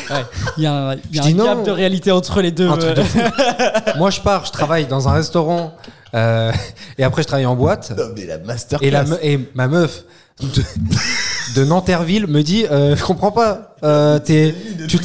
Ouais. 0.09 0.25
Il 0.55 0.63
y 0.63 0.65
a 0.65 0.73
un, 0.91 0.95
y 1.11 1.19
a 1.19 1.23
un 1.25 1.31
non. 1.33 1.43
gap 1.43 1.65
de 1.65 1.71
réalité 1.71 2.11
entre 2.13 2.41
les 2.41 2.51
deux. 2.51 2.69
Un 2.69 2.77
truc 2.77 2.95
de 2.95 3.01
euh, 3.01 3.03
fou. 3.03 3.19
Moi, 3.97 4.09
je 4.09 4.21
pars, 4.21 4.45
je 4.45 4.53
travaille 4.53 4.85
dans 4.87 5.09
un 5.09 5.11
restaurant 5.11 5.75
euh, 6.13 6.53
et 6.97 7.03
après, 7.03 7.23
je 7.23 7.27
travaille 7.27 7.45
en 7.45 7.57
boîte. 7.57 7.91
Non, 7.97 8.05
mais 8.15 8.25
la 8.25 8.37
masterclass. 8.37 8.87
Et, 8.87 8.91
la 8.91 9.03
me- 9.03 9.25
et 9.25 9.49
ma 9.55 9.67
meuf 9.67 10.05
de, 10.39 10.63
de 11.57 11.65
Nanterville 11.65 12.27
me 12.27 12.41
dit 12.43 12.65
euh, 12.69 12.95
Je 12.95 13.03
comprends 13.03 13.31
pas. 13.31 13.75
euh, 13.83 14.19
t'es- 14.19 14.53
tu- 14.87 14.97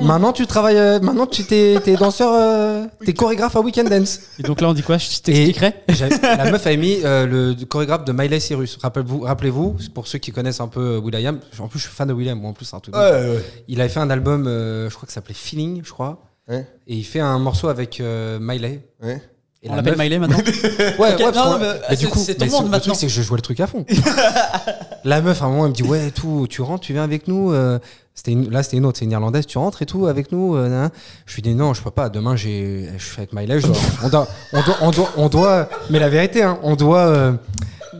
maintenant, 0.00 0.32
tu 0.32 0.46
travailles. 0.46 0.76
euh, 0.76 1.00
maintenant, 1.00 1.26
tu 1.26 1.44
t'es, 1.44 1.78
t'es 1.82 1.94
danseur. 1.96 2.32
euh, 2.32 2.84
t'es 3.04 3.12
chorégraphe 3.12 3.56
à 3.56 3.60
Weekend 3.60 3.88
Dance. 3.88 4.20
Et 4.38 4.42
donc 4.42 4.60
là, 4.60 4.68
on 4.68 4.72
dit 4.74 4.82
quoi? 4.82 4.98
Je 4.98 5.06
t'expliquerai? 5.20 5.74
La 6.22 6.50
meuf 6.50 6.66
a 6.66 6.76
mis 6.76 6.98
euh, 7.04 7.26
le 7.26 7.64
chorégraphe 7.64 8.04
de 8.04 8.12
Miley 8.12 8.38
Cyrus. 8.40 8.78
Rappelez-vous, 8.80 9.20
rappelez-vous, 9.20 9.76
pour 9.94 10.06
ceux 10.06 10.18
qui 10.18 10.30
connaissent 10.32 10.60
un 10.60 10.68
peu 10.68 10.96
Will.i.am, 10.98 11.40
en 11.58 11.68
plus 11.68 11.78
je 11.80 11.84
suis 11.86 11.94
fan 11.94 12.08
de 12.08 12.12
Will.i.am, 12.12 12.38
moi 12.40 12.50
en 12.50 12.52
plus 12.52 12.64
c'est 12.66 12.76
un 12.76 12.80
truc. 12.80 12.94
de 12.94 12.98
Ouais. 13.00 13.44
Il 13.68 13.80
avait 13.80 13.90
fait 13.90 14.00
un 14.00 14.10
album, 14.10 14.46
euh, 14.46 14.88
je 14.90 14.94
crois 14.94 15.06
que 15.06 15.12
ça 15.12 15.16
s'appelait 15.16 15.34
Feeling, 15.34 15.80
je 15.84 15.90
crois. 15.90 16.22
Ouais. 16.48 16.66
Et 16.86 16.94
il 16.94 17.04
fait 17.04 17.20
un 17.20 17.38
morceau 17.40 17.68
avec 17.68 18.00
euh, 18.00 18.38
Miley. 18.40 18.80
Ouais. 19.02 19.20
Et 19.66 19.68
On 19.68 19.72
la 19.72 19.76
l'appelle 19.82 19.96
meuf- 19.96 20.04
Miley 20.04 20.18
maintenant 20.20 20.36
Ouais, 20.98 20.98
ouais, 20.98 21.16
parce 21.18 21.36
non, 21.36 21.42
qu'on- 21.44 21.58
mais, 21.58 21.66
mais 21.66 21.80
c'est- 21.90 21.96
du 21.96 22.06
coup, 22.08 22.18
c'est 22.24 22.34
ton 22.36 22.44
mais 22.44 22.50
monde 22.52 22.64
le 22.64 22.70
maintenant. 22.70 22.92
truc, 22.94 23.00
c'est 23.00 23.06
que 23.06 23.12
je 23.12 23.22
jouais 23.22 23.36
le 23.36 23.42
truc 23.42 23.58
à 23.60 23.66
fond. 23.66 23.84
la 25.04 25.20
meuf, 25.20 25.42
à 25.42 25.46
un 25.46 25.48
moment, 25.48 25.64
elle 25.64 25.70
me 25.70 25.74
dit 25.74 25.82
Ouais, 25.82 26.10
tout, 26.12 26.46
tu 26.48 26.62
rentres, 26.62 26.84
tu 26.84 26.92
viens 26.92 27.02
avec 27.02 27.26
nous. 27.26 27.52
euh, 27.52 27.78
c'était 28.14 28.30
une- 28.32 28.48
là, 28.50 28.62
c'était 28.62 28.76
une 28.76 28.86
autre, 28.86 28.98
c'est 28.98 29.04
une 29.04 29.10
irlandaise. 29.10 29.44
Tu 29.46 29.58
rentres 29.58 29.82
et 29.82 29.86
tout 29.86 30.06
avec 30.06 30.30
nous. 30.32 30.54
euh. 30.56 30.88
Je 31.26 31.34
lui 31.34 31.42
dis 31.42 31.54
Non, 31.54 31.74
je 31.74 31.82
peux 31.82 31.90
pas. 31.90 32.08
Demain, 32.08 32.36
j'ai, 32.36 32.88
je 32.96 33.04
suis 33.04 33.18
avec 33.18 33.32
Miley. 33.32 33.60
je 33.60 33.66
dois- 33.66 33.76
on, 34.04 34.08
doit, 34.08 34.28
on, 34.52 34.62
doit, 34.62 34.76
on, 34.82 34.90
doit, 34.92 35.10
on 35.16 35.28
doit- 35.28 35.68
Mais 35.90 35.98
la 35.98 36.08
vérité, 36.08 36.42
hein, 36.44 36.58
on 36.62 36.76
doit. 36.76 37.00
euh, 37.06 37.32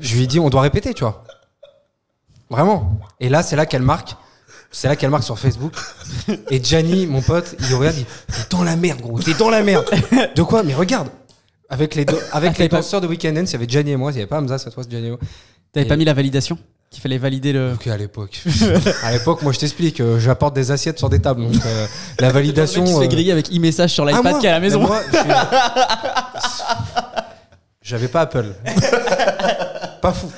je 0.01 0.15
lui 0.17 0.23
ai 0.25 0.27
dit 0.27 0.39
On 0.39 0.51
doit 0.51 0.61
répéter, 0.63 0.95
tu 0.95 1.03
vois. 1.05 1.25
Vraiment. 2.51 2.99
Et 3.21 3.29
là, 3.29 3.43
c'est 3.43 3.57
là 3.57 3.67
qu'elle 3.67 3.83
marque. 3.83 4.15
C'est 4.71 4.89
là 4.89 4.97
qu'elle 4.97 5.11
marque 5.11 5.25
sur 5.25 5.39
Facebook. 5.39 5.73
Et 6.51 6.63
Gianni, 6.63 7.07
mon 7.07 7.23
pote, 7.23 7.55
il 7.61 7.75
regarde, 7.75 7.97
il 7.97 8.05
dit 8.05 8.07
T'es 8.29 8.43
dans 8.57 8.63
la 8.63 8.77
merde, 8.77 9.01
gros, 9.01 9.19
t'es 9.21 9.33
dans 9.35 9.49
la 9.49 9.63
merde. 9.63 9.85
De 10.35 10.43
quoi? 10.43 10.63
Mais 10.63 10.75
regarde 10.75 11.09
Avec 11.69 11.95
les, 11.95 12.05
deux- 12.05 12.19
avec 12.33 12.53
t'avais 12.53 12.65
les 12.65 12.69
pas- 12.69 12.77
danseurs 12.77 13.01
de 13.01 13.07
Weekend 13.07 13.37
Dance, 13.37 13.51
il 13.51 13.55
y 13.55 13.57
avait 13.57 13.69
Gianni 13.69 13.91
et 13.93 13.97
moi, 13.97 14.11
il 14.13 14.15
n'y 14.15 14.21
avait 14.21 14.29
pas 14.29 14.39
Hamza 14.41 14.59
cette 14.59 14.75
fois, 14.75 14.83
c'est 14.85 14.91
Gianni 14.91 15.07
et 15.09 15.11
moi. 15.11 15.19
T'avais 15.73 15.87
Et- 15.87 15.89
pas 15.89 15.97
mis 15.97 16.05
la 16.05 16.15
validation 16.15 16.57
Qu'il 16.91 17.03
fallait 17.03 17.19
valider 17.19 17.53
le. 17.53 17.73
Ok, 17.75 17.87
à 17.89 17.97
l'époque. 17.97 18.41
à 19.03 19.13
l'époque, 19.13 19.43
moi, 19.43 19.53
je 19.53 19.59
t'explique, 19.59 20.01
euh, 20.01 20.19
j'apporte 20.21 20.55
des 20.55 20.71
assiettes 20.71 20.99
sur 20.99 21.09
des 21.11 21.21
tables. 21.21 21.43
Donc, 21.43 21.61
euh, 21.67 21.87
la 22.21 22.31
validation. 22.33 22.87
Se 22.87 22.99
fait 23.01 23.05
euh, 23.07 23.09
griller 23.09 23.33
avec 23.33 23.51
e-message 23.53 23.91
sur 23.91 24.05
ah, 24.05 24.13
l'iPad 24.13 24.25
moi 24.33 24.41
qui 24.41 24.47
est 24.47 24.49
à 24.49 24.53
la 24.53 24.61
Mais 24.61 24.67
maison. 24.69 24.81
moi, 24.81 25.01
J'avais 27.83 28.09
pas 28.09 28.23
Apple. 28.23 28.47
pas 30.03 30.13
fou. 30.13 30.29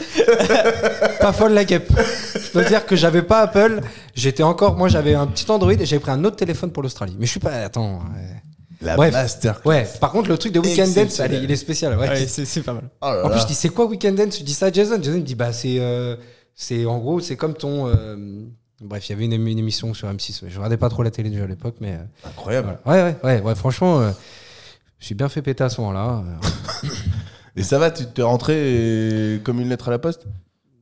pas 1.20 1.32
folle 1.32 1.52
la 1.52 1.64
guêpe. 1.64 1.90
Je 2.34 2.50
peux 2.50 2.64
dire 2.64 2.84
que 2.84 2.94
j'avais 2.96 3.22
pas 3.22 3.40
Apple. 3.40 3.80
J'étais 4.14 4.42
encore. 4.42 4.76
Moi, 4.76 4.88
j'avais 4.88 5.14
un 5.14 5.26
petit 5.26 5.50
Android 5.50 5.72
et 5.72 5.86
j'avais 5.86 6.00
pris 6.00 6.10
un 6.10 6.24
autre 6.24 6.36
téléphone 6.36 6.70
pour 6.72 6.82
l'Australie. 6.82 7.16
Mais 7.18 7.26
je 7.26 7.30
suis 7.32 7.40
pas. 7.40 7.52
Attends. 7.52 8.00
ouais. 8.14 8.42
La 8.80 8.94
Bref. 8.96 9.12
masterclass. 9.12 9.68
Ouais, 9.68 9.88
par 10.00 10.12
contre, 10.12 10.28
le 10.28 10.38
truc 10.38 10.52
de 10.52 10.60
Weekend 10.60 10.94
Dance, 10.94 11.20
il 11.42 11.50
est 11.50 11.56
spécial. 11.56 11.98
Ouais. 11.98 12.08
Ouais, 12.08 12.26
c'est 12.26 12.44
c'est 12.44 12.62
pas 12.62 12.74
mal. 12.74 12.84
Oh 13.02 13.06
là 13.06 13.22
En 13.24 13.28
plus, 13.28 13.36
là. 13.36 13.42
je 13.42 13.46
dis, 13.48 13.54
c'est 13.54 13.70
quoi 13.70 13.86
Weekend 13.86 14.16
Dance? 14.16 14.38
Je 14.38 14.44
dis 14.44 14.54
ça 14.54 14.66
à 14.66 14.72
Jason. 14.72 14.98
Jason 15.02 15.18
me 15.18 15.22
dit, 15.22 15.34
bah, 15.34 15.52
c'est. 15.52 15.78
euh, 15.80 16.14
c'est 16.54 16.86
en 16.86 16.98
gros, 16.98 17.18
c'est 17.20 17.36
comme 17.36 17.54
ton. 17.54 17.88
euh, 17.88 18.16
Bref, 18.80 19.08
il 19.08 19.12
y 19.12 19.14
avait 19.16 19.24
une, 19.24 19.32
émi- 19.34 19.50
une 19.50 19.58
émission 19.58 19.92
sur 19.94 20.08
M6. 20.08 20.44
ouais. 20.44 20.50
Je 20.50 20.56
regardais 20.56 20.76
pas 20.76 20.88
trop 20.88 21.02
la 21.02 21.10
télé 21.10 21.28
déjà 21.30 21.42
à 21.44 21.46
l'époque, 21.48 21.76
mais. 21.80 21.94
euh, 21.94 22.28
Incroyable. 22.28 22.78
voilà. 22.84 23.04
Ouais, 23.04 23.16
ouais, 23.24 23.36
ouais, 23.36 23.40
ouais, 23.42 23.54
franchement, 23.56 24.00
euh, 24.00 24.10
je 25.00 25.06
suis 25.06 25.14
bien 25.16 25.28
fait 25.28 25.42
péter 25.42 25.64
à 25.64 25.68
ce 25.68 25.80
moment-là. 25.80 26.22
euh. 26.84 26.88
Et 27.56 27.64
ça 27.64 27.78
va, 27.80 27.90
tu 27.90 28.06
t'es 28.06 28.22
rentré 28.22 28.54
euh, 28.56 29.38
comme 29.42 29.60
une 29.60 29.68
lettre 29.68 29.88
à 29.88 29.90
la 29.90 29.98
poste? 29.98 30.26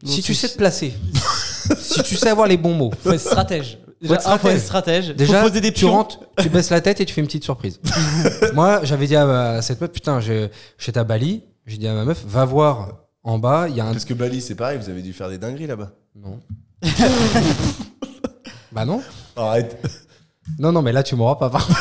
Si 0.05 0.21
tu 0.23 0.35
sais 0.35 0.49
te 0.51 0.59
placer, 0.59 0.93
si 1.79 2.03
tu 2.03 2.17
sais 2.17 2.29
avoir 2.29 2.47
les 2.47 2.59
bons 2.59 2.75
mots, 2.75 2.93
Faut 3.03 3.13
être 3.13 3.19
stratège. 3.21 3.79
Faut 4.05 4.13
être 4.15 4.21
Déjà, 4.21 4.33
un, 4.35 4.39
faut 4.39 4.49
être 4.49 4.61
stratège. 4.61 5.05
stratège. 5.05 5.17
Déjà, 5.17 5.41
faut 5.43 5.49
poser 5.49 5.61
des 5.63 5.73
tu 5.73 5.87
rentres, 5.87 6.21
tu 6.39 6.49
baisses 6.51 6.71
la 6.71 6.81
tête 6.83 7.01
et 7.01 7.07
tu 7.07 7.15
fais 7.15 7.21
une 7.23 7.27
petite 7.27 7.45
surprise. 7.45 7.81
Moi, 8.55 8.81
j'avais 8.83 9.07
dit 9.07 9.17
à, 9.17 9.53
à 9.53 9.63
cette 9.63 9.81
meuf, 9.81 9.91
putain, 9.91 10.21
je- 10.21 10.49
j'étais 10.79 10.99
à 11.01 11.05
Bali, 11.05 11.43
j'ai 11.67 11.79
dit 11.79 11.89
à 11.89 11.95
ma 11.95 12.05
meuf, 12.05 12.23
va 12.27 12.45
voir 12.45 12.89
en 13.25 13.39
bas, 13.39 13.67
il 13.69 13.77
y 13.77 13.81
a 13.81 13.87
un. 13.87 13.93
Parce 13.93 14.05
que 14.05 14.15
Bali, 14.15 14.41
c'est 14.43 14.55
pareil, 14.55 14.79
vous 14.81 14.91
avez 14.91 15.01
dû 15.03 15.13
faire 15.13 15.29
des 15.31 15.39
dingueries 15.39 15.67
là-bas. 15.67 15.91
Non. 16.15 16.41
bah 18.73 18.85
non. 18.85 19.03
Arrête. 19.37 19.79
Non, 20.59 20.73
non, 20.73 20.83
mais 20.83 20.93
là, 20.93 21.03
tu 21.03 21.17
m'auras 21.17 21.37
pas. 21.37 21.51
par 21.51 21.67
contre. 21.67 21.81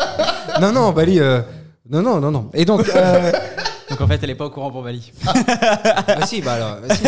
non, 0.60 0.72
non, 0.72 0.92
Bali. 0.92 1.18
euh, 1.20 1.40
Non, 1.90 2.02
non, 2.02 2.20
non, 2.20 2.30
non. 2.30 2.50
Et 2.54 2.64
donc. 2.64 2.88
euh, 2.88 3.32
Donc 3.90 4.00
en 4.00 4.06
fait, 4.06 4.20
elle 4.22 4.30
est 4.30 4.34
pas 4.34 4.46
au 4.46 4.50
courant 4.50 4.70
pour 4.70 4.82
Bali. 4.82 5.12
Ah 5.26 6.26
si, 6.26 6.40
bah 6.42 6.52
alors, 6.54 6.76
bah 6.86 6.94
si. 6.94 7.04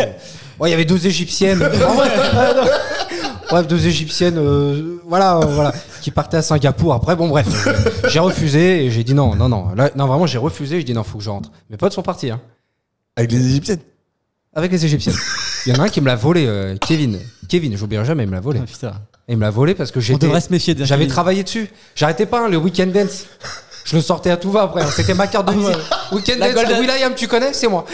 Ouais, 0.59 0.69
il 0.69 0.71
y 0.71 0.73
avait 0.73 0.85
deux 0.85 1.05
égyptiennes. 1.05 1.61
En 1.63 1.93
vrai, 1.93 2.09
euh, 2.17 2.53
non. 2.63 2.69
Bref, 3.49 3.67
deux 3.67 3.87
égyptiennes, 3.87 4.37
euh, 4.37 4.99
voilà, 5.07 5.37
euh, 5.37 5.45
voilà, 5.45 5.73
qui 6.01 6.11
partaient 6.11 6.37
à 6.37 6.41
Singapour. 6.43 6.93
Après, 6.93 7.15
bon, 7.15 7.27
bref, 7.29 7.47
euh, 7.67 7.73
j'ai 8.09 8.19
refusé 8.19 8.85
et 8.85 8.91
j'ai 8.91 9.03
dit 9.03 9.15
non, 9.15 9.35
non, 9.35 9.49
non. 9.49 9.73
Là, 9.75 9.89
non, 9.95 10.05
vraiment, 10.05 10.27
j'ai 10.27 10.37
refusé. 10.37 10.79
Je 10.79 10.85
dis 10.85 10.93
non, 10.93 11.03
faut 11.03 11.17
que 11.17 11.23
je 11.23 11.29
rentre. 11.29 11.51
Mes 11.69 11.77
potes 11.77 11.93
sont 11.93 12.03
partis, 12.03 12.29
hein, 12.29 12.39
Avec 13.15 13.31
les 13.31 13.43
Égyptiennes 13.45 13.79
avec 14.53 14.71
les 14.71 14.83
égyptiennes. 14.85 15.15
Il 15.65 15.73
y 15.73 15.75
en 15.75 15.79
a 15.79 15.85
un 15.85 15.89
qui 15.89 16.01
me 16.01 16.07
l'a 16.07 16.15
volé, 16.15 16.45
euh, 16.47 16.75
Kevin. 16.77 17.19
Kevin, 17.47 17.75
j'oublierai 17.77 18.05
jamais, 18.05 18.23
il 18.23 18.29
me 18.29 18.33
l'a 18.33 18.39
volé. 18.39 18.59
Ah, 18.63 18.65
putain. 18.65 18.93
Et 19.27 19.33
il 19.33 19.37
me 19.37 19.41
l'a 19.43 19.51
volé 19.51 19.75
parce 19.75 19.91
que 19.91 19.99
On 19.99 20.01
j'étais. 20.01 20.25
devrait 20.25 20.41
se 20.41 20.51
méfier 20.51 20.73
de 20.73 20.83
J'avais 20.85 21.07
travaillé 21.07 21.43
dessus. 21.43 21.69
J'arrêtais 21.95 22.25
pas, 22.25 22.45
hein, 22.45 22.49
le 22.49 22.57
weekend 22.57 22.91
dance. 22.91 23.25
Je 23.85 23.95
le 23.95 24.01
sortais 24.01 24.29
à 24.29 24.37
tout 24.37 24.51
va 24.51 24.63
après. 24.63 24.83
C'était 24.91 25.13
ma 25.15 25.27
carte 25.27 25.47
de 25.47 25.53
visite. 25.53 25.77
Weekend 26.11 26.39
dance, 26.39 26.53
Golden- 26.53 26.79
Will.i.am, 26.79 27.13
tu 27.15 27.27
connais 27.27 27.53
C'est 27.53 27.67
moi. 27.67 27.85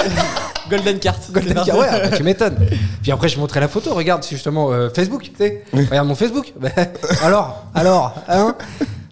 Golden 0.69 0.99
Card. 0.99 1.15
Golden 1.31 1.61
Car, 1.65 1.77
ouais, 1.77 1.87
bah, 1.89 2.17
tu 2.17 2.23
m'étonnes. 2.23 2.57
Puis 3.01 3.11
après, 3.11 3.29
je 3.29 3.39
montrais 3.39 3.59
la 3.59 3.67
photo. 3.67 3.93
Regarde, 3.93 4.23
c'est 4.23 4.35
justement 4.35 4.71
euh, 4.71 4.89
Facebook, 4.93 5.23
tu 5.23 5.31
sais. 5.37 5.63
Regarde 5.73 6.07
mon 6.07 6.15
Facebook. 6.15 6.53
Bah, 6.59 6.69
alors, 7.23 7.65
alors, 7.73 8.13
hein 8.27 8.55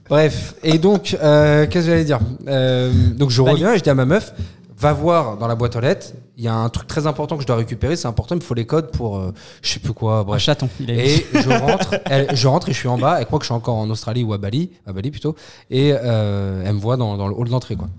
Bref. 0.09 0.55
Et 0.63 0.78
donc, 0.78 1.15
euh, 1.24 1.65
qu'est-ce 1.67 1.86
que 1.86 1.91
j'allais 1.91 2.03
dire? 2.03 2.19
Euh, 2.47 2.91
Donc, 3.15 3.30
je 3.30 3.41
Bali. 3.41 3.53
reviens 3.55 3.74
et 3.74 3.78
je 3.78 3.84
dis 3.84 3.89
à 3.89 3.95
ma 3.95 4.05
meuf, 4.05 4.34
va 4.84 4.93
voir 4.93 5.38
dans 5.38 5.47
la 5.47 5.55
boîte 5.55 5.75
aux 5.75 5.79
lettres. 5.79 6.07
Il 6.38 6.43
y 6.43 6.47
a 6.47 6.53
un 6.53 6.69
truc 6.69 6.88
très 6.88 7.07
important 7.07 7.36
que 7.36 7.41
je 7.41 7.47
dois 7.47 7.55
récupérer. 7.55 7.95
C'est 7.95 8.07
important. 8.07 8.36
Il 8.36 8.39
me 8.39 8.43
faut 8.43 8.53
les 8.53 8.65
codes 8.67 8.91
pour, 8.91 9.17
euh, 9.17 9.34
je 9.61 9.69
sais 9.73 9.79
plus 9.79 9.93
quoi. 9.93 10.19
Un 10.19 10.23
Bref. 10.23 10.41
chaton. 10.41 10.69
Il 10.79 10.91
a 10.91 10.93
Et 10.93 11.25
je 11.34 11.49
rentre, 11.49 11.95
elle- 12.05 12.36
je 12.36 12.47
rentre 12.47 12.69
et 12.69 12.73
je 12.73 12.77
suis 12.77 12.88
en 12.88 12.97
bas. 12.97 13.17
Elle 13.19 13.25
croit 13.25 13.39
que 13.39 13.43
je 13.45 13.47
suis 13.47 13.53
encore 13.55 13.75
en 13.77 13.89
Australie 13.89 14.23
ou 14.23 14.34
à 14.34 14.38
Bali, 14.38 14.69
à 14.86 14.93
Bali 14.93 15.09
plutôt. 15.11 15.36
Et 15.69 15.93
euh, 15.93 16.63
elle 16.65 16.73
me 16.75 16.79
voit 16.79 16.97
dans, 16.97 17.17
dans 17.17 17.27
le 17.27 17.36
hall 17.36 17.49
d'entrée, 17.49 17.75
quoi. 17.75 17.89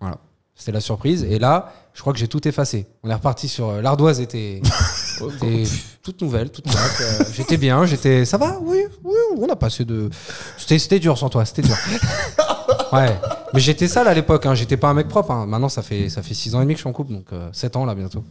Voilà. 0.00 0.18
C'était 0.54 0.72
la 0.72 0.80
surprise. 0.80 1.24
Et 1.24 1.38
là, 1.38 1.72
je 1.94 2.00
crois 2.02 2.12
que 2.12 2.18
j'ai 2.18 2.28
tout 2.28 2.46
effacé. 2.46 2.86
On 3.02 3.08
est 3.10 3.14
reparti 3.14 3.48
sur 3.48 3.68
euh, 3.70 3.80
l'ardoise 3.80 4.20
était, 4.20 4.60
était 5.36 5.62
toute 6.02 6.20
nouvelle, 6.20 6.50
toute. 6.50 6.66
Euh, 6.68 7.24
j'étais 7.32 7.56
bien, 7.56 7.86
j'étais. 7.86 8.24
Ça 8.26 8.36
va? 8.36 8.58
Oui, 8.60 8.78
oui. 9.04 9.14
On 9.38 9.48
a 9.48 9.56
passé 9.56 9.84
de. 9.86 10.10
C'était 10.58 10.98
dur 10.98 11.16
sans 11.16 11.30
toi. 11.30 11.44
C'était 11.46 11.62
dur. 11.62 11.76
Ouais. 12.92 13.16
Mais 13.54 13.60
j'étais 13.60 13.88
sale 13.88 14.08
à 14.08 14.14
l'époque. 14.14 14.46
Hein. 14.46 14.54
J'étais 14.54 14.76
pas 14.76 14.88
un 14.88 14.94
mec 14.94 15.08
propre. 15.08 15.30
hein. 15.30 15.46
Maintenant, 15.46 15.68
ça 15.68 15.82
fait 15.82 16.08
ça 16.08 16.22
fait 16.22 16.34
six 16.34 16.54
ans 16.54 16.60
et 16.60 16.64
demi 16.64 16.74
que 16.74 16.78
je 16.78 16.82
suis 16.82 16.88
en 16.88 16.92
couple, 16.92 17.12
donc 17.12 17.26
7 17.52 17.76
ans 17.76 17.84
là 17.84 17.94
bientôt. 17.94 18.24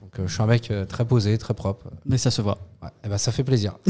Donc 0.00 0.18
euh, 0.20 0.26
je 0.26 0.32
suis 0.32 0.42
un 0.42 0.46
mec 0.46 0.70
euh, 0.70 0.84
très 0.84 1.04
posé, 1.04 1.36
très 1.38 1.54
propre. 1.54 1.86
Mais 2.04 2.18
ça 2.18 2.30
se 2.30 2.42
voit. 2.42 2.58
Ouais, 2.82 2.88
eh 3.04 3.08
ben, 3.08 3.18
ça 3.18 3.32
fait 3.32 3.44
plaisir. 3.44 3.74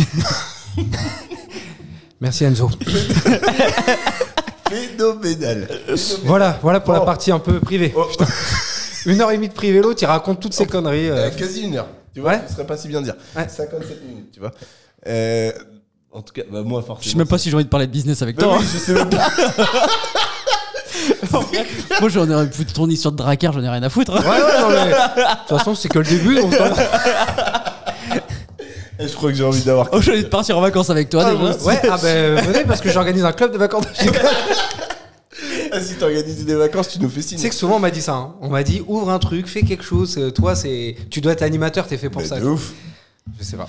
Merci 2.21 2.45
Enzo. 2.45 2.71
Phénoménal. 4.69 5.69
Voilà, 6.25 6.59
voilà 6.63 6.81
pour 6.81 6.93
la 6.93 7.03
Oh. 7.03 7.05
partie 7.05 7.31
un 7.31 7.39
peu 7.39 7.61
privée. 7.61 7.93
Oh, 7.97 8.07
Une 9.07 9.21
heure 9.21 9.31
et 9.31 9.37
demie 9.37 9.49
de 9.49 9.53
privé, 9.55 9.81
l'autre 9.81 10.03
il 10.03 10.07
raconte 10.07 10.41
toutes 10.41 10.55
ses 10.55 10.67
conneries. 10.67 11.09
euh. 11.09 11.27
euh, 11.27 11.31
quasi 11.31 11.63
une 11.63 11.77
heure. 11.77 11.87
Tu 12.15 12.21
vois, 12.21 12.31
Ouais. 12.33 12.41
ce 12.49 12.55
serait 12.55 12.67
pas 12.67 12.77
si 12.77 12.89
bien 12.89 13.01
dire. 13.03 13.15
Ouais. 13.37 13.47
57 13.49 14.05
minutes, 14.09 14.31
tu 14.33 14.41
vois. 14.41 14.51
Euh, 15.07 15.53
en 16.17 16.23
tout 16.23 16.33
cas, 16.33 16.43
bah, 16.51 16.63
moi, 16.65 16.81
forcément. 16.83 17.03
Je 17.05 17.11
sais 17.11 17.17
même 17.19 17.27
pas 17.29 17.39
si 17.39 17.51
j'ai 17.51 17.55
envie 17.57 17.65
de 17.65 17.69
parler 17.69 17.87
de 17.87 17.93
business 17.93 18.23
avec 18.23 18.37
Bah 18.37 18.45
toi. 18.45 18.57
oui, 18.59 18.65
je 18.73 18.79
sais 18.79 18.93
même 18.95 19.11
pas. 19.11 19.29
Moi, 22.01 22.09
j'en 22.09 22.29
aurais 22.31 22.49
pu 22.51 22.65
tourner 22.67 22.97
sur 22.97 23.13
de 23.13 23.17
Drakkar, 23.17 23.53
j'en 23.53 23.63
ai 23.63 23.69
rien 23.69 23.83
à 23.83 23.89
foutre. 23.91 24.13
Ouais, 24.13 24.19
ouais, 24.21 24.61
non, 24.61 24.69
mais. 24.71 24.91
De 24.91 25.49
toute 25.49 25.59
façon, 25.59 25.75
c'est 25.75 25.89
que 25.89 25.99
le 25.99 26.05
début. 26.05 26.37
donc, 26.41 26.53
euh, 26.61 26.67
Je 29.01 29.15
crois 29.15 29.31
que 29.31 29.37
j'ai 29.37 29.45
envie 29.45 29.63
d'avoir. 29.63 29.89
Oh, 29.93 30.01
j'ai 30.01 30.13
envie 30.13 30.23
de 30.25 30.29
partir 30.29 30.57
en 30.59 30.61
vacances 30.61 30.91
avec 30.91 31.09
toi. 31.11 31.25
Ah, 31.27 31.33
déjà. 31.35 31.65
Ouais, 31.65 31.81
ah 31.91 31.99
ben 32.03 32.41
venez 32.45 32.65
parce 32.65 32.81
que 32.81 32.91
j'organise 32.91 33.25
un 33.25 33.33
club 33.33 33.53
de 33.53 33.59
vacances. 33.59 33.85
tu 33.99 34.09
Ah, 35.73 35.81
si 35.81 35.95
t'organises 35.95 36.45
des 36.45 36.55
vacances, 36.55 36.89
tu 36.89 36.99
nous 37.01 37.09
fais 37.11 37.23
signe. 37.23 37.39
sais 37.39 37.49
que 37.51 37.55
souvent 37.55 37.77
on 37.77 37.81
m'a 37.81 37.91
dit 37.91 38.03
ça. 38.03 38.15
hein. 38.15 38.35
On 38.41 38.49
m'a 38.49 38.63
dit 38.63 38.83
ouvre 38.87 39.11
un 39.11 39.19
truc, 39.19 39.47
fais 39.47 39.63
quelque 39.63 39.85
chose. 39.85 40.17
euh, 40.19 40.31
Toi, 40.31 40.55
c'est. 40.55 40.97
Tu 41.11 41.21
dois 41.21 41.33
être 41.33 41.43
animateur, 41.43 41.87
t'es 41.87 41.99
fait 41.99 42.09
pour 42.11 42.23
Mais 42.23 42.29
ça. 42.29 42.41
de 42.41 42.47
ouf. 42.47 42.73
Je 43.39 43.45
sais 43.45 43.57
pas. 43.57 43.69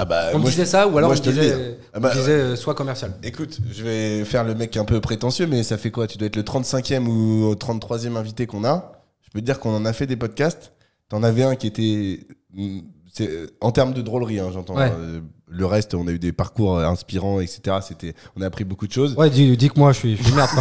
Ah 0.00 0.04
bah, 0.04 0.26
On 0.34 0.38
me 0.38 0.44
disait 0.44 0.64
je- 0.64 0.68
ça 0.70 0.86
ou 0.86 0.96
alors 0.96 1.10
on 1.10 1.14
je 1.14 1.20
me 1.22 1.26
le 1.26 1.32
disait, 1.32 1.46
dis. 1.46 1.52
euh, 1.52 1.74
Ah 1.92 1.98
bah, 2.00 2.10
on 2.12 2.14
me 2.14 2.20
disait 2.20 2.32
euh, 2.32 2.56
sois 2.56 2.74
commercial. 2.74 3.12
Écoute, 3.22 3.58
je 3.72 3.82
vais 3.82 4.24
faire 4.24 4.44
le 4.44 4.54
mec 4.54 4.76
un 4.76 4.84
peu 4.84 5.00
prétentieux, 5.00 5.46
mais 5.48 5.62
ça 5.64 5.76
fait 5.76 5.90
quoi? 5.90 6.06
Tu 6.06 6.18
dois 6.18 6.26
être 6.28 6.36
le 6.36 6.42
35e 6.44 7.06
ou 7.08 7.52
33e 7.56 8.16
invité 8.16 8.46
qu'on 8.46 8.64
a. 8.64 8.92
Je 9.22 9.30
peux 9.30 9.40
te 9.40 9.44
dire 9.44 9.58
qu'on 9.58 9.74
en 9.74 9.84
a 9.84 9.92
fait 9.92 10.06
des 10.06 10.16
podcasts. 10.16 10.72
T'en 11.08 11.22
avais 11.22 11.42
un 11.42 11.56
qui 11.56 11.66
était. 11.66 12.20
mm, 12.54 12.78
c'est- 13.12 13.48
En 13.60 13.72
termes 13.72 13.92
de 13.92 14.00
drôlerie, 14.02 14.38
hein, 14.38 14.50
j'entends. 14.52 14.76
Ouais. 14.76 14.92
Euh, 14.96 15.20
Le 15.50 15.64
reste, 15.64 15.94
on 15.94 16.06
a 16.06 16.10
eu 16.10 16.18
des 16.18 16.30
parcours 16.32 16.76
euh, 16.78 16.84
inspirants, 16.86 17.40
etc. 17.40 17.78
C'était, 17.82 18.14
on 18.36 18.42
a 18.42 18.46
appris 18.46 18.64
beaucoup 18.64 18.86
de 18.86 18.92
choses. 18.92 19.14
Ouais, 19.16 19.30
dis, 19.30 19.56
dis 19.56 19.70
que 19.70 19.78
moi 19.80 19.92
je 19.92 19.98
suis, 19.98 20.16
je 20.16 20.22
suis 20.22 20.34
merde. 20.34 20.50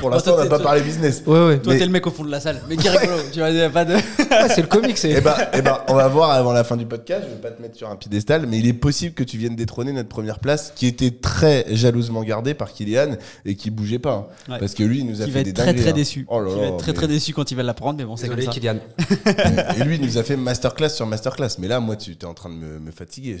Pour 0.00 0.10
l'instant, 0.10 0.34
on 0.36 0.42
n'a 0.42 0.46
pas 0.50 0.58
parlé 0.58 0.80
business. 0.82 1.22
Ouais, 1.26 1.46
ouais. 1.46 1.58
Toi, 1.58 1.72
Mais- 1.74 1.78
t'es 1.78 1.86
le 1.86 1.92
mec 1.92 2.06
au 2.06 2.10
fond 2.10 2.24
de 2.24 2.30
la 2.30 2.40
salle. 2.40 2.60
Mais 2.68 2.76
qui 2.76 2.88
rigolo. 2.88 3.14
tu 3.32 3.38
vois, 3.38 3.50
y 3.50 3.60
a 3.62 3.70
pas 3.70 3.84
de. 3.84 3.94
Ouais, 3.94 4.48
c'est 4.54 4.62
le 4.62 4.66
comique, 4.66 4.98
c'est. 4.98 5.10
Eh 5.10 5.20
ben, 5.20 5.34
eh 5.52 5.62
ben, 5.62 5.78
on 5.88 5.94
va 5.94 6.08
voir 6.08 6.30
avant 6.30 6.52
la 6.52 6.64
fin 6.64 6.76
du 6.76 6.86
podcast. 6.86 7.22
Je 7.28 7.34
vais 7.34 7.40
pas 7.40 7.50
te 7.50 7.60
mettre 7.62 7.76
sur 7.76 7.88
un 7.90 7.96
piédestal, 7.96 8.46
mais 8.48 8.58
il 8.58 8.66
est 8.66 8.72
possible 8.72 9.14
que 9.14 9.22
tu 9.24 9.36
viennes 9.36 9.56
détrôner 9.56 9.92
notre 9.92 10.08
première 10.08 10.38
place, 10.38 10.72
qui 10.74 10.86
était 10.86 11.10
très 11.10 11.66
jalousement 11.70 12.22
gardée 12.22 12.54
par 12.54 12.72
Kylian 12.72 13.16
et 13.44 13.54
qui 13.56 13.70
bougeait 13.70 13.98
pas, 13.98 14.12
hein. 14.48 14.52
Ouais. 14.52 14.58
parce 14.58 14.74
que 14.74 14.82
lui, 14.82 15.00
il 15.00 15.06
nous 15.06 15.22
a 15.22 15.24
Qui 15.26 15.30
fait 15.32 15.38
va 15.38 15.44
des 15.44 15.50
être 15.50 15.56
très 15.56 15.66
dingueries, 15.66 15.82
très 15.82 15.90
hein. 15.90 15.94
déçu. 15.94 16.26
Oh 16.28 16.40
là 16.40 16.50
Qui 16.52 16.58
va 16.60 16.66
être 16.66 16.76
très 16.78 16.92
mais- 16.92 16.96
très 16.96 17.08
déçu 17.08 17.32
quand 17.32 17.50
il 17.50 17.54
va 17.56 17.62
l'apprendre, 17.62 17.98
mais 17.98 18.04
bon, 18.04 18.16
c'est 18.16 18.28
comme 18.28 18.40
ça. 18.40 18.50
Kylian. 18.50 18.76
Et 19.78 19.84
lui, 19.84 19.96
il 19.96 20.02
nous 20.06 20.18
a 20.18 20.22
fait 20.22 20.36
masterclass 20.36 20.90
sur 20.90 21.06
masterclass. 21.06 21.56
Mais 21.58 21.68
là, 21.68 21.80
moi, 21.80 21.96
tu 21.96 22.12
es 22.12 22.24
en 22.24 22.34
train 22.34 22.48
de 22.48 22.54
me, 22.54 22.78
me 22.78 22.90
fatiguer. 22.90 23.38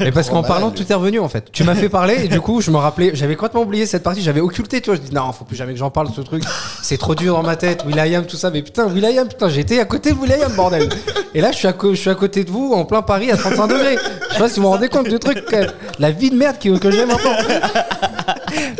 Mais 0.00 0.12
parce 0.12 0.28
qu'en 0.30 0.42
parlant, 0.42 0.70
tout 0.70 0.84
est 0.90 0.94
revenu 0.94 1.20
en 1.20 1.28
fait. 1.28 1.50
Tu 1.52 1.64
m'as 1.64 1.74
fait 1.74 1.88
parler 1.88 2.16
et 2.24 2.28
du 2.28 2.40
coup, 2.40 2.60
je 2.60 2.70
me 2.70 2.76
rappelais, 2.76 3.10
j'avais 3.14 3.36
complètement 3.36 3.62
oublié 3.62 3.86
cette 3.86 4.02
partie, 4.02 4.22
j'avais 4.22 4.40
occulté, 4.40 4.80
tu 4.80 4.90
vois. 4.90 4.96
Je 4.96 5.02
dis 5.02 5.14
non, 5.14 5.30
faut 5.32 5.44
plus 5.44 5.56
jamais 5.56 5.72
que 5.72 5.78
j'en 5.78 5.90
parle 5.90 5.99
ce 6.08 6.20
truc. 6.20 6.42
C'est 6.82 6.98
trop 6.98 7.14
dur 7.14 7.34
dans 7.34 7.42
ma 7.42 7.56
tête. 7.56 7.84
Will.i.am, 7.86 8.26
tout 8.26 8.36
ça. 8.36 8.50
Mais 8.50 8.62
putain, 8.62 8.86
Will.i.am, 8.86 9.28
putain, 9.28 9.48
j'étais 9.48 9.80
à 9.80 9.84
côté 9.84 10.12
de 10.12 10.16
Will.i.am, 10.16 10.52
bordel. 10.54 10.88
Et 11.34 11.40
là, 11.40 11.52
je 11.52 11.58
suis, 11.58 11.68
à 11.68 11.74
je 11.80 11.94
suis 11.94 12.10
à 12.10 12.14
côté 12.14 12.44
de 12.44 12.50
vous, 12.50 12.72
en 12.72 12.84
plein 12.84 13.02
Paris, 13.02 13.30
à 13.30 13.36
35 13.36 13.66
degrés. 13.68 13.96
Je 14.28 14.34
sais 14.34 14.38
pas 14.38 14.48
si 14.48 14.56
vous 14.60 14.66
vous 14.66 14.72
rendez 14.72 14.88
compte 14.88 15.08
du 15.08 15.18
truc, 15.18 15.44
la 15.98 16.10
vie 16.10 16.30
de 16.30 16.36
merde 16.36 16.56
que, 16.58 16.76
que 16.78 16.90
j'ai 16.90 17.06
maintenant. 17.06 17.32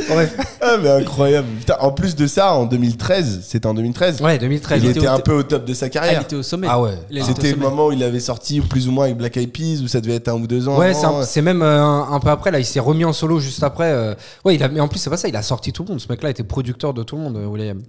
Bref. 0.08 0.36
Ah, 0.60 0.76
mais 0.82 0.88
incroyable. 0.90 1.48
Putain, 1.58 1.76
en 1.80 1.92
plus 1.92 2.14
de 2.16 2.26
ça, 2.26 2.54
en 2.54 2.66
2013, 2.66 3.40
c'était 3.46 3.66
en 3.66 3.74
2013, 3.74 4.20
Ouais, 4.20 4.38
2013. 4.38 4.82
il 4.84 4.90
était 4.90 5.06
un 5.06 5.18
peu 5.20 5.32
au 5.34 5.42
top 5.42 5.64
de 5.64 5.74
sa 5.74 5.86
Ah, 5.86 5.88
il 5.88 5.92
carrière. 5.92 6.22
était 6.22 6.36
au 6.36 6.42
sommet. 6.42 6.66
Ah 6.70 6.80
ouais. 6.80 6.94
C'était 7.24 7.50
le 7.52 7.56
moment 7.56 7.86
où 7.86 7.92
il 7.92 8.02
avait 8.02 8.20
sorti 8.20 8.60
plus 8.60 8.88
ou 8.88 8.92
moins 8.92 9.04
avec 9.06 9.16
Black 9.16 9.36
Eyed 9.36 9.52
Peas, 9.52 9.80
où 9.82 9.88
ça 9.88 10.00
devait 10.00 10.16
être 10.16 10.28
un 10.28 10.34
ou 10.34 10.46
deux 10.46 10.68
ans. 10.68 10.78
Ouais, 10.78 10.94
c'est 10.94 11.06
un- 11.06 11.22
c'est 11.22 11.42
même 11.42 11.62
euh, 11.62 11.82
un, 11.82 12.12
un 12.12 12.20
peu 12.20 12.28
après 12.30 12.50
là, 12.50 12.58
il 12.58 12.64
s'est 12.64 12.80
remis 12.80 13.04
en 13.04 13.12
solo 13.12 13.40
juste 13.40 13.62
après. 13.62 13.90
euh. 13.90 14.14
Ouais, 14.44 14.54
il 14.54 14.62
a, 14.62 14.68
mais 14.68 14.80
en 14.80 14.88
plus 14.88 14.98
c'est 14.98 15.10
pas 15.10 15.16
ça, 15.16 15.28
il 15.28 15.36
a 15.36 15.42
sorti 15.42 15.72
tout 15.72 15.82
le 15.84 15.90
monde. 15.90 16.00
Ce 16.00 16.08
mec-là 16.08 16.30
était 16.30 16.44
producteur 16.44 16.94
de 16.94 17.02
tout 17.02 17.16
le 17.16 17.22
monde, 17.22 17.36
euh, 17.36 17.46
Will.i.am. 17.46 17.82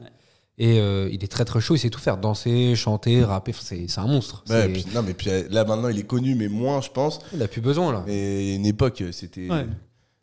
Et 0.57 0.79
euh, 0.79 1.09
il 1.11 1.23
est 1.23 1.27
très 1.32 1.45
très 1.45 1.59
chaud, 1.59 1.75
il 1.75 1.79
sait 1.79 1.89
tout 1.89 1.99
faire, 1.99 2.17
danser, 2.17 2.75
chanter, 2.75 3.23
rapper. 3.23 3.53
C'est 3.59 3.86
c'est 3.88 3.99
un 3.99 4.05
monstre. 4.05 4.43
Ouais, 4.49 4.61
C'est- 4.63 4.67
puis- 4.69 4.86
non, 4.93 5.01
mais 5.01 5.13
puis 5.13 5.29
là 5.49 5.63
maintenant, 5.65 5.88
il 5.88 5.97
est 5.97 6.03
connu, 6.03 6.36
mais 6.36 6.49
moins, 6.49 6.82
je 6.82 6.89
pense. 6.89 7.19
Il 7.34 7.41
a 7.41 7.47
plus 7.47 7.61
besoin 7.61 7.91
là. 7.91 8.03
Mais 8.05 8.55
une 8.55 8.65
époque, 8.65 9.03
c'était. 9.11 9.49
Ouais. 9.49 9.65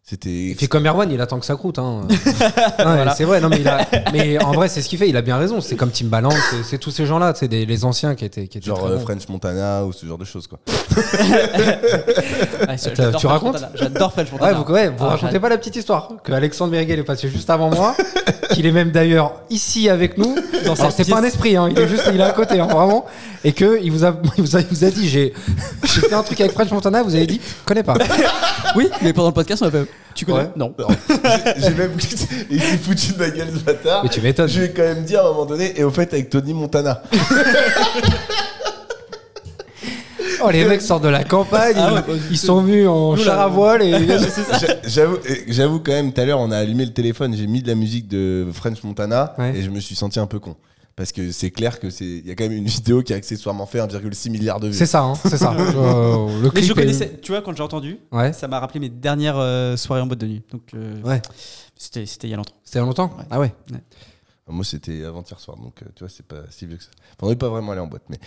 C'était. 0.08 0.30
Il 0.30 0.54
fait 0.54 0.68
comme 0.68 0.86
Erwan, 0.86 1.10
il 1.12 1.20
attend 1.20 1.38
que 1.38 1.44
ça 1.44 1.54
croûte. 1.54 1.78
Hein. 1.78 2.02
Ouais, 2.78 3.04
C'est 3.14 3.24
vrai, 3.24 3.40
non, 3.42 3.48
mais, 3.50 3.58
il 3.60 3.68
a- 3.68 3.86
mais 4.12 4.42
en 4.42 4.52
vrai, 4.52 4.68
c'est 4.68 4.80
ce 4.80 4.88
qu'il 4.88 4.98
fait. 4.98 5.08
Il 5.08 5.16
a 5.18 5.22
bien 5.22 5.36
raison. 5.36 5.60
C'est 5.60 5.76
comme 5.76 5.90
Timbaland, 5.90 6.30
c'est- 6.30 6.62
c'est 6.64 6.78
tous 6.78 6.90
ces 6.90 7.04
gens-là, 7.04 7.34
c'est 7.36 7.48
des 7.48 7.66
les 7.66 7.84
anciens 7.84 8.14
qui 8.14 8.24
étaient, 8.24 8.46
qui 8.48 8.56
étaient 8.58 8.66
Genre 8.68 8.78
très 8.82 8.92
euh. 8.92 8.98
French 9.00 9.28
Montana 9.28 9.84
ou 9.84 9.92
ce 9.92 10.06
genre 10.06 10.16
de 10.16 10.24
choses, 10.24 10.46
quoi. 10.46 10.58
Ouais, 12.68 12.76
tu 12.76 12.90
j'adore 12.96 13.20
French 13.20 13.24
racontes 13.26 13.52
Montana. 13.54 13.70
J'adore 13.74 14.12
French 14.12 14.26
Ouais, 14.28 14.32
Montana. 14.38 14.58
vous, 14.66 14.72
ouais, 14.72 14.88
vous 14.88 15.04
Ah, 15.04 15.08
racontez 15.10 15.40
pas 15.40 15.48
la 15.48 15.58
petite 15.58 15.76
histoire 15.76 16.08
que 16.24 16.32
Alexandre 16.32 16.72
Merguel 16.72 16.98
est 17.00 17.04
passé 17.04 17.28
juste 17.28 17.50
avant 17.50 17.70
moi, 17.70 17.94
qu'il 18.52 18.66
est 18.66 18.72
même 18.72 18.90
d'ailleurs 18.90 19.34
ici 19.50 19.88
avec 19.88 20.18
nous. 20.18 20.36
C'est 20.96 21.08
pas 21.10 21.18
un 21.18 21.24
esprit, 21.24 21.56
hein, 21.56 21.68
il 21.70 21.78
est 21.78 21.88
juste 21.88 22.08
il 22.12 22.20
est 22.20 22.24
à 22.24 22.32
côté, 22.32 22.60
hein, 22.60 22.66
vraiment. 22.66 23.04
Et 23.44 23.52
que 23.52 23.78
il 23.82 23.90
vous 23.92 24.04
a, 24.04 24.14
il 24.36 24.42
vous 24.42 24.56
a, 24.56 24.60
il 24.60 24.66
vous 24.66 24.84
a 24.84 24.90
dit 24.90 25.08
j'ai, 25.08 25.32
j'ai 25.84 26.00
fait 26.00 26.14
un 26.14 26.22
truc 26.22 26.40
avec 26.40 26.52
French 26.52 26.70
Montana, 26.70 27.02
vous 27.02 27.14
avez 27.14 27.26
dit, 27.26 27.40
je 27.42 27.64
connais 27.66 27.82
pas. 27.82 27.94
Oui, 28.74 28.88
mais 29.02 29.12
pendant 29.12 29.28
le 29.28 29.34
podcast, 29.34 29.62
on 29.62 29.66
a 29.66 29.70
fait. 29.70 29.86
Tu 30.14 30.24
connais 30.26 30.38
Ouais. 30.40 30.50
Non. 30.56 30.74
J'ai- 30.78 31.62
J'ai 31.62 31.74
même. 31.74 31.92
Il 32.50 32.60
s'est 32.60 32.76
foutu 32.78 33.12
de 33.12 33.18
ma 33.18 33.30
gueule, 33.30 33.48
ce 33.54 33.60
bâtard. 33.60 34.02
Mais 34.02 34.08
tu 34.10 34.20
m'étonnes. 34.20 34.48
Je 34.48 34.60
vais 34.62 34.70
quand 34.70 34.82
même 34.82 35.04
dire 35.04 35.20
à 35.20 35.26
un 35.26 35.30
moment 35.30 35.46
donné, 35.46 35.78
et 35.78 35.84
au 35.84 35.90
fait, 35.90 36.12
avec 36.12 36.28
Tony 36.30 36.54
Montana. 36.54 37.02
Oh, 40.40 40.50
les 40.52 40.64
mecs 40.64 40.82
sortent 40.82 41.02
de 41.02 41.08
la 41.08 41.24
campagne, 41.24 41.74
Ah 41.76 41.92
ouais, 41.94 42.00
ils, 42.08 42.32
ils 42.32 42.38
sont 42.38 42.62
venus 42.62 42.86
en 42.86 43.16
char 43.16 43.40
à 43.40 43.48
voile 43.48 43.82
et. 43.82 43.90
J'a- 44.60 44.76
J'avoue, 44.86 45.16
j'avoue 45.48 45.80
quand 45.80 45.90
même, 45.90 46.12
tout 46.12 46.20
à 46.20 46.24
l'heure, 46.24 46.38
on 46.38 46.52
a 46.52 46.58
allumé 46.58 46.84
le 46.84 46.92
téléphone, 46.92 47.34
j'ai 47.36 47.48
mis 47.48 47.60
de 47.60 47.66
la 47.66 47.74
musique 47.74 48.06
de 48.06 48.46
French 48.52 48.82
Montana 48.84 49.34
Ouais. 49.36 49.54
et 49.56 49.62
je 49.62 49.70
me 49.70 49.80
suis 49.80 49.96
senti 49.96 50.20
un 50.20 50.26
peu 50.26 50.38
con. 50.38 50.54
Parce 50.98 51.12
que 51.12 51.30
c'est 51.30 51.52
clair 51.52 51.78
que 51.78 51.90
c'est, 51.90 52.04
il 52.04 52.26
y 52.26 52.30
a 52.32 52.34
quand 52.34 52.42
même 52.42 52.52
une 52.58 52.66
vidéo 52.66 53.04
qui 53.04 53.12
a 53.12 53.16
accessoirement 53.16 53.66
fait 53.66 53.78
1,6 53.78 54.30
milliard 54.30 54.58
de 54.58 54.66
vues. 54.66 54.74
C'est 54.74 54.84
ça, 54.84 55.02
hein, 55.04 55.14
c'est 55.14 55.36
ça. 55.38 55.52
Euh, 55.56 56.42
le 56.42 56.50
Mais 56.52 56.60
je 56.62 56.72
est- 56.72 56.74
connaissais, 56.74 57.20
tu 57.22 57.30
vois, 57.30 57.40
quand 57.40 57.56
j'ai 57.56 57.62
entendu, 57.62 58.00
Ouais. 58.10 58.32
ça 58.32 58.48
m'a 58.48 58.58
rappelé 58.58 58.80
mes 58.80 58.88
dernières 58.88 59.38
euh, 59.38 59.76
soirées 59.76 60.02
en 60.02 60.06
boîte 60.08 60.18
de 60.18 60.26
nuit. 60.26 60.42
Donc, 60.50 60.62
euh, 60.74 61.00
Ouais. 61.02 61.22
c'était 61.76 62.04
c'était 62.04 62.26
il 62.26 62.30
y 62.30 62.34
a 62.34 62.36
longtemps. 62.36 62.54
C'était 62.64 62.78
il 62.78 62.82
y 62.82 62.82
a 62.82 62.86
longtemps 62.86 63.14
Ouais. 63.16 63.24
Ah 63.30 63.38
ouais. 63.38 63.54
Moi, 64.48 64.64
c'était 64.64 65.04
avant-hier 65.04 65.38
soir, 65.38 65.56
donc 65.56 65.74
tu 65.94 66.00
vois, 66.00 66.08
c'est 66.08 66.26
pas 66.26 66.42
si 66.50 66.66
vieux 66.66 66.78
que 66.78 66.82
ça. 66.82 66.90
Enfin, 67.12 67.26
on 67.26 67.28
n'est 67.28 67.36
pas 67.36 67.48
vraiment 67.48 67.70
allé 67.72 67.80
en 67.80 67.86
boîte, 67.86 68.02
mais. 68.08 68.18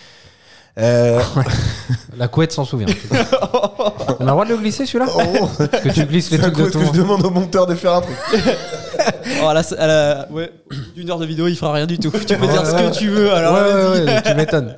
Euh, 0.78 1.20
La 2.16 2.28
couette 2.28 2.52
s'en 2.52 2.64
souvient. 2.64 2.86
On 3.12 4.14
a 4.14 4.16
le 4.20 4.26
droit 4.26 4.44
de 4.44 4.50
le 4.50 4.56
glisser 4.56 4.86
celui-là 4.86 5.10
oh, 5.14 5.48
Parce 5.58 5.82
que 5.82 5.88
tu 5.90 6.04
glisses 6.06 6.30
les 6.30 6.38
trucs 6.38 6.56
de 6.56 6.70
tout 6.70 6.78
que 6.78 6.86
je 6.86 6.92
demande 6.92 7.24
au 7.24 7.30
monteur 7.30 7.66
de 7.66 7.74
faire 7.74 7.94
un 7.94 8.00
truc 8.00 8.16
Oh, 9.42 9.46
à 9.48 9.54
la, 9.54 9.60
à 9.78 9.86
la- 9.86 10.28
ouais, 10.30 10.52
une 10.96 11.10
heure 11.10 11.18
de 11.18 11.26
vidéo, 11.26 11.48
il 11.48 11.56
fera 11.56 11.72
rien 11.72 11.86
du 11.86 11.98
tout. 11.98 12.10
Tu 12.10 12.36
peux 12.36 12.46
Ouais, 12.46 12.52
dire 12.52 12.66
ce 12.66 12.74
ouais. 12.74 12.90
que 12.90 12.94
tu 12.96 13.08
veux. 13.08 13.32
Alors, 13.32 13.54
ouais, 13.54 13.60
vas-y. 13.72 14.04
ouais, 14.04 14.12
ouais, 14.14 14.22
tu 14.22 14.34
m'étonnes. 14.34 14.76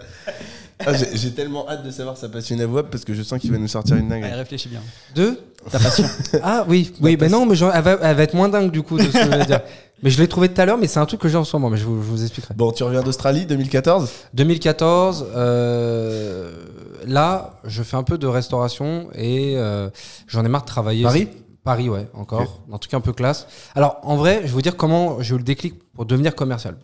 Ah, 0.87 0.93
j'ai, 0.95 1.09
j'ai 1.17 1.31
tellement 1.33 1.69
hâte 1.69 1.85
de 1.85 1.91
savoir 1.91 2.17
sa 2.17 2.29
passion 2.29 2.59
avouable 2.59 2.89
parce 2.91 3.05
que 3.05 3.15
je 3.15 3.23
sens 3.23 3.39
qu'il 3.41 3.53
va 3.53 3.59
nous 3.59 3.69
sortir 3.69 3.97
une 3.97 4.09
dingue. 4.09 4.25
Allez, 4.25 4.35
réfléchis 4.35 4.69
bien. 4.69 4.81
Deux 5.15 5.39
Ta 5.71 5.79
passion. 5.79 6.05
Ah 6.43 6.65
oui, 6.69 6.93
oui, 7.01 7.17
ben 7.17 7.31
non, 7.31 7.47
mais 7.47 7.55
genre, 7.55 7.73
elle, 7.75 7.83
va, 7.83 7.99
elle 8.03 8.17
va 8.17 8.23
être 8.23 8.35
moins 8.35 8.49
dingue 8.49 8.71
du 8.71 8.83
coup 8.83 8.99
de 8.99 9.03
ce 9.05 9.09
que 9.09 9.25
je 9.25 9.29
vais 9.31 9.47
dire. 9.47 9.61
Mais 10.03 10.11
je 10.11 10.21
l'ai 10.21 10.29
trouvé 10.29 10.51
tout 10.51 10.61
à 10.61 10.67
l'heure, 10.67 10.77
mais 10.77 10.87
c'est 10.87 10.99
un 11.01 11.07
truc 11.07 11.21
que 11.21 11.29
j'ai 11.29 11.39
en 11.39 11.45
ce 11.45 11.57
moment, 11.57 11.71
mais 11.71 11.79
je 11.79 11.85
vous, 11.87 11.97
je 12.03 12.07
vous 12.09 12.23
expliquerai. 12.23 12.53
Bon, 12.53 12.73
tu 12.73 12.83
reviens 12.83 13.01
d'Australie 13.03 13.47
2014 13.47 14.11
2014, 14.35 15.29
euh, 15.35 16.53
là, 17.07 17.55
je 17.65 17.83
fais 17.83 17.97
un 17.97 18.03
peu 18.03 18.19
de 18.19 18.27
restauration 18.27 19.09
et 19.15 19.55
euh, 19.57 19.89
j'en 20.27 20.45
ai 20.45 20.49
marre 20.49 20.63
de 20.63 20.67
travailler. 20.67 21.05
Paris? 21.05 21.29
Paris, 21.63 21.89
ouais, 21.89 22.07
encore. 22.13 22.43
Ok. 22.43 22.75
Un 22.75 22.79
truc 22.79 22.93
un 22.93 23.01
peu 23.01 23.15
classe. 23.15 23.47
Alors, 23.75 23.99
en 24.03 24.17
vrai, 24.17 24.41
je 24.43 24.49
vais 24.49 24.53
vous 24.53 24.63
dire 24.63 24.77
comment 24.77 25.23
j'ai 25.23 25.37
eu 25.37 25.39
le 25.39 25.45
déclic 25.45 25.75
pour 25.95 26.05
devenir 26.05 26.35
commercial. 26.35 26.77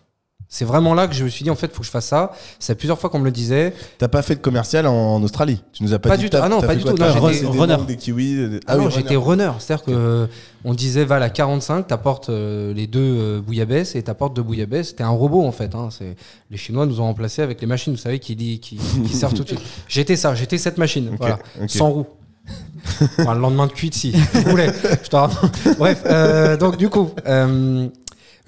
C'est 0.53 0.65
vraiment 0.65 0.95
là 0.95 1.07
que 1.07 1.15
je 1.15 1.23
me 1.23 1.29
suis 1.29 1.45
dit, 1.45 1.51
en 1.51 1.55
fait, 1.55 1.69
il 1.69 1.73
faut 1.73 1.79
que 1.79 1.87
je 1.87 1.93
fasse 1.93 2.07
ça. 2.07 2.33
C'est 2.59 2.75
plusieurs 2.75 2.99
fois 2.99 3.09
qu'on 3.09 3.21
me 3.21 3.25
le 3.25 3.31
disait. 3.31 3.73
T'as 3.99 4.09
pas 4.09 4.21
fait 4.21 4.35
de 4.35 4.41
commercial 4.41 4.85
en, 4.89 4.93
en 5.15 5.23
Australie 5.23 5.63
Tu 5.73 5.85
nous 5.85 5.95
as 5.95 6.01
pas, 6.01 6.09
Pas 6.09 6.17
dit 6.17 6.25
du 6.25 6.31
tout. 6.31 6.39
Ah 6.43 6.49
non, 6.49 6.61
pas 6.61 6.75
du 6.75 6.83
tout. 6.83 6.89
J'étais 6.97 7.41
des 7.53 7.59
runner. 7.59 7.77
des 7.87 7.97
kiwis 7.97 8.37
euh, 8.37 8.61
Ah, 8.67 8.77
non, 8.77 8.87
oui, 8.87 8.93
j'étais 8.97 9.15
runner. 9.15 9.53
C'est-à-dire 9.61 9.85
que 9.85 10.29
on 10.65 10.75
disait, 10.75 11.05
va 11.05 11.17
à 11.17 11.31
45, 11.31 11.87
t'apportes 11.87 12.31
euh, 12.31 12.75
les 12.75 12.89
deux 12.89 12.99
euh, 13.01 13.41
bouillabaisse 13.41 13.95
et 13.95 14.03
t'apportes 14.03 14.35
deux 14.35 14.43
bouillabaisse. 14.43 14.89
C'était 14.89 15.05
un 15.05 15.11
robot, 15.11 15.47
en 15.47 15.53
fait. 15.53 15.73
hein. 15.77 15.89
C'est- 15.97 16.17
Les 16.51 16.57
Chinois 16.57 16.85
nous 16.85 17.01
ont 17.01 17.05
remplacés 17.05 17.43
avec 17.43 17.61
les 17.61 17.69
machines, 17.69 17.93
vous 17.93 17.99
savez, 18.01 18.19
qui, 18.19 18.35
lit- 18.35 18.59
qui, 18.59 18.77
qui 18.77 19.15
servent 19.17 19.35
tout 19.35 19.45
de 19.45 19.49
suite. 19.49 19.61
J'étais 19.89 20.17
ça, 20.17 20.35
j'étais 20.35 20.59
cette 20.59 20.79
machine. 20.79 21.11
Ok, 21.13 21.19
Voilà. 21.21 21.39
ok. 21.63 21.71
Sans 21.71 21.91
roue. 21.91 22.07
Enfin, 23.21 23.35
le 23.37 23.41
lendemain 23.41 23.69
de 23.69 23.73
cuite, 23.73 23.95
si. 23.95 24.13
Je. 24.13 25.75
Bref, 25.79 26.03
euh, 26.07 26.57
donc 26.57 26.77
du 26.77 26.89
coup, 26.89 27.11
euh, 27.27 27.87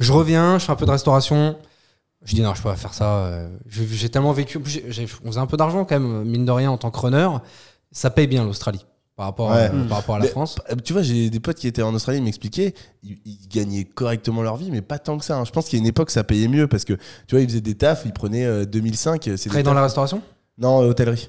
je 0.01 0.13
reviens, 0.13 0.59
je 0.59 0.65
fais 0.65 0.73
un 0.73 0.77
peu 0.77 0.87
de 0.87 0.91
restauration. 0.91 1.55
Je 2.25 2.35
dis 2.35 2.41
non, 2.43 2.55
je 2.55 2.63
peux 2.63 2.69
pas 2.69 2.77
faire 2.77 2.95
ça. 2.95 3.17
euh, 3.27 3.49
J'ai 3.69 4.09
tellement 4.09 4.33
vécu. 4.33 4.59
on 4.59 4.63
faisait 4.65 5.39
un 5.39 5.47
peu 5.47 5.57
d'argent 5.57 5.85
quand 5.85 5.99
même, 5.99 6.25
mine 6.25 6.45
de 6.45 6.53
rien, 6.53 6.71
en 6.71 6.79
tant 6.79 6.91
que 6.91 6.99
runner. 7.01 7.29
Ça 7.91 8.11
paye 8.11 8.27
bien 8.27 8.45
l'Australie 8.45 8.87
par 9.17 9.27
rapport, 9.27 9.51
Ouais. 9.51 9.65
à, 9.67 9.71
par 9.89 9.99
rapport 9.99 10.15
à 10.15 10.19
la 10.19 10.25
Mais, 10.25 10.31
France. 10.31 10.57
euh, 10.71 10.77
Tu 10.83 10.93
vois, 10.95 11.03
j'ai 11.03 11.29
des 11.31 11.41
potes 11.41 11.59
qui 11.59 11.67
étaient 11.67 11.83
en 11.83 11.93
Australie, 11.95 12.19
ils 12.19 12.25
m'expliquaient, 12.25 12.75
ils, 13.03 13.19
ils 13.27 13.49
gagnaient 13.49 13.85
correctement 13.85 14.41
leur 14.43 14.57
vie, 14.57 14.71
mais 14.71 14.81
pas 14.83 14.99
tant 14.99 15.19
que 15.19 15.25
ça. 15.25 15.37
hein. 15.37 15.45
Je 15.45 15.51
pense 15.51 15.67
qu'il 15.67 15.79
y 15.79 15.81
a 15.81 15.83
une 15.83 15.89
époque, 15.89 16.11
ça 16.11 16.25
payait 16.25 16.49
mieux 16.49 16.67
parce 16.69 16.85
que 16.85 16.95
tu 16.95 17.33
vois, 17.35 17.41
ils 17.41 17.49
faisaient 17.49 17.61
des 17.61 17.75
tafs, 17.75 18.03
ils 18.07 18.13
prenaient 18.13 18.47
euh, 18.47 18.65
2005. 18.65 19.23
C'est 19.25 19.37
Travailler 19.49 19.63
des 19.63 19.69
dans 19.69 19.75
la 19.75 19.83
restauration? 19.83 20.23
Non, 20.59 20.81
euh, 20.83 20.89
hôtellerie. 20.89 21.29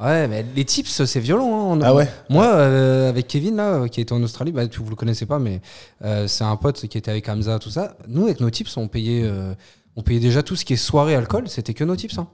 Ouais, 0.00 0.28
mais 0.28 0.46
les 0.54 0.64
tips, 0.64 1.04
c'est 1.04 1.18
violent. 1.20 1.74
hein. 1.74 1.80
Ah 1.82 1.92
ouais? 1.94 2.08
Moi, 2.30 2.46
euh, 2.46 3.08
avec 3.08 3.26
Kevin, 3.26 3.56
là, 3.56 3.70
euh, 3.82 3.88
qui 3.88 4.00
était 4.00 4.12
en 4.12 4.22
Australie, 4.22 4.52
bah, 4.52 4.66
tu, 4.68 4.78
vous 4.80 4.90
le 4.90 4.94
connaissez 4.96 5.26
pas, 5.26 5.40
mais 5.40 5.60
euh, 6.04 6.28
c'est 6.28 6.44
un 6.44 6.54
pote 6.54 6.86
qui 6.86 6.96
était 6.98 7.10
avec 7.10 7.28
Hamza, 7.28 7.58
tout 7.58 7.70
ça. 7.70 7.96
Nous, 8.06 8.24
avec 8.26 8.38
nos 8.40 8.48
tips, 8.48 8.76
on 8.76 8.86
payait, 8.86 9.22
euh, 9.24 9.54
on 9.96 10.02
payait 10.02 10.20
déjà 10.20 10.44
tout 10.44 10.54
ce 10.54 10.64
qui 10.64 10.74
est 10.74 10.76
soirée, 10.76 11.16
alcool, 11.16 11.48
c'était 11.48 11.74
que 11.74 11.82
nos 11.82 11.96
tips. 11.96 12.16
hein. 12.18 12.28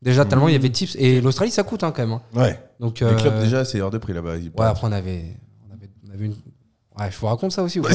Déjà, 0.00 0.24
tellement 0.24 0.46
il 0.46 0.52
y 0.52 0.56
avait 0.56 0.68
de 0.68 0.74
tips. 0.74 0.94
Et 0.96 1.20
l'Australie, 1.20 1.50
ça 1.50 1.64
coûte 1.64 1.82
hein, 1.82 1.92
quand 1.94 2.02
même. 2.06 2.12
hein. 2.12 2.22
Ouais. 2.36 2.60
Donc, 2.78 3.00
Les 3.00 3.16
clubs, 3.16 3.40
déjà, 3.40 3.64
c'est 3.64 3.80
hors 3.80 3.90
de 3.90 3.98
prix 3.98 4.12
là-bas. 4.12 4.34
Ouais, 4.36 4.66
après, 4.66 4.86
on 4.86 4.92
avait, 4.92 5.24
on 5.68 5.74
avait, 5.74 5.90
on 6.08 6.14
avait 6.14 6.26
une. 6.26 6.36
Ouais, 7.00 7.10
je 7.10 7.18
vous 7.18 7.26
raconte 7.26 7.50
ça 7.50 7.64
aussi 7.64 7.80
ou 7.80 7.82
pas 7.82 7.90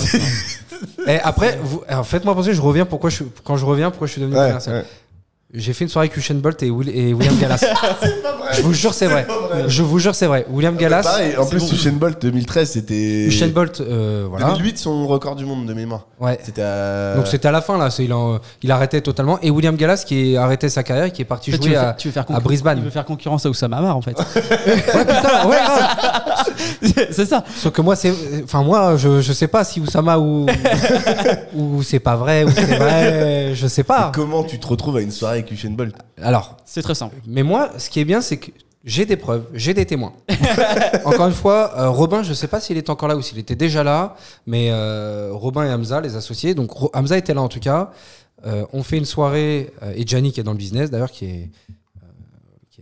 Et 1.08 1.20
après, 1.22 1.58
vous, 1.64 1.82
faites-moi 2.04 2.36
penser, 2.36 2.54
je 2.54 2.62
reviens 2.62 2.86
pourquoi 2.86 3.10
je 3.10 3.16
suis, 3.18 3.26
quand 3.46 3.56
je 3.56 3.66
reviens, 3.66 3.90
pourquoi 3.90 4.08
je 4.08 4.14
suis 4.14 4.22
devenu 4.22 4.36
Ouais, 4.38 4.48
commercial? 4.48 4.76
ouais. 4.76 4.86
J'ai 5.56 5.74
fait 5.74 5.84
une 5.84 5.90
soirée 5.90 6.08
avec 6.08 6.18
Usain 6.18 6.34
Bolt 6.36 6.64
et, 6.64 6.72
Will- 6.72 6.90
et 6.90 7.14
William 7.14 7.38
Gallas. 7.38 7.64
Je 8.54 8.62
vous 8.64 8.74
jure, 8.74 8.94
c'est 8.94 9.06
vrai. 9.08 9.26
Je 9.68 9.82
vous 9.84 10.00
jure, 10.00 10.14
c'est 10.16 10.26
vrai. 10.26 10.46
William 10.50 10.76
Gallas. 10.76 11.04
Pareil, 11.04 11.38
en 11.38 11.46
plus, 11.46 11.60
bon. 11.60 11.72
Usain 11.72 11.92
Bolt 11.92 12.22
2013, 12.22 12.72
c'était. 12.72 13.26
Usain 13.26 13.48
Bolt, 13.50 13.80
euh, 13.82 14.26
voilà. 14.30 14.48
2008, 14.54 14.78
son 14.80 15.08
record 15.08 15.36
du 15.36 15.46
monde 15.46 15.66
de 15.68 15.74
mémoire. 15.74 16.08
Ouais. 16.20 16.40
C'était 16.44 16.62
à. 16.64 17.16
Donc 17.16 17.28
c'était 17.28 17.48
à 17.48 17.52
la 17.52 17.62
fin 17.62 17.78
là, 17.78 17.90
c'est- 17.92 18.04
il, 18.04 18.14
en- 18.14 18.40
il 18.64 18.72
arrêtait 18.72 19.02
totalement. 19.02 19.40
Et 19.42 19.50
William 19.52 19.76
Gallas 19.76 20.04
qui 20.08 20.36
a 20.38 20.44
arrêté 20.44 20.70
sa 20.70 20.82
carrière, 20.84 21.06
et 21.06 21.12
qui 21.12 21.22
est 21.22 21.26
parti 21.26 21.52
En 21.52 21.54
fait, 21.54 21.60
tu, 21.60 21.68
jouer 21.68 21.76
veux 21.76 21.82
à, 21.82 21.84
faire, 21.86 21.96
tu 21.98 22.08
veux 22.08 22.12
faire 22.14 22.24
à 22.24 22.26
concurrence- 22.26 22.44
Brisbane. 22.44 22.78
Il 22.80 22.84
veut 22.86 22.90
faire 22.90 23.06
concurrence 23.06 23.46
à 23.46 23.50
Oussama 23.50 23.78
Hamar 23.78 23.96
en 23.98 24.02
fait. 24.02 24.18
Ouais, 24.36 25.06
putain, 25.06 25.48
ouais, 25.48 25.58
grave. 25.64 26.33
c'est 27.12 27.26
ça. 27.26 27.44
Sauf 27.56 27.72
que 27.74 27.82
moi, 27.82 27.96
c'est, 27.96 28.14
enfin 28.44 28.64
moi, 28.64 28.98
je, 28.98 29.22
je 29.22 29.34
sais 29.34 29.48
pas 29.48 29.64
si 29.64 29.80
Oussama 29.80 30.18
ou 30.20 30.46
ou 31.56 31.84
c'est 31.84 32.00
pas 32.00 32.16
vrai 32.16 32.44
ou 32.44 32.50
c'est 32.52 32.76
vrai, 32.78 33.52
je 33.56 33.68
sais 33.68 33.84
pas. 33.84 34.12
Comment 34.14 34.44
tu 34.44 34.60
te 34.60 34.68
retrouves 34.68 34.98
à 34.98 35.02
une 35.02 35.12
soirée 35.12 35.40
avec 35.40 35.52
Usain 35.52 35.72
Bolt? 35.72 35.96
Alors, 36.22 36.58
C'est 36.66 36.82
très 36.82 36.96
simple. 36.96 37.16
mais 37.28 37.44
moi, 37.44 37.70
ce 37.78 37.90
qui 37.90 38.00
est 38.00 38.06
bien, 38.06 38.22
c'est 38.22 38.38
que 38.38 38.52
j'ai 38.84 39.06
des 39.06 39.16
preuves, 39.16 39.46
j'ai 39.54 39.74
des 39.74 39.86
témoins. 39.86 40.12
Encore 41.06 41.28
une 41.28 41.34
fois, 41.34 41.72
euh, 41.78 41.90
Robin, 41.90 42.22
je 42.24 42.34
sais 42.34 42.48
pas 42.48 42.60
s'il 42.60 42.78
est 42.78 42.90
encore 42.90 43.08
là 43.08 43.16
ou 43.16 43.22
s'il 43.22 43.40
était 43.40 43.56
déjà 43.56 43.84
là, 43.84 44.16
mais 44.46 44.70
euh, 44.72 45.30
Robin 45.32 45.64
et 45.64 45.72
Hamza, 45.72 46.02
les 46.02 46.16
associés, 46.18 46.54
donc 46.54 46.72
Ro- 46.72 46.92
Hamza 46.94 47.18
était 47.18 47.34
là 47.34 47.42
en 47.42 47.48
tout 47.48 47.62
cas. 47.62 47.92
Euh, 48.46 48.66
on 48.74 48.84
fait 48.84 48.98
une 48.98 49.06
soirée, 49.06 49.72
euh, 49.84 49.94
et 49.96 50.06
Gianni 50.06 50.34
qui 50.34 50.42
est 50.42 50.44
dans 50.44 50.52
le 50.52 50.58
business 50.58 50.92
d'ailleurs, 50.92 51.12
qui 51.12 51.26
est 51.26 51.50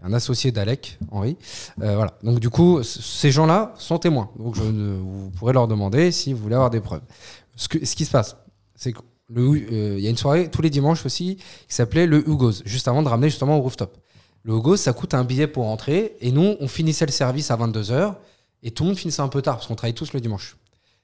un 0.02 0.14
associé 0.14 0.52
d'Alec, 0.52 0.98
Henri. 1.12 1.38
Euh, 1.82 1.96
voilà. 1.96 2.18
Donc 2.24 2.40
du 2.40 2.50
coup, 2.50 2.82
ces 2.84 3.32
gens-là 3.32 3.74
sont 3.78 3.98
témoins. 3.98 4.30
Donc 4.38 4.58
vous 4.58 5.32
pourrez 5.38 5.54
leur 5.54 5.68
demander 5.68 6.12
si 6.12 6.34
vous 6.34 6.42
voulez 6.42 6.56
avoir 6.56 6.70
des 6.70 6.82
preuves. 6.82 7.02
Ce, 7.56 7.68
qui 7.68 8.06
se 8.06 8.12
passe, 8.12 8.38
c'est 8.76 8.94
qu'il 8.94 10.00
y 10.00 10.08
a 10.08 10.10
une 10.10 10.18
soirée 10.18 10.50
tous 10.50 10.62
les 10.62 10.70
dimanches 10.70 11.06
aussi 11.06 11.36
qui 11.36 11.76
s'appelait 11.76 12.08
le 12.08 12.28
Hugo's, 12.28 12.64
juste 12.66 12.88
avant 12.88 13.04
de 13.04 13.08
ramener 13.08 13.30
justement 13.30 13.58
au 13.58 13.62
rooftop. 13.62 13.98
Le 14.44 14.54
Hugo's, 14.54 14.82
ça 14.82 14.94
coûte 14.94 15.14
un 15.14 15.24
billet 15.24 15.48
pour 15.48 15.68
entrer, 15.68 16.16
et 16.20 16.32
nous, 16.32 16.56
on 16.60 16.68
finissait 16.68 17.06
le 17.06 17.12
service 17.12 17.52
à 17.52 17.58
22h, 17.58 18.16
et 18.64 18.72
tout 18.72 18.84
le 18.84 18.90
monde 18.90 18.98
finissait 18.98 19.22
un 19.22 19.28
peu 19.28 19.44
tard, 19.44 19.58
parce 19.58 19.68
qu'on 19.68 19.76
travaille 19.76 19.94
tous 19.94 20.14
le 20.14 20.20
dimanche. 20.20 20.58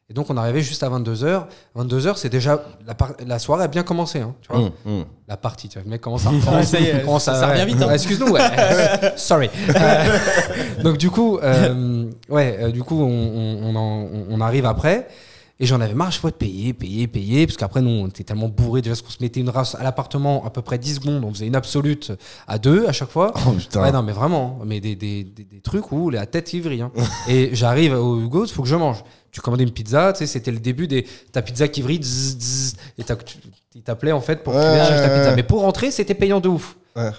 Et 0.09 0.13
donc, 0.13 0.29
on 0.29 0.37
arrivait 0.37 0.61
juste 0.61 0.83
à 0.83 0.89
22h. 0.89 1.43
22h, 1.77 2.13
c'est 2.15 2.29
déjà. 2.29 2.63
La, 2.87 2.95
par- 2.95 3.11
la 3.25 3.39
soirée 3.39 3.65
a 3.65 3.67
bien 3.67 3.83
commencé, 3.83 4.19
hein, 4.21 4.33
tu 4.41 4.47
vois. 4.53 4.61
Hum, 4.61 4.71
hum. 4.85 5.05
La 5.27 5.35
partie, 5.35 5.67
tu 5.67 5.77
vois, 5.77 5.83
le 5.83 5.89
mec 5.89 5.99
commence 5.99 6.25
à 6.25 6.29
reprendre. 6.31 6.63
Ça 6.63 6.79
est, 6.79 7.01
commence 7.03 7.25
ça- 7.25 7.33
à- 7.33 7.39
ça 7.41 7.47
revient 7.47 7.65
vite, 7.65 7.81
hein. 7.81 7.91
Excuse-nous, 7.91 8.29
ouais. 8.29 8.39
Sorry. 9.17 9.49
Euh, 9.75 10.17
donc 10.81 10.97
du 10.97 11.09
coup, 11.09 11.37
euh, 11.39 12.05
ouais, 12.29 12.57
euh, 12.61 12.71
du 12.71 12.83
coup, 12.83 13.01
on, 13.01 13.05
on- 13.09 13.59
on 13.63 13.75
en- 13.75 14.07
on 14.29 14.39
arrive 14.39 14.65
après. 14.65 15.07
Et 15.59 15.65
j'en 15.65 15.81
avais 15.81 15.95
marre, 15.95 16.11
je 16.11 16.19
fois 16.19 16.29
de 16.29 16.35
payer, 16.35 16.71
payer, 16.73 17.07
payer, 17.07 17.47
parce 17.47 17.57
qu'après, 17.57 17.81
nous, 17.81 17.89
on 17.89 18.07
était 18.07 18.23
tellement 18.23 18.47
bourrés, 18.47 18.81
déjà, 18.83 18.91
parce 18.93 19.01
qu'on 19.01 19.09
se 19.09 19.23
mettait 19.23 19.39
une 19.39 19.49
race 19.49 19.73
à 19.73 19.81
l'appartement 19.81 20.45
à 20.45 20.51
peu 20.51 20.61
près 20.61 20.77
10 20.77 20.95
secondes, 20.95 21.23
on 21.23 21.33
faisait 21.33 21.47
une 21.47 21.55
absolute 21.55 22.11
à 22.47 22.59
deux 22.59 22.85
à 22.87 22.91
chaque 22.91 23.09
fois. 23.09 23.33
Oh 23.47 23.51
putain. 23.53 23.81
Ouais, 23.81 23.91
non, 23.91 24.03
mais 24.03 24.11
vraiment, 24.11 24.59
mais 24.65 24.79
des, 24.79 24.95
des, 24.95 25.23
des, 25.23 25.43
des 25.45 25.59
trucs 25.61 25.91
où 25.91 26.09
la 26.11 26.27
tête 26.27 26.53
y 26.53 26.59
vrille. 26.59 26.81
hein. 26.83 26.91
et 27.27 27.49
j'arrive 27.55 27.93
au 27.93 28.21
Hugo, 28.21 28.45
il 28.45 28.51
faut 28.51 28.61
que 28.61 28.67
je 28.69 28.75
mange. 28.75 29.03
Tu 29.31 29.41
commandais 29.41 29.63
une 29.63 29.71
pizza, 29.71 30.13
tu 30.13 30.19
sais, 30.19 30.27
c'était 30.27 30.51
le 30.51 30.59
début 30.59 30.87
des 30.87 31.05
ta 31.31 31.41
pizza 31.41 31.67
qui 31.67 31.81
vrille, 31.81 32.01
zzz, 32.03 32.37
zzz, 32.39 32.75
et 32.99 33.03
il 33.75 33.81
t'appelait 33.83 34.11
en 34.11 34.21
fait 34.21 34.43
pour 34.43 34.53
que 34.53 34.59
tu 34.59 34.65
Ouais, 34.65 34.77
chercher 34.77 34.93
ta 34.95 35.01
ouais, 35.07 35.15
pizza. 35.15 35.29
ouais. 35.29 35.35
Mais 35.35 35.43
pour 35.43 35.61
rentrer, 35.61 35.91
c'était 35.91 36.13
payant 36.15 36.39
de 36.39 36.49
ouf. 36.49 36.77
Ouais. 36.95 37.09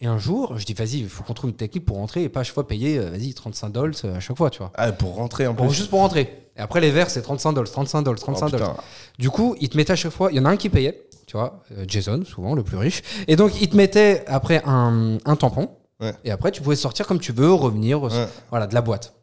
Et 0.00 0.06
un 0.06 0.18
jour, 0.18 0.58
je 0.58 0.64
dis, 0.66 0.74
vas-y, 0.74 0.98
il 1.00 1.08
faut 1.08 1.22
qu'on 1.24 1.32
trouve 1.34 1.50
une 1.50 1.56
technique 1.56 1.84
pour 1.86 1.96
rentrer 1.96 2.22
et 2.24 2.28
pas 2.28 2.40
à 2.40 2.42
chaque 2.42 2.54
fois 2.54 2.66
payer, 2.68 2.98
euh, 2.98 3.10
vas-y, 3.10 3.32
35 3.32 3.70
dollars 3.70 3.94
euh, 4.04 4.16
à 4.16 4.20
chaque 4.20 4.36
fois, 4.36 4.50
tu 4.50 4.58
vois. 4.58 4.70
Ah, 4.74 4.92
pour 4.92 5.14
rentrer 5.14 5.46
en 5.46 5.54
Bon, 5.54 5.66
plus. 5.68 5.74
juste 5.76 5.88
pour 5.90 6.00
rentrer. 6.00 6.45
Et 6.56 6.60
après, 6.60 6.80
les 6.80 6.90
verres, 6.90 7.10
c'est 7.10 7.22
35 7.22 7.52
dollars, 7.52 7.70
35 7.70 8.02
dollars, 8.02 8.18
35 8.20 8.46
Oh, 8.46 8.50
dollars. 8.50 8.84
Du 9.18 9.30
coup, 9.30 9.54
il 9.60 9.68
te 9.68 9.76
mettait 9.76 9.92
à 9.92 9.96
chaque 9.96 10.12
fois, 10.12 10.30
il 10.32 10.36
y 10.36 10.40
en 10.40 10.44
a 10.46 10.50
un 10.50 10.56
qui 10.56 10.68
payait, 10.70 11.06
tu 11.26 11.36
vois, 11.36 11.62
euh, 11.72 11.84
Jason, 11.86 12.24
souvent 12.24 12.54
le 12.54 12.62
plus 12.62 12.76
riche. 12.78 13.02
Et 13.28 13.36
donc, 13.36 13.60
il 13.60 13.68
te 13.68 13.76
mettait 13.76 14.24
après 14.26 14.62
un, 14.64 15.18
un 15.24 15.36
tampon. 15.36 15.70
Ouais. 16.00 16.14
Et 16.24 16.30
après, 16.30 16.50
tu 16.52 16.62
pouvais 16.62 16.76
sortir 16.76 17.06
comme 17.06 17.20
tu 17.20 17.32
veux, 17.32 17.52
revenir, 17.52 18.02
Ouais. 18.02 18.26
voilà, 18.50 18.66
de 18.66 18.74
la 18.74 18.80
boîte. 18.82 19.14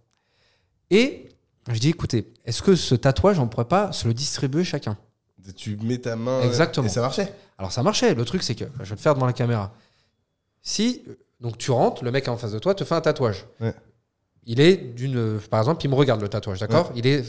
Et 0.91 1.29
je 1.71 1.79
dis, 1.79 1.89
écoutez, 1.89 2.31
est-ce 2.45 2.61
que 2.61 2.75
ce 2.75 2.93
tatouage, 2.95 3.39
on 3.39 3.47
pourrait 3.47 3.65
pas 3.65 3.91
se 3.91 4.07
le 4.07 4.13
distribuer 4.13 4.63
chacun? 4.63 4.97
Tu 5.55 5.77
mets 5.84 5.97
ta 5.97 6.15
main. 6.15 6.41
Exactement. 6.41 6.86
Et 6.88 6.89
ça 6.89 7.01
marchait. 7.01 7.34
Alors, 7.57 7.71
ça 7.71 7.84
marchait. 7.84 8.13
Le 8.15 8.25
truc, 8.25 8.43
c'est 8.43 8.55
que, 8.55 8.65
je 8.79 8.84
vais 8.89 8.95
le 8.95 9.01
faire 9.01 9.13
devant 9.15 9.25
la 9.25 9.34
caméra. 9.34 9.71
Si, 10.61 11.03
donc 11.41 11.57
tu 11.57 11.71
rentres, 11.71 12.03
le 12.03 12.11
mec 12.11 12.27
en 12.27 12.38
face 12.38 12.51
de 12.53 12.59
toi 12.59 12.73
te 12.75 12.84
fait 12.84 12.95
un 12.95 13.01
tatouage. 13.01 13.45
Ouais. 13.59 13.73
Il 14.45 14.59
est 14.59 14.75
d'une. 14.77 15.39
Par 15.49 15.59
exemple, 15.61 15.85
il 15.85 15.89
me 15.89 15.95
regarde 15.95 16.21
le 16.21 16.27
tatouage, 16.29 16.59
d'accord 16.59 16.91
Il 16.95 17.07
est 17.07 17.23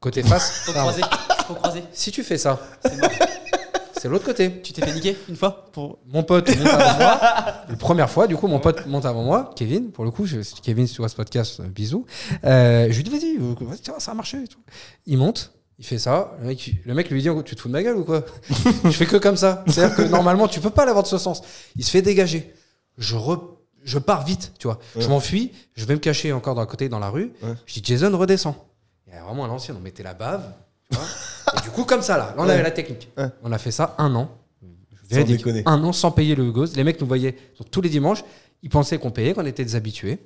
côté 0.00 0.22
face. 0.22 0.62
Faut 0.66 0.72
croiser. 0.72 1.02
Faut 1.48 1.54
croiser. 1.54 1.82
Si 1.92 2.10
tu 2.12 2.22
fais 2.22 2.38
ça, 2.38 2.60
C'est 3.98 4.08
l'autre 4.08 4.24
côté. 4.26 4.60
Tu 4.62 4.72
t'es 4.72 4.84
fait 4.84 4.92
niquer 4.94 5.16
une 5.28 5.36
fois 5.36 5.70
pour... 5.72 5.98
Mon 6.06 6.22
pote 6.22 6.48
monte 6.56 6.68
avant 6.68 6.98
moi. 6.98 7.20
La 7.68 7.76
première 7.76 8.10
fois, 8.10 8.26
du 8.26 8.36
coup, 8.36 8.46
mon 8.46 8.60
pote 8.60 8.86
monte 8.86 9.06
avant 9.06 9.22
moi. 9.24 9.50
Kevin, 9.56 9.90
pour 9.90 10.04
le 10.04 10.10
coup, 10.10 10.26
je, 10.26 10.36
Kevin, 10.62 10.86
si 10.86 10.94
tu 10.94 11.00
vois 11.00 11.08
ce 11.08 11.16
podcast, 11.16 11.60
euh, 11.60 11.64
bisous. 11.68 12.04
Euh, 12.44 12.88
je 12.90 12.96
lui 12.96 13.02
dis, 13.02 13.10
vas-y, 13.10 13.36
vas-y, 13.66 13.78
tiens, 13.80 13.94
ça 13.98 14.12
a 14.12 14.14
marché. 14.14 14.36
et 14.44 14.46
tout. 14.48 14.60
Il 15.06 15.16
monte, 15.18 15.52
il 15.78 15.86
fait 15.86 15.98
ça. 15.98 16.36
Le 16.40 16.46
mec, 16.48 16.70
le 16.84 16.94
mec 16.94 17.10
lui 17.10 17.22
dit, 17.22 17.28
tu 17.44 17.56
te 17.56 17.60
fous 17.60 17.68
de 17.68 17.72
ma 17.72 17.82
gueule 17.82 17.96
ou 17.96 18.04
quoi 18.04 18.22
Je 18.84 18.90
fais 18.90 19.06
que 19.06 19.16
comme 19.16 19.36
ça. 19.36 19.64
C'est-à-dire 19.66 19.96
que 19.96 20.02
normalement, 20.02 20.46
tu 20.46 20.60
peux 20.60 20.70
pas 20.70 20.84
l'avoir 20.84 21.02
de 21.02 21.08
ce 21.08 21.18
sens. 21.18 21.42
Il 21.74 21.84
se 21.84 21.90
fait 21.90 22.02
dégager. 22.02 22.54
Je, 22.98 23.16
re- 23.16 23.55
je 23.86 23.98
pars 23.98 24.24
vite, 24.24 24.52
tu 24.58 24.66
vois. 24.66 24.78
Je 24.98 25.08
m'enfuis, 25.08 25.52
je 25.74 25.84
vais 25.86 25.94
me 25.94 26.00
cacher 26.00 26.32
encore 26.32 26.54
d'un 26.56 26.66
côté 26.66 26.88
dans 26.90 26.98
la 26.98 27.08
rue. 27.08 27.32
Ouais. 27.42 27.54
Je 27.64 27.74
dis, 27.74 27.82
Jason, 27.84 28.16
redescends. 28.18 28.56
Il 29.06 29.14
y 29.14 29.16
a 29.16 29.22
vraiment 29.22 29.44
à 29.44 29.48
l'ancienne, 29.48 29.76
on 29.78 29.82
mettait 29.82 30.02
la 30.02 30.12
bave. 30.14 30.42
tu 30.90 30.96
vois. 30.98 31.06
Et 31.56 31.60
du 31.62 31.70
coup, 31.70 31.84
comme 31.84 32.02
ça, 32.02 32.18
là, 32.18 32.24
là 32.26 32.34
on 32.38 32.44
Ouais. 32.46 32.52
avait 32.54 32.62
la 32.62 32.70
technique. 32.72 33.08
On 33.42 33.52
a 33.52 33.58
fait 33.58 33.70
ça 33.70 33.94
un 33.98 34.14
an. 34.14 34.28
Déconner. 35.08 35.62
Un 35.66 35.82
an 35.84 35.92
sans 35.92 36.10
payer 36.10 36.34
le 36.34 36.50
ghost. 36.50 36.76
Les 36.76 36.82
mecs 36.82 37.00
nous 37.00 37.06
voyaient 37.06 37.36
donc, 37.58 37.70
tous 37.70 37.80
les 37.80 37.88
dimanches. 37.88 38.24
Ils 38.62 38.70
pensaient 38.70 38.98
qu'on 38.98 39.12
payait, 39.12 39.34
qu'on 39.34 39.46
était 39.46 39.64
des 39.64 39.76
habitués, 39.76 40.18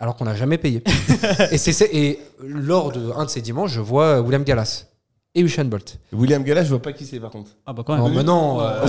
alors 0.00 0.16
qu'on 0.16 0.24
n'a 0.24 0.34
jamais 0.34 0.58
payé. 0.58 0.82
et, 1.52 1.58
c'est, 1.58 1.88
et 1.94 2.18
lors 2.40 2.90
de 2.90 3.12
un 3.12 3.24
de 3.26 3.30
ces 3.30 3.40
dimanches, 3.40 3.70
je 3.70 3.80
vois 3.80 4.20
William 4.20 4.42
Gallas 4.42 4.86
et 5.34 5.40
Usain 5.40 5.64
Bolt. 5.64 5.98
William 6.12 6.42
Gallas, 6.42 6.64
je 6.64 6.68
vois 6.70 6.82
pas 6.82 6.92
qui 6.92 7.06
c'est 7.06 7.18
par 7.18 7.30
contre. 7.30 7.50
Ah 7.66 7.72
bah 7.72 7.82
quand 7.86 7.96
Non, 7.96 8.04
même. 8.08 8.16
mais 8.18 8.22
non, 8.22 8.60
euh, 8.60 8.84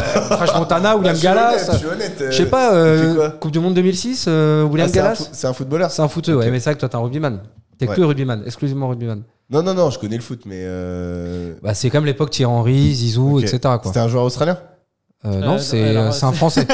Montana, 0.57 0.95
William 0.97 1.17
Gallas. 1.17 1.69
Je 1.71 1.77
suis 1.77 1.87
honnête. 1.87 2.19
euh, 2.21 2.31
Je 2.31 2.35
sais 2.37 2.45
pas, 2.47 2.73
euh, 2.73 3.09
fait 3.11 3.15
quoi 3.15 3.29
Coupe 3.31 3.51
du 3.51 3.59
Monde 3.59 3.73
2006, 3.75 4.25
euh, 4.27 4.63
William 4.63 4.87
Ah, 4.89 4.93
c'est 4.93 4.99
un 4.99 5.03
Gallas. 5.03 5.29
C'est 5.31 5.47
un 5.47 5.53
footballeur 5.53 5.91
C'est 5.91 6.01
un 6.01 6.07
footeux, 6.09 6.35
ouais, 6.35 6.45
Ok. 6.45 6.51
mais 6.51 6.59
c'est 6.59 6.65
vrai 6.71 6.75
que 6.75 6.79
toi, 6.81 6.89
t'es 6.89 6.95
un 6.95 6.99
rugbyman. 6.99 7.39
T'es 7.77 7.87
Ouais. 7.87 7.95
que 7.95 8.01
rugbyman, 8.01 8.43
exclusivement 8.45 8.89
rugbyman. 8.89 9.23
Non, 9.49 9.63
non, 9.63 9.73
non, 9.73 9.89
je 9.89 9.99
connais 9.99 10.15
le 10.17 10.21
foot, 10.21 10.41
mais. 10.45 10.59
euh, 10.63 11.53
Bah, 11.63 11.73
c'est 11.73 11.89
comme 11.89 12.05
l'époque 12.05 12.29
Thierry 12.31 12.51
Henry, 12.51 12.93
Zizou, 12.93 13.39
etc. 13.39 13.59
C'était 13.83 13.99
un 13.99 14.07
joueur 14.09 14.23
australien 14.25 14.57
Euh, 15.25 15.39
non, 15.39 15.53
Euh, 15.53 15.57
c'est, 15.57 15.95
euh, 15.95 16.09
un 16.11 16.31
français. 16.33 16.67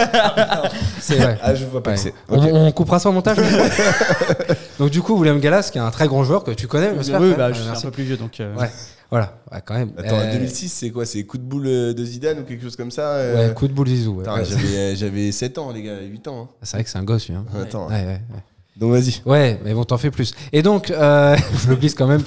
c'est 1.00 1.18
vrai. 1.18 1.38
Ah, 1.44 1.54
je 1.54 1.66
vois 1.66 1.84
pas 1.84 1.92
Ouais. 1.92 1.96
que 1.98 2.02
c'est. 2.02 2.14
On, 2.30 2.72
coupera 2.72 2.98
ça 2.98 3.10
au 3.10 3.12
montage. 3.12 3.38
Donc 4.80 4.90
du 4.90 5.02
coup, 5.04 5.16
William 5.20 5.40
Gallas, 5.40 5.70
qui 5.72 5.78
est 5.78 5.82
un 5.82 5.92
très 5.92 6.08
grand 6.08 6.24
joueur 6.24 6.44
que 6.44 6.52
tu 6.52 6.68
connais, 6.68 6.90
Oui, 6.92 7.12
bah, 7.12 7.20
même. 7.20 7.36
je 7.36 7.38
Ouais, 7.44 7.54
suis 7.54 7.64
un 7.64 7.68
merci. 7.68 7.86
peu 7.86 7.92
plus 7.92 8.04
vieux 8.04 8.18
donc. 8.18 8.40
euh, 8.40 8.56
Ouais. 8.56 8.70
Voilà, 9.12 9.40
ouais, 9.52 9.60
quand 9.66 9.74
même. 9.74 9.92
Attends, 9.98 10.20
Euh, 10.20 10.34
2006, 10.34 10.70
c'est 10.70 10.92
quoi 10.92 11.06
C'est 11.06 11.24
coup 11.24 11.38
de 11.40 11.44
boule 11.44 11.66
euh, 11.68 11.94
de 11.94 12.06
Zidane 12.06 12.40
ou 12.40 12.44
quelque 12.44 12.62
chose 12.62 12.76
comme 12.76 12.92
ça 12.92 13.14
euh 13.14 13.48
Ouais, 13.50 13.54
coup 13.56 13.68
de 13.68 13.74
boule 13.74 13.88
Zizou. 13.88 14.18
ouais. 14.18 14.26
J'avais- 14.46 14.96
J'avais 14.96 15.32
7 15.32 15.58
ans, 15.58 15.72
les 15.72 15.82
gars, 15.82 16.00
8 16.02 16.28
ans. 16.28 16.48
C'est 16.62 16.78
vrai 16.78 16.84
que 16.84 16.90
c'est 16.90 16.98
un 17.00 17.04
gosse, 17.04 17.28
lui. 17.28 17.36
hein. 17.36 17.46
hein. 17.54 17.62
Attends. 17.64 17.88
Ouais. 17.90 18.22
Donc 18.78 18.92
vas-y. 18.94 19.22
Ouais, 19.26 19.60
mais 19.66 19.74
bon, 19.74 19.84
t'en 19.84 19.98
fais 19.98 20.12
plus. 20.12 20.34
Et 20.54 20.62
donc, 20.62 20.90
euh, 20.92 21.36
je 21.64 21.70
le 21.70 21.76
glisse 21.76 21.96
quand 21.96 22.08
même. 22.08 22.22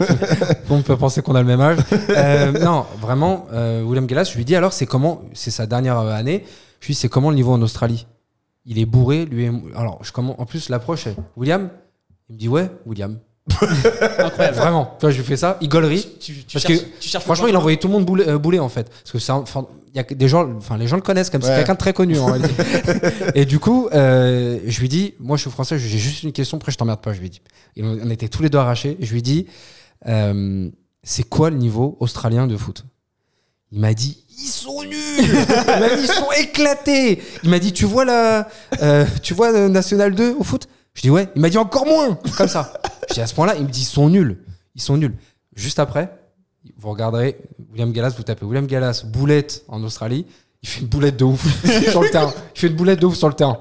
On 0.69 0.83
peut 0.83 0.97
penser 0.97 1.23
qu'on 1.23 1.35
a 1.35 1.41
le 1.41 1.47
même 1.47 1.61
âge. 1.61 1.79
Euh, 2.11 2.53
non, 2.59 2.85
vraiment, 3.01 3.47
euh, 3.53 3.83
William 3.83 4.07
Gallas, 4.07 4.31
je 4.33 4.37
lui 4.37 4.45
dis 4.45 4.55
alors, 4.57 4.73
c'est 4.73 4.85
comment 4.87 5.23
C'est 5.35 5.51
sa 5.53 5.67
dernière 5.67 5.99
euh, 6.01 6.13
année. 6.13 6.45
Je 6.81 6.89
lui 6.89 6.95
dis, 6.95 7.01
c'est 7.01 7.09
comment 7.09 7.31
le 7.31 7.37
niveau 7.37 7.53
en 7.53 7.63
Australie? 7.63 8.07
Il 8.67 8.79
est 8.79 8.85
bourré, 8.87 9.25
lui. 9.25 9.45
et- 9.45 9.53
Alors, 9.77 10.01
je 10.05 10.13
commence. 10.13 10.35
En 10.39 10.45
plus, 10.47 10.69
l'approche, 10.69 11.07
est, 11.07 11.17
William? 11.37 11.71
Il 12.29 12.35
me 12.35 12.39
dit, 12.41 12.49
ouais, 12.49 12.69
William. 12.87 13.19
Incroyable. 13.51 14.57
Vraiment. 14.57 14.97
Tu 14.99 15.07
vois, 15.07 15.11
je 15.11 15.17
lui 15.19 15.25
fais 15.25 15.37
ça. 15.37 15.59
Il 15.61 15.69
gaulerie. 15.69 16.07
Tu, 16.21 16.45
tu 16.45 16.53
Parce 16.55 16.67
cherches- 16.67 16.83
que, 17.13 17.19
Franchement, 17.21 17.47
il 17.49 17.57
envoyait 17.57 17.77
tout 17.77 17.89
le 17.89 17.93
monde 17.93 18.05
bouler, 18.05 18.25
euh, 18.29 18.39
bouler, 18.39 18.59
en 18.59 18.69
fait. 18.69 18.89
Parce 18.89 19.13
que 19.13 19.19
c'est 19.19 19.33
un- 19.33 19.37
enfin, 19.37 19.67
il 19.93 19.97
y 19.97 20.01
a 20.01 20.05
des 20.05 20.29
gens, 20.29 20.49
enfin, 20.57 20.77
les 20.79 20.87
gens 20.87 20.97
le 20.97 21.03
connaissent 21.03 21.29
comme 21.31 21.43
c'est 21.43 21.49
Ouais. 21.49 21.57
quelqu'un 21.57 21.75
de 21.75 21.79
très 21.79 21.93
connu 21.93 22.19
en 22.19 22.27
réalité. 22.27 22.55
Et 23.35 23.45
du 23.45 23.59
coup, 23.59 23.89
euh, 23.93 24.59
je 24.67 24.81
lui 24.81 24.89
dis, 24.89 25.15
moi 25.21 25.37
je 25.37 25.43
suis 25.43 25.51
français, 25.51 25.79
j'ai 25.79 25.99
juste 25.99 26.23
une 26.23 26.33
question, 26.33 26.57
après 26.57 26.73
je 26.73 26.79
t'emmerde 26.79 27.01
pas, 27.03 27.13
je 27.13 27.21
lui 27.21 27.29
dis. 27.31 27.43
Et 27.77 27.83
on 27.85 28.09
était 28.11 28.29
tous 28.29 28.43
les 28.43 28.49
deux 28.49 28.59
arrachés. 28.59 28.97
Je 29.01 29.13
lui 29.13 29.21
dis, 29.23 29.47
euh, 30.09 30.71
c'est 31.03 31.25
quoi 31.29 31.51
le 31.51 31.57
niveau 31.57 31.97
australien 32.01 32.47
de 32.47 32.57
foot? 32.57 32.85
Il 33.71 33.81
m'a 33.81 33.93
dit, 33.93 34.25
ils 34.39 34.49
sont 34.49 34.83
nuls 34.83 34.97
Il 35.21 35.81
m'a 35.81 35.89
dit, 35.97 36.03
ils 36.03 36.07
sont 36.09 36.31
éclatés 36.41 37.23
Il 37.43 37.51
m'a 37.51 37.59
dit, 37.59 37.73
tu 37.73 37.85
vois 37.85 38.05
la, 38.07 38.49
euh, 38.83 39.05
tu 39.23 39.35
vois 39.35 39.51
le 39.53 39.69
National 39.69 40.15
2 40.15 40.35
au 40.39 40.43
foot? 40.43 40.69
Je 40.95 41.03
dis, 41.03 41.11
ouais. 41.11 41.29
Il 41.35 41.41
m'a 41.41 41.49
dit, 41.49 41.59
encore 41.59 41.87
moins 41.87 42.19
Comme 42.37 42.49
ça. 42.49 42.73
Je 43.09 43.15
dis, 43.15 43.21
à 43.21 43.27
ce 43.27 43.35
point-là, 43.35 43.55
il 43.57 43.65
me 43.65 43.71
dit, 43.71 43.81
ils 43.81 43.85
sont 43.85 44.09
nuls. 44.09 44.39
Ils 44.75 44.83
sont 44.83 44.97
nuls. 44.97 45.17
Juste 45.55 45.79
après, 45.79 46.13
vous 46.77 46.91
regarderez 46.91 47.39
William 47.71 47.93
Gallas, 47.93 48.15
vous 48.17 48.23
tapez 48.23 48.45
William 48.45 48.67
Gallas, 48.67 49.05
boulette 49.05 49.65
en 49.69 49.83
Australie, 49.83 50.27
il 50.63 50.69
fait 50.69 50.81
une 50.81 50.87
boulette 50.87 51.17
de 51.17 51.25
ouf 51.25 51.45
sur 51.91 52.03
le 52.03 52.11
terrain. 52.11 52.33
Il 52.55 52.61
fait 52.61 52.69
une 52.69 52.77
boulette 52.77 53.01
de 53.01 53.07
ouf 53.07 53.17
sur 53.17 53.29
le 53.29 53.35
terrain. 53.35 53.59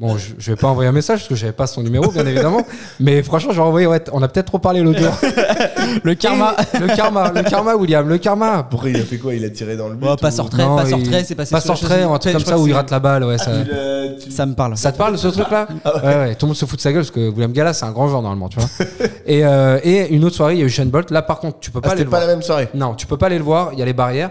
Bon, 0.00 0.16
je, 0.16 0.32
je 0.38 0.50
vais 0.50 0.56
pas 0.56 0.68
envoyer 0.68 0.88
un 0.88 0.92
message 0.92 1.18
parce 1.20 1.28
que 1.28 1.34
j'avais 1.34 1.52
pas 1.52 1.66
son 1.66 1.82
numéro, 1.82 2.10
bien 2.10 2.26
évidemment. 2.26 2.62
Mais 3.00 3.22
franchement, 3.22 3.52
je 3.52 3.56
vais 3.56 3.62
envoyer. 3.66 3.86
Ouais, 3.86 4.02
on 4.12 4.22
a 4.22 4.28
peut-être 4.28 4.46
trop 4.46 4.58
parlé 4.58 4.80
l'autre 4.80 4.98
jour. 5.00 5.12
Le 6.04 6.14
karma. 6.14 6.54
Et 6.74 6.78
le 6.78 6.86
karma, 6.88 7.32
le 7.34 7.42
karma, 7.42 7.74
William, 7.74 8.06
le 8.08 8.18
karma. 8.18 8.62
Pourquoi 8.68 8.90
il 8.90 8.96
a 8.96 9.04
fait 9.04 9.16
quoi? 9.18 9.34
Il 9.34 9.44
a 9.44 9.50
tiré 9.50 9.76
dans 9.76 9.88
le 9.88 9.94
but 9.94 10.04
Bon, 10.06 10.16
pas 10.16 10.28
ou- 10.28 10.30
sortrait, 10.30 10.62
Non, 10.64 10.76
pas 10.76 10.84
il- 10.84 10.90
sortrait, 10.90 11.24
c'est 11.24 11.34
passé 11.34 11.50
Pas 11.52 11.60
chaise. 11.60 11.90
un 11.92 12.18
truc 12.18 12.32
comme 12.34 12.44
ça 12.44 12.58
où 12.58 12.66
il 12.66 12.74
rate 12.74 12.90
la 12.90 12.98
balle. 13.00 13.24
Ouais, 13.24 13.38
ça, 13.38 13.50
Tu 13.52 13.70
l'as- 13.70 14.08
tu- 14.22 14.30
Ça 14.30 14.44
me 14.46 14.54
parle. 14.54 14.76
ça 14.76 14.92
te 14.92 14.98
parle 14.98 15.16
ce 15.18 15.28
truc-là? 15.28 15.66
Ah 15.84 15.96
ouais. 15.96 16.02
ouais, 16.16 16.34
tout 16.34 16.46
le 16.46 16.48
monde 16.48 16.56
se 16.56 16.66
fout 16.66 16.76
de 16.76 16.82
sa 16.82 16.92
gueule 16.92 17.00
parce 17.02 17.10
que 17.10 17.28
William 17.30 17.52
Gallas, 17.52 17.74
c'est 17.74 17.86
un 17.86 17.92
grand 17.92 18.08
joueur 18.08 18.20
normalement, 18.22 18.48
tu 18.48 18.58
vois. 18.60 18.68
et, 19.26 19.44
euh, 19.46 19.80
et 19.82 20.08
une 20.14 20.24
autre 20.24 20.36
soirée, 20.36 20.54
il 20.54 20.60
y 20.60 20.62
a 20.62 20.66
eu 20.66 20.70
Shane 20.70 20.90
Bolt. 20.90 21.10
Là, 21.10 21.22
par 21.22 21.40
contre, 21.40 21.58
tu 21.60 21.70
peux 21.70 21.78
Ah, 21.82 21.86
pas 21.86 21.88
aller 21.92 21.98
c'était 22.00 22.04
le 22.04 22.10
pas 22.10 22.16
voir. 22.18 22.28
la 22.28 22.34
même 22.34 22.42
soirée. 22.42 22.68
Non, 22.74 22.94
tu 22.94 23.06
peux 23.06 23.16
pas 23.16 23.26
aller 23.26 23.38
le 23.38 23.44
voir, 23.44 23.70
il 23.72 23.78
y 23.78 23.82
a 23.82 23.84
les 23.86 23.92
barrières. 23.94 24.30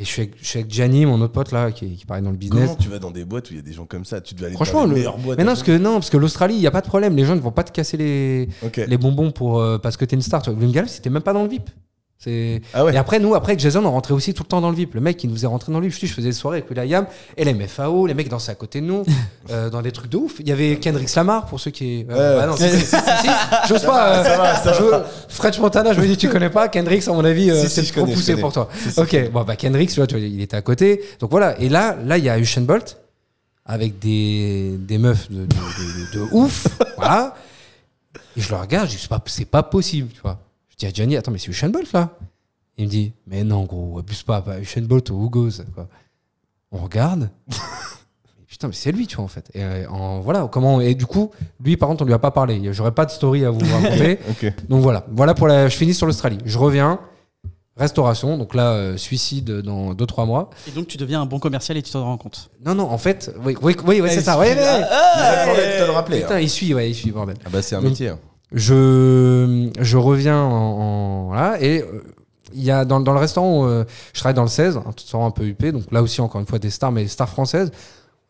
Et 0.00 0.04
je 0.04 0.08
suis 0.08 0.22
avec, 0.22 0.34
je 0.40 0.46
suis 0.46 0.58
avec 0.60 0.72
Gianni, 0.72 1.04
mon 1.04 1.20
autre 1.20 1.34
pote 1.34 1.52
là, 1.52 1.70
qui, 1.72 1.94
qui 1.94 2.06
paraît 2.06 2.22
dans 2.22 2.30
le 2.30 2.38
business. 2.38 2.62
Comment 2.64 2.74
tu 2.76 2.88
vas 2.88 2.98
dans 2.98 3.10
des 3.10 3.26
boîtes 3.26 3.50
où 3.50 3.52
il 3.52 3.56
y 3.56 3.60
a 3.60 3.62
des 3.62 3.74
gens 3.74 3.84
comme 3.84 4.06
ça? 4.06 4.22
Tu 4.22 4.34
devais 4.34 4.46
aller 4.46 4.54
Franchement, 4.54 4.80
dans 4.80 4.86
les 4.86 4.90
le- 4.92 4.96
meilleures 4.96 5.18
boîtes. 5.18 5.36
mais 5.36 5.44
non, 5.44 5.50
parce 5.50 5.62
que 5.62 5.76
non, 5.76 5.92
parce 5.94 6.08
que 6.08 6.16
l'Australie, 6.16 6.54
il 6.54 6.60
y 6.62 6.66
a 6.66 6.70
pas 6.70 6.80
de 6.80 6.86
problème. 6.86 7.14
Les 7.16 7.26
gens 7.26 7.36
ne 7.36 7.40
vont 7.40 7.52
pas 7.52 7.64
te 7.64 7.70
casser 7.70 7.98
les, 7.98 8.48
bonbons 8.96 9.30
pour 9.30 9.60
euh, 9.60 9.76
parce 9.76 9.98
que 9.98 10.06
t'es 10.06 10.16
une 10.16 10.22
star. 10.22 10.40
Tu 10.40 10.50
vois, 10.50 10.86
c'était 10.86 11.10
même 11.10 11.22
pas 11.22 11.34
dans 11.34 11.42
le 11.42 11.50
VIP. 11.50 11.68
Ah 12.74 12.84
ouais. 12.84 12.92
et 12.94 12.96
après 12.98 13.18
nous, 13.18 13.34
après 13.34 13.58
Jason, 13.58 13.84
on 13.84 13.90
rentrait 13.90 14.12
aussi 14.12 14.34
tout 14.34 14.42
le 14.42 14.48
temps 14.48 14.60
dans 14.60 14.68
le 14.70 14.76
VIP. 14.76 14.94
Le 14.94 15.00
mec, 15.00 15.22
il 15.24 15.30
nous 15.30 15.36
faisait 15.36 15.46
rentrer 15.46 15.72
dans 15.72 15.80
le 15.80 15.86
VIP. 15.86 15.94
Je, 15.94 16.00
dis, 16.00 16.06
je 16.06 16.12
faisais 16.14 16.28
des 16.28 16.34
soirées 16.34 16.58
avec 16.58 16.70
Will.i.am 16.70 17.06
et 17.36 17.44
les 17.44 17.54
MFAO, 17.54 18.06
les 18.06 18.12
mecs 18.14 18.28
dansaient 18.28 18.52
à 18.52 18.54
côté 18.54 18.80
de 18.82 18.86
nous, 18.86 19.04
euh, 19.50 19.70
dans 19.70 19.80
des 19.80 19.90
trucs 19.90 20.10
de 20.10 20.18
ouf. 20.18 20.34
Il 20.40 20.48
y 20.48 20.52
avait 20.52 20.76
Kendrick 20.76 21.14
Lamar 21.14 21.46
pour 21.46 21.58
ceux 21.60 21.70
qui. 21.70 22.04
euh, 22.10 22.34
Ouais. 22.34 22.40
bah 22.40 22.46
non, 22.46 22.56
si, 22.56 22.68
si, 22.68 22.96
j'ose 23.68 23.82
pas. 23.84 24.18
euh, 24.18 24.24
Ça 24.24 24.36
va, 24.36 24.56
ça 24.56 24.72
je- 24.74 24.82
va. 24.82 25.06
French 25.28 25.58
Montana, 25.58 25.92
je 25.94 26.00
me 26.00 26.06
dis 26.06 26.16
tu 26.16 26.28
connais 26.28 26.50
pas. 26.50 26.68
Kendrick, 26.68 27.06
à 27.08 27.12
mon 27.12 27.24
avis, 27.24 27.50
euh, 27.50 27.64
c'est 27.68 27.82
trop 27.90 28.02
connais, 28.02 28.14
poussé 28.14 28.36
pour 28.36 28.52
toi. 28.52 28.68
Ok, 28.98 29.30
bon 29.32 29.42
bah 29.44 29.56
Kendrick, 29.56 29.90
tu 29.90 30.00
vois, 30.02 30.06
il 30.18 30.40
était 30.42 30.56
à 30.56 30.62
côté. 30.62 31.02
Donc 31.20 31.30
voilà. 31.30 31.58
Et 31.60 31.68
là, 31.70 31.96
là, 32.04 32.18
il 32.18 32.24
y 32.24 32.28
a 32.28 32.38
Usain 32.38 32.60
Bolt 32.62 32.98
avec 33.64 33.98
des, 33.98 34.76
des 34.78 34.98
meufs 34.98 35.30
de, 35.30 35.42
de, 35.42 35.46
de- 35.46 36.18
de 36.18 36.28
ouf, 36.32 36.66
voilà. 36.96 37.34
Et 38.36 38.40
je 38.40 38.50
le 38.50 38.56
regarde, 38.56 38.88
je 38.88 38.96
dis 38.96 38.98
c'est 39.00 39.08
pas, 39.08 39.22
c'est 39.26 39.44
pas 39.44 39.62
possible, 39.62 40.08
tu 40.12 40.20
vois. 40.20 40.38
Je 40.80 40.86
dis 40.86 40.92
à 40.92 40.94
Johnny, 40.94 41.16
attends, 41.18 41.30
mais 41.30 41.38
c'est 41.38 41.48
Usain 41.50 41.68
Bolt 41.68 41.92
là. 41.92 42.16
Il 42.78 42.86
me 42.86 42.90
dit, 42.90 43.12
mais 43.26 43.44
non 43.44 43.64
gros, 43.64 43.98
abuse 43.98 44.22
pas, 44.22 44.40
pas 44.40 44.58
Usain 44.58 44.80
Bolt 44.80 45.10
ou 45.10 45.26
Hugo, 45.26 45.48
quoi. 45.74 45.88
On 46.72 46.78
regarde. 46.78 47.28
Putain, 48.48 48.68
mais 48.68 48.72
c'est 48.74 48.90
lui, 48.90 49.06
tu 49.06 49.16
vois, 49.16 49.26
en 49.26 49.28
fait. 49.28 49.50
Et 49.52 49.62
euh, 49.62 49.86
en, 49.90 50.20
voilà, 50.20 50.48
comment. 50.50 50.80
Et 50.80 50.94
du 50.94 51.04
coup, 51.04 51.32
lui, 51.62 51.76
par 51.76 51.88
contre, 51.88 52.02
on 52.02 52.06
lui 52.06 52.14
a 52.14 52.18
pas 52.18 52.30
parlé. 52.30 52.72
J'aurais 52.72 52.92
pas 52.92 53.04
de 53.04 53.10
story 53.10 53.44
à 53.44 53.50
vous 53.50 53.60
raconter. 53.60 54.18
Donc 54.70 54.80
voilà, 54.80 55.04
voilà 55.12 55.34
pour 55.34 55.48
la. 55.48 55.68
Je 55.68 55.76
finis 55.76 55.92
sur 55.92 56.06
l'Australie. 56.06 56.38
Je 56.46 56.56
reviens, 56.56 56.98
restauration. 57.76 58.38
Donc 58.38 58.54
là, 58.54 58.72
euh, 58.72 58.96
suicide 58.96 59.50
dans 59.60 59.92
2-3 59.92 60.26
mois. 60.26 60.48
Et 60.66 60.70
donc 60.70 60.86
tu 60.86 60.96
deviens 60.96 61.20
un 61.20 61.26
bon 61.26 61.38
commercial 61.38 61.76
et 61.76 61.82
tu 61.82 61.92
t'en 61.92 62.04
rends 62.04 62.16
compte. 62.16 62.50
Non, 62.64 62.74
non, 62.74 62.84
en 62.84 62.98
fait, 62.98 63.30
oui, 63.44 63.54
oui, 63.62 63.76
oui, 63.86 64.00
c'est 64.08 64.22
ça. 64.22 64.34
te 64.36 65.84
le 65.86 65.90
rappeler. 65.90 66.20
Putain, 66.22 66.36
hein. 66.36 66.40
il 66.40 66.48
suit, 66.50 66.72
ouais, 66.72 66.90
il 66.90 66.94
suit, 66.94 67.10
bordel. 67.10 67.36
Ah 67.44 67.50
bah 67.50 67.60
c'est 67.60 67.76
un 67.76 67.80
Donc, 67.82 67.90
métier. 67.90 68.08
hein. 68.08 68.18
Je, 68.52 69.70
je 69.80 69.96
reviens 69.96 70.40
en, 70.42 70.50
en- 70.50 71.26
voilà 71.28 71.60
et 71.62 71.82
euh, 71.82 72.02
il 72.52 72.62
y 72.64 72.70
a 72.70 72.84
dans, 72.84 72.98
dans 73.00 73.12
le 73.12 73.18
restaurant 73.20 73.60
où, 73.62 73.66
euh, 73.66 73.84
je 74.12 74.18
travaille 74.20 74.34
dans 74.34 74.42
le 74.42 74.48
16 74.48 74.76
un 74.78 74.90
restaurant 74.90 75.26
un 75.26 75.30
peu 75.30 75.44
huppé 75.44 75.70
donc 75.72 75.84
là 75.92 76.02
aussi 76.02 76.20
encore 76.20 76.40
une 76.40 76.46
fois 76.48 76.58
des 76.58 76.70
stars 76.70 76.90
mais 76.90 77.02
des 77.04 77.08
stars 77.08 77.28
françaises 77.28 77.70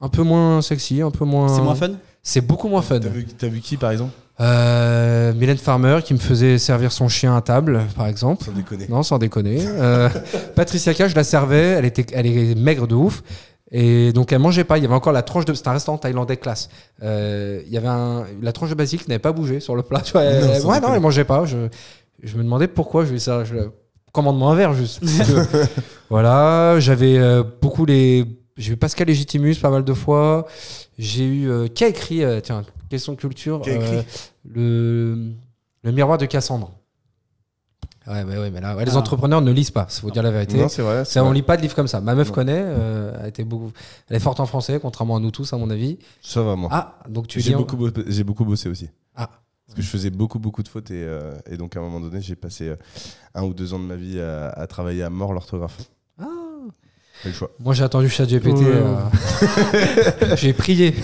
un 0.01 0.09
peu 0.09 0.23
moins 0.23 0.61
sexy 0.63 1.01
un 1.01 1.11
peu 1.11 1.25
moins 1.25 1.49
C'est 1.49 1.63
moins 1.63 1.75
fun? 1.75 1.93
C'est 2.23 2.43
beaucoup 2.43 2.69
moins 2.69 2.83
fun. 2.83 2.99
T'as 3.01 3.09
vu, 3.09 3.25
t'as 3.25 3.49
vu 3.49 3.61
qui 3.61 3.79
par 3.79 3.91
exemple? 3.93 4.13
Euh, 4.41 5.33
Mylène 5.35 5.57
Farmer 5.57 6.01
qui 6.05 6.13
me 6.15 6.19
faisait 6.19 6.59
servir 6.59 6.93
son 6.93 7.09
chien 7.09 7.35
à 7.35 7.41
table 7.41 7.81
par 7.97 8.07
exemple. 8.07 8.45
Sans 8.45 8.53
déconner. 8.53 8.87
non 8.91 9.03
sans 9.03 9.17
déconner. 9.19 9.59
Euh, 9.67 10.09
Patricia 10.55 10.93
K 10.93 11.09
je 11.09 11.15
la 11.15 11.25
servais 11.25 11.63
elle 11.79 11.87
était 11.87 12.05
elle 12.13 12.27
est 12.27 12.55
maigre 12.55 12.87
de 12.87 12.95
ouf 12.95 13.23
et 13.73 14.13
donc 14.13 14.33
elle 14.33 14.39
mangeait 14.41 14.65
pas. 14.65 14.79
Il 14.79 14.83
y 14.83 14.87
avait 14.87 14.95
encore 14.95 15.13
la 15.13 15.23
tranche 15.23 15.45
de 15.45 15.55
c'était 15.55 15.69
un 15.69 15.73
restaurant 15.73 15.99
thaïlandais 15.99 16.37
classe. 16.37 16.69
Euh, 17.03 17.63
il 17.67 17.73
y 17.73 17.77
avait 17.77 17.89
un, 17.89 18.25
la 18.43 18.53
tranche 18.53 18.71
de 18.71 18.75
basilic 18.75 19.07
n'avait 19.09 19.19
pas 19.19 19.33
bougé 19.33 19.61
sur 19.61 19.77
le 19.77 19.83
plat. 19.83 20.01
Tu 20.01 20.13
vois, 20.13 20.23
elle- 20.25 20.63
Non, 20.63 20.69
ouais 20.69 20.81
non 20.81 20.95
elle 20.95 21.01
mangeait 21.01 21.25
pas. 21.25 21.45
Je, 21.45 21.69
je 22.23 22.37
me 22.37 22.43
demandais 22.43 22.69
pourquoi 22.69 23.05
je 23.05 23.13
lui 23.13 23.21
ça. 23.21 23.45
Je, 23.45 23.55
commande-moi 24.13 24.51
un 24.53 24.55
verre 24.57 24.73
juste. 24.75 25.01
Que, 25.01 25.67
voilà 26.11 26.81
j'avais 26.81 27.19
euh, 27.19 27.43
beaucoup 27.63 27.85
les 27.87 28.25
j'ai 28.57 28.73
eu 28.73 28.77
Pascal 28.77 29.07
Légitimus 29.07 29.55
pas 29.57 29.71
mal 29.71 29.85
de 29.85 29.95
fois. 29.95 30.47
J'ai 30.99 31.25
eu 31.25 31.49
euh, 31.51 31.69
qui 31.69 31.85
a 31.85 31.89
écrit 31.89 32.23
tiens 32.43 32.63
question 32.91 33.15
culture 33.15 33.61
Qui 33.63 33.71
a 33.71 33.75
écrit 33.75 34.05
le 34.49 35.29
le 35.83 35.93
miroir 35.93 36.19
de 36.19 36.27
Cassandre 36.27 36.73
ouais 38.11 38.25
ouais, 38.25 38.39
ouais 38.39 38.51
mais 38.51 38.61
là 38.61 38.77
ouais, 38.77 38.85
les 38.85 38.93
Ah. 38.95 38.99
entrepreneurs 38.99 39.41
ne 39.41 39.53
lisent 39.53 39.71
pas 39.71 39.87
faut 39.89 40.11
dire 40.11 40.23
la 40.23 40.31
vérité 40.31 40.57
Non, 40.59 40.69
c'est 40.69 40.83
vrai. 40.83 41.05
c'est 41.05 41.21
on 41.21 41.33
lit 41.33 41.43
pas 41.43 41.57
de 41.57 41.63
livres 41.63 41.75
comme 41.75 41.89
ça. 41.89 42.01
Ma 42.01 42.15
meuf 42.15 42.29
Non. 42.29 42.35
connaît, 42.35 42.63
euh, 42.65 43.13
elle, 43.23 43.29
était 43.29 43.45
beaucoup, 43.45 43.71
elle 44.09 44.17
est 44.17 44.21
forte 44.21 44.41
en 44.41 44.47
français, 44.47 44.79
contrairement 44.81 45.17
à 45.17 45.21
nous 45.21 45.31
tous, 45.31 45.53
à 45.53 45.57
mon 45.57 45.71
avis. 45.71 45.99
Ça 46.23 46.43
va, 46.43 46.57
moi. 46.57 46.69
Ah, 46.73 46.99
donc 47.09 47.27
tu 47.29 47.41
J'ai 47.41 47.55
en- 47.55 47.59
beaucoup, 47.59 47.77
bo- 47.77 47.91
j'ai 48.07 48.25
beaucoup 48.25 48.45
bossé 48.45 48.69
aussi. 48.69 48.89
Ah. 49.17 49.29
Parce 49.67 49.77
que 49.77 49.83
je 49.83 49.89
faisais 49.89 50.11
beaucoup, 50.11 50.39
beaucoup 50.41 50.63
de 50.65 50.69
fautes 50.69 50.91
et, 50.91 51.05
euh, 51.05 51.33
et 51.49 51.57
donc 51.57 51.77
à 51.77 51.79
un 51.79 51.83
moment 51.83 52.01
donné, 52.01 52.21
j'ai 52.21 52.35
passé 52.35 52.69
euh, 52.71 52.77
un 53.37 53.45
ou 53.45 53.55
deux 53.55 53.73
ans 53.73 53.79
de 53.79 53.85
ma 53.85 53.95
vie 53.97 54.21
à, 54.21 54.49
à 54.49 54.67
travailler 54.67 55.03
à 55.05 55.11
mort 55.11 55.33
l'orthographe. 55.33 55.79
Ah, 56.21 56.27
le 57.25 57.33
choix. 57.33 57.51
Moi, 57.61 57.75
j'ai 57.75 57.85
attendu 57.85 58.09
ChatGPT. 58.09 58.57
Ouais. 58.59 58.65
euh, 58.67 58.97
j'ai 60.37 60.53
prié. 60.53 60.95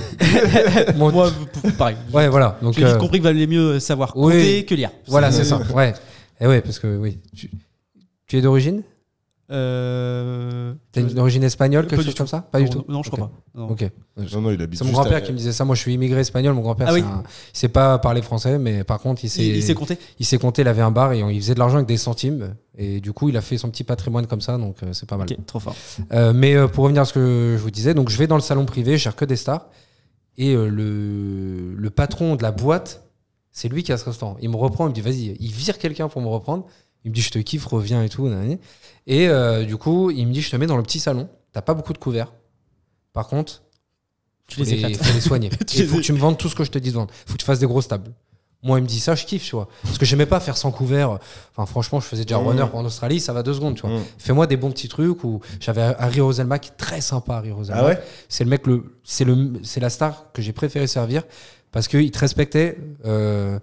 Mon- 0.97 1.13
Moi, 1.13 1.31
pareil. 1.79 1.97
Ouais, 2.13 2.29
voilà. 2.29 2.59
Donc, 2.63 2.75
J'ai 2.75 2.85
euh, 2.85 2.97
compris 2.97 3.19
qu'il 3.19 3.23
valait 3.25 3.47
mieux 3.47 3.79
savoir 3.81 4.13
oui. 4.17 4.33
compter 4.35 4.65
que 4.65 4.75
lire. 4.75 4.91
voilà, 5.07 5.31
c'est 5.31 5.45
ça. 5.45 5.61
Ouais. 5.75 5.95
Et 6.41 6.47
ouais, 6.47 6.61
parce 6.61 6.79
que 6.79 6.97
oui. 6.97 7.19
Tu, 7.35 7.51
tu 8.27 8.37
es 8.39 8.43
d'origine? 8.43 8.83
Euh... 9.51 10.75
T'as 10.93 11.01
une 11.03 11.19
origine 11.21 11.45
espagnole, 11.45 11.85
Pas 11.85 11.91
quelque 11.91 12.01
du 12.01 12.07
chose 12.07 12.15
tout. 12.15 12.19
comme 12.19 12.27
ça? 12.27 12.41
Pas 12.41 12.59
du 12.59 12.65
non, 12.65 12.71
tout. 12.71 12.85
Non, 12.89 13.03
je 13.05 13.11
crois 13.11 13.29
pas. 13.29 13.33
Non. 13.55 13.69
Ok. 13.71 13.89
Non, 14.33 14.41
non, 14.41 14.51
il 14.51 14.61
habite 14.61 14.79
C'est 14.79 14.85
mon 14.85 14.91
grand-père 14.93 15.19
à- 15.19 15.21
qui 15.21 15.31
me 15.33 15.37
disait 15.37 15.53
ça. 15.53 15.65
Moi, 15.65 15.77
je 15.77 15.81
suis 15.83 15.95
immigré 15.95 16.21
espagnol. 16.21 16.53
Mon 16.55 16.63
grand-père, 16.63 16.89
Ah 16.91 16.95
oui. 16.95 17.01
un- 17.01 17.23
il 17.55 17.57
sait 17.59 17.69
pas 17.69 17.97
parler 17.99 18.23
français, 18.23 18.59
mais 18.59 18.83
par 18.83 18.99
contre, 18.99 19.25
il 19.25 19.31
sait, 19.31 19.47
Il, 19.47 19.57
il 19.57 19.63
s'est 19.63 19.75
compté? 19.75 19.99
il 20.19 20.27
sait 20.27 20.39
compter. 20.39 20.63
Il 20.63 20.69
avait 20.69 20.83
un 20.83 20.91
bar 20.91 21.13
et 21.13 21.21
il 21.21 21.41
faisait 21.41 21.55
de 21.55 21.61
l'argent 21.61 21.77
avec 21.77 21.87
des 21.87 21.97
centimes. 21.97 22.55
Et 22.77 23.01
du 23.01 23.13
coup, 23.13 23.29
il 23.29 23.37
a 23.37 23.41
fait 23.41 23.57
son 23.57 23.71
petit 23.71 23.85
patrimoine 23.85 24.27
comme 24.27 24.41
ça, 24.41 24.59
donc 24.59 24.77
euh, 24.83 24.93
c'est 24.93 25.09
pas 25.09 25.17
mal. 25.17 25.29
Ok, 25.31 25.47
trop 25.47 25.61
fort. 25.61 25.77
Euh, 26.13 26.33
mais 26.35 26.57
euh, 26.57 26.67
pour 26.67 26.83
revenir 26.85 27.03
à 27.03 27.05
ce 27.05 27.13
que 27.13 27.55
je 27.57 27.63
vous 27.63 27.71
disais, 27.71 27.95
donc 27.95 28.09
je 28.11 28.19
vais 28.19 28.27
dans 28.27 28.35
le 28.37 28.43
salon 28.43 28.65
privé, 28.67 28.93
je 28.99 29.03
cherche 29.05 29.17
que 29.17 29.25
des 29.25 29.37
stars. 29.37 29.69
Et 30.39 30.55
le, 30.55 31.73
le 31.75 31.91
patron 31.91 32.35
de 32.37 32.43
la 32.43 32.51
boîte, 32.53 33.06
c'est 33.57 33.69
lui 33.71 33.83
qui 33.83 33.91
a 33.91 33.97
ce 33.97 34.05
restaurant. 34.05 34.37
Il 34.43 34.51
me 34.51 34.57
reprend, 34.57 34.85
il 34.85 34.91
me 34.91 34.95
dit 34.95 35.01
vas-y, 35.01 35.35
il 35.41 35.51
vire 35.51 35.79
quelqu'un 35.79 36.09
pour 36.09 36.21
me 36.21 36.29
reprendre. 36.29 36.67
Il 37.05 37.11
me 37.11 37.15
dit 37.15 37.23
je 37.23 37.31
te 37.31 37.39
kiffe, 37.39 37.65
reviens 37.65 38.03
et 38.03 38.11
tout. 38.11 38.31
Et 39.07 39.29
euh, 39.29 39.65
du 39.65 39.79
coup, 39.79 40.11
il 40.11 40.27
me 40.29 40.33
dit 40.35 40.43
je 40.43 40.51
te 40.51 40.57
mets 40.57 40.67
dans 40.67 40.77
le 40.77 40.83
petit 40.83 41.01
salon. 41.01 41.27
T'as 41.53 41.63
pas 41.63 41.73
beaucoup 41.73 41.95
de 41.95 41.99
couverts. 41.99 42.35
Par 43.15 43.29
contre, 43.29 43.63
Tu 44.47 44.57
faut 44.59 44.63
les 44.63 44.75
éclates. 44.75 44.97
faut 44.97 45.15
les 45.15 45.21
soigner. 45.23 45.49
Tu 45.67 45.79
Il 45.79 45.87
faut 45.89 45.97
que 45.97 46.03
tu 46.03 46.13
me 46.13 46.19
vendes 46.19 46.37
tout 46.37 46.51
ce 46.51 46.55
que 46.55 46.65
je 46.65 46.71
te 46.71 46.79
dis 46.79 46.91
de 46.91 46.97
vendre. 46.97 47.11
faut 47.25 47.33
que 47.33 47.39
tu 47.39 47.47
fasses 47.47 47.59
des 47.59 47.67
grosses 47.67 47.89
tables. 47.89 48.13
Moi, 48.63 48.79
il 48.79 48.83
me 48.83 48.87
dit 48.89 49.01
ça, 49.01 49.15
je 49.15 49.25
kiffe, 49.25 49.45
tu 49.45 49.55
vois. 49.55 49.69
Parce 49.85 49.97
que 49.97 50.05
j'aimais 50.05 50.27
pas 50.27 50.41
faire 50.41 50.59
sans 50.59 50.71
couvert. 50.71 51.19
Enfin, 51.53 51.65
franchement, 51.65 52.01
je 52.01 52.07
faisais 52.07 52.25
déjà 52.25 52.39
Mmh. 52.39 52.47
runner 52.47 52.67
en 52.75 52.85
Australie, 52.85 53.21
ça 53.21 53.33
va 53.33 53.43
deux 53.43 53.55
secondes, 53.55 53.77
tu 53.77 53.83
vois. 53.87 53.97
Mmh. 54.01 54.03
Fais-moi 54.19 54.47
des 54.47 54.57
bons 54.59 54.71
petits 54.71 54.89
trucs 54.89 55.25
où 55.25 55.41
j'avais 55.61 55.81
Harry 55.81 56.21
Roselma 56.21 56.59
qui 56.59 56.71
est 56.71 56.77
très 56.77 57.01
sympa, 57.01 57.37
Harry 57.37 57.53
Roselma. 57.53 57.81
Ah 57.81 57.87
ouais? 57.87 58.03
C'est 58.29 58.45
le 58.45 58.51
mec, 58.51 58.67
le, 58.67 58.99
c'est 59.03 59.25
le, 59.25 59.61
c'est 59.63 59.81
la 59.81 59.89
star 59.89 60.33
que 60.35 60.43
j'ai 60.43 60.53
préféré 60.53 60.87
servir 60.87 61.23
parce 61.77 61.89
qu'il 61.89 62.11
te 62.11 62.19
respectait 62.19 62.79
euh, 63.05 63.59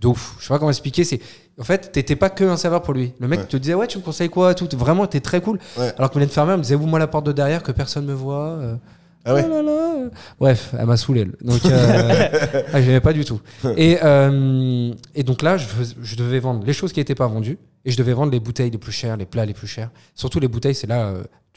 de 0.00 0.06
ouf. 0.06 0.36
Je 0.38 0.44
sais 0.44 0.48
pas 0.54 0.58
comment 0.60 0.70
expliquer. 0.70 1.02
C'est, 1.02 1.18
en 1.58 1.64
fait, 1.64 1.90
t'étais 1.90 2.14
pas 2.14 2.30
que 2.30 2.44
un 2.44 2.56
serveur 2.56 2.80
pour 2.82 2.94
lui. 2.94 3.12
Le 3.18 3.26
mec 3.26 3.40
Ouais. 3.40 3.46
te 3.46 3.56
disait 3.56 3.74
ouais, 3.74 3.88
tu 3.88 3.98
me 3.98 4.04
conseilles 4.04 4.28
quoi, 4.28 4.54
tout. 4.54 4.68
Vraiment, 4.76 5.04
t'es 5.08 5.18
très 5.18 5.40
cool. 5.40 5.58
Ouais. 5.76 5.92
Alors 5.98 6.10
que 6.10 6.14
Mylène 6.14 6.30
Farmer 6.30 6.56
me 6.56 6.62
disait 6.62 6.76
ouvre-moi 6.76 7.00
la 7.00 7.08
porte 7.08 7.26
de 7.26 7.32
derrière 7.32 7.64
que 7.64 7.72
personne 7.72 8.04
me 8.06 8.12
voit. 8.14 8.50
euh. 8.50 8.76
Ah 9.24 9.34
ouais 9.34 9.42
là 9.48 9.60
là. 9.62 9.94
Bref, 10.38 10.72
elle 10.78 10.86
m'a 10.86 10.96
saoulé. 10.96 11.26
Donc, 11.40 11.64
euh, 11.66 12.28
ah, 12.72 12.80
j'aimais 12.80 13.00
pas 13.00 13.12
du 13.12 13.24
tout. 13.24 13.40
Et, 13.76 13.98
euh, 14.04 14.92
et 15.16 15.24
donc 15.24 15.42
là, 15.42 15.56
je, 15.56 15.66
je 16.00 16.14
devais 16.14 16.38
vendre 16.38 16.64
les 16.64 16.72
choses 16.72 16.92
qui 16.92 17.00
n'étaient 17.00 17.16
pas 17.16 17.26
vendues 17.26 17.58
et 17.84 17.90
je 17.90 17.96
devais 17.96 18.12
vendre 18.12 18.30
les 18.30 18.38
bouteilles 18.38 18.70
les 18.70 18.78
plus 18.78 18.92
chères, 18.92 19.16
les 19.16 19.26
plats 19.26 19.44
les 19.44 19.54
plus 19.54 19.66
chers. 19.66 19.90
Surtout 20.14 20.38
les 20.38 20.46
bouteilles, 20.46 20.76
c'est 20.76 20.86
là. 20.86 21.12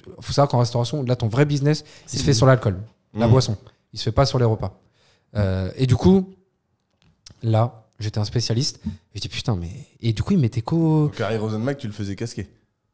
Il 0.08 0.14
faut 0.24 0.34
savoir 0.34 0.48
qu'en 0.48 0.58
restauration, 0.60 1.04
là, 1.04 1.16
ton 1.16 1.28
vrai 1.28 1.46
business, 1.46 1.84
il 2.12 2.18
se 2.18 2.24
fait 2.24 2.34
sur 2.34 2.48
l'alcool, 2.48 2.78
la 3.14 3.28
Mmh. 3.28 3.30
boisson. 3.32 3.58
Il 3.94 4.00
se 4.00 4.04
fait 4.06 4.12
pas 4.12 4.26
sur 4.26 4.40
les 4.40 4.46
repas. 4.46 4.80
Euh, 5.36 5.70
et 5.76 5.86
du 5.88 5.96
coup, 5.96 6.30
là, 7.44 7.86
j'étais 8.00 8.20
un 8.20 8.26
spécialiste. 8.26 8.80
Et 9.14 9.16
je 9.16 9.22
dis 9.22 9.30
putain, 9.30 9.56
mais. 9.56 9.70
Et 10.02 10.14
du 10.14 10.24
coup, 10.24 10.34
il 10.34 10.40
m'était 10.40 10.62
co. 10.62 11.06
Donc 11.08 11.20
Harry 11.22 11.38
Rosenmack, 11.38 11.78
tu 11.78 11.88
le 11.88 11.94
faisais 11.94 12.16
casquer. 12.16 12.48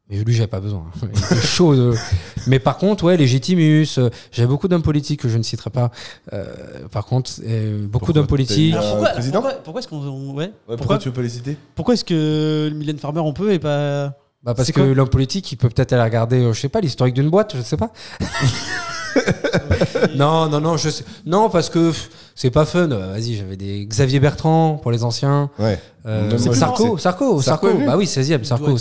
Mais 0.08 0.22
lui, 0.22 0.32
j'avais 0.34 0.46
pas 0.46 0.60
besoin. 0.60 0.84
Il 1.02 1.08
était 1.18 1.40
chaud. 1.44 1.74
de- 1.74 1.94
Mais 2.46 2.60
par 2.60 2.76
contre, 2.78 3.02
ouais, 3.04 3.16
Légitimus, 3.16 3.88
euh, 3.98 4.08
j'avais 4.30 4.46
beaucoup 4.46 4.68
d'hommes 4.68 4.82
politiques 4.84 5.18
que 5.20 5.28
je 5.28 5.36
ne 5.36 5.42
citerai 5.42 5.70
pas. 5.70 5.90
Euh, 6.32 6.86
par 6.92 7.06
contre, 7.06 7.32
euh, 7.44 7.88
beaucoup 7.88 8.12
d'hommes 8.12 8.28
politiques. 8.28 8.72
Alors 8.74 8.88
pourquoi, 8.92 9.08
président 9.10 9.40
pourquoi, 9.42 9.62
pourquoi 9.62 9.80
est-ce 9.80 9.88
qu'on. 9.88 9.96
on- 10.06 10.34
Ouais. 10.34 10.44
Ouais, 10.44 10.50
pourquoi, 10.66 10.76
pourquoi 10.76 10.98
tu 10.98 11.08
veux 11.08 11.14
pas 11.14 11.22
les 11.22 11.28
citer 11.28 11.56
pourquoi 11.74 11.94
est-ce 11.94 12.04
que 12.04 12.70
Mylène 12.72 12.98
Farmer 12.98 13.18
on 13.20 13.32
peut 13.32 13.52
et 13.52 13.58
pas. 13.58 14.14
Bah 14.44 14.54
parce 14.54 14.66
C'est 14.66 14.72
que 14.72 14.80
quoi 14.80 14.94
l'homme 14.94 15.08
politique, 15.08 15.50
il 15.50 15.56
peut 15.56 15.68
peut-être 15.68 15.92
aller 15.92 16.02
regarder, 16.04 16.36
euh, 16.40 16.52
je 16.52 16.60
sais 16.60 16.68
pas, 16.68 16.80
l'historique 16.80 17.14
d'une 17.14 17.30
boîte, 17.30 17.56
je 17.56 17.62
sais 17.62 17.76
pas. 17.76 17.90
non, 20.14 20.48
non, 20.48 20.60
non, 20.60 20.76
je 20.76 20.88
sais. 20.90 21.04
Non, 21.24 21.50
parce 21.50 21.68
que 21.70 21.88
pff, 21.90 22.10
c'est 22.36 22.50
pas 22.50 22.64
fun. 22.64 22.90
Euh, 22.92 23.12
Vas-y, 23.14 23.34
j'avais 23.34 23.56
des 23.56 23.84
Xavier 23.86 24.20
Bertrand 24.20 24.78
pour 24.80 24.92
les 24.92 25.02
anciens. 25.02 25.50
Ouais. 25.58 25.80
Euh, 26.06 26.38
Sarko. 26.38 26.96
Sarko, 26.98 27.42
Sarko 27.42 27.68
Bah 27.84 27.96
oui, 27.96 28.06
16 28.06 28.30
e 28.30 28.34
Il 28.34 28.38
doit 28.38 28.46
Sarko. 28.46 28.76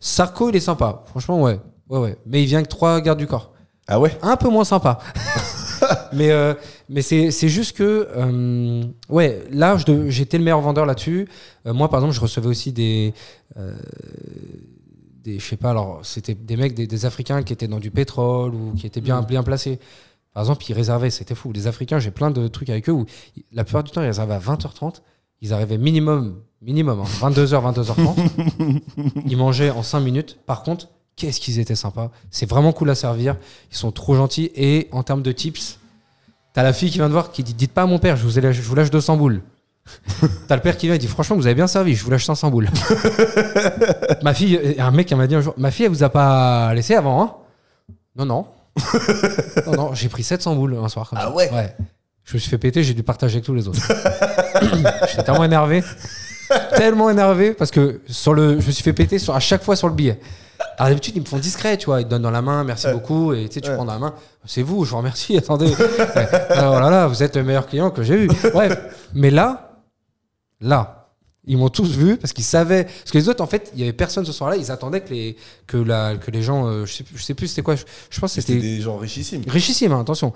Sarko, 0.00 0.48
il 0.48 0.56
est 0.56 0.60
sympa. 0.60 1.04
Franchement, 1.06 1.40
ouais. 1.42 1.60
Ouais, 1.88 1.98
ouais. 1.98 2.16
Mais 2.26 2.42
il 2.42 2.46
vient 2.46 2.58
avec 2.58 2.68
trois 2.68 3.00
gardes 3.00 3.18
du 3.18 3.26
corps. 3.28 3.52
Ah 3.86 4.00
ouais? 4.00 4.16
Un 4.22 4.36
peu 4.36 4.48
moins 4.48 4.64
sympa. 4.64 4.98
mais 6.12 6.30
euh, 6.30 6.54
mais 6.88 7.02
c'est 7.02 7.30
c'est 7.30 7.48
juste 7.48 7.76
que 7.76 8.08
euh, 8.16 8.82
ouais 9.08 9.42
là 9.50 9.76
j'étais 10.08 10.38
le 10.38 10.44
meilleur 10.44 10.60
vendeur 10.60 10.86
là-dessus. 10.86 11.26
Euh, 11.66 11.72
moi 11.72 11.88
par 11.88 12.00
exemple 12.00 12.14
je 12.14 12.20
recevais 12.20 12.46
aussi 12.46 12.72
des 12.72 13.14
euh, 13.56 13.74
des 15.24 15.38
je 15.38 15.44
sais 15.44 15.56
pas 15.56 15.70
alors 15.70 16.00
c'était 16.02 16.34
des 16.34 16.56
mecs 16.56 16.74
des, 16.74 16.86
des 16.86 17.06
Africains 17.06 17.42
qui 17.42 17.52
étaient 17.52 17.68
dans 17.68 17.80
du 17.80 17.90
pétrole 17.90 18.54
ou 18.54 18.72
qui 18.76 18.86
étaient 18.86 19.00
bien 19.00 19.20
Mm. 19.22 19.26
bien 19.26 19.42
placés. 19.42 19.80
Par 20.32 20.42
exemple 20.42 20.64
ils 20.68 20.74
réservaient 20.74 21.10
c'était 21.10 21.34
fou 21.34 21.52
les 21.52 21.66
Africains 21.66 21.98
j'ai 21.98 22.10
plein 22.10 22.30
de 22.30 22.48
trucs 22.48 22.70
avec 22.70 22.88
eux 22.88 22.92
où 22.92 23.06
la 23.52 23.64
plupart 23.64 23.84
du 23.84 23.90
temps 23.90 24.02
ils 24.02 24.06
réservaient 24.06 24.34
à 24.34 24.38
20h30 24.38 25.02
ils 25.40 25.52
arrivaient 25.52 25.78
minimum 25.78 26.42
minimum 26.62 27.00
hein, 27.00 27.30
22h 27.30 27.74
22h30 27.74 28.80
ils 29.26 29.36
mangeaient 29.36 29.70
en 29.70 29.82
5 29.82 30.00
minutes 30.00 30.38
par 30.46 30.62
contre 30.62 30.88
qu'est-ce 31.20 31.40
qu'ils 31.40 31.58
étaient 31.58 31.76
sympas. 31.76 32.10
C'est 32.30 32.48
vraiment 32.48 32.72
cool 32.72 32.90
à 32.90 32.94
servir. 32.94 33.36
Ils 33.70 33.76
sont 33.76 33.92
trop 33.92 34.14
gentils. 34.14 34.50
Et 34.54 34.88
en 34.90 35.02
termes 35.02 35.22
de 35.22 35.32
tips, 35.32 35.78
t'as 36.54 36.62
la 36.62 36.72
fille 36.72 36.90
qui 36.90 36.98
vient 36.98 37.08
te 37.08 37.12
voir 37.12 37.30
qui 37.30 37.44
dit 37.44 37.54
Dites 37.54 37.72
pas 37.72 37.82
à 37.82 37.86
mon 37.86 37.98
père, 37.98 38.16
je 38.16 38.24
vous, 38.24 38.30
je 38.30 38.74
lâche 38.74 38.90
200 38.90 39.16
boules. 39.16 39.42
t'as 40.48 40.56
le 40.56 40.62
père 40.62 40.76
qui 40.76 40.86
vient 40.86 40.94
et 40.94 40.98
dit 40.98 41.06
Franchement, 41.06 41.36
vous 41.36 41.46
avez 41.46 41.54
bien 41.54 41.66
servi, 41.66 41.94
je 41.94 42.02
vous 42.02 42.10
lâche 42.10 42.24
500 42.24 42.50
boules. 42.50 42.70
ma 44.22 44.32
fille, 44.32 44.58
un 44.78 44.90
mec 44.90 45.08
qui 45.08 45.14
m'a 45.14 45.26
dit 45.26 45.34
un 45.34 45.42
jour 45.42 45.54
Ma 45.58 45.70
fille, 45.70 45.86
elle 45.86 45.92
vous 45.92 46.02
a 46.02 46.08
pas 46.08 46.72
laissé 46.74 46.94
avant, 46.94 47.22
hein? 47.22 47.34
Non, 48.16 48.24
non. 48.24 48.46
non, 49.66 49.72
non, 49.72 49.94
j'ai 49.94 50.08
pris 50.08 50.22
700 50.22 50.54
boules 50.56 50.76
un 50.82 50.88
soir. 50.88 51.08
Comme 51.08 51.18
Ah 51.20 51.26
ça. 51.26 51.34
ouais 51.34 51.50
Ouais. 51.52 51.74
Je 52.24 52.34
me 52.34 52.38
suis 52.38 52.50
fait 52.50 52.58
péter, 52.58 52.82
j'ai 52.84 52.94
dû 52.94 53.02
partager 53.02 53.36
avec 53.36 53.44
tous 53.44 53.54
les 53.54 53.66
autres. 53.66 53.80
J'étais 55.08 55.22
tellement 55.24 55.44
énervé. 55.44 55.82
Tellement 56.76 57.10
énervé 57.10 57.52
parce 57.54 57.70
que 57.70 58.00
sur 58.08 58.34
le, 58.34 58.60
je 58.60 58.66
me 58.66 58.70
suis 58.72 58.82
fait 58.84 58.92
péter 58.92 59.18
sur, 59.18 59.34
à 59.34 59.40
chaque 59.40 59.62
fois 59.62 59.74
sur 59.76 59.88
le 59.88 59.94
billet. 59.94 60.20
Alors 60.76 60.88
d'habitude, 60.90 61.16
ils 61.16 61.22
me 61.22 61.26
font 61.26 61.38
discret, 61.38 61.76
tu 61.76 61.86
vois. 61.86 62.00
Ils 62.00 62.04
te 62.04 62.10
donnent 62.10 62.22
dans 62.22 62.30
la 62.30 62.42
main, 62.42 62.62
merci 62.64 62.86
beaucoup. 62.92 63.32
Et 63.32 63.48
tu 63.48 63.54
sais, 63.54 63.60
tu 63.62 63.70
Ouais. 63.70 63.74
prends 63.76 63.84
dans 63.84 63.92
la 63.94 63.98
main. 63.98 64.14
C'est 64.44 64.62
vous, 64.62 64.84
je 64.84 64.90
vous 64.90 64.98
remercie. 64.98 65.36
Attendez. 65.38 65.72
Alors 66.50 66.80
là, 66.80 66.90
là, 66.90 67.06
vous 67.06 67.22
êtes 67.22 67.36
le 67.36 67.42
meilleur 67.44 67.66
client 67.66 67.90
que 67.90 68.02
j'ai 68.02 68.24
eu. 68.24 68.28
Bref. 68.52 68.78
Mais 69.14 69.30
là, 69.30 69.70
là, 70.60 70.99
ils 71.44 71.56
m'ont 71.56 71.68
tous 71.70 71.90
vu 71.96 72.16
parce 72.16 72.32
qu'ils 72.32 72.44
savaient. 72.44 72.84
Parce 72.84 73.10
que 73.10 73.18
les 73.18 73.28
autres, 73.28 73.42
en 73.42 73.46
fait, 73.46 73.70
il 73.74 73.80
y 73.80 73.82
avait 73.82 73.92
personne 73.92 74.24
ce 74.26 74.32
soir-là. 74.32 74.56
Ils 74.56 74.70
attendaient 74.70 75.00
que 75.00 75.10
les, 75.10 75.36
que 75.66 75.76
la, 75.78 76.16
que 76.16 76.30
les 76.30 76.42
gens. 76.42 76.66
euh, 76.66 76.84
je, 76.86 76.92
sais, 76.92 77.04
je 77.14 77.22
sais 77.22 77.34
plus 77.34 77.48
c'était 77.48 77.62
quoi. 77.62 77.76
Je, 77.76 77.84
je 78.10 78.20
pense 78.20 78.34
que 78.34 78.40
C'était 78.40 78.58
des 78.60 78.80
gens 78.80 78.96
richissimes. 78.98 79.42
richissime, 79.46 79.92
hein, 79.92 80.00
attention. 80.00 80.32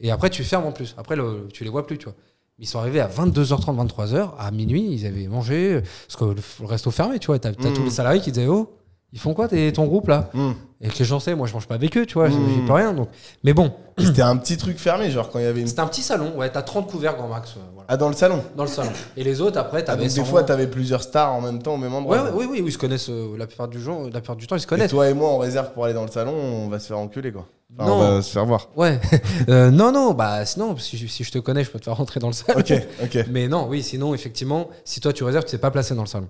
Et 0.00 0.10
après, 0.10 0.30
tu 0.30 0.42
fermes 0.44 0.64
en 0.66 0.72
plus. 0.72 0.94
Après, 0.96 1.14
le- 1.16 1.48
tu 1.52 1.62
les 1.64 1.70
vois 1.70 1.86
plus, 1.86 1.98
tu 1.98 2.04
vois. 2.04 2.14
Ils 2.58 2.66
sont 2.66 2.78
arrivés 2.78 3.00
à 3.00 3.06
22h30, 3.08 3.74
23h, 3.76 4.30
à 4.38 4.50
minuit, 4.50 4.86
ils 4.92 5.06
avaient 5.06 5.26
mangé, 5.28 5.80
parce 6.06 6.16
que 6.16 6.24
le, 6.24 6.42
le 6.60 6.66
resto 6.66 6.90
fermé, 6.90 7.18
tu 7.18 7.26
vois. 7.28 7.38
T'as 7.38 7.52
t'as 7.52 7.68
Mhm. 7.68 7.74
tous 7.74 7.84
les 7.84 7.90
salariés 7.90 8.20
qui 8.20 8.32
disaient 8.32 8.46
Oh, 8.46 8.70
ils 9.12 9.18
font 9.20 9.34
quoi 9.34 9.48
tes- 9.48 9.72
ton 9.72 9.86
groupe 9.86 10.08
là 10.08 10.30
Hmm. 10.34 10.52
Et 10.82 10.88
que 10.88 11.04
gens 11.04 11.20
savent, 11.20 11.36
moi 11.36 11.46
je 11.46 11.52
mange 11.52 11.66
pas 11.66 11.74
avec 11.74 11.94
eux, 11.98 12.06
tu 12.06 12.14
vois, 12.14 12.30
Mhm. 12.30 12.48
j'y 12.54 12.60
peux 12.66 12.72
rien. 12.72 12.94
Donc. 12.94 13.08
Mais 13.44 13.52
bon, 13.52 13.70
C'était 13.98 14.22
un 14.22 14.34
petit 14.38 14.56
truc 14.56 14.78
fermé, 14.78 15.10
genre 15.10 15.28
quand 15.28 15.38
il 15.38 15.44
y 15.44 15.48
avait 15.48 15.60
une. 15.60 15.66
c'était 15.66 15.80
un 15.82 15.86
petit 15.86 16.00
salon, 16.00 16.34
ouais, 16.38 16.48
t'as 16.50 16.62
30 16.62 16.86
couverts 16.90 17.16
grand 17.16 17.28
max, 17.28 17.50
euh, 17.50 17.60
voilà, 17.74 17.86
Ah, 17.90 17.98
dans 17.98 18.08
le 18.08 18.14
salon 18.14 18.42
dans 18.56 18.62
le 18.64 18.70
salon. 18.70 18.88
Et 19.14 19.22
les 19.22 19.42
autres, 19.42 19.58
après, 19.58 19.80
ah, 19.80 19.82
t'avais. 19.82 20.04
des 20.04 20.08
100 20.08 20.24
fois, 20.24 20.42
t'avais 20.42 20.66
plusieurs 20.66 21.02
stars 21.02 21.34
en 21.34 21.42
même 21.42 21.60
temps 21.62 21.74
au 21.74 21.76
même 21.76 21.92
endroit. 21.92 22.16
Ouais, 22.16 22.22
ouais, 22.22 22.30
oui, 22.34 22.46
oui, 22.50 22.58
oui, 22.62 22.68
ils 22.68 22.72
se 22.72 22.78
connaissent 22.78 23.10
euh, 23.10 23.36
la, 23.36 23.46
plupart 23.46 23.68
du 23.68 23.78
jour, 23.78 24.04
la 24.04 24.20
plupart 24.20 24.36
du 24.36 24.46
temps, 24.46 24.56
ils 24.56 24.60
se 24.60 24.64
Et 24.64 24.68
connaissent. 24.68 24.90
toi 24.90 25.06
et 25.10 25.12
moi, 25.12 25.28
on 25.28 25.36
réserve 25.38 25.70
pour 25.74 25.84
aller 25.84 25.92
dans 25.92 26.06
le 26.06 26.10
salon, 26.10 26.32
on 26.32 26.68
va 26.68 26.78
se 26.78 26.86
faire 26.86 26.98
enculer, 26.98 27.30
quoi. 27.30 27.46
Enfin, 27.78 27.86
Non. 27.90 27.96
On 27.96 28.14
va 28.16 28.22
se 28.22 28.30
faire 28.32 28.46
voir. 28.46 28.68
Ouais. 28.74 28.98
Euh, 29.50 29.70
non, 29.70 29.92
non, 29.92 30.12
bah 30.14 30.46
sinon, 30.46 30.76
si, 30.78 30.96
je- 30.96 31.06
si 31.08 31.24
je 31.24 31.30
te 31.30 31.38
connais, 31.38 31.62
je 31.62 31.70
peux 31.70 31.78
te 31.78 31.84
faire 31.84 31.96
rentrer 31.96 32.20
dans 32.20 32.28
le 32.28 32.32
salon. 32.32 32.58
Ok, 32.60 32.72
ok. 33.02 33.26
Mais 33.30 33.48
non, 33.48 33.66
oui, 33.68 33.82
sinon, 33.82 34.14
effectivement, 34.14 34.68
si 34.84 35.00
toi 35.00 35.12
tu 35.12 35.24
réserves, 35.24 35.44
tu 35.44 35.50
sais 35.50 35.58
pas 35.58 35.70
placé 35.70 35.94
dans 35.94 36.02
le 36.02 36.08
salon. 36.08 36.28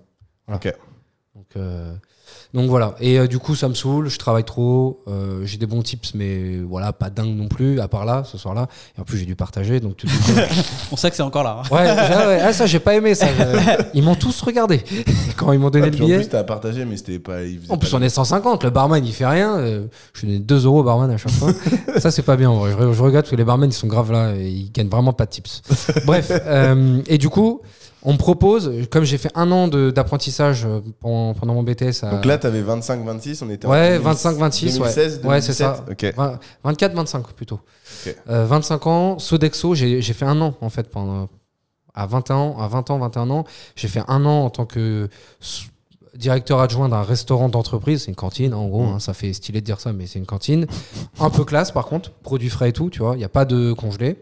Ok. 0.52 0.74
Donc, 1.36 1.46
euh, 1.56 1.94
donc 2.54 2.68
voilà. 2.68 2.94
Et 3.00 3.18
euh, 3.18 3.26
du 3.26 3.38
coup, 3.38 3.54
ça 3.54 3.68
me 3.68 3.74
saoule, 3.74 4.08
je 4.08 4.18
travaille 4.18 4.44
trop, 4.44 5.02
euh, 5.08 5.42
j'ai 5.44 5.56
des 5.58 5.66
bons 5.66 5.82
tips, 5.82 6.14
mais 6.14 6.58
voilà, 6.58 6.92
pas 6.92 7.10
dingue 7.10 7.36
non 7.36 7.48
plus, 7.48 7.80
à 7.80 7.88
part 7.88 8.04
là, 8.04 8.22
ce 8.24 8.38
soir-là. 8.38 8.66
Et 8.96 9.00
en 9.00 9.04
plus, 9.04 9.18
j'ai 9.18 9.24
dû 9.26 9.36
partager, 9.36 9.80
donc 9.80 9.96
tu 9.96 10.06
te 10.06 10.12
dis- 10.12 10.62
On 10.92 10.96
sait 10.96 11.10
que 11.10 11.16
c'est 11.16 11.22
encore 11.22 11.44
là. 11.44 11.62
hein. 11.62 11.74
Ouais, 11.74 11.84
j'ai- 11.86 12.26
ouais, 12.26 12.40
ah, 12.42 12.52
ça, 12.52 12.66
j'ai 12.66 12.80
pas 12.80 12.94
aimé 12.94 13.14
ça. 13.14 13.26
Je- 13.28 13.82
Ils 13.94 14.02
m'ont 14.02 14.14
tous 14.14 14.40
regardé 14.42 14.82
quand 15.36 15.52
ils 15.52 15.58
m'ont 15.58 15.70
donné 15.70 15.84
Ah, 15.86 15.90
le 15.90 15.92
puis 15.94 16.02
en 16.02 16.06
billet. 16.06 16.18
plus, 16.18 16.28
t'as 16.28 16.44
partagé, 16.44 16.84
mais 16.84 16.96
c'était 16.96 17.18
pas. 17.18 17.38
En 17.68 17.78
plus, 17.78 17.90
pas 17.90 17.96
on 17.98 18.02
est 18.02 18.08
150, 18.08 18.64
le 18.64 18.70
barman 18.70 19.04
il 19.04 19.12
fait 19.12 19.26
rien. 19.26 19.56
euh, 19.58 19.86
je 20.14 20.26
donne 20.26 20.38
2 20.38 20.64
euros 20.66 20.80
au 20.80 20.84
barman 20.84 21.10
à 21.10 21.16
chaque 21.16 21.32
fois. 21.32 21.52
ça, 21.98 22.10
c'est 22.10 22.22
pas 22.22 22.36
bien. 22.36 22.50
en 22.50 22.56
vrai. 22.58 22.72
Je, 22.72 22.92
je 22.92 23.02
regarde 23.02 23.24
parce 23.24 23.30
que 23.30 23.36
les 23.36 23.44
barmen 23.44 23.70
ils 23.70 23.74
sont 23.74 23.86
graves 23.86 24.12
là 24.12 24.34
et 24.34 24.48
ils 24.48 24.72
gagnent 24.72 24.88
vraiment 24.88 25.12
pas 25.12 25.26
de 25.26 25.30
tips. 25.30 25.62
Bref, 26.04 26.30
euh, 26.32 27.00
et 27.06 27.18
du 27.18 27.28
coup, 27.28 27.60
on 28.02 28.12
me 28.14 28.18
propose, 28.18 28.70
comme 28.90 29.04
j'ai 29.04 29.18
fait 29.18 29.30
un 29.34 29.50
an 29.52 29.68
d'apprentissage 29.68 30.64
euh, 30.64 30.80
pendant, 31.00 31.34
pendant 31.34 31.54
mon 31.54 31.62
BTS 31.62 32.02
à 32.04 32.10
Donc 32.10 32.24
là, 32.24 32.38
t'avais 32.38 32.62
25-26, 32.62 33.44
on 33.44 33.50
était 33.50 33.66
en 33.66 33.70
Ouais, 33.70 33.98
2000 33.98 34.12
25-26, 34.14 34.64
ouais. 34.64 34.72
2016, 34.78 35.20
Ouais, 35.24 35.40
c'est 35.42 35.52
ça. 35.52 35.84
2017, 35.86 36.16
Ok. 36.16 36.74
24-25 36.78 37.22
plutôt. 37.34 37.60
Ok. 38.06 38.16
Euh, 38.30 38.46
25 38.46 38.86
ans, 38.86 39.18
Sodexo, 39.18 39.74
j'ai 39.74 40.00
j'ai 40.00 40.12
fait 40.14 40.24
un 40.24 40.40
an 40.40 40.54
en 40.60 40.70
fait 40.70 40.88
pendant 40.90 41.28
à 41.94 42.06
20 42.06 42.30
ans, 42.30 42.56
à 42.58 42.68
20 42.68 42.90
ans, 42.90 42.98
21 42.98 43.30
ans, 43.30 43.44
j'ai 43.76 43.88
fait 43.88 44.02
un 44.08 44.24
an 44.24 44.44
en 44.44 44.50
tant 44.50 44.64
que 44.64 45.08
directeur 46.16 46.60
adjoint 46.60 46.88
d'un 46.88 47.02
restaurant 47.02 47.48
d'entreprise, 47.48 48.02
c'est 48.04 48.08
une 48.10 48.14
cantine 48.16 48.52
en 48.54 48.66
gros, 48.66 48.84
Mm. 48.84 48.92
hein, 48.94 48.98
ça 48.98 49.12
fait 49.14 49.32
stylé 49.32 49.60
de 49.60 49.66
dire 49.66 49.80
ça, 49.80 49.92
mais 49.92 50.06
c'est 50.06 50.18
une 50.18 50.26
cantine. 50.26 50.66
Un 51.20 51.30
peu 51.30 51.44
classe 51.44 51.70
par 51.70 51.86
contre, 51.86 52.10
produits 52.12 52.48
frais 52.50 52.70
et 52.70 52.72
tout, 52.72 52.90
tu 52.90 53.00
vois, 53.00 53.14
il 53.14 53.18
n'y 53.18 53.24
a 53.24 53.28
pas 53.28 53.44
de 53.44 53.72
congelé. 53.72 54.16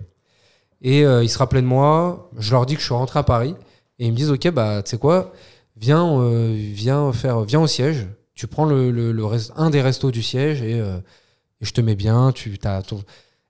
Et 0.82 1.04
euh, 1.04 1.24
ils 1.24 1.28
se 1.28 1.38
rappelaient 1.38 1.62
de 1.62 1.66
moi, 1.66 2.30
je 2.38 2.52
leur 2.52 2.64
dis 2.66 2.74
que 2.74 2.80
je 2.80 2.86
suis 2.86 2.94
rentré 2.94 3.18
à 3.18 3.22
Paris, 3.24 3.54
et 3.98 4.06
ils 4.06 4.12
me 4.12 4.16
disent, 4.16 4.30
ok, 4.30 4.50
bah 4.50 4.82
tu 4.84 4.90
sais 4.90 4.98
quoi, 4.98 5.32
viens, 5.76 6.06
euh, 6.20 7.12
faire, 7.12 7.40
viens 7.42 7.60
au 7.60 7.66
siège, 7.66 8.06
tu 8.34 8.46
prends 8.46 8.64
le, 8.64 8.90
le- 8.90 9.12
un 9.56 9.70
des 9.70 9.80
restos 9.80 10.10
du 10.10 10.22
siège 10.22 10.62
et, 10.62 10.80
euh, 10.80 10.98
je 11.60 11.72
te 11.72 11.80
mets 11.80 11.96
bien, 11.96 12.30
tu 12.32 12.56
as 12.64 12.82
ton 12.82 13.02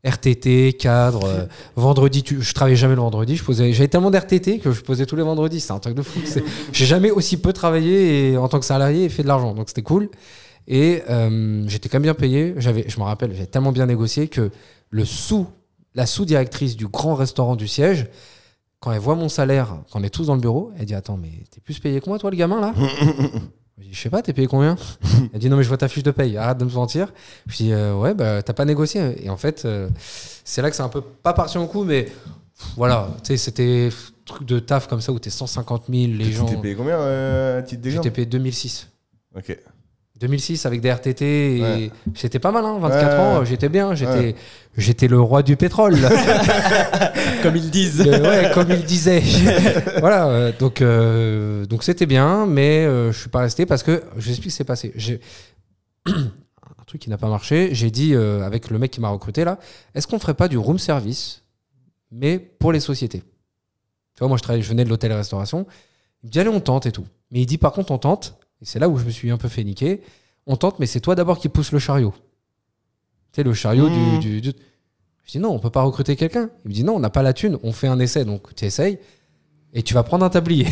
RTT, 0.05 0.75
cadre, 0.75 1.25
euh, 1.25 1.45
vendredi, 1.77 2.25
je 2.27 2.55
travaillais 2.55 2.77
jamais 2.77 2.95
le 2.95 3.01
vendredi, 3.01 3.37
je 3.37 3.45
posais, 3.45 3.73
j'avais 3.73 3.89
tellement 3.89 4.11
d'RTT 4.11 4.61
que 4.61 4.71
je 4.73 4.81
posais 4.81 5.05
tous 5.07 5.17
les 5.17 5.23
vendredis, 5.25 5.61
c'est 5.61 5.73
un 5.73 5.79
truc 5.81 5.95
de 5.95 6.03
fou. 6.03 6.21
J'ai 6.73 6.87
jamais 6.87 7.11
aussi 7.11 7.37
peu 7.37 7.53
travaillé 7.53 8.37
en 8.39 8.49
tant 8.49 8.61
que 8.61 8.65
salarié 8.65 9.05
et 9.05 9.09
fait 9.09 9.25
de 9.25 9.29
l'argent, 9.29 9.55
donc 9.55 9.69
c'était 9.69 9.83
cool. 9.83 10.09
Et 10.69 11.03
j'étais 11.67 11.89
quand 11.89 11.97
même 11.97 12.03
bien 12.05 12.15
payé. 12.15 12.55
J'avais, 12.59 12.85
je 12.89 12.99
me 12.99 13.05
rappelle, 13.05 13.33
j'avais 13.33 13.47
tellement 13.47 13.73
bien 13.73 13.87
négocié 13.87 14.29
que 14.29 14.51
le 14.91 15.05
la 15.95 16.07
sous-directrice 16.07 16.77
du 16.77 16.87
grand 16.87 17.15
restaurant 17.15 17.57
du 17.57 17.67
siège, 17.67 18.07
quand 18.81 18.93
elle 18.93 19.01
voit 19.01 19.15
mon 19.17 19.29
salaire, 19.29 19.77
quand 19.91 20.01
on 20.01 20.03
est 20.05 20.11
tous 20.11 20.27
dans 20.27 20.35
le 20.35 20.41
bureau, 20.41 20.73
elle 20.79 20.87
dit 20.87 20.95
Attends, 20.95 21.17
mais 21.17 21.31
t'es 21.51 21.61
plus 21.61 21.79
payé 21.79 22.01
que 22.01 22.09
moi, 22.09 22.19
toi, 22.19 22.31
le 22.31 22.37
gamin, 22.37 22.61
là? 22.61 22.73
Je 23.79 23.85
dis, 23.85 23.93
Je 23.95 24.01
sais 24.01 24.11
pas, 24.11 24.23
t'es 24.23 24.33
payé 24.33 24.47
combien? 24.49 24.77
Elle 25.33 25.39
dit 25.41 25.49
Non, 25.51 25.57
mais 25.57 25.63
je 25.63 25.69
vois 25.69 25.77
ta 25.79 25.89
fiche 25.89 26.03
de 26.03 26.11
paye, 26.11 26.37
arrête 26.37 26.59
de 26.59 26.65
me 26.65 26.71
mentir. 26.71 27.13
Je 27.47 27.57
dis 27.57 27.73
euh, 27.73 27.95
Ouais, 27.95 28.15
bah, 28.15 28.43
t'as 28.43 28.53
pas 28.53 28.65
négocié. 28.65 29.25
Et 29.25 29.31
en 29.31 29.37
fait, 29.37 29.65
euh, 29.65 29.89
c'est 30.45 30.63
là 30.63 30.71
que 30.71 30.77
c'est 30.77 30.83
un 30.83 30.89
peu 30.89 31.01
pas 31.01 31.33
parti 31.33 31.59
en 31.59 31.67
coup, 31.67 31.85
mais 31.85 32.05
pff, 32.05 32.15
voilà, 32.77 33.09
tu 33.23 33.29
sais, 33.29 33.37
c'était 33.37 33.89
truc 34.25 34.47
de 34.47 34.59
taf 34.59 34.87
comme 34.89 35.01
ça 35.01 35.11
où 35.13 35.19
t'es 35.19 35.31
150 35.31 35.85
000, 35.89 36.13
les 36.13 36.25
Tu 36.27 36.33
gens. 36.33 36.45
t'es 36.47 36.57
payé 36.57 36.75
combien 36.75 36.99
euh, 36.99 37.59
à 37.61 37.63
titre 37.63 37.81
d'exemple? 37.83 38.05
J'étais 38.05 38.15
payé 38.15 38.27
2006. 38.27 38.89
Ok. 39.37 39.57
2006 40.21 40.67
avec 40.67 40.81
des 40.81 40.91
RTT 40.91 41.61
Ouais. 41.63 41.91
j'étais 42.15 42.39
pas 42.39 42.51
mal, 42.51 42.65
hein, 42.65 42.79
24 42.81 43.13
Ouais. 43.13 43.19
ans, 43.21 43.45
j'étais 43.45 43.69
bien, 43.69 43.95
j'étais 43.95 44.11
Ouais. 44.19 44.35
j'étais 44.77 45.07
le 45.09 45.21
roi 45.21 45.43
du 45.43 45.57
pétrole. 45.57 45.97
Comme 47.43 47.57
ils 47.57 47.71
disent. 47.71 48.01
Ouais, 48.01 48.51
comme 48.55 48.71
il 48.71 48.85
disait. 48.85 49.23
voilà, 50.01 50.27
euh, 50.29 50.53
donc 50.59 50.83
euh, 50.83 51.65
donc 51.67 51.85
c'était 51.85 52.07
bien, 52.07 52.47
mais 52.47 52.85
euh, 52.85 53.13
je 53.13 53.19
suis 53.21 53.29
pas 53.29 53.41
resté 53.41 53.65
parce 53.67 53.83
que 53.83 54.03
je 54.17 54.25
vous 54.25 54.31
explique 54.31 54.51
ce 54.51 54.57
qui 54.57 54.59
s'est 54.59 54.65
passé. 54.65 54.93
Un 56.07 56.85
truc 56.87 57.01
qui 57.03 57.11
n'a 57.11 57.19
pas 57.19 57.29
marché. 57.29 57.69
J'ai 57.73 57.91
dit 57.91 58.15
euh, 58.15 58.43
avec 58.43 58.71
le 58.71 58.79
mec 58.79 58.91
qui 58.91 59.01
m'a 59.01 59.09
recruté 59.11 59.45
là, 59.45 59.59
est-ce 59.95 60.07
qu'on 60.07 60.19
ferait 60.19 60.35
pas 60.35 60.49
du 60.49 60.59
room 60.59 60.79
service, 60.79 61.45
mais 62.11 62.39
pour 62.39 62.73
les 62.73 62.81
sociétés? 62.81 63.21
Tu 64.15 64.21
vois, 64.21 64.29
moi 64.29 64.37
je 64.37 64.43
travaillais, 64.43 64.63
je 64.65 64.69
venais 64.69 64.85
de 64.85 64.89
l'hôtel-restauration. 64.89 65.67
Il 66.23 66.27
me 66.29 66.33
dit 66.33 66.41
allez 66.41 66.49
on 66.49 66.61
tente 66.61 66.87
et 66.87 66.93
tout. 66.93 67.05
Mais 67.31 67.41
il 67.43 67.47
dit 67.47 67.59
par 67.59 67.73
contre 67.73 67.93
on 67.93 67.99
tente. 67.99 68.39
Et 68.63 68.65
c'est 68.65 68.79
là 68.79 68.89
où 68.89 68.99
je 68.99 69.05
me 69.05 69.11
suis 69.11 69.31
un 69.31 69.37
peu 69.39 69.49
fait 69.49 69.65
niquer. 69.65 70.03
On 70.47 70.57
tente, 70.57 70.79
mais 70.79 70.87
c'est 70.87 71.01
toi 71.01 71.15
d'abord 71.15 71.39
qui 71.39 71.49
pousse 71.49 71.73
le 71.73 71.79
chariot. 71.79 72.13
Tu 73.33 73.37
sais 73.37 73.43
le 73.43 73.53
chariot 73.55 73.89
Mmh. 73.89 74.19
du, 74.21 74.41
du- 74.41 74.53
du- 74.53 74.59
je 75.27 75.33
dis 75.33 75.39
non, 75.39 75.51
on 75.51 75.59
peut 75.59 75.71
pas 75.71 75.83
recruter 75.83 76.17
quelqu'un. 76.17 76.49
Il 76.65 76.69
me 76.69 76.75
dit 76.75 76.85
non, 76.85 76.95
on 76.97 77.01
n'a 77.01 77.11
pas 77.11 77.23
la 77.23 77.33
thune, 77.35 77.59
on 77.63 77.73
fait 77.73 77.87
un 77.89 77.99
essai, 78.01 78.25
donc 78.25 78.55
tu 78.55 78.65
essayes 78.65 78.99
et 79.75 79.83
tu 79.83 79.93
vas 79.95 80.03
prendre 80.03 80.25
un 80.25 80.31
tablier. 80.31 80.67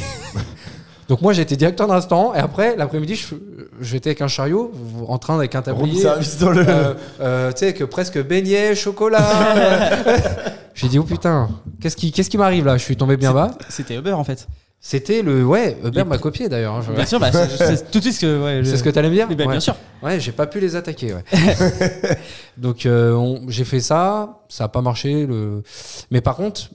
donc 1.09 1.21
moi 1.21 1.33
j'étais 1.35 1.57
directeur 1.57 1.87
d'un 1.87 1.95
restaurant 1.95 2.35
et 2.35 2.39
après 2.39 2.75
l'après-midi 2.77 3.15
je- 3.17 3.35
j'étais 3.83 4.11
avec 4.11 4.23
un 4.23 4.29
chariot 4.29 4.73
en 5.07 5.19
train 5.19 5.37
avec 5.37 5.55
un 5.55 5.63
tablier. 5.63 6.01
service 6.01 6.39
dans 6.39 6.51
le. 6.51 6.65
euh, 6.67 6.95
euh, 7.21 7.53
tu 7.53 7.59
sais 7.59 7.75
que 7.75 7.85
presque 7.85 8.19
beignet, 8.25 8.75
chocolat. 8.75 9.91
J'ai 10.75 10.89
dit 10.89 10.99
oh 10.99 11.05
putain, 11.05 11.49
qu'est-ce 11.81 11.97
qui, 11.97 12.11
qu'est-ce 12.13 12.29
qui 12.31 12.37
m'arrive 12.39 12.65
là? 12.67 12.77
Je 12.79 12.83
suis 12.83 12.97
tombé 12.97 13.17
bien 13.17 13.33
bas. 13.33 13.57
C'était 13.69 13.97
Uber 13.97 14.13
en 14.13 14.25
fait. 14.25 14.47
C'était 14.89 15.23
le 15.23 15.45
ouais, 15.45 15.77
Hubert 15.85 16.05
Les- 16.05 16.11
m'a 16.11 16.17
copié 16.17 16.49
d'ailleurs. 16.49 16.77
hein, 16.77 16.83
je- 16.87 16.93
Bien 16.93 17.05
sûr, 17.07 17.19
bah, 17.19 17.33
c'est 17.33 17.91
tout 17.91 17.99
de 17.99 18.05
suite 18.05 18.15
ce 18.15 18.21
que. 18.21 18.45
Ouais, 18.45 18.65
C'est 18.65 18.77
ce 18.77 18.85
que 18.85 18.91
t'allais 18.91 19.09
me 19.11 19.15
dire 19.15 19.27
ben, 19.27 19.37
Ouais. 19.37 19.47
Bien 19.55 19.59
sûr. 19.59 19.75
Ouais, 20.01 20.21
j'ai 20.21 20.31
pas 20.31 20.47
pu 20.47 20.61
les 20.61 20.77
attaquer. 20.77 21.13
Ouais. 21.13 21.25
Donc 22.57 22.87
euh, 22.87 23.37
j'ai 23.49 23.65
fait 23.65 23.81
ça, 23.81 24.45
ça 24.49 24.63
a 24.63 24.69
pas 24.69 24.83
marché. 24.83 25.27
Le... 25.27 25.65
Mais 26.13 26.21
par 26.21 26.37
contre, 26.37 26.71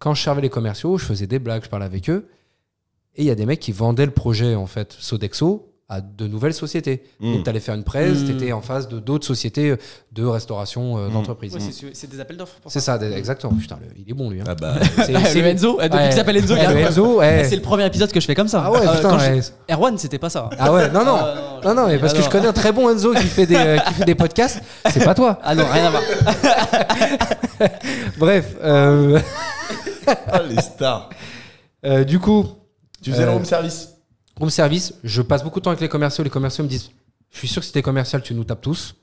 quand 0.00 0.14
je 0.14 0.22
servais 0.24 0.42
les 0.42 0.48
commerciaux, 0.48 0.98
je 0.98 1.04
faisais 1.04 1.28
des 1.28 1.38
blagues, 1.38 1.62
je 1.62 1.68
parlais 1.68 1.86
avec 1.86 2.10
eux, 2.10 2.26
et 3.14 3.22
il 3.22 3.26
y 3.28 3.30
a 3.30 3.36
des 3.36 3.46
mecs 3.46 3.60
qui 3.60 3.70
vendaient 3.70 4.04
le 4.06 4.10
projet 4.10 4.56
en 4.56 4.66
fait 4.66 4.96
Sodexo 4.98 5.71
à 5.94 6.00
de 6.00 6.26
nouvelles 6.26 6.54
sociétés. 6.54 7.02
Mm. 7.20 7.32
Donc 7.34 7.44
tu 7.44 7.50
allais 7.50 7.60
faire 7.60 7.74
une 7.74 7.84
presse, 7.84 8.20
Mm. 8.20 8.26
tu 8.26 8.32
étais 8.32 8.52
en 8.52 8.60
face 8.62 8.88
de 8.88 8.98
d'autres 8.98 9.26
sociétés 9.26 9.74
de 10.12 10.24
restauration 10.24 10.96
euh, 10.98 11.08
Mm. 11.08 11.12
d'entreprise. 11.12 11.54
Ouais, 11.54 11.60
c'est- 11.60 11.86
c'est 11.92 12.10
des 12.10 12.20
appels 12.20 12.36
d'offres. 12.36 12.56
pour 12.62 12.70
C'est 12.72 12.80
ça, 12.80 12.98
exactement. 13.16 13.52
Putain, 13.54 13.78
le- 13.80 14.00
il 14.00 14.10
est 14.10 14.14
bon 14.14 14.30
lui. 14.30 14.40
hein. 14.40 14.44
Ah 14.48 14.54
bah. 14.54 14.74
C'est- 15.06 15.14
Ah, 15.14 15.20
c'est 15.24 15.40
le 15.42 15.48
Enzo, 15.48 15.78
ah, 15.80 15.88
depuis 15.88 15.98
Ouais. 16.00 16.08
qu'il 16.08 16.16
s'appelle 16.16 16.36
Enzo, 16.38 16.54
il 16.54 16.58
Ouais, 16.66 16.74
le. 16.74 16.80
Enzo. 16.88 17.22
Eh, 17.22 17.44
C'est 17.44 17.56
le 17.56 17.62
premier 17.62 17.86
épisode 17.86 18.10
que 18.12 18.20
je 18.20 18.26
fais 18.26 18.34
comme 18.34 18.48
ça. 18.48 18.62
Ah 18.66 18.70
ouais, 18.72 18.86
Euh, 18.86 18.94
putain. 18.96 19.18
Erwan, 19.70 19.98
c'était 19.98 20.18
pas 20.18 20.30
ça. 20.30 20.48
Ah 20.58 20.72
ouais, 20.72 20.88
non, 20.90 21.04
non. 21.04 21.16
Ah, 21.20 21.60
Non, 21.64 21.74
non, 21.74 21.86
mais 21.88 21.98
parce 21.98 22.12
Ah, 22.14 22.18
que 22.18 22.22
je 22.24 22.28
connais 22.30 22.48
un 22.48 22.52
très 22.52 22.72
bon 22.72 22.88
Enzo 22.90 23.12
qui 23.14 23.26
fait 23.26 23.46
des, 23.46 23.54
euh, 23.56 23.78
qui 23.78 23.94
fait 23.94 24.04
des 24.04 24.14
podcasts. 24.16 24.60
C'est 24.90 25.04
pas 25.04 25.14
toi. 25.14 25.38
Ah 25.44 25.54
non, 25.54 25.64
rien 25.70 25.86
à 25.86 25.90
voir. 25.90 26.02
Bref, 28.18 28.56
euh, 28.62 29.20
Ah, 30.30 30.40
les 30.48 30.60
stars. 30.60 31.10
euh, 31.84 32.04
du 32.04 32.18
coup, 32.18 32.46
Tu 33.02 33.10
faisais 33.10 33.22
le 33.24 33.30
Euh, 33.30 33.34
room 33.34 33.44
service 33.44 33.91
room 34.42 34.50
service, 34.50 34.94
je 35.04 35.22
passe 35.22 35.42
beaucoup 35.44 35.60
de 35.60 35.64
temps 35.64 35.70
avec 35.70 35.80
les 35.80 35.88
commerciaux. 35.88 36.24
Les 36.24 36.30
commerciaux 36.30 36.64
me 36.64 36.68
disent 36.68 36.90
Je 37.30 37.38
suis 37.38 37.48
sûr 37.48 37.60
que 37.62 37.66
si 37.66 37.72
t'es 37.72 37.80
commercial, 37.82 38.22
tu 38.22 38.34
nous 38.34 38.44
tapes 38.44 38.60
tous. 38.60 38.94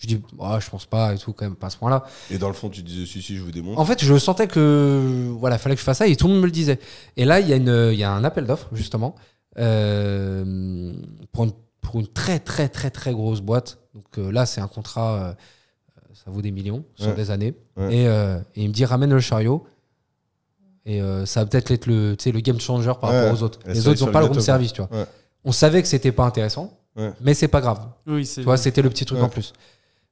Je 0.00 0.08
dis 0.08 0.20
Ah, 0.40 0.58
Je 0.60 0.68
pense 0.68 0.84
pas 0.86 1.14
et 1.14 1.18
tout, 1.18 1.32
quand 1.32 1.44
même, 1.44 1.54
pas 1.54 1.68
à 1.68 1.70
ce 1.70 1.76
point-là. 1.76 2.04
Et 2.30 2.38
dans 2.38 2.48
le 2.48 2.54
fond, 2.54 2.68
tu 2.68 2.82
disais 2.82 3.06
si, 3.06 3.22
si, 3.22 3.36
je 3.36 3.42
vous 3.42 3.52
démontre. 3.52 3.78
En 3.80 3.84
fait, 3.84 4.04
je 4.04 4.18
sentais 4.18 4.48
que 4.48 5.28
voilà, 5.38 5.58
fallait 5.58 5.76
que 5.76 5.80
je 5.80 5.84
fasse 5.84 5.98
ça 5.98 6.08
et 6.08 6.16
tout 6.16 6.26
le 6.26 6.32
monde 6.32 6.42
me 6.42 6.46
le 6.46 6.52
disait. 6.52 6.78
Et 7.16 7.24
là, 7.24 7.38
il 7.40 7.48
y, 7.48 7.52
a 7.52 7.56
une- 7.56 7.92
y 7.96 8.02
a 8.02 8.10
un 8.12 8.24
appel 8.24 8.46
d'offres, 8.46 8.68
justement, 8.72 9.14
euh, 9.58 10.92
pour, 11.32 11.44
une, 11.44 11.52
pour 11.80 12.00
une 12.00 12.08
très, 12.08 12.38
très, 12.40 12.68
très, 12.68 12.90
très 12.90 13.12
grosse 13.12 13.40
boîte. 13.40 13.78
Donc 13.94 14.18
euh, 14.18 14.32
là, 14.32 14.44
c'est 14.46 14.60
un 14.60 14.66
contrat, 14.66 15.14
euh, 15.14 15.34
ça 16.14 16.30
vaut 16.32 16.42
des 16.42 16.50
millions 16.50 16.84
sur 16.96 17.08
Ouais. 17.10 17.14
des 17.14 17.30
années. 17.30 17.54
Ouais. 17.76 17.94
Et, 17.96 18.08
euh, 18.08 18.38
et 18.56 18.62
il 18.64 18.68
me 18.68 18.74
dit 18.74 18.84
ramène 18.84 19.10
le 19.14 19.20
chariot. 19.20 19.64
Et 20.86 21.00
euh, 21.00 21.24
ça 21.26 21.40
va 21.40 21.46
peut-être 21.46 21.70
être 21.70 21.86
le, 21.86 22.14
tu 22.16 22.24
sais, 22.24 22.32
le 22.32 22.40
game 22.40 22.60
changer 22.60 22.92
par 23.00 23.10
Ouais. 23.10 23.20
rapport 23.20 23.38
aux 23.38 23.42
autres. 23.42 23.58
Et 23.66 23.72
Les 23.72 23.88
autres 23.88 24.04
n'ont 24.04 24.12
pas 24.12 24.20
le 24.20 24.26
room 24.26 24.40
service, 24.40 24.72
tu 24.72 24.82
vois. 24.82 24.90
Ouais. 24.98 25.06
On 25.44 25.52
savait 25.52 25.80
que 25.82 25.88
c'était 25.88 26.12
pas 26.12 26.24
intéressant, 26.24 26.72
Ouais. 26.96 27.10
mais 27.20 27.32
c'est 27.34 27.48
pas 27.48 27.60
grave. 27.60 27.80
Oui, 28.06 28.26
c'est. 28.26 28.40
Tu 28.42 28.44
vois, 28.44 28.56
c'était 28.56 28.82
le 28.82 28.90
petit 28.90 29.04
truc 29.04 29.18
Ouais. 29.18 29.24
en 29.24 29.28
plus. 29.28 29.52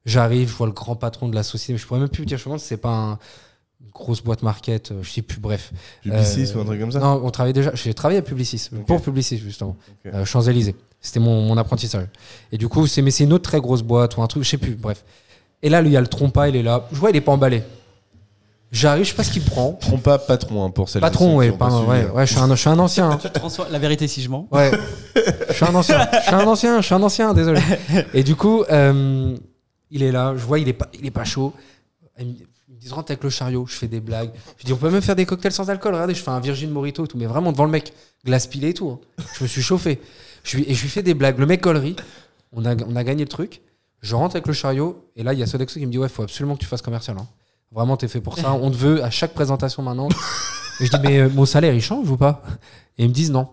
J'arrive, 0.05 0.49
je 0.49 0.55
vois 0.55 0.67
le 0.67 0.73
grand 0.73 0.95
patron 0.95 1.29
de 1.29 1.35
la 1.35 1.43
société, 1.43 1.73
mais 1.73 1.79
je 1.79 1.85
pourrais 1.87 1.99
même 1.99 2.09
plus 2.09 2.21
vous 2.23 2.25
dire, 2.27 2.37
je 2.37 2.49
me 2.49 2.57
c'est 2.57 2.77
pas 2.77 2.89
un- 2.89 3.19
une 3.81 3.89
grosse 3.93 4.21
boîte 4.21 4.41
market, 4.43 4.91
euh, 4.91 5.01
je 5.03 5.09
sais 5.11 5.21
plus, 5.21 5.39
bref. 5.39 5.71
Publicis 6.01 6.51
Euh, 6.51 6.57
ou 6.57 6.61
un 6.61 6.65
truc 6.65 6.79
comme 6.79 6.91
ça 6.91 6.99
Non, 6.99 7.21
on 7.23 7.29
travaillait 7.31 7.53
déjà, 7.53 7.71
j'ai 7.75 7.93
travaillé 7.93 8.19
à 8.19 8.21
Publicis, 8.23 8.69
pour 8.87 9.01
Publicis 9.01 9.37
justement, 9.37 9.77
Ok. 10.05 10.11
Euh, 10.13 10.25
Champs-Élysées. 10.25 10.75
C'était 10.99 11.19
mon, 11.19 11.41
mon 11.43 11.57
apprentissage. 11.57 12.07
Et 12.51 12.57
du 12.57 12.67
coup, 12.67 12.87
c'est 12.87 13.01
mais 13.01 13.11
c'est 13.11 13.23
une 13.25 13.33
autre 13.33 13.43
très 13.49 13.59
grosse 13.61 13.81
boîte 13.83 14.17
ou 14.17 14.21
un 14.23 14.27
truc, 14.27 14.43
je 14.43 14.49
sais 14.49 14.57
plus, 14.57 14.75
bref. 14.75 15.03
Et 15.61 15.69
là, 15.69 15.81
lui, 15.81 15.89
il 15.89 15.93
y 15.93 15.97
a 15.97 16.01
le 16.01 16.07
trompa, 16.07 16.49
il 16.49 16.55
est 16.57 16.63
là. 16.63 16.87
Je 16.91 16.97
vois, 16.99 17.09
il 17.11 17.15
est 17.15 17.21
pas 17.21 17.31
emballé. 17.31 17.63
J'arrive, 18.73 19.03
je 19.05 19.11
sais 19.11 19.15
pas 19.15 19.23
ce 19.23 19.31
qu'il 19.31 19.43
prend. 19.43 19.73
Trompe 19.73 20.01
pas 20.03 20.17
patron 20.17 20.65
hein, 20.65 20.71
pour 20.71 20.89
celle 20.89 21.01
Patron, 21.01 21.35
ouais, 21.37 21.51
pardon, 21.51 21.87
ouais, 21.87 22.09
ouais, 22.09 22.25
je 22.25 22.31
suis 22.33 22.41
un, 22.41 22.49
je 22.49 22.55
suis 22.59 22.69
un 22.69 22.79
ancien. 22.79 23.11
hein. 23.11 23.19
La 23.69 23.77
vérité 23.79 24.07
si 24.07 24.21
je 24.23 24.29
mens. 24.29 24.47
Ouais. 24.51 24.71
je 25.49 25.53
suis 25.53 25.63
un 25.65 25.75
ancien. 25.75 26.07
Je 26.11 26.19
suis 26.25 26.33
un 26.35 26.47
ancien. 26.47 26.81
Je 26.81 26.85
suis 26.87 26.95
un 26.95 27.03
ancien. 27.03 27.33
Désolé. 27.35 27.61
Et 28.15 28.23
du 28.23 28.35
coup, 28.35 28.63
euh, 28.71 29.37
il 29.91 30.01
est 30.01 30.11
là. 30.11 30.33
Je 30.35 30.43
vois, 30.43 30.57
il 30.57 30.67
est 30.67 30.73
pas, 30.73 30.89
il 30.99 31.05
est 31.05 31.11
pas 31.11 31.23
chaud. 31.23 31.53
Il 32.19 32.25
me 32.27 32.33
il 32.67 32.75
me 32.75 32.79
dit 32.79 32.89
rentre 32.89 33.11
avec 33.11 33.23
le 33.23 33.29
chariot. 33.29 33.65
Je 33.67 33.75
fais 33.75 33.87
des 33.87 33.99
blagues. 33.99 34.31
Je 34.57 34.65
dis 34.65 34.73
on 34.73 34.77
peut 34.77 34.89
même 34.89 35.03
faire 35.03 35.15
des 35.15 35.27
cocktails 35.27 35.51
sans 35.51 35.69
alcool. 35.69 35.93
Regardez, 35.93 36.15
je 36.15 36.23
fais 36.23 36.31
un 36.31 36.39
Virgin 36.39 36.71
Morito 36.71 37.05
et 37.05 37.07
tout, 37.07 37.17
mais 37.17 37.27
vraiment 37.27 37.51
devant 37.51 37.65
le 37.65 37.71
mec, 37.71 37.93
glace 38.25 38.47
pilée 38.47 38.69
et 38.69 38.73
tout. 38.73 38.89
hein. 38.89 38.99
Je 39.37 39.43
me 39.43 39.47
suis 39.47 39.61
chauffé. 39.61 40.01
Je 40.43 40.57
lui, 40.57 40.65
et 40.67 40.73
je 40.73 40.81
lui 40.81 40.89
fais 40.89 41.03
des 41.03 41.13
blagues. 41.13 41.37
Le 41.37 41.45
mec 41.45 41.61
collerie. 41.61 41.95
On 42.51 42.65
a, 42.65 42.75
on 42.87 42.95
a 42.95 43.03
gagné 43.03 43.23
le 43.23 43.29
truc. 43.29 43.61
Je 44.01 44.15
rentre 44.15 44.35
avec 44.35 44.47
le 44.47 44.53
chariot 44.53 45.05
et 45.15 45.21
là 45.23 45.31
il 45.33 45.39
y 45.39 45.43
a 45.43 45.47
Sodexo 45.47 45.79
qui 45.79 45.85
me 45.85 45.91
dit 45.91 45.97
ouais, 45.99 46.09
faut 46.09 46.23
absolument 46.23 46.55
que 46.55 46.59
tu 46.61 46.65
fasses 46.65 46.81
commercial. 46.81 47.15
hein. 47.19 47.27
Vraiment, 47.73 47.97
t'es 47.97 48.07
fait 48.07 48.21
pour 48.21 48.37
ça. 48.37 48.53
On 48.53 48.69
te 48.69 48.75
veut 48.77 49.03
à 49.03 49.09
chaque 49.09 49.33
présentation 49.33 49.81
maintenant. 49.81 50.09
Et 50.79 50.85
je 50.85 50.91
dis 50.91 50.97
mais 51.03 51.19
euh, 51.19 51.29
mon 51.29 51.45
salaire 51.45 51.73
il 51.73 51.81
change 51.81 52.09
ou 52.09 52.17
pas? 52.17 52.43
Et 52.97 53.03
ils 53.03 53.09
me 53.09 53.13
disent 53.13 53.31
non. 53.31 53.47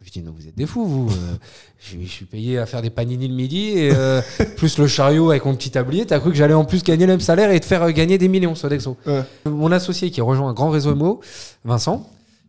Je 0.00 0.10
dis, 0.10 0.20
non, 0.20 0.32
vous 0.32 0.46
êtes 0.46 0.54
des 0.54 0.66
fous, 0.66 0.84
vous. 0.84 1.10
Euh, 1.10 1.36
je, 1.78 1.98
je 1.98 2.06
suis 2.06 2.26
payé 2.26 2.58
à 2.58 2.66
faire 2.66 2.82
des 2.82 2.90
panini 2.90 3.26
le 3.26 3.34
midi, 3.34 3.70
et 3.70 3.90
euh, 3.94 4.20
plus 4.58 4.76
le 4.76 4.86
chariot 4.86 5.30
avec 5.30 5.46
mon 5.46 5.56
petit 5.56 5.70
tablier. 5.70 6.04
T'as 6.04 6.20
cru 6.20 6.30
que 6.30 6.36
j'allais 6.36 6.52
en 6.52 6.66
plus 6.66 6.82
gagner 6.84 7.06
le 7.06 7.12
même 7.14 7.20
salaire 7.20 7.50
et 7.52 7.58
te 7.58 7.64
faire 7.64 7.90
gagner 7.90 8.18
des 8.18 8.28
millions, 8.28 8.54
Sodexo. 8.54 8.98
Ouais. 9.06 9.22
Mon 9.46 9.72
associé 9.72 10.10
qui 10.10 10.20
rejoint 10.20 10.50
un 10.50 10.52
grand 10.52 10.68
réseau 10.68 10.94
MO, 10.94 11.20
Vincent, 11.64 12.06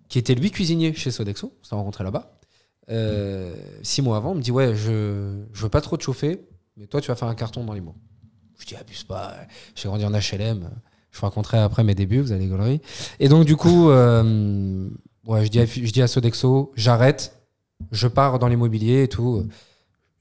qui 0.10 0.20
était 0.20 0.36
lui 0.36 0.52
cuisinier 0.52 0.94
chez 0.96 1.12
Sodexo, 1.12 1.54
on 1.62 1.64
s'est 1.66 1.76
rencontré 1.76 2.04
là-bas. 2.04 2.38
Six 3.84 4.02
mois 4.02 4.18
avant, 4.18 4.34
il 4.34 4.40
me 4.40 4.42
dit 4.42 4.52
Ouais, 4.52 4.76
je, 4.76 5.44
je 5.54 5.62
veux 5.62 5.70
pas 5.70 5.80
trop 5.82 5.96
te 5.96 6.04
chauffer, 6.04 6.42
mais 6.76 6.88
toi, 6.88 7.00
tu 7.00 7.08
vas 7.08 7.16
faire 7.16 7.30
un 7.30 7.36
carton 7.36 7.64
dans 7.64 7.74
les 7.74 7.80
mots. 7.82 7.96
Je 8.60 8.66
dis 8.66 8.76
Abuse 8.76 9.04
pas, 9.06 9.34
j'ai 9.76 9.88
grandi 9.88 10.04
en 10.04 10.12
HLM. 10.12 10.70
Je 11.16 11.22
vous 11.22 11.28
raconterai 11.28 11.60
après 11.60 11.86
mes 11.86 11.96
débuts, 11.96 12.20
vous 12.20 12.34
allez 12.34 12.46
gaulerie. 12.46 12.82
Et 13.22 13.30
donc, 13.30 13.46
du 13.46 13.56
coup, 13.56 13.90
euh, 13.90 14.90
je, 15.26 15.48
dis 15.48 15.62
à, 15.62 15.66
je 15.66 16.08
Sodexo 16.08 16.74
J'arrête, 16.76 17.40
je 17.94 18.10
pars 18.10 18.38
dans 18.38 18.50
l'immobilier 18.50 19.04
et 19.04 19.08
tout. 19.08 19.48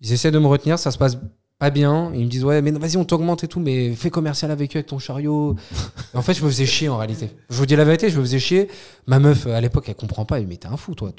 Ils 0.02 0.12
essaient 0.12 0.30
de 0.30 0.38
me 0.38 0.46
retenir, 0.46 0.78
ça 0.78 0.92
se 0.92 0.98
passe 0.98 1.18
pas 1.58 1.70
bien. 1.70 2.12
Ils 2.14 2.26
me 2.26 2.30
disent 2.30 2.44
ouais, 2.44 2.62
mais 2.62 2.70
vas-y, 2.70 2.96
on 2.96 3.04
t'augmente 3.04 3.42
et 3.42 3.48
tout, 3.48 3.58
mais 3.58 3.92
fais 3.96 4.10
commercial 4.10 4.52
avec 4.52 4.76
eux, 4.76 4.78
avec 4.78 4.86
ton 4.86 5.00
chariot. 5.00 5.56
En 6.14 6.22
fait, 6.22 6.34
je 6.34 6.44
me 6.44 6.48
faisais 6.48 6.66
chier 6.66 6.88
en 6.88 6.96
réalité. 6.96 7.28
Je 7.50 7.56
vous 7.56 7.66
dis 7.66 7.74
la 7.74 7.84
vérité, 7.84 8.08
je 8.08 8.16
me 8.16 8.22
faisais 8.22 8.38
chier. 8.38 8.68
Ma 9.08 9.18
meuf, 9.18 9.48
à 9.48 9.60
l'époque, 9.60 9.88
elle 9.88 9.96
comprend 9.96 10.24
pas. 10.24 10.38
Elle 10.38 10.44
me 10.44 10.50
dit, 10.50 10.54
mais 10.54 10.58
t'es 10.58 10.68
un 10.68 10.76
fou, 10.76 10.94
toi. 10.94 11.10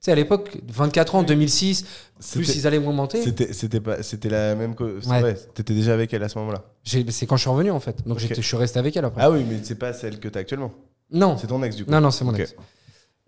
Sais, 0.00 0.12
à 0.12 0.14
l'époque, 0.14 0.58
24 0.68 1.14
ans, 1.16 1.22
2006, 1.22 1.84
plus 2.32 2.56
ils 2.56 2.66
allaient 2.66 2.78
m'augmenter. 2.80 3.22
C'était, 3.22 3.52
c'était 3.52 3.80
pas, 3.80 4.02
c'était 4.02 4.28
la 4.30 4.54
même. 4.54 4.74
c'est 5.00 5.08
Ouais. 5.08 5.20
vrai, 5.20 5.34
t'étais 5.54 5.74
déjà 5.74 5.92
avec 5.94 6.12
elle 6.14 6.22
à 6.22 6.28
ce 6.28 6.38
moment-là. 6.38 6.64
C'est 6.84 7.26
quand 7.26 7.36
je 7.36 7.42
suis 7.42 7.50
revenu, 7.50 7.70
en 7.70 7.80
fait. 7.80 8.06
Donc, 8.06 8.18
je 8.18 8.40
suis 8.40 8.56
resté 8.56 8.78
avec 8.78 8.96
elle 8.96 9.04
après. 9.04 9.20
Ah 9.22 9.30
oui, 9.30 9.44
mais 9.48 9.58
c'est 9.62 9.74
pas 9.74 9.92
celle 9.92 10.18
que 10.18 10.28
t'as 10.28 10.40
actuellement. 10.40 10.72
non, 11.10 11.36
C'est 11.38 11.46
ton 11.48 11.62
ex 11.62 11.76
du 11.76 11.84
coup. 11.84 11.90
non, 11.90 12.00
non, 12.00 12.10
c'est 12.10 12.24
mon 12.24 12.34
ex. 12.34 12.54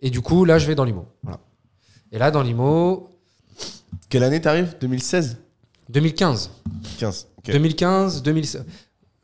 Et 0.00 0.10
du 0.10 0.20
coup, 0.20 0.44
là, 0.44 0.58
je 0.58 0.66
vais 0.66 0.74
dans 0.74 0.84
l'IMO. 0.84 1.06
Voilà. 1.22 1.38
Et 2.10 2.18
là, 2.18 2.30
dans 2.30 2.42
l'IMO, 2.42 3.08
Quelle 4.08 4.24
année 4.24 4.40
t'arrives? 4.40 4.74
2016 4.80 5.38
2015. 5.88 6.50
15. 6.98 7.28
ok. 7.38 7.50
2015, 7.52 8.22
2016. 8.22 8.64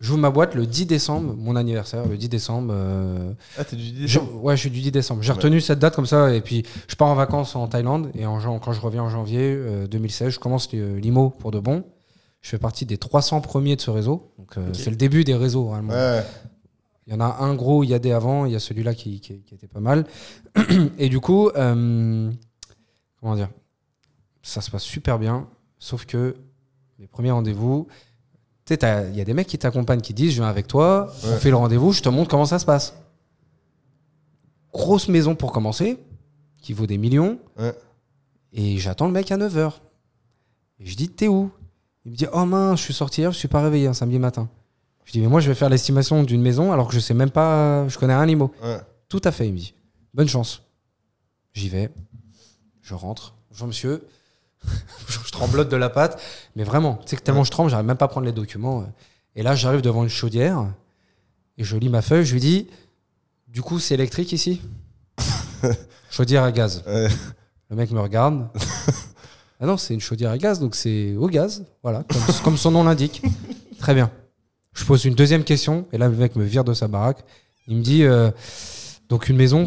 J'ouvre 0.00 0.20
ma 0.20 0.30
boîte 0.30 0.54
le 0.54 0.64
10 0.64 0.86
décembre, 0.86 1.34
mon 1.36 1.56
anniversaire, 1.56 2.06
le 2.06 2.16
10 2.16 2.28
décembre. 2.28 2.72
euh, 2.72 3.32
Ah, 3.58 3.64
t'es 3.64 3.74
du 3.74 3.82
10 3.90 4.06
je- 4.06 4.18
décembre 4.20 4.44
ouais, 4.44 4.56
je 4.56 4.60
suis 4.60 4.70
du 4.70 4.80
10 4.80 4.92
décembre. 4.92 5.22
J'ai 5.22 5.32
retenu 5.32 5.60
cette 5.60 5.80
date 5.80 5.96
comme 5.96 6.06
ça, 6.06 6.32
et 6.32 6.40
puis 6.40 6.64
je 6.86 6.94
pars 6.94 7.08
en 7.08 7.16
vacances 7.16 7.56
en 7.56 7.66
Thaïlande, 7.66 8.10
et 8.14 8.24
en, 8.24 8.38
quand 8.60 8.72
je 8.72 8.80
reviens 8.80 9.02
en 9.02 9.08
janvier 9.10 9.40
euh, 9.56 9.86
2016, 9.88 10.34
je 10.34 10.38
commence 10.38 10.70
l'IMO 10.72 11.30
pour 11.30 11.50
de 11.50 11.58
bon. 11.58 11.84
Je 12.42 12.50
fais 12.50 12.58
partie 12.58 12.86
des 12.86 12.96
300 12.98 13.40
premiers 13.40 13.74
de 13.74 13.80
ce 13.80 13.90
réseau. 13.90 14.32
Donc, 14.38 14.56
euh, 14.56 14.72
c'est 14.72 14.90
le 14.90 14.96
début 14.96 15.24
des 15.24 15.34
réseaux. 15.34 15.70
Ouais. 15.72 16.24
Il 17.08 17.12
y 17.12 17.16
en 17.16 17.20
a 17.20 17.38
un 17.40 17.54
gros, 17.56 17.82
il 17.82 17.88
y 17.90 17.94
a 17.94 17.98
des 17.98 18.12
avant, 18.12 18.44
il 18.46 18.52
y 18.52 18.56
a 18.56 18.60
celui-là 18.60 18.94
qui, 18.94 19.18
qui- 19.20 19.40
qui 19.42 19.54
était 19.54 19.66
pas 19.66 19.80
mal. 19.80 20.06
Et 20.98 21.08
du 21.08 21.18
coup, 21.18 21.48
euh, 21.56 22.30
comment 23.20 23.34
dire? 23.34 23.48
Ça 24.42 24.60
se 24.60 24.70
passe 24.70 24.84
super 24.84 25.18
bien, 25.18 25.48
sauf 25.80 26.06
que 26.06 26.36
les 27.00 27.08
premiers 27.08 27.32
rendez-vous, 27.32 27.88
tu 28.68 28.74
sais, 28.74 28.78
t'as- 28.78 29.08
il 29.08 29.16
y 29.16 29.20
a 29.22 29.24
des 29.24 29.32
mecs 29.32 29.46
qui 29.46 29.56
t'accompagnent, 29.56 30.02
qui 30.02 30.12
disent 30.12 30.32
Je 30.32 30.36
viens 30.42 30.48
avec 30.48 30.66
toi, 30.68 31.10
on 31.24 31.30
Ouais. 31.30 31.38
fait 31.38 31.48
le 31.48 31.56
rendez-vous, 31.56 31.92
je 31.92 32.02
te 32.02 32.08
montre 32.10 32.28
comment 32.28 32.44
ça 32.44 32.58
se 32.58 32.66
passe. 32.66 32.94
Grosse 34.72 35.08
maison 35.08 35.34
pour 35.34 35.52
commencer, 35.52 35.98
qui 36.60 36.72
vaut 36.74 36.86
des 36.86 36.98
millions, 36.98 37.38
Ouais. 37.58 37.74
et 38.52 38.76
j'attends 38.78 39.06
le 39.06 39.12
mec 39.12 39.32
à 39.32 39.36
9h. 39.38 39.80
Et 40.80 40.86
je 40.86 40.96
dis 40.96 41.08
T'es 41.08 41.28
où? 41.28 41.50
Il 42.04 42.12
me 42.12 42.16
dit 42.16 42.26
Oh 42.32 42.44
mince, 42.44 42.78
je 42.80 42.84
suis 42.84 42.94
sorti 42.94 43.22
hier, 43.22 43.32
je 43.32 43.38
suis 43.38 43.48
pas 43.48 43.62
réveillé 43.62 43.86
un 43.86 43.94
samedi 43.94 44.18
matin. 44.18 44.48
Je 45.04 45.12
dis 45.12 45.20
Mais 45.20 45.26
moi, 45.28 45.40
je 45.40 45.48
vais 45.48 45.54
faire 45.54 45.70
l'estimation 45.70 46.22
d'une 46.22 46.42
maison 46.42 46.70
alors 46.72 46.88
que 46.88 46.94
je 46.94 47.00
sais 47.00 47.14
même 47.14 47.30
pas, 47.30 47.88
je 47.88 47.96
connais 47.98 48.14
rien 48.14 48.26
l'IMO. 48.26 48.52
Ouais. 48.62 48.78
Tout 49.08 49.22
à 49.24 49.32
fait, 49.32 49.46
il 49.48 49.54
me 49.54 49.58
dit. 49.58 49.74
Bonne 50.12 50.28
chance. 50.28 50.62
J'y 51.54 51.70
vais. 51.70 51.88
Je 52.82 52.92
rentre. 52.94 53.34
Bonjour 53.50 53.66
monsieur. 53.68 54.06
je 55.08 55.30
tremblote 55.30 55.68
de 55.68 55.76
la 55.76 55.90
patte. 55.90 56.20
Mais 56.56 56.64
vraiment, 56.64 56.96
tu 56.96 57.10
sais 57.10 57.16
que 57.16 57.22
tellement 57.22 57.44
je 57.44 57.50
tremble, 57.50 57.70
j'arrive 57.70 57.86
même 57.86 57.96
pas 57.96 58.06
à 58.06 58.08
prendre 58.08 58.26
les 58.26 58.32
documents. 58.32 58.86
Et 59.34 59.42
là, 59.42 59.54
j'arrive 59.54 59.80
devant 59.80 60.02
une 60.02 60.08
chaudière. 60.08 60.66
Et 61.56 61.64
je 61.64 61.76
lis 61.76 61.88
ma 61.88 62.02
feuille. 62.02 62.24
Je 62.24 62.32
lui 62.32 62.40
dis 62.40 62.66
Du 63.48 63.62
coup, 63.62 63.78
c'est 63.78 63.94
électrique 63.94 64.32
ici? 64.32 64.60
Chaudière 66.10 66.42
à 66.42 66.52
gaz. 66.52 66.82
Ouais. 66.86 67.08
Le 67.70 67.76
mec 67.76 67.90
me 67.90 68.00
regarde. 68.00 68.48
Ah 69.60 69.66
non, 69.66 69.76
c'est 69.76 69.92
une 69.92 70.00
chaudière 70.00 70.30
à 70.30 70.38
gaz, 70.38 70.60
donc 70.60 70.76
c'est 70.76 71.16
au 71.16 71.26
gaz. 71.26 71.64
Voilà, 71.82 72.04
comme, 72.04 72.22
comme 72.44 72.56
son 72.56 72.70
nom 72.70 72.84
l'indique. 72.84 73.22
Très 73.80 73.92
bien. 73.92 74.08
Je 74.72 74.84
pose 74.84 75.04
une 75.04 75.14
deuxième 75.14 75.42
question, 75.42 75.84
et 75.92 75.98
là, 75.98 76.08
le 76.08 76.14
mec 76.14 76.36
me 76.36 76.44
vire 76.44 76.62
de 76.62 76.72
sa 76.74 76.86
baraque. 76.86 77.24
Il 77.66 77.76
me 77.78 77.82
dit 77.82 78.04
euh, 78.04 78.30
donc, 79.08 79.28
une 79.28 79.36
maison, 79.36 79.66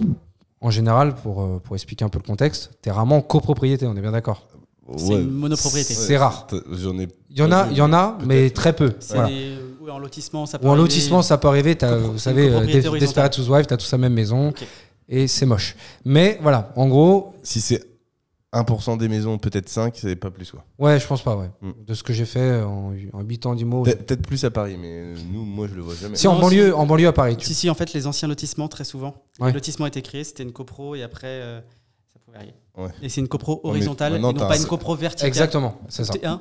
en 0.61 0.72
général, 0.72 1.14
pour, 1.15 1.41
euh, 1.41 1.60
pour 1.61 1.76
expliquer 1.76 2.06
un 2.06 2.10
peu 2.10 2.19
le 2.19 2.23
contexte, 2.23 2.72
t'es 2.82 2.90
rarement 2.90 3.18
en 3.18 3.22
copropriété, 3.22 3.86
on 3.86 3.95
est 3.98 4.02
bien 4.02 4.14
d'accord? 4.14 4.48
C'est 4.98 5.14
Ouais. 5.14 5.22
une 5.22 5.30
monopropriété. 5.32 5.94
C'est 5.94 6.18
rare. 6.18 6.48
T'as- 6.48 6.58
J'en 6.72 6.98
ai. 6.99 7.08
Il 7.30 7.38
y 7.38 7.41
en 7.41 7.52
a, 7.52 7.68
il 7.72 7.78
y 7.78 7.82
en 7.82 7.94
a 7.94 8.18
mais 8.26 8.49
très 8.49 8.74
peu. 8.74 8.94
Voilà. 9.10 9.28
des- 9.30 9.56
oui, 9.80 9.90
en 9.91 9.99
lotissement, 9.99 10.45
ça 10.45 10.60
peut 10.60 10.66
Ou 10.66 10.70
en 10.70 10.72
arriver. 10.74 10.84
lotissement, 10.84 11.22
ça 11.22 11.38
peut 11.38 11.48
arriver. 11.48 11.78
Vous 12.12 12.18
savez, 12.20 12.49
euh, 12.49 12.66
Des-. 12.66 12.82
Desperate 12.99 13.38
Housewives, 13.38 13.66
t'as 13.68 13.78
tous 13.78 13.91
la 13.91 13.98
même 13.99 14.14
maison, 14.14 14.53
et 15.08 15.28
c'est 15.28 15.45
moche. 15.45 15.76
Mais 16.03 16.40
voilà, 16.41 16.72
en 16.76 16.88
gros, 16.88 17.34
Si 17.44 17.62
c'est 17.62 17.84
1% 18.53 18.98
des 18.98 19.08
maisons, 19.08 19.38
peut-être 19.38 19.70
5, 19.70 19.95
c'est 19.98 20.16
pas 20.18 20.30
plus 20.30 20.52
quoi. 20.52 20.66
ouais, 20.78 20.99
je 20.99 21.08
pense 21.08 21.22
pas, 21.24 21.38
ouais. 21.38 21.49
Mm. 21.62 21.72
De 21.88 21.94
ce 21.94 22.03
que 22.03 22.12
j'ai 22.12 22.26
fait 22.26 22.62
en, 22.62 22.94
en 23.14 23.22
8 23.22 23.45
ans 23.45 23.56
d'IMO. 23.56 23.84
Peut-être 23.84 24.22
plus 24.28 24.44
à 24.44 24.52
Paris, 24.52 24.78
mais 24.82 25.14
nous, 25.32 25.45
moi, 25.45 25.68
je 25.70 25.76
le 25.76 25.82
vois 25.82 25.95
jamais. 25.95 26.18
Si 26.18 26.28
en 26.28 26.38
banlieue, 26.38 26.76
en 26.76 26.86
banlieue 26.86 27.08
à 27.08 27.14
Paris. 27.14 27.38
tu- 27.38 27.45
Si, 27.48 27.53
si, 27.53 27.70
en 27.70 27.76
fait, 27.76 27.94
les 27.94 28.08
anciens 28.08 28.28
lotissements, 28.28 28.68
très 28.68 28.84
souvent, 28.84 29.16
Ouais. 29.40 29.48
le 29.49 29.53
lotissement 29.53 29.86
a 29.86 29.88
été 29.88 30.02
créé, 30.02 30.24
c'était 30.26 30.44
une 30.44 30.52
copro 30.52 30.95
et 30.95 31.03
après, 31.03 31.28
euh, 31.28 31.62
ça 32.12 32.20
pouvait 32.26 32.38
arriver. 32.38 32.53
Ouais. 32.77 32.88
Et 33.02 33.10
c'est 33.10 33.19
une 33.22 33.27
copro 33.27 33.60
horizontale 33.64 34.15
et 34.15 34.19
non 34.19 34.34
pas 34.34 34.53
un- 34.53 34.57
une 34.57 34.65
copro 34.65 34.95
verticale. 34.95 35.27
Exactement, 35.27 35.76
c'est 35.89 36.06
ça. 36.06 36.14
Hein. 36.23 36.39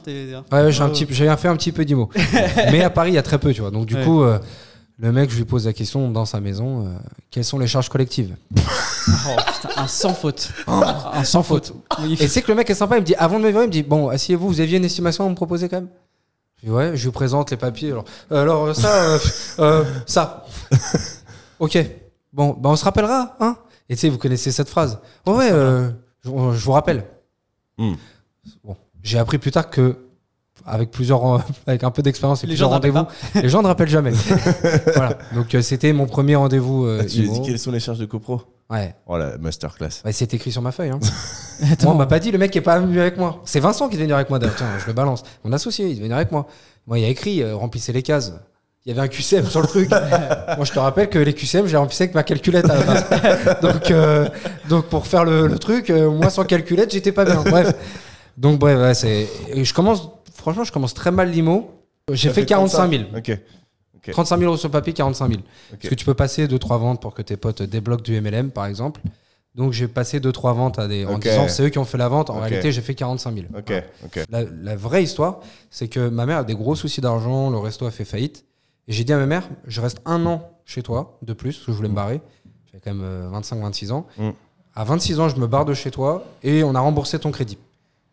Ouais, 0.53 0.71
j'ai 0.71 0.83
un 0.83 0.87
Oh. 0.87 0.91
petit, 0.91 1.07
j'ai 1.11 1.37
fait 1.37 1.49
un 1.49 1.57
petit 1.57 1.73
peu 1.73 1.85
d'IMO. 1.85 2.09
Mais 2.71 2.83
à 2.83 2.91
Paris, 2.91 3.11
il 3.11 3.15
y 3.15 3.19
a 3.19 3.23
très 3.23 3.39
peu, 3.39 3.53
tu 3.53 3.61
vois. 3.63 3.71
Donc 3.73 3.87
du 3.87 3.97
Ouais. 3.97 4.05
coup, 4.05 4.23
euh, 4.23 4.39
le 4.99 5.11
mec, 5.11 5.31
je 5.31 5.37
lui 5.37 5.45
pose 5.45 5.67
la 5.67 5.73
question 5.73 6.09
dans 6.11 6.25
sa 6.25 6.41
maison 6.41 6.87
euh, 6.87 6.91
quelles 7.31 7.45
sont 7.45 7.59
les 7.59 7.67
charges 7.67 7.89
collectives? 7.89 8.37
Oh, 9.27 9.37
putain, 9.55 9.69
un 9.83 9.89
sans 9.89 10.15
faute. 10.15 10.51
un 10.69 11.25
sans 11.25 11.43
faute. 11.43 11.73
Et 12.21 12.29
c'est 12.29 12.43
que 12.43 12.49
le 12.53 12.55
mec 12.55 12.69
est 12.71 12.75
sympa. 12.75 12.97
Il 12.97 13.01
me 13.01 13.05
dit 13.07 13.15
avant 13.17 13.39
de 13.39 13.45
me 13.45 13.49
virer, 13.51 13.65
il 13.65 13.67
me 13.67 13.73
dit 13.73 13.83
bon, 13.83 14.09
asseyez-vous, 14.09 14.47
vous 14.47 14.61
aviez 14.61 14.77
une 14.79 14.85
estimation 14.85 15.27
à 15.27 15.29
me 15.31 15.35
proposer 15.35 15.69
quand 15.69 15.77
même? 15.79 15.89
Je 16.63 16.67
dis 16.67 16.73
ouais, 16.73 16.93
je 16.97 17.05
lui 17.07 17.11
présente 17.13 17.51
les 17.51 17.57
papiers. 17.57 17.91
Alors, 17.91 18.05
euh, 18.31 18.43
alors 18.43 18.65
euh, 18.67 18.75
ça, 18.75 19.03
euh, 19.03 19.19
euh, 19.59 19.85
ça. 20.07 20.45
ok. 21.59 21.79
Bon, 22.33 22.51
bah 22.59 22.69
on 22.71 22.77
se 22.77 22.85
rappellera, 22.85 23.37
hein? 23.41 23.57
Et 23.89 23.95
tu 23.95 24.01
sais, 24.03 24.09
vous 24.09 24.19
connaissez 24.19 24.53
cette 24.53 24.69
phrase. 24.69 24.99
Ouais, 25.27 25.33
ouais, 25.35 25.49
euh, 25.51 25.91
je, 26.25 26.29
je 26.31 26.65
vous 26.65 26.73
rappelle. 26.73 27.05
Hmm. 27.79 27.95
Bon, 28.65 28.77
j'ai 29.03 29.19
appris 29.19 29.39
plus 29.39 29.51
tard 29.51 29.71
que 29.71 29.97
avec 30.67 30.91
plusieurs, 30.91 31.27
euh, 31.27 31.39
avec 31.67 31.85
un 31.85 31.91
peu 31.91 32.03
d'expérience 32.03 32.45
et 32.45 32.47
Les 32.47 32.53
plusieurs 32.53 32.69
gens 32.69 32.75
ne 32.75 32.77
rappellent 32.77 32.91
rendez-vous, 32.93 33.41
les 33.43 33.49
gens 33.49 33.63
ne 33.63 33.67
rappellent 33.67 33.89
jamais. 33.89 34.11
voilà. 34.95 35.19
Donc 35.35 35.55
euh, 35.55 35.63
c'était 35.63 35.93
mon 35.93 36.07
premier 36.07 36.37
rendez-vous. 36.37 36.87
euh, 36.87 37.05
tu 37.05 37.23
lui 37.23 37.31
as 37.31 37.33
dit 37.33 37.43
quelles 37.43 37.59
sont 37.59 37.71
les 37.71 37.81
charges 37.81 37.99
de 37.99 38.07
copro? 38.07 38.43
Ouais. 38.69 38.95
Oh 39.07 39.17
la 39.17 39.37
masterclass. 39.39 40.03
Ouais, 40.05 40.13
c'est 40.13 40.33
écrit 40.33 40.53
sur 40.53 40.63
ma 40.63 40.71
feuille. 40.71 40.91
Hein. 40.91 41.01
Moi, 41.83 41.93
on 41.93 41.97
m'a 41.97 42.07
pas 42.07 42.21
dit, 42.21 42.31
le 42.31 42.39
mec 42.39 42.55
est 42.55 42.61
pas 42.61 42.79
venu 42.79 43.01
avec 43.01 43.17
moi. 43.17 43.43
C'est 43.45 43.59
Vincent 43.59 43.89
qui 43.89 43.95
devait 43.95 44.05
venir 44.05 44.17
avec 44.17 44.31
moi 44.31 44.39
d'ailleurs. 44.39 44.55
Tiens, 44.57 44.69
je 44.79 44.87
le 44.87 44.93
balance. 44.93 45.25
Mon 45.45 45.53
associé, 45.53 45.87
il 45.87 45.95
devait 45.95 46.05
venir 46.05 46.17
avec 46.17 46.31
moi. 46.31 46.47
Moi, 46.87 47.01
il 47.01 47.03
y 47.03 47.05
a 47.05 47.09
écrit, 47.09 47.43
euh, 47.43 47.57
remplissez 47.57 47.93
les 47.93 48.03
cases. 48.03 48.33
Il 48.87 48.89
y 48.89 48.93
avait 48.93 49.03
un 49.03 49.09
QCM 49.09 49.47
sur 49.47 49.61
le 49.61 49.67
truc. 49.67 49.91
moi, 50.57 50.65
je 50.65 50.73
te 50.73 50.79
rappelle 50.79 51.11
que 51.11 51.19
les 51.19 51.35
QCM, 51.35 51.67
j'ai 51.67 51.77
rempli 51.77 51.97
avec 52.01 52.15
ma 52.15 52.23
calculette 52.23 52.69
à 52.71 52.77
la 52.79 52.83
base. 52.85 53.61
donc, 53.63 53.91
euh, 53.91 54.29
donc, 54.71 54.87
pour 54.87 55.07
faire 55.07 55.25
le, 55.25 55.47
le 55.47 55.59
truc, 55.59 55.91
euh, 55.91 56.11
moi, 56.11 56.31
sans 56.31 56.45
calculette, 56.45 56.91
j'étais 56.93 57.13
pas 57.13 57.25
bien. 57.27 57.43
Bref. 57.43 57.75
Donc, 58.39 58.59
bref, 58.59 58.79
ouais, 58.79 58.95
c'est. 58.95 59.29
et 59.53 59.65
Je 59.65 59.75
commence, 59.75 60.09
franchement, 60.35 60.65
je 60.65 60.73
commence 60.73 60.95
très 60.95 61.11
mal 61.11 61.31
l'IMO. 61.31 61.71
J'ai 62.11 62.31
fait 62.31 62.47
45 62.47 62.91
000. 62.91 63.03
Ok. 63.17 63.39
35 64.13 64.39
000 64.39 64.49
euros 64.49 64.57
sur 64.57 64.71
papier, 64.71 64.95
45 64.95 65.29
000. 65.29 65.41
Ok. 65.41 65.45
Parce 65.79 65.89
que 65.91 65.95
tu 65.95 66.07
peux 66.07 66.15
passer 66.15 66.47
2-3 66.47 66.79
ventes 66.81 67.03
pour 67.03 67.13
que 67.13 67.21
tes 67.21 67.37
potes 67.37 67.63
débloquent 67.63 68.03
du 68.03 68.19
MLM, 68.19 68.51
par 68.51 68.65
exemple. 68.65 69.03
Donc 69.55 69.73
j'ai 69.73 69.89
passé 69.89 70.21
2-3 70.21 70.55
ventes 70.55 70.79
à 70.79 70.89
des, 70.89 71.05
en 71.05 71.17
Ok. 71.17 71.23
disant 71.23 71.49
c'est 71.49 71.65
eux 71.65 71.69
qui 71.69 71.79
ont 71.79 71.85
fait 71.85 71.99
la 71.99 72.09
vente. 72.09 72.31
En 72.31 72.37
Ok. 72.39 72.45
réalité, 72.45 72.73
j'ai 72.73 72.81
fait 72.81 72.95
45 72.95 73.35
000. 73.35 73.47
Ok. 73.59 73.73
Ok. 74.07 74.25
La, 74.31 74.41
la 74.63 74.75
vraie 74.75 75.03
histoire, 75.03 75.41
c'est 75.71 75.89
que 75.89 76.09
ma 76.09 76.25
mère 76.25 76.39
a 76.39 76.45
des 76.45 76.55
gros 76.55 76.75
soucis 76.75 77.03
d'argent, 77.03 77.51
le 77.51 77.59
resto 77.59 77.85
a 77.85 77.91
fait 77.91 78.07
faillite. 78.07 78.45
Et 78.89 78.93
j'ai 78.93 79.05
dit 79.05 79.13
à 79.13 79.19
ma 79.19 79.27
mère, 79.27 79.49
je 79.67 79.81
reste 79.81 80.01
un 80.05 80.25
an 80.27 80.51
chez 80.65 80.83
toi, 80.83 81.19
de 81.23 81.33
plus, 81.33 81.55
parce 81.57 81.67
que 81.67 81.73
je 81.73 81.77
voulais 81.77 81.89
me 81.89 81.95
barrer. 81.95 82.21
J'avais 82.67 82.81
quand 82.81 82.95
même 82.95 83.31
25-26 83.33 83.93
ans. 83.93 84.07
Mm. 84.19 84.31
À 84.75 84.85
26 84.85 85.21
ans, 85.21 85.29
je 85.29 85.37
me 85.37 85.47
barre 85.47 85.65
de 85.65 85.75
chez 85.75 85.91
toi 85.91 86.25
et 86.43 86.63
on 86.63 86.75
a 86.75 86.81
remboursé 86.81 87.19
ton 87.19 87.31
crédit. 87.33 87.59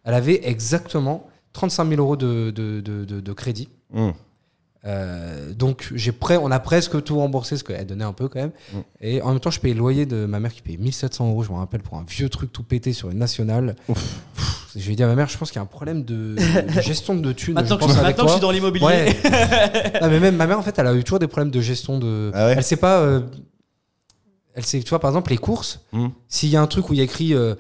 Elle 0.04 0.14
avait 0.14 0.48
exactement 0.48 1.28
35 1.54 1.90
000 1.90 2.02
euros 2.02 2.16
de, 2.16 2.52
de- 2.52 2.82
de- 2.82 3.06
de- 3.06 3.34
crédit. 3.34 3.70
Hmm. 3.94 4.12
Euh, 4.88 5.54
donc 5.54 5.92
j'ai 5.96 6.12
prêt, 6.14 6.38
on 6.38 6.50
a 6.50 6.60
presque 6.60 7.04
tout 7.04 7.18
remboursé, 7.18 7.58
ce 7.58 7.64
qu'elle 7.64 7.86
donnait 7.86 8.06
un 8.06 8.14
peu 8.14 8.28
quand 8.30 8.40
même. 8.40 8.52
Mm. 8.74 8.78
Et 9.02 9.22
en 9.22 9.30
même 9.32 9.40
temps, 9.42 9.52
je 9.52 9.60
payais 9.60 9.74
le 9.74 9.80
loyer 9.80 10.06
de 10.06 10.26
ma 10.26 10.40
mère 10.40 10.54
qui 10.54 10.62
payait 10.62 10.78
1700 10.78 11.28
euros, 11.30 11.44
je 11.44 11.52
me 11.52 11.58
rappelle, 11.58 11.82
pour 11.82 11.98
un 11.98 12.06
vieux 12.08 12.30
truc 12.30 12.54
tout 12.54 12.64
pété 12.64 12.94
sur 12.94 13.10
une 13.10 13.18
nationale. 13.18 13.76
Pff, 13.88 14.70
Je 14.78 14.86
lui 14.86 14.94
ai 14.94 14.96
dit 14.96 15.04
à 15.04 15.08
ma 15.08 15.16
mère, 15.16 15.28
je 15.28 15.38
pense 15.38 15.50
qu'il 15.52 15.58
y 15.58 15.60
a 15.60 15.64
un 15.64 15.66
problème 15.66 16.04
de, 16.06 16.36
de 16.76 16.82
gestion 16.82 17.16
de 17.16 17.32
thunes. 17.34 17.56
Maintenant, 17.56 17.78
je 17.82 17.86
que, 17.88 17.92
je, 17.94 18.02
maintenant 18.02 18.24
que 18.26 18.30
je 18.30 18.34
suis 18.36 18.42
dans 18.42 18.52
l'immobilier, 18.52 18.86
Ouais. 18.86 19.16
Non, 20.02 20.10
mais 20.10 20.20
même 20.22 20.36
ma 20.38 20.48
mère, 20.48 20.58
en 20.60 20.64
fait, 20.64 20.78
elle 20.80 20.88
a 20.88 20.94
eu 20.94 21.04
toujours 21.04 21.20
des 21.20 21.28
problèmes 21.28 21.52
de 21.52 21.60
gestion 21.62 22.00
de. 22.00 22.32
Ah 22.34 22.46
ouais 22.48 22.54
elle 22.58 22.64
sait 22.64 22.78
pas. 22.78 23.00
euh, 23.02 23.22
Elle 24.54 24.66
sait, 24.66 24.80
tu 24.82 24.90
vois, 24.90 25.00
par 25.00 25.10
exemple, 25.12 25.32
les 25.32 25.38
courses, 25.38 25.82
Hmm. 25.92 26.08
s'il 26.30 26.50
y 26.50 26.56
a 26.56 26.62
un 26.62 26.68
truc 26.68 26.90
où 26.90 26.94
il 26.94 26.98
y 26.98 27.02
a 27.02 27.04
écrit. 27.04 27.34
euh, 27.34 27.56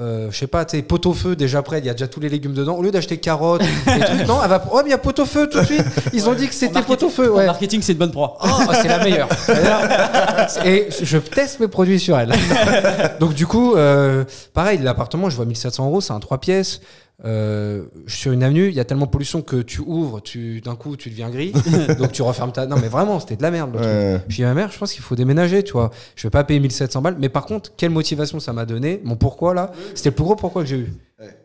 euh, 0.00 0.30
je 0.30 0.38
sais 0.38 0.46
pas, 0.46 0.64
tu 0.64 0.74
sais, 0.74 0.82
pot 0.82 1.04
au 1.04 1.12
feu 1.12 1.36
déjà 1.36 1.60
prêt, 1.60 1.78
il 1.80 1.84
y 1.84 1.90
a 1.90 1.92
déjà 1.92 2.08
tous 2.08 2.18
les 2.20 2.30
légumes 2.30 2.54
dedans. 2.54 2.76
Au 2.76 2.82
lieu 2.82 2.90
d'acheter 2.90 3.18
carottes, 3.18 3.60
et 3.60 4.00
trucs, 4.00 4.26
non, 4.26 4.42
elle 4.42 4.48
va. 4.48 4.64
Oh, 4.72 4.78
mais 4.78 4.88
il 4.88 4.90
y 4.90 4.94
a 4.94 4.98
pot 4.98 5.18
au 5.18 5.26
feu 5.26 5.50
tout 5.50 5.60
de 5.60 5.66
suite. 5.66 5.84
Ils 6.14 6.30
ont 6.30 6.34
dit 6.34 6.48
que 6.48 6.54
c'était 6.54 6.80
pot 6.80 7.02
au 7.02 7.10
feu, 7.10 7.30
en 7.30 7.36
ouais. 7.36 7.44
marketing, 7.44 7.82
c'est 7.82 7.92
une 7.92 7.98
bonne 7.98 8.10
proie. 8.10 8.38
Oh, 8.42 8.72
c'est 8.80 8.88
la 8.88 9.04
meilleure. 9.04 9.28
Et 10.64 10.88
je 11.02 11.18
teste 11.18 11.60
mes 11.60 11.68
produits 11.68 12.00
sur 12.00 12.18
elle. 12.18 12.32
Donc 13.20 13.34
du 13.34 13.46
coup, 13.46 13.74
euh, 13.74 14.24
pareil, 14.54 14.78
l'appartement, 14.78 15.28
je 15.28 15.36
vois 15.36 15.44
1700 15.44 15.84
euros, 15.84 16.00
c'est 16.00 16.14
un 16.14 16.20
3 16.20 16.38
pièces. 16.38 16.80
Euh, 17.24 17.84
sur 18.08 18.32
une 18.32 18.42
avenue, 18.42 18.68
il 18.68 18.74
y 18.74 18.80
a 18.80 18.84
tellement 18.84 19.06
de 19.06 19.10
pollution 19.10 19.42
que 19.42 19.62
tu 19.62 19.80
ouvres, 19.80 20.20
tu 20.20 20.60
d'un 20.60 20.74
coup 20.74 20.96
tu 20.96 21.08
deviens 21.08 21.30
gris, 21.30 21.52
donc 21.98 22.12
tu 22.12 22.22
refermes 22.22 22.52
ta. 22.52 22.66
Non 22.66 22.76
mais 22.80 22.88
vraiment, 22.88 23.20
c'était 23.20 23.36
de 23.36 23.42
la 23.42 23.50
merde. 23.50 23.72
le 23.72 23.78
truc. 23.78 23.88
Ouais. 23.88 24.20
Je 24.28 24.36
dis 24.36 24.44
à 24.44 24.48
ma 24.48 24.54
mère, 24.54 24.72
je 24.72 24.78
pense 24.78 24.92
qu'il 24.92 25.02
faut 25.02 25.14
déménager, 25.14 25.62
tu 25.62 25.72
vois. 25.72 25.90
Je 26.16 26.26
vais 26.26 26.30
pas 26.30 26.44
payer 26.44 26.58
1700 26.60 27.00
balles, 27.00 27.16
mais 27.18 27.28
par 27.28 27.46
contre, 27.46 27.72
quelle 27.76 27.90
motivation 27.90 28.40
ça 28.40 28.52
m'a 28.52 28.66
donné 28.66 29.00
Mon 29.04 29.16
pourquoi 29.16 29.54
là, 29.54 29.72
c'était 29.94 30.10
le 30.10 30.14
plus 30.16 30.24
gros 30.24 30.36
pourquoi 30.36 30.62
que 30.62 30.68
j'ai 30.68 30.78
eu. 30.78 30.92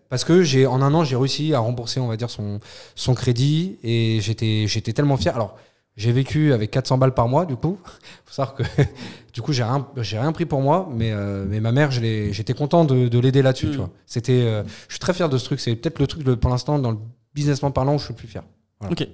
Parce 0.10 0.24
que 0.24 0.41
j'ai 0.41 0.66
en 0.66 0.82
un 0.82 0.94
an, 0.94 1.04
j'ai 1.04 1.18
réussi 1.18 1.54
à 1.54 1.60
rembourser, 1.60 1.99
on 1.99 2.08
va 2.08 2.16
dire, 2.16 2.30
son, 2.30 2.60
son 2.95 3.14
crédit 3.14 3.78
et 3.84 4.20
j'étais 4.22 4.66
j'étais 4.68 4.94
tellement 4.94 5.18
fier. 5.18 5.36
Alors, 5.36 5.58
J'ai 5.98 6.11
vécu 6.11 6.53
avec 6.53 6.72
400 6.72 6.98
balles 6.99 7.14
par 7.14 7.28
mois, 7.28 7.45
du 7.45 7.56
coup. 7.57 7.78
faut 8.26 8.34
savoir 8.34 8.56
que, 8.56 8.64
du 9.34 9.41
coup, 9.41 9.52
j'ai 9.52 9.64
rien, 9.64 9.88
j'ai 9.98 10.18
rien 10.19 10.32
pris 10.32 10.45
pour 10.45 10.61
moi, 10.61 10.88
mais, 10.94 11.11
euh, 11.11 11.45
mais 11.48 11.60
ma 11.60 11.72
mère, 11.72 11.91
je 11.91 11.99
l'ai- 12.02 12.32
j'étais 12.34 12.53
content 12.53 12.86
de, 12.86 13.07
de 13.07 13.19
l'aider 13.19 13.41
là-dessus, 13.41 13.68
Mm. 13.68 13.72
tu 13.72 13.78
vois. 13.78 13.90
C'était, 14.06 14.44
euh, 14.44 14.64
je 14.88 14.94
suis 14.94 14.99
très 14.99 15.14
fier 15.14 15.28
de 15.28 15.38
ce 15.38 15.45
truc. 15.45 15.60
C'est 15.60 15.76
peut-être 15.76 15.99
le 15.99 16.07
truc, 16.07 16.24
pour 16.40 16.49
l'instant, 16.52 16.78
dans 16.80 16.91
le 16.91 16.98
businessment 17.34 17.72
parlant, 17.72 17.95
où 17.95 17.98
je 17.99 18.06
suis 18.06 18.14
le 18.14 18.18
plus 18.18 18.28
fier. 18.28 18.44
Voilà. 18.80 18.94
Ok. 18.94 19.07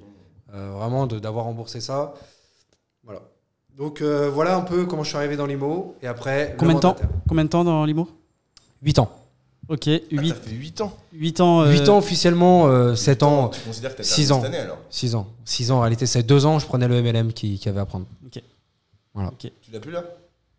Euh, 0.53 0.71
vraiment, 0.75 1.07
de- 1.07 1.19
d'avoir 1.19 1.45
remboursé 1.45 1.79
ça. 1.79 2.13
Voilà. 3.03 3.21
Donc, 3.77 4.01
euh, 4.01 4.29
voilà 4.29 4.55
un 4.55 4.61
peu 4.61 4.85
comment 4.85 5.03
je 5.03 5.09
suis 5.09 5.17
arrivé 5.17 5.35
dans 5.35 5.45
l'IMO. 5.47 5.95
Et 6.03 6.07
après, 6.07 6.55
Combien 6.59 6.75
de 6.75 6.79
temps. 6.79 6.95
Combien 7.27 7.43
de 7.45 7.49
temps 7.49 7.63
dans 7.63 7.85
l'IMO 7.85 8.07
8 8.83 8.99
ans. 8.99 9.09
Ok, 9.69 9.87
Ah, 9.87 9.99
8, 10.11 10.29
ça 10.29 10.35
fait 10.35 10.51
8 10.51 10.81
ans. 10.81 10.93
ans. 11.39 11.61
euh, 11.63 11.71
8 11.71 11.89
ans 11.89 11.97
officiellement, 11.97 12.67
euh, 12.67 12.95
7 12.95 13.23
ans. 13.23 13.47
Tu 13.49 13.61
considères 13.61 13.91
que 13.93 13.97
t'as 13.97 14.03
six 14.03 14.27
terminé 14.27 14.31
ans. 14.33 14.41
cette 14.41 14.45
année 14.53 14.57
alors 14.63 14.77
6 14.89 15.15
ans. 15.15 15.27
6 15.45 15.71
ans, 15.71 15.77
en 15.77 15.81
réalité, 15.81 16.05
c'est 16.05 16.23
2 16.23 16.45
ans, 16.45 16.59
je 16.59 16.65
prenais 16.65 16.87
le 16.87 17.01
MLM 17.01 17.31
qui, 17.33 17.57
qui 17.57 17.69
avait 17.69 17.79
à 17.79 17.85
prendre. 17.85 18.05
Tu 19.39 19.71
l'as 19.71 19.79
plus 19.79 19.91
là? 19.91 20.03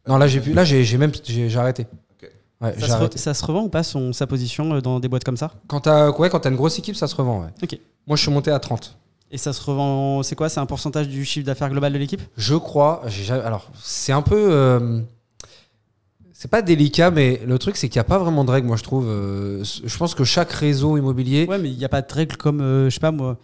Non, 0.08 0.16
là, 0.16 0.26
j'ai 0.28 0.40
pu- 0.40 0.52
là, 0.52 0.64
j'ai 0.64 0.84
j'ai 0.84 0.96
même 0.98 1.12
j'ai 1.24 1.56
arrêté. 1.58 1.86
Ok. 2.22 2.30
Ouais, 2.60 2.74
Ça 2.80 2.86
se, 2.86 2.92
arrêté. 2.92 3.18
ça 3.18 3.34
se 3.34 3.44
revend 3.44 3.64
ou 3.64 3.68
pas 3.68 3.82
son, 3.82 4.12
sa 4.12 4.26
position 4.26 4.74
euh, 4.74 4.80
dans 4.80 5.00
des 5.00 5.08
boîtes 5.08 5.24
comme 5.24 5.36
ça? 5.36 5.50
Quand 5.66 5.80
t'as 5.80 6.10
ouais, 6.10 6.30
quand 6.30 6.44
une 6.46 6.56
grosse 6.56 6.78
équipe, 6.78 6.94
ça 6.96 7.06
se 7.08 7.14
revend. 7.16 7.40
Ouais. 7.42 7.48
Ok. 7.62 7.78
Moi, 8.06 8.16
je 8.16 8.22
suis 8.22 8.30
monté 8.30 8.50
à 8.50 8.58
30. 8.58 8.96
Et 9.30 9.38
ça 9.38 9.52
se 9.52 9.62
revend, 9.62 10.22
c'est 10.22 10.36
quoi? 10.36 10.48
C'est 10.48 10.60
un 10.60 10.66
pourcentage 10.66 11.08
du 11.08 11.24
chiffre 11.24 11.44
d'affaires 11.46 11.68
global 11.70 11.92
de 11.92 11.98
l'équipe? 11.98 12.20
Je 12.36 12.54
crois. 12.54 13.02
Alors, 13.30 13.70
c'est 13.82 14.12
un 14.12 14.22
peu. 14.22 14.36
euh, 14.52 15.00
c'est 16.44 16.50
pas 16.50 16.60
délicat, 16.60 17.10
mais 17.10 17.40
le 17.46 17.58
truc, 17.58 17.74
c'est 17.78 17.88
qu'il 17.88 17.96
n'y 17.98 18.02
a 18.02 18.04
pas 18.04 18.18
vraiment 18.18 18.44
de 18.44 18.50
règles, 18.50 18.66
moi, 18.66 18.76
je 18.76 18.82
trouve. 18.82 19.06
Euh, 19.08 19.64
je 19.64 19.96
pense 19.96 20.14
que 20.14 20.24
chaque 20.24 20.52
réseau 20.52 20.98
immobilier. 20.98 21.46
Ouais, 21.48 21.56
mais 21.56 21.70
il 21.70 21.78
n'y 21.78 21.86
a 21.86 21.88
pas 21.88 22.02
de 22.02 22.12
règles 22.12 22.36
comme, 22.36 22.60
euh, 22.60 22.90
je 22.90 22.94
sais 22.94 23.00
pas 23.00 23.12
moi, 23.12 23.38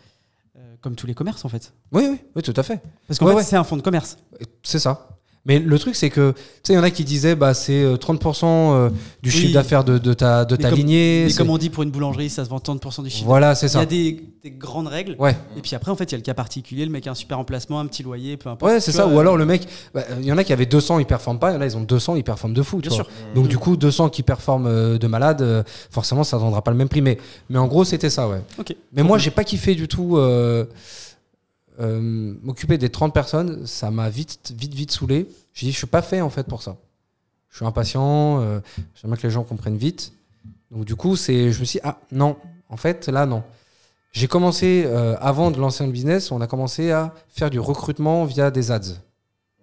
euh, 0.59 0.61
comme 0.83 0.97
tous 0.97 1.07
les 1.07 1.15
commerces 1.15 1.43
en 1.47 1.49
fait. 1.49 1.73
Oui, 1.93 2.07
oui, 2.11 2.19
oui, 2.37 2.43
tout 2.43 2.53
à 2.55 2.63
fait. 2.63 2.83
Parce 3.09 3.19
qu'en 3.19 3.25
Ouais, 3.25 3.33
fait, 3.33 3.37
ouais. 3.39 3.43
c'est 3.45 3.57
un 3.57 3.65
fonds 3.65 3.79
de 3.79 3.83
commerce. 3.83 4.19
C'est 4.63 4.79
ça. 4.79 5.09
Mais 5.47 5.59
le 5.59 5.79
truc, 5.79 5.97
c'est 5.97 6.11
que, 6.11 6.33
tu 6.33 6.39
sais, 6.65 6.73
il 6.75 6.77
y 6.77 6.79
en 6.79 6.83
a 6.83 6.91
qui 6.91 7.03
disaient, 7.03 7.35
bah, 7.35 7.55
c'est 7.55 7.83
euh, 7.83 7.97
30% 7.97 8.45
euh, 8.45 8.91
du 9.23 9.31
Oui. 9.31 9.35
chiffre 9.35 9.55
d'affaires 9.55 9.85
de, 9.85 9.97
de 9.97 10.13
ta, 10.13 10.45
de 10.45 10.55
Mais 10.55 10.63
ta 10.63 10.69
comme- 10.69 10.79
lignée. 10.79 11.23
Mais 11.25 11.31
c'est- 11.31 11.39
comme 11.39 11.49
on 11.49 11.57
dit 11.57 11.71
pour 11.71 11.83
une 11.83 11.91
boulangerie, 11.91 12.29
ça 12.29 12.45
se 12.45 12.51
vend 12.51 12.59
30% 12.59 13.03
du 13.03 13.09
chiffre. 13.09 13.25
Voilà, 13.25 13.55
c'est 13.55 13.67
Il 13.67 13.71
y 13.71 13.73
ça. 13.73 13.81
a 13.81 13.87
des, 13.87 14.21
des 14.43 14.51
grandes 14.51 14.89
règles. 14.89 15.17
Ouais. 15.19 15.35
Et 15.57 15.63
puis 15.63 15.75
après, 15.75 15.91
en 15.91 15.97
fait, 15.97 16.05
il 16.05 16.13
y 16.13 16.15
a 16.15 16.19
le 16.19 16.23
cas 16.23 16.35
particulier. 16.35 16.85
Le 16.85 16.91
mec 16.91 17.07
a 17.07 17.13
un 17.13 17.15
super 17.15 17.39
emplacement, 17.39 17.81
un 17.81 17.87
petit 17.87 18.03
loyer, 18.03 18.37
peu 18.37 18.51
importe. 18.51 18.71
Ouais, 18.71 18.81
c'est 18.81 18.93
ça. 18.93 19.07
vois, 19.07 19.15
Ou 19.15 19.17
euh, 19.17 19.21
alors 19.21 19.39
le 19.39 19.47
mec, 19.47 19.67
bah, 19.95 20.03
il 20.19 20.27
y 20.27 20.33
en 20.33 20.37
a 20.37 20.45
qui 20.45 20.53
avaient 20.53 20.67
200, 20.67 20.99
ils 20.99 21.07
performent 21.07 21.39
pas. 21.39 21.53
Il 21.53 21.55
y 21.55 21.57
en 21.57 21.61
a, 21.63 21.67
ils 21.67 21.77
ont 21.77 21.81
200, 21.83 22.17
ils 22.17 22.23
performent 22.25 22.53
de 22.55 22.63
fou. 22.63 22.83
tu 22.83 22.91
Bien 22.91 22.99
vois. 22.99 23.05
sûr. 23.07 23.13
Donc 23.35 23.49
du 23.49 23.57
coup, 23.57 23.79
200 23.79 24.11
qui 24.11 24.23
performent 24.23 24.67
euh, 24.67 24.99
de 24.99 25.07
malade, 25.07 25.41
euh, 25.41 25.63
forcément, 25.91 26.23
ça 26.23 26.37
ne 26.37 26.43
vendra 26.43 26.61
pas 26.61 26.71
le 26.71 26.77
même 26.77 26.91
prix. 26.91 27.01
Mais, 27.01 27.17
mais 27.49 27.59
en 27.59 27.67
gros, 27.67 27.85
c'était 27.85 28.11
ça, 28.11 28.29
ouais. 28.29 28.43
Ok. 28.59 28.77
Mais 28.93 29.03
moi, 29.03 29.17
j'ai 29.17 29.31
pas 29.31 29.45
kiffé 29.45 29.75
du 29.75 29.89
tout 29.89 30.19
euh, 30.19 30.67
euh, 31.81 32.35
m'occuper 32.43 32.79
des 32.79 32.91
30 32.91 33.15
personnes. 33.15 33.67
Ça 33.67 33.91
m'a 33.91 34.09
vite, 34.11 34.53
vite, 34.57 34.75
vite 34.75 34.91
saoulé. 34.91 35.29
J'ai 35.55 35.67
dit, 35.67 35.73
je 35.73 35.79
suis 35.79 35.87
pas 35.87 36.03
fait 36.03 36.21
en 36.21 36.31
fait 36.31 36.47
pour 36.47 36.63
ça. 36.63 36.77
Je 37.49 37.57
suis 37.57 37.67
impatient. 37.67 38.41
euh, 38.41 38.61
J'aimerais 39.01 39.17
que 39.19 39.27
les 39.27 39.31
gens 39.31 39.43
comprennent 39.45 39.77
vite. 39.77 40.13
Donc 40.71 40.85
du 40.85 40.95
coup, 40.95 41.17
c'est, 41.17 41.51
je 41.53 41.61
me 41.61 41.65
suis 41.65 41.79
dit, 41.79 41.85
ah 41.85 41.99
non, 42.13 42.37
en 42.69 42.77
fait, 42.77 43.09
là, 43.09 43.27
non. 43.27 43.43
J'ai 44.13 44.27
commencé, 44.27 44.85
euh, 44.87 45.17
avant 45.21 45.51
de 45.51 45.59
lancer 45.61 45.85
un 45.85 45.89
business, 45.89 46.33
on 46.33 46.41
a 46.41 46.47
commencé 46.47 46.91
à 46.91 47.15
faire 47.29 47.51
du 47.51 47.61
recrutement 47.61 48.25
via 48.25 48.51
des 48.51 48.71
ads 48.71 48.99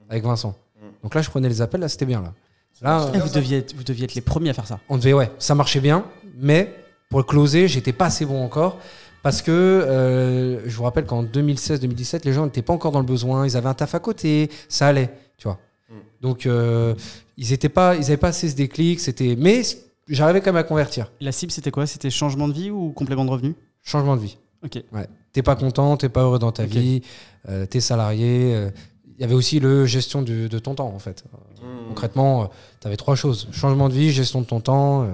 avec 0.10 0.24
Vincent. 0.24 0.56
Donc 1.04 1.16
là, 1.16 1.22
je 1.22 1.30
prenais 1.30 1.50
les 1.50 1.62
appels, 1.62 1.82
là, 1.82 1.90
c'était 1.90 2.06
bien. 2.06 2.22
Là, 2.22 2.34
là 2.82 3.20
vous, 3.20 3.30
deviez 3.30 3.60
être, 3.60 3.76
vous 3.76 3.84
deviez 3.84 4.06
être 4.06 4.16
les 4.16 4.22
premiers 4.22 4.50
à 4.50 4.54
faire 4.54 4.68
ça. 4.68 4.80
on 4.90 4.98
devait, 4.98 5.14
ouais, 5.14 5.32
ça 5.38 5.56
marchait 5.56 5.80
bien, 5.80 6.06
mais 6.38 6.74
pour 7.10 7.20
le 7.20 7.24
closer, 7.26 7.68
j'étais 7.68 7.94
pas 7.94 8.06
assez 8.06 8.26
bon 8.26 8.44
encore. 8.44 8.80
Parce 9.28 9.42
que 9.42 9.52
euh, 9.52 10.62
je 10.70 10.74
vous 10.78 10.84
rappelle 10.84 11.06
qu'en 11.06 11.22
2016-2017, 11.22 12.22
les 12.24 12.32
gens 12.32 12.46
n'étaient 12.46 12.62
pas 12.62 12.72
encore 12.72 12.94
dans 12.94 13.02
le 13.02 13.06
besoin, 13.06 13.46
ils 13.46 13.58
avaient 13.58 13.68
un 13.68 13.74
taf 13.74 13.94
à 13.94 14.00
côté, 14.00 14.50
ça 14.70 14.88
allait, 14.88 15.10
tu 15.38 15.50
vois. 15.50 15.60
Mm. 15.90 15.94
Donc, 16.22 16.46
euh, 16.46 16.96
ils 17.36 17.52
étaient 17.52 17.68
pas, 17.68 17.98
ils 17.98 18.06
avaient 18.06 18.16
pas 18.16 18.30
assez 18.30 18.48
ce 18.48 18.56
déclic, 18.56 19.02
c'était. 19.02 19.36
Mais 19.38 19.64
j'arrivais 20.08 20.40
quand 20.40 20.54
même 20.54 20.62
à 20.62 20.64
convertir. 20.64 21.12
La 21.20 21.34
cible, 21.34 21.52
c'était 21.52 21.72
quoi? 21.72 21.86
C'était 21.88 22.10
changement 22.10 22.48
de 22.48 22.54
vie 22.54 22.72
ou 22.72 22.92
complément 22.94 23.26
de 23.26 23.30
revenu? 23.32 23.54
Changement 23.84 24.16
de 24.16 24.22
vie. 24.22 24.38
Ok. 24.64 24.82
Ouais. 24.94 25.08
T'es 25.34 25.42
pas 25.44 25.58
content, 25.58 25.98
t'es 25.98 26.08
pas 26.08 26.22
heureux 26.22 26.40
dans 26.40 26.54
ta 26.54 26.64
vie, 26.64 27.02
euh, 27.50 27.66
t'es 27.66 27.82
salarié. 27.82 28.56
euh, 28.56 28.70
Il 29.18 29.22
y 29.22 29.24
avait 29.26 29.34
aussi 29.36 29.60
le 29.60 29.86
gestion 29.86 30.22
du- 30.22 30.48
de 30.48 30.58
ton 30.60 30.74
temps, 30.74 30.94
en 30.96 31.00
fait. 31.00 31.26
Mmh. 31.62 31.88
Concrètement, 31.90 32.50
tu 32.80 32.88
avais 32.88 32.96
trois 32.96 33.16
choses 33.16 33.50
changement 33.52 33.90
de 33.90 33.94
vie, 33.94 34.12
gestion 34.12 34.40
de 34.40 34.46
ton 34.46 34.62
temps 34.62 35.04
euh, 35.04 35.08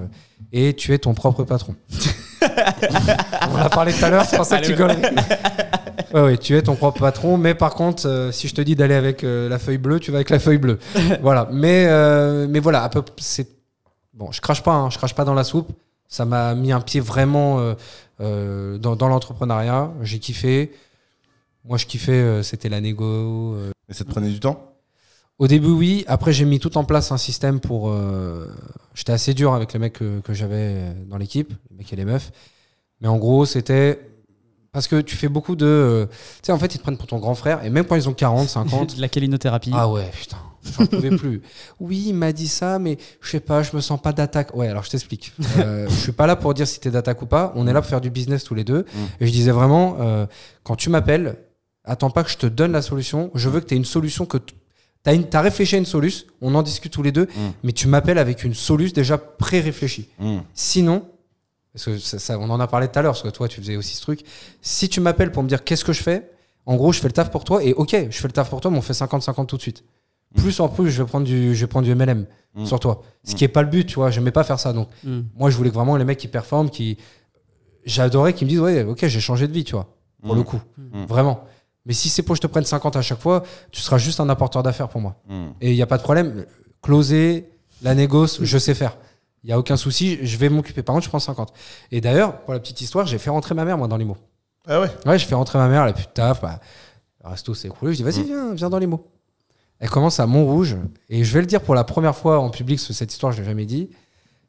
et 0.52 0.72
tu 0.74 0.94
es 0.94 0.98
ton 0.98 1.14
propre 1.14 1.42
patron. 1.42 1.74
On 3.50 3.54
en 3.54 3.58
a 3.58 3.68
parlé 3.68 3.92
tout 3.92 4.04
à 4.04 4.10
l'heure, 4.10 4.24
c'est 4.24 4.36
pour 4.36 4.44
ça 4.46 4.58
que 4.60 4.66
tu 4.66 4.74
gueules. 4.74 4.96
Ouais, 6.12 6.22
ouais, 6.22 6.36
tu 6.38 6.56
es 6.56 6.62
ton 6.62 6.76
propre 6.76 7.00
patron, 7.00 7.36
mais 7.36 7.54
par 7.54 7.74
contre, 7.74 8.06
euh, 8.06 8.30
si 8.30 8.46
je 8.48 8.54
te 8.54 8.60
dis 8.60 8.76
d'aller 8.76 8.94
avec 8.94 9.24
euh, 9.24 9.48
la 9.48 9.58
feuille 9.58 9.78
bleue, 9.78 9.98
tu 9.98 10.10
vas 10.12 10.18
avec 10.18 10.30
la 10.30 10.38
feuille 10.38 10.58
bleue. 10.58 10.78
voilà, 11.22 11.48
mais, 11.52 11.86
euh, 11.88 12.46
mais 12.48 12.60
voilà, 12.60 12.84
à 12.84 12.88
peu, 12.88 13.02
c'est 13.18 13.48
bon. 14.12 14.30
Je 14.30 14.40
crache 14.40 14.62
pas, 14.62 14.72
hein, 14.72 14.90
je 14.90 14.98
crache 14.98 15.14
pas 15.14 15.24
dans 15.24 15.34
la 15.34 15.44
soupe. 15.44 15.70
Ça 16.08 16.24
m'a 16.24 16.54
mis 16.54 16.70
un 16.70 16.80
pied 16.80 17.00
vraiment 17.00 17.58
euh, 17.58 17.74
euh, 18.20 18.78
dans, 18.78 18.94
dans 18.94 19.08
l'entrepreneuriat. 19.08 19.90
J'ai 20.02 20.20
kiffé. 20.20 20.72
Moi, 21.64 21.78
je 21.78 21.86
kiffais, 21.86 22.12
euh, 22.12 22.42
c'était 22.44 22.68
la 22.68 22.80
négo. 22.80 23.04
euh, 23.54 23.70
Et 23.88 23.94
ça 23.94 24.04
te 24.04 24.10
prenait 24.10 24.28
du 24.28 24.38
temps? 24.38 24.73
Au 25.38 25.48
début, 25.48 25.68
oui. 25.70 26.04
Après, 26.06 26.32
j'ai 26.32 26.44
mis 26.44 26.60
tout 26.60 26.76
en 26.78 26.84
place 26.84 27.12
un 27.12 27.16
système 27.18 27.60
pour. 27.60 27.88
euh, 27.90 28.46
J'étais 28.94 29.12
assez 29.12 29.34
dur 29.34 29.52
avec 29.54 29.72
les 29.72 29.78
mecs 29.78 29.94
que, 29.94 30.20
que 30.20 30.32
j'avais 30.32 30.94
dans 31.08 31.16
l'équipe, 31.18 31.52
les 31.70 31.76
mecs 31.76 31.92
et 31.92 31.96
les 31.96 32.04
meufs. 32.04 32.30
Mais 33.00 33.08
en 33.08 33.16
gros, 33.16 33.44
c'était. 33.46 34.00
Parce 34.72 34.88
que 34.88 35.00
tu 35.00 35.16
fais 35.16 35.28
beaucoup 35.28 35.56
de. 35.56 35.66
euh, 35.66 36.06
Tu 36.06 36.46
sais, 36.46 36.52
en 36.52 36.58
fait, 36.58 36.74
ils 36.74 36.78
te 36.78 36.82
prennent 36.82 36.96
pour 36.96 37.06
ton 37.06 37.18
grand 37.18 37.34
frère. 37.34 37.64
Et 37.64 37.70
même 37.70 37.84
quand 37.84 37.96
ils 37.96 38.08
ont 38.08 38.14
40, 38.14 38.48
50. 38.48 38.96
de 38.96 39.00
la 39.00 39.08
calinothérapie. 39.08 39.70
ah 39.74 39.88
ouais, 39.88 40.08
putain, 40.12 40.36
j'en 40.78 40.86
pouvais 40.86 41.10
plus. 41.16 41.42
Oui, 41.80 42.04
il 42.08 42.14
m'a 42.14 42.32
dit 42.32 42.48
ça, 42.48 42.78
mais 42.78 42.98
je 43.20 43.30
sais 43.30 43.40
pas, 43.40 43.62
je 43.62 43.74
me 43.76 43.80
sens 43.80 44.00
pas 44.00 44.12
d'attaque. 44.12 44.54
Ouais, 44.56 44.68
alors 44.68 44.82
je 44.84 44.90
t'explique. 44.90 45.32
Euh, 45.58 45.86
je 45.88 45.94
suis 45.94 46.12
pas 46.12 46.26
là 46.28 46.34
pour 46.36 46.54
dire 46.54 46.66
si 46.68 46.78
t'es 46.80 46.90
d'attaque 46.90 47.22
ou 47.22 47.26
pas. 47.26 47.52
On 47.56 47.66
est 47.68 47.72
là 47.72 47.80
pour 47.82 47.90
faire 47.90 48.00
du 48.00 48.10
business 48.10 48.42
tous 48.44 48.54
les 48.54 48.64
deux. 48.64 48.84
Et 49.20 49.26
je 49.26 49.32
disais 49.32 49.50
vraiment, 49.52 49.96
euh, 50.00 50.26
quand 50.64 50.74
tu 50.76 50.90
m'appelles, 50.90 51.36
attends 51.84 52.10
pas 52.10 52.22
que 52.24 52.30
je 52.30 52.36
te 52.36 52.46
donne 52.46 52.72
la 52.72 52.82
solution. 52.82 53.30
Je 53.34 53.48
veux 53.48 53.60
que 53.60 53.66
tu 53.66 53.74
aies 53.74 53.78
une 53.78 53.84
solution 53.84 54.26
que 54.26 54.38
t- 54.38 54.54
t'as 55.04 55.14
une, 55.14 55.24
t'as 55.24 55.40
réfléchi 55.40 55.76
à 55.76 55.78
une 55.78 55.86
solution. 55.86 56.26
On 56.40 56.54
en 56.56 56.62
discute 56.62 56.92
tous 56.92 57.02
les 57.04 57.12
deux, 57.12 57.26
Mm. 57.26 57.50
mais 57.62 57.72
tu 57.72 57.86
m'appelles 57.86 58.18
avec 58.18 58.42
une 58.42 58.54
solution 58.54 58.92
déjà 58.94 59.16
pré-réfléchie. 59.18 60.08
Mmh. 60.18 60.38
Sinon, 60.54 61.04
parce 61.72 61.84
que 61.86 61.98
ça, 61.98 62.18
ça- 62.18 62.38
on 62.38 62.50
en 62.50 62.58
a 62.58 62.66
parlé 62.66 62.88
tout 62.88 62.98
à 62.98 63.02
l'heure, 63.02 63.12
parce 63.12 63.22
que 63.22 63.28
toi, 63.28 63.46
tu 63.48 63.60
faisais 63.60 63.76
aussi 63.76 63.94
ce 63.94 64.02
truc. 64.02 64.24
Si 64.62 64.88
tu 64.88 65.00
m'appelles 65.00 65.30
pour 65.30 65.42
me 65.44 65.48
dire 65.48 65.62
qu'est-ce 65.62 65.84
que 65.84 65.92
je 65.92 66.02
fais, 66.02 66.30
en 66.66 66.74
gros, 66.76 66.92
je 66.92 67.00
fais 67.00 67.08
le 67.08 67.12
taf 67.12 67.30
pour 67.30 67.44
toi, 67.44 67.62
et 67.62 67.72
ok, 67.74 67.90
je 68.10 68.16
fais 68.18 68.26
le 68.28 68.32
taf 68.32 68.48
pour 68.50 68.60
toi, 68.60 68.70
mais 68.70 68.78
on 68.78 68.82
fait 68.82 68.92
50-50 68.94 69.46
tout 69.48 69.56
de 69.56 69.62
suite. 69.62 69.84
Plus 70.36 70.58
en 70.60 70.68
plus, 70.68 70.90
je 70.90 71.02
vais 71.02 71.08
prendre 71.08 71.26
du, 71.26 71.54
je 71.54 71.60
vais 71.60 71.66
prendre 71.68 71.84
du 71.86 71.92
MLM 71.94 72.26
Mm. 72.56 72.64
sur 72.66 72.80
toi. 72.80 73.02
Ce 73.24 73.32
Mm. 73.32 73.34
qui 73.36 73.44
est 73.44 73.48
pas 73.48 73.62
le 73.62 73.68
but, 73.68 73.84
tu 73.86 73.96
vois. 73.96 74.10
J'aimais 74.10 74.30
pas 74.32 74.42
faire 74.44 74.58
ça. 74.58 74.72
Donc, 74.72 74.88
moi, 75.36 75.50
je 75.50 75.56
voulais 75.56 75.70
que 75.70 75.74
vraiment 75.74 75.96
les 75.96 76.04
mecs 76.04 76.18
qui 76.18 76.28
performent, 76.28 76.70
qui. 76.70 76.96
J'adorais 77.84 78.32
qu'ils 78.32 78.46
me 78.46 78.50
disent, 78.50 78.60
ouais, 78.60 78.82
ok, 78.82 79.06
j'ai 79.06 79.20
changé 79.20 79.46
de 79.46 79.52
vie, 79.52 79.64
tu 79.64 79.72
vois, 79.72 79.94
pour 80.22 80.34
Mm. 80.34 80.38
le 80.38 80.42
coup. 80.44 80.60
Mm. 80.78 81.04
Vraiment. 81.04 81.44
Mais 81.86 81.92
si 81.92 82.08
c'est 82.08 82.22
pour 82.22 82.32
que 82.34 82.36
je 82.36 82.42
te 82.42 82.46
prenne 82.46 82.64
50 82.64 82.96
à 82.96 83.02
chaque 83.02 83.20
fois, 83.20 83.42
tu 83.70 83.80
seras 83.80 83.98
juste 83.98 84.20
un 84.20 84.28
apporteur 84.28 84.62
d'affaires 84.62 84.88
pour 84.88 85.00
moi. 85.00 85.16
Mmh. 85.28 85.44
Et 85.60 85.70
il 85.70 85.74
n'y 85.76 85.82
a 85.82 85.86
pas 85.86 85.98
de 85.98 86.02
problème. 86.02 86.46
Closer, 86.82 87.48
la 87.82 87.94
négoce, 87.94 88.42
je 88.42 88.58
sais 88.58 88.74
faire. 88.74 88.96
Il 89.42 89.48
n'y 89.48 89.52
a 89.52 89.58
aucun 89.58 89.76
souci, 89.76 90.18
je 90.22 90.36
vais 90.38 90.48
m'occuper. 90.48 90.82
Par 90.82 90.94
contre, 90.94 91.04
je 91.04 91.10
prends 91.10 91.18
50. 91.18 91.52
Et 91.90 92.00
d'ailleurs, 92.00 92.40
pour 92.42 92.54
la 92.54 92.60
petite 92.60 92.80
histoire, 92.80 93.06
j'ai 93.06 93.18
fait 93.18 93.28
rentrer 93.30 93.54
ma 93.54 93.64
mère, 93.66 93.76
moi, 93.76 93.88
dans 93.88 93.98
l'IMO. 93.98 94.16
Ah 94.66 94.80
ouais? 94.80 94.90
Ouais, 95.04 95.18
je 95.18 95.26
fais 95.26 95.34
rentrer 95.34 95.58
ma 95.58 95.68
mère, 95.68 95.82
elle 95.82 95.90
a 95.90 95.92
plus 95.92 96.06
de 96.06 96.10
taf. 96.10 96.40
Bah, 96.40 96.60
le 97.22 97.28
resto 97.30 97.52
s'est 97.54 97.68
écroulé. 97.68 97.92
Je 97.92 97.98
dis, 97.98 98.02
vas-y, 98.02 98.20
Mm. 98.20 98.26
viens, 98.26 98.54
viens 98.54 98.70
dans 98.70 98.78
l'IMO. 98.78 99.06
Elle 99.80 99.90
commence 99.90 100.18
à 100.20 100.26
Montrouge. 100.26 100.76
Et 101.10 101.24
je 101.24 101.32
vais 101.34 101.40
le 101.40 101.46
dire 101.46 101.60
pour 101.60 101.74
la 101.74 101.84
première 101.84 102.16
fois 102.16 102.38
en 102.40 102.48
public, 102.48 102.78
parce 102.78 102.88
que 102.88 102.94
cette 102.94 103.12
histoire, 103.12 103.32
je 103.32 103.38
ne 103.38 103.42
l'ai 103.44 103.50
jamais 103.50 103.66
dit. 103.66 103.90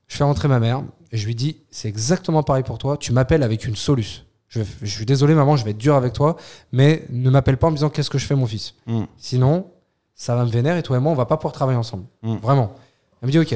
Je 0.07 0.16
fais 0.16 0.24
rentrer 0.24 0.48
ma 0.48 0.60
mère 0.60 0.84
et 1.12 1.18
je 1.18 1.26
lui 1.26 1.36
dis, 1.36 1.57
c'est 1.72 1.88
exactement 1.90 2.44
pareil 2.44 2.64
pour 2.64 2.78
toi. 2.78 2.95
Tu 2.95 3.12
m'appelles 3.12 3.44
avec 3.44 3.66
une 3.66 3.76
soluce. 3.76 4.24
Je, 4.47 4.61
je 4.81 4.85
suis 4.89 5.05
désolé, 5.05 5.34
maman, 5.34 5.57
je 5.57 5.65
vais 5.65 5.72
être 5.72 5.77
dur 5.77 5.95
avec 5.95 6.13
toi, 6.13 6.38
mais 6.72 7.05
ne 7.09 7.30
m'appelle 7.30 7.57
pas 7.57 7.67
en 7.67 7.72
me 7.72 7.76
disant 7.76 7.89
qu'est-ce 7.89 8.09
que 8.09 8.17
je 8.17 8.26
fais, 8.26 8.35
mon 8.35 8.45
fils? 8.47 8.76
Mmh. 8.85 9.03
Sinon, 9.17 9.72
ça 10.13 10.35
va 10.35 10.45
me 10.45 10.49
vénérer 10.49 10.80
et 10.80 10.84
toi 10.84 10.97
et 10.97 10.99
moi, 10.99 11.11
on 11.11 11.15
va 11.15 11.26
pas 11.26 11.35
pouvoir 11.38 11.53
travailler 11.53 11.77
ensemble. 11.77 12.05
Mm. 12.22 12.35
Vraiment. 12.38 12.73
Elle 13.22 13.27
me 13.27 13.31
dit, 13.31 13.39
ok. 13.39 13.53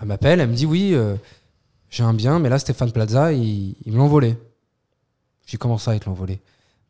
Elle 0.00 0.06
m'appelle, 0.06 0.40
elle 0.40 0.48
me 0.48 0.54
dit, 0.54 0.66
oui, 0.66 0.90
euh, 0.94 1.16
j'ai 1.90 2.04
un 2.04 2.14
bien, 2.14 2.38
mais 2.38 2.48
là, 2.48 2.58
Stéphane 2.60 2.92
Plaza, 2.92 3.32
il, 3.32 3.74
il 3.84 3.92
me 3.92 3.96
l'a 3.98 4.04
envolé. 4.04 4.36
J'ai 5.46 5.56
comment 5.56 5.78
ça, 5.78 5.94
il 5.94 6.00
te 6.00 6.04
l'a 6.06 6.12
envolé 6.12 6.40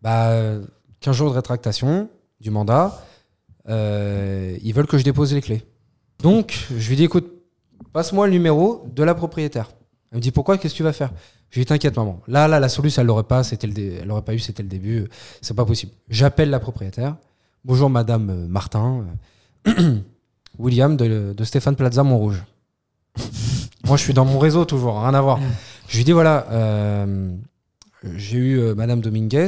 Bah, 0.03 0.29
euh, 0.31 0.63
15 1.01 1.17
jours 1.17 1.31
de 1.31 1.37
rétractation 1.37 2.11
du 2.41 2.51
mandat. 2.51 3.03
euh, 3.69 4.57
ils 4.63 4.73
veulent 4.75 4.87
que 4.87 4.99
je 4.99 5.05
dépose 5.05 5.33
les 5.33 5.41
clés. 5.41 5.65
Donc, 6.19 6.67
je 6.77 6.89
lui 6.89 6.97
dis, 6.97 7.05
écoute, 7.05 7.31
passe-moi 7.95 8.27
le 8.27 8.33
numéro 8.33 8.85
de 8.95 9.03
la 9.05 9.15
propriétaire. 9.15 9.71
Elle 10.11 10.19
me 10.19 10.23
dit, 10.23 10.31
pourquoi 10.31 10.57
Qu'est-ce 10.59 10.75
que 10.75 10.79
tu 10.79 10.83
vas 10.83 10.93
faire? 10.93 11.11
Je 11.51 11.57
lui 11.59 11.65
dis, 11.65 11.67
t'inquiète, 11.69 11.97
maman. 11.97 12.21
Là, 12.29 12.49
là, 12.49 12.61
la 12.61 12.69
solution, 12.69 13.01
elle 13.03 13.09
l'aurait 13.09 13.25
pas, 13.25 13.43
c'était 13.43 13.67
le 13.67 13.73
dé- 13.73 13.99
elle 14.01 14.09
l'aurait 14.09 14.23
pas 14.23 14.35
eu, 14.35 14.39
c'était 14.39 14.63
le 14.63 14.69
début. 14.69 15.09
C'est 15.43 15.55
pas 15.55 15.65
possible. 15.65 15.93
J'appelle 16.09 16.51
la 16.51 16.61
propriétaire. 16.61 17.17
Bonjour, 17.65 17.91
madame 17.91 18.31
euh, 18.31 18.47
Martin. 18.49 19.05
Euh, 19.69 19.99
William 20.59 20.97
de, 20.97 21.35
de 21.37 21.45
Stéphane 21.45 21.77
Plaza 21.77 22.03
Montrouge. 22.03 22.43
Moi, 23.85 23.97
je 23.97 24.03
suis 24.03 24.15
dans 24.15 24.25
mon 24.25 24.39
réseau 24.39 24.65
toujours, 24.65 25.01
rien 25.03 25.15
à 25.15 25.21
voir. 25.21 25.39
Je 25.89 25.97
lui 25.97 26.05
dis 26.05 26.13
voilà, 26.13 26.47
euh, 26.51 27.31
j'ai 28.17 28.37
eu 28.39 28.75
madame 28.75 29.01
Dominguez. 29.01 29.47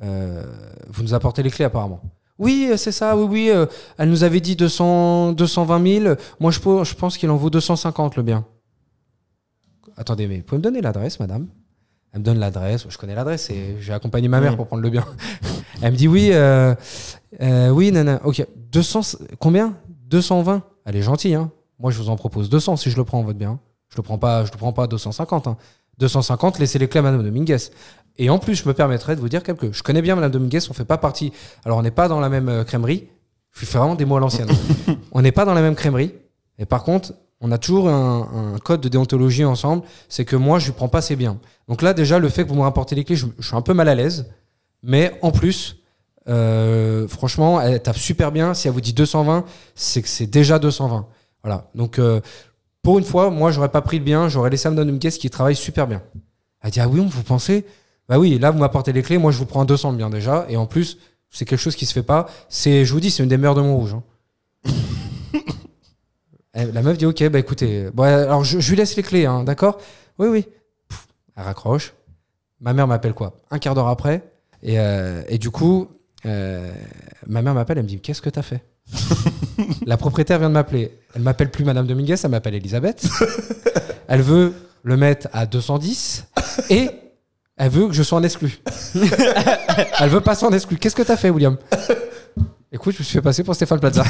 vous 0.00 1.02
nous 1.02 1.14
apportez 1.14 1.42
les 1.42 1.50
clés 1.50 1.64
apparemment. 1.64 2.00
Oui, 2.38 2.70
c'est 2.76 2.92
ça, 2.92 3.16
oui, 3.16 3.26
oui. 3.50 3.66
elle 3.96 4.08
nous 4.10 4.22
avait 4.22 4.40
dit 4.40 4.54
200, 4.54 5.32
220 5.32 6.00
000. 6.02 6.14
Moi, 6.38 6.52
je, 6.52 6.58
je 6.60 6.94
pense 6.94 7.18
qu'il 7.18 7.30
en 7.30 7.36
vaut 7.36 7.50
250 7.50 8.14
le 8.16 8.22
bien. 8.22 8.44
Attendez, 9.98 10.28
mais 10.28 10.38
vous 10.38 10.42
pouvez 10.44 10.58
me 10.58 10.62
donner 10.62 10.80
l'adresse, 10.80 11.18
madame? 11.18 11.48
Elle 12.12 12.20
me 12.20 12.24
donne 12.24 12.38
l'adresse. 12.38 12.86
Je 12.88 12.96
connais 12.96 13.14
l'adresse 13.14 13.50
et 13.50 13.76
j'ai 13.80 13.92
accompagné 13.92 14.28
ma 14.28 14.40
mère 14.40 14.56
pour 14.56 14.66
prendre 14.66 14.82
le 14.82 14.90
bien. 14.90 15.04
Elle 15.82 15.92
me 15.92 15.96
dit 15.96 16.08
oui, 16.08 16.30
euh, 16.32 16.74
euh, 17.42 17.68
oui, 17.68 17.92
nana. 17.92 18.20
Ok, 18.24 18.46
200, 18.72 19.18
combien? 19.38 19.76
220. 20.06 20.62
Elle 20.86 20.96
est 20.96 21.02
gentille, 21.02 21.34
hein. 21.34 21.50
Moi, 21.78 21.90
je 21.90 21.98
vous 21.98 22.08
en 22.08 22.16
propose 22.16 22.48
200 22.48 22.76
si 22.76 22.90
je 22.90 22.96
le 22.96 23.04
prends, 23.04 23.22
votre 23.22 23.38
bien. 23.38 23.58
Je 23.90 23.96
le 23.96 24.02
prends 24.02 24.18
pas, 24.18 24.44
je 24.44 24.52
le 24.52 24.56
prends 24.56 24.72
pas 24.72 24.84
à 24.84 24.86
250. 24.86 25.46
hein. 25.48 25.56
250, 25.98 26.58
laissez 26.60 26.78
les 26.78 26.88
clés 26.88 27.00
à 27.00 27.02
Madame 27.02 27.22
Dominguez. 27.22 27.58
Et 28.16 28.30
en 28.30 28.38
plus, 28.38 28.54
je 28.54 28.68
me 28.68 28.72
permettrais 28.74 29.16
de 29.16 29.20
vous 29.20 29.28
dire 29.28 29.42
quelque 29.42 29.66
chose. 29.66 29.76
Je 29.76 29.82
connais 29.82 30.02
bien 30.02 30.14
Madame 30.14 30.30
Dominguez, 30.30 30.60
on 30.70 30.72
fait 30.72 30.84
pas 30.84 30.98
partie. 30.98 31.32
Alors, 31.64 31.78
on 31.78 31.82
n'est 31.82 31.90
pas 31.90 32.08
dans 32.08 32.20
la 32.20 32.28
même 32.28 32.48
euh, 32.48 32.64
crèmerie. 32.64 33.08
Je 33.52 33.66
fais 33.66 33.78
vraiment 33.78 33.94
des 33.96 34.04
mots 34.04 34.16
à 34.16 34.20
l'ancienne. 34.20 34.48
on 35.12 35.22
n'est 35.22 35.32
pas 35.32 35.44
dans 35.44 35.54
la 35.54 35.60
même 35.60 35.74
crèmerie. 35.74 36.14
Et 36.58 36.66
par 36.66 36.82
contre, 36.84 37.12
on 37.40 37.52
a 37.52 37.58
toujours 37.58 37.88
un, 37.88 38.56
code 38.64 38.80
de 38.80 38.88
déontologie 38.88 39.44
ensemble. 39.44 39.82
C'est 40.08 40.24
que 40.24 40.36
moi, 40.36 40.58
je 40.58 40.66
lui 40.66 40.72
prends 40.72 40.88
pas 40.88 41.00
ses 41.00 41.16
biens. 41.16 41.38
Donc 41.68 41.82
là, 41.82 41.94
déjà, 41.94 42.18
le 42.18 42.28
fait 42.28 42.44
que 42.44 42.48
vous 42.48 42.56
me 42.56 42.62
rapportez 42.62 42.94
les 42.94 43.04
clés, 43.04 43.16
je, 43.16 43.26
suis 43.40 43.56
un 43.56 43.62
peu 43.62 43.74
mal 43.74 43.88
à 43.88 43.94
l'aise. 43.94 44.26
Mais 44.82 45.16
en 45.22 45.30
plus, 45.30 45.76
euh, 46.28 47.06
franchement, 47.06 47.60
elle 47.60 47.80
tape 47.82 47.96
super 47.96 48.32
bien. 48.32 48.54
Si 48.54 48.66
elle 48.66 48.74
vous 48.74 48.80
dit 48.80 48.92
220, 48.92 49.44
c'est 49.74 50.02
que 50.02 50.08
c'est 50.08 50.26
déjà 50.26 50.58
220. 50.58 51.06
Voilà. 51.44 51.70
Donc, 51.74 51.98
euh, 51.98 52.20
pour 52.82 52.98
une 52.98 53.04
fois, 53.04 53.30
moi, 53.30 53.52
j'aurais 53.52 53.68
pas 53.68 53.82
pris 53.82 53.98
le 53.98 54.04
bien. 54.04 54.28
J'aurais 54.28 54.50
laissé 54.50 54.68
Madame 54.68 54.86
Dominguez 54.86 55.10
qui 55.10 55.30
travaille 55.30 55.56
super 55.56 55.86
bien. 55.86 56.02
Elle 56.62 56.70
dit 56.70 56.80
Ah 56.80 56.88
oui, 56.88 57.00
vous 57.06 57.22
pensez? 57.22 57.64
Bah 58.08 58.18
oui, 58.18 58.38
là, 58.38 58.50
vous 58.50 58.58
m'apportez 58.58 58.92
les 58.92 59.02
clés. 59.02 59.18
Moi, 59.18 59.30
je 59.30 59.38
vous 59.38 59.46
prends 59.46 59.64
200 59.64 59.92
de 59.92 59.98
bien 59.98 60.10
déjà. 60.10 60.46
Et 60.48 60.56
en 60.56 60.66
plus, 60.66 60.98
c'est 61.30 61.44
quelque 61.44 61.60
chose 61.60 61.76
qui 61.76 61.86
se 61.86 61.92
fait 61.92 62.02
pas. 62.02 62.26
C'est, 62.48 62.84
je 62.84 62.92
vous 62.92 63.00
dis, 63.00 63.10
c'est 63.10 63.22
une 63.22 63.28
des 63.28 63.36
meilleures 63.36 63.54
de 63.54 63.60
Montrouge. 63.60 63.94
hein. 63.94 64.02
Elle- 66.52 66.72
La 66.72 66.82
meuf 66.82 66.98
dit 66.98 67.06
Ok, 67.06 67.26
bah 67.28 67.38
écoutez, 67.38 67.88
bon, 67.92 68.02
alors 68.04 68.44
je, 68.44 68.58
je 68.60 68.70
lui 68.70 68.76
laisse 68.76 68.96
les 68.96 69.02
clés, 69.02 69.26
hein, 69.26 69.44
d'accord? 69.44 69.78
Oui, 70.18 70.28
oui. 70.28 70.46
Pff, 70.88 71.06
elle 71.36 71.44
raccroche. 71.44 71.94
Ma 72.60 72.72
mère 72.72 72.86
m'appelle 72.88 73.14
quoi 73.14 73.36
Un 73.50 73.58
quart 73.58 73.74
d'heure 73.74 73.88
après. 73.88 74.22
Et, 74.62 74.80
euh, 74.80 75.22
et 75.28 75.38
du 75.38 75.50
coup, 75.50 75.88
euh, 76.26 76.72
ma 77.26 77.42
mère 77.42 77.54
m'appelle, 77.54 77.78
elle 77.78 77.84
me 77.84 77.88
dit 77.88 78.00
Qu'est-ce 78.00 78.22
que 78.22 78.30
t'as 78.30 78.42
fait? 78.42 78.64
La 79.86 79.96
propriétaire 79.96 80.38
vient 80.38 80.48
de 80.48 80.54
m'appeler. 80.54 80.98
Elle 81.14 81.22
m'appelle 81.22 81.50
plus 81.50 81.64
Madame 81.64 81.86
Dominguez, 81.86 82.16
elle 82.22 82.30
m'appelle 82.30 82.54
Elisabeth. 82.54 83.06
Elle 84.08 84.22
veut 84.22 84.54
le 84.84 84.96
mettre 84.96 85.28
à 85.34 85.44
210 85.44 86.24
et 86.70 86.88
elle 87.58 87.68
veut 87.70 87.88
que 87.88 87.92
je 87.92 88.02
sois 88.02 88.18
en 88.18 88.22
exclu. 88.22 88.58
elle 90.00 90.08
veut 90.08 90.22
passer 90.22 90.46
en 90.46 90.50
exclu. 90.52 90.78
Qu'est-ce 90.78 90.96
que 90.96 91.02
t'as 91.02 91.16
fait, 91.18 91.28
William? 91.28 91.58
Écoute, 92.70 92.94
je 92.94 92.98
me 92.98 93.04
suis 93.04 93.14
fait 93.14 93.22
passer 93.22 93.44
pour 93.44 93.54
Stéphane 93.54 93.80
Plaza. 93.80 94.04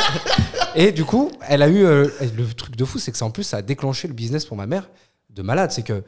et 0.74 0.92
du 0.92 1.04
coup, 1.04 1.30
elle 1.48 1.62
a 1.62 1.68
eu. 1.68 1.84
euh, 1.84 2.08
le 2.36 2.44
truc 2.52 2.76
de 2.76 2.84
fou, 2.84 2.98
c'est 2.98 3.12
que 3.12 3.18
ça, 3.18 3.24
en 3.24 3.30
plus, 3.30 3.44
ça 3.44 3.58
a 3.58 3.62
déclenché 3.62 4.08
le 4.08 4.14
business 4.14 4.44
pour 4.44 4.56
ma 4.56 4.66
mère 4.66 4.90
de 5.30 5.42
malade. 5.42 5.70
C'est 5.72 5.82
que 5.82 5.92
euh, 5.94 6.02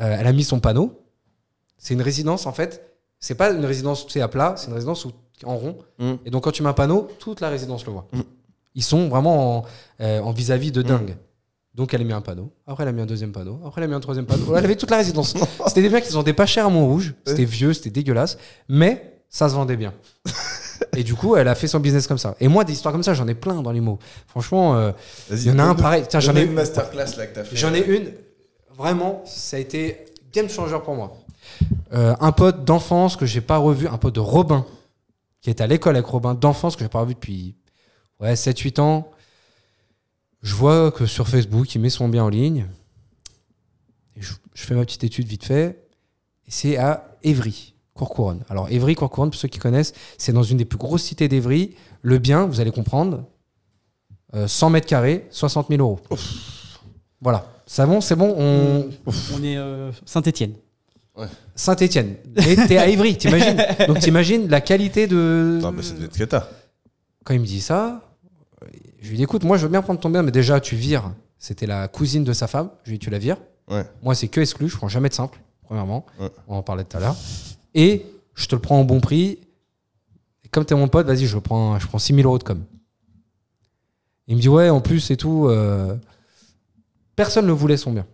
elle 0.00 0.26
a 0.26 0.32
mis 0.32 0.44
son 0.44 0.60
panneau. 0.60 1.02
C'est 1.78 1.94
une 1.94 2.02
résidence, 2.02 2.46
en 2.46 2.52
fait. 2.52 2.84
C'est 3.18 3.34
pas 3.34 3.50
une 3.50 3.64
résidence 3.64 4.06
tu 4.06 4.12
sais, 4.12 4.20
à 4.20 4.28
plat, 4.28 4.54
c'est 4.56 4.68
une 4.68 4.74
résidence 4.74 5.04
où- 5.04 5.12
en 5.44 5.56
rond. 5.56 5.78
Mm. 5.98 6.12
Et 6.26 6.30
donc, 6.30 6.44
quand 6.44 6.50
tu 6.52 6.62
mets 6.62 6.68
un 6.68 6.74
panneau, 6.74 7.08
toute 7.18 7.40
la 7.40 7.48
résidence 7.48 7.86
le 7.86 7.92
voit. 7.92 8.06
Mm. 8.12 8.20
Ils 8.74 8.82
sont 8.82 9.08
vraiment 9.08 9.58
en, 9.58 9.64
euh, 10.00 10.20
en 10.20 10.32
vis-à-vis 10.32 10.70
de 10.72 10.82
dingue. 10.82 11.16
Donc, 11.74 11.94
elle 11.94 12.00
a 12.00 12.04
mis 12.04 12.12
un 12.12 12.20
panneau. 12.20 12.52
Après, 12.66 12.82
elle 12.82 12.88
a 12.88 12.92
mis 12.92 13.00
un 13.02 13.06
deuxième 13.06 13.32
panneau. 13.32 13.60
Après, 13.64 13.80
elle 13.80 13.84
a 13.86 13.88
mis 13.88 13.94
un 13.94 14.00
troisième 14.00 14.26
panneau. 14.26 14.54
Elle 14.56 14.64
avait 14.64 14.76
toute 14.76 14.90
la 14.90 14.98
résidence. 14.98 15.34
C'était 15.68 15.82
des 15.82 15.88
biens 15.88 16.00
qui 16.00 16.08
se 16.08 16.12
vendaient 16.14 16.32
pas 16.32 16.46
cher 16.46 16.66
à 16.66 16.68
Montrouge. 16.68 17.14
C'était 17.24 17.44
vieux, 17.44 17.72
c'était 17.72 17.90
dégueulasse. 17.90 18.36
Mais 18.68 19.17
ça 19.28 19.48
se 19.48 19.54
vendait 19.54 19.76
bien. 19.76 19.92
Et 20.96 21.02
du 21.04 21.14
coup, 21.14 21.36
elle 21.36 21.48
a 21.48 21.54
fait 21.54 21.68
son 21.68 21.80
business 21.80 22.06
comme 22.06 22.18
ça. 22.18 22.36
Et 22.40 22.48
moi, 22.48 22.64
des 22.64 22.72
histoires 22.72 22.92
comme 22.92 23.02
ça, 23.02 23.14
j'en 23.14 23.28
ai 23.28 23.34
plein 23.34 23.62
dans 23.62 23.72
les 23.72 23.80
mots. 23.80 23.98
Franchement, 24.26 24.76
euh, 24.76 24.92
il 25.30 25.44
y 25.44 25.50
en 25.50 25.58
a 25.58 25.64
un 25.64 25.74
pareil. 25.74 26.04
J'en 26.12 26.34
ai 26.34 26.42
une. 26.42 26.48
une 26.48 26.54
masterclass 26.54 27.16
là 27.16 27.26
que 27.26 27.34
t'as 27.34 27.44
fait. 27.44 27.56
J'en 27.56 27.74
ai 27.74 27.84
une. 27.84 28.12
Vraiment, 28.76 29.22
ça 29.26 29.56
a 29.56 29.60
été 29.60 30.06
game 30.32 30.48
changer 30.48 30.78
pour 30.84 30.94
moi. 30.94 31.16
Euh, 31.92 32.14
un 32.20 32.32
pote 32.32 32.64
d'enfance 32.64 33.16
que 33.16 33.26
j'ai 33.26 33.40
pas 33.40 33.58
revu, 33.58 33.88
un 33.88 33.98
pote 33.98 34.14
de 34.14 34.20
Robin, 34.20 34.66
qui 35.40 35.50
est 35.50 35.60
à 35.60 35.66
l'école 35.66 35.96
avec 35.96 36.06
Robin 36.06 36.34
d'enfance 36.34 36.76
que 36.76 36.84
j'ai 36.84 36.88
pas 36.88 37.00
revu 37.00 37.14
depuis 37.14 37.56
ouais, 38.20 38.34
7-8 38.34 38.80
ans. 38.80 39.10
Je 40.42 40.54
vois 40.54 40.92
que 40.92 41.06
sur 41.06 41.28
Facebook, 41.28 41.74
il 41.74 41.80
met 41.80 41.90
son 41.90 42.08
bien 42.08 42.24
en 42.24 42.28
ligne. 42.28 42.66
Et 44.16 44.22
je, 44.22 44.34
je 44.54 44.64
fais 44.64 44.74
ma 44.74 44.84
petite 44.84 45.04
étude 45.04 45.26
vite 45.26 45.44
fait. 45.44 45.88
Et 46.46 46.50
c'est 46.50 46.76
à 46.76 47.16
Évry, 47.22 47.74
Courcouronne. 47.98 48.44
Alors, 48.48 48.70
Évry, 48.70 48.94
Courcouronne, 48.94 49.30
pour 49.30 49.40
ceux 49.40 49.48
qui 49.48 49.58
connaissent, 49.58 49.92
c'est 50.18 50.32
dans 50.32 50.44
une 50.44 50.56
des 50.56 50.64
plus 50.64 50.78
grosses 50.78 51.02
cités 51.02 51.26
d'Évry. 51.26 51.74
Le 52.02 52.18
bien, 52.18 52.46
vous 52.46 52.60
allez 52.60 52.70
comprendre, 52.70 53.24
euh, 54.34 54.46
100 54.46 54.70
mètres 54.70 54.86
carrés, 54.86 55.26
60 55.30 55.68
000 55.68 55.82
euros. 55.82 55.98
Voilà. 57.20 57.46
C'est 57.66 57.84
bon, 57.84 58.00
c'est 58.00 58.14
bon. 58.14 58.34
On... 58.38 58.88
On 59.34 59.42
est 59.42 59.56
euh, 59.56 59.90
Saint-Etienne. 60.06 60.54
Saint-Etienne. 61.56 62.14
Et 62.36 62.54
t'es 62.68 62.78
à 62.78 62.86
Évry, 62.86 63.18
t'imagines 63.18 63.60
Donc 63.88 63.98
t'imagines 63.98 64.48
la 64.48 64.60
qualité 64.60 65.08
de. 65.08 65.58
Non, 65.60 65.72
devait 65.72 66.04
être 66.04 66.16
Cata. 66.16 66.48
Quand 67.24 67.34
il 67.34 67.40
me 67.40 67.44
dit 67.46 67.60
ça, 67.60 68.14
je 69.02 69.10
lui 69.10 69.16
dis 69.16 69.24
écoute, 69.24 69.42
moi 69.42 69.56
je 69.56 69.64
veux 69.64 69.68
bien 69.68 69.82
prendre 69.82 69.98
ton 69.98 70.10
bien, 70.10 70.22
mais 70.22 70.30
déjà 70.30 70.60
tu 70.60 70.76
vires. 70.76 71.10
C'était 71.38 71.66
la 71.66 71.88
cousine 71.88 72.22
de 72.22 72.32
sa 72.32 72.46
femme. 72.46 72.70
Je 72.84 72.90
lui 72.90 72.98
dis 72.98 73.04
tu 73.04 73.10
la 73.10 73.18
vires. 73.18 73.38
Ouais. 73.68 73.84
Moi 74.02 74.14
c'est 74.14 74.28
que 74.28 74.40
exclu, 74.40 74.68
je 74.68 74.76
prends 74.76 74.88
jamais 74.88 75.08
de 75.08 75.14
simple, 75.14 75.40
premièrement. 75.64 76.06
Ouais. 76.20 76.30
On 76.46 76.56
en 76.56 76.62
parlait 76.62 76.84
tout 76.84 76.96
à 76.96 77.00
l'heure. 77.00 77.16
Et 77.78 78.04
je 78.34 78.48
te 78.48 78.56
le 78.56 78.60
prends 78.60 78.80
au 78.80 78.84
bon 78.84 79.00
prix. 79.00 79.38
Et 80.44 80.48
comme 80.50 80.64
t'es 80.64 80.74
mon 80.74 80.88
pote, 80.88 81.06
vas-y, 81.06 81.26
je 81.26 81.38
prends, 81.38 81.78
je 81.78 81.86
prends 81.86 82.00
6000 82.00 82.26
euros 82.26 82.38
de 82.38 82.42
com. 82.42 82.60
Il 84.26 84.36
me 84.36 84.40
dit 84.40 84.48
ouais, 84.48 84.68
en 84.68 84.80
plus 84.80 85.12
et 85.12 85.16
tout. 85.16 85.46
euh, 85.46 85.94
personne 87.14 87.46
ne 87.46 87.52
voulait 87.52 87.76
son 87.76 87.92
bien. 87.92 88.04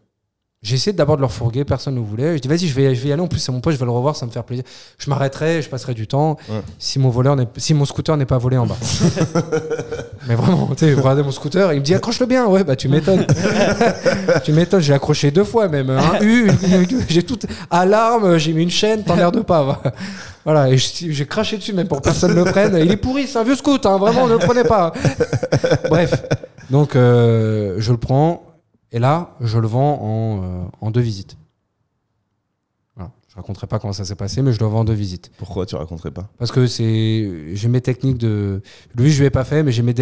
J'ai 0.64 0.76
essayé 0.76 0.94
d'abord 0.94 1.16
de 1.16 1.20
leur 1.20 1.30
fourguer, 1.30 1.62
personne 1.66 1.94
ne 1.94 2.00
voulait. 2.00 2.36
Je 2.38 2.40
dis 2.42 2.48
vas-y, 2.48 2.66
je 2.68 2.74
vais, 2.74 2.94
je 2.94 3.02
vais 3.02 3.10
y 3.10 3.12
aller. 3.12 3.20
En 3.20 3.26
plus, 3.26 3.38
c'est 3.38 3.52
mon 3.52 3.60
pote, 3.60 3.74
je 3.74 3.78
vais 3.78 3.84
le 3.84 3.90
revoir, 3.90 4.16
ça 4.16 4.20
va 4.22 4.28
me 4.28 4.32
faire 4.32 4.44
plaisir. 4.44 4.64
Je 4.96 5.10
m'arrêterai, 5.10 5.60
je 5.60 5.68
passerai 5.68 5.92
du 5.92 6.06
temps. 6.06 6.38
Ouais. 6.48 6.62
Si 6.78 6.98
mon 6.98 7.10
voleur, 7.10 7.36
n'est- 7.36 7.46
si 7.58 7.74
mon 7.74 7.84
scooter 7.84 8.16
n'est 8.16 8.24
pas 8.24 8.38
volé 8.38 8.56
en 8.56 8.64
bas. 8.66 8.76
Mais 10.26 10.34
vraiment, 10.36 10.68
tu 10.74 10.86
sais, 10.86 10.94
regardez 10.94 11.22
mon 11.22 11.32
scooter, 11.32 11.70
il 11.74 11.80
me 11.80 11.84
dit 11.84 11.94
accroche-le 11.94 12.24
bien. 12.24 12.46
Ouais, 12.46 12.64
bah 12.64 12.76
tu 12.76 12.88
m'étonnes. 12.88 13.26
tu 14.44 14.52
m'étonnes, 14.52 14.80
j'ai 14.80 14.94
accroché 14.94 15.30
deux 15.30 15.44
fois 15.44 15.68
même. 15.68 15.90
Un 15.90 16.22
U, 16.22 16.50
j'ai 17.10 17.22
tout 17.22 17.38
alarme, 17.70 18.38
j'ai 18.38 18.54
mis 18.54 18.62
une 18.62 18.70
chaîne, 18.70 19.04
t'emmerdes 19.04 19.42
pas. 19.42 19.62
va. 19.64 19.82
Voilà, 20.46 20.70
et 20.70 20.78
j'ai 20.78 21.26
craché 21.26 21.58
dessus 21.58 21.74
même 21.74 21.88
pour 21.88 21.98
que 21.98 22.04
personne 22.04 22.30
ne 22.34 22.42
le 22.42 22.50
prenne. 22.50 22.74
Il 22.82 22.90
est 22.90 22.96
pourri, 22.96 23.26
c'est 23.26 23.38
un 23.38 23.44
vieux 23.44 23.54
scoot, 23.54 23.84
hein, 23.84 23.98
vraiment, 23.98 24.26
ne 24.26 24.32
le 24.32 24.38
prenez 24.38 24.64
pas. 24.64 24.94
Bref, 25.90 26.22
donc 26.70 26.96
euh, 26.96 27.76
je 27.78 27.92
le 27.92 27.98
prends 27.98 28.42
et 28.94 29.00
là, 29.00 29.34
je 29.40 29.58
le 29.58 29.66
vends 29.66 29.98
en, 30.00 30.42
euh, 30.44 30.64
en 30.80 30.92
deux 30.92 31.00
visites. 31.00 31.36
Voilà. 32.94 33.10
Je 33.28 33.34
raconterai 33.34 33.66
pas 33.66 33.80
comment 33.80 33.92
ça 33.92 34.04
s'est 34.04 34.14
passé, 34.14 34.40
mais 34.40 34.52
je 34.52 34.60
le 34.60 34.66
vends 34.66 34.80
en 34.80 34.84
deux 34.84 34.92
visites. 34.92 35.32
Pourquoi 35.36 35.66
tu 35.66 35.74
raconterais 35.74 36.12
pas? 36.12 36.28
Parce 36.38 36.52
que 36.52 36.68
c'est, 36.68 37.56
j'ai 37.56 37.68
mes 37.68 37.80
techniques 37.80 38.18
de. 38.18 38.62
Lui, 38.94 39.10
je 39.10 39.18
lui 39.18 39.26
ai 39.26 39.30
pas 39.30 39.42
fait, 39.42 39.64
mais 39.64 39.72
j'ai 39.72 39.82
mes, 39.82 39.94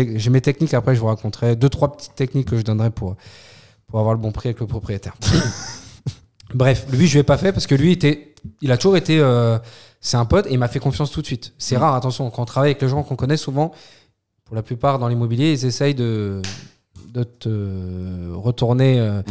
techniques. 0.43 0.75
Après, 0.75 0.95
je 0.95 1.01
vous 1.01 1.07
raconterai 1.07 1.57
deux, 1.57 1.71
trois 1.71 1.91
petites 1.91 2.15
techniques 2.15 2.49
que 2.49 2.59
je 2.59 2.63
donnerai 2.63 2.91
pour, 2.91 3.17
pour 3.87 3.99
avoir 3.99 4.15
le 4.15 4.21
bon 4.21 4.31
prix 4.31 4.51
avec 4.51 4.61
le 4.61 4.67
propriétaire. 4.67 5.17
Bref, 6.55 6.87
lui, 6.93 7.07
je 7.07 7.15
lui 7.15 7.21
ai 7.21 7.25
pas 7.25 7.39
fait 7.39 7.51
parce 7.51 7.67
que 7.67 7.75
lui, 7.75 7.93
était, 7.93 8.35
il 8.61 8.71
a 8.73 8.77
toujours 8.77 8.99
été. 8.99 9.19
euh, 9.21 9.59
c'est 10.03 10.19
un 10.19 10.27
pote 10.27 10.47
et 10.49 10.53
il 10.53 10.59
m'a 10.59 10.69
fait 10.69 10.81
confiance 10.81 11.11
tout 11.11 11.23
de 11.23 11.27
suite. 11.27 11.55
C'est 11.57 11.79
rare, 11.79 11.95
attention, 11.95 12.29
quand 12.29 12.43
on 12.43 12.45
travaille 12.45 12.73
avec 12.73 12.83
les 12.83 12.89
gens 12.89 13.05
qu'on 13.05 13.17
connaît 13.17 13.39
souvent, 13.39 13.73
pour 14.45 14.55
la 14.55 14.63
plupart 14.63 14.99
dans 14.99 15.09
l'immobilier, 15.09 15.53
ils 15.53 15.65
essayent 15.65 15.95
de, 15.95 16.43
de 17.13 17.23
te 17.25 18.33
retourner. 18.35 18.99
euh, 18.99 19.23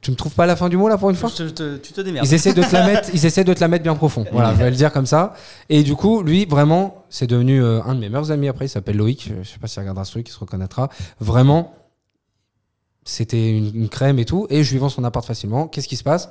tu 0.00 0.10
me 0.10 0.16
trouves 0.16 0.34
pas 0.34 0.44
la 0.46 0.56
fin 0.56 0.68
du 0.68 0.76
mot 0.76 0.88
là 0.88 0.98
pour 0.98 1.08
une 1.10 1.16
fois 1.16 1.30
Je 1.34 1.44
te- 1.44 1.76
tu 1.78 1.92
te 1.92 2.00
démerdes. 2.02 2.26
ils 2.26 2.34
essaient 2.34 2.52
de 2.52 2.62
te 2.62 2.72
la 2.72 2.86
mettre, 2.86 3.08
ils 3.14 3.24
essaient 3.24 3.44
de 3.44 3.54
te 3.54 3.60
la 3.60 3.68
mettre 3.68 3.82
bien 3.82 3.94
profond. 3.94 4.24
Voilà, 4.32 4.52
je 4.52 4.58
vais 4.58 4.70
le 4.70 4.76
dire 4.76 4.92
comme 4.92 5.06
ça. 5.06 5.34
Et 5.68 5.82
du 5.82 5.94
coup, 5.96 6.22
lui, 6.22 6.44
vraiment, 6.44 7.04
c'est 7.08 7.26
devenu 7.26 7.62
euh, 7.62 7.82
un 7.84 7.94
de 7.94 8.00
mes 8.00 8.08
meilleurs 8.08 8.30
amis 8.30 8.48
après. 8.48 8.66
Il 8.66 8.68
s'appelle 8.68 8.96
Loïc. 8.96 9.32
Je 9.42 9.48
sais 9.48 9.58
pas 9.58 9.68
s'il 9.68 9.80
regardera 9.80 10.04
ce 10.04 10.10
truc, 10.12 10.28
il 10.28 10.32
se 10.32 10.38
reconnaîtra. 10.38 10.90
Vraiment, 11.18 11.74
c'était 13.04 13.56
une, 13.56 13.74
une 13.74 13.88
crème 13.88 14.18
et 14.18 14.24
tout. 14.24 14.46
Et 14.50 14.64
je 14.64 14.72
lui 14.72 14.78
vends 14.78 14.88
son 14.90 15.04
appart 15.04 15.24
facilement. 15.26 15.66
Qu'est-ce 15.66 15.88
qui 15.88 15.96
se 15.96 16.04
passe? 16.04 16.30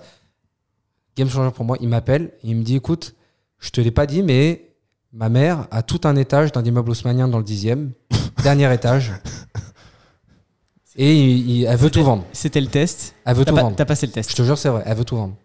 Game 1.17 1.29
changer 1.29 1.51
pour 1.51 1.65
moi. 1.65 1.77
Il 1.81 1.89
m'appelle. 1.89 2.31
Il 2.43 2.55
me 2.55 2.63
dit, 2.63 2.75
écoute, 2.75 3.15
je 3.59 3.71
te 3.71 3.81
l'ai 3.81 3.91
pas 3.91 4.05
dit, 4.05 4.21
mais 4.23 4.75
ma 5.11 5.27
mère 5.29 5.67
a 5.71 5.81
tout 5.81 6.01
un 6.03 6.15
étage 6.15 6.51
d'un 6.51 6.63
immeuble 6.63 6.91
haussmanien 6.91 7.27
dans 7.27 7.39
le 7.39 7.43
dixième, 7.43 7.91
dernier 8.41 8.73
étage. 8.73 9.11
Et 10.95 11.15
il- 11.15 11.49
il- 11.49 11.65
elle 11.65 11.77
veut 11.77 11.89
tout 11.89 12.03
vendre. 12.03 12.25
C'était 12.33 12.59
le 12.61 12.67
test. 12.67 13.15
Elle 13.25 13.35
veut 13.35 13.45
T'as 13.45 13.51
tout 13.51 13.55
pas- 13.55 13.61
vendre. 13.63 13.75
t'as 13.75 13.85
passé 13.85 14.05
le 14.05 14.11
Je 14.11 14.15
test. 14.15 14.35
te 14.35 14.41
jure, 14.43 14.57
c'est 14.57 14.69
vrai, 14.69 14.83
elle 14.85 14.97
veut 14.97 15.05
tout 15.05 15.15
vendre. 15.15 15.35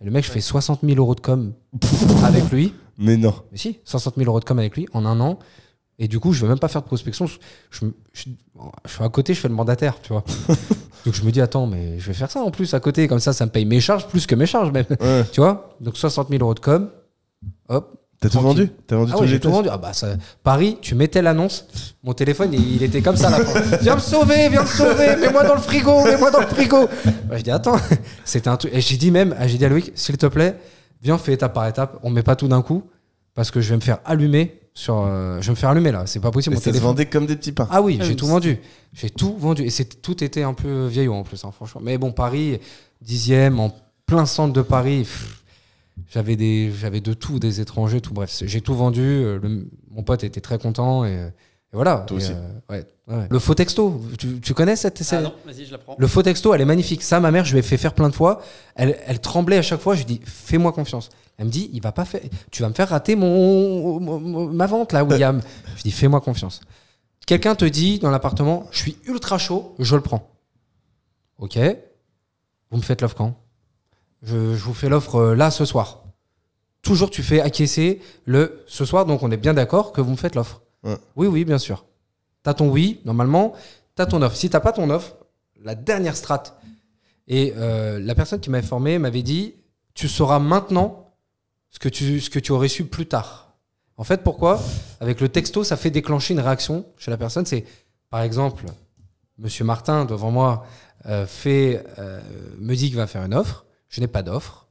Et 0.00 0.04
le 0.04 0.10
mec, 0.10 0.24
je 0.24 0.30
fais 0.30 0.40
60 0.40 0.80
000 0.82 0.98
euros 0.98 1.14
de 1.14 1.20
com 1.20 1.52
avec 2.24 2.50
lui. 2.50 2.74
Mais 2.98 3.16
non. 3.16 3.34
Mais 3.52 3.56
si, 3.58 3.78
60 3.84 4.16
000 4.16 4.28
euros 4.28 4.40
de 4.40 4.44
com 4.44 4.58
avec 4.58 4.76
lui 4.76 4.88
en 4.92 5.06
un 5.06 5.20
an. 5.20 5.38
Et 5.98 6.08
du 6.08 6.18
coup, 6.18 6.32
je 6.32 6.42
veux 6.42 6.48
même 6.48 6.58
pas 6.58 6.68
faire 6.68 6.82
de 6.82 6.86
prospection. 6.86 7.26
Je, 7.26 7.38
je, 7.70 7.86
je- 8.12 8.24
je 8.86 8.92
suis 8.92 9.04
à 9.04 9.08
côté, 9.08 9.32
je 9.34 9.40
fais 9.40 9.48
le 9.48 9.54
mandataire, 9.54 10.00
tu 10.02 10.12
vois. 10.12 10.24
Donc 11.04 11.14
je 11.14 11.22
me 11.24 11.30
dis, 11.30 11.40
attends, 11.40 11.66
mais 11.66 11.98
je 11.98 12.06
vais 12.08 12.12
faire 12.14 12.30
ça 12.30 12.40
en 12.42 12.50
plus 12.50 12.74
à 12.74 12.80
côté. 12.80 13.06
Comme 13.08 13.20
ça, 13.20 13.32
ça 13.32 13.46
me 13.46 13.50
paye 13.50 13.64
mes 13.64 13.80
charges 13.80 14.06
plus 14.08 14.26
que 14.26 14.34
mes 14.34 14.46
charges 14.46 14.72
même. 14.72 14.86
Ouais. 15.00 15.24
tu 15.32 15.40
vois? 15.40 15.76
Donc 15.80 15.96
60 15.96 16.28
000 16.28 16.42
euros 16.42 16.54
de 16.54 16.60
com. 16.60 16.90
Hop. 17.68 18.01
T'as 18.22 18.28
tout 18.30 18.40
vendu? 18.40 18.70
T'as 18.86 18.96
vendu 18.96 19.10
Ah 19.12 19.16
tous 19.16 19.20
ouais, 19.22 19.26
les 19.26 19.32
j'ai 19.32 19.40
tout 19.40 19.50
vendu. 19.50 19.68
Ah 19.70 19.76
bah 19.76 19.92
ça, 19.92 20.06
Paris, 20.42 20.78
tu 20.80 20.94
mettais 20.94 21.20
l'annonce. 21.20 21.66
Mon 22.04 22.14
téléphone, 22.14 22.50
il, 22.54 22.76
il 22.76 22.82
était 22.82 23.02
comme 23.02 23.16
ça 23.16 23.26
à 23.28 23.30
la 23.38 23.44
fin. 23.44 23.76
Viens 23.82 23.96
me 23.96 24.00
sauver, 24.00 24.48
viens 24.48 24.62
me 24.62 24.66
sauver, 24.68 25.16
mets-moi 25.16 25.42
dans 25.44 25.54
le 25.56 25.60
frigo, 25.60 26.04
mets-moi 26.04 26.30
dans 26.30 26.40
le 26.40 26.46
frigo. 26.46 26.88
Je 27.32 27.42
dis 27.42 27.50
attends, 27.50 27.76
c'était 28.24 28.48
un 28.48 28.56
truc. 28.56 28.72
Et 28.74 28.80
j'ai 28.80 28.96
dit 28.96 29.10
même, 29.10 29.34
j'ai 29.46 29.58
dit 29.58 29.64
à 29.64 29.68
Loïc, 29.68 29.90
s'il 29.96 30.16
te 30.16 30.26
plaît, 30.26 30.56
viens, 31.02 31.18
fais 31.18 31.32
étape 31.34 31.52
par 31.52 31.66
étape. 31.66 31.98
On 32.02 32.10
met 32.10 32.22
pas 32.22 32.36
tout 32.36 32.48
d'un 32.48 32.62
coup 32.62 32.84
parce 33.34 33.50
que 33.50 33.60
je 33.60 33.70
vais 33.70 33.76
me 33.76 33.80
faire 33.80 33.98
allumer 34.04 34.60
sur. 34.72 35.02
euh, 35.04 35.38
je 35.40 35.46
vais 35.48 35.50
me 35.52 35.56
faire 35.56 35.70
allumer 35.70 35.90
là. 35.90 36.04
C'est 36.06 36.20
pas 36.20 36.30
possible. 36.30 36.54
Et 36.54 36.56
Mon 36.56 36.60
ça 36.60 36.66
se 36.66 36.70
téléphone. 36.70 36.88
vendait 36.90 37.06
comme 37.06 37.26
des 37.26 37.34
petits 37.36 37.52
pains. 37.52 37.66
Ah 37.72 37.82
oui, 37.82 37.98
Ah 38.00 38.04
j'ai 38.04 38.10
oui, 38.10 38.16
tout 38.16 38.26
vendu. 38.26 38.58
J'ai 38.94 39.10
tout 39.10 39.34
vendu. 39.36 39.64
Et 39.64 39.70
c'est 39.70 40.00
tout 40.00 40.22
était 40.22 40.44
un 40.44 40.54
peu 40.54 40.86
vieillot 40.86 41.14
en 41.14 41.24
plus, 41.24 41.44
hein, 41.44 41.50
franchement. 41.52 41.80
Mais 41.84 41.98
bon, 41.98 42.12
Paris, 42.12 42.60
dixième, 43.00 43.58
en 43.58 43.74
plein 44.06 44.26
centre 44.26 44.52
de 44.52 44.62
Paris. 44.62 45.00
pff, 45.00 45.41
j'avais 46.08 46.36
des, 46.36 46.72
j'avais 46.72 47.00
de 47.00 47.12
tout, 47.14 47.38
des 47.38 47.60
étrangers, 47.60 48.00
tout. 48.00 48.14
Bref, 48.14 48.42
j'ai 48.44 48.60
tout 48.60 48.74
vendu. 48.74 49.00
euh, 49.02 49.38
le- 49.42 49.68
mon 49.90 50.02
pote 50.02 50.24
était 50.24 50.40
très 50.40 50.58
content 50.58 51.04
et, 51.04 51.12
et 51.12 51.30
voilà. 51.74 51.98
Toi 52.06 52.16
Et, 52.18 52.22
aussi. 52.22 52.32
euh, 52.32 52.50
ouais, 52.70 52.84
ouais. 53.08 53.26
Le 53.30 53.38
faux 53.38 53.54
texto, 53.54 54.00
tu, 54.18 54.40
tu 54.40 54.54
connais 54.54 54.76
cette 54.76 55.02
Ah 55.12 55.20
non, 55.20 55.34
vas-y, 55.46 55.64
je 55.66 55.72
la 55.72 55.78
prends. 55.78 55.96
Le 55.98 56.06
faux 56.06 56.22
texto, 56.22 56.52
elle 56.54 56.60
est 56.60 56.66
magnifique. 56.66 57.02
Ça, 57.02 57.20
ma 57.20 57.30
mère, 57.30 57.44
je 57.44 57.52
lui 57.52 57.58
ai 57.58 57.62
fait 57.62 57.76
faire 57.76 57.94
plein 57.94 58.08
de 58.08 58.14
fois. 58.14 58.42
Elle, 58.74 58.98
elle 59.06 59.20
tremblait 59.20 59.58
à 59.58 59.62
chaque 59.62 59.80
fois. 59.80 59.94
Je 59.94 60.00
lui 60.04 60.06
dis, 60.16 60.20
fais-moi 60.24 60.72
confiance. 60.72 61.10
Elle 61.38 61.46
me 61.46 61.50
dit, 61.50 61.70
il 61.72 61.80
va 61.82 61.92
pas 61.92 62.04
faire. 62.04 62.20
Tu 62.50 62.62
vas 62.62 62.68
me 62.68 62.74
faire 62.74 62.88
rater 62.90 63.16
mon, 63.16 63.98
mon- 64.00 64.20
mon- 64.20 64.46
ma 64.52 64.66
vente 64.66 64.92
là, 64.92 65.02
William. 65.08 65.40
je 65.76 65.82
dis, 65.82 65.90
fais-moi 65.92 66.20
confiance. 66.20 66.60
Quelqu'un 67.26 67.54
te 67.54 67.64
dit 67.64 67.98
dans 68.00 68.10
l'appartement, 68.10 68.66
je 68.72 68.78
suis 68.78 68.96
ultra 69.06 69.38
chaud, 69.38 69.74
je 69.78 69.94
le 69.94 70.02
prends. 70.02 70.28
Ok. 71.38 71.58
Vous 72.70 72.76
me 72.78 72.82
faites 72.82 73.00
l'offre 73.00 73.14
quand? 73.16 73.34
Je, 74.22 74.54
je 74.54 74.64
vous 74.64 74.74
fais 74.74 74.88
l'offre 74.88 75.16
euh, 75.16 75.34
là 75.34 75.50
ce 75.50 75.64
soir. 75.64 76.04
Toujours, 76.82 77.10
tu 77.10 77.22
fais 77.22 77.40
acquiescer 77.40 78.00
le 78.24 78.64
ce 78.66 78.84
soir, 78.84 79.06
donc 79.06 79.22
on 79.22 79.30
est 79.30 79.36
bien 79.36 79.54
d'accord 79.54 79.92
que 79.92 80.00
vous 80.00 80.10
me 80.10 80.16
faites 80.16 80.34
l'offre. 80.34 80.62
Ouais. 80.82 80.96
Oui, 81.16 81.26
oui, 81.28 81.44
bien 81.44 81.58
sûr. 81.58 81.84
T'as 82.42 82.54
ton 82.54 82.68
oui, 82.68 83.00
normalement, 83.04 83.52
t'as 83.94 84.06
ton 84.06 84.20
offre. 84.22 84.36
Si 84.36 84.50
t'as 84.50 84.60
pas 84.60 84.72
ton 84.72 84.90
offre, 84.90 85.16
la 85.62 85.74
dernière 85.74 86.16
strate. 86.16 86.56
Et 87.28 87.54
euh, 87.56 88.00
la 88.00 88.14
personne 88.14 88.40
qui 88.40 88.50
m'avait 88.50 88.66
formé 88.66 88.98
m'avait 88.98 89.22
dit 89.22 89.54
Tu 89.94 90.08
sauras 90.08 90.40
maintenant 90.40 91.14
ce 91.70 91.78
que, 91.78 91.88
tu, 91.88 92.20
ce 92.20 92.30
que 92.30 92.40
tu 92.40 92.52
aurais 92.52 92.68
su 92.68 92.84
plus 92.84 93.06
tard. 93.06 93.54
En 93.96 94.04
fait, 94.04 94.22
pourquoi? 94.22 94.60
Avec 95.00 95.20
le 95.20 95.28
texto, 95.28 95.62
ça 95.62 95.76
fait 95.76 95.90
déclencher 95.90 96.34
une 96.34 96.40
réaction 96.40 96.84
chez 96.98 97.10
la 97.10 97.16
personne. 97.16 97.46
C'est, 97.46 97.64
par 98.10 98.22
exemple, 98.22 98.64
Monsieur 99.38 99.64
Martin, 99.64 100.04
devant 100.04 100.30
moi, 100.30 100.66
euh, 101.06 101.26
fait, 101.26 101.84
euh, 101.98 102.20
me 102.58 102.74
dit 102.74 102.88
qu'il 102.88 102.96
va 102.96 103.06
faire 103.06 103.24
une 103.24 103.34
offre. 103.34 103.64
Je 103.92 104.00
n'ai 104.00 104.08
pas 104.08 104.22
d'offre. 104.22 104.66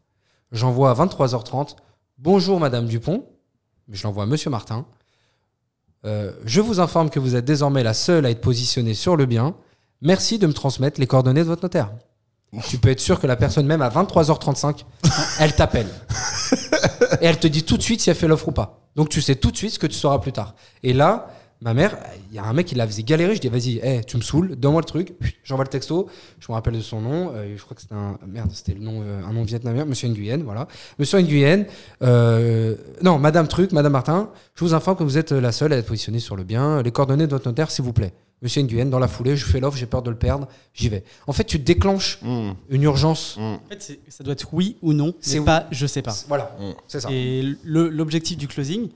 J'envoie 0.52 0.90
à 0.90 0.94
23h30 0.96 1.76
Bonjour 2.18 2.60
Madame 2.60 2.88
Dupont. 2.88 3.24
Je 3.90 4.04
l'envoie 4.04 4.24
à 4.24 4.26
Monsieur 4.26 4.50
Martin. 4.50 4.86
Euh, 6.06 6.34
je 6.44 6.60
vous 6.60 6.80
informe 6.80 7.12
que 7.12 7.20
vous 7.20 7.36
êtes 7.36 7.46
désormais 7.46 7.84
la 7.84 7.94
seule 7.94 8.26
à 8.26 8.32
être 8.32 8.42
positionnée 8.42 8.96
sur 8.96 9.16
le 9.16 9.28
bien. 9.28 9.56
Merci 10.02 10.40
de 10.40 10.48
me 10.48 10.54
transmettre 10.54 11.00
les 11.00 11.06
coordonnées 11.06 11.42
de 11.42 11.48
votre 11.48 11.62
notaire. 11.62 11.92
Tu 12.68 12.80
peux 12.80 12.90
être 12.90 13.00
sûr 13.00 13.20
que 13.20 13.28
la 13.28 13.36
personne, 13.36 13.68
même 13.68 13.84
à 13.84 13.90
23h35, 13.90 14.86
elle 15.40 15.56
t'appelle. 15.56 15.88
Et 17.22 17.26
elle 17.26 17.40
te 17.40 17.48
dit 17.48 17.64
tout 17.64 17.78
de 17.78 17.84
suite 17.84 18.02
si 18.02 18.10
elle 18.10 18.16
fait 18.16 18.28
l'offre 18.28 18.48
ou 18.48 18.52
pas. 18.52 18.82
Donc 18.96 19.10
tu 19.10 19.22
sais 19.22 19.36
tout 19.36 19.52
de 19.52 19.58
suite 19.58 19.74
ce 19.74 19.80
que 19.80 19.88
tu 19.88 19.94
sauras 19.94 20.18
plus 20.18 20.34
tard. 20.34 20.56
Et 20.82 20.94
là, 20.94 21.30
ma 21.62 21.74
mère, 21.74 21.98
il 22.32 22.36
y 22.36 22.40
a 22.40 22.44
un 22.44 22.54
mec 22.54 22.66
qui 22.68 22.76
la 22.76 22.88
faisait 22.88 23.04
galérer. 23.04 23.36
Je 23.36 23.42
dis, 23.42 23.48
vas-y, 23.50 23.78
hey, 23.80 24.04
tu 24.04 24.18
me 24.18 24.22
saoules, 24.22 24.56
donne-moi 24.56 24.82
le 24.82 24.86
truc. 24.86 25.14
J'envoie 25.44 25.64
le 25.66 25.70
texto. 25.70 26.10
Je 26.40 26.48
me 26.50 26.54
rappelle 26.54 26.74
de 26.76 26.82
son 26.82 27.02
nom. 27.02 27.32
euh, 27.36 27.54
je 27.56 27.62
crois 27.64 27.76
que 27.76 27.82
c'était 27.82 27.94
un. 27.96 28.18
Merde, 28.28 28.50
c'était 28.54 28.74
le 28.74 28.80
nom, 28.82 29.02
euh, 29.04 29.22
un 29.24 29.32
nom 29.34 29.44
vietnamien. 29.44 29.86
Monsieur 29.86 30.08
Nguyen, 30.10 30.44
voilà. 30.44 30.68
Monsieur 31.00 31.20
Nguyen. 31.22 31.66
euh, 32.02 32.76
non, 33.02 33.20
Madame 33.20 33.48
Truc, 33.48 33.72
Madame 33.72 33.92
Martin, 33.92 34.30
je 34.56 34.64
vous 34.66 34.74
informe 34.74 34.98
que 34.98 35.04
vous 35.04 35.18
êtes 35.18 35.32
la 35.32 35.52
seule 35.52 35.74
à 35.74 35.78
être 35.78 35.86
positionnée 35.88 36.20
sur 36.20 36.36
le 36.36 36.44
bien. 36.44 36.82
Les 36.82 36.92
coordonnées 36.92 37.26
de 37.28 37.32
votre 37.32 37.48
notaire, 37.48 37.70
s'il 37.72 37.86
vous 37.86 37.94
plaît. 37.94 38.14
Monsieur 38.42 38.64
Nguyen, 38.64 38.88
dans 38.88 38.98
la 38.98 39.08
foulée, 39.08 39.36
je 39.38 39.46
fais 39.46 39.60
l'offre, 39.60 39.78
j'ai 39.78 39.86
peur 39.86 40.02
de 40.02 40.10
le 40.10 40.16
perdre, 40.18 40.48
j'y 40.74 40.90
vais. 40.90 41.04
En 41.28 41.32
fait, 41.34 41.44
tu 41.44 41.60
déclenches 41.60 42.18
Mmh, 42.24 42.52
une 42.70 42.82
urgence. 42.82 43.38
mmh. 43.38 43.42
En 43.42 43.60
fait, 43.70 44.00
ça 44.10 44.24
doit 44.24 44.34
être 44.34 44.52
oui 44.54 44.78
ou 44.82 44.94
non, 44.94 45.14
C'est 45.20 45.38
oui. 45.38 45.46
pas 45.46 45.68
je 45.70 45.86
sais 45.86 46.02
pas. 46.02 46.16
Voilà, 46.28 46.58
Mm. 46.60 46.64
c'est 46.88 47.02
ça. 47.02 47.10
Et 47.12 47.44
le- 47.64 47.90
l'objectif 47.90 48.38
du 48.40 48.48
closing, 48.48 48.90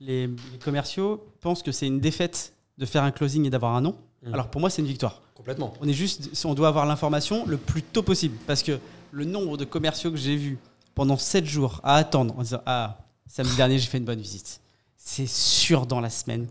les, 0.00 0.26
les 0.26 0.58
commerciaux 0.62 1.24
pensent 1.40 1.62
que 1.62 1.72
c'est 1.72 1.86
une 1.86 2.00
défaite 2.00 2.54
de 2.78 2.86
faire 2.86 3.04
un 3.04 3.10
closing 3.10 3.46
et 3.46 3.50
d'avoir 3.50 3.76
un 3.76 3.82
non. 3.82 3.96
Mm. 4.22 4.34
Alors 4.34 4.48
pour 4.48 4.60
moi, 4.60 4.70
c'est 4.70 4.82
une 4.82 4.88
victoire. 4.88 5.22
Complètement. 5.34 5.72
On 5.80 5.88
est 5.88 5.92
juste, 5.92 6.30
on 6.44 6.54
doit 6.54 6.68
avoir 6.68 6.86
l'information 6.86 7.46
le 7.46 7.56
plus 7.56 7.82
tôt 7.82 8.02
possible 8.02 8.36
parce 8.46 8.62
que 8.62 8.78
le 9.12 9.24
nombre 9.24 9.56
de 9.56 9.64
commerciaux 9.64 10.10
que 10.10 10.16
j'ai 10.16 10.36
vus 10.36 10.58
pendant 10.94 11.16
7 11.16 11.46
jours 11.46 11.80
à 11.82 11.96
attendre 11.96 12.34
en 12.38 12.42
disant 12.42 12.62
ah 12.66 12.98
samedi 13.26 13.56
dernier 13.56 13.78
j'ai 13.78 13.86
fait 13.86 13.98
une 13.98 14.04
bonne 14.04 14.20
visite, 14.20 14.60
c'est 14.96 15.28
sûr 15.28 15.86
dans 15.86 16.00
la 16.00 16.10
semaine. 16.10 16.46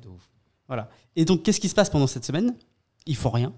Voilà. 0.67 0.89
Et 1.15 1.25
donc 1.25 1.43
qu'est-ce 1.43 1.59
qui 1.59 1.69
se 1.69 1.75
passe 1.75 1.89
pendant 1.89 2.07
cette 2.07 2.25
semaine? 2.25 2.55
Ils 3.05 3.15
font 3.15 3.29
rien, 3.29 3.53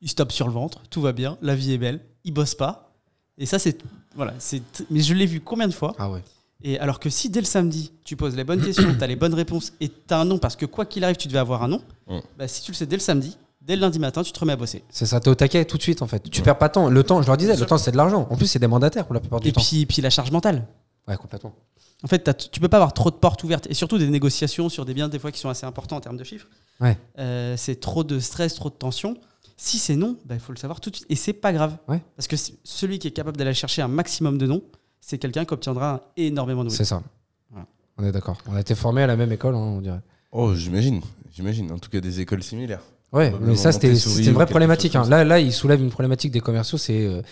ils 0.00 0.10
se 0.10 0.14
tapent 0.14 0.32
sur 0.32 0.46
le 0.46 0.52
ventre, 0.52 0.82
tout 0.90 1.00
va 1.00 1.12
bien, 1.12 1.38
la 1.40 1.54
vie 1.54 1.72
est 1.72 1.78
belle, 1.78 2.00
ils 2.24 2.32
bossent 2.32 2.54
pas. 2.54 2.92
Et 3.38 3.46
ça 3.46 3.58
c'est 3.58 3.78
voilà, 4.14 4.34
c'est 4.38 4.62
mais 4.90 5.00
je 5.00 5.14
l'ai 5.14 5.26
vu 5.26 5.40
combien 5.40 5.66
de 5.66 5.74
fois? 5.74 5.94
Ah 5.98 6.10
ouais. 6.10 6.22
Et 6.64 6.78
alors 6.80 6.98
que 6.98 7.08
si 7.10 7.30
dès 7.30 7.40
le 7.40 7.46
samedi, 7.46 7.92
tu 8.04 8.16
poses 8.16 8.34
les 8.34 8.42
bonnes 8.44 8.60
questions, 8.64 8.92
tu 8.96 9.04
as 9.04 9.06
les 9.06 9.16
bonnes 9.16 9.34
réponses 9.34 9.72
et 9.80 9.88
tu 9.88 9.94
as 10.14 10.18
un 10.18 10.24
nom, 10.24 10.38
parce 10.38 10.56
que 10.56 10.66
quoi 10.66 10.84
qu'il 10.86 11.04
arrive, 11.04 11.16
tu 11.16 11.28
devais 11.28 11.38
avoir 11.38 11.62
un 11.62 11.68
nom, 11.68 11.82
Mm. 12.08 12.18
bah, 12.38 12.48
si 12.48 12.62
tu 12.62 12.72
le 12.72 12.76
sais 12.76 12.84
dès 12.86 12.96
le 12.96 13.00
samedi, 13.00 13.38
dès 13.62 13.76
le 13.76 13.80
lundi 13.82 13.98
matin, 13.98 14.22
tu 14.22 14.32
te 14.32 14.38
remets 14.40 14.52
à 14.52 14.56
bosser. 14.56 14.82
C'est 14.90 15.06
ça, 15.06 15.20
t'es 15.20 15.30
au 15.30 15.34
taquet 15.34 15.64
tout 15.64 15.78
de 15.78 15.82
suite 15.82 16.02
en 16.02 16.06
fait. 16.06 16.28
Tu 16.30 16.42
perds 16.42 16.58
pas 16.58 16.68
de 16.68 16.72
temps. 16.74 16.88
Le 16.90 17.02
temps, 17.02 17.22
je 17.22 17.26
leur 17.28 17.36
disais, 17.36 17.56
le 17.56 17.64
temps 17.66 17.78
c'est 17.78 17.92
de 17.92 17.96
l'argent. 17.96 18.26
En 18.30 18.36
plus, 18.36 18.46
c'est 18.46 18.58
des 18.58 18.66
mandataires 18.66 19.04
pour 19.06 19.14
la 19.14 19.20
plupart 19.20 19.40
du 19.40 19.48
Et 19.48 19.52
temps. 19.52 19.60
puis, 19.62 19.86
puis 19.86 20.02
la 20.02 20.10
charge 20.10 20.30
mentale. 20.32 20.66
Ouais, 21.08 21.16
complètement. 21.16 21.54
En 22.02 22.06
fait, 22.08 22.50
tu 22.50 22.60
peux 22.60 22.68
pas 22.68 22.76
avoir 22.76 22.92
trop 22.92 23.10
de 23.10 23.16
portes 23.16 23.42
ouvertes 23.44 23.66
et 23.70 23.74
surtout 23.74 23.96
des 23.96 24.08
négociations 24.08 24.68
sur 24.68 24.84
des 24.84 24.92
biens 24.92 25.08
des 25.08 25.18
fois 25.18 25.32
qui 25.32 25.40
sont 25.40 25.48
assez 25.48 25.64
importants 25.64 25.96
en 25.96 26.00
termes 26.00 26.18
de 26.18 26.24
chiffres. 26.24 26.48
Ouais. 26.80 26.98
Euh, 27.18 27.56
c'est 27.56 27.80
trop 27.80 28.04
de 28.04 28.18
stress, 28.18 28.54
trop 28.54 28.68
de 28.68 28.74
tension. 28.74 29.16
Si 29.56 29.78
c'est 29.78 29.96
non, 29.96 30.18
il 30.30 30.38
faut 30.38 30.52
le 30.52 30.58
savoir 30.58 30.80
tout 30.80 30.90
de 30.90 30.96
suite. 30.96 31.06
Et 31.08 31.16
c'est 31.16 31.32
pas 31.32 31.52
grave. 31.54 31.78
Ouais. 31.88 32.02
Parce 32.16 32.26
que 32.26 32.36
celui 32.64 32.98
qui 32.98 33.08
est 33.08 33.12
capable 33.12 33.38
d'aller 33.38 33.54
chercher 33.54 33.80
un 33.80 33.88
maximum 33.88 34.36
de 34.36 34.46
noms, 34.46 34.62
c'est 35.06 35.18
quelqu'un 35.18 35.44
qui 35.44 35.52
obtiendra 35.52 36.00
énormément 36.16 36.64
de 36.64 36.70
oui. 36.70 36.74
C'est 36.74 36.84
ça. 36.84 37.02
Voilà. 37.50 37.66
On 37.98 38.04
est 38.04 38.12
d'accord. 38.12 38.38
On 38.48 38.54
a 38.56 38.60
été 38.60 38.74
formés 38.74 39.02
à 39.02 39.06
la 39.06 39.16
même 39.16 39.30
école, 39.32 39.54
hein, 39.54 39.58
on 39.58 39.80
dirait. 39.82 40.00
Oh, 40.32 40.54
j'imagine. 40.54 41.02
J'imagine. 41.30 41.70
En 41.72 41.78
tout 41.78 41.90
cas, 41.90 42.00
des 42.00 42.20
écoles 42.20 42.42
similaires. 42.42 42.80
Ouais, 43.12 43.32
mais 43.40 43.54
ça, 43.54 43.70
c'était 43.70 43.94
une 43.94 44.32
vraie 44.32 44.46
problématique. 44.46 44.96
hein. 44.96 45.04
Là, 45.08 45.22
là, 45.24 45.38
il 45.40 45.52
soulève 45.52 45.80
une 45.80 45.90
problématique 45.90 46.32
des 46.32 46.40
commerciaux, 46.40 46.78
c'est 46.78 47.06
euh, 47.06 47.22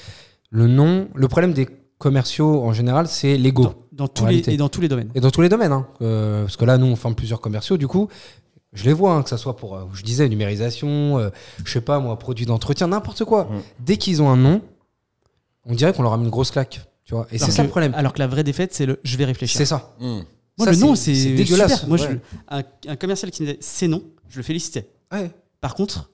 le 0.50 0.66
nom. 0.66 1.08
Le 1.14 1.28
problème 1.28 1.52
des 1.54 1.66
commerciaux 1.98 2.62
en 2.62 2.72
général, 2.72 3.08
c'est 3.08 3.36
l'ego. 3.38 3.62
Dans, 3.64 3.74
dans 3.92 4.08
tous 4.08 4.24
les, 4.24 4.28
réalité. 4.28 4.52
et 4.52 4.56
dans 4.58 4.68
tous 4.68 4.80
les 4.80 4.88
domaines. 4.88 5.10
Et 5.14 5.20
dans 5.20 5.30
tous 5.30 5.40
les 5.40 5.48
domaines. 5.48 5.72
hein. 5.72 5.86
Euh, 6.02 6.42
parce 6.42 6.56
que 6.56 6.64
là, 6.64 6.76
nous, 6.78 6.86
on 6.86 6.94
forme 6.96 7.14
plusieurs 7.14 7.40
commerciaux. 7.40 7.78
Du 7.78 7.88
coup, 7.88 8.08
je 8.74 8.84
les 8.84 8.92
vois, 8.92 9.14
hein, 9.14 9.22
que 9.22 9.30
ce 9.30 9.36
soit 9.36 9.56
pour, 9.56 9.76
euh, 9.76 9.84
je 9.94 10.02
disais, 10.02 10.28
numérisation, 10.28 11.18
euh, 11.18 11.30
je 11.64 11.72
sais 11.72 11.80
pas 11.80 11.98
moi, 12.00 12.18
produits 12.18 12.46
d'entretien, 12.46 12.88
n'importe 12.88 13.24
quoi. 13.24 13.44
Mm. 13.44 13.62
Dès 13.80 13.96
qu'ils 13.96 14.20
ont 14.22 14.28
un 14.30 14.36
nom, 14.36 14.60
on 15.64 15.74
dirait 15.74 15.92
qu'on 15.92 16.02
leur 16.02 16.12
a 16.12 16.18
mis 16.18 16.24
une 16.24 16.30
grosse 16.30 16.50
claque. 16.50 16.82
Tu 17.12 17.16
vois 17.16 17.26
Et 17.30 17.36
c'est 17.36 17.44
Alors 17.44 17.54
ça 17.56 17.62
que- 17.62 17.66
le 17.66 17.70
problème. 17.70 17.94
Alors 17.94 18.14
que 18.14 18.18
la 18.20 18.26
vraie 18.26 18.42
défaite, 18.44 18.72
c'est 18.72 18.86
le 18.86 18.98
je 19.04 19.16
vais 19.18 19.26
réfléchir. 19.26 19.58
C'est 19.58 19.66
ça. 19.66 19.94
Mmh. 20.00 20.04
Moi, 20.06 20.24
Ça, 20.64 20.70
le 20.72 20.76
nom, 20.78 20.94
c'est- 20.94 21.14
c'est 21.14 21.20
c'est 21.22 21.34
dégueulasse. 21.34 21.72
super. 21.74 21.88
Moi, 21.88 22.00
Ouais. 22.00 22.08
je- 22.10 22.56
un, 22.56 22.62
un 22.92 22.96
commercial 22.96 23.30
qui 23.30 23.42
me 23.42 23.48
disait 23.48 23.58
c'est 23.60 23.86
non, 23.88 24.02
je 24.30 24.38
le 24.38 24.42
félicitais. 24.42 24.88
Ouais. 25.12 25.30
Par 25.60 25.74
contre, 25.74 26.10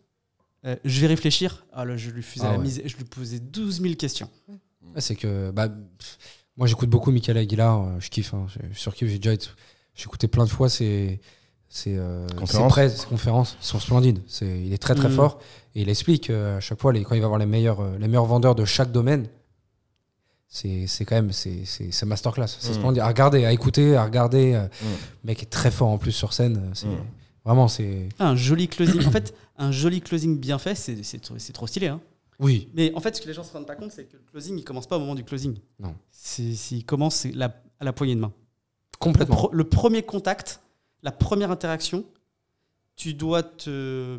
euh, 0.67 0.75
je 0.85 1.01
vais 1.01 1.07
réfléchir. 1.07 1.65
Ah, 1.73 1.85
là, 1.85 1.97
je 1.97 2.11
lui 2.11 2.23
faisais 2.23 2.45
Ah 2.45 2.53
la 2.53 2.59
ouais. 2.59 2.65
mise, 2.65 2.83
je 2.85 2.97
lui 2.97 3.05
posais 3.05 3.39
12 3.39 3.81
000 3.81 3.95
questions. 3.95 4.29
Ouais, 4.49 5.01
c'est 5.01 5.15
que 5.15 5.53
bah, 5.53 5.69
pff, 5.69 6.19
moi 6.57 6.67
j'écoute 6.67 6.89
beaucoup 6.91 7.13
Michael 7.13 7.37
Aguilar, 7.39 7.81
euh, 7.81 7.91
je 8.01 8.11
kiffe, 8.11 8.35
hein, 8.35 8.47
je 8.73 8.77
surkiffe, 8.79 9.09
j'ai 9.09 9.19
déjà 9.21 9.37
écouté 10.05 10.27
plein 10.27 10.45
de 10.47 10.51
fois 10.51 10.69
ses, 10.69 11.21
ses, 11.69 11.97
euh, 11.97 12.27
Conférences. 12.37 12.73
prêts, 12.73 12.89
ses 12.89 13.07
conférences, 13.07 13.57
ils 13.61 13.67
sont 13.67 13.79
splendides. 13.79 14.21
C'est, 14.27 14.63
il 14.65 14.73
est 14.73 14.79
très 14.79 14.95
très 14.97 15.09
Mhm. 15.09 15.15
fort 15.15 15.39
et 15.77 15.83
il 15.83 15.89
explique 15.89 16.31
euh, 16.31 16.57
à 16.57 16.61
chaque 16.61 16.81
fois 16.81 16.93
les, 16.93 17.03
quand 17.05 17.15
il 17.15 17.21
va 17.21 17.29
voir 17.29 17.39
les 17.39 17.47
meilleurs, 17.47 17.81
euh, 17.81 17.99
les 17.99 18.09
meilleurs 18.09 18.25
vendeurs 18.27 18.55
de 18.57 18.65
chaque 18.65 18.91
domaine. 18.91 19.29
C'est, 20.51 20.87
c'est 20.87 21.05
quand 21.05 21.15
même 21.17 21.31
c'est, 21.33 21.65
c'est, 21.67 21.93
c'est 21.93 22.07
masterclass, 22.07 22.47
c'est 22.59 22.73
splendide. 22.73 23.03
À 23.03 23.07
regarder, 23.09 23.45
à 23.45 23.53
écouter, 23.53 23.97
à 23.97 24.05
regarder. 24.05 24.53
Mhm. 24.55 24.89
Le 25.23 25.27
mec 25.27 25.43
est 25.43 25.47
très 25.51 25.71
fort 25.71 25.89
en 25.89 25.99
plus 25.99 26.13
sur 26.13 26.33
scène. 26.33 26.71
C'est, 26.75 26.87
Mhm. 26.87 26.97
Vraiment, 27.45 27.69
c'est. 27.69 28.09
Ah, 28.19 28.29
un 28.31 28.37
joli 28.37 28.69
closing. 28.69 29.07
en 29.07 29.11
fait, 29.11 29.35
un 29.57 29.73
joli 29.73 30.01
closing 30.03 30.39
bien 30.39 30.59
fait, 30.59 30.75
c'est 30.75 31.03
c'est 31.03 31.19
trop, 31.19 31.35
c'est 31.39 31.53
trop 31.53 31.67
stylé. 31.67 31.87
hein. 31.89 32.01
Oui. 32.41 32.69
Mais 32.75 32.93
en 32.95 33.01
fait, 33.01 33.17
ce 33.17 33.21
que 33.23 33.27
les 33.27 33.33
gens 33.35 33.43
se 33.43 33.53
rendent 33.53 33.67
pas 33.67 33.75
compte, 33.77 33.91
c'est 33.93 34.05
que 34.05 34.17
le 34.17 34.23
closing, 34.31 34.57
il 34.59 34.65
commence 34.65 34.87
pas 34.87 34.97
au 34.97 35.01
moment 35.01 35.15
du 35.15 35.25
closing. 35.25 35.57
Non. 35.81 35.95
Il 36.71 36.85
commence 36.85 37.17
c'est 37.17 37.33
la- 37.33 37.55
à 37.81 37.85
la 37.85 37.93
poignée 37.93 38.15
de 38.15 38.21
main. 38.21 38.33
Le, 38.33 38.99
Complètement. 38.99 39.35
pro- 39.37 39.51
le 39.53 39.65
premier 39.65 40.03
contact, 40.03 40.61
la 41.03 41.11
première 41.11 41.51
interaction, 41.51 42.05
tu 42.97 43.15
dois 43.15 43.43
te, 43.43 44.19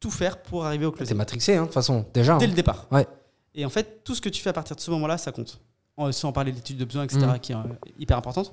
tout 0.00 0.10
faire 0.10 0.42
pour 0.42 0.64
arriver 0.64 0.86
au 0.86 0.90
T'es 0.90 0.98
closing. 0.98 1.16
matrixé, 1.16 1.54
hein, 1.56 1.62
de 1.62 1.66
toute 1.66 1.74
façon, 1.74 2.04
déjà. 2.12 2.38
Dès 2.38 2.44
hein. 2.46 2.48
le 2.48 2.54
départ. 2.54 2.86
Ouais. 2.90 3.06
Et 3.54 3.64
en 3.64 3.70
fait, 3.70 4.02
tout 4.04 4.14
ce 4.14 4.20
que 4.20 4.28
tu 4.28 4.42
fais 4.42 4.50
à 4.50 4.52
partir 4.52 4.74
de 4.76 4.80
ce 4.80 4.90
moment-là, 4.90 5.16
ça 5.18 5.32
compte. 5.32 5.60
En- 5.96 6.10
Sans 6.12 6.32
parler 6.32 6.50
de 6.50 6.56
l'étude 6.56 6.76
de 6.76 6.84
besoin, 6.84 7.04
etc., 7.04 7.20
Mhm. 7.26 7.38
qui 7.38 7.52
est 7.52 7.56
euh, 7.56 7.60
hyper 7.98 8.18
importante. 8.18 8.52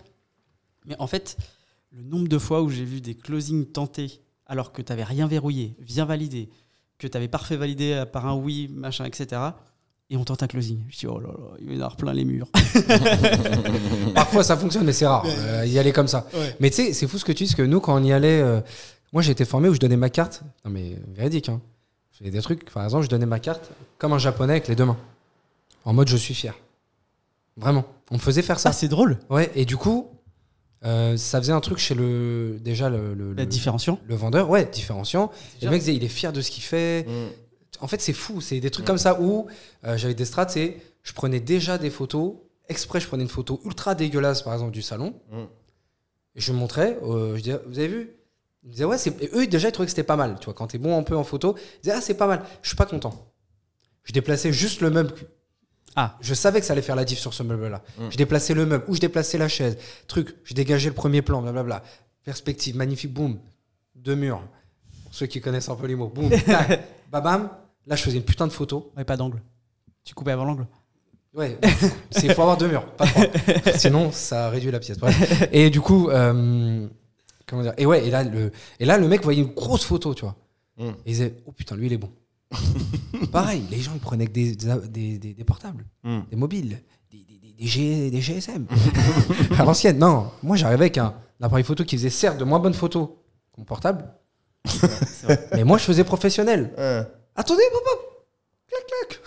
Mais 0.85 0.95
en 0.99 1.07
fait, 1.07 1.37
le 1.91 2.03
nombre 2.03 2.27
de 2.27 2.37
fois 2.37 2.61
où 2.61 2.69
j'ai 2.69 2.85
vu 2.85 3.01
des 3.01 3.15
closings 3.15 3.65
tentés 3.65 4.21
alors 4.45 4.71
que 4.71 4.81
tu 4.81 4.91
n'avais 4.91 5.03
rien 5.03 5.27
verrouillé, 5.27 5.75
bien 5.79 6.05
validé, 6.05 6.49
que 6.97 7.07
tu 7.07 7.17
avais 7.17 7.27
parfait 7.27 7.55
validé 7.57 7.93
euh, 7.93 8.05
par 8.05 8.27
un 8.27 8.35
oui, 8.35 8.67
machin, 8.73 9.05
etc. 9.05 9.41
Et 10.11 10.17
on 10.17 10.23
tente 10.25 10.43
un 10.43 10.47
closing. 10.47 10.79
Je 10.89 10.99
dis, 10.99 11.07
oh 11.07 11.19
là 11.19 11.29
là, 11.29 11.55
il 11.59 11.67
va 11.67 11.71
y 11.73 11.75
en 11.77 11.79
avoir 11.79 11.95
plein 11.95 12.13
les 12.13 12.25
murs. 12.25 12.47
Parfois 14.15 14.43
ça 14.43 14.57
fonctionne, 14.57 14.83
mais 14.85 14.93
c'est 14.93 15.07
rare. 15.07 15.25
euh, 15.25 15.65
y 15.65 15.79
aller 15.79 15.91
comme 15.93 16.07
ça. 16.07 16.27
Ouais. 16.33 16.55
Mais 16.59 16.69
tu 16.69 16.77
sais, 16.77 16.93
c'est 16.93 17.07
fou 17.07 17.17
ce 17.17 17.25
que 17.25 17.31
tu 17.31 17.43
dis, 17.45 17.49
parce 17.49 17.55
que 17.55 17.61
nous, 17.63 17.79
quand 17.79 17.95
on 17.99 18.03
y 18.03 18.11
allait, 18.11 18.41
euh, 18.41 18.61
moi 19.13 19.21
j'ai 19.21 19.31
été 19.31 19.45
formé 19.45 19.69
où 19.69 19.73
je 19.73 19.79
donnais 19.79 19.97
ma 19.97 20.09
carte. 20.09 20.43
Non 20.65 20.71
mais 20.71 20.97
véridique, 21.13 21.49
hein. 21.49 21.61
Je 22.21 22.27
faisais 22.27 22.37
des 22.37 22.41
trucs, 22.43 22.69
par 22.71 22.83
exemple, 22.83 23.03
je 23.03 23.09
donnais 23.09 23.25
ma 23.25 23.39
carte 23.39 23.71
comme 23.97 24.13
un 24.13 24.19
japonais 24.19 24.53
avec 24.53 24.67
les 24.67 24.75
deux 24.75 24.85
mains. 24.85 24.97
En 25.85 25.93
mode 25.93 26.07
je 26.07 26.17
suis 26.17 26.35
fier. 26.35 26.53
Vraiment. 27.57 27.83
On 28.11 28.15
me 28.15 28.19
faisait 28.19 28.43
faire 28.43 28.59
ça. 28.59 28.71
Ça, 28.71 28.77
c'est 28.79 28.87
drôle. 28.87 29.17
Ouais, 29.29 29.51
et 29.55 29.65
du 29.65 29.75
coup, 29.75 30.07
euh, 30.85 31.17
ça 31.17 31.39
faisait 31.41 31.51
un 31.51 31.59
truc 31.61 31.79
chez 31.79 31.95
le. 31.95 32.59
Déjà, 32.61 32.89
le, 32.89 33.13
le, 33.15 33.33
La 33.33 33.43
le- 33.43 33.49
différenciation. 33.49 33.99
le 34.07 34.15
vendeur, 34.15 34.49
ouais, 34.49 34.65
différenciant. 34.65 35.31
Et 35.61 35.65
le 35.65 35.71
mec 35.71 35.79
disait, 35.79 35.95
il 35.95 36.03
est 36.03 36.07
fier 36.09 36.31
de 36.31 36.41
ce 36.41 36.51
qu'il 36.51 36.63
fait. 36.63 37.05
Mm. 37.07 37.29
En 37.83 37.87
fait, 37.87 37.99
c'est 38.01 38.13
fou. 38.13 38.39
C'est 38.41 38.59
des 38.59 38.69
trucs 38.69 38.85
comme 38.85 38.97
ça 38.99 39.19
où 39.19 39.47
euh, 39.85 39.97
j'avais 39.97 40.13
des 40.13 40.25
strats, 40.25 40.47
c'est 40.47 40.77
je 41.01 41.13
prenais 41.13 41.39
déjà 41.39 41.77
des 41.79 41.89
photos. 41.89 42.35
Exprès, 42.69 42.99
je 42.99 43.07
prenais 43.07 43.23
une 43.23 43.29
photo 43.29 43.59
ultra 43.65 43.95
dégueulasse, 43.95 44.43
par 44.43 44.53
exemple, 44.53 44.71
du 44.71 44.83
salon. 44.83 45.15
Mm. 45.31 45.37
Et 46.35 46.41
je 46.41 46.53
montrais, 46.53 46.97
euh, 47.03 47.35
je 47.35 47.41
disais, 47.41 47.59
vous 47.67 47.79
avez 47.79 47.87
vu? 47.87 48.11
Ils 48.63 48.67
me 48.67 48.71
disaient, 48.71 48.85
ouais, 48.85 48.97
c'est... 48.97 49.21
et 49.21 49.29
eux, 49.33 49.47
déjà, 49.47 49.69
ils 49.69 49.71
trouvaient 49.71 49.87
que 49.87 49.91
c'était 49.91 50.03
pas 50.03 50.15
mal. 50.15 50.37
Tu 50.39 50.45
vois, 50.45 50.53
quand 50.53 50.67
t'es 50.67 50.77
bon 50.77 50.97
un 50.97 51.03
peu 51.03 51.15
en 51.15 51.23
photo, 51.23 51.55
ils 51.57 51.81
disaient, 51.83 51.95
ah, 51.95 52.01
c'est 52.01 52.13
pas 52.13 52.27
mal. 52.27 52.43
Je 52.61 52.67
suis 52.67 52.77
pas 52.77 52.85
content. 52.85 53.31
Je 54.03 54.13
déplaçais 54.13 54.53
juste 54.53 54.81
le 54.81 54.89
meuble. 54.89 55.13
Ah. 55.95 56.17
Je 56.21 56.33
savais 56.33 56.59
que 56.59 56.65
ça 56.65 56.73
allait 56.73 56.81
faire 56.81 56.95
la 56.95 57.05
diff 57.05 57.19
sur 57.19 57.33
ce 57.33 57.43
meuble-là. 57.43 57.81
Mm. 57.97 58.09
Je 58.11 58.17
déplaçais 58.17 58.53
le 58.53 58.65
meuble, 58.65 58.85
ou 58.87 58.95
je 58.95 58.99
déplaçais 58.99 59.37
la 59.37 59.47
chaise. 59.47 59.77
Truc, 60.07 60.35
je 60.43 60.53
dégageais 60.53 60.89
le 60.89 60.95
premier 60.95 61.21
plan, 61.21 61.41
blablabla. 61.41 61.83
Perspective, 62.23 62.75
magnifique, 62.75 63.13
boum. 63.13 63.39
Deux 63.95 64.15
murs. 64.15 64.41
Pour 65.03 65.13
ceux 65.13 65.25
qui 65.25 65.41
connaissent 65.41 65.69
un 65.69 65.75
peu 65.75 65.87
les 65.87 65.95
mots. 65.95 66.07
Boum, 66.07 66.29
tac, 66.45 66.87
babam. 67.11 67.49
Là, 67.87 67.95
je 67.95 68.03
faisais 68.03 68.17
une 68.17 68.23
putain 68.23 68.47
de 68.47 68.53
photo. 68.53 68.91
Ouais, 68.95 69.03
pas 69.03 69.17
d'angle. 69.17 69.41
Tu 70.03 70.13
coupais 70.13 70.31
avant 70.31 70.45
l'angle. 70.45 70.67
Ouais, 71.33 71.57
il 72.23 72.33
faut 72.33 72.41
avoir 72.41 72.57
deux 72.57 72.67
murs, 72.67 72.85
pas 72.97 73.07
trois. 73.07 73.23
Sinon, 73.77 74.11
ça 74.11 74.49
réduit 74.49 74.69
la 74.69 74.79
pièce. 74.79 74.97
Bref. 74.97 75.47
Et 75.53 75.69
du 75.69 75.79
coup, 75.79 76.09
euh, 76.09 76.87
comment 77.51 77.61
dire 77.61 77.73
Et 77.77 77.85
ouais, 77.85 78.07
et 78.07 78.09
là, 78.09 78.23
le, 78.23 78.51
et 78.79 78.85
là, 78.85 78.97
le 78.97 79.07
mec 79.07 79.23
voyait 79.23 79.41
une 79.43 79.53
grosse 79.53 79.83
photo, 79.83 80.15
tu 80.15 80.21
vois. 80.25 80.35
Mm. 80.77 80.83
Et 80.87 80.93
il 81.05 81.11
disait, 81.11 81.35
oh 81.45 81.51
putain, 81.51 81.75
lui, 81.75 81.85
il 81.85 81.93
est 81.93 81.97
bon. 81.97 82.09
Pareil, 83.31 83.63
les 83.69 83.79
gens, 83.79 83.91
ils 83.93 83.99
prenaient 83.99 84.25
que 84.25 84.31
des, 84.31 84.55
des, 84.55 85.17
des- 85.19 85.33
des 85.35 85.43
portables, 85.43 85.85
Mm. 86.03 86.19
des 86.31 86.35
mobiles, 86.35 86.81
des, 87.11 87.17
des, 87.59 87.67
G- 87.67 88.09
GSM. 88.21 88.65
à 89.59 89.63
l'ancienne, 89.63 89.99
non. 89.99 90.31
Moi, 90.41 90.57
j'arrivais 90.57 90.85
avec 90.85 90.97
un, 90.97 91.13
appareil 91.41 91.63
photo 91.63 91.83
qui 91.83 91.95
faisait 91.97 92.09
certes 92.09 92.37
de 92.39 92.43
moins 92.43 92.59
bonnes 92.59 92.73
photos 92.73 93.07
que 93.53 93.59
mon 93.59 93.65
portable. 93.65 94.05
mais 95.53 95.63
moi, 95.63 95.77
je 95.77 95.83
faisais 95.83 96.03
professionnel. 96.03 96.71
Ouais. 96.77 97.01
Attendez, 97.35 97.63
papa 97.71 97.97
Clac, 98.67 98.85
clac 98.87 99.21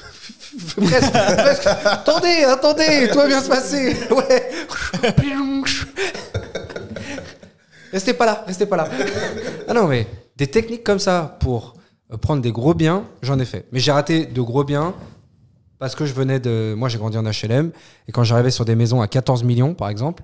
Presque, 0.88 1.12
presque. 1.12 1.66
Attendez, 1.84 2.44
attendez, 2.44 3.08
tout 3.10 3.18
va 3.18 3.26
bien 3.26 3.40
se 3.42 3.48
passer. 3.48 3.96
Ouais. 4.10 4.50
Restez 7.94 8.12
pas 8.12 8.26
là, 8.26 8.44
restez 8.46 8.66
pas 8.66 8.76
là. 8.76 8.88
Ah 9.68 9.72
non, 9.72 9.86
mais 9.86 10.06
des 10.36 10.48
techniques 10.48 10.84
comme 10.84 10.98
ça 10.98 11.38
pour 11.40 11.74
euh, 12.12 12.16
prendre 12.18 12.42
des 12.42 12.52
gros 12.52 12.74
biens, 12.74 13.04
j'en 13.22 13.38
ai 13.38 13.44
fait. 13.46 13.66
Mais 13.72 13.78
j'ai 13.78 13.92
raté 13.92 14.26
de 14.26 14.42
gros 14.42 14.64
biens 14.64 14.94
parce 15.78 15.94
que 15.94 16.04
je 16.04 16.12
venais 16.12 16.40
de. 16.40 16.74
Moi, 16.76 16.88
j'ai 16.88 16.98
grandi 16.98 17.16
en 17.16 17.22
HLM 17.24 17.70
et 18.08 18.12
quand 18.12 18.24
j'arrivais 18.24 18.50
sur 18.50 18.64
des 18.64 18.74
maisons 18.74 19.00
à 19.00 19.06
14 19.08 19.44
millions, 19.44 19.74
par 19.74 19.88
exemple, 19.88 20.22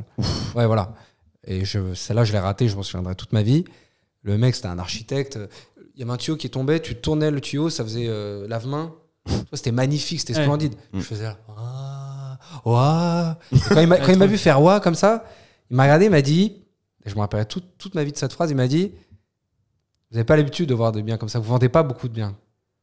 ouais, 0.56 0.66
voilà. 0.66 0.94
Et 1.46 1.64
je, 1.64 1.94
celle-là, 1.94 2.24
je 2.24 2.32
l'ai 2.32 2.38
raté, 2.38 2.68
je 2.68 2.76
m'en 2.76 2.82
souviendrai 2.82 3.14
toute 3.14 3.32
ma 3.32 3.42
vie. 3.42 3.64
Le 4.22 4.36
mec, 4.36 4.54
c'était 4.56 4.68
un 4.68 4.78
architecte. 4.78 5.38
Il 5.94 6.00
y 6.00 6.02
avait 6.02 6.12
un 6.12 6.16
tuyau 6.16 6.36
qui 6.36 6.50
tombait, 6.50 6.80
tu 6.80 6.96
tournais 6.96 7.30
le 7.30 7.40
tuyau, 7.40 7.70
ça 7.70 7.84
faisait 7.84 8.06
euh, 8.08 8.46
lave-main. 8.48 8.92
C'était 9.52 9.72
magnifique, 9.72 10.20
c'était 10.20 10.36
Ouais. 10.36 10.42
splendide. 10.42 10.74
Mm. 10.92 10.98
Je 10.98 11.04
faisais 11.04 11.24
là, 11.24 11.36
ah, 11.56 12.38
ouah. 12.64 13.38
Et 13.52 13.58
Quand 13.68 13.80
il 13.80 13.86
m'a 13.86 13.96
quand 14.04 14.12
il 14.12 14.18
m'a 14.18 14.26
vu 14.26 14.38
faire 14.38 14.60
ouah 14.60 14.80
comme 14.80 14.94
ça, 14.96 15.24
il 15.70 15.76
m'a 15.76 15.84
regardé, 15.84 16.06
il 16.06 16.10
m'a 16.10 16.22
dit, 16.22 16.59
et 17.04 17.10
je 17.10 17.14
me 17.14 17.20
rappellerai 17.20 17.46
toute, 17.46 17.64
toute 17.78 17.94
ma 17.94 18.04
vie 18.04 18.12
de 18.12 18.16
cette 18.16 18.32
phrase, 18.32 18.50
il 18.50 18.56
m'a 18.56 18.68
dit 18.68 18.92
Vous 20.10 20.14
n'avez 20.16 20.24
pas 20.24 20.36
l'habitude 20.36 20.68
de 20.68 20.74
voir 20.74 20.92
des 20.92 21.02
biens 21.02 21.16
comme 21.16 21.28
ça, 21.28 21.38
vous 21.38 21.48
vendez 21.48 21.68
pas 21.68 21.82
beaucoup 21.82 22.08
de 22.08 22.12
biens 22.14 22.36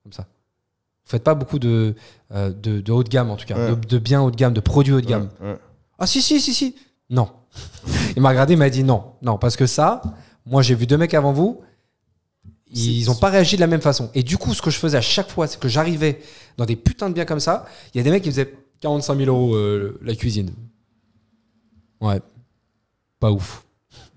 comme 0.03 0.13
ça. 0.13 0.23
Vous 0.23 1.11
faites 1.11 1.23
pas 1.23 1.35
beaucoup 1.35 1.59
de, 1.59 1.95
euh, 2.31 2.49
de, 2.51 2.81
de 2.81 2.91
haut 2.91 3.03
de 3.03 3.09
gamme 3.09 3.29
en 3.29 3.35
tout 3.37 3.45
cas, 3.45 3.55
Ouais. 3.57 3.69
de, 3.69 3.75
de 3.75 3.97
biens 3.99 4.21
haut 4.21 4.31
de 4.31 4.35
gamme, 4.35 4.53
de 4.53 4.59
produits 4.59 4.93
haut 4.93 5.01
de 5.01 5.05
gamme. 5.05 5.29
Ouais, 5.39 5.51
ouais. 5.51 5.57
Ah 5.99 6.05
si, 6.07 6.21
si, 6.21 6.41
si, 6.41 6.53
si. 6.53 6.75
Non. 7.09 7.29
il 8.15 8.21
m'a 8.21 8.29
regardé, 8.29 8.53
il 8.53 8.57
m'a 8.59 8.69
dit 8.69 8.83
non. 8.83 9.13
Non, 9.21 9.37
parce 9.37 9.55
que 9.55 9.65
ça, 9.65 10.01
moi 10.45 10.61
j'ai 10.61 10.75
vu 10.75 10.85
deux 10.87 10.97
mecs 10.97 11.13
avant 11.13 11.31
vous, 11.33 11.61
ils 12.69 13.05
n'ont 13.05 13.15
pas 13.15 13.29
réagi 13.29 13.55
de 13.55 13.61
la 13.61 13.67
même 13.67 13.79
façon. 13.81 14.11
Et 14.13 14.23
du 14.23 14.37
coup, 14.37 14.53
ce 14.53 14.61
que 14.61 14.69
je 14.69 14.77
faisais 14.77 14.97
à 14.97 15.01
chaque 15.01 15.29
fois, 15.29 15.47
c'est 15.47 15.57
que 15.59 15.69
j'arrivais 15.69 16.19
dans 16.57 16.65
des 16.65 16.75
putains 16.75 17.07
de 17.09 17.13
biens 17.13 17.23
comme 17.25 17.39
ça, 17.39 17.65
il 17.93 17.97
y 17.97 18.01
a 18.01 18.03
des 18.03 18.11
mecs 18.11 18.23
qui 18.23 18.29
faisaient 18.29 18.53
45 18.81 19.17
000 19.17 19.29
euros 19.33 19.55
euh, 19.55 19.97
la 20.03 20.13
cuisine. 20.15 20.51
Ouais. 22.01 22.19
Pas 23.21 23.31
ouf. 23.31 23.63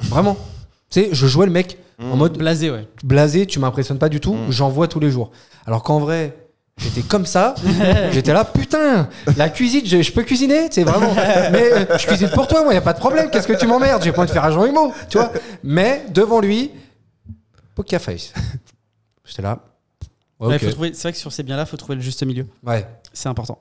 Vraiment. 0.00 0.36
Tu 0.90 1.00
sais, 1.02 1.08
je 1.12 1.26
jouais 1.26 1.46
le 1.46 1.52
mec 1.52 1.78
en 2.02 2.16
mode 2.16 2.38
Blasé, 2.38 2.70
ouais. 2.70 2.88
blasé, 3.04 3.46
tu 3.46 3.58
m'impressionnes 3.58 3.98
pas 3.98 4.08
du 4.08 4.20
tout, 4.20 4.34
Mm. 4.34 4.50
j'en 4.50 4.70
vois 4.70 4.88
tous 4.88 5.00
les 5.00 5.10
jours. 5.10 5.30
Alors 5.66 5.82
qu'en 5.82 5.98
vrai, 6.00 6.34
j'étais 6.78 7.02
comme 7.02 7.26
ça, 7.26 7.54
j'étais 8.12 8.32
là, 8.32 8.44
putain, 8.44 9.08
la 9.36 9.50
cuisine, 9.50 9.82
je, 9.84 10.00
je 10.00 10.12
peux 10.12 10.22
cuisiner, 10.22 10.68
c'est 10.70 10.82
vraiment. 10.82 11.12
Mais 11.14 11.72
euh, 11.72 11.98
je 11.98 12.06
cuisine 12.06 12.30
pour 12.30 12.48
toi, 12.48 12.64
moi, 12.64 12.72
y 12.72 12.76
a 12.78 12.80
pas 12.80 12.94
de 12.94 12.98
problème, 12.98 13.28
qu'est-ce 13.30 13.46
que 13.46 13.52
tu 13.52 13.66
m'emmerdes, 13.66 14.02
j'ai 14.02 14.12
pas 14.12 14.22
envie 14.22 14.28
de 14.28 14.32
faire 14.32 14.44
agent 14.44 14.64
Imo, 14.64 14.92
tu 15.10 15.18
vois. 15.18 15.30
Mais 15.62 16.04
devant 16.10 16.40
lui, 16.40 16.70
poker 17.74 18.00
face. 18.00 18.32
J'étais 19.24 19.42
là. 19.42 19.58
Ouais, 20.40 20.48
Ouais, 20.48 20.58
C'est 20.58 21.02
vrai 21.02 21.12
que 21.12 21.18
sur 21.18 21.32
ces 21.32 21.42
biens-là, 21.42 21.66
faut 21.66 21.76
trouver 21.76 21.96
le 21.96 22.00
juste 22.00 22.22
milieu. 22.24 22.46
ouais. 22.64 22.86
C'est 23.12 23.28
important. 23.28 23.58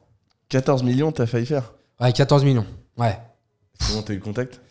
14 0.50 0.84
millions, 0.84 1.12
t'as 1.12 1.26
failli 1.26 1.46
faire. 1.46 1.74
Ouais, 2.00 2.14
14 2.14 2.44
millions. 2.46 2.66
Ouais. 2.98 3.18
Comment 3.88 4.02
t'as 4.04 4.14
eu 4.14 4.18
le 4.18 4.22
contact? 4.22 4.62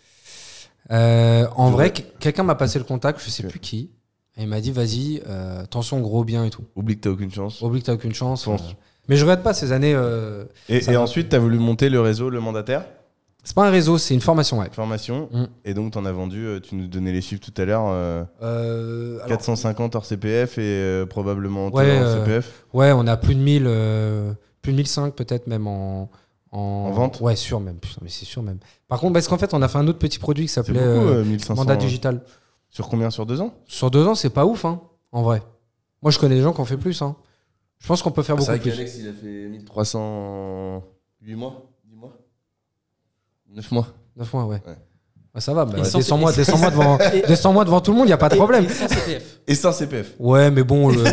Euh, 0.91 1.47
en 1.57 1.71
vrai, 1.71 1.93
que- 1.93 2.03
quelqu'un 2.19 2.43
m'a 2.45 2.55
passé 2.55 2.79
le 2.79 2.85
contact, 2.85 3.21
je 3.25 3.31
sais 3.31 3.43
plus 3.43 3.59
qui, 3.61 3.91
et 4.37 4.43
il 4.43 4.49
m'a 4.49 4.61
dit, 4.61 4.73
vas-y, 4.73 5.23
euh, 5.29 5.63
attention, 5.65 6.01
gros 6.01 6.25
bien 6.25 6.45
et 6.45 6.51
tout. 6.51 6.65
Oublie 6.77 6.97
que 6.97 7.03
t'as 7.03 7.11
aucune 7.11 7.31
chance. 7.33 7.61
Oublie 7.63 7.81
que 7.81 7.87
t'as 7.87 7.95
aucune 7.95 8.15
chance. 8.15 8.47
Euh. 8.49 8.57
Mais 9.09 9.17
je 9.17 9.23
regrette 9.25 9.43
pas 9.43 9.55
ces 9.55 9.73
années. 9.73 9.95
euh, 9.95 10.45
Et, 10.69 10.81
Ça 10.81 10.93
et 10.93 10.95
va. 10.95 11.03
ensuite, 11.03 11.29
t'as 11.31 11.39
voulu 11.39 11.59
monter 11.59 11.89
le 11.91 12.01
réseau, 12.01 12.31
le 12.31 12.41
mandataire, 12.41 12.85
C'est 13.45 13.55
pas 13.55 13.67
un 13.67 13.71
réseau, 13.71 13.97
c'est 13.97 14.13
une 14.15 14.21
formation, 14.21 14.59
ouais. 14.59 14.69
formation. 14.73 15.29
Mm. 15.33 15.45
Et 15.65 15.73
donc, 15.75 15.93
t'en 15.93 16.05
as 16.05 16.13
vendu, 16.13 16.45
euh, 16.45 16.61
tu 16.61 16.75
nous 16.75 16.87
donnais 16.87 17.13
les 17.13 17.23
chiffres 17.23 17.41
tout 17.43 17.55
à 17.61 17.65
l'heure, 17.65 17.87
euh, 17.89 18.23
Euh, 18.43 19.17
alors, 19.25 19.29
450 19.29 19.95
hors 19.97 20.05
CPF 20.05 20.59
et 20.59 20.63
euh, 20.63 21.07
probablement 21.07 21.69
Ouais, 21.69 21.99
hors 21.99 22.07
euh, 22.07 22.25
CPF. 22.25 22.65
ouais, 22.75 22.93
on 22.93 23.07
a 23.07 23.17
plus 23.17 23.35
de 23.35 23.41
1000, 23.41 23.65
euh, 23.67 24.33
plus 24.61 24.73
de 24.73 24.77
1005 24.77 25.15
peut-être 25.15 25.47
même 25.47 25.67
en, 25.67 26.11
en, 26.51 26.59
En 26.59 26.91
vente 26.91 27.21
Ouais, 27.21 27.37
sûr 27.37 27.61
même. 27.61 27.79
Putain, 27.79 28.01
mais 28.03 28.09
c'est 28.09 28.25
sûr 28.25 28.43
même. 28.43 28.59
Par 28.89 29.01
contre, 29.01 29.13
parce 29.15 29.29
qu'en 29.29 29.39
fait, 29.39 29.53
on 29.55 29.63
a 29.63 29.69
fait 29.69 29.79
un 29.79 29.87
autre 29.89 29.99
petit 29.99 30.19
produit 30.19 30.47
qui 30.47 30.53
s'appelait 30.53 30.81
beaucoup, 30.81 31.07
euh, 31.09 31.21
euh, 31.21 31.25
1500. 31.25 31.55
mandat 31.55 31.75
euh, 31.75 31.77
digital. 31.77 32.23
Sur 32.71 32.89
combien? 32.89 33.11
Sur 33.11 33.27
deux 33.27 33.41
ans? 33.41 33.55
Sur 33.67 33.91
deux 33.91 34.07
ans, 34.07 34.15
c'est 34.15 34.31
pas 34.31 34.45
ouf, 34.47 34.65
hein, 34.65 34.81
en 35.13 35.23
vrai. 35.23 35.43
Moi, 36.03 36.11
je 36.11 36.19
connais 36.19 36.35
des 36.37 36.43
gens 36.43 36.53
qui 36.53 36.61
ont 36.61 36.65
fait 36.65 36.77
plus. 36.77 37.01
Hein. 37.03 37.17
Je 37.79 37.87
pense 37.87 38.03
qu'on 38.03 38.11
peut 38.13 38.23
faire 38.23 38.37
C'est 38.41 38.53
beaucoup 38.53 38.53
vrai 38.53 38.59
plus. 38.61 38.71
qu'Alex, 38.73 38.97
il 38.99 39.09
a 39.09 39.13
fait 39.13 39.49
1300 39.49 40.01
en 40.01 40.83
8 41.23 41.35
mois 41.35 41.71
10 41.85 41.97
mois? 41.97 42.17
9 43.51 43.71
mois 43.73 43.87
9 44.17 44.33
mois, 44.33 44.45
ouais. 44.47 44.63
Ouais. 44.67 44.77
Ouais, 45.35 45.43
ça 45.43 45.53
va, 45.53 45.67
bah, 45.67 45.85
sans- 45.85 45.99
descends-moi 45.99 46.33
descends-moi 46.33 46.71
devant, 46.71 46.99
descends-moi 47.29 47.65
devant 47.67 47.81
tout 47.81 47.93
le 47.93 47.99
monde, 47.99 48.09
y 48.09 48.13
a 48.13 48.17
pas 48.17 48.31
de 48.31 48.35
problème. 48.37 48.65
Et 48.65 48.69
sans 48.73 48.89
CPF. 48.89 49.23
Et 49.47 49.55
sans 49.55 49.73
CPF. 49.73 50.07
Ouais, 50.19 50.51
mais 50.51 50.63
bon. 50.63 50.89
le- 50.89 51.05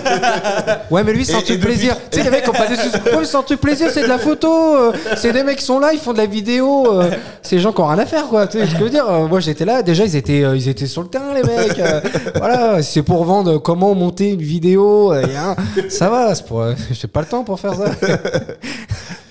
Ouais, 0.89 1.03
mais 1.03 1.11
lui, 1.13 1.25
c'est 1.25 1.35
un 1.35 1.39
Et- 1.39 1.43
truc 1.43 1.49
et 1.51 1.57
depuis- 1.57 1.73
plaisir. 1.73 1.97
Tu 2.09 2.17
sais, 2.17 2.23
les 2.23 2.29
mecs 2.31 2.43
qui 2.43 2.49
ont 2.49 2.53
pas 2.53 2.65
des 2.67 2.77
soucis. 2.77 2.95
Ouais, 3.13 3.35
un 3.35 3.43
truc 3.43 3.59
plaisir, 3.59 3.89
c'est 3.93 4.03
de 4.03 4.07
la 4.07 4.17
photo. 4.17 4.47
euh, 4.77 4.93
c'est 5.17 5.33
des 5.33 5.43
mecs 5.43 5.57
qui 5.57 5.65
sont 5.65 5.79
là, 5.79 5.91
ils 5.93 5.99
font 5.99 6.13
de 6.13 6.17
la 6.17 6.25
vidéo. 6.27 6.91
euh, 6.93 7.11
c'est 7.41 7.57
des 7.57 7.61
gens 7.61 7.73
qui 7.73 7.81
ont 7.81 7.87
rien 7.87 7.99
à 7.99 8.05
faire, 8.05 8.27
quoi. 8.27 8.47
Tu 8.47 8.57
sais 8.57 8.65
ce 8.65 8.71
que 8.71 8.77
je 8.79 8.83
veux 8.85 8.89
dire 8.89 9.05
Euh, 9.09 9.27
Moi, 9.27 9.41
j'étais 9.41 9.65
là. 9.65 9.83
Déjà, 9.83 10.05
ils 10.05 10.15
étaient, 10.15 10.43
euh, 10.45 10.55
ils 10.55 10.69
étaient 10.69 10.87
sur 10.87 11.01
le 11.01 11.09
terrain, 11.09 11.33
les 11.33 11.43
mecs. 11.43 11.77
euh, 11.79 11.99
voilà, 12.35 12.81
c'est 12.83 13.03
pour 13.03 13.25
vendre 13.25 13.55
euh, 13.55 13.59
comment 13.59 13.93
monter 13.95 14.29
une 14.31 14.41
vidéo. 14.41 15.11
euh, 15.13 15.23
y 15.27 15.35
a 15.35 15.49
un- 15.51 15.55
Ça 15.89 16.09
va, 16.09 16.33
c'est 16.33 16.45
pour. 16.45 16.61
euh, 16.61 16.73
J'ai 16.91 17.07
pas 17.09 17.19
le 17.19 17.27
temps 17.27 17.43
pour 17.43 17.59
faire 17.59 17.73
ça. 17.75 17.85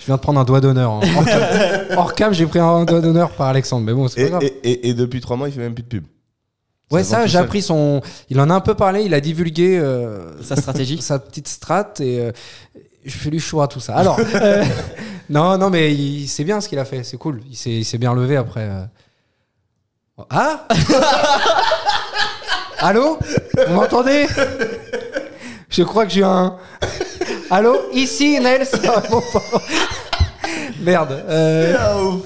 Je 0.04 0.08
viens 0.08 0.16
de 0.16 0.20
prendre 0.20 0.38
un 0.38 0.44
doigt 0.44 0.60
d'honneur. 0.60 0.90
hein. 0.92 1.00
Hors 1.96 2.12
cam, 2.12 2.34
j'ai 2.34 2.44
pris 2.44 2.58
un 2.58 2.84
doigt 2.84 3.00
d'honneur 3.00 3.30
par 3.30 3.46
Alexandre. 3.48 3.86
Mais 3.86 3.94
bon, 3.94 4.06
c'est 4.06 4.20
Et, 4.20 4.24
pas 4.24 4.30
grave. 4.32 4.42
et- 4.44 4.70
et- 4.70 4.88
et 4.90 4.94
depuis 4.94 5.22
3 5.22 5.38
mois, 5.38 5.48
il 5.48 5.54
fait 5.54 5.60
même 5.60 5.72
plus 5.74 5.82
de 5.82 5.88
pub. 5.88 6.04
Ouais, 6.90 7.02
Ça 7.02 7.26
j'ai 7.26 7.38
appris 7.38 7.62
son. 7.62 8.02
Il 8.28 8.38
en 8.38 8.50
a 8.50 8.54
un 8.54 8.60
peu 8.60 8.74
parlé, 8.74 9.02
il 9.04 9.14
a 9.14 9.20
divulgué 9.20 9.78
euh, 9.78 10.30
Sa 10.42 10.56
stratégie. 10.56 11.00
sa 11.00 11.18
petite 11.18 11.48
strat 11.48 11.94
et 12.00 12.20
euh, 12.20 12.32
je 13.04 13.16
fais 13.16 13.30
lui 13.30 13.40
chaud 13.40 13.62
à 13.62 13.68
tout 13.68 13.80
ça. 13.80 13.96
Alors, 13.96 14.20
euh, 14.34 14.62
non, 15.30 15.56
non, 15.56 15.70
mais 15.70 15.94
il, 15.94 16.28
c'est 16.28 16.44
bien 16.44 16.60
ce 16.60 16.68
qu'il 16.68 16.78
a 16.78 16.84
fait, 16.84 17.02
c'est 17.02 17.16
cool. 17.16 17.40
Il 17.50 17.56
s'est, 17.56 17.70
il 17.70 17.84
s'est 17.86 17.96
bien 17.98 18.12
levé 18.14 18.36
après. 18.36 18.68
euh. 18.68 18.84
Ah? 20.28 20.68
Allô? 22.78 23.18
Vous 23.66 23.74
m'entendez? 23.74 24.26
Je 25.76 25.82
crois 25.82 26.06
que 26.06 26.12
j'ai 26.12 26.22
un. 26.22 26.54
Allô 27.50 27.74
Ici, 27.92 28.38
Nels. 28.40 28.66
Merde. 30.80 31.22
euh, 31.28 32.02
ouf. 32.02 32.22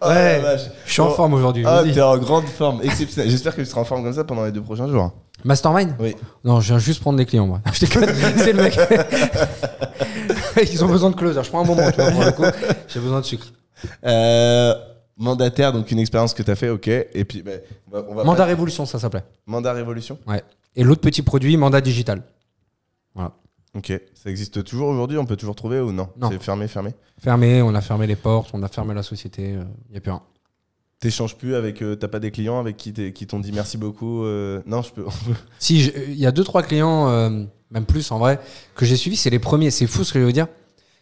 Oh, 0.00 0.08
Ouais. 0.08 0.36
la 0.36 0.38
vache. 0.40 0.60
je 0.84 0.92
suis 0.92 1.00
en 1.00 1.06
Bon. 1.06 1.14
forme 1.14 1.34
aujourd'hui. 1.34 1.62
je 1.62 1.68
Ah, 1.68 1.80
vous 1.82 1.88
dis. 1.88 1.94
t'es 1.94 2.02
en 2.02 2.18
grande 2.18 2.46
forme, 2.46 2.80
exceptionnelle. 2.82 3.30
J'espère 3.30 3.54
que 3.54 3.60
tu 3.62 3.66
seras 3.66 3.80
en 3.82 3.84
forme 3.84 4.02
comme 4.02 4.12
ça 4.12 4.24
pendant 4.24 4.44
les 4.44 4.50
deux 4.52 4.60
prochains 4.60 4.88
jours. 4.88 5.12
Mastermind? 5.44 5.94
Oui. 6.00 6.14
Non, 6.44 6.60
je 6.60 6.68
viens 6.68 6.78
juste 6.78 7.00
prendre 7.00 7.16
des 7.18 7.24
clients, 7.26 7.46
moi. 7.46 7.60
Je 7.72 7.80
déconne, 7.86 8.08
c'est 8.36 8.52
le 8.52 8.62
mec. 8.62 8.78
Ils 10.72 10.84
ont 10.84 10.88
besoin 10.88 11.10
de 11.10 11.16
closer. 11.16 11.42
Je 11.42 11.48
prends 11.48 11.60
un 11.62 11.66
moment, 11.66 11.88
tu 11.90 12.00
vois, 12.00 12.10
pour 12.10 12.24
le 12.24 12.32
coup. 12.32 12.42
J'ai 12.88 13.00
besoin 13.00 13.20
de 13.20 13.24
sucre. 13.24 13.46
Euh, 14.04 14.74
mandataire, 15.16 15.72
donc 15.72 15.90
une 15.92 15.98
expérience 16.00 16.34
que 16.34 16.42
tu 16.42 16.50
as 16.50 16.56
fait, 16.56 16.68
ok. 16.68 16.88
Et 16.88 17.24
puis, 17.24 17.42
on 17.90 17.96
va, 17.96 18.04
on 18.08 18.14
va 18.14 18.24
Mandat 18.24 18.44
Révolution, 18.44 18.84
ça 18.86 18.98
s'appelait. 18.98 19.24
Mandat 19.46 19.72
Révolution? 19.72 20.18
Et 20.76 20.82
l'autre 20.84 21.00
petit 21.00 21.22
produit, 21.22 21.56
mandat 21.56 21.80
digital. 21.80 22.22
Ok. 23.74 23.90
Ça 24.14 24.28
existe 24.28 24.62
toujours 24.64 24.88
aujourd'hui 24.88 25.16
On 25.16 25.24
peut 25.24 25.36
toujours 25.36 25.54
trouver 25.54 25.80
ou 25.80 25.92
non 25.92 26.10
Non. 26.18 26.28
C'est 26.30 26.42
fermé, 26.42 26.68
fermé 26.68 26.90
Fermé, 27.18 27.62
on 27.62 27.74
a 27.74 27.80
fermé 27.80 28.06
les 28.06 28.16
portes, 28.16 28.50
on 28.52 28.62
a 28.62 28.68
fermé 28.68 28.92
la 28.92 29.02
société. 29.02 29.52
Il 29.52 29.92
n'y 29.92 29.96
a 29.96 30.00
plus 30.00 30.10
rien. 30.10 30.22
T'échanges 31.00 31.36
plus 31.36 31.54
avec. 31.54 31.82
euh, 31.82 31.96
T'as 31.96 32.08
pas 32.08 32.20
des 32.20 32.30
clients 32.30 32.60
avec 32.60 32.76
qui 32.76 32.92
qui 32.92 33.26
t'ont 33.26 33.40
dit 33.40 33.50
merci 33.50 33.78
beaucoup 33.78 34.24
euh, 34.24 34.62
Non, 34.66 34.82
je 34.82 34.92
peux. 34.92 35.04
Si, 35.58 35.86
il 35.86 36.14
y 36.18 36.26
a 36.26 36.32
deux, 36.32 36.44
trois 36.44 36.62
clients, 36.62 37.08
euh, 37.08 37.44
même 37.70 37.86
plus 37.86 38.10
en 38.12 38.18
vrai, 38.18 38.38
que 38.74 38.84
j'ai 38.84 38.96
suivis. 38.96 39.16
C'est 39.16 39.30
les 39.30 39.38
premiers. 39.40 39.70
C'est 39.70 39.86
fou 39.86 40.04
ce 40.04 40.12
que 40.12 40.20
je 40.20 40.24
veux 40.26 40.32
dire. 40.32 40.48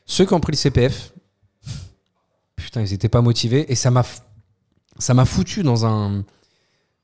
Ceux 0.07 0.25
qui 0.25 0.33
ont 0.33 0.41
pris 0.41 0.53
le 0.53 0.57
CPF, 0.57 1.13
putain, 2.57 2.81
ils 2.83 2.93
étaient 2.93 3.09
pas 3.09 3.21
motivés. 3.21 3.71
Et 3.71 3.75
ça 3.75 3.91
m'a, 3.91 4.05
ça 4.99 5.13
m'a 5.13 5.25
foutu 5.25 5.63
dans 5.63 5.85
un. 5.85 6.25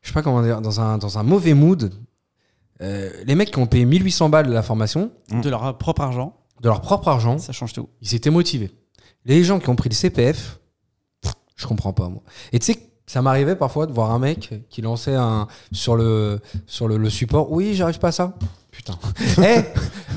Je 0.01 0.09
sais 0.09 0.15
pas 0.15 0.23
comment 0.23 0.43
dire, 0.43 0.61
dans 0.61 0.81
un, 0.81 0.97
dans 0.99 1.19
un 1.19 1.23
mauvais 1.23 1.55
mood. 1.55 1.93
Euh, 2.82 3.11
les 3.24 3.35
mecs 3.35 3.51
qui 3.51 3.59
ont 3.59 3.66
payé 3.66 3.85
1800 3.85 4.28
balles 4.28 4.47
de 4.47 4.53
la 4.53 4.62
formation, 4.62 5.11
De 5.31 5.48
leur 5.48 5.78
propre 5.78 6.03
argent, 6.03 6.36
de 6.62 6.69
leur 6.69 6.81
propre 6.81 7.09
argent, 7.09 7.39
ça 7.39 7.53
change 7.53 7.73
tout. 7.73 7.89
ils 8.03 8.15
étaient 8.15 8.31
motivés. 8.31 8.70
Les 9.24 9.43
gens 9.44 9.59
qui 9.59 9.69
ont 9.69 9.77
pris 9.77 9.89
le 9.89 9.94
CPF, 9.94 10.61
pff, 11.23 11.32
je 11.57 11.66
comprends 11.66 11.93
pas 11.93 12.09
moi. 12.09 12.23
Et 12.53 12.59
tu 12.59 12.66
sais, 12.66 12.78
ça 13.07 13.23
m'arrivait 13.23 13.57
parfois 13.57 13.86
de 13.86 13.93
voir 13.93 14.11
un 14.11 14.19
mec 14.19 14.53
qui 14.69 14.82
lançait 14.82 15.15
un 15.15 15.47
sur 15.73 15.97
le 15.97 16.40
sur 16.66 16.86
le, 16.89 16.97
le 16.97 17.09
support. 17.11 17.51
Oui, 17.53 17.74
j'arrive 17.74 17.98
pas 17.98 18.09
à 18.09 18.12
ça. 18.12 18.35
Putain. 18.70 18.98
Eh, 19.43 19.61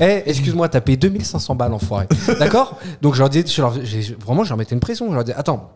eh, 0.04 0.22
excuse-moi, 0.26 0.68
t'as 0.68 0.80
payé 0.80 0.96
2500 0.96 1.54
balles, 1.54 1.72
enfoiré. 1.72 2.06
D'accord? 2.38 2.78
Donc 3.00 3.14
je 3.14 3.20
leur 3.20 3.30
dis, 3.30 3.44
je 3.46 3.62
leur- 3.62 3.84
j'ai- 3.84 4.14
vraiment, 4.20 4.44
je 4.44 4.50
leur 4.50 4.58
mettais 4.58 4.74
une 4.74 4.80
pression. 4.80 5.08
Je 5.10 5.14
leur 5.14 5.24
dis, 5.24 5.32
attends. 5.32 5.72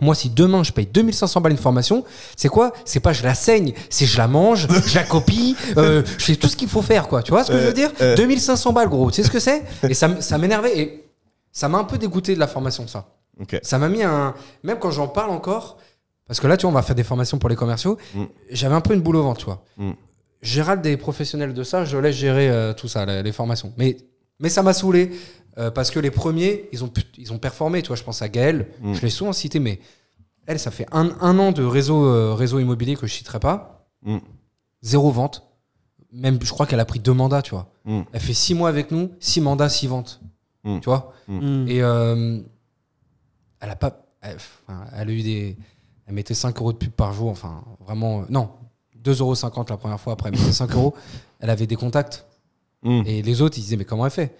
Moi, 0.00 0.14
si 0.14 0.30
demain 0.30 0.62
je 0.62 0.72
paye 0.72 0.86
2500 0.86 1.40
balles 1.40 1.52
une 1.52 1.58
formation, 1.58 2.04
c'est 2.36 2.48
quoi? 2.48 2.72
C'est 2.84 3.00
pas 3.00 3.12
je 3.12 3.22
la 3.22 3.34
saigne, 3.34 3.72
c'est 3.90 4.06
je 4.06 4.16
la 4.18 4.28
mange, 4.28 4.66
je 4.86 4.94
la 4.94 5.04
copie, 5.04 5.56
euh, 5.76 6.02
je 6.18 6.24
fais 6.24 6.36
tout 6.36 6.48
ce 6.48 6.56
qu'il 6.56 6.68
faut 6.68 6.82
faire, 6.82 7.08
quoi. 7.08 7.22
Tu 7.22 7.30
vois 7.32 7.44
ce 7.44 7.50
que 7.52 7.58
je 7.58 7.66
veux 7.66 7.72
dire? 7.72 7.90
euh. 8.00 8.14
2500 8.16 8.72
balles, 8.72 8.88
gros. 8.88 9.10
Tu 9.10 9.16
sais 9.16 9.22
ce 9.24 9.30
que 9.30 9.40
c'est? 9.40 9.62
Et 9.88 9.94
ça, 9.94 10.20
ça 10.20 10.38
m'énervait 10.38 10.78
et 10.78 11.04
ça 11.52 11.68
m'a 11.68 11.78
un 11.78 11.84
peu 11.84 11.98
dégoûté 11.98 12.34
de 12.34 12.40
la 12.40 12.46
formation, 12.46 12.86
ça. 12.86 13.06
Ça 13.62 13.78
m'a 13.78 13.88
mis 13.88 14.02
un. 14.02 14.34
Même 14.64 14.78
quand 14.78 14.90
j'en 14.90 15.08
parle 15.08 15.30
encore, 15.30 15.78
parce 16.26 16.40
que 16.40 16.46
là, 16.46 16.56
tu 16.56 16.62
vois, 16.62 16.70
on 16.70 16.74
va 16.74 16.82
faire 16.82 16.96
des 16.96 17.04
formations 17.04 17.38
pour 17.38 17.48
les 17.48 17.56
commerciaux, 17.56 17.96
Mm. 18.14 18.24
j'avais 18.50 18.74
un 18.74 18.80
peu 18.80 18.94
une 18.94 19.00
boule 19.00 19.16
au 19.16 19.22
ventre, 19.22 19.38
tu 19.40 19.46
vois. 19.46 19.64
Mm. 19.76 19.92
Gérald 20.42 20.82
des 20.82 20.96
professionnels 20.96 21.54
de 21.54 21.62
ça, 21.64 21.84
je 21.84 21.96
laisse 21.98 22.14
gérer 22.16 22.48
euh, 22.48 22.72
tout 22.72 22.86
ça, 22.88 23.04
les, 23.06 23.22
les 23.22 23.32
formations. 23.32 23.72
Mais, 23.76 23.96
mais 24.40 24.48
ça 24.48 24.62
m'a 24.62 24.72
saoulé 24.72 25.10
euh, 25.58 25.70
parce 25.70 25.90
que 25.90 25.98
les 26.00 26.10
premiers, 26.10 26.68
ils 26.72 26.84
ont, 26.84 26.90
ils 27.16 27.32
ont 27.32 27.38
performé, 27.38 27.82
tu 27.82 27.88
vois. 27.88 27.96
Je 27.96 28.04
pense 28.04 28.22
à 28.22 28.28
Gaël, 28.28 28.68
Mm. 28.80 28.94
je 28.94 29.00
l'ai 29.02 29.10
souvent 29.10 29.32
cité, 29.32 29.58
mais 29.60 29.80
elle, 30.46 30.58
ça 30.58 30.70
fait 30.70 30.86
un, 30.92 31.16
un 31.20 31.38
an 31.38 31.52
de 31.52 31.62
réseau, 31.64 32.06
euh, 32.06 32.34
réseau 32.34 32.58
immobilier 32.58 32.96
que 32.96 33.06
je 33.06 33.12
citerai 33.14 33.40
pas. 33.40 33.88
Mm. 34.02 34.18
Zéro 34.82 35.10
vente. 35.10 35.44
Même, 36.12 36.38
je 36.42 36.50
crois 36.50 36.66
qu'elle 36.66 36.80
a 36.80 36.84
pris 36.86 37.00
deux 37.00 37.12
mandats, 37.12 37.42
tu 37.42 37.50
vois. 37.50 37.70
Mm. 37.84 38.00
Elle 38.12 38.20
fait 38.20 38.32
six 38.34 38.54
mois 38.54 38.68
avec 38.68 38.90
nous, 38.90 39.10
six 39.20 39.40
mandats, 39.40 39.68
six 39.68 39.86
ventes. 39.86 40.20
Tu 40.64 40.84
vois. 40.84 41.12
Et 41.28 41.82
euh, 41.82 42.40
elle 43.60 43.70
a 43.70 43.76
pas. 43.76 44.04
Elle, 44.20 44.36
a 44.92 45.04
eu 45.10 45.22
des. 45.22 45.56
Elle 46.06 46.14
mettait 46.14 46.34
5 46.34 46.58
euros 46.58 46.72
de 46.72 46.78
pub 46.78 46.90
par 46.90 47.12
jour. 47.14 47.30
Enfin, 47.30 47.62
vraiment. 47.86 48.20
euh, 48.20 48.24
non, 48.28 48.50
2,50 49.02 49.20
euros 49.20 49.64
la 49.70 49.76
première 49.78 50.00
fois. 50.00 50.12
Après, 50.14 50.28
elle 50.30 50.38
mettait 50.38 50.52
5 50.52 50.70
euros. 50.74 50.94
Elle 51.40 51.48
avait 51.50 51.66
des 51.66 51.76
contacts. 51.76 52.26
Et 52.84 53.22
les 53.22 53.40
autres, 53.42 53.56
ils 53.58 53.62
disaient, 53.62 53.76
mais 53.76 53.84
comment 53.86 54.04
elle 54.04 54.12
fait? 54.12 54.36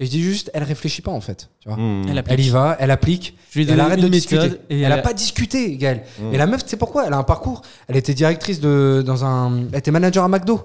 Et 0.00 0.06
je 0.06 0.10
dis 0.10 0.22
juste, 0.22 0.50
elle 0.54 0.62
réfléchit 0.62 1.02
pas, 1.02 1.10
en 1.12 1.20
fait. 1.20 1.50
Tu 1.60 1.68
vois 1.68 1.76
Mm. 1.76 2.22
Elle 2.26 2.40
y 2.40 2.48
va, 2.48 2.76
elle 2.80 2.90
applique. 2.90 3.36
Je 3.50 3.58
lui 3.60 3.68
ai 3.68 3.72
Elle 3.72 3.80
arrête 3.80 4.00
de 4.00 4.08
discuter. 4.08 4.52
et 4.70 4.80
elle 4.80 4.90
a 4.92 4.96
elle- 4.96 5.02
pas 5.02 5.12
discuté, 5.12 5.76
Gaëlle. 5.76 6.02
Mm. 6.18 6.30
Mais 6.30 6.38
la 6.38 6.46
meuf, 6.46 6.64
tu 6.64 6.70
sais 6.70 6.76
pourquoi? 6.78 7.06
Elle 7.06 7.12
a 7.12 7.18
un 7.18 7.22
parcours. 7.22 7.60
Elle 7.86 7.96
était 7.96 8.14
directrice 8.14 8.60
de, 8.60 9.02
dans 9.06 9.24
un. 9.24 9.66
Elle 9.72 9.78
était 9.78 9.90
manager 9.90 10.24
à 10.24 10.28
McDo. 10.28 10.62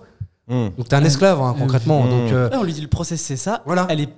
Mm. 0.47 0.69
Donc 0.77 0.87
t'es 0.87 0.95
un 0.95 1.03
esclave, 1.03 1.41
hein, 1.41 1.53
concrètement. 1.57 2.03
Mm. 2.05 2.09
Donc. 2.09 2.31
euh, 2.31 2.49
on 2.53 2.63
lui 2.63 2.73
dit 2.73 2.81
le 2.81 2.87
process 2.87 3.21
c'est 3.21 3.35
ça. 3.37 3.61
Voilà. 3.65 3.85
Elle 3.89 3.99
est, 4.01 4.09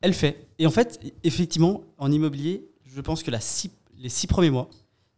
elle 0.00 0.12
fait. 0.14 0.48
Et 0.58 0.66
en 0.66 0.70
fait, 0.70 0.98
effectivement, 1.22 1.82
en 1.98 2.10
immobilier, 2.10 2.64
je 2.84 3.00
pense 3.00 3.22
que 3.22 3.30
la 3.30 3.40
six- 3.40 3.70
les 3.96 4.08
six 4.08 4.26
premiers 4.26 4.50
mois, 4.50 4.68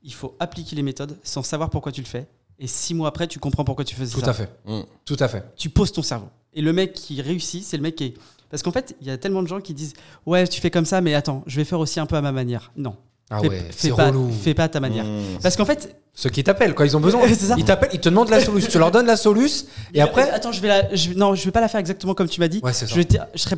il 0.02 0.12
faut 0.12 0.36
appliquer 0.38 0.76
les 0.76 0.82
méthodes 0.82 1.16
sans 1.22 1.42
savoir 1.42 1.70
pourquoi 1.70 1.92
tu 1.92 2.00
le 2.02 2.06
fais. 2.06 2.26
Et 2.58 2.66
six 2.66 2.94
mois 2.94 3.08
après, 3.08 3.26
tu 3.26 3.38
comprends 3.38 3.64
pourquoi 3.64 3.84
tu 3.84 3.94
faisais 3.94 4.12
tout 4.14 4.20
ça. 4.20 4.30
à 4.30 4.32
fait. 4.34 4.50
Tout 5.04 5.16
à 5.20 5.28
fait. 5.28 5.44
Tu 5.56 5.68
poses 5.70 5.92
ton 5.92 6.02
cerveau. 6.02 6.28
Et 6.54 6.62
le 6.62 6.72
mec 6.72 6.94
qui 6.94 7.20
réussit, 7.20 7.62
c'est 7.64 7.76
le 7.76 7.82
mec 7.82 7.96
qui 7.96 8.04
est. 8.04 8.14
Parce 8.50 8.62
qu'en 8.62 8.72
fait, 8.72 8.96
il 9.00 9.06
y 9.06 9.10
a 9.10 9.18
tellement 9.18 9.42
de 9.42 9.48
gens 9.48 9.60
qui 9.60 9.74
disent 9.74 9.94
Ouais, 10.24 10.46
tu 10.46 10.60
fais 10.60 10.70
comme 10.70 10.84
ça, 10.86 11.00
mais 11.00 11.14
attends, 11.14 11.42
je 11.46 11.56
vais 11.56 11.64
faire 11.64 11.80
aussi 11.80 12.00
un 12.00 12.06
peu 12.06 12.16
à 12.16 12.20
ma 12.20 12.32
manière. 12.32 12.72
Non. 12.76 12.96
Ah 13.28 13.40
fais, 13.40 13.48
ouais, 13.48 13.68
fais 13.72 13.90
pas, 13.90 14.06
relou. 14.08 14.30
fais 14.30 14.54
pas 14.54 14.64
à 14.64 14.68
ta 14.68 14.78
manière. 14.78 15.04
Mm. 15.04 15.38
Parce 15.42 15.56
qu'en 15.56 15.64
fait, 15.64 15.96
Ceux 16.14 16.30
qui 16.30 16.44
t'appellent 16.44 16.74
quand 16.74 16.84
ils 16.84 16.96
ont 16.96 17.00
besoin. 17.00 17.22
Ils 17.58 17.64
t'appellent, 17.64 17.90
ils 17.92 18.00
te 18.00 18.08
demandent 18.08 18.28
la 18.30 18.40
solution. 18.40 18.70
tu 18.70 18.78
leur 18.78 18.92
donnes 18.92 19.06
la 19.06 19.16
solution 19.16 19.66
et 19.94 20.00
après. 20.00 20.30
Attends, 20.30 20.52
je 20.52 20.60
vais 20.60 20.68
la. 20.68 20.94
je- 20.94 21.12
non, 21.14 21.34
je 21.34 21.44
vais 21.44 21.50
pas 21.50 21.60
la 21.60 21.68
faire 21.68 21.80
exactement 21.80 22.14
comme 22.14 22.28
tu 22.28 22.38
m'as 22.40 22.46
dit. 22.48 22.60
Ouais, 22.62 22.72
c'est 22.72 22.86
ça. 22.86 22.92
Je, 22.92 22.96
vais 23.00 23.04
te- 23.04 23.16
je 23.34 23.38
serai. 23.40 23.56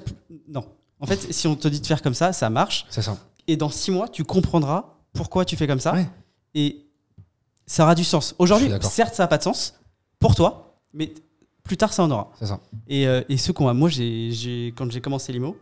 Non. 0.49 0.65
En 1.01 1.07
fait, 1.07 1.33
si 1.33 1.47
on 1.47 1.55
te 1.55 1.69
dit 1.69 1.81
de 1.81 1.87
faire 1.87 2.01
comme 2.03 2.15
ça, 2.15 2.33
ça 2.33 2.49
marche. 2.49 2.87
C'est 2.89 3.03
ça. 3.03 3.17
Et 3.47 3.57
dans 3.57 3.69
six 3.71 3.91
mois, 3.91 4.09
tu 4.09 4.25
comprendras 4.25 4.95
pourquoi 5.13 5.45
tu 5.45 5.55
fais 5.57 5.67
comme 5.67 5.81
ça. 5.81 5.93
Ouais. 5.93 6.07
Et 6.55 6.87
ça 7.67 7.83
aura 7.85 7.95
du 7.95 8.05
sens. 8.05 8.35
Aujourd'hui, 8.39 8.71
certes, 8.83 9.15
ça 9.15 9.25
n'a 9.25 9.29
pas 9.29 9.39
de 9.39 9.43
sens 9.43 9.75
pour 10.19 10.35
toi, 10.35 10.79
mais 10.95 11.13
plus 11.69 11.77
tard, 11.77 11.93
ça 11.93 12.03
en 12.03 12.11
aura. 12.11 12.33
C'est 12.39 12.47
ça. 12.47 12.59
Et, 12.89 13.07
euh, 13.07 13.23
et 13.29 13.37
ceux 13.37 13.53
qu'on 13.53 13.69
a, 13.69 13.75
moi, 13.75 13.89
j'ai, 13.89 14.33
j'ai- 14.33 14.73
quand 14.77 14.91
j'ai 14.91 15.01
commencé 15.01 15.33
l'IMO, 15.33 15.57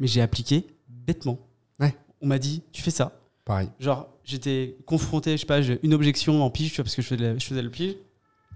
mais 0.00 0.06
j'ai 0.06 0.20
appliqué 0.20 0.66
bêtement. 0.88 1.38
Ouais. 1.80 1.94
On 2.20 2.26
m'a 2.26 2.38
dit, 2.38 2.62
tu 2.72 2.82
fais 2.82 2.90
ça. 2.90 3.12
Pareil. 3.44 3.68
Genre, 3.80 4.08
j'étais 4.24 4.76
confronté, 4.86 5.32
je 5.32 5.36
sais 5.38 5.46
pas, 5.46 5.60
une 5.82 5.94
objection 5.94 6.42
en 6.42 6.50
pige, 6.50 6.70
tu 6.70 6.76
vois, 6.76 6.84
parce 6.84 6.94
que 6.94 7.02
je 7.02 7.06
faisais, 7.06 7.22
la- 7.32 7.38
je 7.38 7.46
faisais 7.46 7.62
le 7.62 7.70
pige. 7.70 7.94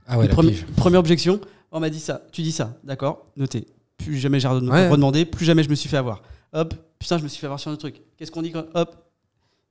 Ah 0.06 0.18
ouais, 0.18 0.26
la 0.28 0.34
premi- 0.34 0.50
pige. 0.52 0.66
Première 0.76 1.00
objection, 1.00 1.40
on 1.72 1.80
m'a 1.80 1.90
dit 1.90 2.00
ça, 2.00 2.22
tu 2.32 2.42
dis 2.42 2.52
ça, 2.52 2.76
d'accord, 2.84 3.24
noté. 3.36 3.66
Plus 3.96 4.16
jamais 4.18 4.38
j'ai 4.40 4.48
Ouais. 4.48 4.88
redemandé, 4.88 5.24
plus 5.24 5.44
jamais 5.46 5.62
je 5.62 5.70
me 5.70 5.74
suis 5.74 5.88
fait 5.88 5.96
avoir. 5.96 6.22
Hop, 6.52 6.74
putain, 6.98 7.18
je 7.18 7.22
me 7.22 7.28
suis 7.28 7.40
fait 7.40 7.46
avoir 7.46 7.58
sur 7.58 7.70
un 7.70 7.74
autre 7.74 7.88
truc. 7.88 8.02
Qu'est-ce 8.16 8.30
qu'on 8.30 8.42
dit 8.42 8.52
quand 8.52 8.64
Hop, 8.74 8.94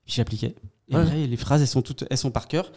puis 0.06 0.14
j'ai 0.16 0.22
appliqué. 0.22 0.56
Et 0.90 0.96
Ouais. 0.96 1.02
après, 1.02 1.28
les 1.28 1.38
phrases, 1.38 1.62
elles 1.62 1.68
sont 1.68 1.82
toutes, 1.82 2.06
elles 2.10 2.18
sont 2.18 2.32
par 2.32 2.48
cœur. 2.48 2.72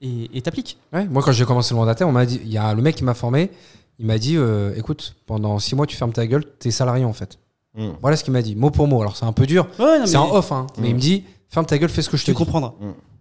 Et 0.00 0.28
et 0.36 0.42
t'appliques. 0.42 0.76
Ouais, 0.92 1.06
Moi, 1.06 1.22
quand 1.22 1.30
j'ai 1.32 1.44
commencé 1.44 1.72
le 1.72 1.78
mandataire, 1.78 2.08
on 2.08 2.12
m'a 2.12 2.26
dit, 2.26 2.40
il 2.44 2.50
y 2.50 2.58
a 2.58 2.74
le 2.74 2.82
mec 2.82 2.96
qui 2.96 3.04
m'a 3.04 3.14
formé, 3.14 3.50
il 3.98 4.06
m'a 4.06 4.18
dit, 4.18 4.36
euh, 4.36 4.74
écoute, 4.76 5.14
pendant 5.26 5.58
six 5.58 5.74
mois, 5.76 5.86
tu 5.86 5.96
fermes 5.96 6.12
ta 6.12 6.26
gueule, 6.26 6.44
t'es 6.58 6.70
salarié 6.70 7.04
en 7.04 7.12
fait. 7.12 7.38
Mm. 7.76 7.90
Voilà 8.00 8.16
ce 8.16 8.24
qu'il 8.24 8.32
m'a 8.32 8.42
dit, 8.42 8.54
mot 8.56 8.70
pour 8.70 8.86
mot. 8.88 9.00
Alors 9.00 9.16
c'est 9.16 9.24
un 9.24 9.32
peu 9.32 9.46
dur, 9.46 9.66
Ouais, 9.78 9.98
c'est 10.04 10.12
mais 10.12 10.16
en 10.16 10.34
off, 10.34 10.52
hein, 10.52 10.66
mais 10.78 10.88
Mm. 10.88 10.90
il 10.90 10.94
me 10.94 11.00
dit, 11.00 11.24
ferme 11.48 11.66
ta 11.66 11.78
gueule, 11.78 11.88
fais 11.90 12.02
ce 12.02 12.08
que 12.10 12.16
je 12.16 12.22
te 12.22 12.26
tu 12.26 12.32
dis. 12.32 12.38
comprendras. 12.38 12.74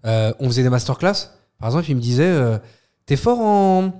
Euh, 0.05 0.33
on 0.39 0.47
faisait 0.47 0.63
des 0.63 0.69
masterclass. 0.69 1.29
Par 1.59 1.69
exemple, 1.69 1.85
il 1.89 1.95
me 1.95 2.01
disait 2.01 2.23
euh, 2.27 2.57
T'es 3.05 3.15
fort 3.15 3.39
en. 3.39 3.93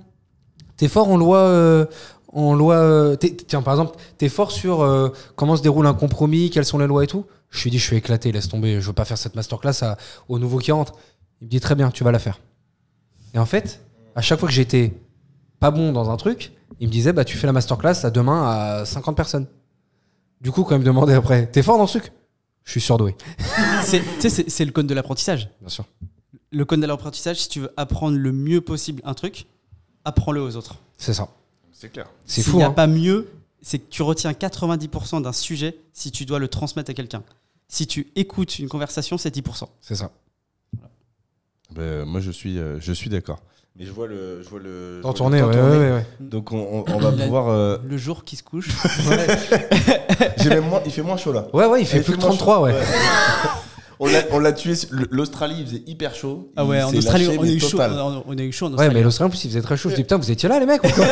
T'es 0.76 0.88
fort 0.88 1.08
en 1.08 1.16
loi. 1.16 1.38
euh, 1.38 1.86
en 2.32 2.54
loi. 2.54 2.74
euh, 2.74 3.16
tiens, 3.16 3.62
par 3.62 3.74
exemple, 3.74 3.96
t'es 4.18 4.28
fort 4.28 4.50
sur 4.50 4.82
euh, 4.82 5.10
comment 5.36 5.56
se 5.56 5.62
déroule 5.62 5.86
un 5.86 5.94
compromis, 5.94 6.50
quelles 6.50 6.64
sont 6.64 6.78
les 6.78 6.86
lois 6.88 7.04
et 7.04 7.06
tout. 7.06 7.24
Je 7.50 7.62
lui 7.62 7.70
dis 7.70 7.78
Je 7.78 7.84
suis 7.84 7.96
éclaté, 7.96 8.32
laisse 8.32 8.48
tomber, 8.48 8.80
je 8.80 8.86
veux 8.88 8.92
pas 8.92 9.04
faire 9.04 9.16
cette 9.18 9.36
masterclass 9.36 9.82
à, 9.82 9.96
aux 10.28 10.38
nouveaux 10.40 10.58
qui 10.58 10.72
rentrent. 10.72 10.94
Il 11.40 11.44
me 11.46 11.50
dit 11.50 11.60
Très 11.60 11.74
bien, 11.76 11.90
tu 11.90 12.02
vas 12.04 12.10
la 12.12 12.18
faire. 12.18 12.40
Et 13.34 13.38
en 13.38 13.46
fait, 13.46 13.80
à 14.16 14.20
chaque 14.20 14.40
fois 14.40 14.48
que 14.48 14.54
j'étais 14.54 14.92
pas 15.60 15.70
bon 15.70 15.92
dans 15.92 16.10
un 16.10 16.16
truc, 16.16 16.52
il 16.80 16.88
me 16.88 16.92
disait 16.92 17.12
Bah, 17.12 17.24
tu 17.24 17.36
fais 17.36 17.46
la 17.46 17.52
masterclass 17.52 18.04
à 18.04 18.10
demain 18.10 18.42
à 18.48 18.84
50 18.84 19.16
personnes. 19.16 19.46
Du 20.40 20.50
coup, 20.52 20.64
quand 20.64 20.74
il 20.74 20.80
me 20.80 20.84
demandait 20.84 21.14
après 21.14 21.46
T'es 21.46 21.62
fort 21.62 21.78
dans 21.78 21.86
ce 21.86 21.98
truc? 21.98 22.12
Je 22.64 22.70
suis 22.72 22.80
surdoué. 22.80 23.14
C'est- 23.84 24.00
tu 24.00 24.20
sais, 24.22 24.30
c'est 24.30 24.50
c'est 24.50 24.64
le 24.64 24.72
code 24.72 24.86
de 24.86 24.94
l'apprentissage. 24.94 25.48
Bien 25.60 25.68
sûr. 25.68 25.84
Le 26.50 26.64
code 26.64 26.80
de 26.80 26.86
l'apprentissage, 26.86 27.36
si 27.42 27.48
tu 27.48 27.60
veux 27.60 27.70
apprendre 27.76 28.16
le 28.16 28.32
mieux 28.32 28.60
possible 28.60 29.02
un 29.04 29.12
truc, 29.14 29.46
apprends-le 30.04 30.40
aux 30.40 30.56
autres. 30.56 30.76
C'est 30.96 31.12
ça. 31.14 31.28
C'est 31.72 31.90
clair. 31.92 32.06
C'est 32.24 32.42
S'il 32.42 32.52
fou. 32.52 32.56
n'y 32.58 32.62
a 32.62 32.68
hein. 32.68 32.72
pas 32.72 32.86
mieux, 32.86 33.28
c'est 33.60 33.78
que 33.80 33.90
tu 33.90 34.02
retiens 34.02 34.32
90% 34.32 35.20
d'un 35.22 35.32
sujet 35.32 35.76
si 35.92 36.10
tu 36.12 36.24
dois 36.24 36.38
le 36.38 36.48
transmettre 36.48 36.90
à 36.90 36.94
quelqu'un. 36.94 37.22
Si 37.68 37.86
tu 37.86 38.06
écoutes 38.16 38.58
une 38.58 38.68
conversation, 38.68 39.18
c'est 39.18 39.34
10%. 39.34 39.64
C'est 39.80 39.96
ça. 39.96 40.10
Ben, 41.74 42.04
moi, 42.04 42.20
je 42.20 42.30
suis, 42.30 42.58
euh, 42.58 42.78
je 42.80 42.92
suis 42.92 43.10
d'accord. 43.10 43.40
Mais 43.76 43.86
je 43.86 43.90
vois 43.90 44.06
le. 44.06 44.40
Je 44.44 44.48
vois 44.48 44.60
le 44.60 44.96
je 44.98 45.00
vois 45.02 45.10
En 45.10 45.12
le 45.12 45.18
tournée, 45.18 45.40
temps 45.40 45.46
ouais, 45.48 45.52
tourner. 45.54 45.70
ouais, 45.78 45.78
ouais, 45.86 45.92
ouais. 45.94 46.06
Donc, 46.20 46.52
on, 46.52 46.58
on- 46.58 46.84
on 46.94 46.98
va 46.98 47.10
La- 47.16 47.24
pouvoir. 47.24 47.48
euh, 47.48 47.78
Le 47.84 47.96
jour 47.96 48.22
qui 48.24 48.36
se 48.36 48.44
couche. 48.44 48.68
même 50.48 50.68
moins, 50.68 50.80
il 50.86 50.92
fait 50.92 51.02
moins 51.02 51.16
chaud 51.16 51.32
là. 51.32 51.46
Ouais, 51.52 51.66
ouais, 51.66 51.80
il 51.80 51.86
fait 51.86 51.96
Il 51.98 52.04
plus 52.04 52.12
que 52.14 52.20
moins 52.20 52.28
33, 52.28 52.56
chaud. 52.58 52.64
ouais. 52.66 52.74
on 54.30 54.38
l'a- 54.38 54.52
tué. 54.52 54.74
L'Australie, 55.10 55.56
il 55.58 55.66
faisait 55.66 55.82
hyper 55.88 56.14
chaud. 56.14 56.52
Ah 56.54 56.64
ouais, 56.64 56.80
en 56.84 56.94
Australie, 56.94 57.26
lâché, 57.26 57.38
on 57.38 57.42
a 57.42 57.46
eu 57.48 57.58
chaud. 57.58 57.78
On 57.80 57.82
a, 57.82 58.22
on 58.28 58.38
a 58.38 58.42
eu 58.42 58.52
chaud 58.52 58.66
en 58.66 58.74
Ouais, 58.74 58.90
mais 58.90 59.02
l'Australien, 59.02 59.26
en 59.26 59.30
plus, 59.30 59.44
il 59.44 59.48
faisait 59.48 59.62
très 59.62 59.76
chaud. 59.76 59.90
Je 59.90 59.96
dis, 59.96 60.02
putain, 60.02 60.18
vous 60.18 60.30
étiez 60.30 60.48
là, 60.48 60.60
les 60.60 60.66
mecs 60.66 60.86
Vous 60.86 61.02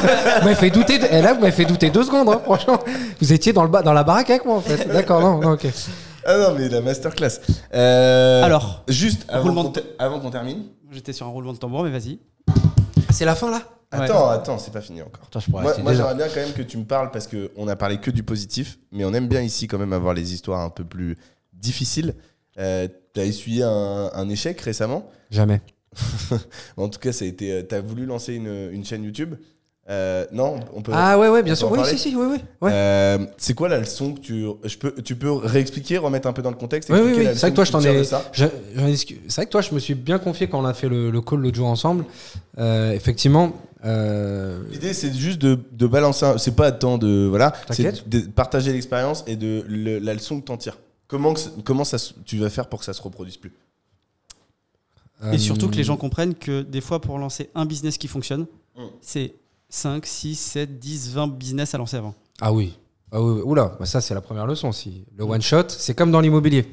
m'avez 0.44 0.54
fait 0.54 0.70
douter. 0.70 1.00
de- 1.00 1.06
Et 1.06 1.20
là, 1.20 1.34
vous 1.34 1.40
m'avez 1.40 1.50
fait 1.50 1.64
douter 1.64 1.90
deux 1.90 2.04
secondes, 2.04 2.28
hein, 2.28 2.40
franchement. 2.44 2.78
Vous 3.20 3.32
étiez 3.32 3.52
dans, 3.52 3.64
le 3.64 3.70
ba- 3.70 3.82
dans 3.82 3.92
la 3.92 4.04
baraque 4.04 4.30
avec 4.30 4.44
moi, 4.44 4.54
en 4.54 4.60
fait. 4.60 4.86
D'accord, 4.86 5.20
non, 5.20 5.40
non, 5.40 5.52
ok. 5.54 5.66
Ah 6.24 6.38
non, 6.38 6.54
mais 6.56 6.68
la 6.68 6.80
masterclass. 6.80 7.40
Euh, 7.74 8.44
Alors, 8.44 8.84
juste 8.86 9.24
avant 9.28 9.42
roulement 9.42 9.62
qu'on 9.64 9.68
de- 9.70 9.80
ter- 9.80 9.84
avant 9.98 10.20
qu'on 10.20 10.30
termine. 10.30 10.62
j'étais 10.92 11.12
sur 11.12 11.26
un 11.26 11.30
roulement 11.30 11.52
de 11.52 11.58
tambour, 11.58 11.82
mais 11.82 11.90
vas-y. 11.90 12.20
C'est 13.12 13.24
la 13.24 13.34
fin, 13.34 13.50
là 13.50 13.62
Attends, 13.94 14.30
attends, 14.30 14.58
c'est 14.58 14.70
pas 14.72 14.80
fini 14.80 15.02
encore. 15.02 15.24
Attends, 15.26 15.40
je 15.40 15.50
pourrais 15.50 15.62
Moi, 15.62 15.70
rester 15.72 15.82
moi, 15.82 15.92
déjà. 15.92 16.02
j'aimerais 16.08 16.16
bien 16.24 16.34
quand 16.34 16.40
même 16.46 16.54
que 16.54 16.62
tu 16.62 16.78
me 16.78 16.84
parles 16.84 17.10
parce 17.10 17.28
qu'on 17.28 17.68
a 17.68 17.76
parlé 17.76 17.98
que 17.98 18.10
du 18.10 18.22
positif, 18.22 18.78
mais 18.90 19.04
on 19.04 19.12
aime 19.12 19.28
bien 19.28 19.42
ici 19.42 19.66
quand 19.68 19.78
même 19.78 19.92
avoir 19.92 20.14
les 20.14 20.32
histoires 20.32 20.60
un 20.60 20.70
peu 20.70 20.84
plus 20.84 21.16
difficiles. 21.52 22.14
Euh, 22.58 22.88
T'as 23.12 23.24
essuyé 23.24 23.62
un, 23.62 24.10
un 24.14 24.28
échec 24.30 24.58
récemment. 24.62 25.10
Jamais. 25.30 25.60
En 26.78 26.88
tout 26.88 26.98
cas, 26.98 27.12
ça 27.12 27.26
a 27.26 27.28
été. 27.28 27.52
euh, 27.52 27.62
T'as 27.62 27.82
voulu 27.82 28.06
lancer 28.06 28.32
une, 28.34 28.70
une 28.72 28.84
chaîne 28.84 29.04
YouTube. 29.04 29.34
Euh, 29.90 30.24
non, 30.32 30.60
on 30.74 30.80
peut. 30.80 30.92
Ah 30.94 31.18
ouais, 31.18 31.28
ouais, 31.28 31.42
bien 31.42 31.56
sûr. 31.56 31.70
Oui, 31.72 31.80
si, 31.84 31.98
si, 31.98 32.14
oui, 32.14 32.26
oui. 32.30 32.38
Ouais. 32.60 32.70
Euh, 32.72 33.18
c'est 33.36 33.52
quoi 33.54 33.68
la 33.68 33.78
leçon 33.80 34.14
que 34.14 34.20
tu. 34.20 34.46
Je 34.62 34.78
peux, 34.78 34.92
tu 35.02 35.16
peux 35.16 35.32
réexpliquer, 35.32 35.98
remettre 35.98 36.28
un 36.28 36.32
peu 36.32 36.40
dans 36.40 36.50
le 36.50 36.56
contexte 36.56 36.88
Oui, 36.88 37.00
oui, 37.02 37.12
oui. 37.16 37.24
C'est 37.32 37.40
vrai 37.40 37.50
que 37.50 37.56
toi, 37.56 37.64
je 37.64 37.72
t'en 37.72 37.80
ai. 37.80 38.04
C'est 38.04 38.14
vrai 39.34 39.46
que 39.46 39.50
toi, 39.50 39.60
je 39.60 39.74
me 39.74 39.80
suis 39.80 39.94
bien 39.94 40.18
confié 40.20 40.48
quand 40.48 40.60
on 40.60 40.64
a 40.64 40.72
fait 40.74 40.88
le, 40.88 41.10
le 41.10 41.20
call 41.20 41.40
l'autre 41.40 41.56
jour 41.56 41.66
ensemble. 41.66 42.04
Euh, 42.58 42.92
effectivement. 42.92 43.52
euh, 43.84 44.62
L'idée, 44.70 44.94
c'est 44.94 45.12
juste 45.12 45.40
de, 45.42 45.58
de 45.72 45.86
balancer. 45.88 46.26
un- 46.26 46.38
C'est 46.38 46.54
pas 46.54 46.70
tant 46.70 46.96
de. 46.96 47.26
Voilà. 47.28 47.50
T'inquiète. 47.66 48.04
C'est 48.04 48.08
de 48.08 48.30
partager 48.30 48.72
l'expérience 48.72 49.24
et 49.26 49.34
de 49.34 49.64
le- 49.66 49.98
la 49.98 50.14
leçon 50.14 50.40
que 50.40 50.44
t'en 50.46 50.56
tires. 50.56 50.78
Comment, 51.08 51.34
que 51.34 51.40
comment 51.64 51.84
ça, 51.84 51.96
tu 52.24 52.38
vas 52.38 52.50
faire 52.50 52.68
pour 52.68 52.78
que 52.78 52.84
ça 52.84 52.92
se 52.92 53.02
reproduise 53.02 53.36
plus? 53.36 53.52
Et 55.32 55.38
surtout 55.38 55.68
que 55.68 55.76
les 55.76 55.84
gens 55.84 55.96
comprennent 55.96 56.34
que 56.34 56.62
des 56.62 56.80
fois, 56.80 57.00
pour 57.00 57.18
lancer 57.18 57.50
un 57.56 57.64
business 57.66 57.98
qui 57.98 58.06
fonctionne, 58.08 58.46
Mm. 58.76 58.82
c'est 59.02 59.34
5, 59.74 60.04
6, 60.04 60.34
7, 60.38 60.78
10, 60.78 61.12
20 61.14 61.28
business 61.28 61.74
à 61.74 61.78
lancer 61.78 61.96
avant. 61.96 62.14
Ah 62.42 62.52
oui. 62.52 62.78
Ah 63.10 63.22
oui, 63.22 63.36
oui. 63.36 63.42
Oula, 63.42 63.74
bah 63.80 63.86
ça 63.86 64.02
c'est 64.02 64.12
la 64.12 64.20
première 64.20 64.46
leçon 64.46 64.68
aussi. 64.68 65.06
Le 65.16 65.24
one 65.24 65.40
shot, 65.40 65.64
c'est 65.68 65.94
comme 65.94 66.10
dans 66.10 66.20
l'immobilier. 66.20 66.70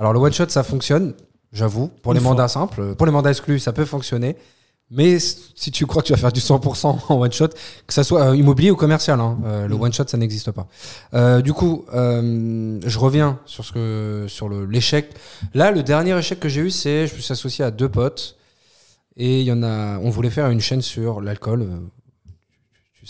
Alors 0.00 0.12
le 0.12 0.18
one 0.18 0.32
shot, 0.32 0.48
ça 0.48 0.64
fonctionne, 0.64 1.14
j'avoue. 1.52 1.88
Pour 2.02 2.10
Une 2.12 2.18
les 2.18 2.22
fois. 2.22 2.32
mandats 2.32 2.48
simples, 2.48 2.96
pour 2.96 3.06
les 3.06 3.12
mandats 3.12 3.30
exclus, 3.30 3.60
ça 3.60 3.72
peut 3.72 3.84
fonctionner. 3.84 4.36
Mais 4.90 5.20
si 5.20 5.70
tu 5.70 5.86
crois 5.86 6.02
que 6.02 6.08
tu 6.08 6.12
vas 6.12 6.18
faire 6.18 6.32
du 6.32 6.40
100% 6.40 6.98
en 7.08 7.20
one 7.20 7.30
shot, 7.32 7.50
que 7.86 7.94
ça 7.94 8.02
soit 8.02 8.22
euh, 8.30 8.36
immobilier 8.36 8.72
ou 8.72 8.76
commercial, 8.76 9.20
hein, 9.20 9.38
euh, 9.44 9.68
le 9.68 9.76
Mm. 9.76 9.82
one 9.82 9.92
shot, 9.92 10.08
ça 10.08 10.16
n'existe 10.16 10.50
pas. 10.50 10.66
Euh, 11.14 11.40
du 11.42 11.52
coup, 11.52 11.84
je 11.92 12.98
reviens 12.98 13.38
sur 13.46 13.64
ce 13.64 13.70
que 13.70 14.24
sur 14.26 14.48
l'échec. 14.48 15.14
Là, 15.54 15.70
le 15.70 15.84
dernier 15.84 16.18
échec 16.18 16.40
que 16.40 16.48
j'ai 16.48 16.62
eu, 16.62 16.70
c'est 16.72 17.06
je 17.06 17.14
me 17.14 17.20
suis 17.20 17.32
associé 17.32 17.64
à 17.64 17.70
deux 17.70 17.88
potes 17.88 18.36
et 19.16 19.40
il 19.40 19.46
y 19.46 19.52
en 19.52 19.62
a. 19.62 19.98
On 19.98 20.10
voulait 20.10 20.30
faire 20.30 20.50
une 20.50 20.60
chaîne 20.60 20.82
sur 20.82 21.20
l'alcool. 21.20 21.68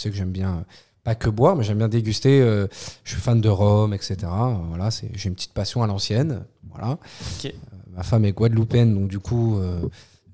Sais 0.01 0.09
que 0.09 0.16
j'aime 0.16 0.32
bien 0.32 0.51
euh, 0.51 0.62
pas 1.05 1.14
que 1.14 1.28
boire, 1.28 1.56
mais 1.56 1.62
j'aime 1.62 1.77
bien 1.77 1.89
déguster. 1.89 2.40
euh, 2.40 2.66
je 3.05 3.12
suis 3.12 3.20
fan 3.20 3.39
de 3.39 3.51
rhum, 3.51 3.93
etc. 3.93 4.16
Euh, 4.22 4.55
Voilà, 4.68 4.90
c'est 4.90 5.10
j'ai 5.14 5.28
une 5.28 5.35
petite 5.35 5.52
passion 5.52 5.82
à 5.82 5.86
l'ancienne. 5.86 6.47
Voilà. 6.70 6.98
Euh, 7.44 7.51
ma 7.90 8.02
femme 8.02 8.24
est 8.24 8.32
guadeloupéenne, 8.32 8.94
donc 8.94 9.09
du 9.09 9.18
coup, 9.18 9.60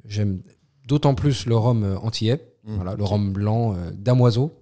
j'aime 0.04 0.40
d'autant 0.86 1.16
plus 1.16 1.46
le 1.46 1.56
rhum 1.56 1.98
antillais. 2.00 2.46
Mm. 2.64 2.74
Voilà, 2.76 2.94
le 2.94 3.02
rhum 3.02 3.32
blanc 3.32 3.74
damoiseau, 3.92 4.52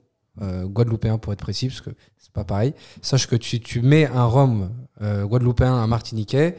guadeloupéen 0.40 1.18
pour 1.18 1.34
être 1.34 1.40
précis, 1.40 1.68
parce 1.68 1.82
que 1.82 1.90
c'est 2.16 2.32
pas 2.32 2.44
pareil. 2.44 2.72
Sache 3.02 3.26
que 3.26 3.36
tu, 3.36 3.60
tu 3.60 3.82
mets 3.82 4.06
un 4.06 4.24
rhum 4.24 4.70
guadeloupéen, 5.02 5.74
un 5.74 5.86
martiniquais, 5.86 6.56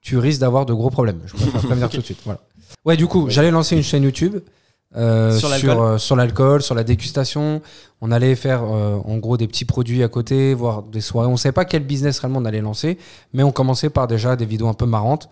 tu 0.00 0.18
risques 0.18 0.40
d'avoir 0.40 0.66
de 0.66 0.72
gros 0.74 0.90
problèmes. 0.90 1.20
Je 1.26 1.34
préfère 1.34 1.60
prévenir 1.68 1.90
tout 1.90 1.98
de 1.98 2.02
suite. 2.02 2.22
Voilà. 2.24 2.40
Ouais, 2.84 2.96
du 2.96 3.06
coup, 3.06 3.28
j'allais 3.28 3.52
lancer 3.52 3.76
une 3.76 3.84
chaîne 3.84 4.02
YouTube. 4.02 4.38
Euh, 4.96 5.36
Sur 5.38 5.48
l'alcool 5.48 5.70
sur, 5.70 5.82
euh, 5.82 5.98
sur 5.98 6.16
l'alcool, 6.16 6.62
sur 6.62 6.74
la 6.74 6.84
dégustation. 6.84 7.62
On 8.00 8.10
allait 8.10 8.34
faire 8.34 8.62
euh, 8.64 8.96
en 9.04 9.16
gros 9.18 9.36
des 9.36 9.46
petits 9.46 9.64
produits 9.64 10.02
à 10.02 10.08
côté, 10.08 10.54
voir 10.54 10.82
des 10.82 11.00
soirées. 11.00 11.28
On 11.28 11.32
ne 11.32 11.36
savait 11.36 11.52
pas 11.52 11.64
quel 11.64 11.84
business 11.84 12.18
réellement 12.18 12.40
on 12.40 12.44
allait 12.44 12.60
lancer, 12.60 12.98
mais 13.32 13.42
on 13.42 13.52
commençait 13.52 13.90
par 13.90 14.06
déjà 14.08 14.36
des 14.36 14.44
vidéos 14.46 14.68
un 14.68 14.74
peu 14.74 14.86
marrantes. 14.86 15.28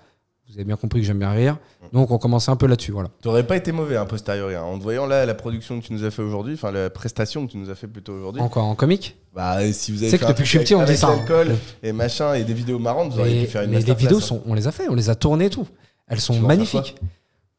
Vous 0.48 0.56
avez 0.56 0.64
bien 0.64 0.74
compris 0.74 1.00
que 1.00 1.06
j'aime 1.06 1.20
bien 1.20 1.30
rire. 1.30 1.58
Donc 1.92 2.10
on 2.10 2.18
commençait 2.18 2.50
un 2.50 2.56
peu 2.56 2.66
là-dessus. 2.66 2.90
Voilà. 2.90 3.08
T'aurais 3.22 3.46
pas 3.46 3.56
été 3.56 3.70
mauvais, 3.70 3.94
a 3.94 4.04
posteriori. 4.04 4.56
hein. 4.56 4.62
En 4.62 4.78
te 4.78 4.82
voyant 4.82 5.06
là, 5.06 5.24
la 5.24 5.34
production 5.34 5.80
que 5.80 5.86
tu 5.86 5.92
nous 5.92 6.02
as 6.04 6.10
fait 6.10 6.22
aujourd'hui, 6.22 6.54
enfin 6.54 6.72
la 6.72 6.90
prestation 6.90 7.46
que 7.46 7.52
tu 7.52 7.56
nous 7.58 7.70
as 7.70 7.76
fait 7.76 7.86
plutôt 7.86 8.14
aujourd'hui. 8.14 8.42
Encore 8.42 8.64
en 8.64 8.74
comique? 8.74 9.16
Bah, 9.32 9.58
si 9.72 9.92
vous 9.92 9.98
avez 9.98 10.10
C'est 10.10 10.18
fait 10.18 10.24
que 10.24 10.28
depuis 10.30 10.42
que 10.42 10.46
je 10.46 10.50
suis 10.50 10.58
petit, 10.58 10.74
on 10.74 10.84
dit 10.84 10.96
ça, 10.96 11.10
hein. 11.10 11.44
et 11.84 11.92
machin 11.92 12.34
et 12.34 12.42
des 12.42 12.52
vidéos 12.54 12.80
marrantes, 12.80 13.12
vous 13.12 13.20
auriez 13.20 13.36
Mais, 13.36 13.44
pu 13.44 13.50
faire 13.52 13.62
une 13.62 13.70
mais 13.70 13.78
les 13.80 13.94
vidéos, 13.94 14.18
hein. 14.18 14.20
sont, 14.20 14.42
on 14.44 14.54
les 14.54 14.66
a 14.66 14.72
fait, 14.72 14.88
on 14.88 14.94
les 14.96 15.08
a 15.08 15.14
tournées 15.14 15.46
et 15.46 15.50
tout. 15.50 15.68
Elles 16.08 16.20
sont 16.20 16.34
Tu 16.34 16.40
magnifiques. 16.40 16.96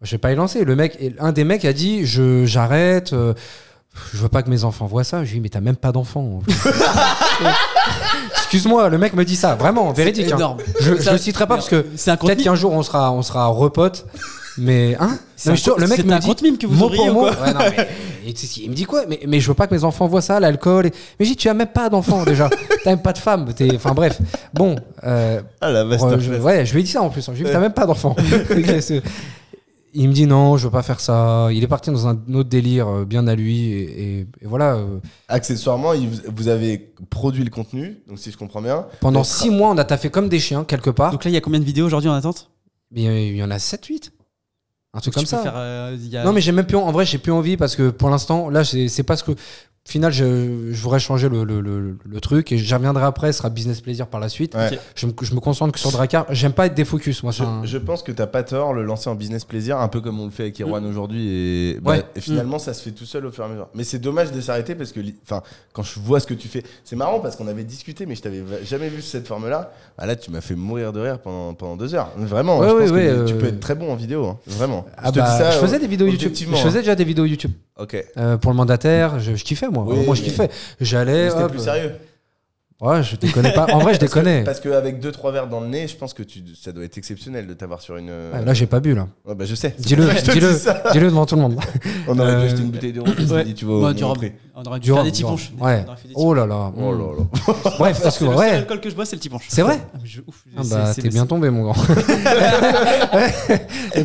Je 0.01 0.11
vais 0.11 0.17
pas 0.17 0.31
y 0.31 0.35
lancer. 0.35 0.63
Le 0.63 0.75
mec, 0.75 0.97
un 1.19 1.31
des 1.31 1.43
mecs 1.43 1.63
a 1.65 1.73
dit, 1.73 2.05
je 2.05 2.45
j'arrête. 2.45 3.13
euh, 3.13 3.33
je 4.13 4.17
veux 4.19 4.29
pas 4.29 4.41
que 4.41 4.49
mes 4.49 4.63
enfants 4.63 4.85
voient 4.85 5.03
ça. 5.03 5.23
Je 5.23 5.29
lui 5.31 5.39
dis, 5.39 5.41
mais 5.41 5.49
t'as 5.49 5.59
même 5.61 5.75
pas 5.75 5.91
d'enfants. 5.91 6.41
Excuse-moi, 8.35 8.89
le 8.89 8.97
mec 8.97 9.13
me 9.13 9.23
dit 9.25 9.35
ça, 9.35 9.55
vraiment, 9.55 9.91
véridique. 9.91 10.31
hein. 10.31 10.37
énorme. 10.37 10.57
Je, 10.79 10.95
je 10.95 11.01
Ça- 11.01 11.11
le 11.13 11.17
citerai 11.17 11.45
pas 11.47 11.55
parce 11.55 11.69
que 11.69 11.81
peut-être 11.81 12.41
qu'un 12.43 12.55
jour 12.55 12.71
on 12.73 12.83
sera, 12.83 13.11
on 13.11 13.21
sera 13.21 13.47
repotes. 13.47 14.05
Mais 14.57 14.97
hein 14.99 15.17
Non, 15.45 15.53
mais 15.53 15.55
je 15.55 15.71
le 15.77 15.87
mec 15.87 15.97
c'est 15.97 16.05
me 16.05 16.11
un 16.13 16.19
dit 16.19 16.35
mime 16.43 16.57
que 16.57 16.67
vous 16.67 16.75
mot 16.75 16.85
auriez 16.87 16.97
pour 16.97 17.07
ou 17.07 17.11
mot. 17.13 17.19
quoi? 17.21 17.31
Ouais, 17.41 17.53
non, 17.53 17.59
mais, 17.77 17.87
il 18.57 18.69
me 18.69 18.75
dit 18.75 18.83
quoi? 18.83 19.03
Mais, 19.07 19.21
mais 19.25 19.39
je 19.39 19.47
veux 19.47 19.53
pas 19.53 19.65
que 19.65 19.73
mes 19.73 19.85
enfants 19.85 20.07
voient 20.07 20.21
ça, 20.21 20.41
l'alcool. 20.41 20.87
et- 20.87 20.91
Mais 21.19 21.25
j'ai 21.25 21.31
dit, 21.31 21.37
tu 21.37 21.47
as 21.47 21.53
même 21.53 21.67
pas 21.67 21.87
d'enfants 21.89 22.25
déjà. 22.25 22.49
T'as 22.83 22.89
même 22.89 23.01
pas 23.01 23.13
de 23.13 23.17
femme. 23.17 23.53
T'es- 23.53 23.73
Enfin 23.75 23.93
bref. 23.93 24.19
Bon. 24.53 24.75
euh, 25.05 25.39
Ah 25.61 25.69
la 25.71 25.85
masterclass. 25.85 26.19
je, 26.21 26.33
ouais, 26.33 26.65
je 26.65 26.73
lui 26.73 26.81
ai 26.81 26.83
dit 26.83 26.91
ça 26.91 27.01
en 27.01 27.09
plus. 27.09 27.25
Je 27.25 27.31
lui 27.31 27.41
ai 27.41 27.43
dit, 27.45 27.51
t'as 27.51 27.59
même 27.59 27.71
pas 27.73 27.85
d'enfant. 27.85 28.13
Il 29.93 30.07
me 30.07 30.13
dit 30.13 30.25
non, 30.25 30.55
je 30.57 30.65
veux 30.65 30.71
pas 30.71 30.83
faire 30.83 30.99
ça. 31.01 31.49
Il 31.51 31.63
est 31.63 31.67
parti 31.67 31.91
dans 31.91 32.07
un 32.07 32.15
autre 32.33 32.47
délire 32.49 32.87
euh, 32.87 33.05
bien 33.05 33.27
à 33.27 33.35
lui. 33.35 33.71
Et, 33.73 33.81
et- 34.03 34.19
et 34.41 34.45
voilà. 34.45 34.75
euh, 34.75 34.99
Accessoirement, 35.27 35.93
il 35.93 36.07
vous- 36.33 36.47
avez 36.47 36.93
produit 37.09 37.43
le 37.43 37.49
contenu, 37.49 37.97
donc 38.07 38.17
si 38.19 38.31
je 38.31 38.37
comprends 38.37 38.61
bien. 38.61 38.85
pendant 39.01 39.19
Donc, 39.19 39.25
six 39.25 39.49
mois, 39.49 39.69
on 39.69 39.77
a 39.77 39.83
taffé 39.83 40.09
comme 40.09 40.29
des 40.29 40.39
chiens 40.39 40.63
quelque 40.63 40.89
part. 40.89 41.11
Donc 41.11 41.23
là, 41.25 41.31
il 41.31 41.33
y 41.33 41.37
a 41.37 41.41
combien 41.41 41.59
de 41.59 41.65
vidéos 41.65 41.85
aujourd'hui 41.85 42.09
en 42.09 42.13
attente? 42.13 42.49
Mais 42.91 43.07
euh, 43.07 43.19
il 43.19 43.35
y 43.35 43.43
en 43.43 43.51
a 43.51 43.59
7, 43.59 43.85
8. 43.85 44.11
Un 44.93 44.99
truc 44.99 45.13
comme 45.13 45.25
ça. 45.25 45.37
faire, 45.41 45.53
euh, 45.55 45.95
il 45.97 46.09
y 46.09 46.17
a- 46.17 46.23
Non, 46.25 46.33
mais 46.33 46.41
j'ai 46.41 46.51
même 46.51 46.65
plus. 46.65 46.75
En 46.77 46.91
vrai, 46.91 47.05
j'ai 47.05 47.17
plus 47.17 47.31
envie 47.31 47.55
parce 47.55 47.75
que 47.77 47.89
pour 47.89 48.09
l'instant, 48.09 48.49
là, 48.49 48.63
c'est 48.65 49.03
pas 49.03 49.15
ce 49.15 49.23
que. 49.23 49.31
Au 49.87 49.89
final, 49.91 50.13
je, 50.13 50.71
je 50.71 50.81
voudrais 50.83 50.99
changer 50.99 51.27
le, 51.27 51.43
le, 51.43 51.59
le- 51.59 51.97
le 52.05 52.19
truc 52.21 52.51
et 52.51 52.57
j'y 52.59 52.73
reviendrai 52.75 53.03
après. 53.03 53.31
Ce 53.31 53.39
sera 53.39 53.49
business 53.49 53.81
plaisir 53.81 54.05
par 54.05 54.19
la 54.19 54.29
suite. 54.29 54.53
Ouais. 54.53 54.77
Je, 54.93 55.07
me, 55.07 55.11
je 55.23 55.33
me 55.33 55.39
concentre 55.39 55.73
que 55.73 55.79
sur 55.79 55.89
Dracar. 55.91 56.27
J'aime 56.29 56.53
pas 56.53 56.67
être 56.67 56.75
défocus. 56.75 57.23
Moi, 57.23 57.31
Je, 57.31 57.43
un- 57.43 57.65
je 57.65 57.79
pense 57.79 58.03
que 58.03 58.11
t'as 58.11 58.27
pas 58.27 58.43
tort, 58.43 58.73
le 58.73 58.83
lancer 58.83 59.09
en 59.09 59.15
business 59.15 59.43
plaisir, 59.43 59.79
un 59.79 59.87
peu 59.87 59.99
comme 59.99 60.19
on 60.19 60.25
le 60.25 60.31
fait 60.31 60.43
avec 60.43 60.61
Erwan 60.61 60.85
aujourd'hui, 60.85 61.27
et, 61.29 61.79
bah, 61.81 61.93
Mm. 61.93 61.95
Ouais. 61.97 62.03
et 62.15 62.21
finalement 62.21 62.59
ça 62.59 62.75
se 62.75 62.83
fait 62.83 62.91
tout 62.91 63.05
seul 63.05 63.25
au 63.25 63.31
fur 63.31 63.43
et 63.43 63.47
à 63.47 63.49
mesure. 63.49 63.67
Mais 63.73 63.83
c'est 63.83 63.97
dommage 63.97 64.31
de 64.31 64.39
s'arrêter 64.39 64.75
parce 64.75 64.91
que, 64.91 64.99
quand 65.73 65.81
je 65.83 65.99
vois 65.99 66.19
ce 66.19 66.27
que 66.27 66.35
tu 66.35 66.47
fais, 66.47 66.61
c'est 66.85 66.95
marrant 66.95 67.19
parce 67.19 67.35
qu'on 67.35 67.47
avait 67.47 67.63
discuté, 67.63 68.05
mais 68.05 68.13
je 68.13 68.21
t'avais 68.21 68.41
va- 68.41 68.63
jamais 68.63 68.87
vu 68.87 69.01
sous 69.01 69.09
cette 69.09 69.27
forme-là. 69.27 69.73
Ah, 69.97 70.05
là, 70.05 70.15
tu 70.15 70.29
m'as 70.29 70.41
fait 70.41 70.55
mourir 70.55 70.93
de 70.93 70.99
rire 70.99 71.17
pendant, 71.19 71.55
pendant 71.55 71.75
deux 71.75 71.95
heures. 71.95 72.11
Vraiment, 72.17 72.59
Ouais, 72.59 72.67
je 72.69 72.73
ouais, 72.75 72.81
pense 72.81 72.91
ouais, 72.91 73.05
que 73.07 73.25
tu 73.25 73.33
euh, 73.33 73.39
peux 73.39 73.47
être 73.47 73.59
très 73.59 73.73
bon 73.75 73.91
en 73.91 73.95
vidéo, 73.95 74.27
hein. 74.27 74.37
vraiment. 74.45 74.85
Ah 74.95 75.07
je 75.07 75.11
te 75.13 75.19
bah, 75.19 75.31
dis 75.31 75.37
ça. 75.43 75.51
je 75.51 75.57
faisais 75.57 75.77
euh, 75.77 75.79
des 75.79 75.87
vidéos 75.87 76.07
YouTube. 76.07 76.33
Je 76.51 76.55
faisais 76.57 76.79
déjà 76.79 76.93
des 76.93 77.03
vidéos 77.03 77.25
YouTube. 77.25 77.51
Ok. 77.79 77.97
Euh, 78.17 78.37
pour 78.37 78.51
le 78.51 78.57
mandataire, 78.57 79.19
je, 79.19 79.33
je 79.35 79.43
kiffais 79.43 79.67
moi. 79.71 79.85
Oui, 79.87 80.05
moi 80.05 80.15
je 80.15 80.21
kiffais. 80.21 80.49
J'allais. 80.79 81.29
C'était 81.29 81.47
plus 81.47 81.59
sérieux. 81.59 81.93
Ouais, 82.81 83.03
je 83.03 83.15
déconne 83.15 83.51
pas. 83.53 83.67
En 83.73 83.77
vrai, 83.79 83.93
je 83.93 83.99
Parce 83.99 84.11
que- 84.11 84.19
déconne. 84.19 84.43
Parce 84.43 84.59
qu'avec 84.59 84.99
deux 84.99 85.11
trois 85.11 85.31
verres 85.31 85.45
dans 85.47 85.59
le 85.59 85.67
nez, 85.67 85.87
je 85.87 85.95
pense 85.95 86.15
que 86.15 86.23
tu, 86.23 86.39
ça 86.59 86.71
doit 86.71 86.83
être 86.83 86.97
exceptionnel 86.97 87.45
de 87.45 87.53
t'avoir 87.53 87.79
sur 87.79 87.95
une. 87.95 88.09
euh, 88.09 88.33
Ouais, 88.33 88.43
là, 88.43 88.53
j'ai 88.55 88.65
pas 88.65 88.79
bu 88.79 88.95
là. 88.95 89.07
Ouais, 89.23 89.35
bah 89.35 89.45
je 89.45 89.53
sais. 89.53 89.75
Dis-le, 89.77 90.07
que 90.07 90.31
dis-le, 90.31 90.51
dis 90.53 90.91
dis-le 90.93 91.05
devant 91.09 91.27
tout 91.27 91.35
le 91.35 91.41
monde. 91.41 91.59
On 92.07 92.17
aurait 92.17 92.31
dû 92.31 92.37
Euh, 92.41 92.45
acheter 92.47 92.61
une 92.61 92.71
bouteille 92.71 92.93
de 92.93 93.01
rhum. 93.01 93.13
Tu 93.15 93.23
Ouais. 93.31 93.43
dit, 93.43 93.53
tu 93.53 93.65
vas 93.65 93.71
au 93.73 93.85
Ouais, 93.85 93.93
du 93.93 94.03
rhum. 94.03 94.09
Monoprix. 94.17 94.31
On 94.55 94.63
aurait 94.63 94.79
dû 94.79 94.89
Du 94.89 94.93
faire 94.93 95.03
des 95.03 95.11
punches. 95.11 95.51
Ouais. 95.59 95.85
Oh 96.15 96.33
là 96.33 96.45
là. 96.47 96.71
Oh 96.75 96.91
là 96.91 97.05
là. 97.19 97.71
Bref, 97.79 98.01
le 98.03 98.09
seul 98.09 98.27
Ouais. 98.29 98.49
alcool 98.49 98.79
que 98.81 98.89
je 98.89 98.95
bois, 98.95 99.05
c'est 99.05 99.15
le 99.15 99.19
petit 99.19 99.29
punch. 99.29 99.43
C'est 99.47 99.61
vrai 99.61 99.79
Ah, 99.93 99.97
mais 100.01 100.09
je- 100.09 100.21
ouf, 100.27 100.43
Ah 100.57 100.61
c'est- 100.63 100.75
bah, 100.75 100.93
t'es 100.95 101.09
bien 101.09 101.25
tombé, 101.27 101.49
mon 101.51 101.63
grand. 101.71 101.75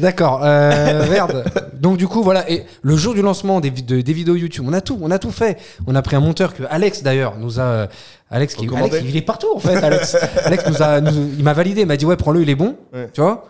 D'accord. 0.00 0.40
Euh, 0.44 1.08
merde. 1.10 1.44
Donc 1.80 1.96
du 1.96 2.06
coup, 2.06 2.22
voilà. 2.22 2.48
Et 2.50 2.64
le 2.82 2.96
jour 2.96 3.14
du 3.14 3.22
lancement 3.22 3.60
des 3.60 3.70
vidéos 3.70 4.36
YouTube, 4.36 4.64
on 4.68 4.72
a 4.72 4.80
tout, 4.80 4.98
on 5.00 5.10
a 5.10 5.18
tout 5.18 5.30
fait. 5.30 5.58
On 5.86 5.94
a 5.94 6.02
pris 6.02 6.16
un 6.16 6.20
monteur 6.20 6.54
que 6.54 6.62
Alex 6.70 7.02
d'ailleurs 7.02 7.34
nous 7.38 7.60
a. 7.60 7.88
Alex, 8.30 8.54
qui, 8.54 8.66
Recommandé. 8.66 8.96
Alex, 8.96 9.08
il 9.10 9.16
est 9.16 9.22
partout 9.22 9.48
en 9.54 9.60
fait. 9.60 9.76
Alex, 9.76 10.16
Alex 10.44 10.66
nous 10.68 10.82
a, 10.82 11.00
nous- 11.00 11.30
il 11.38 11.44
m'a 11.44 11.52
validé, 11.52 11.82
il 11.82 11.86
m'a 11.86 11.96
dit 11.96 12.04
ouais, 12.06 12.16
prends-le, 12.16 12.42
il 12.42 12.50
est 12.50 12.54
bon. 12.56 12.76
Ouais. 12.92 13.08
Tu 13.12 13.20
vois. 13.20 13.48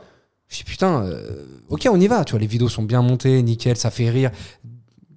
Je 0.48 0.58
dis 0.58 0.64
putain, 0.64 1.02
euh, 1.04 1.44
ok, 1.68 1.88
on 1.90 1.98
y 2.00 2.06
va. 2.06 2.24
Tu 2.24 2.32
vois, 2.32 2.40
les 2.40 2.46
vidéos 2.46 2.68
sont 2.68 2.82
bien 2.82 3.02
montées, 3.02 3.42
nickel, 3.42 3.76
ça 3.76 3.90
fait 3.90 4.10
rire. 4.10 4.30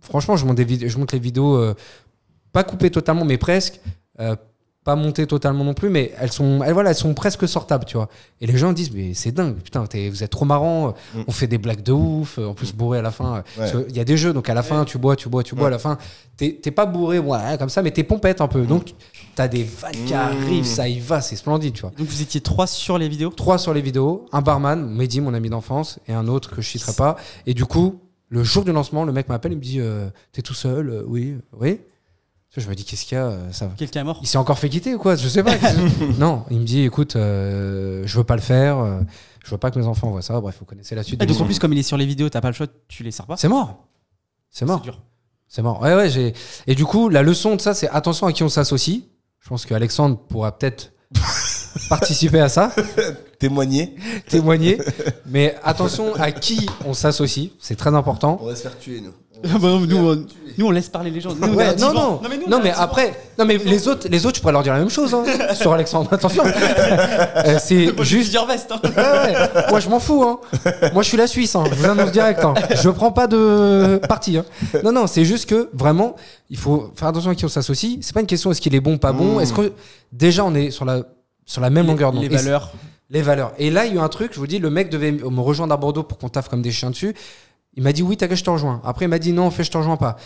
Franchement, 0.02 0.38
je 0.38 0.45
monte, 0.45 0.56
des 0.56 0.65
vid- 0.65 0.88
je 0.88 0.98
monte 0.98 1.11
les 1.11 1.19
vidéos 1.19 1.56
euh, 1.57 1.76
pas 2.52 2.64
coupées 2.64 2.90
totalement, 2.90 3.26
mais 3.26 3.38
presque. 3.38 3.80
euh, 4.19 4.36
pas 4.90 4.95
montées 4.95 5.28
totalement 5.28 5.64
non 5.64 5.76
plus, 5.76 5.90
mais 5.90 6.11
elles 6.20 6.32
sont, 6.32 6.64
elles, 6.66 6.74
voilà, 6.74 6.90
elles 6.90 6.95
sont 6.95 7.14
presque 7.14 7.48
sortables, 7.48 7.86
tu 7.86 7.95
vois. 7.98 8.10
Et 8.41 8.48
les 8.48 8.57
gens 8.57 8.74
disent, 8.74 8.91
mais 8.91 9.14
c'est 9.14 9.32
dingue, 9.32 9.57
putain, 9.57 9.86
t'es- 9.86 10.10
vous 10.10 10.24
êtes 10.24 10.32
trop 10.32 10.45
marrant, 10.45 10.95
Mm. 11.14 11.20
on 11.28 11.32
fait 11.32 11.45
des 11.45 11.60
blagues 11.60 11.84
de 11.84 11.91
ouf, 11.91 12.40
en 12.40 12.56
plus 12.56 12.74
bourré 12.74 12.98
à 12.98 13.02
la 13.03 13.11
fin. 13.11 13.44
Parce 13.56 13.76
Ouais. 13.76 13.86
y 13.94 13.99
a 13.99 14.03
des 14.03 14.18
jeux, 14.18 14.34
donc 14.34 14.49
à 14.49 14.56
la 14.56 14.64
fin, 14.64 14.84
tu 14.86 14.98
bois, 14.98 15.16
tu 15.16 15.30
bois, 15.30 15.44
tu 15.44 15.53
bois, 15.53 15.66
Ouais. 15.66 15.68
à 15.68 15.72
la 15.72 15.80
fin, 15.80 15.99
t'es 16.38 16.57
t'es 16.60 16.72
pas 16.72 16.88
bourré, 16.88 17.20
ouais, 17.20 17.38
comme 17.60 17.70
ça, 17.70 17.84
mais 17.84 17.91
t'es 17.91 18.03
pompette 18.03 18.41
un 18.41 18.48
peu. 18.48 18.66
Donc, 18.66 18.94
t'as 19.36 19.48
des 19.48 19.64
vannes 19.64 19.91
qui 20.07 20.14
Mm. 20.14 20.18
arrivent, 20.18 20.66
ça 20.66 20.88
y 20.90 20.99
va, 20.99 21.22
c'est 21.22 21.36
splendide, 21.36 21.74
tu 21.74 21.82
vois. 21.82 21.91
Donc 21.98 22.07
vous 22.07 22.22
étiez 22.24 22.41
trois 22.41 22.66
sur 22.66 22.98
les 22.98 23.07
vidéos? 23.10 23.30
Trois 23.30 23.60
sur 23.60 23.74
les 23.76 23.82
vidéos, 23.82 24.26
un 24.32 24.41
barman, 24.41 24.90
Mehdi, 24.90 25.22
mon 25.22 25.36
ami 25.36 25.49
d'enfance, 25.49 25.99
et 26.07 26.14
un 26.14 26.28
autre 26.28 26.49
que 26.56 26.61
je 26.64 26.68
citerai 26.70 26.94
pas. 26.94 27.16
Et 27.45 27.53
du 27.53 27.66
coup, 27.66 27.99
le 28.30 28.44
jour 28.44 28.64
du 28.64 28.72
lancement, 28.72 29.03
le 29.06 29.11
mec 29.11 29.30
m'appelle, 29.30 29.52
il 29.53 29.57
me 29.57 29.61
dit 29.61 29.80
euh, 29.80 30.10
T'es 30.32 30.41
tout 30.41 30.53
seul 30.56 30.90
Euh, 30.90 31.03
Oui, 31.07 31.36
oui. 31.60 31.80
Je 32.58 32.68
me 32.68 32.76
dis 32.76 32.84
Qu'est-ce 32.84 33.06
qu'il 33.06 33.18
y 33.18 33.22
a 33.22 33.26
euh, 33.28 33.52
ça 33.52 33.68
va. 33.68 33.74
Quelqu'un 33.78 34.02
est 34.02 34.04
mort 34.04 34.20
Il 34.22 34.28
s'est 34.28 34.38
encore 34.38 34.58
fait 34.60 34.70
quitter 34.70 34.96
ou 34.96 35.00
quoi? 35.00 35.16
Je 35.16 35.28
sais 35.28 35.44
pas. 35.44 35.56
non, 36.18 36.44
il 36.50 36.60
me 36.60 36.66
dit 36.66 36.82
Écoute, 36.84 37.16
euh, 37.16 38.04
je 38.06 38.18
veux 38.18 38.24
pas 38.24 38.36
le 38.36 38.42
faire, 38.42 38.80
euh, 38.80 39.02
je 39.46 39.52
veux 39.52 39.58
pas 39.58 39.72
que 39.72 39.80
mes 39.80 39.86
enfants 39.86 40.10
voient 40.10 40.22
ça. 40.22 40.40
Bref, 40.42 40.56
vous 40.60 40.66
connaissez 40.66 40.96
la 40.96 41.04
suite. 41.04 41.22
Et 41.22 41.26
des 41.26 41.28
donc 41.28 41.30
en 41.30 41.34
histoires. 41.34 41.48
plus, 41.48 41.60
comme 41.60 41.74
il 41.74 41.80
est 41.80 41.84
sur 41.84 41.98
les 41.98 42.06
vidéos, 42.06 42.30
t'as 42.30 42.42
pas 42.42 42.50
le 42.50 42.54
choix, 42.56 42.68
tu 42.88 43.04
les 43.04 43.12
sers 43.12 43.26
pas? 43.26 43.38
C'est 43.38 43.48
mort. 43.48 43.86
C'est 44.50 44.66
mort. 44.66 44.82
dur. 44.82 45.00
C'est 45.48 45.62
marrant. 45.62 45.82
Ouais, 45.82 45.96
ouais, 45.96 46.10
j'ai. 46.10 46.34
Et 46.68 46.76
du 46.76 46.86
coup, 46.86 47.10
la 47.10 47.24
leçon 47.24 47.56
de 47.56 47.62
ça, 47.62 47.74
c'est 47.74 47.90
attention 47.90 48.28
à 48.28 48.34
qui 48.34 48.44
on 48.44 48.50
s'associe. 48.50 49.02
Je 49.40 49.50
pense 49.50 49.66
qu'Alexandre 49.66 50.18
pourra 50.18 50.58
peut-être 50.58 50.92
participer 51.90 52.40
à 52.40 52.50
ça, 52.50 52.72
Témoigner. 53.40 53.96
témoigner. 54.28 54.80
Mais 55.28 55.56
attention 55.64 56.14
à 56.16 56.32
qui 56.32 56.68
on 56.86 56.94
s'associe, 56.94 57.50
c'est 57.60 57.76
très 57.76 57.94
important. 57.96 58.38
On 58.42 58.46
va 58.48 58.56
se 58.56 58.62
faire 58.64 58.78
tuer, 58.78 59.02
nous. 59.02 59.14
Ah 59.46 59.58
bah 59.58 59.80
nous, 59.88 59.98
on, 59.98 60.26
nous, 60.58 60.68
on 60.68 60.72
laisse 60.72 60.90
parler 60.90 61.12
les 61.12 61.22
gens. 61.22 61.30
Nous, 61.34 61.48
on 61.48 61.54
est 61.54 61.56
Ouais, 61.56 61.66
un 61.68 61.76
non, 61.76 61.94
non, 61.94 62.22
mais, 62.30 62.38
nous, 62.38 62.44
on 62.48 62.50
non, 62.50 62.60
est 62.60 62.64
mais 62.64 62.72
après, 62.78 63.14
non, 63.38 63.46
mais 63.46 63.58
les 63.58 63.88
autres, 63.88 64.08
les 64.10 64.26
autres, 64.26 64.38
je 64.38 64.42
pourrais 64.42 64.54
leur 64.54 64.64
dire 64.64 64.74
la 64.74 64.80
même 64.80 64.90
chose 64.90 65.14
hein, 65.14 65.24
sur 65.56 65.74
Alexandre. 65.74 66.12
Attention, 66.14 66.44
Euh, 67.46 67.58
c'est 67.64 67.94
Moi, 67.96 68.04
juste. 68.04 68.36
vestes. 68.48 68.72
hein. 68.72 68.80
Ouais, 68.84 69.34
ouais. 69.34 69.70
Moi, 69.70 69.80
je 69.80 69.90
m'en 69.90 70.00
fous. 70.00 70.24
Hein. 70.24 70.40
Moi, 70.94 71.04
je 71.04 71.08
suis 71.08 71.18
la 71.18 71.28
Suisse. 71.28 71.56
Hein. 71.56 71.64
Je 71.70 71.76
vous 71.76 71.86
annonce 71.86 72.12
direct. 72.12 72.44
Hein. 72.44 72.54
Je 72.82 72.90
prends 72.90 73.12
pas 73.12 73.28
de 73.28 74.00
parti. 74.08 74.38
Hein. 74.38 74.46
Non, 74.84 74.92
non, 74.92 75.08
c'est 75.08 75.26
juste 75.26 75.48
que 75.50 75.70
vraiment, 75.74 76.16
il 76.50 76.58
faut 76.58 76.92
faire 76.96 77.08
attention 77.10 77.32
à 77.32 77.36
qui 77.36 77.46
on 77.46 77.50
s'associe. 77.50 77.98
C'est 78.02 78.14
pas 78.14 78.20
une 78.22 78.26
question 78.28 78.52
est-ce 78.52 78.62
qu'il 78.62 78.76
est 78.76 78.80
bon, 78.82 78.98
pas 78.98 79.12
bon? 79.14 79.38
Mmh. 79.38 79.42
Est-ce 79.42 79.54
que 79.54 79.74
déjà 80.12 80.44
on 80.46 80.54
est 80.56 80.72
sur 80.72 80.86
la 80.86 81.04
sur 81.46 81.62
la 81.62 81.70
même 81.70 81.88
longueur 81.88 82.12
d'onde 82.12 82.22
Les 82.24 82.28
Et 82.28 82.38
valeurs. 82.38 82.72
les 83.10 83.22
valeurs. 83.24 83.54
Et 83.58 83.72
là, 83.72 83.86
il 83.86 83.94
y 83.96 83.98
a 83.98 84.02
eu 84.02 84.04
un 84.04 84.10
truc, 84.10 84.32
je 84.34 84.40
vous 84.40 84.46
dis, 84.48 84.60
le 84.60 84.70
mec 84.70 84.90
devait 84.92 85.12
me 85.12 85.40
rejoindre 85.42 85.74
à 85.74 85.78
Bordeaux 85.78 86.04
pour 86.04 86.18
qu'on 86.20 86.30
taffe 86.30 86.48
comme 86.48 86.62
des 86.62 86.72
chiens 86.72 86.92
dessus. 86.92 87.16
Il 87.76 87.84
m'a 87.84 87.94
dit 87.94 88.02
oui, 88.04 88.18
t'inquiète, 88.18 88.38
je 88.38 88.44
te 88.44 88.50
rejoins. 88.50 88.82
Après, 88.84 89.06
il 89.06 89.10
m'a 89.10 89.20
dit 89.20 89.32
non, 89.34 89.46
en 89.46 89.52
fait, 89.52 89.64
je 89.64 89.72
te 89.72 89.78
rejoins 89.78 89.98
pas. 89.98 90.18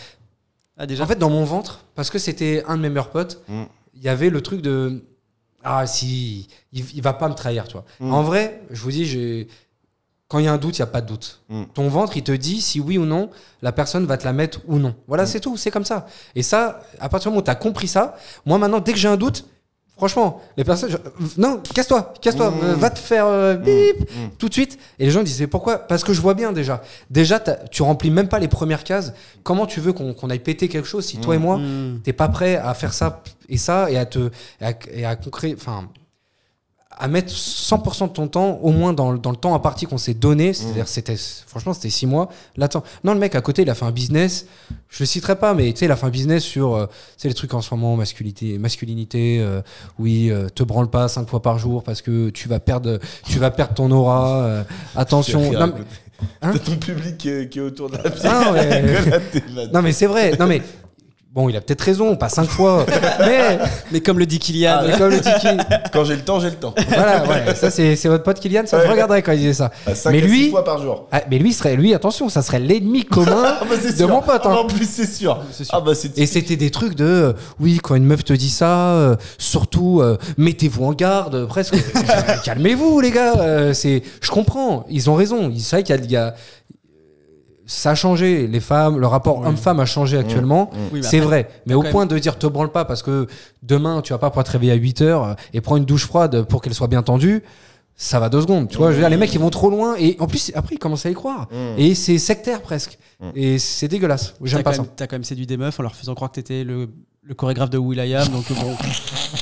Ah, 0.76 0.86
déjà. 0.86 1.04
En 1.04 1.06
fait, 1.06 1.18
dans 1.18 1.30
mon 1.30 1.44
ventre, 1.44 1.80
parce 1.94 2.10
que 2.10 2.18
c'était 2.18 2.64
un 2.66 2.76
de 2.76 2.82
mes 2.82 2.88
meilleurs 2.88 3.10
potes, 3.10 3.40
Mm. 3.48 3.62
il 3.94 4.02
y 4.02 4.08
avait 4.08 4.30
le 4.30 4.40
truc 4.40 4.60
de 4.60 5.04
ah 5.62 5.86
si, 5.86 6.48
il, 6.72 6.84
il 6.94 7.02
va 7.02 7.12
pas 7.14 7.28
me 7.28 7.34
trahir, 7.34 7.66
tu 7.68 7.74
vois. 7.74 7.84
Mm. 8.00 8.12
En 8.12 8.22
vrai, 8.22 8.62
je 8.70 8.80
vous 8.82 8.90
dis, 8.90 9.06
j'ai 9.06 9.48
quand 10.26 10.38
il 10.40 10.46
y 10.46 10.48
a 10.48 10.52
un 10.52 10.58
doute, 10.58 10.76
il 10.78 10.80
y 10.80 10.82
a 10.82 10.86
pas 10.86 11.00
de 11.00 11.06
doute. 11.06 11.42
Mm. 11.48 11.62
Ton 11.74 11.88
ventre, 11.88 12.16
il 12.16 12.24
te 12.24 12.32
dit 12.32 12.60
si 12.60 12.80
oui 12.80 12.98
ou 12.98 13.04
non 13.04 13.30
la 13.62 13.70
personne 13.72 14.04
va 14.04 14.16
te 14.16 14.24
la 14.24 14.32
mettre 14.32 14.60
ou 14.66 14.78
non. 14.78 14.94
Voilà, 15.06 15.26
c'est 15.26 15.38
tout, 15.40 15.56
c'est 15.56 15.70
comme 15.70 15.84
ça. 15.84 16.06
Et 16.34 16.42
ça, 16.42 16.80
à 16.98 17.08
partir 17.08 17.30
du 17.30 17.34
moment 17.34 17.40
où 17.42 17.44
tu 17.44 17.50
as 17.50 17.54
compris 17.54 17.86
ça, 17.88 18.16
moi 18.44 18.58
maintenant, 18.58 18.80
dès 18.80 18.92
que 18.92 18.98
j'ai 18.98 19.08
un 19.08 19.16
doute, 19.16 19.46
franchement, 19.96 20.40
les 20.56 20.64
personnes, 20.64 20.90
je- 20.90 20.96
non, 21.40 21.60
casse-toi, 21.74 22.12
casse-toi, 22.20 22.50
Mm. 22.50 22.54
euh, 22.64 22.74
va 22.74 22.90
te 22.90 22.98
faire 22.98 23.26
euh, 23.26 23.54
bip 23.54 24.00
Mm. 24.00 24.28
tout 24.38 24.48
de 24.48 24.52
suite. 24.54 24.78
Et 24.98 25.04
les 25.06 25.10
gens 25.10 25.22
disaient 25.22 25.46
pourquoi? 25.46 25.78
Parce 25.78 26.02
que 26.04 26.12
je 26.12 26.20
vois 26.20 26.34
bien 26.34 26.52
déjà. 26.52 26.82
Déjà, 27.10 27.38
t'as- 27.40 27.56
tu 27.70 27.82
remplis 27.82 28.10
même 28.10 28.28
pas 28.28 28.38
les 28.38 28.48
premières 28.48 28.84
cases. 28.84 29.12
Comment 29.42 29.66
tu 29.66 29.80
veux 29.80 29.92
qu'on 29.92 30.14
qu'on 30.14 30.30
aille 30.30 30.38
péter 30.40 30.68
quelque 30.68 30.88
chose 30.88 31.04
si 31.06 31.18
toi 31.18 31.34
et 31.34 31.38
moi, 31.38 31.58
Mmh. 31.58 32.00
t'es 32.04 32.12
pas 32.12 32.28
prêt 32.28 32.56
à 32.56 32.74
faire 32.74 32.92
ça 32.92 33.22
et 33.48 33.56
ça 33.58 33.90
et 33.90 33.96
à 33.98 34.06
te 34.06 34.30
et 34.60 34.64
à, 34.64 34.72
et 34.92 35.04
à 35.04 35.14
concré- 35.16 35.54
enfin 35.56 35.88
à 36.96 37.08
mettre 37.08 37.32
100% 37.32 38.08
de 38.08 38.12
ton 38.12 38.28
temps 38.28 38.58
au 38.62 38.70
moins 38.70 38.92
dans, 38.92 39.10
le- 39.10 39.18
dans 39.18 39.30
le 39.32 39.36
temps 39.36 39.54
imparti 39.54 39.86
qu'on 39.86 39.98
s'est 39.98 40.14
donné 40.14 40.52
c'est-à-dire 40.52 40.86
c'était 40.86 41.16
franchement 41.46 41.74
c'était 41.74 41.90
six 41.90 42.06
mois 42.06 42.28
là 42.56 42.66
attends. 42.66 42.84
non 43.02 43.14
le 43.14 43.18
mec 43.20 43.34
à 43.34 43.40
côté 43.40 43.62
il 43.62 43.70
a 43.70 43.74
fait 43.74 43.84
un 43.84 43.90
business 43.90 44.46
je 44.90 45.02
le 45.02 45.06
citerai 45.06 45.36
pas 45.36 45.54
mais 45.54 45.72
tu 45.72 45.80
sais 45.80 45.84
il 45.86 45.90
a 45.90 45.96
fait 45.96 46.06
un 46.06 46.10
business 46.10 46.44
sur 46.44 46.74
euh, 46.76 46.86
c'est 47.16 47.26
les 47.26 47.34
trucs 47.34 47.52
en 47.52 47.60
ce 47.62 47.74
moment 47.74 47.96
masculinité 47.96 48.58
masculinité 48.58 49.38
euh, 49.40 49.60
oui 49.98 50.30
euh, 50.30 50.48
te 50.48 50.62
branle 50.62 50.88
pas 50.88 51.08
cinq 51.08 51.28
fois 51.28 51.42
par 51.42 51.58
jour 51.58 51.82
parce 51.82 52.00
que 52.00 52.30
tu 52.30 52.48
vas 52.48 52.60
perdre 52.60 53.00
tu 53.26 53.38
vas 53.40 53.50
perdre 53.50 53.74
ton 53.74 53.90
aura 53.90 54.36
euh, 54.44 54.62
attention 54.94 55.52
non, 55.52 55.60
à 55.60 55.66
mais-. 55.66 55.72
Hein 56.42 56.52
T'as 56.52 56.58
ton 56.60 56.76
public 56.76 57.18
qui 57.18 57.28
est, 57.28 57.48
qui 57.50 57.58
est 57.58 57.62
autour 57.62 57.90
de 57.90 57.96
la 57.96 58.08
pièce. 58.08 58.22
Ah, 58.24 58.52
à 58.56 59.18
tes 59.20 59.40
vannes. 59.52 59.70
non 59.74 59.82
mais 59.82 59.92
c'est 59.92 60.06
vrai 60.06 60.36
non 60.38 60.46
mais 60.46 60.62
bon 61.34 61.48
il 61.48 61.56
a 61.56 61.60
peut-être 61.60 61.80
raison 61.82 62.16
pas 62.16 62.28
cinq 62.28 62.48
fois 62.48 62.86
mais 63.20 63.58
Mais 63.92 64.00
comme 64.00 64.18
le 64.18 64.26
dit 64.26 64.38
Kylian. 64.38 64.76
Ah, 64.80 64.84
mais 64.86 64.96
comme 64.96 65.10
le 65.10 65.20
dit 65.20 65.28
Quand 65.92 66.04
j'ai 66.04 66.14
le 66.16 66.22
temps, 66.22 66.38
j'ai 66.40 66.50
le 66.50 66.56
temps. 66.56 66.74
Voilà, 66.88 67.24
ouais, 67.26 67.54
ça 67.54 67.70
c'est 67.70 67.96
c'est 67.96 68.08
votre 68.08 68.22
pote 68.22 68.38
Kylian, 68.40 68.62
ça 68.66 68.84
je 68.84 68.90
regarderai 68.90 69.22
quand 69.22 69.32
il 69.32 69.38
disait 69.38 69.52
ça. 69.54 69.70
5 69.92 70.10
Mais 70.12 70.20
lui- 70.20 70.44
6 70.44 70.50
fois 70.50 70.64
par 70.64 70.80
jour. 70.80 71.08
Ah, 71.12 71.22
mais 71.30 71.38
lui 71.38 71.52
serait, 71.52 71.76
lui 71.76 71.92
attention, 71.94 72.28
ça 72.28 72.42
serait 72.42 72.60
l'ennemi 72.60 73.04
commun 73.16 73.56
Ah 73.60 73.64
bah 73.68 73.76
c'est 73.80 73.92
de 73.92 73.96
sûr. 73.96 74.08
mon 74.08 74.22
pote. 74.22 74.42
Ah 74.44 74.48
hein. 74.50 74.56
en 74.56 74.66
plus, 74.66 74.88
c'est 74.88 75.06
sûr. 75.06 75.40
C'est 75.52 75.64
sûr. 75.64 75.74
Ah 75.76 75.80
bah 75.80 75.94
c'est 75.94 76.16
Et 76.18 76.26
c'était 76.26 76.56
des 76.56 76.70
trucs 76.70 76.94
de, 76.94 77.04
euh, 77.04 77.32
oui, 77.60 77.80
quand 77.82 77.94
une 77.96 78.04
meuf 78.06 78.24
te 78.24 78.32
dit 78.32 78.50
ça, 78.50 78.90
euh, 78.92 79.16
surtout 79.38 80.00
euh, 80.00 80.16
mettez-vous 80.38 80.84
en 80.84 80.92
garde, 80.92 81.46
presque. 81.46 81.74
Calmez-vous 82.44 83.00
les 83.00 83.10
gars, 83.10 83.34
euh, 83.38 83.72
c'est, 83.74 84.02
je 84.20 84.30
comprends, 84.30 84.84
ils 84.88 85.10
ont 85.10 85.14
raison. 85.14 85.52
C'est 85.58 85.76
vrai 85.76 85.82
qu'il 85.82 85.96
y 85.96 85.98
a, 85.98 86.02
il 86.04 86.10
y 86.10 86.16
a- 86.16 86.34
ça 87.66 87.92
a 87.92 87.94
changé, 87.94 88.46
les 88.46 88.60
femmes, 88.60 88.98
le 88.98 89.06
rapport 89.06 89.38
Oui. 89.38 89.46
homme-femme 89.46 89.80
a 89.80 89.86
changé 89.86 90.18
actuellement. 90.18 90.70
Oui, 90.92 91.02
C'est 91.02 91.20
vrai, 91.20 91.48
mais 91.66 91.74
au 91.74 91.82
point 91.82 92.06
de 92.06 92.18
dire 92.18 92.38
te 92.38 92.46
branle 92.46 92.70
pas 92.70 92.84
parce 92.84 93.02
que 93.02 93.26
demain 93.62 94.02
tu 94.02 94.12
vas 94.12 94.18
pas 94.18 94.30
pouvoir 94.30 94.44
te 94.44 94.52
réveiller 94.52 94.72
à 94.72 94.76
8 94.76 95.00
heures 95.02 95.36
et 95.52 95.60
prendre 95.60 95.78
une 95.78 95.84
douche 95.84 96.06
froide 96.06 96.42
pour 96.42 96.62
qu'elle 96.62 96.74
soit 96.74 96.88
bien 96.88 97.02
tendue, 97.02 97.42
ça 97.96 98.18
va 98.18 98.28
deux 98.28 98.40
secondes. 98.40 98.68
Tu 98.68 98.76
vois, 98.76 98.90
je 98.90 98.96
veux 98.96 99.00
dire, 99.00 99.08
les 99.08 99.16
mecs 99.16 99.32
ils 99.32 99.40
vont 99.40 99.50
trop 99.50 99.70
loin 99.70 99.94
et 99.96 100.16
en 100.18 100.26
plus 100.26 100.50
après 100.54 100.74
ils 100.74 100.78
commencent 100.78 101.06
à 101.06 101.10
y 101.10 101.14
croire. 101.14 101.48
Mm. 101.52 101.78
Et 101.78 101.94
c'est 101.94 102.18
sectaire 102.18 102.60
presque. 102.60 102.98
Mm. 103.20 103.30
Et 103.34 103.58
c'est 103.58 103.88
dégueulasse. 103.88 104.34
J'aime 104.42 104.62
pas 104.62 104.72
ça. 104.72 104.84
t'as 104.96 105.06
quand 105.06 105.16
même 105.16 105.24
séduit 105.24 105.46
des 105.46 105.56
meufs 105.56 105.78
en 105.78 105.82
leur 105.82 105.94
faisant 105.94 106.14
croire 106.14 106.30
que 106.30 106.36
t'étais 106.36 106.64
le, 106.64 106.88
le 107.26 107.34
chorégraphe 107.34 107.70
de 107.70 107.78
Will.i.am. 107.78 108.28
Donc 108.28 108.44
bon, 108.52 108.76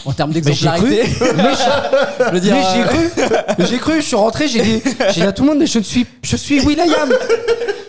en 0.05 0.13
termes 0.13 0.31
cru, 0.33 0.41
d'exemplarité, 0.41 1.03
mais 1.37 2.41
j'ai- 2.41 2.41
j'ai 2.43 2.53
euh, 2.53 2.85
cru, 2.85 3.65
j'ai 3.67 3.79
cru, 3.79 3.97
je 3.97 4.07
suis 4.07 4.17
rentré, 4.17 4.47
j'ai 4.49 4.63
dit, 4.63 4.83
j'ai 5.09 5.21
dit 5.21 5.27
à 5.27 5.33
tout 5.33 5.43
le 5.43 5.49
monde, 5.51 5.59
mais 5.59 5.67
je 5.67 5.79
ne 5.79 5.85
suis, 5.85 6.07
je 6.23 6.37
suis 6.37 6.61
Will.i.am. 6.61 7.13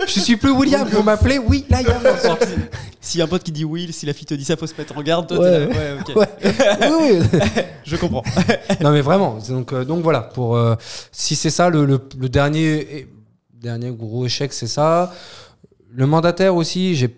Je 0.06 0.20
suis 0.20 0.36
plus 0.36 0.52
William, 0.52 0.86
vous 0.90 1.02
m'appelez 1.04 1.38
Will.i.am. 1.38 2.02
si 3.00 3.22
un 3.22 3.28
pote 3.28 3.42
qui 3.44 3.52
dit 3.54 3.64
Will, 3.64 3.94
si 3.94 4.06
la 4.06 4.14
fille 4.14 4.26
te 4.26 4.34
dit 4.34 4.44
ça, 4.44 4.58
faut 4.58 4.68
se 4.68 4.74
mettre 4.78 4.98
en 4.98 5.02
garde. 5.02 5.28
Toi, 5.28 5.40
Ouais. 5.40 5.68
t'es 5.68 5.74
là, 5.74 5.80
ouais, 5.80 5.98
ok. 6.02 6.16
Ouais. 6.16 6.28
Oui, 6.92 7.20
oui. 7.34 7.40
Je 7.86 7.96
comprends. 7.96 8.24
non 8.82 8.92
mais 8.92 9.02
vraiment 9.02 9.38
donc 9.48 9.72
euh, 9.74 9.86
donc 9.86 10.02
voilà 10.04 10.22
pour 10.22 10.56
euh, 10.58 10.76
si 11.12 11.36
c'est 11.36 11.50
ça 11.50 11.70
le, 11.70 11.86
le- 11.86 12.02
le 12.20 12.30
dernier 12.30 13.08
dernier 13.54 13.92
gros 13.92 14.26
échec 14.26 14.52
c'est 14.54 14.68
ça 14.68 15.14
le 15.90 16.06
mandataire 16.08 16.56
aussi 16.56 16.96
j'ai 16.96 17.14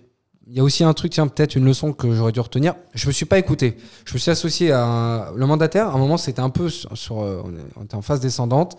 il 0.47 0.53
y 0.53 0.59
a 0.59 0.63
aussi 0.63 0.83
un 0.83 0.93
truc 0.93 1.11
tiens 1.11 1.27
peut-être 1.27 1.55
une 1.55 1.65
leçon 1.65 1.93
que 1.93 2.13
j'aurais 2.13 2.31
dû 2.31 2.39
retenir. 2.39 2.75
Je 2.93 3.07
me 3.07 3.11
suis 3.11 3.25
pas 3.25 3.39
écouté. 3.39 3.77
Je 4.05 4.13
me 4.13 4.19
suis 4.19 4.31
associé 4.31 4.71
à 4.71 4.83
un- 4.83 5.31
le 5.35 5.45
mandataire. 5.45 5.87
À 5.87 5.93
un 5.93 5.97
moment 5.97 6.17
c'était 6.17 6.41
un 6.41 6.49
peu 6.49 6.69
sur, 6.69 6.95
sur, 6.97 7.21
euh, 7.23 7.43
on, 7.75 7.83
était 7.83 7.95
en 7.95 8.01
phase 8.01 8.19
descendante. 8.19 8.77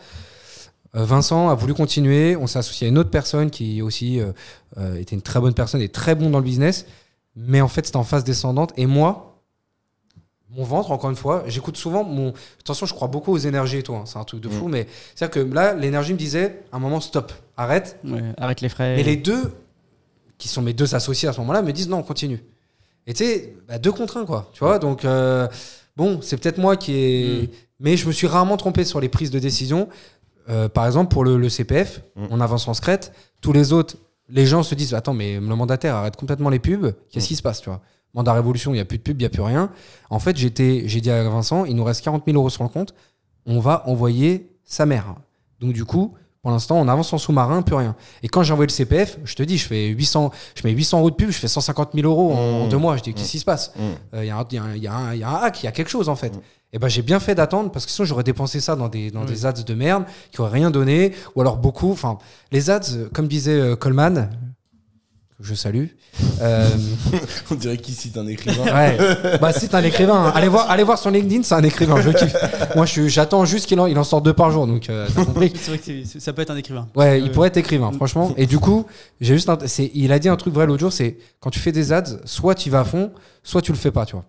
Euh, 0.94 1.04
Vincent 1.04 1.48
a 1.48 1.54
voulu 1.54 1.74
continuer. 1.74 2.36
On 2.36 2.46
s'est 2.46 2.58
associé 2.60 2.86
à 2.86 2.90
une 2.90 2.98
autre 2.98 3.10
personne 3.10 3.50
qui 3.50 3.82
aussi 3.82 4.20
euh, 4.20 4.96
était 4.96 5.16
une 5.16 5.22
très 5.22 5.40
bonne 5.40 5.54
personne 5.54 5.80
et 5.82 5.88
très 5.88 6.14
bon 6.14 6.30
dans 6.30 6.38
le 6.38 6.44
business. 6.44 6.86
Mais 7.34 7.60
en 7.60 7.68
fait 7.68 7.86
c'était 7.86 7.98
en 7.98 8.04
phase 8.04 8.24
descendante. 8.24 8.72
Et 8.76 8.86
moi 8.86 9.32
mon 10.50 10.62
ventre, 10.62 10.90
encore 10.90 11.10
une 11.10 11.16
fois, 11.16 11.42
j'écoute 11.48 11.76
souvent 11.76 12.02
mon. 12.02 12.32
Attention, 12.60 12.86
je 12.86 12.94
crois 12.94 13.08
beaucoup 13.08 13.32
aux 13.32 13.36
énergies 13.38 13.78
et 13.78 13.82
tout, 13.82 13.94
hein, 13.94 14.04
c'est 14.06 14.18
un 14.18 14.24
truc 14.24 14.40
de 14.40 14.48
fou, 14.48 14.68
mais 14.68 14.86
c'est-à-dire 15.14 15.42
que 15.42 15.54
là, 15.54 15.74
l'énergie 15.74 16.14
me 16.14 16.18
disait, 16.18 16.62
à 16.72 16.76
un 16.76 16.78
moment, 16.78 17.00
stop, 17.00 17.32
arrête. 17.58 17.98
Ouais, 18.04 18.22
arrête 18.38 18.62
les 18.62 18.70
frais. 18.70 18.96
Mais 18.96 19.02
les 19.02 19.16
deux, 19.16 19.52
qui 20.38 20.48
sont 20.48 20.62
mes 20.62 20.72
deux 20.72 20.94
associés 20.94 21.28
à 21.28 21.32
ce 21.32 21.40
moment-là, 21.40 21.62
me 21.62 21.72
disent, 21.72 21.88
non, 21.88 21.98
on 21.98 22.02
continue. 22.02 22.42
Et 23.06 23.14
tu 23.14 23.24
sais, 23.24 23.54
bah, 23.68 23.78
deux 23.78 23.92
contre 23.92 24.16
un, 24.16 24.26
quoi. 24.26 24.50
Tu 24.52 24.60
vois, 24.64 24.78
donc, 24.78 25.04
euh, 25.04 25.46
bon, 25.96 26.20
c'est 26.22 26.36
peut-être 26.36 26.58
moi 26.58 26.76
qui 26.76 26.92
ai. 26.94 27.42
Mm. 27.42 27.48
Mais 27.80 27.96
je 27.96 28.06
me 28.06 28.12
suis 28.12 28.26
rarement 28.26 28.56
trompé 28.56 28.84
sur 28.84 29.00
les 29.00 29.08
prises 29.08 29.30
de 29.30 29.38
décision. 29.38 29.88
Euh, 30.48 30.68
par 30.68 30.86
exemple, 30.86 31.12
pour 31.12 31.24
le, 31.24 31.36
le 31.36 31.48
CPF, 31.48 32.02
Mm. 32.16 32.26
on 32.30 32.40
avance 32.40 32.66
en 32.68 32.74
secrète. 32.74 33.12
Tous 33.40 33.52
les 33.52 33.72
autres, 33.72 33.96
les 34.28 34.46
gens 34.46 34.62
se 34.62 34.74
disent, 34.74 34.94
attends, 34.94 35.14
mais 35.14 35.34
le 35.34 35.40
mandataire 35.54 35.94
arrête 35.94 36.16
complètement 36.16 36.48
les 36.50 36.58
pubs. 36.58 36.92
Qu'est-ce 37.10 37.26
Mm. 37.26 37.28
qui 37.28 37.36
se 37.36 37.42
passe, 37.42 37.60
tu 37.60 37.68
vois? 37.70 37.80
Mandat 38.14 38.32
Révolution, 38.32 38.72
il 38.72 38.74
n'y 38.74 38.80
a 38.80 38.84
plus 38.86 38.98
de 38.98 39.02
pub, 39.02 39.20
il 39.20 39.22
n'y 39.22 39.26
a 39.26 39.30
plus 39.30 39.42
rien. 39.42 39.70
En 40.10 40.18
fait, 40.18 40.36
j'ai 40.36 40.48
dit 40.50 41.10
à 41.10 41.22
Vincent, 41.28 41.64
il 41.66 41.76
nous 41.76 41.84
reste 41.84 42.02
40 42.02 42.24
000 42.26 42.36
euros 42.38 42.48
sur 42.50 42.62
le 42.62 42.70
compte, 42.70 42.94
on 43.44 43.60
va 43.60 43.86
envoyer 43.88 44.50
sa 44.64 44.86
mère. 44.86 45.14
Donc 45.60 45.72
du 45.74 45.84
coup, 45.84 46.14
pour 46.46 46.52
l'instant, 46.52 46.76
on 46.78 46.86
avance 46.86 47.12
en 47.12 47.18
sous-marin, 47.18 47.60
plus 47.62 47.74
rien. 47.74 47.96
Et 48.22 48.28
quand 48.28 48.44
j'ai 48.44 48.52
envoyé 48.52 48.68
le 48.68 48.72
CPF, 48.72 49.18
je 49.24 49.34
te 49.34 49.42
dis, 49.42 49.58
je 49.58 49.66
fais 49.66 49.88
800, 49.88 50.30
je 50.54 50.62
mets 50.64 50.70
800 50.70 51.00
euros 51.00 51.10
de 51.10 51.16
pub, 51.16 51.28
je 51.30 51.38
fais 51.38 51.48
150 51.48 51.90
000 51.92 52.06
euros 52.06 52.32
en, 52.34 52.66
Mmh. 52.66 52.68
deux 52.68 52.76
mois. 52.76 52.96
Je 52.96 53.02
dis, 53.02 53.14
qu'est-ce 53.14 53.32
qui 53.32 53.40
se 53.40 53.44
passe. 53.44 53.72
Euh, 54.14 54.22
Il 54.24 54.28
y, 54.28 54.30
a 54.30 54.36
un- 54.38 54.76
y 54.76 54.78
y 54.78 54.82
y 55.18 55.24
a 55.24 55.38
hack, 55.42 55.60
il 55.60 55.66
y 55.66 55.68
a 55.68 55.72
quelque 55.72 55.88
chose 55.90 56.08
en 56.08 56.14
fait. 56.14 56.36
Mm. 56.36 56.40
Et 56.74 56.78
ben 56.78 56.86
j'ai 56.86 57.02
bien 57.02 57.18
fait 57.18 57.34
d'attendre 57.34 57.72
parce 57.72 57.84
que 57.84 57.90
sinon 57.90 58.06
j'aurais 58.06 58.22
dépensé 58.22 58.60
ça 58.60 58.76
dans 58.76 58.86
des, 58.88 59.10
dans 59.10 59.22
Oui. 59.22 59.26
des 59.26 59.44
ads 59.44 59.54
de 59.54 59.74
merde 59.74 60.04
qui 60.30 60.40
auraient 60.40 60.52
rien 60.52 60.70
donné 60.70 61.14
ou 61.34 61.40
alors 61.40 61.56
beaucoup. 61.56 61.90
Enfin, 61.90 62.18
les 62.52 62.70
ads, 62.70 62.80
euh, 62.94 63.08
comme 63.12 63.26
disait 63.26 63.50
euh, 63.58 63.74
Coleman, 63.74 64.30
que 65.38 65.44
je 65.44 65.54
salue. 65.54 65.86
euh, 66.40 66.68
On 67.50 67.54
dirait 67.54 67.76
qu'il 67.76 67.94
cite 67.94 68.16
un 68.16 68.26
écrivain. 68.26 68.64
Ouais. 68.64 68.96
Bah, 69.40 69.52
c'est 69.52 69.74
un 69.74 69.82
écrivain. 69.84 70.26
hein. 70.26 70.32
Allez 70.34 70.48
voir, 70.48 70.70
allez 70.70 70.82
voir 70.82 70.98
son 70.98 71.10
LinkedIn, 71.10 71.42
c'est 71.42 71.54
un 71.54 71.62
écrivain. 71.62 72.00
Je 72.00 72.10
kiffe. 72.10 72.34
Moi, 72.74 72.86
je 72.86 72.90
suis- 72.92 73.08
j'attends 73.10 73.44
juste 73.44 73.66
qu'il 73.66 73.78
en, 73.78 73.86
il 73.86 73.98
en 73.98 74.04
sorte 74.04 74.24
deux 74.24 74.32
par 74.32 74.50
jour. 74.50 74.66
Donc, 74.66 74.88
euh, 74.88 75.06
t'as 75.14 75.24
compris. 75.24 75.52
C'est 75.54 75.70
vrai 75.72 75.78
que 75.78 76.20
ça 76.20 76.32
peut 76.32 76.42
être 76.42 76.50
un 76.50 76.56
écrivain. 76.56 76.88
Ouais, 76.96 77.20
il 77.20 77.28
Euh, 77.28 77.32
pourrait 77.32 77.48
être 77.48 77.56
écrivain, 77.58 77.92
franchement. 77.92 78.32
Et 78.36 78.46
du 78.46 78.58
coup, 78.58 78.86
j'ai 79.20 79.34
juste, 79.34 79.48
un- 79.50 79.58
il 79.94 80.12
a 80.12 80.18
dit 80.18 80.28
un 80.28 80.36
truc 80.36 80.54
vrai 80.54 80.66
l'autre 80.66 80.80
jour, 80.80 80.92
c'est 80.92 81.18
quand 81.40 81.50
tu 81.50 81.58
fais 81.58 81.72
des 81.72 81.92
ads, 81.92 82.04
soit 82.24 82.54
tu 82.54 82.70
vas 82.70 82.80
à 82.80 82.84
fond, 82.84 83.12
soit 83.42 83.60
tu 83.62 83.72
le 83.72 83.78
fais 83.78 83.90
pas, 83.90 84.06
tu 84.06 84.12
vois. 84.14 84.24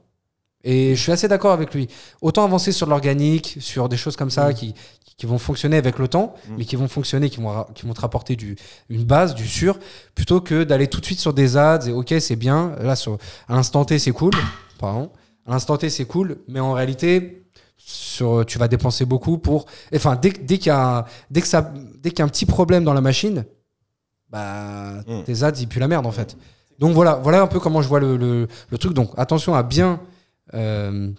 Et 0.64 0.96
je 0.96 1.02
suis 1.02 1.12
assez 1.14 1.30
d'accord 1.30 1.54
avec 1.54 1.74
lui. 1.74 1.88
Autant 2.22 2.44
avancer 2.44 2.74
sur 2.74 2.88
l'organique, 2.88 3.56
sur 3.62 3.88
des 3.88 3.96
choses 3.96 4.18
comme 4.18 4.32
ça 4.32 4.50
Mm. 4.50 4.54
qui, 4.56 4.74
qui 5.18 5.26
vont 5.26 5.40
fonctionner 5.40 5.78
avec 5.78 5.98
le 5.98 6.08
temps, 6.08 6.36
Mm. 6.48 6.56
mais 6.58 6.66
qui 6.66 6.76
vont 6.76 6.88
fonctionner, 6.88 7.30
qui 7.30 7.42
vont, 7.42 7.64
qui 7.74 7.86
vont 7.88 7.94
te 7.94 8.02
rapporter 8.02 8.36
du, 8.36 8.56
une 8.90 9.04
base, 9.04 9.34
du 9.34 9.48
sûr, 9.48 9.80
plutôt 10.14 10.42
que 10.42 10.64
d'aller 10.64 10.88
tout 10.88 11.00
de 11.02 11.06
suite 11.06 11.20
sur 11.20 11.34
des 11.34 11.58
ads 11.58 11.88
et 11.88 11.92
ok, 11.92 12.14
c'est 12.20 12.36
bien. 12.36 12.76
Là, 12.82 12.96
sur, 12.96 13.18
à 13.48 13.56
l'instant 13.56 13.84
T, 13.84 13.98
c'est 13.98 14.12
cool. 14.12 14.34
Pardon. 14.80 15.12
À 15.48 15.52
l'instant 15.52 15.76
T, 15.78 15.90
c'est 15.90 16.06
cool, 16.06 16.38
mais 16.48 16.60
en 16.60 16.74
réalité, 16.74 17.44
sur, 17.78 18.46
tu 18.46 18.60
vas 18.60 18.68
dépenser 18.68 19.06
beaucoup 19.06 19.40
pour. 19.40 19.66
Enfin, 19.96 20.16
dès, 20.16 20.30
dès 20.30 20.58
qu'il 20.60 20.68
y 20.68 20.70
a, 20.70 21.06
dès 21.32 21.42
que 21.42 21.48
ça, 21.48 21.62
dès 22.02 22.12
qu'il 22.12 22.20
y 22.20 22.22
a 22.22 22.26
un 22.26 22.30
petit 22.30 22.46
problème 22.46 22.84
dans 22.84 22.94
la 22.94 23.02
machine, 23.02 23.46
bah, 24.30 25.02
Mm. 25.08 25.24
tes 25.24 25.44
ads, 25.44 25.54
ils 25.60 25.68
puent 25.68 25.80
la 25.80 25.88
merde 25.88 26.06
en 26.06 26.12
fait. 26.12 26.38
Donc 26.80 26.94
voilà, 26.94 27.16
voilà 27.16 27.42
un 27.42 27.48
peu 27.48 27.60
comment 27.60 27.82
je 27.82 27.88
vois 27.88 28.00
le, 28.00 28.18
le- 28.18 28.48
le 28.70 28.78
truc. 28.78 28.94
Donc 28.94 29.12
attention 29.18 29.56
à 29.56 29.64
bien 29.64 30.00
euh, 30.54 31.10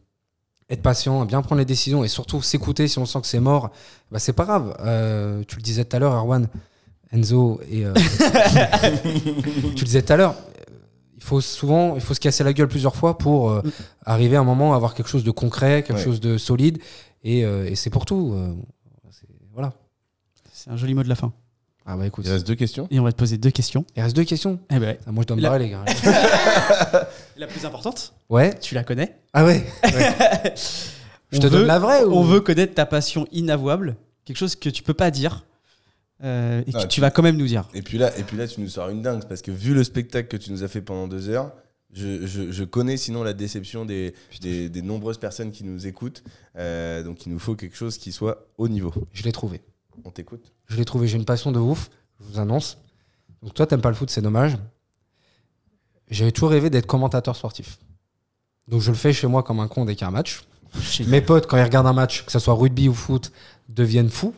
être 0.71 0.83
patient, 0.83 1.25
bien 1.25 1.41
prendre 1.43 1.59
les 1.59 1.65
décisions 1.65 2.05
et 2.05 2.09
surtout 2.09 2.43
s'écouter 2.43 2.89
si 2.89 2.99
on 2.99 3.07
sent 3.07 3.21
que 3.23 3.27
c'est 3.27 3.41
mort. 3.41 3.71
Bah, 4.11 4.19
c'est 4.19 4.33
pas 4.35 4.45
grave. 4.45 4.77
Euh, 4.81 5.43
tu 5.49 5.57
le 5.57 5.63
disais 5.63 5.85
tout 5.85 5.97
à 5.97 5.99
l'heure, 5.99 6.13
Erwan, 6.15 6.49
Enzo 7.11 7.61
et. 7.71 7.85
euh, 7.87 7.95
tu 9.75 9.81
le 9.81 9.85
disais 9.85 10.03
tout 10.03 10.13
à 10.13 10.17
l'heure. 10.17 10.35
Il 11.17 11.23
faut 11.25 11.41
souvent, 11.41 11.95
il 11.95 12.01
faut 12.01 12.15
se 12.15 12.21
casser 12.21 12.45
la 12.45 12.53
gueule 12.53 12.69
plusieurs 12.69 12.95
fois 12.97 13.19
pour 13.19 13.51
euh, 13.51 13.63
arriver 14.05 14.37
à 14.37 14.41
un 14.41 14.45
moment 14.45 14.73
à 14.73 14.77
avoir 14.77 14.95
quelque 14.95 15.09
chose 15.09 15.25
de 15.25 15.31
concret, 15.31 15.83
quelque 15.83 15.99
Ouais. 15.99 16.05
chose 16.05 16.21
de 16.21 16.39
solide, 16.39 16.79
et, 17.25 17.45
euh, 17.45 17.67
et 17.69 17.75
c'est 17.75 17.91
pour 17.91 18.07
tout. 18.07 18.33
euh, 18.35 18.55
voilà. 19.53 19.73
C'est 20.53 20.71
un 20.71 20.77
joli 20.77 20.95
mot 20.95 21.03
de 21.03 21.09
la 21.09 21.17
fin. 21.17 21.33
Ah 21.91 21.97
bah 21.97 22.07
écoute, 22.07 22.27
Il 22.27 22.31
reste 22.33 22.47
deux 22.47 22.55
questions. 22.55 22.87
Et 22.91 23.01
on 23.01 23.05
va 23.05 23.13
te 23.13 23.17
poser 23.17 23.39
deux 23.39 23.51
questions. 23.51 23.85
il 23.97 24.03
reste 24.03 24.15
deux 24.15 24.25
questions. 24.25 24.59
Eh 24.71 24.79
ben, 24.79 24.97
Ah, 25.07 25.11
moi 25.13 25.23
je 25.23 25.29
dois 25.29 25.37
me 25.37 25.41
La- 25.43 25.49
barrer 25.49 25.65
les 25.65 25.71
gars. 25.71 25.85
la 27.37 27.47
plus 27.47 27.65
importante, 27.65 28.13
Ouais. 28.29 28.59
tu 28.61 28.75
la 28.75 28.85
connais. 28.85 29.17
Ah 29.33 29.45
ouais. 29.45 29.65
Je 31.31 31.37
On 31.37 31.41
te 31.41 31.47
veut- 31.47 31.51
donne 31.59 31.67
la 31.67 31.79
vraie 31.79 32.05
ou 32.05 32.13
On 32.13 32.23
veut 32.23 32.41
connaître 32.41 32.75
ta 32.75 32.87
passion 32.87 33.27
inavouable, 33.33 33.97
quelque 34.25 34.37
chose 34.39 34.57
que 34.57 34.71
tu 34.71 34.83
peux 34.83 34.95
pas 34.95 35.11
dire 35.11 35.45
euh, 36.25 36.63
et 36.67 36.73
que 36.73 36.79
Ah, 36.79 36.87
tu 36.87 37.01
vas 37.03 37.11
quand 37.11 37.23
même 37.23 37.37
nous 37.37 37.47
dire. 37.47 37.69
Et 37.75 37.83
puis 37.83 37.99
là, 37.99 38.17
et 38.19 38.23
puis 38.23 38.37
là, 38.37 38.47
tu 38.49 38.61
nous 38.61 38.69
sors 38.69 38.89
une 38.89 39.03
dingue 39.03 39.25
parce 39.29 39.43
que 39.43 39.51
vu 39.51 39.75
le 39.75 39.85
spectacle 39.85 40.29
que 40.29 40.37
tu 40.43 40.51
nous 40.53 40.65
as 40.65 40.69
fait 40.69 40.81
pendant 40.81 41.07
deux 41.07 41.29
heures, 41.29 41.53
je, 41.93 42.27
je- 42.27 42.51
je 42.51 42.65
connais 42.65 42.97
sinon 42.97 43.23
la 43.23 43.33
déception 43.35 43.85
des, 43.85 44.15
des, 44.41 44.69
des 44.69 44.83
nombreuses 44.83 45.19
personnes 45.19 45.53
qui 45.53 45.65
nous 45.65 45.87
écoutent. 45.87 46.23
Euh, 46.57 47.03
donc 47.03 47.25
il 47.27 47.33
nous 47.33 47.39
faut 47.39 47.55
quelque 47.55 47.77
chose 47.77 47.99
qui 47.99 48.11
soit 48.13 48.47
haut 48.57 48.69
niveau. 48.69 48.93
Je 49.13 49.23
l'ai 49.23 49.33
trouvé. 49.33 49.61
On 50.05 50.11
t'écoute. 50.11 50.53
Je 50.67 50.77
l'ai 50.77 50.85
trouvé. 50.85 51.09
J'ai 51.09 51.17
une 51.17 51.25
passion 51.25 51.53
de 51.53 51.59
ouf. 51.59 51.91
Je 52.21 52.27
vous 52.27 52.39
annonce. 52.39 52.79
Donc 53.43 53.55
toi, 53.55 53.67
t'aimes 53.67 53.81
pas 53.81 53.91
le 53.91 53.95
foot, 53.95 54.11
c'est 54.11 54.23
dommage. 54.23 54.57
J'ai 56.11 56.31
toujours 56.33 56.51
rêvé 56.51 56.71
d'être 56.71 56.87
commentateur 56.87 57.37
sportif. 57.37 57.79
Donc 58.67 58.81
je 58.81 58.91
le 58.91 58.97
fais 58.97 59.13
chez 59.13 59.27
moi 59.27 59.43
comme 59.43 59.61
un 59.61 59.69
con 59.69 59.85
dès 59.85 59.95
qu'il 59.95 60.03
y 60.03 60.05
a 60.05 60.09
un 60.09 60.13
match. 60.13 60.43
Mes 61.07 61.21
potes, 61.21 61.47
quand 61.47 61.57
ils 61.57 61.63
regardent 61.63 61.87
un 61.87 61.93
match, 61.93 62.25
que 62.25 62.33
ce 62.33 62.39
soit 62.39 62.55
rugby 62.55 62.89
ou 62.89 62.95
foot, 62.95 63.33
deviennent 63.69 64.11
fous. 64.11 64.35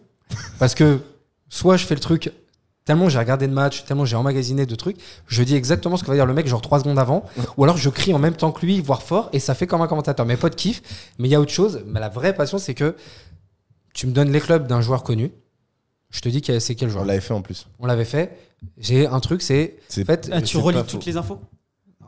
Parce 0.59 0.75
que 0.75 1.01
soit 1.49 1.77
je 1.77 1.87
fais 1.87 1.95
le 1.95 2.01
truc 2.01 2.33
tellement 2.85 3.09
j'ai 3.09 3.19
regardé 3.19 3.47
de 3.47 3.53
match, 3.53 3.85
tellement 3.85 4.05
j'ai 4.05 4.17
emmagasiné 4.17 4.67
de 4.67 4.75
trucs, 4.75 4.97
je 5.29 5.43
dis 5.43 5.55
exactement 5.55 5.97
ce 5.97 6.03
que 6.03 6.09
va 6.09 6.15
dire 6.15 6.27
le 6.27 6.35
mec 6.35 6.49
genre 6.49 6.61
trois 6.61 6.81
secondes 6.81 6.99
avant, 6.99 7.25
ou 7.57 7.63
alors 7.63 7.77
je 7.77 7.89
crie 7.89 8.13
en 8.15 8.19
même 8.19 8.35
temps 8.35 8.51
que 8.51 8.65
lui, 8.67 8.81
voire 8.81 9.03
fort, 9.03 9.29
et 9.33 9.39
ça 9.39 9.55
fait 9.55 9.67
comme 9.67 9.81
un 9.81 9.87
commentateur. 9.87 10.27
Mes 10.27 10.37
potes 10.37 10.57
kiffent, 10.57 10.83
mais 11.19 11.29
il 11.29 11.31
y 11.31 11.35
a 11.35 11.41
autre 11.41 11.53
chose. 11.53 11.83
Mais 11.87 12.01
la 12.01 12.09
vraie 12.09 12.35
passion, 12.35 12.59
c'est 12.59 12.75
que 12.75 12.97
tu 13.95 14.07
me 14.07 14.13
donnes 14.13 14.33
les 14.33 14.41
clubs 14.41 14.67
d'un 14.67 14.81
joueur 14.81 15.03
connu, 15.05 15.31
je 16.11 16.21
te 16.21 16.29
dis 16.29 16.43
que 16.43 16.59
c'est 16.59 16.75
quel 16.75 16.89
On 16.89 16.93
joueur. 16.93 17.05
l'avait 17.05 17.21
fait 17.21 17.35
en 17.35 17.43
plus. 17.43 17.67
On 17.79 17.87
l'avait 17.87 18.05
fait. 18.05 18.37
J'ai 18.79 19.07
un 19.07 19.21
truc, 19.21 19.43
c'est 19.43 19.77
en 20.01 20.05
fait, 20.05 20.29
Ah, 20.33 20.43
tu 20.43 20.57
relis 20.59 20.83
toutes 20.87 21.07
les 21.07 21.17
infos 21.17 21.39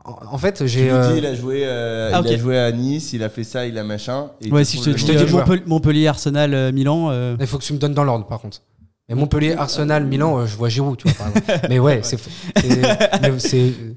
en, 0.05 0.37
fait, 0.37 0.65
j'ai. 0.67 0.91
euh, 0.91 1.15
il 1.17 1.25
a 1.25 1.33
joué, 1.33 1.61
euh, 1.63 2.11
Ah, 2.13 2.19
il 2.25 2.27
a 2.29 2.33
ok. 2.33 2.37
joué 2.37 2.57
à 2.59 2.69
Nice, 2.73 3.13
il 3.13 3.23
a 3.23 3.29
fait 3.29 3.45
ça, 3.45 3.65
il 3.65 3.77
a 3.77 3.85
machin. 3.85 4.31
et 4.41 4.51
Ouais, 4.51 4.65
si 4.65 4.77
je 4.77 4.83
te, 4.91 4.97
je 4.97 5.05
dis 5.05 5.13
le 5.13 5.63
Montpellier, 5.65 6.07
Arsenal, 6.07 6.53
euh, 6.53 6.71
Milan. 6.73 7.09
euh, 7.09 7.37
Il 7.39 7.47
faut 7.47 7.57
que 7.57 7.63
tu 7.63 7.71
me 7.71 7.77
donnes 7.79 7.93
dans 7.93 8.03
l'ordre, 8.03 8.25
par 8.27 8.41
contre. 8.41 8.61
Mais 9.07 9.15
Montpellier, 9.15 9.53
Arsenal, 9.53 10.05
Milan, 10.05 10.39
euh, 10.39 10.45
je 10.45 10.57
vois 10.57 10.67
Giroud, 10.67 10.97
tu 10.97 11.07
vois, 11.07 11.17
par 11.17 11.27
exemple. 11.29 11.67
Mais 11.69 11.79
ouais, 11.79 12.01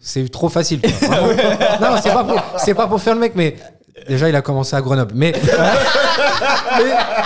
c'est 0.01 0.31
trop 0.31 0.49
facile. 0.49 0.81
quoi. 0.81 0.91
Non, 1.81 1.97
c'est 2.03 2.13
pas 2.13 2.25
pour 2.25 2.41
c'est 2.59 2.75
pas 2.75 2.87
pour 2.87 3.01
faire 3.01 3.15
le 3.15 3.21
mec, 3.21 3.33
mais 3.35 3.57
déjà 4.09 4.29
il 4.29 4.37
a 4.37 4.43
commencé 4.43 4.75
à 4.77 4.81
Grenoble. 4.81 5.13
Mais, 5.15 5.33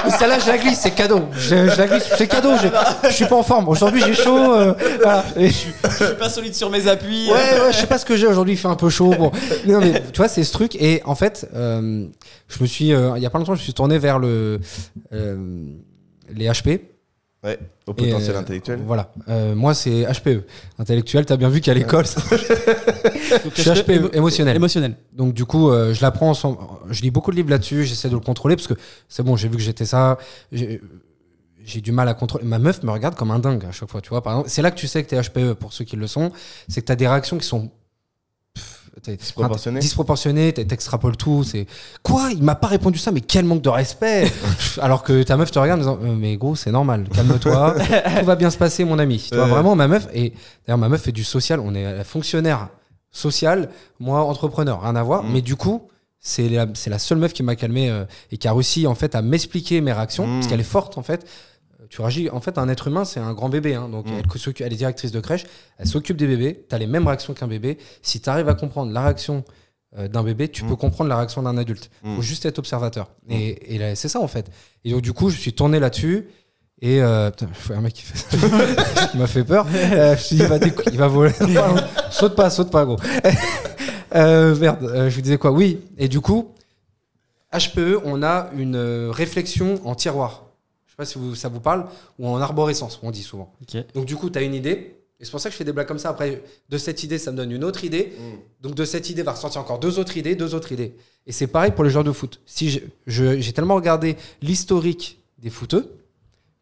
mais, 0.05 0.11
celle-là, 0.19 0.39
je 0.39 0.47
la 0.49 0.59
glisse, 0.59 0.81
c'est 0.81 0.91
cadeau. 0.93 1.23
Je, 1.33 1.69
je 1.69 1.79
la 1.79 1.87
glisse, 1.87 2.09
c'est 2.17 2.27
cadeau. 2.27 2.51
Je, 2.63 2.69
je 3.09 3.15
suis 3.15 3.27
pas 3.27 3.37
en 3.37 3.43
forme. 3.43 3.69
Aujourd'hui, 3.69 4.03
j'ai 4.07 4.15
chaud. 4.15 4.55
euh, 4.55 4.75
voilà. 5.03 5.25
Et- 5.37 5.49
Je 5.49 5.53
suis 5.55 5.73
pas 6.19 6.29
solide 6.29 6.55
sur 6.55 6.71
mes 6.71 6.87
appuis. 6.89 7.29
Ouais, 7.29 7.61
ouais, 7.61 7.73
je 7.73 7.77
sais 7.79 7.87
pas 7.87 7.99
ce 7.99 8.05
que 8.05 8.17
j'ai 8.17 8.27
aujourd'hui, 8.27 8.55
il 8.55 8.57
fait 8.57 8.69
un 8.69 8.77
peu 8.77 8.89
chaud. 8.91 9.15
Bon, 9.19 9.31
non, 9.67 9.81
mais 9.81 10.03
tu 10.13 10.17
vois, 10.19 10.29
c'est 10.29 10.45
ce 10.45 10.53
truc. 10.53 10.75
Et 10.77 11.03
en 11.05 11.15
fait, 11.15 11.49
euh, 11.55 12.07
je 12.49 12.63
me 12.63 12.67
suis, 12.67 12.93
euh, 12.93 13.13
il 13.17 13.23
y 13.23 13.27
a 13.27 13.31
pas 13.31 13.39
longtemps, 13.39 13.55
je 13.55 13.61
me 13.61 13.65
suis 13.65 13.75
tourné 13.75 13.99
vers 13.99 14.19
le, 14.19 14.61
euh, 15.13 15.37
les 16.35 16.47
HP. 16.49 16.81
Ouais, 17.43 17.59
au 17.87 17.95
potentiel 17.95 18.37
euh, 18.37 18.39
intellectuel. 18.41 18.81
Voilà. 18.85 19.13
Euh, 19.29 19.55
moi, 19.55 19.73
c'est 19.73 20.05
HPE. 20.05 20.45
Intellectuel, 20.79 21.25
t'as 21.25 21.39
bien 21.39 21.49
vu 21.49 21.61
qu'à 21.63 21.73
l'école, 21.73 22.05
ça- 22.07 22.21
Donc, 23.45 23.53
je 23.57 23.63
suis 23.63 23.71
HPE, 23.71 23.89
émo- 23.93 24.11
émotionnel. 24.15 24.57
Émotionnel. 24.57 24.95
Donc, 25.15 25.33
du 25.33 25.47
coup, 25.47 25.71
euh, 25.71 25.95
je 25.95 26.03
l'apprends. 26.03 26.35
Sans... 26.35 26.81
Je 26.91 27.01
lis 27.03 27.11
beaucoup 27.11 27.31
de 27.31 27.37
livres 27.37 27.49
là-dessus, 27.51 27.85
j'essaie 27.85 28.09
de 28.11 28.15
le 28.15 28.21
contrôler 28.21 28.57
parce 28.57 28.67
que 28.69 28.75
c'est 29.09 29.23
bon, 29.23 29.37
j'ai 29.37 29.49
vu 29.49 29.57
que 29.57 29.63
j'étais 29.63 29.87
ça. 29.87 30.19
J'ai 30.53 30.81
j'ai 31.65 31.81
du 31.83 31.93
mal 31.93 32.09
à 32.09 32.15
contrôler. 32.15 32.45
Ma 32.45 32.59
meuf 32.59 32.83
me 32.83 32.91
regarde 32.91 33.15
comme 33.15 33.31
un 33.31 33.39
dingue 33.39 33.65
à 33.65 33.71
chaque 33.73 33.89
fois, 33.91 34.01
tu 34.01 34.09
vois. 34.11 34.23
Par 34.23 34.33
exemple, 34.35 34.49
c'est 34.51 34.63
là 34.63 34.71
que 34.71 34.79
tu 34.79 34.87
sais 34.89 35.05
que 35.05 35.09
t'es 35.09 35.21
HPE 35.21 35.53
pour 35.55 35.73
ceux 35.73 35.85
qui 35.85 35.95
le 35.97 36.07
sont. 36.07 36.33
C'est 36.69 36.81
que 36.81 36.87
t'as 36.87 36.97
des 36.97 37.07
réactions 37.09 37.39
qui 37.39 37.47
sont. 37.47 37.71
Disproportionnées. 39.19 39.81
Disproportionnées, 39.81 40.53
t'es- 40.53 40.65
t'extrapoles 40.65 41.17
tout. 41.17 41.43
C'est 41.45 41.67
quoi? 42.03 42.31
Il 42.33 42.43
m'a 42.43 42.55
pas 42.55 42.67
répondu 42.67 42.99
ça, 42.99 43.11
mais 43.13 43.21
quel 43.21 43.45
manque 43.45 43.63
de 43.63 43.69
respect 43.69 44.31
Alors 44.81 45.03
que 45.03 45.23
ta 45.23 45.37
meuf 45.37 45.51
te 45.51 45.59
regarde 45.59 45.81
en 45.81 45.83
disant 45.83 45.99
Euh, 46.03 46.15
Mais 46.17 46.37
gros, 46.37 46.55
c'est 46.57 46.71
normal, 46.71 47.09
calme-toi, 47.15 47.77
tout 48.21 48.25
va 48.27 48.37
bien 48.37 48.51
se 48.51 48.59
passer, 48.59 48.85
mon 48.85 48.99
ami. 48.99 49.25
Tu 49.31 49.35
vois, 49.37 49.47
vraiment, 49.47 49.75
ma 49.75 49.89
meuf, 49.89 50.07
et 50.13 50.33
d'ailleurs, 50.67 50.79
ma 50.79 50.89
meuf 50.89 51.03
fait 51.03 51.13
du 51.13 51.25
social, 51.25 51.61
on 51.61 51.75
est 51.75 52.05
fonctionnaire 52.05 52.69
social, 53.11 53.71
moi, 53.99 54.23
entrepreneur, 54.25 54.83
rien 54.83 54.97
à 54.97 55.03
voir, 55.03 55.23
Mm. 55.25 55.33
mais 55.33 55.43
du 55.43 55.57
coup. 55.57 55.83
C'est 56.23 56.51
la, 56.51 56.67
la 56.89 56.99
seule 56.99 57.17
meuf 57.17 57.33
qui 57.33 57.43
m'a 57.43 57.57
calmé 57.57 57.89
euh, 57.89 58.05
et 58.31 58.37
qui 58.37 58.47
a 58.47 58.53
réussi 58.53 58.87
en 58.87 58.95
fait 58.95 59.15
à 59.15 59.23
m'expliquer 59.23 59.81
mes 59.81 59.91
réactions 59.91 60.27
Mm. 60.27 60.35
parce 60.35 60.47
qu'elle 60.49 60.61
est 60.61 60.65
forte 60.65 60.99
en 60.99 61.03
fait. 61.03 61.27
Tu 61.91 62.01
réagis, 62.01 62.31
en 62.31 62.41
fait, 62.41 62.57
un 62.57 62.69
être 62.69 62.87
humain, 62.89 63.05
c'est 63.05 63.21
un 63.21 63.35
grand 63.35 63.49
bébé. 63.51 63.75
hein. 63.75 63.89
donc, 63.89 64.07
Mm. 64.07 64.23
elle, 64.61 64.73
est 64.73 64.77
directrice 64.77 65.11
de 65.13 65.21
crèche, 65.21 65.45
elle 65.77 65.87
s'occupe 65.87 66.17
des 66.17 66.27
bébés. 66.29 66.65
Tu 66.69 66.75
as 66.75 66.79
les 66.79 66.87
mêmes 66.87 67.07
réactions 67.07 67.35
qu'un 67.35 67.49
bébé. 67.49 67.77
Si 68.01 68.21
tu 68.21 68.31
arrives 68.31 68.49
à 68.49 68.55
comprendre 68.55 68.93
la 68.93 69.03
réaction 69.03 69.45
euh, 69.99 70.07
d'un 70.07 70.23
bébé, 70.23 70.49
tu 70.49 70.65
Mm. 70.65 70.69
peux 70.69 70.77
comprendre 70.77 71.11
la 71.11 71.17
réaction 71.17 71.43
d'un 71.43 71.59
adulte. 71.59 71.91
Il 72.05 72.11
Mm. 72.13 72.17
faut 72.17 72.23
juste 72.23 72.47
être 72.47 72.61
observateur. 72.61 73.11
Et, 73.29 73.81
c'est 73.97 74.07
ça, 74.09 74.21
en 74.21 74.29
fait. 74.29 74.49
Et 74.85 74.93
donc, 74.93 75.03
du 75.03 75.13
coup, 75.13 75.31
je 75.31 75.37
suis 75.37 75.53
tourné 75.53 75.81
là-dessus. 75.81 76.29
Et 76.81 77.03
euh, 77.03 77.31
putain, 77.31 77.49
je 77.61 77.67
vois 77.67 77.77
un 77.77 77.81
mec 77.81 77.93
qui 77.95 78.03
fait 78.03 78.17
ça. 78.17 78.37
qui 79.11 79.19
m'a 79.19 79.27
fait 79.27 79.43
peur. 79.45 79.67
Euh, 79.75 80.07
je 80.07 80.11
me 80.13 80.17
suis 80.17 80.37
dit, 80.37 80.43
il 80.43 80.49
va, 80.49 80.59
il 80.93 80.97
va 80.99 81.09
voler. 81.09 81.33
saute 82.13 82.37
pas, 82.37 82.49
saute 82.51 82.71
pas, 82.71 82.85
gros. 82.87 82.97
Euh, 84.15 84.57
merde, 84.57 85.09
je 85.09 85.15
vous 85.15 85.21
disais 85.21 85.39
quoi? 85.39 85.53
Oui, 85.53 85.81
et 85.97 86.09
du 86.09 86.21
coup, 86.21 86.53
HPE, 87.53 88.01
on 88.05 88.23
a 88.25 88.49
une 88.57 89.09
réflexion 89.11 89.81
en 89.85 89.95
tiroir. 89.95 90.47
Je 91.01 91.05
sais 91.07 91.15
pas 91.15 91.21
si 91.21 91.27
vous- 91.31 91.35
ça 91.35 91.49
vous 91.49 91.61
parle, 91.61 91.87
ou 92.19 92.29
en 92.29 92.37
arborescence, 92.41 92.99
on 93.03 93.11
dit 93.11 93.23
souvent. 93.23 93.53
Donc 93.95 94.05
du 94.07 94.17
coup, 94.17 94.29
tu 94.31 94.39
as 94.39 94.43
une 94.43 94.55
idée, 94.55 94.97
et 95.19 95.25
c'est 95.25 95.31
pour 95.31 95.41
ça 95.41 95.49
que 95.49 95.53
je 95.53 95.57
fais 95.59 95.65
des 95.65 95.73
blagues 95.73 95.87
comme 95.89 95.99
ça. 95.99 96.11
Après, 96.11 96.43
de 96.69 96.79
cette 96.79 97.03
idée, 97.03 97.19
ça 97.19 97.33
me 97.33 97.37
donne 97.37 97.51
une 97.53 97.65
autre 97.65 97.85
idée. 97.85 98.13
Donc 98.61 98.75
de 98.75 98.85
cette 98.85 99.09
idée 99.11 99.23
va 99.23 99.33
ressortir 99.33 99.61
encore 99.61 99.79
deux 99.79 99.99
autres 99.99 100.17
idées, 100.17 100.35
deux 100.35 100.55
autres 100.55 100.73
idées. 100.73 100.95
Et 101.27 101.33
c'est 101.33 101.47
pareil 101.47 101.73
pour 101.73 101.85
les 101.85 101.91
joueurs 101.91 102.05
de 102.05 102.13
foot. 102.13 102.41
Si 102.47 102.81
j'ai 103.07 103.53
tellement 103.53 103.75
regardé 103.77 104.17
l'historique 104.43 105.19
des 105.39 105.51
footeux 105.51 105.91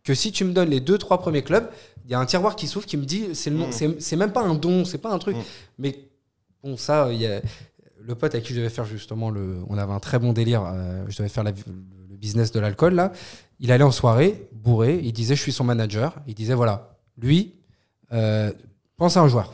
que 0.05 0.15
si 0.15 0.33
tu 0.33 0.45
me 0.45 0.53
donnes 0.53 0.71
les 0.71 0.81
deux, 0.81 0.99
trois 0.99 1.19
premiers 1.19 1.43
clubs, 1.43 1.69
il 2.05 2.11
y 2.13 2.15
a 2.15 2.21
un 2.21 2.27
tiroir 2.27 2.57
qui 2.57 2.67
s'ouvre 2.67 2.87
qui 2.87 2.97
me 2.97 3.05
dit 3.05 3.27
c'est 3.35 3.51
le 3.51 3.57
nom. 3.57 3.69
Mm. 3.69 3.73
C'est- 3.73 4.01
C'est 4.01 4.17
même 4.17 4.33
pas 4.33 4.43
un 4.43 4.55
don, 4.55 4.85
c'est 4.85 4.99
pas 4.99 5.13
un 5.13 5.19
truc. 5.19 5.37
Mm. 5.37 5.43
Mais 5.79 5.99
bon, 6.63 6.77
ça, 6.77 7.09
il 7.13 7.21
y 7.21 7.27
a 7.27 7.43
le 8.01 8.15
pote 8.15 8.35
avec 8.35 8.47
qui 8.47 8.55
je 8.55 8.59
devais 8.59 8.71
faire 8.71 8.85
justement 8.87 9.31
le. 9.31 9.59
On 9.69 9.77
avait 9.77 9.93
un 9.93 10.01
très 10.01 10.19
bon 10.19 10.33
délire. 10.33 10.65
euh, 10.65 11.05
je 11.09 11.17
devais 11.19 11.29
faire 11.29 11.45
la- 11.45 11.51
le 11.53 12.17
business 12.17 12.51
de 12.53 12.59
l'alcool 12.61 12.95
là. 12.95 13.13
Il 13.61 13.73
allait 13.73 13.85
en 13.85 13.91
soirée, 13.91 14.49
bourré. 14.53 15.01
Il 15.03 15.13
disait 15.13 15.35
je 15.37 15.43
suis 15.43 15.53
son 15.53 15.65
manager. 15.65 16.15
Il 16.27 16.35
disait 16.35 16.55
voilà, 16.55 16.97
lui, 17.17 17.55
euh, 18.13 18.53
pense 18.97 19.17
à 19.17 19.21
un 19.21 19.29
joueur. 19.29 19.53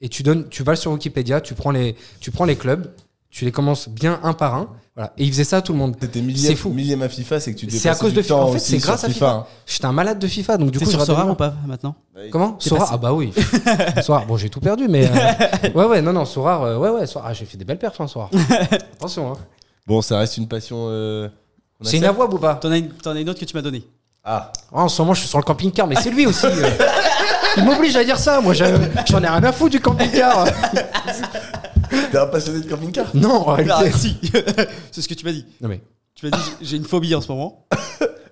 Et 0.00 0.08
tu 0.08 0.22
donnes, 0.22 0.48
tu 0.48 0.62
vas 0.64 0.74
sur 0.76 0.90
Wikipédia, 0.92 1.40
tu 1.40 1.54
prends 1.54 1.70
les, 1.70 1.94
tu 2.20 2.30
prends 2.32 2.44
les 2.44 2.56
clubs, 2.56 2.92
tu 3.30 3.44
les 3.44 3.52
commences 3.52 3.88
bien 3.88 4.18
un 4.22 4.32
par 4.32 4.54
un. 4.56 4.68
Voilà. 4.94 5.12
Et 5.16 5.24
il 5.24 5.30
faisait 5.30 5.44
ça 5.44 5.58
à 5.58 5.62
tout 5.62 5.72
le 5.72 5.78
monde. 5.78 5.96
T'étais 5.98 6.18
C'est 6.18 6.24
millième, 6.24 6.56
fou. 6.56 6.68
millième 6.70 7.00
à 7.02 7.08
FIFA, 7.08 7.40
c'est 7.40 7.54
que 7.54 7.58
tu 7.60 7.70
C'est 7.70 7.88
à 7.88 7.94
cause 7.94 8.12
de 8.12 8.20
FIFA. 8.20 8.36
En 8.36 8.52
fait, 8.52 8.58
c'est 8.58 8.76
grâce 8.78 9.04
à 9.04 9.08
FIFA. 9.08 9.30
hein. 9.30 9.46
J'étais 9.66 9.86
un 9.86 9.92
malade 9.92 10.18
de 10.18 10.26
FIFA, 10.26 10.58
donc 10.58 10.70
du 10.70 10.78
coup, 10.78 10.84
je 10.84 10.90
sur 10.90 11.02
Sora 11.04 11.26
ou 11.26 11.34
pas 11.34 11.54
maintenant 11.66 11.94
Ouais. 12.14 12.28
Comment 12.30 12.56
Sora. 12.58 12.88
Ah 12.90 12.96
bah 12.98 13.14
oui. 13.14 13.32
Sora, 14.02 14.24
bon 14.26 14.36
j'ai 14.36 14.50
tout 14.50 14.60
perdu, 14.60 14.88
mais 14.88 15.06
euh, 15.08 15.70
ouais 15.74 15.86
ouais 15.86 16.02
non 16.02 16.12
non 16.12 16.26
Sora, 16.26 16.62
euh, 16.66 16.78
ouais 16.78 16.90
ouais 16.90 17.06
Sora, 17.06 17.28
ah, 17.28 17.32
j'ai 17.32 17.46
fait 17.46 17.56
des 17.56 17.64
belles 17.64 17.78
perfs 17.78 18.00
hein, 18.02 18.06
Sora. 18.06 18.28
Attention. 18.94 19.32
Hein. 19.32 19.36
Bon, 19.86 20.02
ça 20.02 20.18
reste 20.18 20.36
une 20.36 20.46
passion. 20.48 20.86
euh, 20.90 21.28
C'est 21.82 21.96
accepte 21.96 22.02
inavouable 22.04 22.34
ou 22.34 22.38
pas 22.38 22.54
T'en 22.54 22.70
as, 22.72 22.78
une- 22.78 22.88
t'en 22.90 23.12
as 23.12 23.20
une 23.20 23.28
autre 23.30 23.40
que 23.40 23.44
tu 23.44 23.54
m'as 23.56 23.62
donnée. 23.62 23.84
Ah, 24.24 24.52
Oh, 24.72 24.78
En 24.78 24.88
ce 24.88 25.02
moment 25.02 25.14
je 25.14 25.20
suis 25.20 25.28
sur 25.28 25.38
le 25.38 25.44
camping-car, 25.44 25.86
mais 25.86 25.96
c'est 25.96 26.10
lui 26.10 26.26
aussi. 26.26 26.46
euh. 26.46 26.70
Il 27.56 27.64
m'oblige 27.64 27.96
à 27.96 28.04
dire 28.04 28.18
ça. 28.18 28.40
Moi 28.40 28.54
j'ai- 28.54 28.72
j'en 29.08 29.22
ai 29.22 29.28
rien 29.28 29.42
à 29.44 29.52
foutre 29.52 29.72
du 29.72 29.80
camping-car. 29.80 30.46
t'es 32.10 32.18
un 32.18 32.26
passionné 32.26 32.60
de 32.60 32.68
camping-car? 32.68 33.06
Non 33.14 33.48
en 33.48 33.52
Ah, 33.52 33.54
réalité. 33.56 33.92
si 33.98 34.16
C'est 34.92 35.02
ce 35.02 35.08
que 35.08 35.14
tu 35.14 35.24
m'as 35.24 35.32
dit. 35.32 35.44
Non 35.60 35.68
mais 35.68 35.80
Tu 36.14 36.26
m'as 36.26 36.36
dit 36.36 36.42
j'ai- 36.60 36.66
j'ai 36.66 36.76
une 36.76 36.84
phobie 36.84 37.14
en 37.14 37.20
ce 37.20 37.28
moment. 37.28 37.66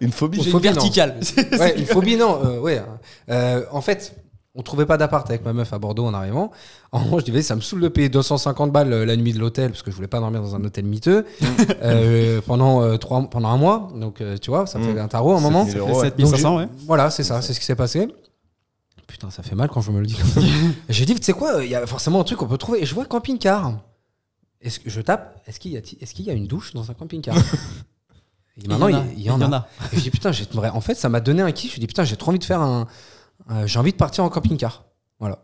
Une 0.00 0.12
phobie 0.12 0.38
J'ai 0.40 0.46
une 0.46 0.52
phobie, 0.52 0.68
non. 0.68 0.74
verticale. 0.74 1.20
ouais, 1.58 1.74
une 1.78 1.86
phobie 1.86 2.16
non. 2.16 2.40
euh, 2.44 2.58
ouais. 2.60 2.82
Euh, 3.30 3.64
en 3.70 3.80
fait. 3.82 4.14
On 4.56 4.62
trouvait 4.62 4.84
pas 4.86 4.96
d'appart 4.96 5.28
avec 5.30 5.44
ma 5.44 5.52
meuf 5.52 5.72
à 5.72 5.78
Bordeaux 5.78 6.04
en 6.06 6.12
arrivant. 6.12 6.50
En 6.90 6.98
revanche, 7.04 7.20
je 7.20 7.26
disais, 7.26 7.42
ça 7.42 7.54
me 7.54 7.60
saoule 7.60 7.80
de 7.82 7.88
payer 7.88 8.08
250 8.08 8.72
balles 8.72 8.92
euh, 8.92 9.06
la 9.06 9.14
nuit 9.16 9.32
de 9.32 9.38
l'hôtel 9.38 9.70
parce 9.70 9.82
que 9.82 9.92
je 9.92 9.96
voulais 9.96 10.08
pas 10.08 10.18
dormir 10.18 10.42
dans 10.42 10.56
un 10.56 10.64
hôtel 10.64 10.84
miteux 10.86 11.24
euh, 11.82 12.40
pendant, 12.44 12.82
euh, 12.82 12.96
trois, 12.96 13.22
pendant 13.30 13.48
un 13.50 13.56
mois. 13.56 13.88
Donc, 13.94 14.20
euh, 14.20 14.36
tu 14.38 14.50
vois, 14.50 14.66
ça 14.66 14.80
me 14.80 14.84
Mm. 14.90 14.94
fait 14.94 15.00
un 15.00 15.06
tarot 15.08 15.34
à 15.34 15.36
un 15.36 15.40
moment. 15.40 15.64
7000 15.66 15.72
Ça 15.72 15.78
euros, 15.78 16.00
fait 16.00 16.06
ouais. 16.06 16.10
7500, 16.10 16.50
Donc, 16.50 16.58
ouais. 16.60 16.68
Voilà, 16.86 17.10
c'est 17.10 17.22
ça, 17.22 17.40
c'est 17.42 17.52
ce 17.54 17.60
qui 17.60 17.66
s'est 17.66 17.76
passé. 17.76 18.08
putain, 19.06 19.30
ça 19.30 19.44
fait 19.44 19.54
mal 19.54 19.68
quand 19.68 19.82
je 19.82 19.92
me 19.92 20.00
le 20.00 20.06
dis. 20.06 20.18
J'ai 20.88 21.04
dit, 21.06 21.14
tu 21.14 21.22
sais 21.22 21.32
quoi, 21.32 21.64
il 21.64 21.70
y 21.70 21.76
a 21.76 21.86
forcément 21.86 22.20
un 22.20 22.24
truc 22.24 22.38
qu'on 22.40 22.48
peut 22.48 22.58
trouver. 22.58 22.82
Et 22.82 22.86
je 22.86 22.94
vois 22.94 23.04
camping-car. 23.06 23.78
Est-ce 24.60 24.80
que 24.80 24.90
je 24.90 25.00
tape 25.00 25.40
Est-ce 25.46 25.60
qu'il 25.60 25.70
y, 25.70 25.76
a- 25.76 25.80
est-ce 25.80 26.12
qu'il 26.12 26.24
y 26.24 26.30
a 26.30 26.32
une 26.34 26.46
douche 26.48 26.74
dans 26.74 26.90
un 26.90 26.94
camping-car? 26.94 27.36
Et 28.62 28.66
maintenant, 28.68 28.88
il 28.88 28.96
y, 28.96 29.20
il 29.20 29.22
y 29.22 29.30
en 29.30 29.40
a. 29.52 29.68
Et 29.92 29.96
je 29.96 30.02
dis, 30.02 30.10
putain, 30.10 30.32
j'ai- 30.32 30.46
en 30.56 30.80
fait, 30.80 30.94
ça 30.96 31.08
m'a 31.08 31.20
donné 31.20 31.40
un 31.40 31.52
kiff. 31.52 31.74
Je 31.76 31.80
dis, 31.80 31.86
putain, 31.86 32.02
j'ai 32.02 32.16
trop 32.16 32.30
envie 32.30 32.40
de 32.40 32.44
faire 32.44 32.60
un. 32.60 32.88
Euh, 33.50 33.66
j'ai 33.66 33.78
envie 33.78 33.92
de 33.92 33.96
partir 33.96 34.24
en 34.24 34.28
camping-car. 34.28 34.84
Voilà. 35.18 35.38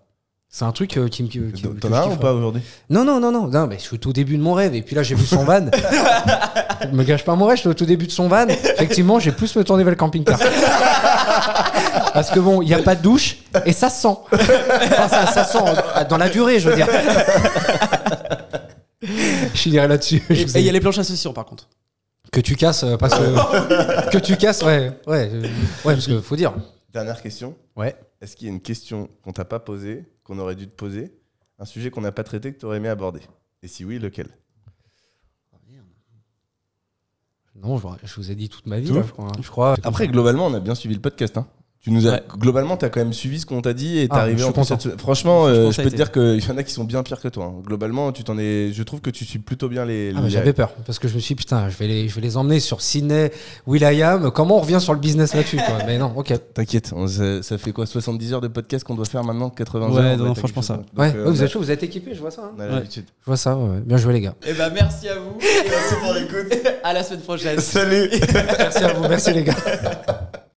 C'est 0.49 0.65
un 0.65 0.73
truc 0.73 0.97
euh, 0.97 1.09
qui 1.09 1.23
me. 1.25 1.29
qui- 1.29 1.41
qui- 1.53 1.63
que 1.63 1.69
T'en 1.81 1.89
je 1.89 1.95
as 1.95 2.03
un 2.05 2.11
ou 2.11 2.17
pas 2.17 2.33
aujourd'hui? 2.33 2.63
Non, 2.89 3.05
non, 3.05 3.19
non, 3.21 3.33
non, 3.33 3.49
non, 3.49 3.67
mais 3.67 3.77
je 3.79 3.83
suis 3.83 3.95
au 3.97 3.99
tout 3.99 4.13
début 4.13 4.37
de 4.39 4.43
mon 4.43 4.55
rêve. 4.55 4.75
Et 4.75 4.83
puis 4.83 4.95
là, 4.95 5.03
j'ai 5.03 5.15
vu 5.17 5.27
son 5.27 5.45
van. 5.45 5.67
Je 6.83 6.89
me 6.97 7.03
gâche 7.05 7.25
pas 7.25 7.35
mon 7.35 7.47
rêve, 7.47 7.57
je 7.57 7.61
suis 7.63 7.69
au 7.69 7.75
tout 7.75 7.85
début 7.85 8.07
de 8.07 8.13
son 8.13 8.29
van. 8.29 8.47
Effectivement, 8.49 9.19
j'ai 9.19 9.33
plus 9.33 9.55
me 9.57 9.65
tourner 9.65 9.83
vers 9.85 9.91
le 9.91 9.97
camping-car. 9.97 10.39
Parce 12.15 12.31
que 12.31 12.39
bon, 12.41 12.63
il 12.63 12.69
n'y 12.69 12.75
a 12.75 12.79
pas 12.83 12.95
de 12.95 13.03
douche 13.03 13.39
et 13.67 13.73
ça 13.73 13.91
sent. 13.91 14.17
Enfin, 14.33 15.09
ça, 15.09 15.27
ça 15.27 15.45
sent 15.45 15.59
euh, 15.59 16.05
dans 16.09 16.17
la 16.17 16.29
durée, 16.31 16.59
je 16.61 16.71
veux 16.71 16.77
dire. 16.77 16.87
Je 19.03 19.59
finirai 19.61 19.89
là-dessus. 19.89 20.23
Et 20.31 20.45
il 20.55 20.61
y 20.63 20.69
a 20.69 20.73
les 20.73 20.81
planches 20.81 20.99
à 20.99 21.05
session 21.05 21.33
par 21.33 21.45
contre. 21.45 21.69
Que 22.33 22.41
tu 22.41 22.57
casses, 22.57 22.83
euh, 22.85 22.97
parce 22.97 23.15
que. 23.15 24.11
que 24.11 24.19
tu 24.19 24.37
casses, 24.37 24.63
ouais. 24.63 24.93
Ouais, 25.07 25.31
euh, 25.33 25.43
ouais 25.85 25.95
parce 25.95 26.07
que 26.07 26.21
faut 26.21 26.37
dire. 26.37 26.53
Dernière 26.93 27.21
question. 27.21 27.57
Ouais. 27.77 27.95
Est-ce 28.21 28.37
qu'il 28.37 28.47
y 28.47 28.51
a 28.51 28.53
une 28.55 28.61
question 28.61 29.09
qu'on 29.23 29.33
t'a 29.33 29.45
pas 29.45 29.61
posée, 29.61 30.05
qu'on 30.25 30.39
aurait 30.39 30.57
dû 30.57 30.67
te 30.67 30.75
poser 30.75 31.15
Un 31.59 31.65
sujet 31.65 31.91
qu'on 31.91 32.01
n'a 32.01 32.13
pas 32.13 32.25
traité, 32.25 32.53
que 32.53 32.59
tu 32.59 32.67
aurais 32.67 32.79
aimé 32.79 32.89
aborder? 32.89 33.21
Et 33.63 33.69
si 33.69 33.85
oui, 33.85 33.99
lequel? 33.99 34.29
Non, 37.63 37.79
je, 37.79 37.87
je 38.07 38.15
vous 38.17 38.31
ai 38.31 38.35
dit 38.35 38.49
toute 38.49 38.67
ma 38.67 38.81
vie, 38.81 38.89
Tout 38.89 38.95
là, 38.97 39.03
je 39.07 39.13
crois. 39.13 39.33
Je 39.41 39.49
crois. 39.49 39.77
Après, 39.83 40.09
globalement, 40.09 40.47
on 40.47 40.55
a 40.55 40.61
bien 40.61 40.75
suivi 40.75 40.95
le 40.95 41.01
podcast. 41.01 41.39
Hein. 41.39 41.47
Tu 41.87 41.93
nous 41.93 42.09
as, 42.09 42.15
Ouais. 42.15 42.23
Globalement, 42.37 42.77
tu 42.77 42.85
as 42.85 42.89
quand 42.89 42.99
même 42.99 43.13
suivi 43.13 43.39
ce 43.39 43.47
qu'on 43.47 43.63
t'a 43.63 43.73
dit 43.73 43.99
et 44.01 44.09
t'es 44.09 44.15
Ah, 44.17 44.23
arrivé 44.23 44.43
en 44.43 44.65
cette- 44.65 44.99
Franchement, 45.01 45.47
euh, 45.47 45.71
je 45.71 45.77
peux 45.77 45.83
te 45.85 45.89
été. 45.89 45.97
dire 45.97 46.11
qu'il 46.11 46.45
y 46.45 46.51
en 46.51 46.57
a 46.57 46.65
qui 46.65 46.73
sont 46.73 46.83
bien 46.83 47.05
pires 47.05 47.21
que 47.21 47.29
toi. 47.29 47.45
hein. 47.45 47.63
Globalement, 47.65 48.11
tu 48.11 48.25
t'en 48.25 48.37
es. 48.39 48.73
Je 48.73 48.83
trouve 48.83 49.01
que 49.01 49.11
tu 49.11 49.25
suis 49.25 49.39
plutôt 49.39 49.69
bien 49.69 49.85
les. 49.85 50.13
Ah, 50.17 50.21
les- 50.23 50.31
J'avais 50.31 50.53
peur 50.53 50.71
parce 50.85 50.99
que 50.99 51.07
je 51.07 51.15
me 51.15 51.21
suis 51.21 51.37
dit, 51.37 51.39
putain, 51.45 51.69
je 51.69 51.77
vais 51.77 51.87
les, 51.87 52.09
je 52.09 52.15
vais 52.17 52.23
les 52.23 52.37
emmener 52.37 52.59
sur 52.59 52.81
Sydney, 52.83 53.31
Will.i.am. 53.69 54.33
Comment 54.33 54.57
on 54.57 54.61
revient 54.63 54.81
sur 54.81 54.95
le 54.95 54.99
business 54.99 55.33
là-dessus 55.33 55.61
Mais 55.87 55.97
non, 55.97 56.13
ok. 56.17 56.35
T'inquiète, 56.55 56.93
ça, 57.43 57.57
fait 57.57 57.71
quoi 57.71 57.87
70 57.87 58.33
heures 58.33 58.41
de 58.41 58.49
podcast 58.49 58.83
qu'on 58.85 58.97
doit 58.97 59.05
faire 59.05 59.23
maintenant 59.23 59.49
80 59.51 59.89
Ouais, 59.91 60.01
heures? 60.01 60.17
non, 60.17 60.25
non, 60.25 60.35
franchement, 60.35 60.63
ça. 60.63 60.79
Donc, 60.79 60.87
Ouais, 60.99 61.13
euh, 61.15 61.25
ouais, 61.27 61.31
vous 61.31 61.43
êtes 61.45 61.51
chaud, 61.53 61.61
vous 61.61 61.71
êtes 61.71 61.85
équipés, 61.85 62.15
je 62.17 62.21
vois 62.21 62.33
ça. 62.33 62.51
hein. 62.59 62.59
Ouais. 62.59 62.83
Je 62.91 63.01
vois 63.25 63.37
ça, 63.37 63.57
ouais. 63.57 63.79
bien 63.85 63.97
joué 63.97 64.13
les 64.15 64.23
gars. 64.23 64.35
Et 64.45 64.55
bah 64.55 64.71
merci 64.75 65.09
à 65.09 65.15
vous. 65.21 65.39
Merci 65.41 65.95
pour 66.03 66.13
l'écoute. 66.15 66.67
à 66.83 66.93
la 66.93 67.05
semaine 67.05 67.21
prochaine. 67.21 67.61
Salut 67.61 68.11
Merci 68.59 68.79
à 68.83 68.93
vous, 68.93 69.07
merci 69.09 69.33
les 69.33 69.45
gars. 69.45 69.55